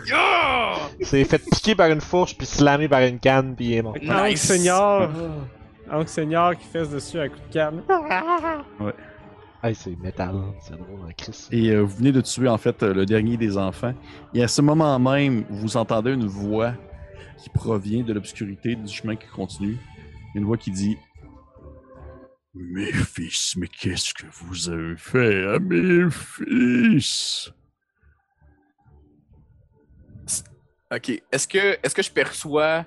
Il 1.01 1.07
s'est 1.07 1.25
fait 1.25 1.39
piquer 1.39 1.75
par 1.75 1.89
une 1.91 2.01
fourche, 2.01 2.37
puis 2.37 2.47
slammer 2.47 2.87
par 2.87 3.01
une 3.01 3.19
canne, 3.19 3.57
puis 3.57 3.67
il 3.67 3.75
est 3.75 3.83
mort. 3.83 3.97
Nice. 4.01 4.41
Senior. 4.43 5.09
Hank 5.91 6.09
Senior 6.09 6.57
qui 6.57 6.67
fesse 6.67 6.91
dessus 6.91 7.19
à 7.19 7.29
coup 7.29 7.39
de 7.49 7.53
canne. 7.53 7.83
Hey, 9.63 9.75
c'est 9.75 9.95
métal. 9.97 10.35
C'est 10.63 10.77
drôle 10.77 11.01
en 11.07 11.13
crise. 11.13 11.49
Et 11.53 11.69
euh, 11.71 11.83
vous 11.83 11.97
venez 11.97 12.13
de 12.13 12.23
tuer 12.23 12.49
en 12.49 12.57
fait 12.57 12.83
euh, 12.83 12.95
le 12.95 13.05
dernier 13.05 13.37
des 13.37 13.59
enfants. 13.59 13.93
Et 14.33 14.43
à 14.43 14.49
ce 14.49 14.63
moment 14.63 14.99
même, 14.99 15.45
vous 15.51 15.77
entendez 15.77 16.13
une 16.13 16.27
voix 16.27 16.73
qui 17.37 17.51
provient 17.51 18.03
de 18.03 18.15
l'obscurité 18.15 18.75
du 18.75 18.91
chemin 18.91 19.17
qui 19.17 19.29
continue. 19.29 19.77
Une 20.35 20.45
voix 20.45 20.57
qui 20.57 20.71
dit 20.71 20.97
Mes 22.55 22.91
fils, 22.93 23.55
mais 23.59 23.69
qu'est-ce 23.69 24.15
que 24.15 24.27
vous 24.33 24.71
avez 24.71 24.97
fait 24.97 25.47
à 25.47 25.59
mes 25.59 26.11
fils? 26.11 27.53
Ok. 30.93 31.23
Est-ce 31.31 31.47
que, 31.47 31.79
est-ce 31.83 31.95
que 31.95 32.03
je 32.03 32.11
perçois 32.11 32.87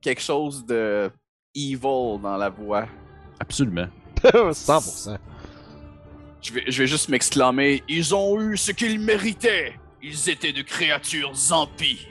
quelque 0.00 0.22
chose 0.22 0.64
de 0.64 1.10
evil 1.52 2.20
dans 2.22 2.36
la 2.36 2.48
voix? 2.48 2.86
Absolument. 3.40 3.88
100%. 4.22 5.18
Je 6.46 6.52
vais, 6.52 6.62
je 6.68 6.82
vais 6.82 6.86
juste 6.86 7.08
m'exclamer 7.08 7.82
Ils 7.88 8.14
ont 8.14 8.40
eu 8.40 8.56
ce 8.56 8.70
qu'ils 8.70 9.00
méritaient! 9.00 9.74
Ils 10.00 10.30
étaient 10.30 10.52
de 10.52 10.62
créatures 10.62 11.32
empies! 11.50 12.06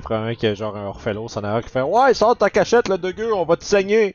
Probablement 0.00 0.34
qu'il 0.38 0.48
y 0.48 0.52
a 0.52 0.54
genre 0.54 0.74
un 0.74 0.86
Orphelos 0.86 1.36
en 1.36 1.44
arrière 1.44 1.62
qui 1.62 1.70
fait 1.70 1.82
Ouais, 1.82 2.14
sors 2.14 2.34
ta 2.34 2.48
cachette, 2.48 2.88
le 2.88 2.96
dégueu, 2.96 3.30
on 3.34 3.44
va 3.44 3.56
te 3.56 3.64
saigner. 3.64 4.14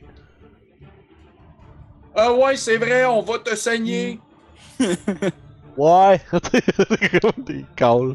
Ah 2.16 2.32
ouais, 2.32 2.56
c'est 2.56 2.78
vrai, 2.78 3.04
on 3.04 3.22
va 3.22 3.38
te 3.38 3.54
saigner! 3.54 4.18
Ouais. 5.76 6.20
Des 7.38 7.64
calls. 7.76 8.14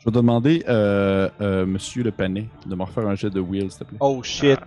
Je 0.00 0.04
vais 0.04 0.10
demander, 0.10 0.64
euh, 0.68 1.28
euh, 1.40 1.64
monsieur 1.64 2.02
le 2.02 2.10
panet, 2.10 2.46
de 2.66 2.74
me 2.74 2.82
refaire 2.82 3.06
un 3.06 3.14
jet 3.14 3.30
de 3.30 3.38
wheel, 3.38 3.70
s'il 3.70 3.78
te 3.78 3.84
plaît. 3.84 3.98
Oh 4.00 4.20
shit. 4.24 4.58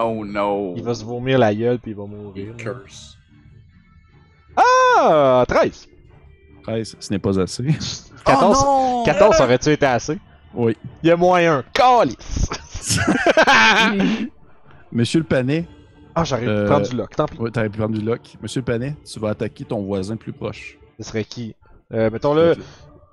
Oh 0.00 0.24
no! 0.24 0.74
Il 0.76 0.82
va 0.82 0.94
se 0.94 1.04
vomir 1.04 1.38
la 1.38 1.54
gueule, 1.54 1.78
puis 1.78 1.90
il 1.92 1.96
va 1.96 2.04
mourir. 2.06 2.54
Curse. 2.56 3.16
Ah, 4.56 5.44
13. 5.48 5.88
13, 6.62 6.96
ce 7.00 7.12
n'est 7.12 7.18
pas 7.18 7.38
assez. 7.40 7.64
14, 8.24 8.58
Oh 8.62 8.64
non! 8.98 9.04
14 9.04 9.40
aurait-tu 9.40 9.70
été 9.70 9.86
assez? 9.86 10.18
oui. 10.54 10.76
Il 11.02 11.08
y 11.08 11.12
a 11.12 11.16
moins 11.16 11.40
un. 11.58 11.64
Calice! 11.72 12.48
Monsieur 14.92 15.20
le 15.20 15.26
panet, 15.26 15.66
Ah, 16.14 16.24
j'aurais 16.24 16.46
Euh, 16.48 16.62
pu 16.64 16.70
prendre 16.70 16.88
du 16.88 16.96
lock, 16.96 17.14
tant 17.16 17.26
pis. 17.26 17.36
ouais, 17.38 17.50
t'aurais 17.50 17.68
pu 17.68 17.78
prendre 17.78 17.96
du 17.96 18.04
lock. 18.04 18.20
Monsieur 18.42 18.60
le 18.60 18.64
panet, 18.64 18.96
tu 19.04 19.20
vas 19.20 19.30
attaquer 19.30 19.64
ton 19.64 19.82
voisin 19.82 20.16
plus 20.16 20.32
proche. 20.32 20.78
Ce 20.98 21.04
serait 21.04 21.24
qui? 21.24 21.54
Euh, 21.92 22.10
mettons 22.10 22.34
là, 22.34 22.54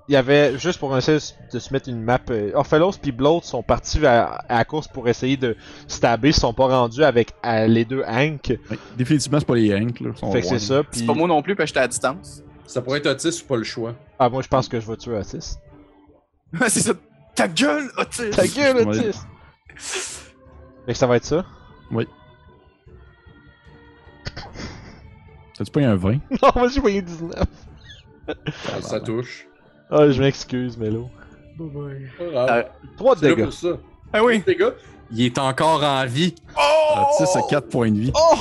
il 0.08 0.12
y 0.12 0.16
avait, 0.16 0.56
juste 0.58 0.78
pour 0.78 0.96
essayer 0.96 1.18
de 1.52 1.58
se 1.58 1.72
mettre 1.72 1.88
une 1.88 2.00
map, 2.00 2.20
euh, 2.30 2.52
Orphelos 2.54 2.92
puis 3.02 3.10
Bloat 3.10 3.40
sont 3.42 3.62
partis 3.62 4.04
à, 4.06 4.26
à 4.48 4.58
la 4.58 4.64
course 4.64 4.86
pour 4.86 5.08
essayer 5.08 5.36
de 5.36 5.56
stabber, 5.88 6.28
ils 6.28 6.34
sont 6.34 6.54
pas 6.54 6.66
rendus 6.66 7.02
avec 7.02 7.32
euh, 7.44 7.66
les 7.66 7.84
deux 7.84 8.04
Hank. 8.06 8.56
Ouais, 8.70 8.78
définitivement, 8.96 9.40
c'est 9.40 9.46
pas 9.46 9.56
les 9.56 9.74
Hank, 9.74 10.00
là. 10.00 10.10
Fait 10.32 10.40
que 10.42 10.46
c'est 10.46 10.60
ça. 10.60 10.82
C'est 10.92 11.06
pas 11.06 11.14
moi 11.14 11.26
non 11.26 11.42
plus, 11.42 11.56
parce 11.56 11.64
que 11.64 11.74
j'étais 11.74 11.84
à 11.84 11.88
distance. 11.88 12.42
Ça 12.66 12.82
pourrait 12.82 12.98
être 12.98 13.06
Otis 13.06 13.42
ou 13.42 13.46
pas 13.46 13.56
le 13.56 13.64
choix. 13.64 13.94
Ah, 14.18 14.28
moi 14.28 14.42
je 14.42 14.48
pense 14.48 14.68
que 14.68 14.78
je 14.80 14.86
vais 14.86 14.96
tuer 14.96 15.16
Otis. 15.16 15.56
c'est 16.68 16.80
ça. 16.80 16.92
Ta 17.34 17.48
gueule, 17.48 17.90
Otis! 17.98 18.30
Ta 18.30 18.46
gueule. 18.46 18.88
Otis! 18.88 19.18
Fait 20.86 20.92
que 20.92 20.98
ça 20.98 21.06
va 21.06 21.16
être 21.16 21.24
ça? 21.24 21.44
T'as-tu 25.56 25.70
pas 25.70 25.80
eu 25.80 25.84
un 25.84 25.96
20? 25.96 26.12
Non, 26.12 26.18
moi 26.54 26.68
j'ai 26.68 26.80
payé 26.80 27.02
19. 27.02 27.44
Ça, 28.26 28.82
ça 28.82 29.00
touche. 29.00 29.46
Ah, 29.90 30.10
je 30.10 30.20
m'excuse, 30.20 30.76
Melo. 30.76 31.08
3 31.56 33.14
de 33.14 33.20
C'est 33.20 33.28
là 33.28 33.34
dégâts. 33.34 33.44
pour 33.44 33.52
ça. 33.52 33.68
Ah 34.12 34.22
oui! 34.24 34.42
Les 34.46 34.56
gars, 34.56 34.72
Il 35.10 35.22
est 35.24 35.38
encore 35.38 35.82
en 35.82 36.04
vie. 36.06 36.34
Oh! 36.58 37.00
Otis 37.20 37.38
a 37.38 37.42
4 37.48 37.68
points 37.68 37.90
de 37.90 37.98
vie. 38.00 38.12
Oh! 38.14 38.34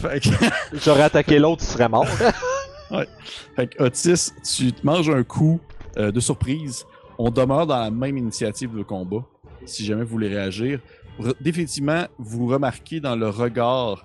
Fait 0.00 0.20
que, 0.20 0.28
J'aurais 0.84 1.02
attaqué 1.02 1.38
l'autre, 1.38 1.62
il 1.64 1.70
serait 1.72 1.88
mort. 1.88 2.06
fait 3.56 3.66
que 3.68 3.82
Otis, 3.82 4.32
tu 4.56 4.72
te 4.72 4.86
manges 4.86 5.10
un 5.10 5.22
coup 5.22 5.60
euh, 5.98 6.10
de 6.12 6.20
surprise. 6.20 6.84
On 7.18 7.30
demeure 7.30 7.66
dans 7.66 7.78
la 7.80 7.90
même 7.90 8.16
initiative 8.18 8.76
de 8.76 8.82
combat. 8.82 9.24
Si 9.64 9.84
jamais 9.84 10.02
vous 10.02 10.10
voulez 10.10 10.28
réagir. 10.28 10.80
Re- 11.18 11.34
définitivement, 11.40 12.04
vous 12.18 12.46
remarquez 12.46 13.00
dans 13.00 13.16
le 13.16 13.28
regard 13.28 14.04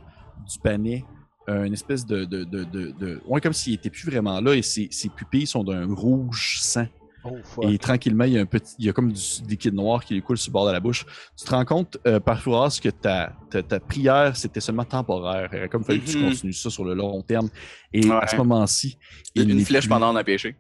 du 0.50 0.58
panier 0.60 1.04
euh, 1.04 1.21
une 1.66 1.74
espèce 1.74 2.06
de. 2.06 2.26
de, 2.26 2.44
de, 2.44 2.64
de, 2.64 2.92
de- 3.00 3.22
Ouais, 3.28 3.42
comme 3.42 3.54
s'il 3.54 3.74
était 3.74 3.90
plus 3.90 4.10
vraiment 4.10 4.40
là 4.42 4.54
et 4.56 4.62
ses, 4.62 4.88
ses 4.92 5.10
pupilles 5.10 5.48
sont 5.48 5.64
d'un 5.64 5.86
rouge 5.94 6.58
sang. 6.62 6.88
Oh. 7.24 7.38
Et 7.70 7.78
tranquillement, 7.78 8.24
il 8.24 8.34
y 8.34 8.38
a 8.40 8.42
un 8.42 8.48
petit, 8.48 8.74
il 8.80 8.86
y 8.86 8.90
a 8.90 8.94
comme 8.94 9.12
du 9.12 9.22
liquide 9.48 9.76
noir 9.76 10.04
qui 10.04 10.16
lui 10.16 10.24
coule 10.24 10.40
sur 10.40 10.50
le 10.50 10.54
bord 10.54 10.66
de 10.66 10.72
la 10.72 10.80
bouche. 10.80 11.06
Tu 11.38 11.46
te 11.46 11.52
rends 11.52 11.66
compte, 11.66 11.98
euh, 12.08 12.20
par 12.20 12.42
Fouras, 12.42 12.80
que 12.82 12.90
ta, 12.90 13.34
ta, 13.52 13.62
ta 13.62 13.80
prière, 13.80 14.36
c'était 14.36 14.60
seulement 14.60 14.86
temporaire. 14.86 15.48
Il 15.54 15.60
aurait 15.60 15.70
comme 15.70 15.84
fallu 15.84 16.00
que 16.02 16.10
tu 16.10 16.18
Mhm. 16.18 16.30
continues 16.30 16.54
ça 16.54 16.72
sur 16.72 16.84
le 16.84 16.96
long 16.96 17.22
terme. 17.22 17.50
Et 17.94 18.10
à 18.10 18.22
Ouais. 18.22 18.28
ce 18.28 18.36
moment-ci, 18.38 18.98
il 19.36 19.48
Une 19.52 19.58
n'est 19.58 19.66
flèche 19.66 19.84
plus- 19.84 19.90
pendant 19.90 20.16
à 20.16 20.24
pêcher. 20.24 20.56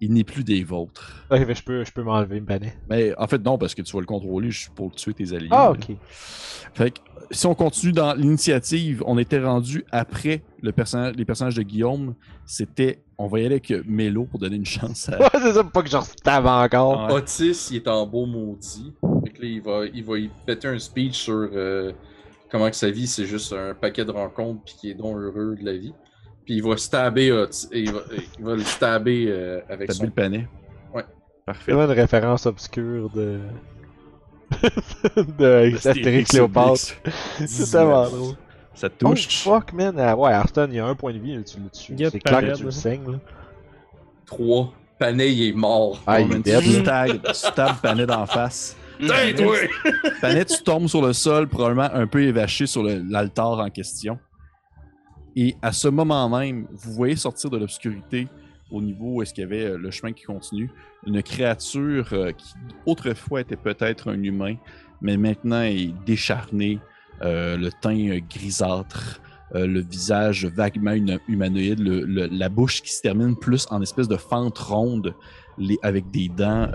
Il 0.00 0.12
n'est 0.12 0.22
plus 0.22 0.44
des 0.44 0.62
vôtres. 0.62 1.26
Ok, 1.28 1.40
mais 1.44 1.56
je 1.56 1.62
peux, 1.64 1.84
je 1.84 1.90
peux 1.90 2.04
m'enlever, 2.04 2.38
me 2.40 2.46
banner. 2.46 2.72
Mais 2.88 3.12
en 3.18 3.26
fait, 3.26 3.44
non, 3.44 3.58
parce 3.58 3.74
que 3.74 3.82
tu 3.82 3.92
vas 3.92 3.98
le 3.98 4.06
contrôler 4.06 4.52
juste 4.52 4.72
pour 4.76 4.92
tuer 4.94 5.12
tes 5.12 5.32
alliés. 5.32 5.48
Ah, 5.50 5.72
ok. 5.72 5.88
Fait 6.72 6.92
que, 6.92 7.00
si 7.30 7.46
on 7.46 7.54
continue 7.54 7.92
dans 7.92 8.14
l'initiative, 8.14 9.02
on 9.06 9.18
était 9.18 9.40
rendu 9.40 9.84
après 9.90 10.42
le 10.62 10.72
personnage, 10.72 11.14
les 11.16 11.24
personnages 11.24 11.54
de 11.54 11.62
Guillaume. 11.62 12.14
C'était, 12.46 13.02
on 13.18 13.26
va 13.26 13.40
y 13.40 13.46
aller 13.46 13.56
avec 13.56 13.86
Mélo 13.86 14.24
pour 14.24 14.38
donner 14.38 14.56
une 14.56 14.66
chance 14.66 15.08
à. 15.08 15.18
Ouais, 15.20 15.28
c'est 15.32 15.52
ça, 15.52 15.64
pas 15.64 15.82
que 15.82 15.90
j'en 15.90 16.02
stab 16.02 16.46
encore. 16.46 17.06
Ouais. 17.06 17.14
Otis, 17.14 17.68
il 17.70 17.76
est 17.76 17.88
en 17.88 18.06
beau 18.06 18.26
maudit. 18.26 18.92
Fait 19.24 19.30
que 19.30 19.42
là, 19.42 19.48
il 19.48 19.62
va, 19.62 19.84
il 19.92 20.04
va 20.04 20.18
y 20.18 20.30
péter 20.46 20.68
un 20.68 20.78
speech 20.78 21.16
sur 21.16 21.48
euh, 21.52 21.92
comment 22.50 22.70
que 22.70 22.76
sa 22.76 22.90
vie, 22.90 23.06
c'est 23.06 23.26
juste 23.26 23.52
un 23.52 23.74
paquet 23.74 24.04
de 24.04 24.10
rencontres 24.10 24.62
puis 24.64 24.74
qu'il 24.80 24.90
est 24.90 24.94
donc 24.94 25.16
heureux 25.16 25.56
de 25.60 25.64
la 25.64 25.76
vie. 25.76 25.94
Puis 26.44 26.54
il 26.54 26.62
va 26.62 26.76
stabber 26.76 27.30
Otis, 27.30 27.68
il 27.72 27.92
va, 27.92 28.00
il 28.38 28.44
va 28.44 28.54
le 28.54 28.62
stabber 28.62 29.26
euh, 29.28 29.60
avec 29.68 29.88
T'as 29.88 29.94
son... 29.94 30.04
le 30.04 30.10
panet. 30.10 30.48
Ouais. 30.94 31.04
Parfait. 31.44 31.72
C'est 31.72 31.72
une 31.72 31.90
référence 31.90 32.46
obscure 32.46 33.10
de. 33.10 33.38
de 35.38 35.74
Astérix 35.76 36.30
Cléopâtre. 36.30 36.94
C'est 37.46 37.70
tellement 37.70 38.08
drôle. 38.08 38.34
Ça 38.74 38.88
Oh 39.04 39.08
touche? 39.08 39.42
fuck 39.42 39.72
man, 39.72 39.98
Ah 39.98 40.16
ouais, 40.16 40.32
Arston, 40.32 40.68
il 40.70 40.76
y 40.76 40.78
a 40.78 40.86
un 40.86 40.94
point 40.94 41.12
de 41.12 41.18
vie, 41.18 41.36
là, 41.36 41.42
tu 41.42 41.58
le 41.58 41.68
tues. 41.68 41.94
C'est 42.10 42.20
clair 42.20 42.40
que 42.40 42.56
tu 42.56 42.64
le 42.64 42.70
saignes 42.70 43.10
là. 43.12 43.18
3. 44.26 44.72
Panet, 44.98 45.32
il 45.32 45.48
est 45.48 45.52
mort. 45.52 46.00
Ah, 46.06 46.20
il 46.20 46.28
Bon, 46.28 46.36
est 46.36 46.38
dead 46.40 46.62
tu 47.22 47.34
stabs, 47.34 47.76
Panet 47.82 48.06
d'en 48.06 48.26
face. 48.26 48.76
Panet, 50.20 50.44
tu 50.44 50.62
tombes 50.64 50.88
sur 50.88 51.02
le 51.02 51.12
sol, 51.12 51.48
probablement 51.48 51.88
un 51.92 52.06
peu 52.06 52.22
évaché 52.22 52.66
sur 52.66 52.82
l'altar 52.82 53.58
en 53.58 53.70
question. 53.70 54.18
Et 55.36 55.54
à 55.62 55.72
ce 55.72 55.86
moment 55.88 56.28
même, 56.28 56.66
vous 56.72 56.92
voyez 56.92 57.14
sortir 57.16 57.48
de 57.50 57.58
l'obscurité 57.58 58.26
au 58.70 58.82
niveau 58.82 59.14
où 59.14 59.22
est-ce 59.22 59.32
qu'il 59.34 59.42
y 59.42 59.46
avait 59.46 59.64
euh, 59.64 59.78
le 59.78 59.90
chemin 59.90 60.12
qui 60.12 60.24
continue, 60.24 60.70
une 61.06 61.22
créature 61.22 62.08
euh, 62.12 62.32
qui 62.32 62.54
autrefois 62.86 63.40
était 63.40 63.56
peut-être 63.56 64.10
un 64.10 64.22
humain, 64.22 64.56
mais 65.00 65.16
maintenant 65.16 65.62
est 65.62 65.92
décharnée, 66.04 66.78
euh, 67.22 67.56
le 67.56 67.70
teint 67.70 68.18
grisâtre, 68.28 69.20
le 69.54 69.80
visage 69.80 70.44
vaguement 70.44 70.90
huma- 70.92 71.20
humanoïde, 71.26 71.80
la 71.80 72.48
bouche 72.50 72.82
qui 72.82 72.92
se 72.92 73.00
termine 73.00 73.34
plus 73.34 73.66
en 73.70 73.80
espèce 73.80 74.06
de 74.06 74.18
fente 74.18 74.58
ronde, 74.58 75.14
avec 75.82 76.10
des 76.10 76.28
dents 76.28 76.70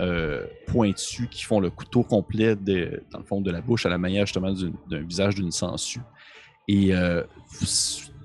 pointues 0.65 1.27
qui 1.27 1.43
font 1.43 1.59
le 1.59 1.69
couteau 1.69 2.01
complet 2.01 2.55
dans 2.55 3.19
le 3.19 3.25
fond 3.25 3.41
de 3.41 3.51
la 3.51 3.61
bouche 3.61 3.85
à 3.85 3.89
la 3.89 3.99
manière 3.99 4.25
justement 4.25 4.51
d'un 4.89 5.01
visage 5.03 5.35
d'une 5.35 5.51
sangsue. 5.51 6.01
Et 6.67 6.93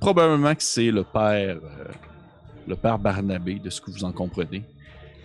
probablement 0.01 0.55
que 0.55 0.63
c'est 0.63 0.91
le 0.91 1.05
père, 1.05 1.59
le 2.69 2.77
père 2.77 2.99
Barnabé, 2.99 3.59
de 3.59 3.71
ce 3.71 3.81
que 3.81 3.91
vous 3.91 4.05
en 4.05 4.13
comprenez. 4.13 4.63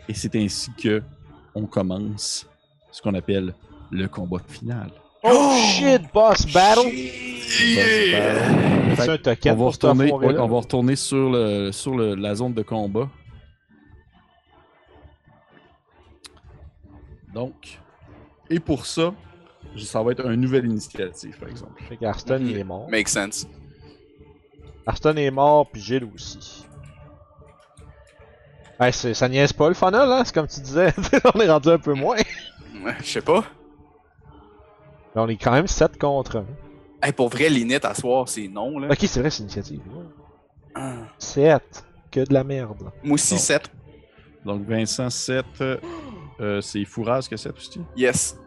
Et 0.10 0.14
c'est 0.14 0.36
ainsi 0.36 0.72
que 0.74 1.02
on 1.54 1.66
commence 1.66 2.48
ce 2.92 3.02
qu'on 3.02 3.14
appelle 3.14 3.54
le 3.92 4.08
combat 4.08 4.40
final. 4.48 4.90
Oh 5.24 5.56
shit, 5.58 6.02
boss 6.14 6.46
battle! 6.52 6.90
On 9.46 9.56
va 9.56 9.66
retourner, 9.68 10.06
enfoiré-là. 10.12 10.34
ouais, 10.34 10.40
on 10.40 10.48
va 10.48 10.58
retourner 10.58 10.96
sur, 10.96 11.30
le, 11.32 11.72
sur 11.72 11.96
le- 11.96 12.16
la 12.16 12.36
zone 12.36 12.54
de 12.54 12.62
combat. 12.64 13.10
Donc, 17.34 17.80
et 18.50 18.60
pour 18.60 18.86
ça, 18.86 19.14
ça 19.78 20.04
va 20.04 20.12
être 20.12 20.26
un 20.26 20.36
nouvel 20.36 20.66
initiative, 20.66 21.38
par 21.40 21.50
exemple. 21.50 21.82
Fait 21.84 21.98
qu'Arston, 21.98 22.40
il 22.46 22.58
est 22.58 22.64
mort. 22.64 22.90
Make 22.90 23.08
sense. 23.10 23.48
Arston 24.86 25.16
est 25.16 25.32
mort, 25.32 25.70
puis 25.72 25.82
Gilles 25.82 26.08
aussi. 26.14 26.66
Ouais, 28.84 28.92
c'est- 28.92 29.14
ça 29.14 29.30
niaise 29.30 29.54
pas 29.54 29.68
le 29.70 29.74
funnel, 29.76 30.02
hein? 30.12 30.24
C'est 30.26 30.34
comme 30.34 30.48
tu 30.48 30.60
disais. 30.62 30.94
on 31.36 31.40
est 31.40 31.50
rendu 31.50 31.70
un 31.70 31.78
peu 31.78 31.94
moins. 31.94 32.18
Ouais, 32.84 32.96
Je 33.00 33.06
sais 33.06 33.22
pas. 33.22 33.44
Mais 35.16 35.22
on 35.22 35.28
est 35.28 35.38
quand 35.38 35.52
même 35.52 35.68
7 35.68 35.98
contre 36.00 36.38
1. 36.40 36.46
Hey, 37.02 37.12
pour 37.14 37.30
vrai, 37.30 37.50
l'init 37.50 37.76
à 37.84 37.94
soir, 37.94 38.28
c'est 38.28 38.48
non, 38.48 38.80
là. 38.80 38.88
Ok, 38.92 38.98
c'est 39.02 39.20
vrai, 39.20 39.30
c'est 39.30 39.40
l'initiative. 39.40 39.82
ouais. 39.88 40.04
Ah. 40.76 40.96
7. 41.18 41.86
Que 42.12 42.22
de 42.22 42.34
la 42.34 42.44
merde. 42.44 42.92
Moi 43.04 43.14
aussi, 43.16 43.36
Bon. 43.36 43.40
7. 43.40 43.72
Donc, 44.46 44.62
Vincent, 44.68 45.10
7. 45.10 45.46
euh, 46.40 46.62
c'est 46.62 46.84
Fouraz 46.86 47.28
que 47.30 47.38
7 47.38 47.56
aussi. 47.56 47.82
Yes. 47.96 48.38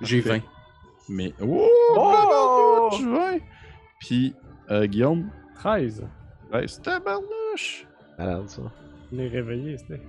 J'ai 0.00 0.20
20. 0.20 0.40
Mais. 1.08 1.32
Oh! 1.40 1.66
Oh! 1.96 2.90
tabarnouche, 2.90 3.18
ouais. 3.20 3.42
Puis, 4.00 4.34
euh, 4.70 4.86
Guillaume, 4.86 5.30
13. 5.54 6.04
ouais, 6.52 6.66
c'est 6.68 6.82
tabarnouche. 6.82 7.86
Malade, 8.18 8.48
ça. 8.48 8.62
On 9.12 9.18
est 9.18 9.28
réveillé, 9.28 9.76
c'était. 9.78 10.00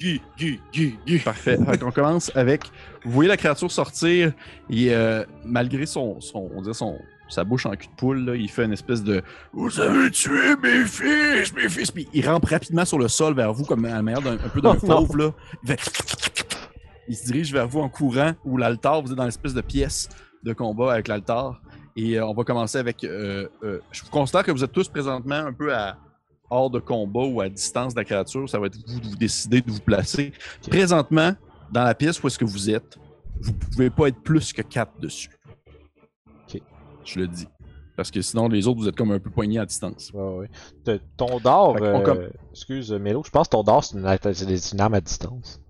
Guy, 0.00 0.20
Guy, 0.38 0.60
Guy, 0.72 0.96
Guy. 1.04 1.18
Parfait. 1.18 1.58
Fait 1.66 1.78
qu'on 1.78 1.90
commence 1.90 2.30
avec. 2.36 2.64
Vous 3.04 3.10
voyez 3.10 3.28
la 3.28 3.36
créature 3.36 3.70
sortir 3.72 4.32
et 4.70 4.94
euh, 4.94 5.24
malgré 5.44 5.84
son, 5.84 6.20
son, 6.20 6.48
on 6.54 6.62
dirait 6.62 6.74
son, 6.74 6.96
sa 7.28 7.42
bouche 7.42 7.66
en 7.66 7.72
cul 7.72 7.88
de 7.88 7.92
poule, 7.96 8.24
là, 8.24 8.36
il 8.36 8.48
fait 8.48 8.64
une 8.66 8.72
espèce 8.72 9.02
de 9.02 9.22
Vous 9.52 9.80
avez 9.80 10.10
tué 10.12 10.54
mes 10.62 10.84
fils, 10.84 11.52
mes 11.54 11.68
fils. 11.68 11.90
Puis 11.90 12.06
il 12.12 12.24
rampe 12.28 12.44
rapidement 12.44 12.84
sur 12.84 12.98
le 13.00 13.08
sol 13.08 13.34
vers 13.34 13.52
vous 13.52 13.64
comme 13.64 13.84
à 13.86 13.90
la 13.94 14.02
manière 14.02 14.22
d'un 14.22 14.34
un 14.34 14.48
peu 14.48 14.60
d'un 14.60 14.76
Oh 14.82 14.86
fauve. 14.86 15.16
Là. 15.16 15.32
Il, 15.64 15.68
fait- 15.70 15.90
il 17.08 17.16
se 17.16 17.24
dirige 17.26 17.52
vers 17.52 17.66
vous 17.66 17.80
en 17.80 17.88
courant 17.88 18.32
où 18.44 18.56
l'altar, 18.56 19.02
vous 19.02 19.10
êtes 19.10 19.16
dans 19.16 19.24
l'espèce 19.24 19.54
de 19.54 19.60
pièce 19.60 20.08
de 20.44 20.52
combat 20.52 20.92
avec 20.92 21.08
l'altar. 21.08 21.60
Et 21.96 22.18
euh, 22.18 22.26
on 22.26 22.32
va 22.34 22.44
commencer 22.44 22.78
avec. 22.78 23.02
euh, 23.02 23.48
euh, 23.64 23.80
je 23.90 24.02
vous 24.04 24.10
considère 24.10 24.44
que 24.44 24.52
vous 24.52 24.62
êtes 24.62 24.72
tous 24.72 24.88
présentement 24.88 25.34
un 25.34 25.52
peu 25.52 25.74
à 25.74 25.96
hors 26.50 26.70
de 26.70 26.78
combat 26.78 27.24
ou 27.24 27.40
à 27.40 27.48
distance 27.48 27.94
de 27.94 28.00
la 28.00 28.04
créature. 28.04 28.48
Ça 28.48 28.58
va 28.58 28.66
être 28.66 28.76
vous 28.86 29.00
de 29.00 29.08
vous 29.08 29.16
décider 29.16 29.60
de 29.60 29.70
vous 29.70 29.80
placer. 29.80 30.32
Présentement, 30.68 31.32
dans 31.72 31.84
la 31.84 31.94
pièce 31.94 32.22
où 32.22 32.26
est-ce 32.26 32.38
que 32.38 32.44
vous 32.44 32.70
êtes, 32.70 32.98
vous 33.40 33.52
pouvez 33.52 33.90
pas 33.90 34.08
être 34.08 34.20
plus 34.22 34.52
que 34.52 34.62
4 34.62 35.00
dessus. 35.00 35.30
Ok. 36.48 36.60
Je 37.04 37.20
le 37.20 37.28
dis. 37.28 37.48
Parce 37.96 38.10
que 38.10 38.20
sinon, 38.22 38.48
les 38.48 38.66
autres, 38.66 38.80
vous 38.80 38.88
êtes 38.88 38.96
comme 38.96 39.12
un 39.12 39.20
peu 39.20 39.30
poignés 39.30 39.60
à 39.60 39.66
distance. 39.66 40.10
Ouais, 40.12 40.38
ouais. 40.38 40.50
Te- 40.84 41.00
Ton 41.16 41.38
dard, 41.38 41.76
euh, 41.80 42.28
excuse 42.50 42.90
Mélo, 42.92 43.22
je 43.24 43.30
pense 43.30 43.46
que 43.46 43.52
ton 43.52 43.62
dard 43.62 43.84
c'est 43.84 43.96
une, 43.96 44.58
une 44.72 44.80
arme 44.80 44.94
à 44.94 45.00
distance. 45.00 45.60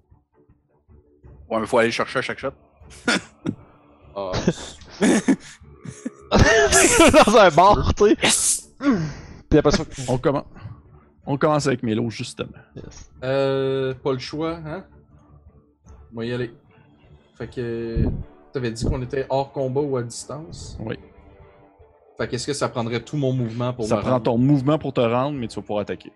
Ouais, 1.50 1.60
mais 1.60 1.66
faut 1.66 1.76
aller 1.78 1.88
le 1.88 1.92
chercher 1.92 2.20
à 2.20 2.22
chaque 2.22 2.38
shot. 2.38 2.52
Ah, 4.16 4.30
Dans 7.26 7.36
un 7.36 7.50
bar, 7.50 7.92
tu 7.94 8.04
sais. 8.04 8.16
Yes! 8.22 8.70
Puis 9.50 9.58
après 9.58 9.72
ça. 9.72 9.82
On, 10.08 10.18
commence. 10.18 10.44
On 11.26 11.36
commence 11.36 11.66
avec 11.66 11.82
Mélo, 11.82 12.10
justement. 12.10 12.50
Yes. 12.76 13.10
Euh, 13.22 13.94
pas 13.94 14.12
le 14.12 14.18
choix, 14.18 14.58
hein? 14.66 14.84
On 16.12 16.18
va 16.18 16.24
y 16.24 16.32
aller. 16.32 16.52
Fait 17.36 17.48
que. 17.48 18.04
T'avais 18.52 18.70
dit 18.70 18.84
qu'on 18.84 19.02
était 19.02 19.26
hors 19.30 19.50
combat 19.52 19.80
ou 19.80 19.96
à 19.96 20.02
distance? 20.02 20.78
Oui. 20.80 20.96
Fait 22.16 22.28
qu'est-ce 22.28 22.46
que 22.46 22.52
ça 22.52 22.68
prendrait 22.68 23.00
tout 23.00 23.16
mon 23.16 23.32
mouvement 23.32 23.72
pour 23.72 23.84
Ça 23.86 23.96
me 23.96 24.00
prend 24.02 24.10
rendre? 24.12 24.24
ton 24.24 24.38
mouvement 24.38 24.78
pour 24.78 24.92
te 24.92 25.00
rendre, 25.00 25.36
mais 25.36 25.48
tu 25.48 25.56
vas 25.56 25.62
pouvoir 25.62 25.80
attaquer. 25.80 26.12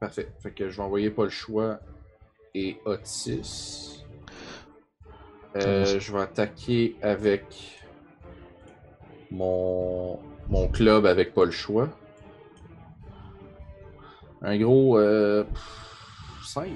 Parfait. 0.00 0.28
Fait 0.42 0.50
que 0.50 0.68
je 0.68 0.76
vais 0.76 0.82
envoyer 0.82 1.10
pas 1.10 1.22
le 1.24 1.28
choix 1.30 1.78
et 2.54 2.78
Otis. 2.84 4.04
Euh, 5.56 5.98
je 6.00 6.12
vais 6.12 6.20
attaquer 6.20 6.96
avec 7.00 7.44
mon, 9.30 10.18
mon 10.48 10.68
club 10.68 11.06
avec 11.06 11.34
pas 11.34 11.44
le 11.44 11.50
choix. 11.50 11.88
Un 14.42 14.58
gros 14.58 14.98
euh, 14.98 15.44
5. 16.44 16.70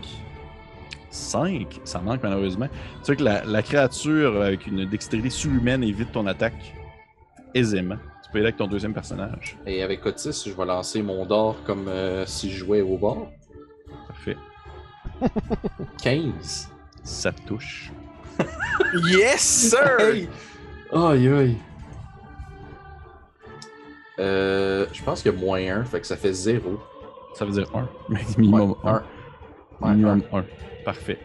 5, 1.10 1.80
ça 1.84 2.00
manque 2.00 2.22
malheureusement. 2.22 2.68
Tu 2.68 3.04
sais 3.04 3.16
que 3.16 3.22
la, 3.22 3.44
la 3.44 3.62
créature 3.62 4.40
avec 4.42 4.66
une 4.66 4.86
dextérité 4.86 5.30
surhumaine 5.30 5.84
évite 5.84 6.12
ton 6.12 6.26
attaque 6.26 6.74
aisément. 7.54 7.96
Tu 8.24 8.30
peux 8.30 8.38
y 8.38 8.40
aller 8.40 8.48
avec 8.48 8.56
ton 8.56 8.66
deuxième 8.66 8.94
personnage. 8.94 9.58
Et 9.66 9.82
avec 9.82 10.04
Otis, 10.06 10.44
je 10.46 10.52
vais 10.52 10.64
lancer 10.64 11.02
mon 11.02 11.26
d'or 11.26 11.56
comme 11.64 11.86
euh, 11.88 12.24
si 12.24 12.50
je 12.50 12.58
jouais 12.58 12.80
au 12.80 12.96
bord. 12.96 13.28
Parfait. 14.08 14.36
15. 16.02 16.70
Ça 17.04 17.32
touche. 17.32 17.92
Yes, 19.10 19.40
sir! 19.40 20.00
Hey! 20.00 20.28
Aïe 20.92 21.28
aïe. 21.28 21.56
Euh, 24.18 24.86
je 24.92 25.02
pense 25.02 25.22
qu'il 25.22 25.32
y 25.32 25.34
a 25.34 25.38
moins 25.38 25.60
1, 25.60 25.84
fait 25.84 26.00
que 26.00 26.06
ça 26.06 26.16
fait 26.16 26.32
0. 26.32 26.78
Ça 27.34 27.44
veut 27.44 27.52
dire 27.52 27.68
1. 27.74 27.88
Minimum 28.38 28.74
1. 28.84 28.92
Ouais, 28.92 29.00
un. 29.82 29.90
Minimum 29.94 30.22
1. 30.32 30.44
Parfait. 30.84 31.18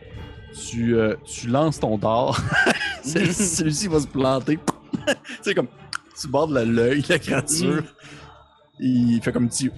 Tu, 0.69 0.95
euh, 0.95 1.15
tu 1.23 1.47
lances 1.47 1.79
ton 1.79 1.97
dard. 1.97 2.39
Celui-ci 3.03 3.87
va 3.87 3.99
se 3.99 4.07
planter. 4.07 4.57
tu 5.07 5.13
sais, 5.41 5.53
comme 5.53 5.67
tu 6.19 6.27
bordes 6.27 6.51
l'œil 6.51 7.03
la 7.07 7.19
créature. 7.19 7.83
Il 8.79 9.21
fait 9.21 9.31
comme 9.31 9.45
un 9.45 9.47
petit. 9.47 9.69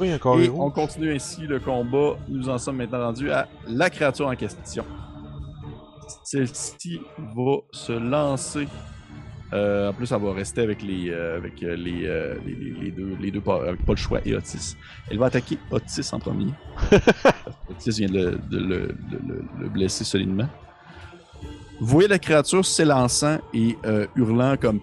Oui, 0.00 0.14
encore 0.14 0.40
Et 0.40 0.48
on 0.48 0.70
continue 0.70 1.14
ainsi 1.14 1.42
le 1.42 1.60
combat. 1.60 2.16
Nous 2.28 2.48
en 2.48 2.58
sommes 2.58 2.76
maintenant 2.76 3.00
rendus 3.00 3.30
à 3.30 3.48
la 3.66 3.90
créature 3.90 4.26
en 4.26 4.34
question. 4.36 4.84
Celle-ci 6.24 7.00
va 7.34 7.56
se 7.72 7.92
lancer. 7.92 8.66
Euh, 9.52 9.90
en 9.90 9.92
plus, 9.92 10.10
elle 10.10 10.20
va 10.22 10.32
rester 10.32 10.62
avec 10.62 10.82
les, 10.82 11.10
euh, 11.10 11.36
avec 11.36 11.62
euh, 11.62 11.76
les, 11.76 11.92
les, 12.46 12.54
les- 12.54 12.80
les 12.84 12.90
deux, 12.90 13.16
les 13.20 13.30
deux 13.30 13.42
avec 13.66 13.84
pas 13.84 13.92
le 13.92 13.96
choix 13.96 14.20
et 14.24 14.34
Otis. 14.34 14.76
Elle 15.10 15.18
va 15.18 15.26
attaquer 15.26 15.58
Otis 15.70 16.08
en 16.12 16.18
premier. 16.18 16.52
Otis 17.70 17.90
vient 17.98 18.08
de, 18.08 18.14
le, 18.18 18.30
de 18.50 18.58
le- 18.58 18.86
de 19.10 19.18
le- 19.28 19.44
le 19.60 19.68
blesser 19.68 20.04
solidement. 20.04 20.48
Vous 21.80 21.86
voyez 21.86 22.08
la 22.08 22.18
créature 22.18 22.64
s'élançant 22.64 23.38
et 23.52 23.76
euh, 23.84 24.06
hurlant 24.16 24.56
comme 24.56 24.80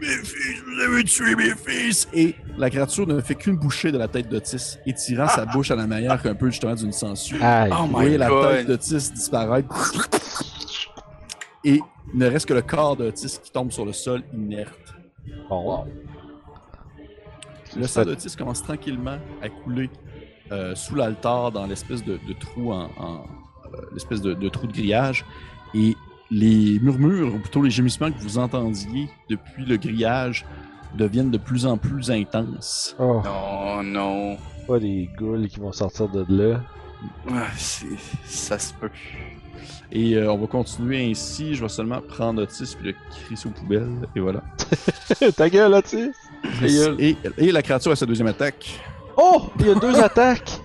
Mes 0.00 0.06
fils, 0.06 0.62
vous 0.64 0.80
avez 0.80 1.04
tué 1.04 1.36
mes 1.36 1.50
fils! 1.54 2.08
Et 2.14 2.34
la 2.56 2.70
créature 2.70 3.06
ne 3.06 3.20
fait 3.20 3.34
qu'une 3.34 3.56
bouchée 3.56 3.92
de 3.92 3.98
la 3.98 4.08
tête 4.08 4.28
d'Otis, 4.28 4.78
étirant 4.86 5.28
sa 5.28 5.44
bouche 5.44 5.70
à 5.70 5.76
la 5.76 5.86
manière 5.86 6.20
qu'un 6.22 6.34
peu 6.34 6.46
justement 6.50 6.74
d'une. 6.74 6.90
Oh 6.90 7.84
Vous 7.84 7.86
voyez 7.92 8.16
la 8.18 8.28
God. 8.28 8.50
tête 8.50 8.66
d'Otis 8.66 9.12
disparaître. 9.12 9.68
Et 11.64 11.80
il 12.12 12.18
ne 12.18 12.26
reste 12.26 12.46
que 12.46 12.54
le 12.54 12.62
corps 12.62 12.96
d'Otis 12.96 13.38
qui 13.42 13.50
tombe 13.50 13.70
sur 13.72 13.84
le 13.84 13.92
sol 13.92 14.22
inerte. 14.32 14.94
Bon. 15.48 15.84
Le 17.76 17.86
sang 17.86 18.04
d'Otis 18.04 18.34
commence 18.36 18.62
tranquillement 18.62 19.18
à 19.42 19.48
couler 19.48 19.90
euh, 20.52 20.74
sous 20.74 20.94
l'altar 20.94 21.52
dans 21.52 21.66
l'espèce 21.66 22.02
de, 22.04 22.18
de 22.26 22.32
trou 22.38 22.72
en, 22.72 22.88
en- 22.98 23.26
euh, 23.74 23.80
l'espèce 23.92 24.22
de, 24.22 24.32
de 24.34 24.48
trou 24.48 24.66
de 24.66 24.72
grillage. 24.72 25.24
Et 25.74 25.94
les 26.30 26.78
murmures, 26.80 27.34
ou 27.34 27.38
plutôt 27.38 27.62
les 27.62 27.70
gémissements 27.70 28.10
que 28.10 28.18
vous 28.18 28.38
entendiez 28.38 29.08
depuis 29.28 29.64
le 29.66 29.76
grillage 29.76 30.46
deviennent 30.94 31.30
de 31.30 31.38
plus 31.38 31.66
en 31.66 31.76
plus 31.76 32.10
intenses. 32.10 32.96
Oh, 32.98 33.20
Oh 33.26 33.80
non. 33.84 34.38
pas 34.66 34.78
des 34.78 35.10
ghouls 35.18 35.48
qui 35.48 35.60
vont 35.60 35.72
sortir 35.72 36.08
de 36.08 36.24
là. 36.28 36.62
Ah, 37.30 37.46
ça 38.24 38.58
se 38.58 38.72
peut. 38.74 38.90
Et 39.90 40.14
euh, 40.16 40.30
on 40.30 40.36
va 40.36 40.46
continuer 40.46 41.10
ainsi. 41.10 41.54
Je 41.54 41.62
vais 41.62 41.68
seulement 41.68 42.00
prendre 42.00 42.42
Otis 42.42 42.74
puis 42.78 42.92
le 42.92 42.94
crisser 43.24 43.48
aux 43.48 43.52
poubelles. 43.52 43.88
Et 44.14 44.20
voilà. 44.20 44.42
Ta 45.36 45.48
gueule, 45.48 45.82
tu 45.82 46.12
sais. 46.60 46.94
Et, 46.98 47.16
et 47.38 47.52
la 47.52 47.62
créature 47.62 47.92
a 47.92 47.96
sa 47.96 48.04
deuxième 48.06 48.26
attaque. 48.28 48.78
Oh, 49.16 49.46
il 49.58 49.66
y 49.66 49.70
a 49.70 49.74
deux 49.74 49.98
attaques. 50.02 50.60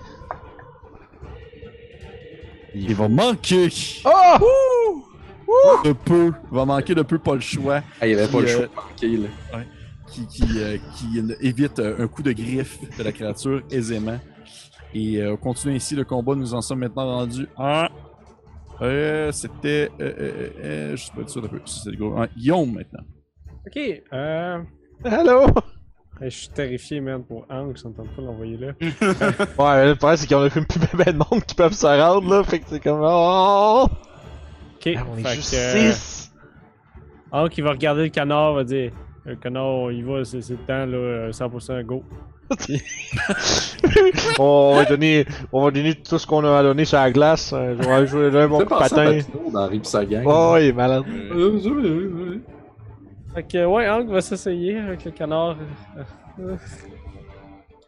Il 2.74 2.94
va 2.94 3.08
manquer 3.08 3.68
Oh! 4.04 5.04
de 5.84 5.92
peu. 5.92 6.32
Il 6.50 6.56
va 6.56 6.64
manquer 6.64 6.94
de 6.94 7.02
peu, 7.02 7.18
pas 7.18 7.34
le 7.34 7.40
choix. 7.40 7.80
Ah, 8.00 8.06
il 8.06 8.14
n'y 8.14 8.20
avait 8.20 8.30
pas 8.30 8.40
le 8.40 8.46
choix 8.46 8.62
euh, 8.62 9.18
là. 9.52 9.60
Qui, 10.08 10.26
qui, 10.26 10.44
euh, 10.58 10.76
qui 10.96 11.22
évite 11.40 11.78
euh, 11.78 12.04
un 12.04 12.08
coup 12.08 12.22
de 12.22 12.32
griffe 12.32 12.78
de 12.98 13.02
la 13.02 13.12
créature 13.12 13.62
aisément. 13.70 14.18
Et 14.92 15.20
euh, 15.20 15.32
on 15.32 15.36
continue 15.36 15.76
ainsi 15.76 15.94
le 15.94 16.04
combat. 16.04 16.34
Nous 16.34 16.54
en 16.54 16.60
sommes 16.60 16.80
maintenant 16.80 17.06
rendus 17.18 17.46
à. 17.56 17.88
Euh, 18.82 19.30
C'était. 19.32 19.90
Euh, 20.00 20.12
euh, 20.18 20.50
euh, 20.62 20.96
je 20.96 21.04
sais 21.06 21.12
pas 21.12 21.26
sûr 21.28 21.44
un 21.44 21.48
peu. 21.48 21.60
C'est 21.64 21.90
le 21.90 21.96
gros. 21.96 22.14
Ah, 22.18 22.26
Guillaume 22.36 22.72
maintenant. 22.72 23.04
Ok, 23.66 23.78
euh. 24.12 24.58
Hello! 25.04 25.46
je 26.20 26.28
suis 26.28 26.48
terrifié, 26.48 27.00
man, 27.00 27.24
pour 27.24 27.44
Hank, 27.50 27.76
ça 27.78 27.88
tente 27.90 28.08
pas 28.14 28.22
de 28.22 28.26
l'envoyer 28.26 28.56
là. 28.56 28.72
Ouais, 28.80 29.86
le 29.88 29.94
problème, 29.96 30.16
c'est 30.16 30.28
qu'on 30.28 30.42
a 30.42 30.50
fait 30.50 30.60
plus 30.64 30.80
ben 30.96 31.12
de 31.12 31.18
monde 31.18 31.44
qui 31.44 31.54
peuvent 31.54 31.72
se 31.72 31.86
rendre, 31.86 32.28
là. 32.30 32.44
Fait 32.44 32.60
que 32.60 32.66
c'est 32.68 32.80
comme. 32.80 33.00
Oh! 33.02 33.86
Ok, 34.76 34.94
Ah, 34.96 35.04
on 35.10 35.16
est 35.18 35.22
fait 35.22 35.34
juste 35.34 35.50
que. 35.52 35.56
euh, 35.56 35.92
6! 35.92 36.32
Hank, 37.32 37.58
il 37.58 37.64
va 37.64 37.70
regarder 37.70 38.02
le 38.04 38.08
canard, 38.10 38.54
va 38.54 38.64
dire 38.64 38.92
Le 39.24 39.34
canard, 39.36 39.90
il 39.92 40.04
va, 40.04 40.24
c'est 40.24 40.38
le 40.48 40.56
temps, 40.58 40.86
là, 40.86 40.96
euh, 40.96 41.32
100% 41.32 41.82
go. 41.84 42.04
on, 44.38 44.74
va 44.76 44.84
donner, 44.84 45.26
on 45.52 45.64
va 45.64 45.70
donner 45.70 45.94
tout 45.94 46.18
ce 46.18 46.26
qu'on 46.26 46.44
a 46.44 46.58
à 46.58 46.62
donner 46.62 46.84
sur 46.84 46.98
la 46.98 47.10
glace. 47.10 47.52
euh, 47.52 47.74
Je 47.80 47.88
vais 47.88 48.06
jouer 48.06 48.40
un 48.42 48.48
bon 48.48 48.58
coup 48.58 48.64
de 48.64 48.68
patin. 48.68 49.04
Papineau 49.18 49.50
dans 49.52 49.66
Rip 49.68 49.86
sa 49.86 50.04
gang. 50.04 50.24
Oh, 50.26 50.56
il 50.58 50.66
est 50.66 50.72
malade. 50.72 51.04
Fait 53.34 53.42
que, 53.42 53.64
ouais, 53.66 53.88
Hank 53.88 54.08
va 54.08 54.20
s'essayer 54.20 54.78
avec 54.78 55.04
le 55.04 55.10
canard. 55.10 55.56
euh, 55.98 56.02
euh, 56.40 56.56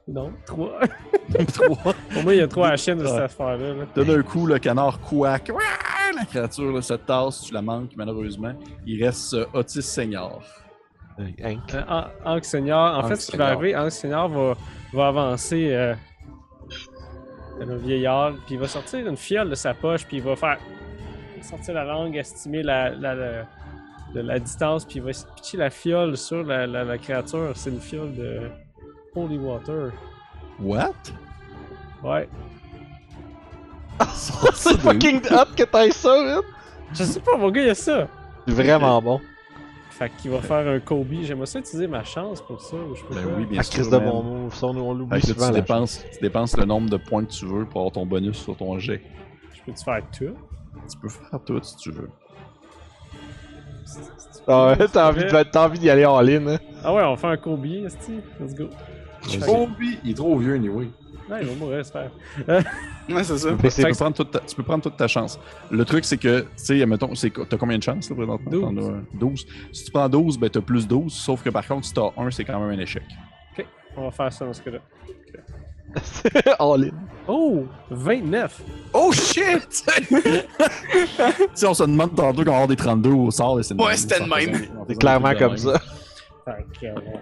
Non, 0.08 0.32
3. 0.46 0.72
Trois. 1.54 1.94
Pour 2.12 2.22
moi, 2.24 2.34
il 2.34 2.38
y 2.38 2.42
a 2.42 2.48
3 2.48 2.66
à 2.66 2.70
la 2.72 2.76
chaîne 2.76 2.98
de 2.98 3.06
cette 3.06 3.20
affaire-là. 3.20 3.74
là. 3.74 3.84
T'as 3.94 4.04
d'un 4.04 4.22
coup 4.22 4.46
le 4.46 4.58
canard 4.58 5.00
couac. 5.00 5.50
La 6.16 6.24
créature 6.24 6.72
là, 6.72 6.80
se 6.82 6.94
tasse, 6.94 7.42
tu 7.42 7.52
la 7.54 7.60
manques 7.62 7.90
malheureusement. 7.96 8.54
Il 8.86 9.04
reste 9.04 9.34
euh, 9.34 9.44
Otis 9.52 9.82
Senior. 9.82 10.40
Hank. 11.18 11.74
Euh, 11.74 11.82
Han- 11.88 12.06
Hank 12.24 12.44
Senior, 12.44 12.78
en 12.78 12.98
Hank 13.00 13.08
fait, 13.08 13.16
ce 13.16 13.30
qui 13.30 13.36
va 13.36 13.46
arriver, 13.48 13.74
Hank 13.74 13.90
Senior 13.90 14.28
va, 14.28 14.54
va 14.92 15.08
avancer 15.08 15.70
euh, 15.72 15.94
le 17.58 17.76
vieillard, 17.76 18.32
puis 18.46 18.54
il 18.56 18.60
va 18.60 18.68
sortir 18.68 19.06
une 19.06 19.16
fiole 19.16 19.48
de 19.50 19.54
sa 19.54 19.72
poche, 19.74 20.04
puis 20.06 20.18
il 20.18 20.22
va 20.22 20.36
faire 20.36 20.58
sortir 21.42 21.74
la 21.74 21.84
langue, 21.84 22.16
estimer 22.16 22.62
la, 22.62 22.90
la, 22.90 23.14
la, 23.14 23.32
de 24.14 24.20
la 24.20 24.38
distance, 24.38 24.84
puis 24.84 24.96
il 24.96 25.02
va 25.02 25.10
pitcher 25.36 25.56
la 25.56 25.70
fiole 25.70 26.16
sur 26.16 26.42
la, 26.44 26.66
la, 26.66 26.84
la 26.84 26.98
créature. 26.98 27.52
C'est 27.54 27.70
une 27.70 27.80
fiole 27.80 28.14
de 28.14 28.50
Holy 29.14 29.38
Water. 29.38 29.92
What? 30.60 30.92
Ouais. 32.02 32.28
C'est 34.14 34.78
fucking 34.80 35.22
hot 35.30 35.54
que 35.56 35.62
t'ailles 35.64 35.92
ça, 35.92 36.22
man. 36.22 36.40
Je 36.92 37.04
sais 37.04 37.20
pas, 37.20 37.36
mon 37.36 37.50
gars, 37.50 37.62
il 37.62 37.66
y 37.68 37.70
a 37.70 37.74
ça. 37.74 38.06
C'est 38.46 38.54
vraiment 38.54 39.00
bon. 39.00 39.20
Fait 39.98 40.10
qu'il 40.20 40.30
va 40.30 40.42
faire 40.42 40.66
un 40.68 40.78
Kobe. 40.78 41.06
J'aimerais 41.22 41.46
ça 41.46 41.58
utiliser 41.58 41.86
ma 41.86 42.04
chance 42.04 42.42
pour 42.42 42.60
ça. 42.60 42.76
ou 42.76 42.94
Je 42.94 43.02
peux 43.04 43.14
Ben 43.14 43.24
pas? 43.24 43.30
oui, 43.38 43.46
bien 43.46 43.60
À 43.60 43.62
sûr. 43.62 43.72
crise 43.74 43.90
de 43.90 43.98
bon 43.98 44.22
move, 44.22 44.54
ça, 44.54 44.66
on, 44.66 44.76
on 44.76 44.92
l'oublie 44.92 45.20
tu, 45.22 45.32
dépenses, 45.52 46.04
tu 46.12 46.18
dépenses 46.20 46.56
le 46.56 46.64
nombre 46.66 46.90
de 46.90 46.98
points 46.98 47.24
que 47.24 47.30
tu 47.32 47.46
veux 47.46 47.64
pour 47.64 47.80
avoir 47.80 47.92
ton 47.92 48.04
bonus 48.04 48.36
sur 48.36 48.54
ton 48.56 48.78
jet. 48.78 49.00
Je 49.54 49.62
peux-tu 49.64 49.84
faire 49.84 50.02
tout? 50.12 50.34
Tu 50.90 50.98
peux 51.00 51.08
faire 51.08 51.40
tout 51.46 51.62
si 51.62 51.76
tu 51.76 51.90
veux. 51.92 52.10
Ah 54.46 54.74
ouais, 54.78 54.88
t'as 54.88 55.08
envie, 55.08 55.24
de- 55.24 55.42
t'as 55.44 55.64
envie 55.66 55.78
d'y 55.78 55.88
aller 55.88 56.04
en 56.04 56.20
ligne, 56.20 56.46
hein? 56.48 56.58
Ah 56.84 56.94
ouais, 56.94 57.02
on 57.02 57.16
fait 57.16 57.26
un 57.28 57.36
Kobe, 57.38 57.64
esti. 57.64 58.20
Let's 58.38 58.54
go. 58.54 58.68
Lui, 59.78 59.98
il 60.04 60.10
est 60.10 60.14
trop 60.14 60.38
vieux, 60.38 60.54
anyway. 60.54 60.88
Ouais, 61.28 61.38
il 61.42 61.48
va 61.48 61.54
mourir, 61.54 61.78
j'espère. 61.78 62.10
Ouais, 63.08 63.22
c'est 63.22 63.38
ça. 63.38 63.50
Mais 63.62 63.70
c'est 63.70 63.82
Tu 63.82 63.88
peux, 63.88 63.94
prendre 63.94 64.16
toute 64.16 64.30
ta, 64.32 64.40
tu 64.40 64.56
peux 64.56 64.62
prendre 64.64 64.82
toute 64.82 64.96
ta 64.96 65.06
chance. 65.06 65.38
Le 65.70 65.84
truc, 65.84 66.04
c'est 66.04 66.16
que, 66.16 66.40
tu 66.40 66.46
sais, 66.56 66.86
mettons, 66.86 67.14
c'est 67.14 67.32
t'as 67.48 67.56
combien 67.56 67.78
de 67.78 67.82
chances, 67.82 68.10
là, 68.10 68.16
présentement? 68.16 68.50
12. 68.50 68.60
T'en 68.62 68.76
as, 68.76 68.90
euh, 68.90 69.00
12. 69.14 69.46
Si 69.72 69.84
tu 69.84 69.90
prends 69.92 70.08
12, 70.08 70.38
ben 70.38 70.50
t'as 70.50 70.60
plus 70.60 70.88
12, 70.88 71.12
sauf 71.12 71.40
que 71.44 71.50
par 71.50 71.64
contre, 71.66 71.86
si 71.86 71.94
t'as 71.94 72.10
1, 72.16 72.30
c'est 72.32 72.44
quand 72.44 72.58
même 72.58 72.76
un 72.76 72.82
échec. 72.82 73.04
On 73.96 74.04
va 74.04 74.10
faire 74.10 74.32
ça 74.32 74.44
dans 74.44 74.52
ce 74.52 74.60
cas-là. 74.60 74.78
all 76.58 76.84
in. 76.84 76.90
Oh! 77.26 77.64
29! 77.90 78.62
Oh 78.92 79.12
shit! 79.12 79.84
Si 81.54 81.64
on 81.64 81.74
se 81.74 81.84
demande 81.84 82.14
tantôt 82.14 82.44
qu'on 82.44 82.50
va 82.50 82.56
avoir 82.56 82.68
des 82.68 82.76
32 82.76 83.10
au 83.10 83.30
sort, 83.30 83.58
c'est 83.62 83.80
Ouais, 83.80 83.96
c'était 83.96 84.20
de 84.20 84.28
même. 84.28 84.66
C'est 84.88 84.98
clairement 84.98 85.34
comme 85.34 85.56
ça. 85.56 85.80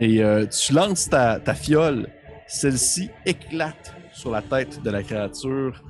Et 0.01 0.22
euh, 0.22 0.47
tu 0.47 0.72
lances 0.72 1.09
ta, 1.09 1.39
ta 1.39 1.55
fiole, 1.55 2.09
celle-ci 2.46 3.10
éclate 3.26 3.94
sur 4.12 4.30
la 4.30 4.42
tête 4.42 4.82
de 4.82 4.90
la 4.90 5.02
créature. 5.02 5.82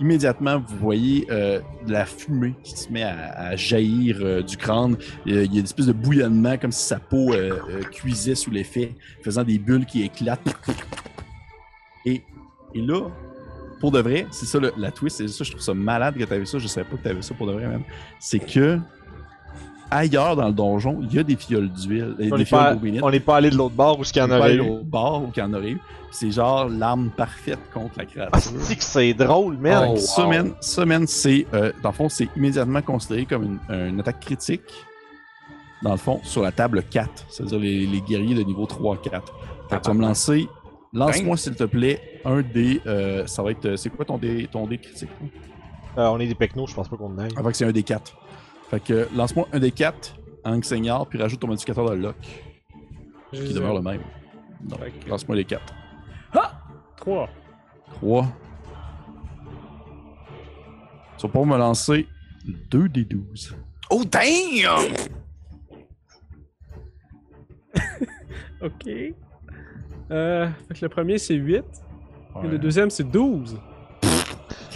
Immédiatement, 0.00 0.60
vous 0.60 0.76
voyez 0.76 1.26
euh, 1.30 1.60
la 1.86 2.06
fumée 2.06 2.54
qui 2.62 2.76
se 2.76 2.90
met 2.92 3.02
à, 3.02 3.56
jaillir 3.56 4.18
euh, 4.20 4.42
du 4.42 4.56
crâne. 4.56 4.96
Il 5.26 5.34
y 5.34 5.38
a 5.38 5.42
il 5.42 5.52
y 5.52 5.56
a 5.56 5.58
une 5.58 5.64
espèce 5.64 5.86
de 5.86 5.92
bouillonnement, 5.92 6.56
comme 6.56 6.70
si 6.70 6.86
sa 6.86 7.00
peau 7.00 7.32
euh, 7.32 7.58
euh, 7.68 7.82
cuisait 7.82 8.36
sous 8.36 8.50
l'effet, 8.50 8.94
faisant 9.24 9.42
des 9.42 9.58
bulles 9.58 9.86
qui 9.86 10.02
éclatent. 10.02 10.54
Et, 12.06 12.22
et 12.74 12.80
là, 12.80 13.08
pour 13.80 13.90
de 13.90 14.00
vrai, 14.00 14.26
c'est 14.30 14.46
ça 14.46 14.58
le- 14.60 14.72
la 14.76 14.92
twist, 14.92 15.16
c'est 15.16 15.28
ça, 15.28 15.42
je 15.42 15.50
trouve 15.50 15.62
ça 15.62 15.74
malade 15.74 16.16
que 16.16 16.24
tu 16.24 16.32
avais 16.32 16.46
ça, 16.46 16.58
je 16.58 16.68
savais 16.68 16.88
pas 16.88 16.96
que 16.96 17.02
tu 17.02 17.08
avais 17.08 17.22
ça 17.22 17.34
pour 17.34 17.48
de 17.48 17.52
vrai 17.52 17.66
même. 17.66 17.82
C'est 18.20 18.38
que 18.38 18.78
ailleurs 19.90 20.36
dans 20.36 20.46
le 20.48 20.52
donjon, 20.52 20.98
il 21.02 21.12
y 21.14 21.18
a 21.18 21.22
des 21.22 21.36
fioles 21.36 21.68
d'huile, 21.70 22.14
On 22.18 22.22
des 22.22 22.30
n'est 22.30 22.44
pas, 22.44 22.74
d'eau 22.74 22.88
on 23.02 23.10
n'est 23.10 23.20
pas 23.20 23.36
allé 23.36 23.50
de 23.50 23.56
l'autre 23.56 23.74
bord 23.74 23.98
où 23.98 24.04
ce 24.04 24.12
qu'il 24.12 24.22
y 24.22 24.24
en 24.24 24.30
aurait 24.30 24.42
aller 24.52 24.56
eu. 24.56 24.60
au 24.60 24.82
bar 24.82 25.22
ou 25.22 25.28
qu'il 25.28 25.42
y 25.42 25.46
en 25.46 25.52
aurait 25.54 25.70
eu. 25.70 25.80
C'est 26.10 26.30
genre 26.30 26.68
l'arme 26.68 27.10
parfaite 27.14 27.58
contre 27.72 27.98
la 27.98 28.04
Ah, 28.04 28.30
créature. 28.30 28.52
c'est 28.60 28.76
que 28.76 28.82
c'est 28.84 29.12
drôle, 29.14 29.58
man? 29.58 29.88
Oh, 29.88 29.90
wow. 29.92 29.96
Semaine, 29.98 30.52
semaine 30.60 31.06
c'est, 31.06 31.46
euh, 31.52 31.70
dans 31.82 31.90
le 31.90 31.94
fond, 31.94 32.08
c'est 32.08 32.28
immédiatement 32.36 32.80
considéré 32.82 33.26
comme 33.26 33.44
une, 33.68 33.74
une 33.88 34.00
attaque 34.00 34.20
critique. 34.20 34.62
Dans 35.82 35.92
le 35.92 35.96
fond, 35.98 36.20
sur 36.24 36.42
la 36.42 36.50
table 36.50 36.82
4, 36.90 37.26
c'est-à-dire 37.28 37.58
les, 37.60 37.86
les 37.86 38.00
guerriers 38.00 38.34
de 38.34 38.42
niveau 38.42 38.64
3-4. 38.64 38.98
Fait 39.70 39.76
que 39.76 39.82
tu 39.82 39.88
vas 39.88 39.94
me 39.94 40.00
lancer. 40.00 40.48
Lance-moi, 40.92 41.36
s'il 41.36 41.54
te 41.54 41.64
plaît, 41.64 42.00
un 42.24 42.40
dé. 42.42 42.80
euh, 42.86 43.26
ça 43.26 43.42
va 43.42 43.50
être. 43.52 43.64
euh, 43.66 43.76
C'est 43.76 43.90
quoi 43.90 44.04
ton 44.06 44.16
dé, 44.18 44.48
ton 44.50 44.66
dé 44.66 44.78
critique? 44.78 45.10
Euh, 45.98 46.06
on 46.08 46.18
est 46.18 46.26
des 46.26 46.34
pecnos, 46.34 46.66
je 46.70 46.74
pense 46.74 46.88
pas 46.88 46.96
qu'on 46.96 47.12
en 47.12 47.18
aille. 47.18 47.30
Avant 47.36 47.50
que 47.50 47.56
c'est 47.56 47.66
un 47.66 47.70
dé 47.72 47.82
4. 47.82 48.16
Fait 48.70 48.80
que 48.80 49.08
lance-moi 49.14 49.48
un 49.52 49.58
dé 49.58 49.70
4 49.70 50.16
en 50.44 50.60
seigneur, 50.62 51.06
puis 51.06 51.18
rajoute 51.20 51.40
ton 51.40 51.46
modificateur 51.48 51.90
de 51.90 51.96
lock, 51.96 52.16
qui 53.32 53.52
demeure 53.54 53.74
le 53.74 53.82
même. 53.82 54.00
Donc, 54.62 54.80
Fait 54.80 54.90
que- 54.90 55.08
lance-moi 55.08 55.36
les 55.36 55.44
4. 55.44 55.74
3. 56.96 57.28
3. 57.86 58.26
Tu 61.16 61.22
vas 61.26 61.28
pouvoir 61.32 61.46
me 61.46 61.56
lancer 61.58 62.06
2 62.70 62.88
des 62.88 63.04
12. 63.04 63.56
Oh 63.90 64.04
damn! 64.04 64.92
Ok. 68.60 68.88
Euh, 70.10 70.48
fait 70.66 70.74
que 70.74 70.84
le 70.84 70.88
premier 70.88 71.16
c'est 71.18 71.34
8. 71.34 71.62
Et 72.42 72.46
le 72.48 72.58
deuxième 72.58 72.90
c'est 72.90 73.04
12. 73.08 73.60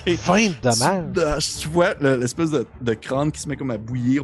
20 0.07 0.49
de 0.49 0.55
dommage. 0.63 1.47
Tu, 1.55 1.59
tu 1.61 1.69
vois 1.69 1.95
le- 2.01 2.17
l'espèce 2.17 2.51
de, 2.51 2.67
de 2.81 2.95
crâne 2.95 3.31
qui 3.33 3.41
se 3.41 3.49
met 3.49 3.57
comme 3.57 3.71
à 3.71 3.79
bouillir. 3.79 4.23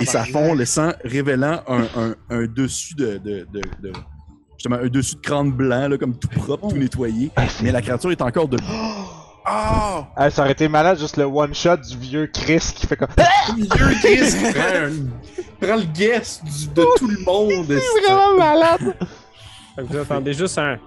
Et 0.00 0.06
ça 0.06 0.24
fond, 0.24 0.54
le 0.54 0.64
sang 0.64 0.92
révélant 1.04 1.62
un, 1.68 1.82
un- 1.96 2.14
un 2.30 2.46
dessus 2.46 2.94
de, 2.94 3.18
de, 3.18 3.46
de- 3.52 3.60
de- 3.82 3.92
Justement, 4.58 4.76
un 4.82 4.88
dessus 4.88 5.16
de 5.16 5.20
crâne 5.20 5.52
blanc, 5.52 5.88
là, 5.88 5.98
comme 5.98 6.16
tout 6.18 6.28
propre, 6.28 6.68
tout 6.68 6.76
nettoyé. 6.76 7.30
Mais 7.62 7.70
la 7.70 7.82
créature 7.82 8.10
est 8.10 8.22
encore 8.22 8.48
debout. 8.48 8.64
Oh! 8.72 8.90
Ah, 10.16 10.30
ça 10.30 10.40
aurait 10.40 10.52
été 10.52 10.68
malade 10.68 10.98
juste 10.98 11.18
le 11.18 11.24
one 11.24 11.52
shot 11.54 11.76
du 11.76 11.98
vieux 11.98 12.26
Chris 12.32 12.72
qui 12.74 12.86
fait 12.86 12.96
comme. 12.96 13.08
Vieux 13.56 13.66
Chris 13.66 14.52
prend, 14.54 14.86
un- 14.86 15.66
prend 15.66 15.76
le 15.76 15.84
guess 15.92 16.40
du- 16.42 16.68
de 16.68 16.82
tout 16.96 17.06
le 17.08 17.22
monde. 17.26 17.66
C'est 17.68 18.00
vraiment 18.10 18.38
malade! 18.38 18.94
Vous 19.76 19.98
attendez 19.98 20.32
juste 20.32 20.56
un. 20.56 20.78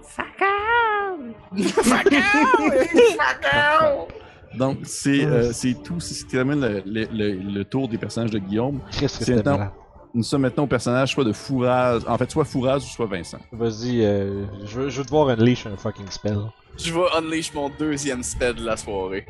Donc, 4.55 4.79
c'est 4.83 5.23
euh, 5.25 5.51
c'est 5.53 5.75
tout. 5.83 5.99
C'est 5.99 6.13
ce 6.15 6.25
qui 6.25 6.31
termine 6.31 6.61
le, 6.61 6.81
le- 6.85 7.07
le- 7.11 7.33
le 7.53 7.65
tour 7.65 7.87
des 7.87 7.97
personnages 7.97 8.31
de 8.31 8.39
Guillaume. 8.39 8.79
C'est 8.91 9.35
maintenant-. 9.35 9.71
Nous 10.13 10.23
sommes 10.23 10.41
maintenant 10.43 10.63
au 10.63 10.67
personnage 10.67 11.11
soit 11.13 11.25
de 11.25 11.33
Fouraz. 11.33 11.99
En 12.07 12.17
fait, 12.17 12.31
soit 12.31 12.45
Fouraz 12.45 12.77
ou 12.77 12.81
soit 12.81 13.05
Vincent. 13.05 13.37
Vas-y, 13.51 14.03
euh, 14.03 14.45
je, 14.65 14.79
veux, 14.79 14.89
je 14.89 14.99
veux 14.99 15.05
te 15.05 15.09
voir 15.11 15.29
unleash 15.29 15.67
un 15.67 15.77
fucking 15.77 16.09
spell. 16.09 16.39
Je 16.77 16.91
vais 16.93 17.01
unleash 17.17 17.53
mon 17.53 17.69
deuxième 17.69 18.23
spell 18.23 18.55
de 18.55 18.65
la 18.65 18.77
soirée. 18.77 19.27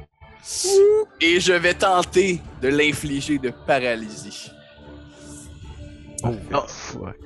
Et 1.20 1.40
je 1.42 1.52
vais 1.54 1.74
tenter 1.74 2.40
de 2.62 2.70
l'infliger 2.70 3.38
de 3.38 3.52
paralysie. 3.66 4.52
Oh, 6.24 6.30
Oh. 6.54 6.60
fuck. 6.68 7.18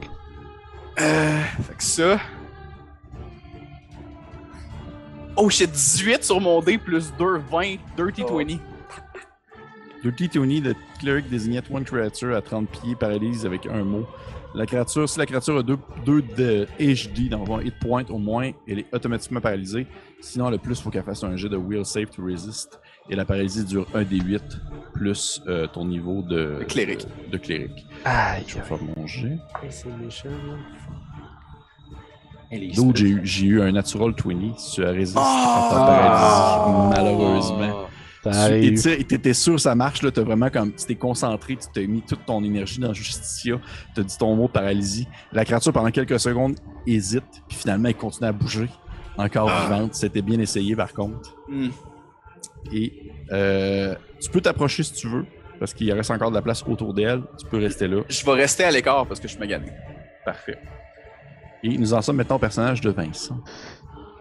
Euh, 1.00 1.40
fait 1.68 1.76
que 1.78 1.84
ça. 1.84 2.20
Oh 5.44 5.50
shit, 5.50 5.72
18 5.72 6.24
sur 6.24 6.40
mon 6.40 6.62
dé 6.62 6.78
plus 6.78 7.12
2, 7.18 7.40
20, 7.50 7.78
dirty 7.98 8.22
Oh. 8.30 8.38
20. 8.38 8.60
Dirty 10.04 10.30
Tony, 10.30 10.62
le 10.62 10.76
cleric 11.00 11.28
désignait 11.30 11.64
one 11.72 11.84
creature 11.84 12.36
à 12.36 12.44
30 12.44 12.70
pieds, 12.70 12.94
paralyse 12.96 13.44
avec 13.44 13.66
un 13.66 13.84
mot. 13.84 14.06
La 14.54 14.68
créature, 14.68 15.10
si 15.10 15.18
la 15.18 15.26
créature 15.26 15.58
a 15.58 15.64
2 15.64 15.78
de 16.06 16.68
HD 16.80 17.30
dans 17.30 17.56
un 17.56 17.64
hit 17.64 17.74
point 17.80 18.04
au 18.10 18.20
moins, 18.20 18.52
elle 18.68 18.80
est 18.80 18.86
automatiquement 18.94 19.42
paralysée. 19.42 19.88
Sinon, 20.20 20.52
le 20.52 20.60
plus, 20.60 20.78
il 20.78 20.84
faut 20.84 20.92
qu'elle 20.92 21.04
fasse 21.04 21.24
un 21.24 21.36
jet 21.36 21.50
de 21.50 21.58
will 21.58 21.86
save 21.86 22.12
to 22.12 22.24
resist. 22.24 22.80
Et 23.10 23.16
la 23.16 23.26
paralysie 23.26 23.66
dure 23.66 23.88
1 23.96 24.04
des 24.04 24.20
8 24.20 24.44
plus 24.94 25.42
euh, 25.48 25.66
ton 25.66 25.86
niveau 25.86 26.22
de, 26.22 26.58
De 26.60 26.66
cléric. 26.66 27.08
De, 27.26 27.32
de 27.32 27.38
cléric. 27.38 27.72
Aïe, 28.06 28.44
Je 28.46 28.60
vais 28.60 28.62
faire 28.62 28.84
mon 28.96 29.08
jet. 29.08 29.40
C'est 29.72 29.90
méchant, 29.98 30.30
là. 30.30 30.56
L'autre, 32.76 32.98
j'ai 32.98 33.08
eu, 33.08 33.22
j'ai 33.24 33.46
eu 33.46 33.62
un 33.62 33.72
natural 33.72 34.14
20. 34.24 34.58
Si 34.58 34.76
tu 34.76 34.86
as 34.86 34.90
résisté 34.92 35.20
à 35.20 35.68
ta 35.72 35.78
Ah! 35.78 36.92
paralysie, 36.94 37.54
malheureusement. 37.58 37.86
Tu- 38.24 38.30
Et 38.30 38.32
arrive. 38.36 38.70
tu 38.72 38.78
sais, 38.78 38.98
t'étais 39.04 39.34
sûr 39.34 39.60
ça 39.60 39.74
marche, 39.74 40.04
là, 40.04 40.12
t'as 40.12 40.22
vraiment 40.22 40.50
comme, 40.52 40.72
tu 40.74 40.86
t'es 40.86 40.94
concentré, 40.96 41.56
tu 41.56 41.66
t'as 41.74 41.88
mis 41.88 42.02
toute 42.04 42.24
ton 42.26 42.44
énergie 42.44 42.80
dans 42.80 42.94
Justicia, 42.94 43.56
t'as 43.96 44.04
dit 44.04 44.16
ton 44.16 44.36
mot 44.36 44.48
paralysie. 44.48 45.08
La 45.32 45.44
créature, 45.44 45.74
pendant 45.74 45.90
quelques 45.90 46.20
secondes, 46.20 46.56
hésite, 46.86 47.24
puis 47.48 47.58
finalement, 47.58 47.88
elle 47.90 47.96
continue 47.96 48.30
à 48.30 48.32
bouger, 48.32 48.68
encore 49.18 49.50
vivante. 49.64 49.96
C'était 49.96 50.22
bien 50.22 50.40
essayé, 50.40 50.76
par 50.76 50.94
contre. 50.94 51.36
Hmm. 51.50 51.70
Et 52.72 53.12
euh, 53.32 53.96
tu 54.20 54.30
peux 54.30 54.42
t'approcher 54.42 54.84
si 54.84 54.94
tu 54.94 55.08
veux, 55.08 55.26
parce 55.60 55.74
qu'il 55.74 55.92
reste 55.92 56.12
encore 56.12 56.30
de 56.30 56.36
la 56.36 56.42
place 56.44 56.64
autour 56.68 56.94
d'elle. 56.94 57.24
Tu 57.40 57.46
peux 57.48 57.58
rester 57.58 57.88
là. 57.88 58.02
Je 58.08 58.24
vais 58.24 58.34
rester 58.34 58.64
à 58.66 58.70
l'écart 58.72 59.08
parce 59.08 59.20
que 59.20 59.28
je 59.28 59.32
suis 59.32 59.40
magané. 59.40 59.72
Parfait. 60.26 60.60
Et 61.64 61.78
nous 61.78 61.94
en 61.94 62.02
sommes 62.02 62.18
maintenant 62.18 62.36
au 62.38 62.40
personnage 62.40 62.82
de 62.82 62.90
Vincent. 62.90 63.38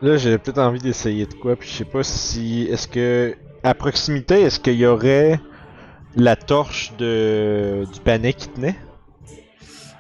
Là, 0.03 0.17
j'ai 0.17 0.39
peut-être 0.39 0.59
envie 0.59 0.79
d'essayer 0.81 1.27
de 1.27 1.35
quoi, 1.35 1.57
puis 1.57 1.69
je 1.69 1.75
sais 1.75 1.85
pas 1.85 2.03
si. 2.03 2.63
Est-ce 2.71 2.89
que. 2.89 3.37
À 3.63 3.75
proximité, 3.75 4.41
est-ce 4.43 4.59
qu'il 4.59 4.75
y 4.77 4.87
aurait 4.87 5.39
la 6.17 6.35
torche 6.37 6.93
de 6.99 7.85
du 7.93 8.01
panais 8.01 8.33
qui 8.33 8.49
tenait? 8.49 8.77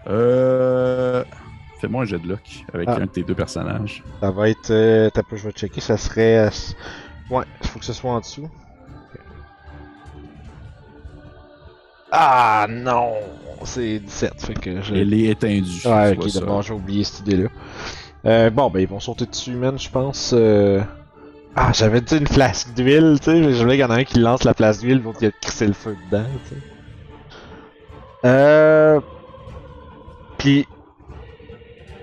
Euh... 0.07 1.25
Fais-moi 1.81 2.03
un 2.03 2.07
jet 2.07 2.19
de 2.19 2.27
luck 2.29 2.65
avec 2.73 2.89
Ah. 2.91 2.97
un 2.97 3.01
de 3.01 3.11
tes 3.11 3.23
deux 3.23 3.35
personnages. 3.35 4.03
Ça 4.21 4.31
va 4.31 4.49
être. 4.49 4.71
Euh, 4.71 5.09
t'as 5.13 5.23
pas, 5.23 5.37
je 5.37 5.45
vais 5.47 5.53
checker, 5.53 5.81
ça 5.81 5.97
serait. 5.97 6.47
s- 6.49 6.75
Ouais, 7.31 7.45
il 7.63 7.67
faut 7.69 7.79
que 7.79 7.85
ce 7.85 7.93
soit 7.93 8.11
en 8.11 8.21
dessous. 8.21 8.49
Ah 12.13 12.67
non 12.69 13.15
C'est 13.65 13.99
17, 14.01 14.35
fait 14.39 14.55
que 14.55 14.83
je. 14.83 14.95
Elle 14.95 15.15
est 15.15 15.29
étendue. 15.31 15.81
Ouais, 15.85 16.17
tu 16.17 16.21
ok, 16.21 16.33
d'abord 16.35 16.63
j'ai 16.63 16.73
oublié 16.75 17.05
cette 17.05 17.21
idée-là. 17.21 17.49
Euh, 18.27 18.51
bon, 18.51 18.69
ben 18.71 18.81
ils 18.81 18.89
vont 18.89 19.01
sauter 19.01 19.27
dessus, 19.27 19.53
man, 19.55 19.79
je 19.79 19.89
pense. 19.91 20.33
euh. 20.37 20.83
Ah, 21.57 21.73
j'avais 21.73 22.01
dit 22.01 22.17
une 22.17 22.27
flasque 22.29 22.73
d'huile, 22.75 23.19
tu 23.21 23.31
sais. 23.31 23.53
Je 23.53 23.59
voulais 23.63 23.75
qu'il 23.75 23.81
y 23.81 23.85
en 23.85 23.91
a 23.91 23.97
un 23.97 24.05
qui 24.05 24.19
lance 24.19 24.45
la 24.45 24.55
flasque 24.55 24.81
d'huile, 24.81 25.03
l'autre 25.03 25.19
qui 25.19 25.27
a 25.27 25.31
crissé 25.33 25.67
le 25.67 25.73
feu 25.73 25.97
dedans, 26.11 26.25
tu 26.49 26.55
sais. 26.55 26.61
Euh. 28.25 29.01
Puis. 30.39 30.67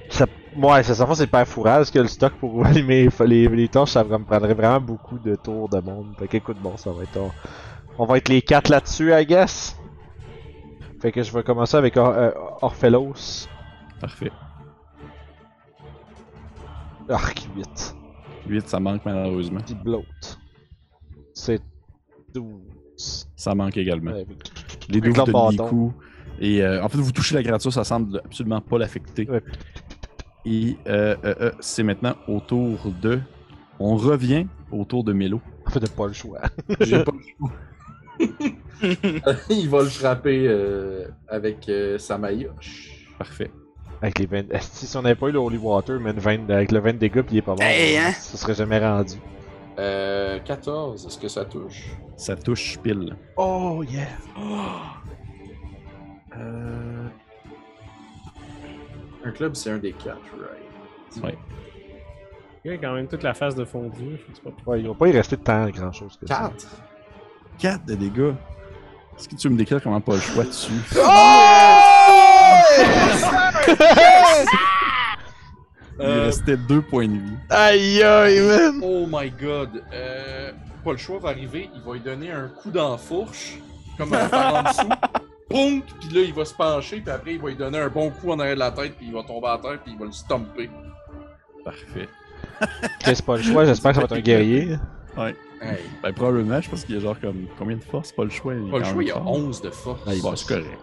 Ça... 0.10 0.26
Ouais, 0.56 0.82
ça, 0.84 0.96
ça 0.96 1.08
c'est 1.16 1.28
pas 1.28 1.46
fourrage 1.46 1.78
parce 1.78 1.92
que 1.92 2.00
le 2.00 2.08
stock 2.08 2.34
pour 2.40 2.66
allumer 2.66 3.10
les, 3.26 3.48
les 3.48 3.68
torches, 3.68 3.92
ça 3.92 4.04
me 4.04 4.24
prendrait 4.24 4.54
vraiment 4.54 4.82
beaucoup 4.82 5.20
de 5.20 5.36
tours 5.36 5.70
de 5.70 5.80
monde. 5.80 6.08
Fait 6.18 6.28
qu'écoute, 6.28 6.58
bon, 6.62 6.78
ça 6.78 6.92
va 6.92 7.04
être. 7.04 7.18
On, 7.18 7.32
on 8.00 8.06
va 8.06 8.18
être 8.18 8.30
les 8.30 8.42
quatre 8.42 8.70
là-dessus, 8.70 9.14
I 9.14 9.26
guess. 9.26 9.76
Fait 11.00 11.12
que 11.12 11.22
je 11.24 11.32
vais 11.32 11.44
commencer 11.44 11.78
avec 11.78 11.96
Or- 11.98 12.10
euh, 12.10 12.32
Orphelos. 12.62 13.48
Parfait. 14.00 14.32
Arc 17.10 17.48
8. 17.56 17.96
8, 18.48 18.68
ça 18.68 18.80
manque 18.80 19.02
malheureusement. 19.06 19.60
Bloat. 19.84 20.04
C'est 21.34 21.62
12. 22.34 23.28
Ça 23.36 23.54
manque 23.56 23.78
également. 23.78 24.12
Les 24.90 25.02
deux 25.02 25.10
vous 25.12 25.26
donnent 25.26 25.50
des 25.52 25.58
coups. 25.58 25.96
Et 26.40 26.62
euh, 26.62 26.84
en 26.84 26.90
fait, 26.90 26.98
vous 26.98 27.12
touchez 27.12 27.36
la 27.36 27.44
créature, 27.44 27.72
ça 27.74 27.84
semble 27.84 28.20
absolument 28.24 28.62
pas 28.62 28.78
l'affecter. 28.78 29.28
Ouais. 29.30 29.44
Et 30.46 30.78
euh, 30.88 31.52
c'est 31.60 31.84
maintenant 31.84 32.16
au 32.28 32.40
tour 32.40 32.80
de. 33.02 33.20
On 33.80 33.96
revient 33.96 34.48
au 34.72 34.86
tour 34.86 35.04
de 35.04 35.14
Mélo. 35.14 35.42
En 35.66 35.70
fait, 35.70 35.80
t'as 35.80 35.88
pas 35.88 36.08
le 36.08 36.14
choix. 36.14 36.40
J'ai 36.80 37.04
pas 37.04 37.12
le 37.12 37.20
choix. 37.38 37.52
Il 39.50 39.70
va 39.70 39.80
le 39.84 39.90
frapper 39.90 40.46
euh, 40.48 41.08
avec 41.28 41.68
euh, 41.70 41.98
sa 41.98 42.18
maillotche. 42.18 43.06
Parfait. 43.18 43.52
Avec 44.02 44.20
les 44.20 44.26
20. 44.28 44.52
Esti, 44.52 44.86
Si 44.88 44.98
on 44.98 45.04
avait 45.06 45.16
pas 45.16 45.28
eu 45.28 45.32
le 45.32 45.40
Holy 45.40 45.58
Water, 45.58 46.00
mais 46.00 46.12
une 46.12 46.20
20 46.20 46.50
avec 46.52 46.72
le 46.72 46.80
20 46.80 46.94
de 46.94 46.98
dégâts 47.00 47.24
il 47.32 47.38
est 47.38 47.42
pas 47.42 47.54
mort, 47.56 47.62
Hey, 47.64 47.98
hein? 47.98 48.12
ça 48.12 48.38
serait 48.38 48.54
jamais 48.54 48.80
rendu. 48.80 49.16
Euh, 49.80 50.40
14, 50.40 51.06
est-ce 51.06 51.18
que 51.20 51.28
ça 51.28 51.46
touche? 51.46 51.84
Ça 52.16 52.36
touche 52.36 52.78
pile. 52.80 53.16
Oh 53.36 53.84
yeah! 53.88 54.08
Euh... 56.38 57.08
Un 59.24 59.32
club, 59.32 59.56
c'est 59.56 59.72
un 59.72 59.78
des 59.78 59.94
quatre, 59.94 60.18
right? 60.40 61.24
Ouais. 61.24 61.38
Il 62.66 62.72
y 62.72 62.74
a 62.74 62.78
quand 62.78 62.94
même 62.94 63.08
toute 63.08 63.24
la 63.24 63.34
face 63.34 63.56
de 63.56 63.66
fondu. 63.66 64.18
Faut 64.18 64.32
que 64.32 64.38
tu 64.38 64.44
pas- 64.64 64.72
Ouais, 64.72 64.82
il 64.82 64.88
va 64.88 64.94
pas 64.94 65.08
y 65.08 65.12
rester 65.12 65.38
tant 65.38 65.70
grand 65.70 65.92
chose 65.92 66.18
que 66.18 66.28
ça. 66.28 66.52
4? 66.56 66.68
4 67.60 67.86
de 67.86 67.96
dégâts. 67.96 68.34
Est-ce 69.18 69.28
que 69.30 69.36
tu 69.36 69.48
veux 69.48 69.54
me 69.54 69.58
décrire 69.60 69.82
comment 69.82 70.00
pas 70.02 70.14
le 70.16 70.20
choix 70.22 70.44
dessus? 70.44 70.72
Il 76.00 76.06
Euh, 76.06 76.26
restait 76.26 76.58
2 76.58 76.82
points 76.84 77.08
de 77.08 77.14
vie. 77.14 77.38
Aïe 77.50 78.04
aïe, 78.04 78.40
man! 78.42 78.80
Oh 78.84 79.08
my 79.12 79.32
god. 79.32 79.82
Euh, 79.92 80.52
pas 80.84 80.92
le 80.92 80.98
choix 80.98 81.18
va 81.20 81.30
arriver, 81.30 81.70
il 81.74 81.82
va 81.82 81.94
lui 81.94 82.00
donner 82.02 82.32
un 82.32 82.48
coup 82.50 82.70
dans 82.70 82.92
la 82.92 82.98
fourche, 82.98 83.58
comme 83.98 84.14
un 84.14 84.30
par 84.30 84.56
en 84.56 84.64
dessous. 84.64 84.90
Pounk! 85.50 85.84
Puis 86.00 86.10
là, 86.14 86.22
il 86.22 86.34
va 86.34 86.46
se 86.46 86.54
pencher, 86.54 87.02
puis 87.02 87.10
après, 87.12 87.34
il 87.34 87.42
va 87.42 87.48
lui 87.50 87.56
donner 87.56 87.80
un 87.80 87.88
bon 87.88 88.12
coup 88.12 88.32
en 88.32 88.40
arrière 88.40 88.56
de 88.56 88.60
la 88.60 88.72
tête, 88.72 88.96
puis 88.96 89.08
il 89.08 89.14
va 89.14 89.24
tomber 89.24 89.48
à 89.48 89.58
terre, 89.58 89.80
puis 89.84 89.94
il 89.94 89.98
va 90.00 90.06
le 90.06 90.12
stomper. 90.12 90.70
Parfait. 91.66 92.08
C'est 93.04 93.26
pas 93.26 93.38
le 93.38 93.42
choix, 93.44 93.66
j'espère 93.66 93.92
que 93.92 93.96
ça 93.96 94.02
va 94.02 94.06
être 94.06 94.20
un 94.20 94.20
guerrier. 94.20 94.78
Hey, 95.18 95.34
Ben, 96.04 96.14
probablement, 96.14 96.62
je 96.62 96.70
pense 96.70 96.86
qu'il 96.86 96.96
y 96.96 96.98
a 96.98 97.02
genre 97.02 97.20
comme 97.20 97.46
combien 97.58 97.78
de 97.78 97.84
force? 97.84 98.12
Pas 98.12 98.24
le 98.24 98.30
choix. 98.30 98.54
pas 98.72 98.78
le 98.80 98.84
choix, 98.84 99.04
il 99.04 99.12
a 99.12 99.16
fort. 99.16 99.32
11 99.32 99.62
de 99.62 99.70
force. 99.72 100.02
Ah, 100.06 100.12
bon, 100.22 100.36
c'est 100.36 100.48
correct. 100.48 100.80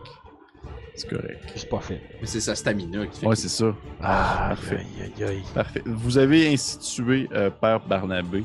C'est 0.97 1.09
correct. 1.11 1.53
C'est 1.57 1.69
pas 1.69 1.81
fait. 1.81 2.01
Mais 2.21 2.27
c'est 2.27 2.41
sa 2.41 2.55
stamina 2.55 3.07
qui 3.07 3.21
fait. 3.21 3.27
Ouais, 3.27 3.37
c'est 3.37 3.49
ça. 3.49 3.75
Ah, 4.01 4.47
parfait. 4.51 4.77
aïe 5.01 5.13
aïe 5.19 5.25
aïe. 5.25 5.43
Parfait. 5.55 5.83
Vous 5.87 6.19
avez 6.19 6.53
ainsi 6.53 6.79
tué 6.79 7.29
euh, 7.33 7.51
Père 7.51 7.81
Barnabé. 7.81 8.45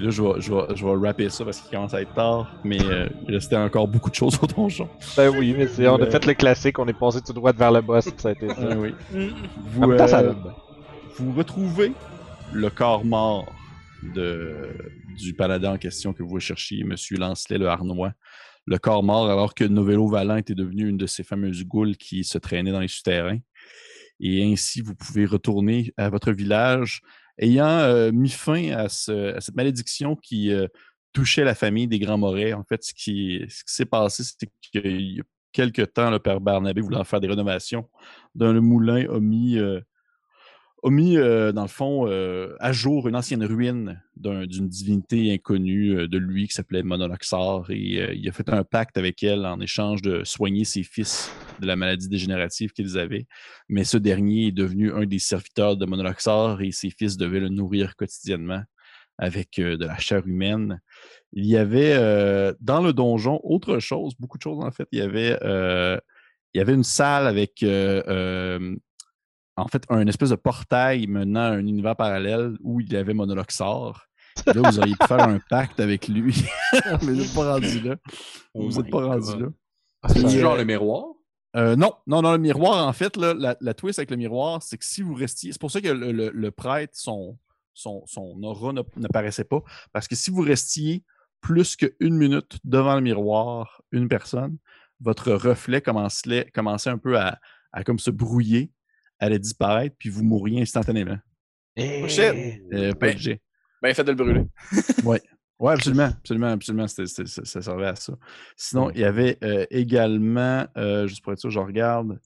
Et 0.00 0.04
Là, 0.04 0.10
je 0.10 0.22
vais, 0.22 0.40
je, 0.40 0.54
vais, 0.54 0.62
je 0.76 0.86
vais 0.86 1.06
rapper 1.06 1.28
ça 1.30 1.44
parce 1.44 1.60
qu'il 1.60 1.70
commence 1.70 1.92
à 1.92 2.00
être 2.00 2.14
tard, 2.14 2.52
mais 2.64 2.78
euh, 2.80 3.08
il 3.28 3.34
restait 3.34 3.56
encore 3.56 3.86
beaucoup 3.88 4.08
de 4.08 4.14
choses 4.14 4.38
au 4.40 4.46
donjon. 4.46 4.88
Ben 5.16 5.28
oui, 5.36 5.52
mais 5.56 5.66
c'est, 5.66 5.86
on 5.88 5.96
a 5.96 5.98
Ouais. 6.00 6.10
fait 6.10 6.24
le 6.26 6.34
classique, 6.34 6.78
on 6.78 6.86
est 6.88 6.92
passé 6.98 7.20
tout 7.22 7.32
droit 7.32 7.52
vers 7.52 7.72
le 7.72 7.80
boss, 7.80 8.08
ça 8.16 8.28
a 8.30 8.32
été 8.32 8.48
ça. 8.48 8.54
Ah 8.60 8.74
oui. 8.78 8.94
En 9.12 9.18
Vous, 9.66 9.86
même 9.88 9.98
temps, 9.98 10.06
ça 10.06 10.20
euh, 10.20 10.28
donne 10.28 10.42
bien. 10.42 10.54
vous 11.18 11.32
retrouvez 11.36 11.92
le 12.52 12.70
corps 12.70 13.04
mort 13.04 13.46
de, 14.14 14.68
du 15.16 15.34
paladin 15.34 15.72
en 15.74 15.78
question 15.78 16.12
que 16.12 16.22
vous 16.22 16.40
cherchiez, 16.40 16.84
Monsieur 16.84 17.16
Lancelet 17.18 17.58
le 17.58 17.68
Harnois. 17.68 18.12
Le 18.66 18.78
corps 18.78 19.02
mort 19.02 19.30
alors 19.30 19.54
que 19.54 19.64
Novello 19.64 20.06
Valent 20.06 20.36
était 20.36 20.54
devenu 20.54 20.88
une 20.88 20.96
de 20.96 21.06
ces 21.06 21.24
fameuses 21.24 21.64
goules 21.64 21.96
qui 21.96 22.24
se 22.24 22.38
traînaient 22.38 22.72
dans 22.72 22.80
les 22.80 22.88
souterrains. 22.88 23.38
Et 24.20 24.44
ainsi, 24.44 24.82
vous 24.82 24.94
pouvez 24.94 25.24
retourner 25.24 25.92
à 25.96 26.10
votre 26.10 26.30
village 26.30 27.00
ayant 27.38 27.66
euh, 27.66 28.12
mis 28.12 28.28
fin 28.28 28.70
à, 28.72 28.88
ce- 28.88 29.34
à 29.34 29.40
cette 29.40 29.54
malédiction 29.56 30.14
qui 30.14 30.52
euh, 30.52 30.66
touchait 31.12 31.42
la 31.44 31.54
famille 31.54 31.88
des 31.88 31.98
Grands 31.98 32.18
Morais. 32.18 32.52
En 32.52 32.64
fait, 32.64 32.84
ce 32.84 32.92
qui, 32.92 33.40
ce 33.48 33.64
qui 33.64 33.72
s'est 33.74 33.86
passé, 33.86 34.22
c'est 34.24 34.48
qu'il 34.60 35.16
y 35.16 35.20
a 35.20 35.24
quelque 35.52 35.82
temps, 35.82 36.10
le 36.10 36.18
père 36.18 36.40
Barnabé 36.40 36.80
voulant 36.82 37.02
faire 37.02 37.20
des 37.20 37.28
rénovations 37.28 37.88
dans 38.34 38.52
le 38.52 38.60
moulin, 38.60 39.06
a 39.10 39.18
mis, 39.18 39.58
euh, 39.58 39.80
a 40.82 40.90
mis 40.90 41.16
euh, 41.16 41.52
dans 41.52 41.62
le 41.62 41.68
fond, 41.68 42.06
euh, 42.08 42.54
à 42.58 42.72
jour 42.72 43.08
une 43.08 43.16
ancienne 43.16 43.44
ruine 43.44 44.02
d'un- 44.16 44.46
d'une 44.46 44.68
divinité 44.68 45.32
inconnue 45.32 45.98
euh, 45.98 46.08
de 46.08 46.16
lui 46.18 46.48
qui 46.48 46.54
s'appelait 46.54 46.82
Monoloxar. 46.82 47.70
Et 47.70 48.16
il 48.16 48.28
a 48.28 48.32
fait 48.32 48.48
un 48.48 48.64
pacte 48.64 48.96
avec 48.96 49.22
elle 49.22 49.44
en 49.46 49.60
échange 49.60 50.00
de 50.02 50.24
soigner 50.24 50.64
ses 50.64 50.82
fils 50.82 51.30
de 51.60 51.66
la 51.66 51.76
maladie 51.76 52.08
dégénérative 52.08 52.72
qu'ils 52.72 52.98
avaient. 52.98 53.26
Mais 53.68 53.84
ce 53.84 53.98
dernier 53.98 54.46
est 54.48 54.52
devenu 54.52 54.92
un 54.92 55.04
des 55.04 55.18
serviteurs 55.18 55.76
de 55.76 55.84
Monoloxar 55.86 56.60
et 56.62 56.72
ses 56.72 56.90
fils 56.90 57.16
devaient 57.16 57.40
le 57.40 57.48
nourrir 57.48 57.96
quotidiennement 57.96 58.62
avec 59.18 59.56
de 59.56 59.84
la 59.84 59.98
chair 59.98 60.26
humaine. 60.26 60.80
Il 61.34 61.44
y 61.44 61.56
avait 61.58 61.94
dans 62.60 62.80
le 62.82 62.94
donjon 62.94 63.38
autre 63.42 63.78
chose, 63.78 64.14
beaucoup 64.18 64.38
de 64.38 64.42
choses 64.42 64.64
en 64.64 64.70
fait. 64.70 64.88
Il 64.92 64.98
y 64.98 65.02
avait, 65.02 65.36
il 65.42 66.58
y 66.58 66.60
avait 66.60 66.72
une 66.72 66.84
salle 66.84 67.26
avec 67.26 67.62
en 69.56 69.66
fait 69.68 69.84
un 69.88 70.06
espèce 70.06 70.30
de 70.30 70.36
portail 70.36 71.06
menant 71.06 71.40
à 71.40 71.48
un 71.50 71.66
univers 71.66 71.96
parallèle 71.96 72.56
où 72.62 72.80
il 72.80 72.92
y 72.92 72.96
avait 72.96 73.14
Monoloxar. 73.14 74.06
Là, 74.46 74.62
vous 74.62 74.78
auriez 74.78 74.94
pu 74.94 75.06
faire 75.06 75.20
un 75.20 75.38
pacte 75.50 75.80
avec 75.80 76.08
lui. 76.08 76.44
Mais 76.72 76.98
vous 77.00 77.14
n'êtes 77.14 77.34
pas 77.34 77.52
rendu 77.54 77.80
là. 77.80 77.96
Oh 78.54 78.68
vous 78.68 78.80
n'êtes 78.80 78.90
pas 78.90 79.04
rendu 79.04 79.38
là. 79.42 79.48
C'est 80.08 80.24
Euh, 80.24 80.28
genre 80.40 80.56
le 80.56 80.64
miroir? 80.64 81.04
euh, 81.56 81.74
non, 81.76 81.92
non, 82.06 82.22
non, 82.22 82.32
le 82.32 82.38
miroir, 82.38 82.86
en 82.86 82.92
fait, 82.92 83.16
là, 83.16 83.34
la, 83.34 83.56
la 83.60 83.74
twist 83.74 83.98
avec 83.98 84.10
le 84.10 84.16
miroir, 84.16 84.62
c'est 84.62 84.78
que 84.78 84.84
si 84.84 85.02
vous 85.02 85.14
restiez. 85.14 85.52
C'est 85.52 85.60
pour 85.60 85.70
ça 85.70 85.80
que 85.80 85.88
le, 85.88 86.12
le- 86.12 86.30
le 86.32 86.50
prêtre, 86.52 86.92
son, 86.96 87.36
son, 87.74 88.04
son 88.06 88.40
aura 88.44 88.72
ne- 88.72 88.82
n'apparaissait 88.96 89.44
pas. 89.44 89.62
Parce 89.92 90.06
que 90.08 90.14
si 90.14 90.30
vous 90.30 90.42
restiez 90.42 91.02
plus 91.40 91.74
qu'une 91.76 92.16
minute 92.16 92.58
devant 92.64 92.94
le 92.94 93.00
miroir, 93.00 93.82
une 93.90 94.08
personne, 94.08 94.56
votre 95.00 95.32
reflet 95.32 95.80
commençait, 95.82 96.50
commençait 96.54 96.90
un 96.90 96.98
peu 96.98 97.18
à, 97.18 97.38
à 97.72 97.82
comme 97.84 97.98
se 97.98 98.10
brouiller, 98.10 98.70
allait 99.20 99.38
disparaître, 99.38 99.94
puis 99.98 100.08
vous 100.08 100.24
mourriez 100.24 100.60
instantanément. 100.62 101.18
Eh, 101.76 102.08
shit. 102.08 102.22
Euh, 102.72 102.92
pas 102.92 103.06
Ben- 103.08 103.14
de 103.14 103.20
jet. 103.20 103.40
Ben, 103.82 103.94
fait 103.94 104.04
de 104.04 104.10
le 104.10 104.16
brûler. 104.16 104.44
Ouais, 105.60 105.72
absolument, 105.74 106.04
absolument, 106.18 106.46
absolument, 106.46 106.88
c'était- 106.88 107.26
ça, 107.26 107.44
ça 107.44 107.60
servait 107.60 107.86
à 107.86 107.94
ça. 107.96 108.14
Sinon, 108.56 108.86
Ouais. 108.86 108.92
il 108.94 109.00
y 109.02 109.04
avait 109.04 109.36
euh, 109.44 109.66
également, 109.70 110.66
euh, 110.78 111.06
juste 111.06 111.22
pour 111.22 111.34
être 111.34 111.38
sûr, 111.38 111.50
je 111.50 111.58
regarde, 111.58 112.18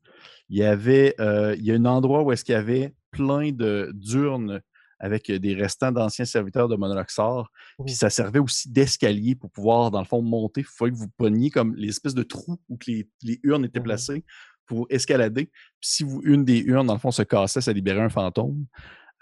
il 0.48 0.58
y 0.58 0.62
avait, 0.62 1.16
euh, 1.20 1.56
il 1.58 1.64
y 1.64 1.73
a 1.73 1.74
un 1.74 1.84
endroit 1.84 2.23
où 2.23 2.31
est-ce 2.31 2.44
qu'il 2.44 2.52
y 2.52 2.56
avait 2.56 2.94
plein 3.10 3.50
de 3.50 3.90
d'urnes 3.92 4.60
avec 5.00 5.31
des 5.32 5.55
restants 5.55 5.90
d'anciens 5.90 6.24
serviteurs 6.24 6.68
de 6.68 6.76
Monoloxar, 6.76 7.50
puis 7.84 7.94
ça 7.94 8.08
servait 8.08 8.39
aussi 8.39 8.70
d'escalier 8.70 9.34
pour 9.34 9.50
pouvoir, 9.50 9.90
dans 9.90 9.98
le 9.98 10.06
fond, 10.06 10.23
monter. 10.23 10.60
Il 10.60 10.66
fallait 10.66 10.92
que 10.92 10.97
vous 10.97 11.08
preniez 11.18 11.50
comme 11.50 11.74
les 11.74 11.89
espèces 11.89 12.14
de 12.14 12.23
trous 12.23 12.58
où 12.68 12.76
que 12.76 12.89
les, 12.90 13.08
les 13.23 13.40
urnes 13.42 13.64
étaient 13.64 13.81
Mhm. 13.81 13.84
placées 13.84 14.24
pour 14.67 14.86
escalader. 14.91 15.47
Puis 15.47 15.91
si 15.91 16.05
vous, 16.05 16.20
une 16.25 16.44
des 16.44 16.60
urnes, 16.60 16.86
dans 16.86 16.94
le 16.94 16.99
fond, 16.99 17.10
se 17.10 17.23
cassait, 17.23 17.60
ça 17.60 17.73
libérait 17.73 18.01
un 18.01 18.09
fantôme. 18.09 18.67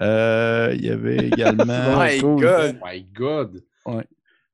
Euh, 0.01 0.73
il 0.75 0.85
y 0.85 0.91
avait 0.91 1.17
également... 1.29 2.05
My 2.05 2.19
cool. 2.21 2.41
God! 2.41 2.79
Oh 2.81 2.87
my 2.87 3.05
god! 3.13 3.65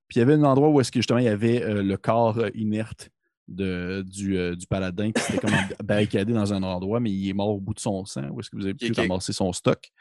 Puis 0.07 0.17
il 0.17 0.19
y 0.19 0.21
avait 0.21 0.33
un 0.33 0.43
endroit 0.43 0.69
où 0.69 0.81
est-ce 0.81 0.91
que 0.91 0.99
justement 0.99 1.19
il 1.19 1.25
y 1.25 1.29
avait 1.29 1.61
euh, 1.63 1.83
le 1.83 1.97
corps 1.97 2.39
euh, 2.39 2.49
inerte 2.55 3.09
de, 3.47 4.03
du, 4.07 4.37
euh, 4.37 4.55
du 4.55 4.67
paladin 4.67 5.11
qui 5.11 5.21
s'était 5.21 5.39
comme 5.39 5.51
barricadé 5.83 6.33
dans 6.33 6.53
un 6.53 6.63
endroit, 6.63 6.99
mais 6.99 7.11
il 7.11 7.29
est 7.29 7.33
mort 7.33 7.49
au 7.49 7.59
bout 7.59 7.73
de 7.73 7.79
son 7.79 8.05
sang. 8.05 8.27
Où 8.31 8.39
est-ce 8.39 8.49
que 8.49 8.55
vous 8.55 8.65
avez 8.65 8.73
pu 8.73 8.85
Ok, 8.85 8.91
ok. 8.91 8.97
ramasser 8.97 9.33
son 9.33 9.51
stock? 9.53 9.91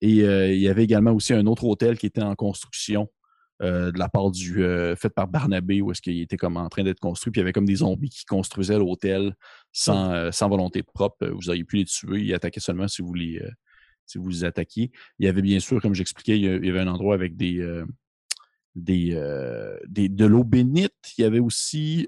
Et 0.00 0.22
euh, 0.22 0.52
il 0.52 0.60
y 0.60 0.68
avait 0.68 0.84
également 0.84 1.12
aussi 1.12 1.32
un 1.32 1.46
autre 1.46 1.64
hôtel 1.64 1.96
qui 1.98 2.06
était 2.06 2.22
en 2.22 2.34
construction 2.34 3.08
euh, 3.62 3.90
de 3.92 3.98
la 3.98 4.08
part 4.08 4.30
du 4.30 4.62
euh, 4.62 4.94
fait 4.96 5.08
par 5.08 5.28
Barnabé, 5.28 5.80
où 5.80 5.90
est-ce 5.90 6.02
qu'il 6.02 6.20
était 6.20 6.36
comme 6.36 6.56
en 6.56 6.68
train 6.68 6.84
d'être 6.84 7.00
construit. 7.00 7.30
Puis 7.30 7.40
il 7.40 7.42
y 7.42 7.44
avait 7.44 7.52
comme 7.52 7.64
des 7.66 7.76
zombies 7.76 8.10
qui 8.10 8.24
construisaient 8.24 8.78
l'hôtel 8.78 9.34
sans, 9.72 10.12
euh, 10.12 10.30
sans 10.30 10.48
volonté 10.48 10.82
propre. 10.82 11.26
Vous 11.28 11.48
auriez 11.48 11.64
pu 11.64 11.76
les 11.76 11.84
tuer. 11.84 12.20
Ils 12.20 12.34
attaquaient 12.34 12.60
seulement 12.60 12.88
si 12.88 13.02
vous 13.02 13.14
les, 13.14 13.42
si 14.04 14.18
vous 14.18 14.28
les 14.28 14.44
attaquiez. 14.44 14.90
Il 15.18 15.26
y 15.26 15.28
avait 15.28 15.42
bien 15.42 15.60
sûr, 15.60 15.80
comme 15.80 15.94
j'expliquais, 15.94 16.38
il 16.38 16.64
y 16.64 16.70
avait 16.70 16.80
un 16.80 16.88
endroit 16.88 17.14
avec 17.14 17.36
des, 17.36 17.66
des, 18.74 19.14
des- 19.86 20.08
de 20.08 20.26
l'eau 20.26 20.44
bénite. 20.44 20.92
Il 21.18 21.22
y 21.22 21.24
avait 21.24 21.40
aussi 21.40 22.06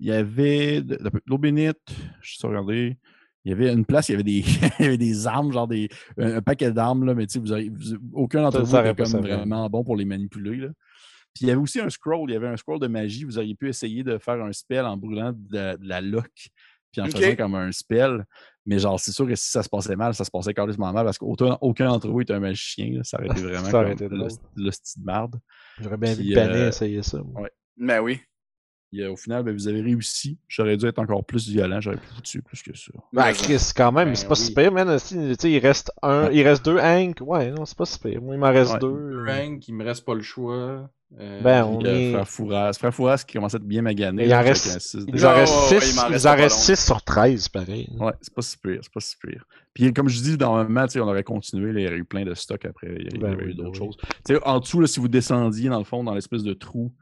il 0.00 0.06
y 0.08 0.12
avait 0.12 0.82
de, 0.82 0.96
de 0.96 1.10
l'eau 1.26 1.38
bénite. 1.38 1.78
Je 2.22 2.34
suis 2.36 2.46
regarder. 2.46 2.96
Il 3.44 3.50
y 3.50 3.52
avait 3.52 3.72
une 3.72 3.84
place, 3.84 4.08
il 4.08 4.12
y 4.12 4.14
avait 4.14 4.22
des, 4.22 4.38
il 4.78 4.84
y 4.84 4.88
avait 4.88 4.98
des 4.98 5.26
armes, 5.26 5.52
genre 5.52 5.66
des, 5.68 5.88
un, 6.18 6.36
un 6.36 6.42
paquet 6.42 6.70
d'armes, 6.72 7.04
là, 7.04 7.14
mais 7.14 7.26
tu 7.26 7.34
sais, 7.34 7.38
vous 7.40 7.52
avez, 7.52 7.68
vous- 7.70 7.96
aucun 8.12 8.42
d'entre 8.42 8.60
vous 8.60 8.66
ça 8.66 8.78
était 8.80 8.88
aurait 8.88 8.94
pas 8.94 9.02
comme 9.04 9.12
servi. 9.12 9.28
vraiment 9.30 9.68
bon 9.68 9.82
pour 9.84 9.96
les 9.96 10.04
manipuler. 10.04 10.56
Là. 10.58 10.68
Puis 11.34 11.46
il 11.46 11.48
y 11.48 11.50
avait 11.50 11.60
aussi 11.60 11.80
un 11.80 11.88
scroll, 11.90 12.30
il 12.30 12.34
y 12.34 12.36
avait 12.36 12.48
un 12.48 12.56
scroll 12.56 12.78
de 12.78 12.86
magie. 12.86 13.24
Vous 13.24 13.38
auriez 13.38 13.54
pu 13.54 13.68
essayer 13.68 14.02
de 14.04 14.18
faire 14.18 14.42
un 14.42 14.52
spell 14.52 14.84
en 14.84 14.96
brûlant 14.96 15.32
de, 15.32 15.56
la- 15.56 15.76
de 15.76 15.88
la 15.88 16.00
lock, 16.00 16.30
puis 16.92 17.00
en 17.00 17.06
faisant 17.06 17.36
comme 17.36 17.54
un 17.54 17.72
spell. 17.72 18.24
Mais 18.64 18.78
genre, 18.78 19.00
c'est 19.00 19.10
sûr 19.10 19.26
que 19.26 19.34
si 19.34 19.50
ça 19.50 19.64
se 19.64 19.68
passait 19.68 19.96
mal, 19.96 20.14
ça 20.14 20.22
se 20.24 20.30
passait 20.30 20.54
carrément 20.54 20.92
mal 20.92 21.04
parce 21.04 21.18
qu'aucun 21.18 21.58
aucun 21.62 21.88
d'entre 21.88 22.08
vous 22.08 22.20
était 22.20 22.34
un 22.34 22.38
magicien. 22.38 22.90
là. 22.92 23.00
Ça 23.02 23.18
aurait 23.18 23.26
été 23.26 23.40
vraiment 23.42 23.64
Ça 23.70 23.78
aurait 23.78 23.84
comme 23.86 23.92
été 23.94 24.08
le, 24.08 24.18
drôle. 24.18 24.30
le 24.54 24.70
style 24.70 25.00
de 25.02 25.06
marde. 25.06 25.40
J'aurais 25.80 25.96
bien 25.96 26.14
Puis, 26.14 26.28
vu 26.28 26.36
euh, 26.38 26.68
essayer 26.68 27.02
ça. 27.02 27.20
moi. 27.24 27.48
Ben 27.76 28.00
oui. 28.00 28.20
Euh, 29.00 29.10
au 29.12 29.16
final, 29.16 29.42
ben, 29.42 29.54
vous 29.54 29.68
avez 29.68 29.80
réussi. 29.80 30.36
J'aurais 30.48 30.76
dû 30.76 30.86
être 30.86 30.98
encore 30.98 31.24
plus 31.24 31.48
violent. 31.48 31.80
J'aurais 31.80 31.96
pu 31.96 32.06
vous 32.14 32.20
tuer 32.20 32.42
plus 32.42 32.62
que 32.62 32.76
ça. 32.76 32.92
Ben, 33.12 33.24
Mais, 33.26 33.32
Chris, 33.32 33.70
quand 33.74 33.90
même, 33.92 34.08
Ben 34.08 34.14
c'est 34.14 34.26
pas 34.28 34.34
oui. 34.34 34.40
si 34.44 34.54
pire, 34.54 34.72
man. 34.72 34.98
Si, 34.98 35.14
tu 35.14 35.34
sais, 35.38 35.50
il 35.50 35.58
reste 35.60 35.90
un, 36.02 36.30
il 36.30 36.46
reste 36.46 36.64
deux 36.64 36.78
Hank. 36.78 37.16
Ouais, 37.22 37.50
non, 37.50 37.64
c'est 37.64 37.76
pas 37.78 37.86
si 37.86 37.98
pire. 37.98 38.20
Moi, 38.20 38.34
il 38.34 38.38
m'en 38.38 38.50
reste 38.50 38.74
Ouais. 38.74 38.78
deux. 38.80 39.24
Frank, 39.26 39.66
il 39.68 39.74
me 39.74 39.84
reste 39.84 40.04
pas 40.04 40.14
le 40.14 40.20
choix. 40.22 40.90
Euh, 41.20 41.42
Ben, 41.42 41.64
on 41.64 41.78
Puis, 41.78 41.88
euh, 41.88 41.94
est. 41.94 42.12
frère 42.12 42.28
Fouras. 42.28 42.72
Frère 42.74 42.94
Fouras 42.94 43.24
qui 43.26 43.34
commence 43.34 43.54
à 43.54 43.58
être 43.58 43.64
bien 43.66 43.82
magané. 43.82 44.24
Il 44.26 44.34
en 44.34 44.40
reste- 44.42 44.76
un 44.76 44.78
six 44.78 44.94
Il 45.00 45.06
de- 45.06 45.12
nous 45.12 45.24
en 45.24 45.28
Ouais, 45.28 45.34
reste 45.40 45.54
ouais, 45.54 45.60
ouais, 45.76 45.80
6 45.80 45.92
il 45.92 45.96
m'en 45.96 46.02
il 46.08 46.12
reste 46.12 46.24
nous 46.24 46.26
en 46.26 46.30
pas 46.36 46.42
reste 46.42 46.56
long. 46.56 46.62
6 46.76 46.84
sur 46.86 47.02
13, 47.02 47.48
pareil. 47.48 47.88
Ouais, 47.98 48.12
c'est 48.20 48.34
pas 48.34 48.42
si 48.42 48.56
pire, 48.58 48.78
c'est 48.82 48.92
pas 48.92 49.00
si 49.00 49.16
pire. 49.18 49.44
Puis 49.74 49.92
comme 49.94 50.08
je 50.08 50.20
dis, 50.22 50.36
normalement, 50.38 50.86
tu 50.86 50.92
sais, 50.92 51.00
on 51.00 51.08
aurait 51.08 51.22
continué, 51.24 51.72
là, 51.72 51.80
il 51.80 51.84
y 51.84 51.86
aurait 51.86 51.96
eu 51.96 52.04
plein 52.04 52.24
de 52.24 52.34
stocks 52.34 52.64
après, 52.66 52.94
il 52.98 53.14
y, 53.14 53.18
Ben 53.18 53.34
aurait 53.34 53.44
oui, 53.44 53.50
eu 53.52 53.54
ben 53.54 53.64
d'autres 53.64 53.80
oui. 53.80 53.86
choses. 53.86 53.96
Tu 54.26 54.34
sais, 54.34 54.40
en 54.44 54.60
dessous, 54.60 54.80
là, 54.80 54.86
si 54.86 55.00
vous 55.00 55.08
descendiez, 55.08 55.68
dans 55.70 55.78
le 55.78 55.84
fond, 55.84 56.02
dans 56.04 56.14
l'espèce 56.14 56.42
de 56.44 56.52
trou 56.54 56.92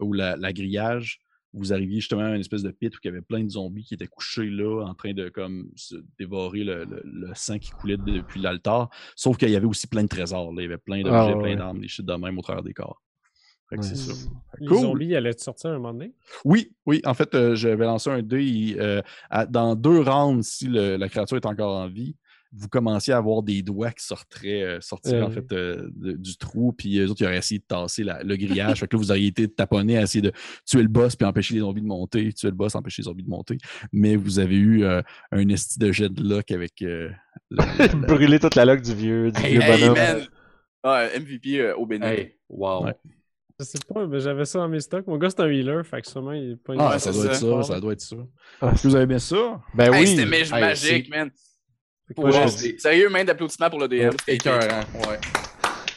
ou 0.00 0.12
la, 0.12 0.36
la 0.36 0.52
grillage, 0.52 1.20
vous 1.54 1.72
arriviez 1.72 2.00
justement 2.00 2.22
à 2.22 2.30
une 2.34 2.40
espèce 2.40 2.62
de 2.62 2.70
pit 2.70 2.94
où 2.94 2.98
il 3.02 3.06
y 3.06 3.10
avait 3.10 3.20
plein 3.20 3.44
de 3.44 3.50
zombies 3.50 3.84
qui 3.84 3.94
étaient 3.94 4.06
couchés 4.06 4.48
là, 4.48 4.84
en 4.86 4.94
train 4.94 5.12
de 5.12 5.28
comme 5.28 5.70
se 5.76 5.96
dévorer 6.18 6.64
le, 6.64 6.84
le- 6.84 7.02
le 7.04 7.30
sang 7.34 7.58
qui 7.58 7.70
coulait 7.70 7.96
depuis 7.98 8.40
l'altar. 8.40 8.88
Sauf 9.16 9.36
qu'il 9.36 9.50
y 9.50 9.56
avait 9.56 9.66
aussi 9.66 9.86
plein 9.86 10.02
de 10.04 10.08
trésors, 10.08 10.52
là. 10.52 10.62
il 10.62 10.64
y 10.64 10.66
avait 10.66 10.78
plein 10.78 11.02
d'objets, 11.02 11.12
Ah, 11.14 11.36
ouais, 11.36 11.42
plein 11.42 11.56
d'armes, 11.56 11.80
des 11.80 11.88
shit 11.88 12.06
de 12.06 12.14
même 12.14 12.38
au 12.38 12.42
travers 12.42 12.62
des 12.62 12.72
corps. 12.72 13.02
Fait 13.68 13.76
que 13.76 13.82
Ouais. 13.82 13.86
c'est 13.86 13.96
ça. 13.96 14.12
Les 14.60 14.66
Cool. 14.66 14.80
zombies 14.80 15.14
allaient 15.16 15.36
sortir 15.38 15.70
à 15.70 15.74
un 15.74 15.78
moment 15.78 15.92
donné? 15.94 16.14
Oui, 16.44 16.72
oui. 16.84 17.00
En 17.04 17.14
fait, 17.14 17.34
euh, 17.34 17.54
j'avais 17.54 17.84
lancé 17.86 18.10
un 18.10 18.22
dé. 18.22 18.76
euh, 18.78 19.00
à- 19.30 19.46
dans 19.46 19.74
deux 19.76 20.00
rounds, 20.00 20.42
si 20.46 20.66
le- 20.68 20.96
la 20.96 21.08
créature 21.08 21.36
est 21.38 21.46
encore 21.46 21.76
en 21.76 21.88
vie, 21.88 22.16
vous 22.54 22.68
commenciez 22.68 23.12
à 23.12 23.16
avoir 23.16 23.42
des 23.42 23.62
doigts 23.62 23.90
qui 23.92 24.04
sortiraient, 24.04 24.62
euh, 24.62 24.80
sortiraient 24.80 25.22
en 25.22 25.30
Euh. 25.30 25.32
fait 25.32 25.52
euh, 25.52 25.88
de- 25.94 26.12
du 26.12 26.36
trou. 26.36 26.72
Puis 26.72 26.98
eux 26.98 27.08
autres, 27.10 27.22
ils 27.22 27.24
auraient 27.26 27.38
essayé 27.38 27.58
de 27.60 27.64
tasser 27.64 28.04
la- 28.04 28.22
le 28.22 28.36
grillage. 28.36 28.80
fait 28.80 28.86
que 28.86 28.96
là, 28.96 29.00
vous 29.02 29.10
auriez 29.10 29.28
été 29.28 29.48
taponnés 29.48 29.96
à 29.96 30.02
essayer 30.02 30.20
de 30.22 30.32
tuer 30.66 30.82
le 30.82 30.88
boss 30.88 31.16
puis 31.16 31.26
empêcher 31.26 31.54
les 31.54 31.60
zombies 31.60 31.80
de 31.82 31.86
monter. 31.86 32.32
Tuer 32.32 32.48
le 32.50 32.54
boss, 32.54 32.74
empêcher 32.74 33.02
les 33.02 33.06
zombies 33.06 33.22
de 33.24 33.30
monter. 33.30 33.56
Mais 33.92 34.16
vous 34.16 34.38
avez 34.38 34.56
eu 34.56 34.84
euh, 34.84 35.00
un 35.30 35.48
esti 35.48 35.78
de 35.78 35.90
jet 35.92 36.08
de 36.12 36.22
luck 36.22 36.50
avec 36.50 36.82
euh, 36.82 37.10
la- 37.50 37.64
la- 37.78 37.86
la- 37.86 37.94
Brûler 37.94 38.38
toute 38.38 38.54
la 38.54 38.64
loque 38.66 38.82
du 38.82 38.94
vieux, 38.94 39.30
du 39.32 39.40
Hey, 39.40 39.52
vieux 39.52 39.62
Hey, 39.62 39.80
bonhomme. 39.80 39.96
man! 39.96 40.26
Ouais, 40.84 41.18
MVP 41.20 41.60
euh, 41.60 41.74
au 41.76 41.86
bénin. 41.86 42.08
Hey, 42.08 42.34
wow. 42.48 42.84
Ouais. 42.84 42.94
Je 43.60 43.64
sais 43.64 43.78
pas, 43.86 44.06
mais 44.06 44.18
j'avais 44.18 44.44
ça 44.44 44.58
dans 44.58 44.68
mes 44.68 44.80
stocks. 44.80 45.06
Mon 45.06 45.16
gars, 45.18 45.30
c'est 45.30 45.40
un 45.40 45.48
healer, 45.48 45.84
fait 45.84 46.02
que 46.02 46.08
sûrement 46.08 46.32
il 46.32 46.52
est 46.52 46.56
pas 46.56 46.72
Ah, 46.78 46.90
Ouais, 46.92 46.98
ça 46.98 47.12
doit 47.12 47.26
être 47.26 47.34
ça. 47.36 47.62
ça, 47.62 47.80
doit 47.80 47.92
être 47.92 48.00
ça. 48.00 48.16
Ah, 48.60 48.72
Est-ce 48.72 48.82
que 48.82 48.88
vous 48.88 48.96
avez 48.96 49.06
bien 49.06 49.20
ça? 49.20 49.60
Ben 49.74 49.92
Hey, 49.92 50.00
oui. 50.00 50.06
c'était 50.08 50.26
magique, 50.26 51.08
man. 51.10 51.30
Pour 52.14 52.32
c'est- 52.48 52.78
Sérieux, 52.80 53.08
main 53.08 53.24
d'applaudissement 53.24 53.70
pour 53.70 53.78
le 53.80 53.88
DM. 53.88 54.10
C'était 54.20 54.34
Écœurant, 54.34 54.80
ouais. 55.08 55.18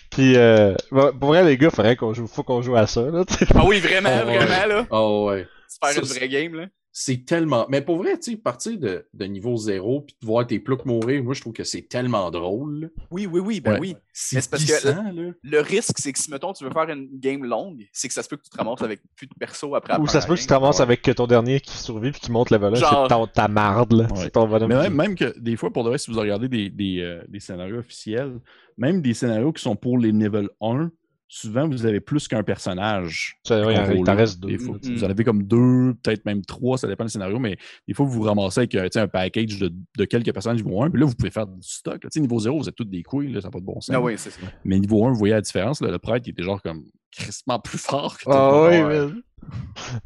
Puis, 0.09 0.37
euh, 0.37 0.73
bon, 0.91 1.11
pour 1.19 1.29
vrai, 1.29 1.43
les 1.43 1.57
gars, 1.57 1.69
faudrait 1.69 1.95
qu'on 1.97 2.13
joue, 2.13 2.25
faut 2.27 2.43
qu'on 2.43 2.61
joue 2.61 2.75
à 2.77 2.87
ça, 2.87 3.01
là. 3.01 3.23
Ah 3.53 3.63
oui, 3.65 3.79
vraiment, 3.79 4.09
Oh, 4.23 4.27
ouais. 4.27 4.37
vraiment, 4.37 4.65
là. 4.67 4.87
Oh, 4.91 5.27
ouais. 5.29 5.45
Se 5.67 5.77
faire 5.81 5.97
une 6.01 6.05
c'est- 6.07 6.17
vraie 6.19 6.29
game, 6.29 6.53
là. 6.55 6.65
C'est 6.97 7.25
tellement. 7.25 7.65
Mais 7.67 7.81
pour 7.81 7.97
vrai, 7.97 8.17
tu 8.17 8.31
sais, 8.31 8.37
partir 8.37 8.79
de, 8.79 9.05
de 9.13 9.25
niveau 9.25 9.57
zéro 9.57 9.99
puis 9.99 10.15
de 10.21 10.25
voir 10.25 10.47
tes 10.47 10.59
ploucs 10.59 10.85
mourir, 10.85 11.21
moi, 11.25 11.33
je 11.33 11.41
trouve 11.41 11.51
que 11.51 11.65
c'est 11.65 11.81
tellement 11.81 12.31
drôle. 12.31 12.89
Oui, 13.11 13.25
oui, 13.25 13.41
oui, 13.41 13.59
ben 13.59 13.73
Ouais. 13.73 13.79
oui. 13.81 13.95
C'est 14.13 14.37
Mais 14.37 14.41
c'est 14.41 14.49
parce 14.49 14.63
que-. 14.63 15.33
Le 15.43 15.59
risque, 15.59 15.95
c'est 15.97 16.13
que 16.13 16.17
si, 16.19 16.31
mettons, 16.31 16.53
tu 16.53 16.63
veux 16.63 16.69
faire 16.69 16.87
une 16.89 17.09
game 17.19 17.43
longue, 17.43 17.85
c'est 17.91 18.07
que 18.07 18.13
ça 18.13 18.23
se 18.23 18.29
peut 18.29 18.37
que 18.37 18.43
tu 18.43 18.49
te 18.49 18.55
ramasses 18.55 18.81
avec 18.81 19.01
plus 19.17 19.27
de 19.27 19.33
perso 19.37 19.75
après 19.75 19.99
Ou 19.99 20.07
ça 20.07 20.21
se 20.21 20.27
peut 20.27 20.35
que 20.35 20.39
tu 20.39 20.47
te 20.47 20.53
ramasses 20.53 20.79
avec 20.79 21.01
ton 21.01 21.27
dernier 21.27 21.59
qui 21.59 21.77
survit 21.77 22.11
puis 22.11 22.21
qui 22.21 22.31
monte 22.31 22.49
level 22.49 22.71
1, 22.71 22.75
Genre- 22.75 23.07
c'est 23.11 23.33
ta 23.33 23.49
marde, 23.49 23.91
là. 23.91 24.03
Ouais. 24.05 24.09
C'est 24.15 24.29
ton 24.29 24.47
bonhomme. 24.47 24.69
Mais 24.69 24.75
qui- 24.75 24.81
même, 24.83 24.95
même 24.95 25.15
que 25.15 25.37
des 25.37 25.57
fois, 25.57 25.73
pour 25.73 25.83
de 25.83 25.89
vrai, 25.89 25.97
si 25.97 26.09
vous 26.09 26.17
regardez 26.17 26.47
des, 26.47 26.69
des, 26.69 27.01
euh, 27.01 27.21
des 27.27 27.41
scénarios 27.41 27.79
officiels, 27.79 28.39
même 28.77 29.01
des 29.01 29.13
scénarios 29.13 29.51
qui 29.51 29.61
sont 29.61 29.75
pour 29.75 29.97
les 29.97 30.13
level 30.13 30.47
1, 30.61 30.89
souvent 31.27 31.67
vous 31.67 31.85
avez 31.85 31.99
plus 31.99 32.27
qu'un 32.27 32.43
personnage. 32.43 33.37
Il 33.49 34.03
t'en 34.03 34.15
reste 34.15 34.39
deux. 34.39 34.49
Des 34.49 34.57
fois. 34.57 34.77
Vous 34.81 35.03
en 35.03 35.09
avez 35.09 35.23
comme 35.23 35.43
deux, 35.43 35.93
peut-être 36.01 36.25
même 36.25 36.43
trois, 36.43 36.77
ça 36.77 36.87
dépend 36.87 37.03
du 37.03 37.09
scénario, 37.11 37.39
mais 37.39 37.57
des 37.87 37.93
fois 37.93 38.05
vous 38.05 38.11
vous 38.11 38.21
ramassez 38.23 38.61
avec 38.61 38.75
euh, 38.75 38.87
un 38.95 39.07
package 39.07 39.59
de, 39.59 39.73
de 39.97 40.05
quelques 40.05 40.31
personnages 40.33 40.63
niveau 40.63 40.81
1, 40.83 40.89
puis 40.91 40.99
là 40.99 41.07
vous 41.07 41.15
pouvez 41.15 41.31
faire 41.31 41.47
du 41.47 41.57
stock. 41.61 42.03
là. 42.03 42.09
Niveau 42.15 42.39
0, 42.39 42.59
vous 42.59 42.69
êtes 42.69 42.75
tous 42.75 42.85
des 42.85 43.03
couilles, 43.03 43.31
là, 43.31 43.41
ça 43.41 43.47
n'a 43.47 43.51
pas 43.51 43.59
de 43.59 43.65
bon 43.65 43.81
sens. 43.81 43.95
Ah 43.95 44.01
oui, 44.01 44.17
ça. 44.17 44.29
Mais 44.63 44.79
niveau 44.79 45.05
1, 45.05 45.09
vous 45.09 45.15
voyez 45.17 45.33
la 45.33 45.41
différence, 45.41 45.81
là, 45.81 45.91
le 45.91 45.99
prêtre 45.99 46.27
il 46.27 46.31
était 46.31 46.43
genre 46.43 46.61
comme 46.61 46.85
crispement 47.15 47.59
plus 47.59 47.77
fort 47.77 48.17
que 48.17 48.23
Ah 48.29 48.67
oui, 48.69 48.81
man. 48.81 49.21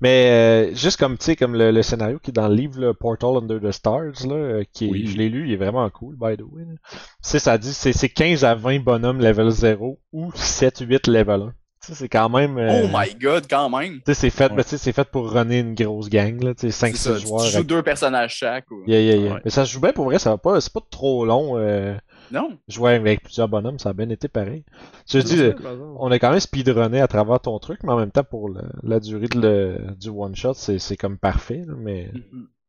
Mais 0.01 0.29
euh, 0.71 0.75
juste 0.75 0.99
comme 0.99 1.17
tu 1.17 1.25
sais, 1.25 1.35
comme 1.35 1.55
le, 1.55 1.71
le 1.71 1.81
scénario 1.81 2.19
qui 2.19 2.31
est 2.31 2.33
dans 2.33 2.47
le 2.49 2.55
livre 2.55 2.79
là, 2.79 2.93
Portal 2.93 3.37
Under 3.37 3.59
the 3.61 3.71
Stars, 3.71 4.25
là, 4.27 4.33
euh, 4.35 4.63
qui 4.73 4.87
est- 4.87 4.91
Oui. 4.91 5.07
je 5.07 5.17
l'ai 5.17 5.29
lu, 5.29 5.47
il 5.47 5.53
est 5.53 5.57
vraiment 5.57 5.89
cool, 5.89 6.15
by 6.15 6.35
the 6.35 6.41
way. 6.41 6.63
Tu 6.91 6.97
sais, 7.21 7.39
ça 7.39 7.57
dit 7.57 7.73
c'est 7.73 7.93
c'est 7.93 8.09
15 8.09 8.43
à 8.43 8.55
20 8.55 8.79
bonhommes 8.83 9.19
level 9.19 9.49
0 9.49 9.99
ou 10.11 10.31
7-8 10.35 11.07
level 11.09 11.41
1. 11.41 11.53
Tu 11.81 11.87
sais, 11.87 11.93
c'est 11.95 12.09
quand 12.09 12.27
même. 12.27 12.57
euh, 12.57 12.81
Oh 12.83 12.87
my 12.93 13.15
god, 13.15 13.45
quand 13.49 13.69
même! 13.69 13.99
Tu 13.99 14.01
sais, 14.07 14.13
c'est 14.13 14.29
fait, 14.29 14.49
Ouais. 14.49 14.57
ben, 14.57 14.63
tu 14.63 14.69
sais, 14.71 14.77
c'est 14.77 14.91
fait 14.91 15.07
pour 15.09 15.31
runner 15.31 15.59
une 15.59 15.75
grosse 15.75 16.09
gang, 16.09 16.43
là, 16.43 16.53
tu 16.53 16.69
sais, 16.69 16.71
C'est 16.71 16.97
ça, 16.97 17.11
5-6 17.13 17.21
tu 17.21 17.27
joueurs. 17.27 17.39
joues 17.45 17.55
avec- 17.57 17.67
deux 17.67 17.81
personnages 17.83 18.35
chaque. 18.35 18.69
Ou... 18.71 18.83
Yeah, 18.85 18.99
yeah, 18.99 19.15
yeah. 19.15 19.33
Ouais. 19.35 19.41
Mais 19.45 19.51
ça 19.51 19.65
se 19.65 19.71
joue 19.71 19.79
bien 19.79 19.93
pour 19.93 20.03
vrai, 20.05 20.19
ça 20.19 20.31
va 20.31 20.37
pas, 20.37 20.59
c'est 20.59 20.73
pas 20.73 20.81
trop 20.91 21.23
long. 21.25 21.57
Euh, 21.57 21.95
Non? 22.31 22.57
jouer 22.67 22.93
avec 22.95 23.23
plusieurs 23.23 23.47
bonhommes, 23.47 23.79
ça 23.79 23.89
a 23.89 23.93
bien 23.93 24.09
été 24.09 24.27
pareil. 24.27 24.63
Je 25.07 25.19
dis, 25.19 25.39
euh, 25.41 25.53
on 25.97 26.11
a 26.11 26.19
quand 26.19 26.29
même 26.31 26.39
speedrunné 26.39 27.01
à 27.01 27.07
travers 27.07 27.39
ton 27.39 27.57
truc, 27.59 27.81
mais 27.83 27.91
en 27.91 27.97
même 27.97 28.11
temps, 28.11 28.23
pour 28.23 28.49
le- 28.49 28.61
la 28.83 28.99
durée 28.99 29.27
de 29.27 29.39
le- 29.39 29.95
du 29.95 30.09
one-shot, 30.09 30.53
c'est 30.53 30.79
c'est 30.79 30.97
comme 30.97 31.17
parfait, 31.17 31.65
mais 31.67 32.11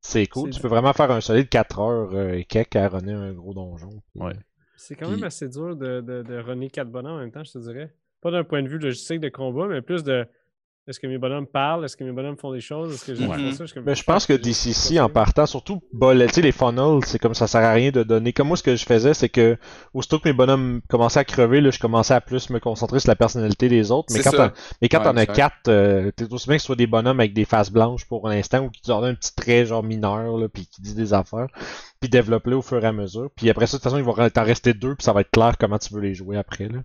c'est 0.01 0.27
cool. 0.27 0.51
Tu 0.51 0.61
peux 0.61 0.69
vraiment 0.69 0.93
faire 0.95 1.11
un 1.11 1.21
solide 1.21 1.49
4 1.49 1.79
heures 1.81 2.15
euh, 2.15 2.33
et 2.33 2.45
quelques 2.45 2.77
à 2.77 2.89
runner 2.89 3.13
un 3.13 3.33
gros 3.33 3.53
donjon. 3.55 3.91
Ouais. 4.15 4.33
C'est 4.77 4.95
quand 4.95 5.07
Puis- 5.07 5.17
même 5.17 5.25
assez 5.25 5.49
dur 5.49 5.77
de, 5.77 6.01
de, 6.01 6.23
de 6.23 6.39
runner 6.39 6.71
quatre 6.71 6.89
bonhommes 6.91 7.17
en 7.17 7.19
même 7.19 7.31
temps, 7.33 7.45
je 7.45 7.53
te 7.53 7.59
dirais. 7.59 7.95
Pas 8.23 8.31
d'un 8.31 8.45
point 8.45 8.63
de 8.63 8.69
vue 8.69 8.79
logistique 8.79 9.21
de 9.21 9.29
combat, 9.29 9.67
mais 9.69 9.83
plus 9.83 10.03
de 10.05 10.27
est-ce 10.91 11.01
que 11.01 11.07
mes 11.07 11.19
bonhommes 11.19 11.47
parlent, 11.47 11.85
est-ce 11.85 11.97
que 11.97 12.05
mes 12.05 12.13
bonhommes 12.13 12.37
font 12.37 12.53
des 12.53 12.61
choses, 12.61 12.93
est-ce 12.95 13.05
que 13.07 13.15
j'ai 13.15 13.27
Ouais. 13.27 13.37
fait 13.39 13.53
ça? 13.53 13.65
Je 13.67 13.81
Mais 13.81 13.95
je 13.95 14.03
pense 14.03 14.27
que 14.27 14.33
DCC, 14.33 14.99
en 15.01 15.09
partant, 15.09 15.47
surtout, 15.47 15.81
bah, 15.93 16.13
le- 16.15 16.27
tu 16.27 16.35
sais, 16.35 16.43
les 16.43 16.53
funnels, 16.53 17.05
c'est 17.05 17.19
comme 17.19 17.35
ça 17.35 17.47
sert 17.47 17.63
à 17.63 17.73
rien 17.73 17.91
de 17.91 18.03
donner. 18.03 18.33
Comme 18.33 18.49
moi, 18.49 18.57
ce 18.57 18.63
que 18.63 18.75
je 18.77 18.85
faisais, 18.85 19.15
c'est 19.15 19.29
que, 19.29 19.57
aussitôt 19.95 20.19
que 20.19 20.29
mes 20.29 20.33
bonhommes 20.35 20.81
commençaient 20.89 21.21
à 21.21 21.25
crever, 21.25 21.61
là, 21.61 21.71
je 21.71 21.79
commençais 21.79 22.15
à 22.15 22.21
plus 22.21 22.51
me 22.51 22.59
concentrer 22.59 22.99
sur 23.01 23.09
la 23.09 23.17
personnalité 23.17 23.69
des 23.69 23.91
autres. 23.91 24.09
Mais 24.13 24.21
C'est 24.23 24.31
quand 24.37 24.51
mais 24.83 24.89
quand 24.89 24.99
Ouais, 24.99 25.05
t'en 25.05 25.17
as 25.17 25.27
quatre, 25.27 25.69
euh, 25.69 26.11
t'es 26.11 26.31
aussi 26.33 26.49
bien 26.49 26.57
que 26.57 26.61
ce 26.63 26.67
soit 26.67 26.77
des 26.77 26.87
bonhommes 26.87 27.21
avec 27.21 27.33
des 27.35 27.45
faces 27.45 27.71
blanches 27.71 28.05
pour 28.07 28.29
l'instant, 28.29 28.65
ou 28.65 28.71
qui 28.71 28.83
te 28.83 28.89
donnent 28.89 29.05
un 29.05 29.15
petit 29.15 29.35
trait, 29.35 29.65
genre 29.67 29.83
mineur, 29.85 30.37
là, 30.39 30.49
puis 30.49 30.67
qui 30.67 30.83
dit 30.83 30.95
des 30.95 31.15
affaires. 31.15 31.47
Puis 32.01 32.11
développe-les 32.11 32.55
au 32.57 32.63
fur 32.63 32.83
et 32.83 32.87
à 32.89 32.93
mesure. 32.93 33.31
Puis 33.37 33.49
après 33.49 33.67
ça, 33.67 33.77
de 33.77 33.83
toute 33.83 33.85
façon, 33.85 33.99
il 33.99 34.05
va 34.05 34.29
t'en 34.31 34.43
rester 34.45 34.75
deux, 34.75 34.97
puis 34.97 35.05
ça 35.05 35.13
va 35.13 35.21
être 35.21 35.31
clair 35.31 35.57
comment 35.59 35.79
tu 35.79 35.95
veux 35.95 36.01
les 36.01 36.15
jouer 36.15 36.37
après, 36.37 36.69
là. 36.69 36.81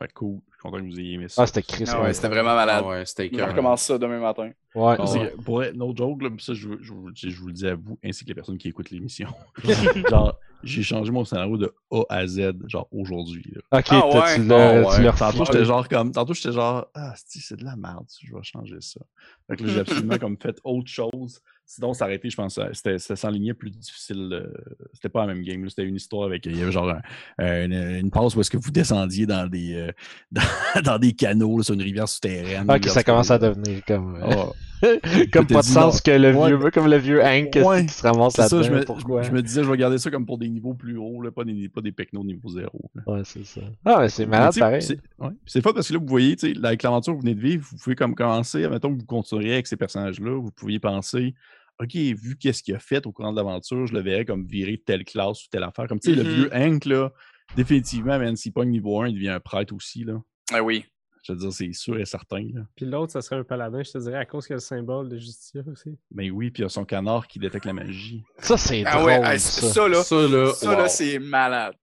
Fait 0.00 0.08
que 0.08 0.14
cool. 0.14 0.38
Je 0.48 0.54
suis 0.54 0.62
content 0.62 0.78
que 0.78 0.90
vous 0.90 0.98
ayez 0.98 1.12
aimé 1.14 1.28
ça. 1.28 1.42
Ah, 1.42 1.46
c'était 1.46 1.62
Chris. 1.62 1.84
Ah 1.88 2.02
ouais. 2.02 2.14
c'était 2.14 2.28
vraiment 2.28 2.54
malade. 2.54 2.82
Ah 2.84 2.88
ouais, 2.88 3.04
c'était 3.04 3.24
Je 3.24 3.28
écœurant. 3.34 3.50
recommence 3.50 3.82
ça 3.82 3.98
demain 3.98 4.18
matin. 4.18 4.50
Ouais, 4.74 4.96
pour 5.44 5.62
être 5.62 5.74
no 5.76 5.94
joke, 5.94 6.22
là, 6.22 6.30
ça, 6.38 6.54
je, 6.54 6.68
vous- 6.68 6.78
je, 7.14 7.28
je 7.28 7.36
vous 7.38 7.48
le 7.48 7.52
dis 7.52 7.66
à 7.66 7.74
vous, 7.74 7.98
ainsi 8.04 8.24
que 8.24 8.28
les 8.30 8.34
personnes 8.34 8.56
qui 8.56 8.68
écoutent 8.68 8.90
l'émission. 8.90 9.28
genre, 10.08 10.38
j'ai 10.62 10.82
changé 10.82 11.10
mon 11.12 11.24
scénario 11.24 11.56
de 11.58 11.74
A 11.90 12.02
à 12.08 12.26
Z, 12.26 12.52
genre 12.66 12.88
aujourd'hui. 12.92 13.44
Ok, 13.56 13.62
Ah 13.72 13.82
t'as- 13.82 14.06
ouais? 14.06 14.34
tu 14.36 14.44
l'as 14.44 14.70
Ah 14.70 14.82
tu 14.82 14.88
ouais. 15.00 15.02
l'as 15.04 15.12
Tantôt, 15.12 15.44
j'étais 15.44 15.64
genre 15.64 15.88
comme. 15.88 16.12
Tantôt, 16.12 16.32
j'étais 16.34 16.52
genre. 16.52 16.86
Ah, 16.94 17.12
c'est 17.16 17.40
c'est 17.40 17.56
de 17.56 17.64
la 17.64 17.76
merde, 17.76 18.06
je 18.22 18.34
vais 18.34 18.42
changer 18.42 18.80
ça. 18.80 19.00
Fait 19.48 19.56
que 19.56 19.64
là, 19.64 19.72
j'ai 19.72 19.80
absolument 19.80 20.18
comme 20.18 20.36
fait 20.38 20.58
autre 20.64 20.88
chose. 20.88 21.40
Sinon, 21.72 21.92
été, 21.92 22.28
je 22.28 22.36
pense, 22.36 22.58
euh, 22.58 22.64
c'était 22.72 22.98
ça 22.98 23.14
s'enlignait 23.14 23.54
plus 23.54 23.70
difficile. 23.70 24.28
euh, 24.32 24.52
C'était 24.92 25.08
pas 25.08 25.24
la 25.24 25.32
même 25.32 25.44
game. 25.44 25.62
là. 25.62 25.68
C'était 25.70 25.84
une 25.84 25.94
histoire 25.94 26.26
avec. 26.26 26.44
Il 26.46 26.56
y 26.58 26.62
avait 26.62 26.72
genre 26.72 26.90
un- 26.90 27.00
euh, 27.40 27.64
une, 27.64 28.06
une 28.06 28.10
passe 28.10 28.34
où 28.34 28.40
est-ce 28.40 28.50
que 28.50 28.56
vous 28.56 28.72
descendiez 28.72 29.24
dans 29.24 29.46
des, 29.48 29.74
euh, 29.76 29.92
dans, 30.32 30.42
dans 30.84 30.98
des 30.98 31.12
canaux 31.12 31.58
là, 31.58 31.62
sur 31.62 31.74
une 31.74 31.82
rivière 31.82 32.08
souterraine. 32.08 32.64
Ah, 32.68 32.80
que 32.80 32.88
ça 32.88 33.04
commence 33.04 33.30
à 33.30 33.38
devenir 33.38 33.84
comme. 33.86 34.18
Ah, 34.20 34.46
comme 35.32 35.46
pas 35.46 35.60
de 35.60 35.66
sens 35.66 36.00
que 36.00 36.10
le 36.10 36.34
Ouais, 36.34 36.56
vieux, 36.56 36.70
comme 36.70 36.86
le 36.88 36.96
vieux 36.96 37.22
Hank 37.22 37.54
Ouais. 37.62 37.84
qui 37.84 37.92
se 37.92 38.02
ramasse 38.02 38.32
c'est 38.34 38.48
ça, 38.48 38.62
je 38.62 38.70
me, 38.72 38.82
pourquoi? 38.82 39.20
je, 39.22 39.30
me 39.30 39.42
disais, 39.42 39.62
je 39.62 39.70
vais 39.70 39.76
garder 39.76 39.98
ça 39.98 40.10
comme 40.10 40.24
pour 40.24 40.38
des 40.38 40.48
niveaux 40.48 40.72
plus 40.72 40.96
hauts, 40.96 41.20
là, 41.20 41.30
pas 41.30 41.44
des, 41.44 41.68
pas 41.68 41.82
des 41.82 41.92
pecnos 41.92 42.24
niveau 42.24 42.48
zéro. 42.48 42.90
là. 42.94 43.02
Ouais, 43.06 43.20
c'est 43.24 43.44
ça. 43.44 43.60
Ah, 43.84 43.98
mais 44.00 44.08
c'est 44.08 44.24
malade 44.26 44.58
pareil. 44.58 44.80
C'est 44.82 44.98
ouais. 45.18 45.62
fun 45.62 45.72
parce 45.74 45.86
que 45.86 45.92
là, 45.92 45.98
vous 46.00 46.06
voyez, 46.06 46.34
avec 46.64 46.82
l'aventure 46.82 47.12
que 47.12 47.16
vous 47.16 47.22
venez 47.22 47.34
de 47.34 47.40
vivre, 47.40 47.64
vous 47.70 47.76
pouvez 47.76 47.94
comme 47.94 48.14
commencer, 48.14 48.66
mettons 48.68 48.92
que 48.94 49.00
vous 49.00 49.06
continueriez 49.06 49.52
avec 49.52 49.66
ces 49.66 49.76
personnages-là, 49.76 50.30
vous 50.40 50.50
pouviez 50.50 50.80
penser, 50.80 51.34
OK, 51.82 51.94
vu 51.94 52.36
qu'est-ce 52.38 52.62
qu'il 52.62 52.74
a 52.74 52.78
fait 52.78 53.06
au 53.06 53.12
courant 53.12 53.32
de 53.32 53.36
l'aventure, 53.36 53.86
je 53.86 53.94
le 53.94 54.00
verrais 54.00 54.24
comme 54.24 54.44
virer 54.44 54.76
telle 54.84 55.04
classe 55.04 55.44
ou 55.44 55.48
telle 55.50 55.62
affaire. 55.62 55.86
Comme, 55.88 55.98
tu 56.00 56.14
sais, 56.14 56.22
le 56.22 56.28
vieux 56.28 56.50
Hank, 56.54 56.84
là, 56.84 57.12
définitivement, 57.56 58.18
même 58.18 58.36
s'il 58.36 58.52
pogne 58.52 58.70
niveau 58.70 59.00
1, 59.00 59.08
il 59.08 59.14
devient 59.14 59.30
un 59.30 59.40
prêtre 59.40 59.74
aussi, 59.74 60.04
là. 60.04 60.20
Ah 60.52 60.62
oui. 60.62 60.84
Je 61.22 61.32
veux 61.32 61.38
dire, 61.38 61.52
c'est 61.52 61.72
sûr 61.72 61.98
et 61.98 62.04
certain, 62.06 62.42
là. 62.54 62.62
Puis 62.76 62.86
l'autre, 62.86 63.12
ça 63.12 63.22
serait 63.22 63.36
un 63.36 63.44
paladin, 63.44 63.82
je 63.82 63.92
te 63.92 63.98
dirais, 63.98 64.16
à 64.18 64.24
cause 64.26 64.46
qu'il 64.46 64.52
y 64.52 64.54
a 64.54 64.56
le 64.56 64.60
symbole 64.60 65.08
de 65.08 65.16
Justicia 65.18 65.62
aussi. 65.70 65.98
Mais 66.10 66.30
oui, 66.30 66.50
puis 66.50 66.62
il 66.62 66.64
y 66.64 66.66
a 66.66 66.68
son 66.68 66.84
canard 66.84 67.26
qui 67.26 67.38
détecte 67.38 67.64
la 67.66 67.72
magie. 67.74 68.22
Ça, 68.38 68.56
c'est 68.56 68.84
Ah 68.86 68.96
drôle. 68.96 69.06
ouais, 69.06 69.32
hey, 69.34 69.38
ça. 69.40 69.66
ça 69.68 69.88
là, 69.88 70.02
Ça, 70.02 70.16
là, 70.28 70.52
ça 70.52 70.76
là, 70.76 70.88
c'est 70.88 71.18
malade. 71.18 71.74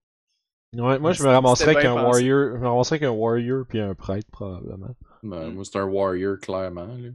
Ouais, 0.74 1.00
moi, 1.00 1.12
je 1.14 1.24
me 1.24 1.30
ramasserais 1.30 1.76
qu'un 1.76 1.94
warrior. 1.94 2.56
Je 2.56 2.60
me 2.62 2.68
ramasserais 2.68 3.00
qu'un 3.00 3.12
warrior 3.12 3.66
puis 3.68 3.80
un 3.80 3.96
prêtre, 3.96 4.28
probablement. 4.32 4.96
Ben, 5.24 5.50
moi, 5.52 5.64
c'est 5.64 5.78
un 5.80 5.86
warrior, 5.86 6.38
clairement. 6.40 6.88
Là. 6.88 7.10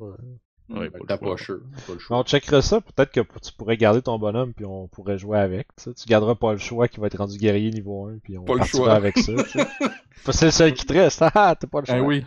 Ouais, 0.73 0.91
pas 0.91 0.99
le 1.01 1.37
choix. 1.37 1.57
pas 1.87 1.93
le 1.93 1.99
choix. 1.99 2.19
On 2.19 2.23
checkera 2.25 2.63
ça. 2.63 2.81
Peut-être 2.81 3.13
que 3.13 3.21
tu 3.21 3.53
pourrais 3.57 3.77
garder 3.77 4.03
ton 4.03 4.19
bonhomme 4.19 4.53
puis 4.55 4.65
on 4.65 4.89
pourrait 4.89 5.19
jouer 5.19 5.39
avec. 5.39 5.69
tu 5.77 5.85
sais. 5.85 5.95
Tu 5.95 6.07
garderas 6.09 6.35
pas 6.35 6.53
le 6.53 6.59
choix 6.59 6.89
qui 6.89 6.99
va 7.01 7.07
être 7.09 7.19
rendu 7.19 7.39
guerrier 7.39 7.71
niveau 7.71 8.07
1 8.07 8.19
puis 8.23 8.39
on 8.39 8.45
Pas 8.45 8.55
le 8.55 8.59
partira 8.61 8.85
choix. 8.85 8.93
avec 8.95 9.19
ça. 9.19 9.33
c'est 10.33 10.45
le 10.47 10.51
seul 10.51 10.73
qui 10.75 10.87
te 10.87 10.93
reste. 10.93 11.23
Ah, 11.35 11.55
t'as 11.59 11.67
pas 11.67 11.81
le 11.81 11.87
choix. 11.87 11.97
Eh 11.97 12.01
oui. 12.01 12.25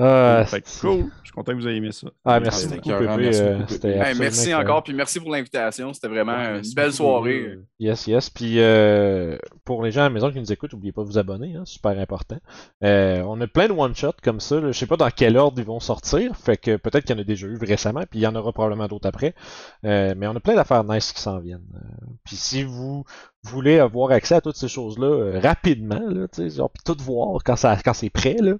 Ah, 0.00 0.44
Fait 0.46 0.62
cool. 0.80 1.06
Je 1.22 1.28
suis 1.28 1.34
content 1.34 1.52
que 1.52 1.58
vous 1.58 1.68
ayez 1.68 1.76
aimé 1.76 1.92
ça. 1.92 2.08
Ah, 2.24 2.40
merci 2.40 2.62
C'était 2.62 2.76
beaucoup, 2.76 2.88
Pépé. 2.98 3.16
merci 3.16 3.40
euh, 3.42 3.58
beaucoup, 3.58 3.86
Hey, 3.86 4.14
merci 4.18 4.54
encore, 4.54 4.82
puis 4.82 4.94
merci 4.94 5.20
pour 5.20 5.30
l'invitation. 5.30 5.92
C'était 5.92 6.08
vraiment 6.08 6.32
Ouais, 6.36 6.58
une 6.60 6.74
belle 6.74 6.86
beaucoup, 6.86 6.96
soirée. 6.96 7.58
Yes, 7.78 8.06
yes. 8.06 8.30
Puis 8.30 8.60
euh, 8.60 9.36
pour 9.64 9.82
les 9.82 9.90
gens 9.90 10.02
à 10.02 10.04
la 10.04 10.10
maison 10.10 10.30
qui 10.30 10.38
nous 10.38 10.52
écoutent, 10.52 10.72
n'oubliez 10.72 10.92
pas 10.92 11.02
de 11.02 11.06
vous 11.06 11.18
abonner, 11.18 11.54
hein, 11.56 11.64
super 11.64 11.98
important. 11.98 12.38
Euh, 12.82 13.22
on 13.26 13.40
a 13.40 13.46
plein 13.46 13.68
de 13.68 13.72
one-shots 13.72 14.16
comme 14.22 14.40
ça. 14.40 14.60
Là. 14.60 14.72
Je 14.72 14.78
sais 14.78 14.86
pas 14.86 14.96
dans 14.96 15.10
quel 15.10 15.36
ordre 15.36 15.58
ils 15.58 15.66
vont 15.66 15.80
sortir. 15.80 16.34
Fait 16.36 16.56
que 16.56 16.76
peut-être 16.76 17.04
qu'il 17.04 17.16
y 17.16 17.18
en 17.18 17.22
a 17.22 17.24
déjà 17.24 17.46
eu 17.46 17.58
récemment, 17.60 18.04
puis 18.08 18.20
il 18.20 18.22
y 18.22 18.26
en 18.26 18.34
aura 18.34 18.52
probablement 18.52 18.86
d'autres 18.88 19.08
après. 19.08 19.34
Euh, 19.84 20.14
mais 20.16 20.26
on 20.26 20.34
a 20.36 20.40
plein 20.40 20.54
d'affaires 20.54 20.84
nice 20.84 21.12
qui 21.12 21.20
s'en 21.20 21.38
viennent. 21.38 21.60
Euh, 21.74 22.06
puis 22.24 22.36
si 22.36 22.62
vous 22.62 23.04
voulez 23.44 23.78
avoir 23.78 24.10
accès 24.10 24.34
à 24.34 24.40
toutes 24.40 24.56
ces 24.56 24.68
choses-là 24.68 25.06
euh, 25.06 25.40
rapidement, 25.40 26.00
là, 26.08 26.28
tu 26.28 26.42
sais, 26.48 26.56
genre, 26.56 26.70
puis 26.70 26.82
tout 26.84 27.02
voir 27.02 27.40
quand 27.44 27.56
ça 27.56 27.76
quand 27.84 27.94
c'est 27.94 28.10
prêt, 28.10 28.36
là, 28.40 28.54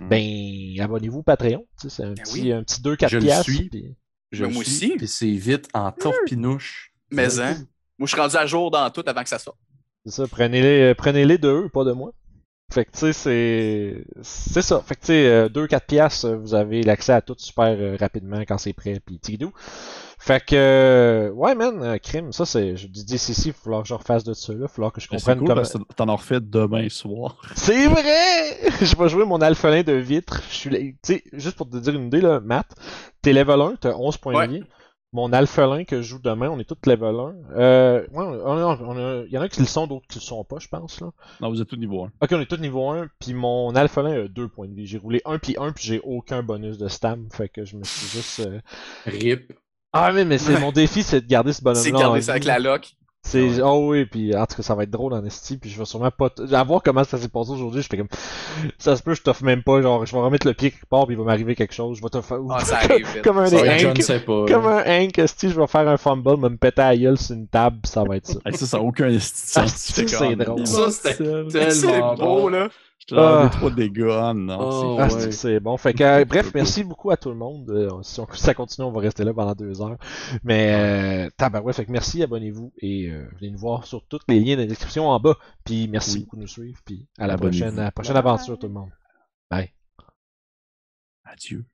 Mm. 0.00 0.08
ben 0.08 0.80
abonnez-vous 0.84 1.18
au 1.18 1.22
Patreon. 1.22 1.64
tu 1.80 1.88
sais, 1.88 1.96
C'est 1.96 2.02
un 2.04 2.12
Ben 2.14 2.22
petit, 2.22 2.42
oui. 2.42 2.52
un 2.52 2.62
petit 2.62 2.80
2-4 2.80 3.08
Je 3.10 3.16
le 3.18 3.22
piastres, 3.24 3.44
suis. 3.50 3.68
puis- 3.68 3.94
Je 4.32 4.44
le 4.44 4.50
moi 4.50 4.64
suis, 4.64 4.72
aussi. 4.88 4.96
Puis 4.96 5.08
c'est 5.08 5.30
vite 5.30 5.68
en 5.74 5.92
torpinouche. 5.92 6.92
Mais 7.10 7.38
hein, 7.40 7.56
moi 7.98 8.06
je 8.06 8.12
suis 8.14 8.20
rendu 8.20 8.36
à 8.36 8.46
jour 8.46 8.70
dans 8.70 8.88
tout 8.90 9.02
avant 9.06 9.22
que 9.22 9.28
ça 9.28 9.38
sorte. 9.38 9.58
C'est 10.06 10.12
ça, 10.12 10.26
prenez-les 10.26 10.92
euh, 10.92 10.94
prenez-les 10.94 11.36
de 11.38 11.48
eux, 11.48 11.68
pas 11.68 11.84
de 11.84 11.92
moi. 11.92 12.12
Fait 12.72 12.86
que 12.86 12.90
tu 12.92 12.98
sais, 13.00 13.12
c'est. 13.12 14.04
C'est 14.22 14.62
ça. 14.62 14.80
Fait 14.80 14.94
que 14.94 15.00
tu 15.00 15.06
sais, 15.08 15.48
2-4 15.50 15.86
piastres, 15.86 16.24
euh, 16.26 16.36
vous 16.38 16.54
avez 16.54 16.82
l'accès 16.82 17.12
à 17.12 17.20
tout 17.20 17.36
super 17.36 17.66
euh, 17.78 17.96
rapidement 18.00 18.40
quand 18.48 18.56
c'est 18.56 18.72
prêt, 18.72 18.98
pis 19.04 19.18
tidou. 19.18 19.52
Fait 20.24 20.44
que. 20.44 21.32
Ouais, 21.34 21.54
man, 21.56 21.82
euh, 21.82 21.98
crime, 21.98 22.32
ça 22.32 22.46
c'est. 22.46 22.76
Je 22.76 22.86
dis 22.86 23.14
ici, 23.14 23.32
il 23.46 23.52
va 23.52 23.58
falloir 23.58 23.82
que 23.82 23.88
je 23.88 23.94
refasse 23.94 24.22
de 24.22 24.34
ça, 24.34 24.52
là. 24.52 24.58
Il 24.58 24.62
va 24.62 24.68
falloir 24.68 24.92
que 24.92 25.00
je 25.00 25.08
comprenne 25.08 25.38
cool 25.38 25.48
comment. 25.48 25.56
parce 25.60 25.72
que 25.72 25.78
t'en 25.96 26.08
as 26.08 26.12
refait 26.12 26.38
demain 26.40 26.88
soir. 26.88 27.38
C'est 27.56 27.88
vrai! 27.88 28.70
je 28.80 28.96
vais 28.96 29.08
jouer 29.08 29.24
mon 29.24 29.40
alphelin 29.40 29.82
de 29.82 29.94
vitre. 29.94 30.40
Je 30.48 30.54
suis 30.54 30.70
là- 30.70 30.78
Tu 30.78 30.96
sais, 31.02 31.24
juste 31.32 31.56
pour 31.56 31.68
te 31.68 31.76
dire 31.76 31.94
une 31.96 32.06
idée, 32.06 32.20
là, 32.20 32.38
Matt, 32.38 32.66
t'es 33.20 33.32
level 33.32 33.60
1, 33.60 33.74
t'as 33.80 33.94
11 33.96 34.16
points 34.18 34.34
Ouais. 34.36 34.46
de 34.46 34.52
vie. 34.58 34.64
Mon 35.14 35.30
alphelin 35.34 35.84
que 35.84 35.96
je 36.00 36.08
joue 36.08 36.18
demain, 36.20 36.48
on 36.48 36.58
est 36.58 36.64
tous 36.64 36.88
level 36.88 37.16
1. 37.16 37.34
Euh, 37.58 38.00
ouais, 38.12 38.24
on 38.24 38.56
a- 38.56 38.78
on 38.80 38.96
a- 38.96 39.24
il 39.26 39.30
y 39.32 39.36
en 39.36 39.42
a 39.42 39.48
qui 39.50 39.60
le 39.60 39.66
sont, 39.66 39.86
d'autres 39.86 40.06
qui 40.08 40.18
le 40.20 40.24
sont 40.24 40.42
pas, 40.44 40.56
je 40.58 40.68
pense, 40.68 41.00
là. 41.02 41.10
Non, 41.40 41.50
vous 41.50 41.60
êtes 41.60 41.68
tous 41.68 41.76
niveau 41.76 42.04
1. 42.04 42.12
Ok, 42.22 42.30
on 42.32 42.40
est 42.40 42.46
tous 42.46 42.56
niveau 42.60 42.88
1, 42.88 43.08
puis 43.18 43.34
mon 43.34 43.74
alphelin 43.74 44.24
a 44.24 44.28
2 44.28 44.48
points 44.48 44.68
de 44.68 44.74
vie. 44.74 44.86
J'ai 44.86 44.96
roulé 44.98 45.20
1 45.26 45.38
puis 45.38 45.56
1, 45.58 45.72
puis 45.72 45.84
j'ai 45.84 46.00
aucun 46.02 46.42
bonus 46.42 46.78
de 46.78 46.88
stam, 46.88 47.28
fait 47.30 47.48
que 47.50 47.64
je 47.66 47.76
me 47.76 47.82
suis 47.84 48.06
juste... 48.06 48.40
euh, 48.40 48.60
Rip. 49.04 49.52
Ah 49.92 50.10
mais, 50.12 50.24
mais 50.24 50.38
c'est 50.38 50.58
mon 50.58 50.72
défi, 50.72 51.02
c'est 51.02 51.20
de 51.20 51.26
garder 51.26 51.52
ce 51.52 51.62
bonhomme-là 51.62 51.82
C'est 51.82 51.92
garder 51.92 52.20
ça 52.22 52.32
vie. 52.32 52.36
avec 52.36 52.44
la 52.44 52.58
lock. 52.58 52.88
C'est... 53.24 53.62
Oh 53.62 53.86
oui, 53.90 54.04
puis 54.04 54.34
en 54.36 54.44
tout 54.46 54.56
cas, 54.56 54.62
ça 54.64 54.74
va 54.74 54.82
être 54.82 54.90
drôle 54.90 55.12
en 55.12 55.24
esti, 55.24 55.56
puis 55.56 55.70
je 55.70 55.78
vais 55.78 55.84
sûrement 55.84 56.10
pas... 56.10 56.28
t- 56.28 56.42
À 56.52 56.64
voir 56.64 56.82
comment 56.82 57.04
ça 57.04 57.18
s'est 57.18 57.28
passé 57.28 57.52
aujourd'hui, 57.52 57.80
j'étais 57.80 57.96
comme... 57.96 58.08
Ça 58.78 58.96
se 58.96 59.02
peut, 59.04 59.14
je 59.14 59.22
t'offre 59.22 59.44
même 59.44 59.62
pas, 59.62 59.80
genre, 59.80 60.04
je 60.04 60.12
vais 60.12 60.20
remettre 60.20 60.44
le 60.44 60.54
pied 60.54 60.72
quelque 60.72 60.86
part, 60.86 61.06
puis 61.06 61.14
il 61.14 61.18
va 61.18 61.24
m'arriver 61.24 61.54
quelque 61.54 61.72
chose, 61.72 61.98
je 61.98 62.02
vais 62.02 62.08
te 62.08 62.20
faire... 62.20 62.38
Ah, 62.50 62.58
ça 62.64 62.78
arrive 62.78 63.06
vite. 63.06 63.22
comme 63.22 63.38
un 63.38 63.46
Ça 63.46 63.78
je 63.78 63.86
Hank... 63.86 64.24
pas. 64.24 64.44
Comme 64.48 64.66
un 64.66 64.82
Hank, 64.84 65.16
esti, 65.20 65.50
je 65.50 65.60
vais 65.60 65.66
faire 65.68 65.88
un 65.88 65.96
fumble, 65.98 66.36
me 66.36 66.56
péter 66.56 66.82
à 66.82 66.96
gueule 66.96 67.16
sur 67.16 67.36
une 67.36 67.46
table, 67.46 67.76
puis 67.80 67.92
ça 67.92 68.02
va 68.02 68.16
être 68.16 68.26
ça. 68.26 68.38
Ça, 68.52 68.66
ça 68.66 68.80
aucun 68.80 69.08
esti 69.08 69.40
c'est- 69.68 70.34
drôle. 70.36 70.66
Ça, 70.66 70.90
c'était 70.90 71.14
tellement 71.46 72.14
beau, 72.16 72.48
là. 72.48 72.70
Je 73.02 73.06
te 73.06 73.14
donne 73.16 73.24
Ah. 73.24 73.42
deux, 73.44 73.50
trois 73.58 73.70
dégâts. 73.72 74.32
Non. 74.36 74.58
Oh, 74.60 74.96
Ah, 75.00 75.08
ouais. 75.08 75.32
c'est 75.32 75.58
bon. 75.58 75.76
Fait 75.76 75.92
que, 75.92 76.04
euh, 76.04 76.24
bref, 76.24 76.52
merci 76.54 76.84
beaucoup 76.84 77.10
à 77.10 77.16
tout 77.16 77.30
le 77.30 77.34
monde. 77.34 77.68
Euh, 77.70 77.90
si 78.02 78.20
on, 78.20 78.28
ça 78.32 78.54
continue, 78.54 78.86
on 78.86 78.92
va 78.92 79.00
rester 79.00 79.24
là 79.24 79.34
pendant 79.34 79.54
deux 79.54 79.82
heures. 79.82 79.98
Mais, 80.44 81.26
euh, 81.26 81.30
tabarouette, 81.36 81.74
fait 81.74 81.84
que 81.84 81.90
merci, 81.90 82.22
abonnez-vous 82.22 82.72
et 82.78 83.08
euh, 83.10 83.28
venez 83.40 83.50
nous 83.50 83.58
voir 83.58 83.86
sur 83.86 84.06
tous 84.06 84.20
les 84.28 84.38
liens 84.38 84.54
de 84.54 84.60
la 84.60 84.66
description 84.68 85.08
en 85.10 85.18
bas. 85.18 85.34
Puis 85.64 85.88
merci 85.88 86.14
Oui. 86.18 86.20
beaucoup 86.20 86.36
de 86.36 86.42
nous 86.42 86.46
suivre. 86.46 86.78
Puis 86.84 87.08
à 87.18 87.26
la 87.26 87.36
prochaine, 87.36 87.76
à 87.78 87.84
la 87.84 87.90
prochaine 87.90 88.16
aventure, 88.16 88.56
tout 88.56 88.68
le 88.68 88.72
monde. 88.74 88.90
Bye. 89.50 89.72
Adieu. 91.24 91.64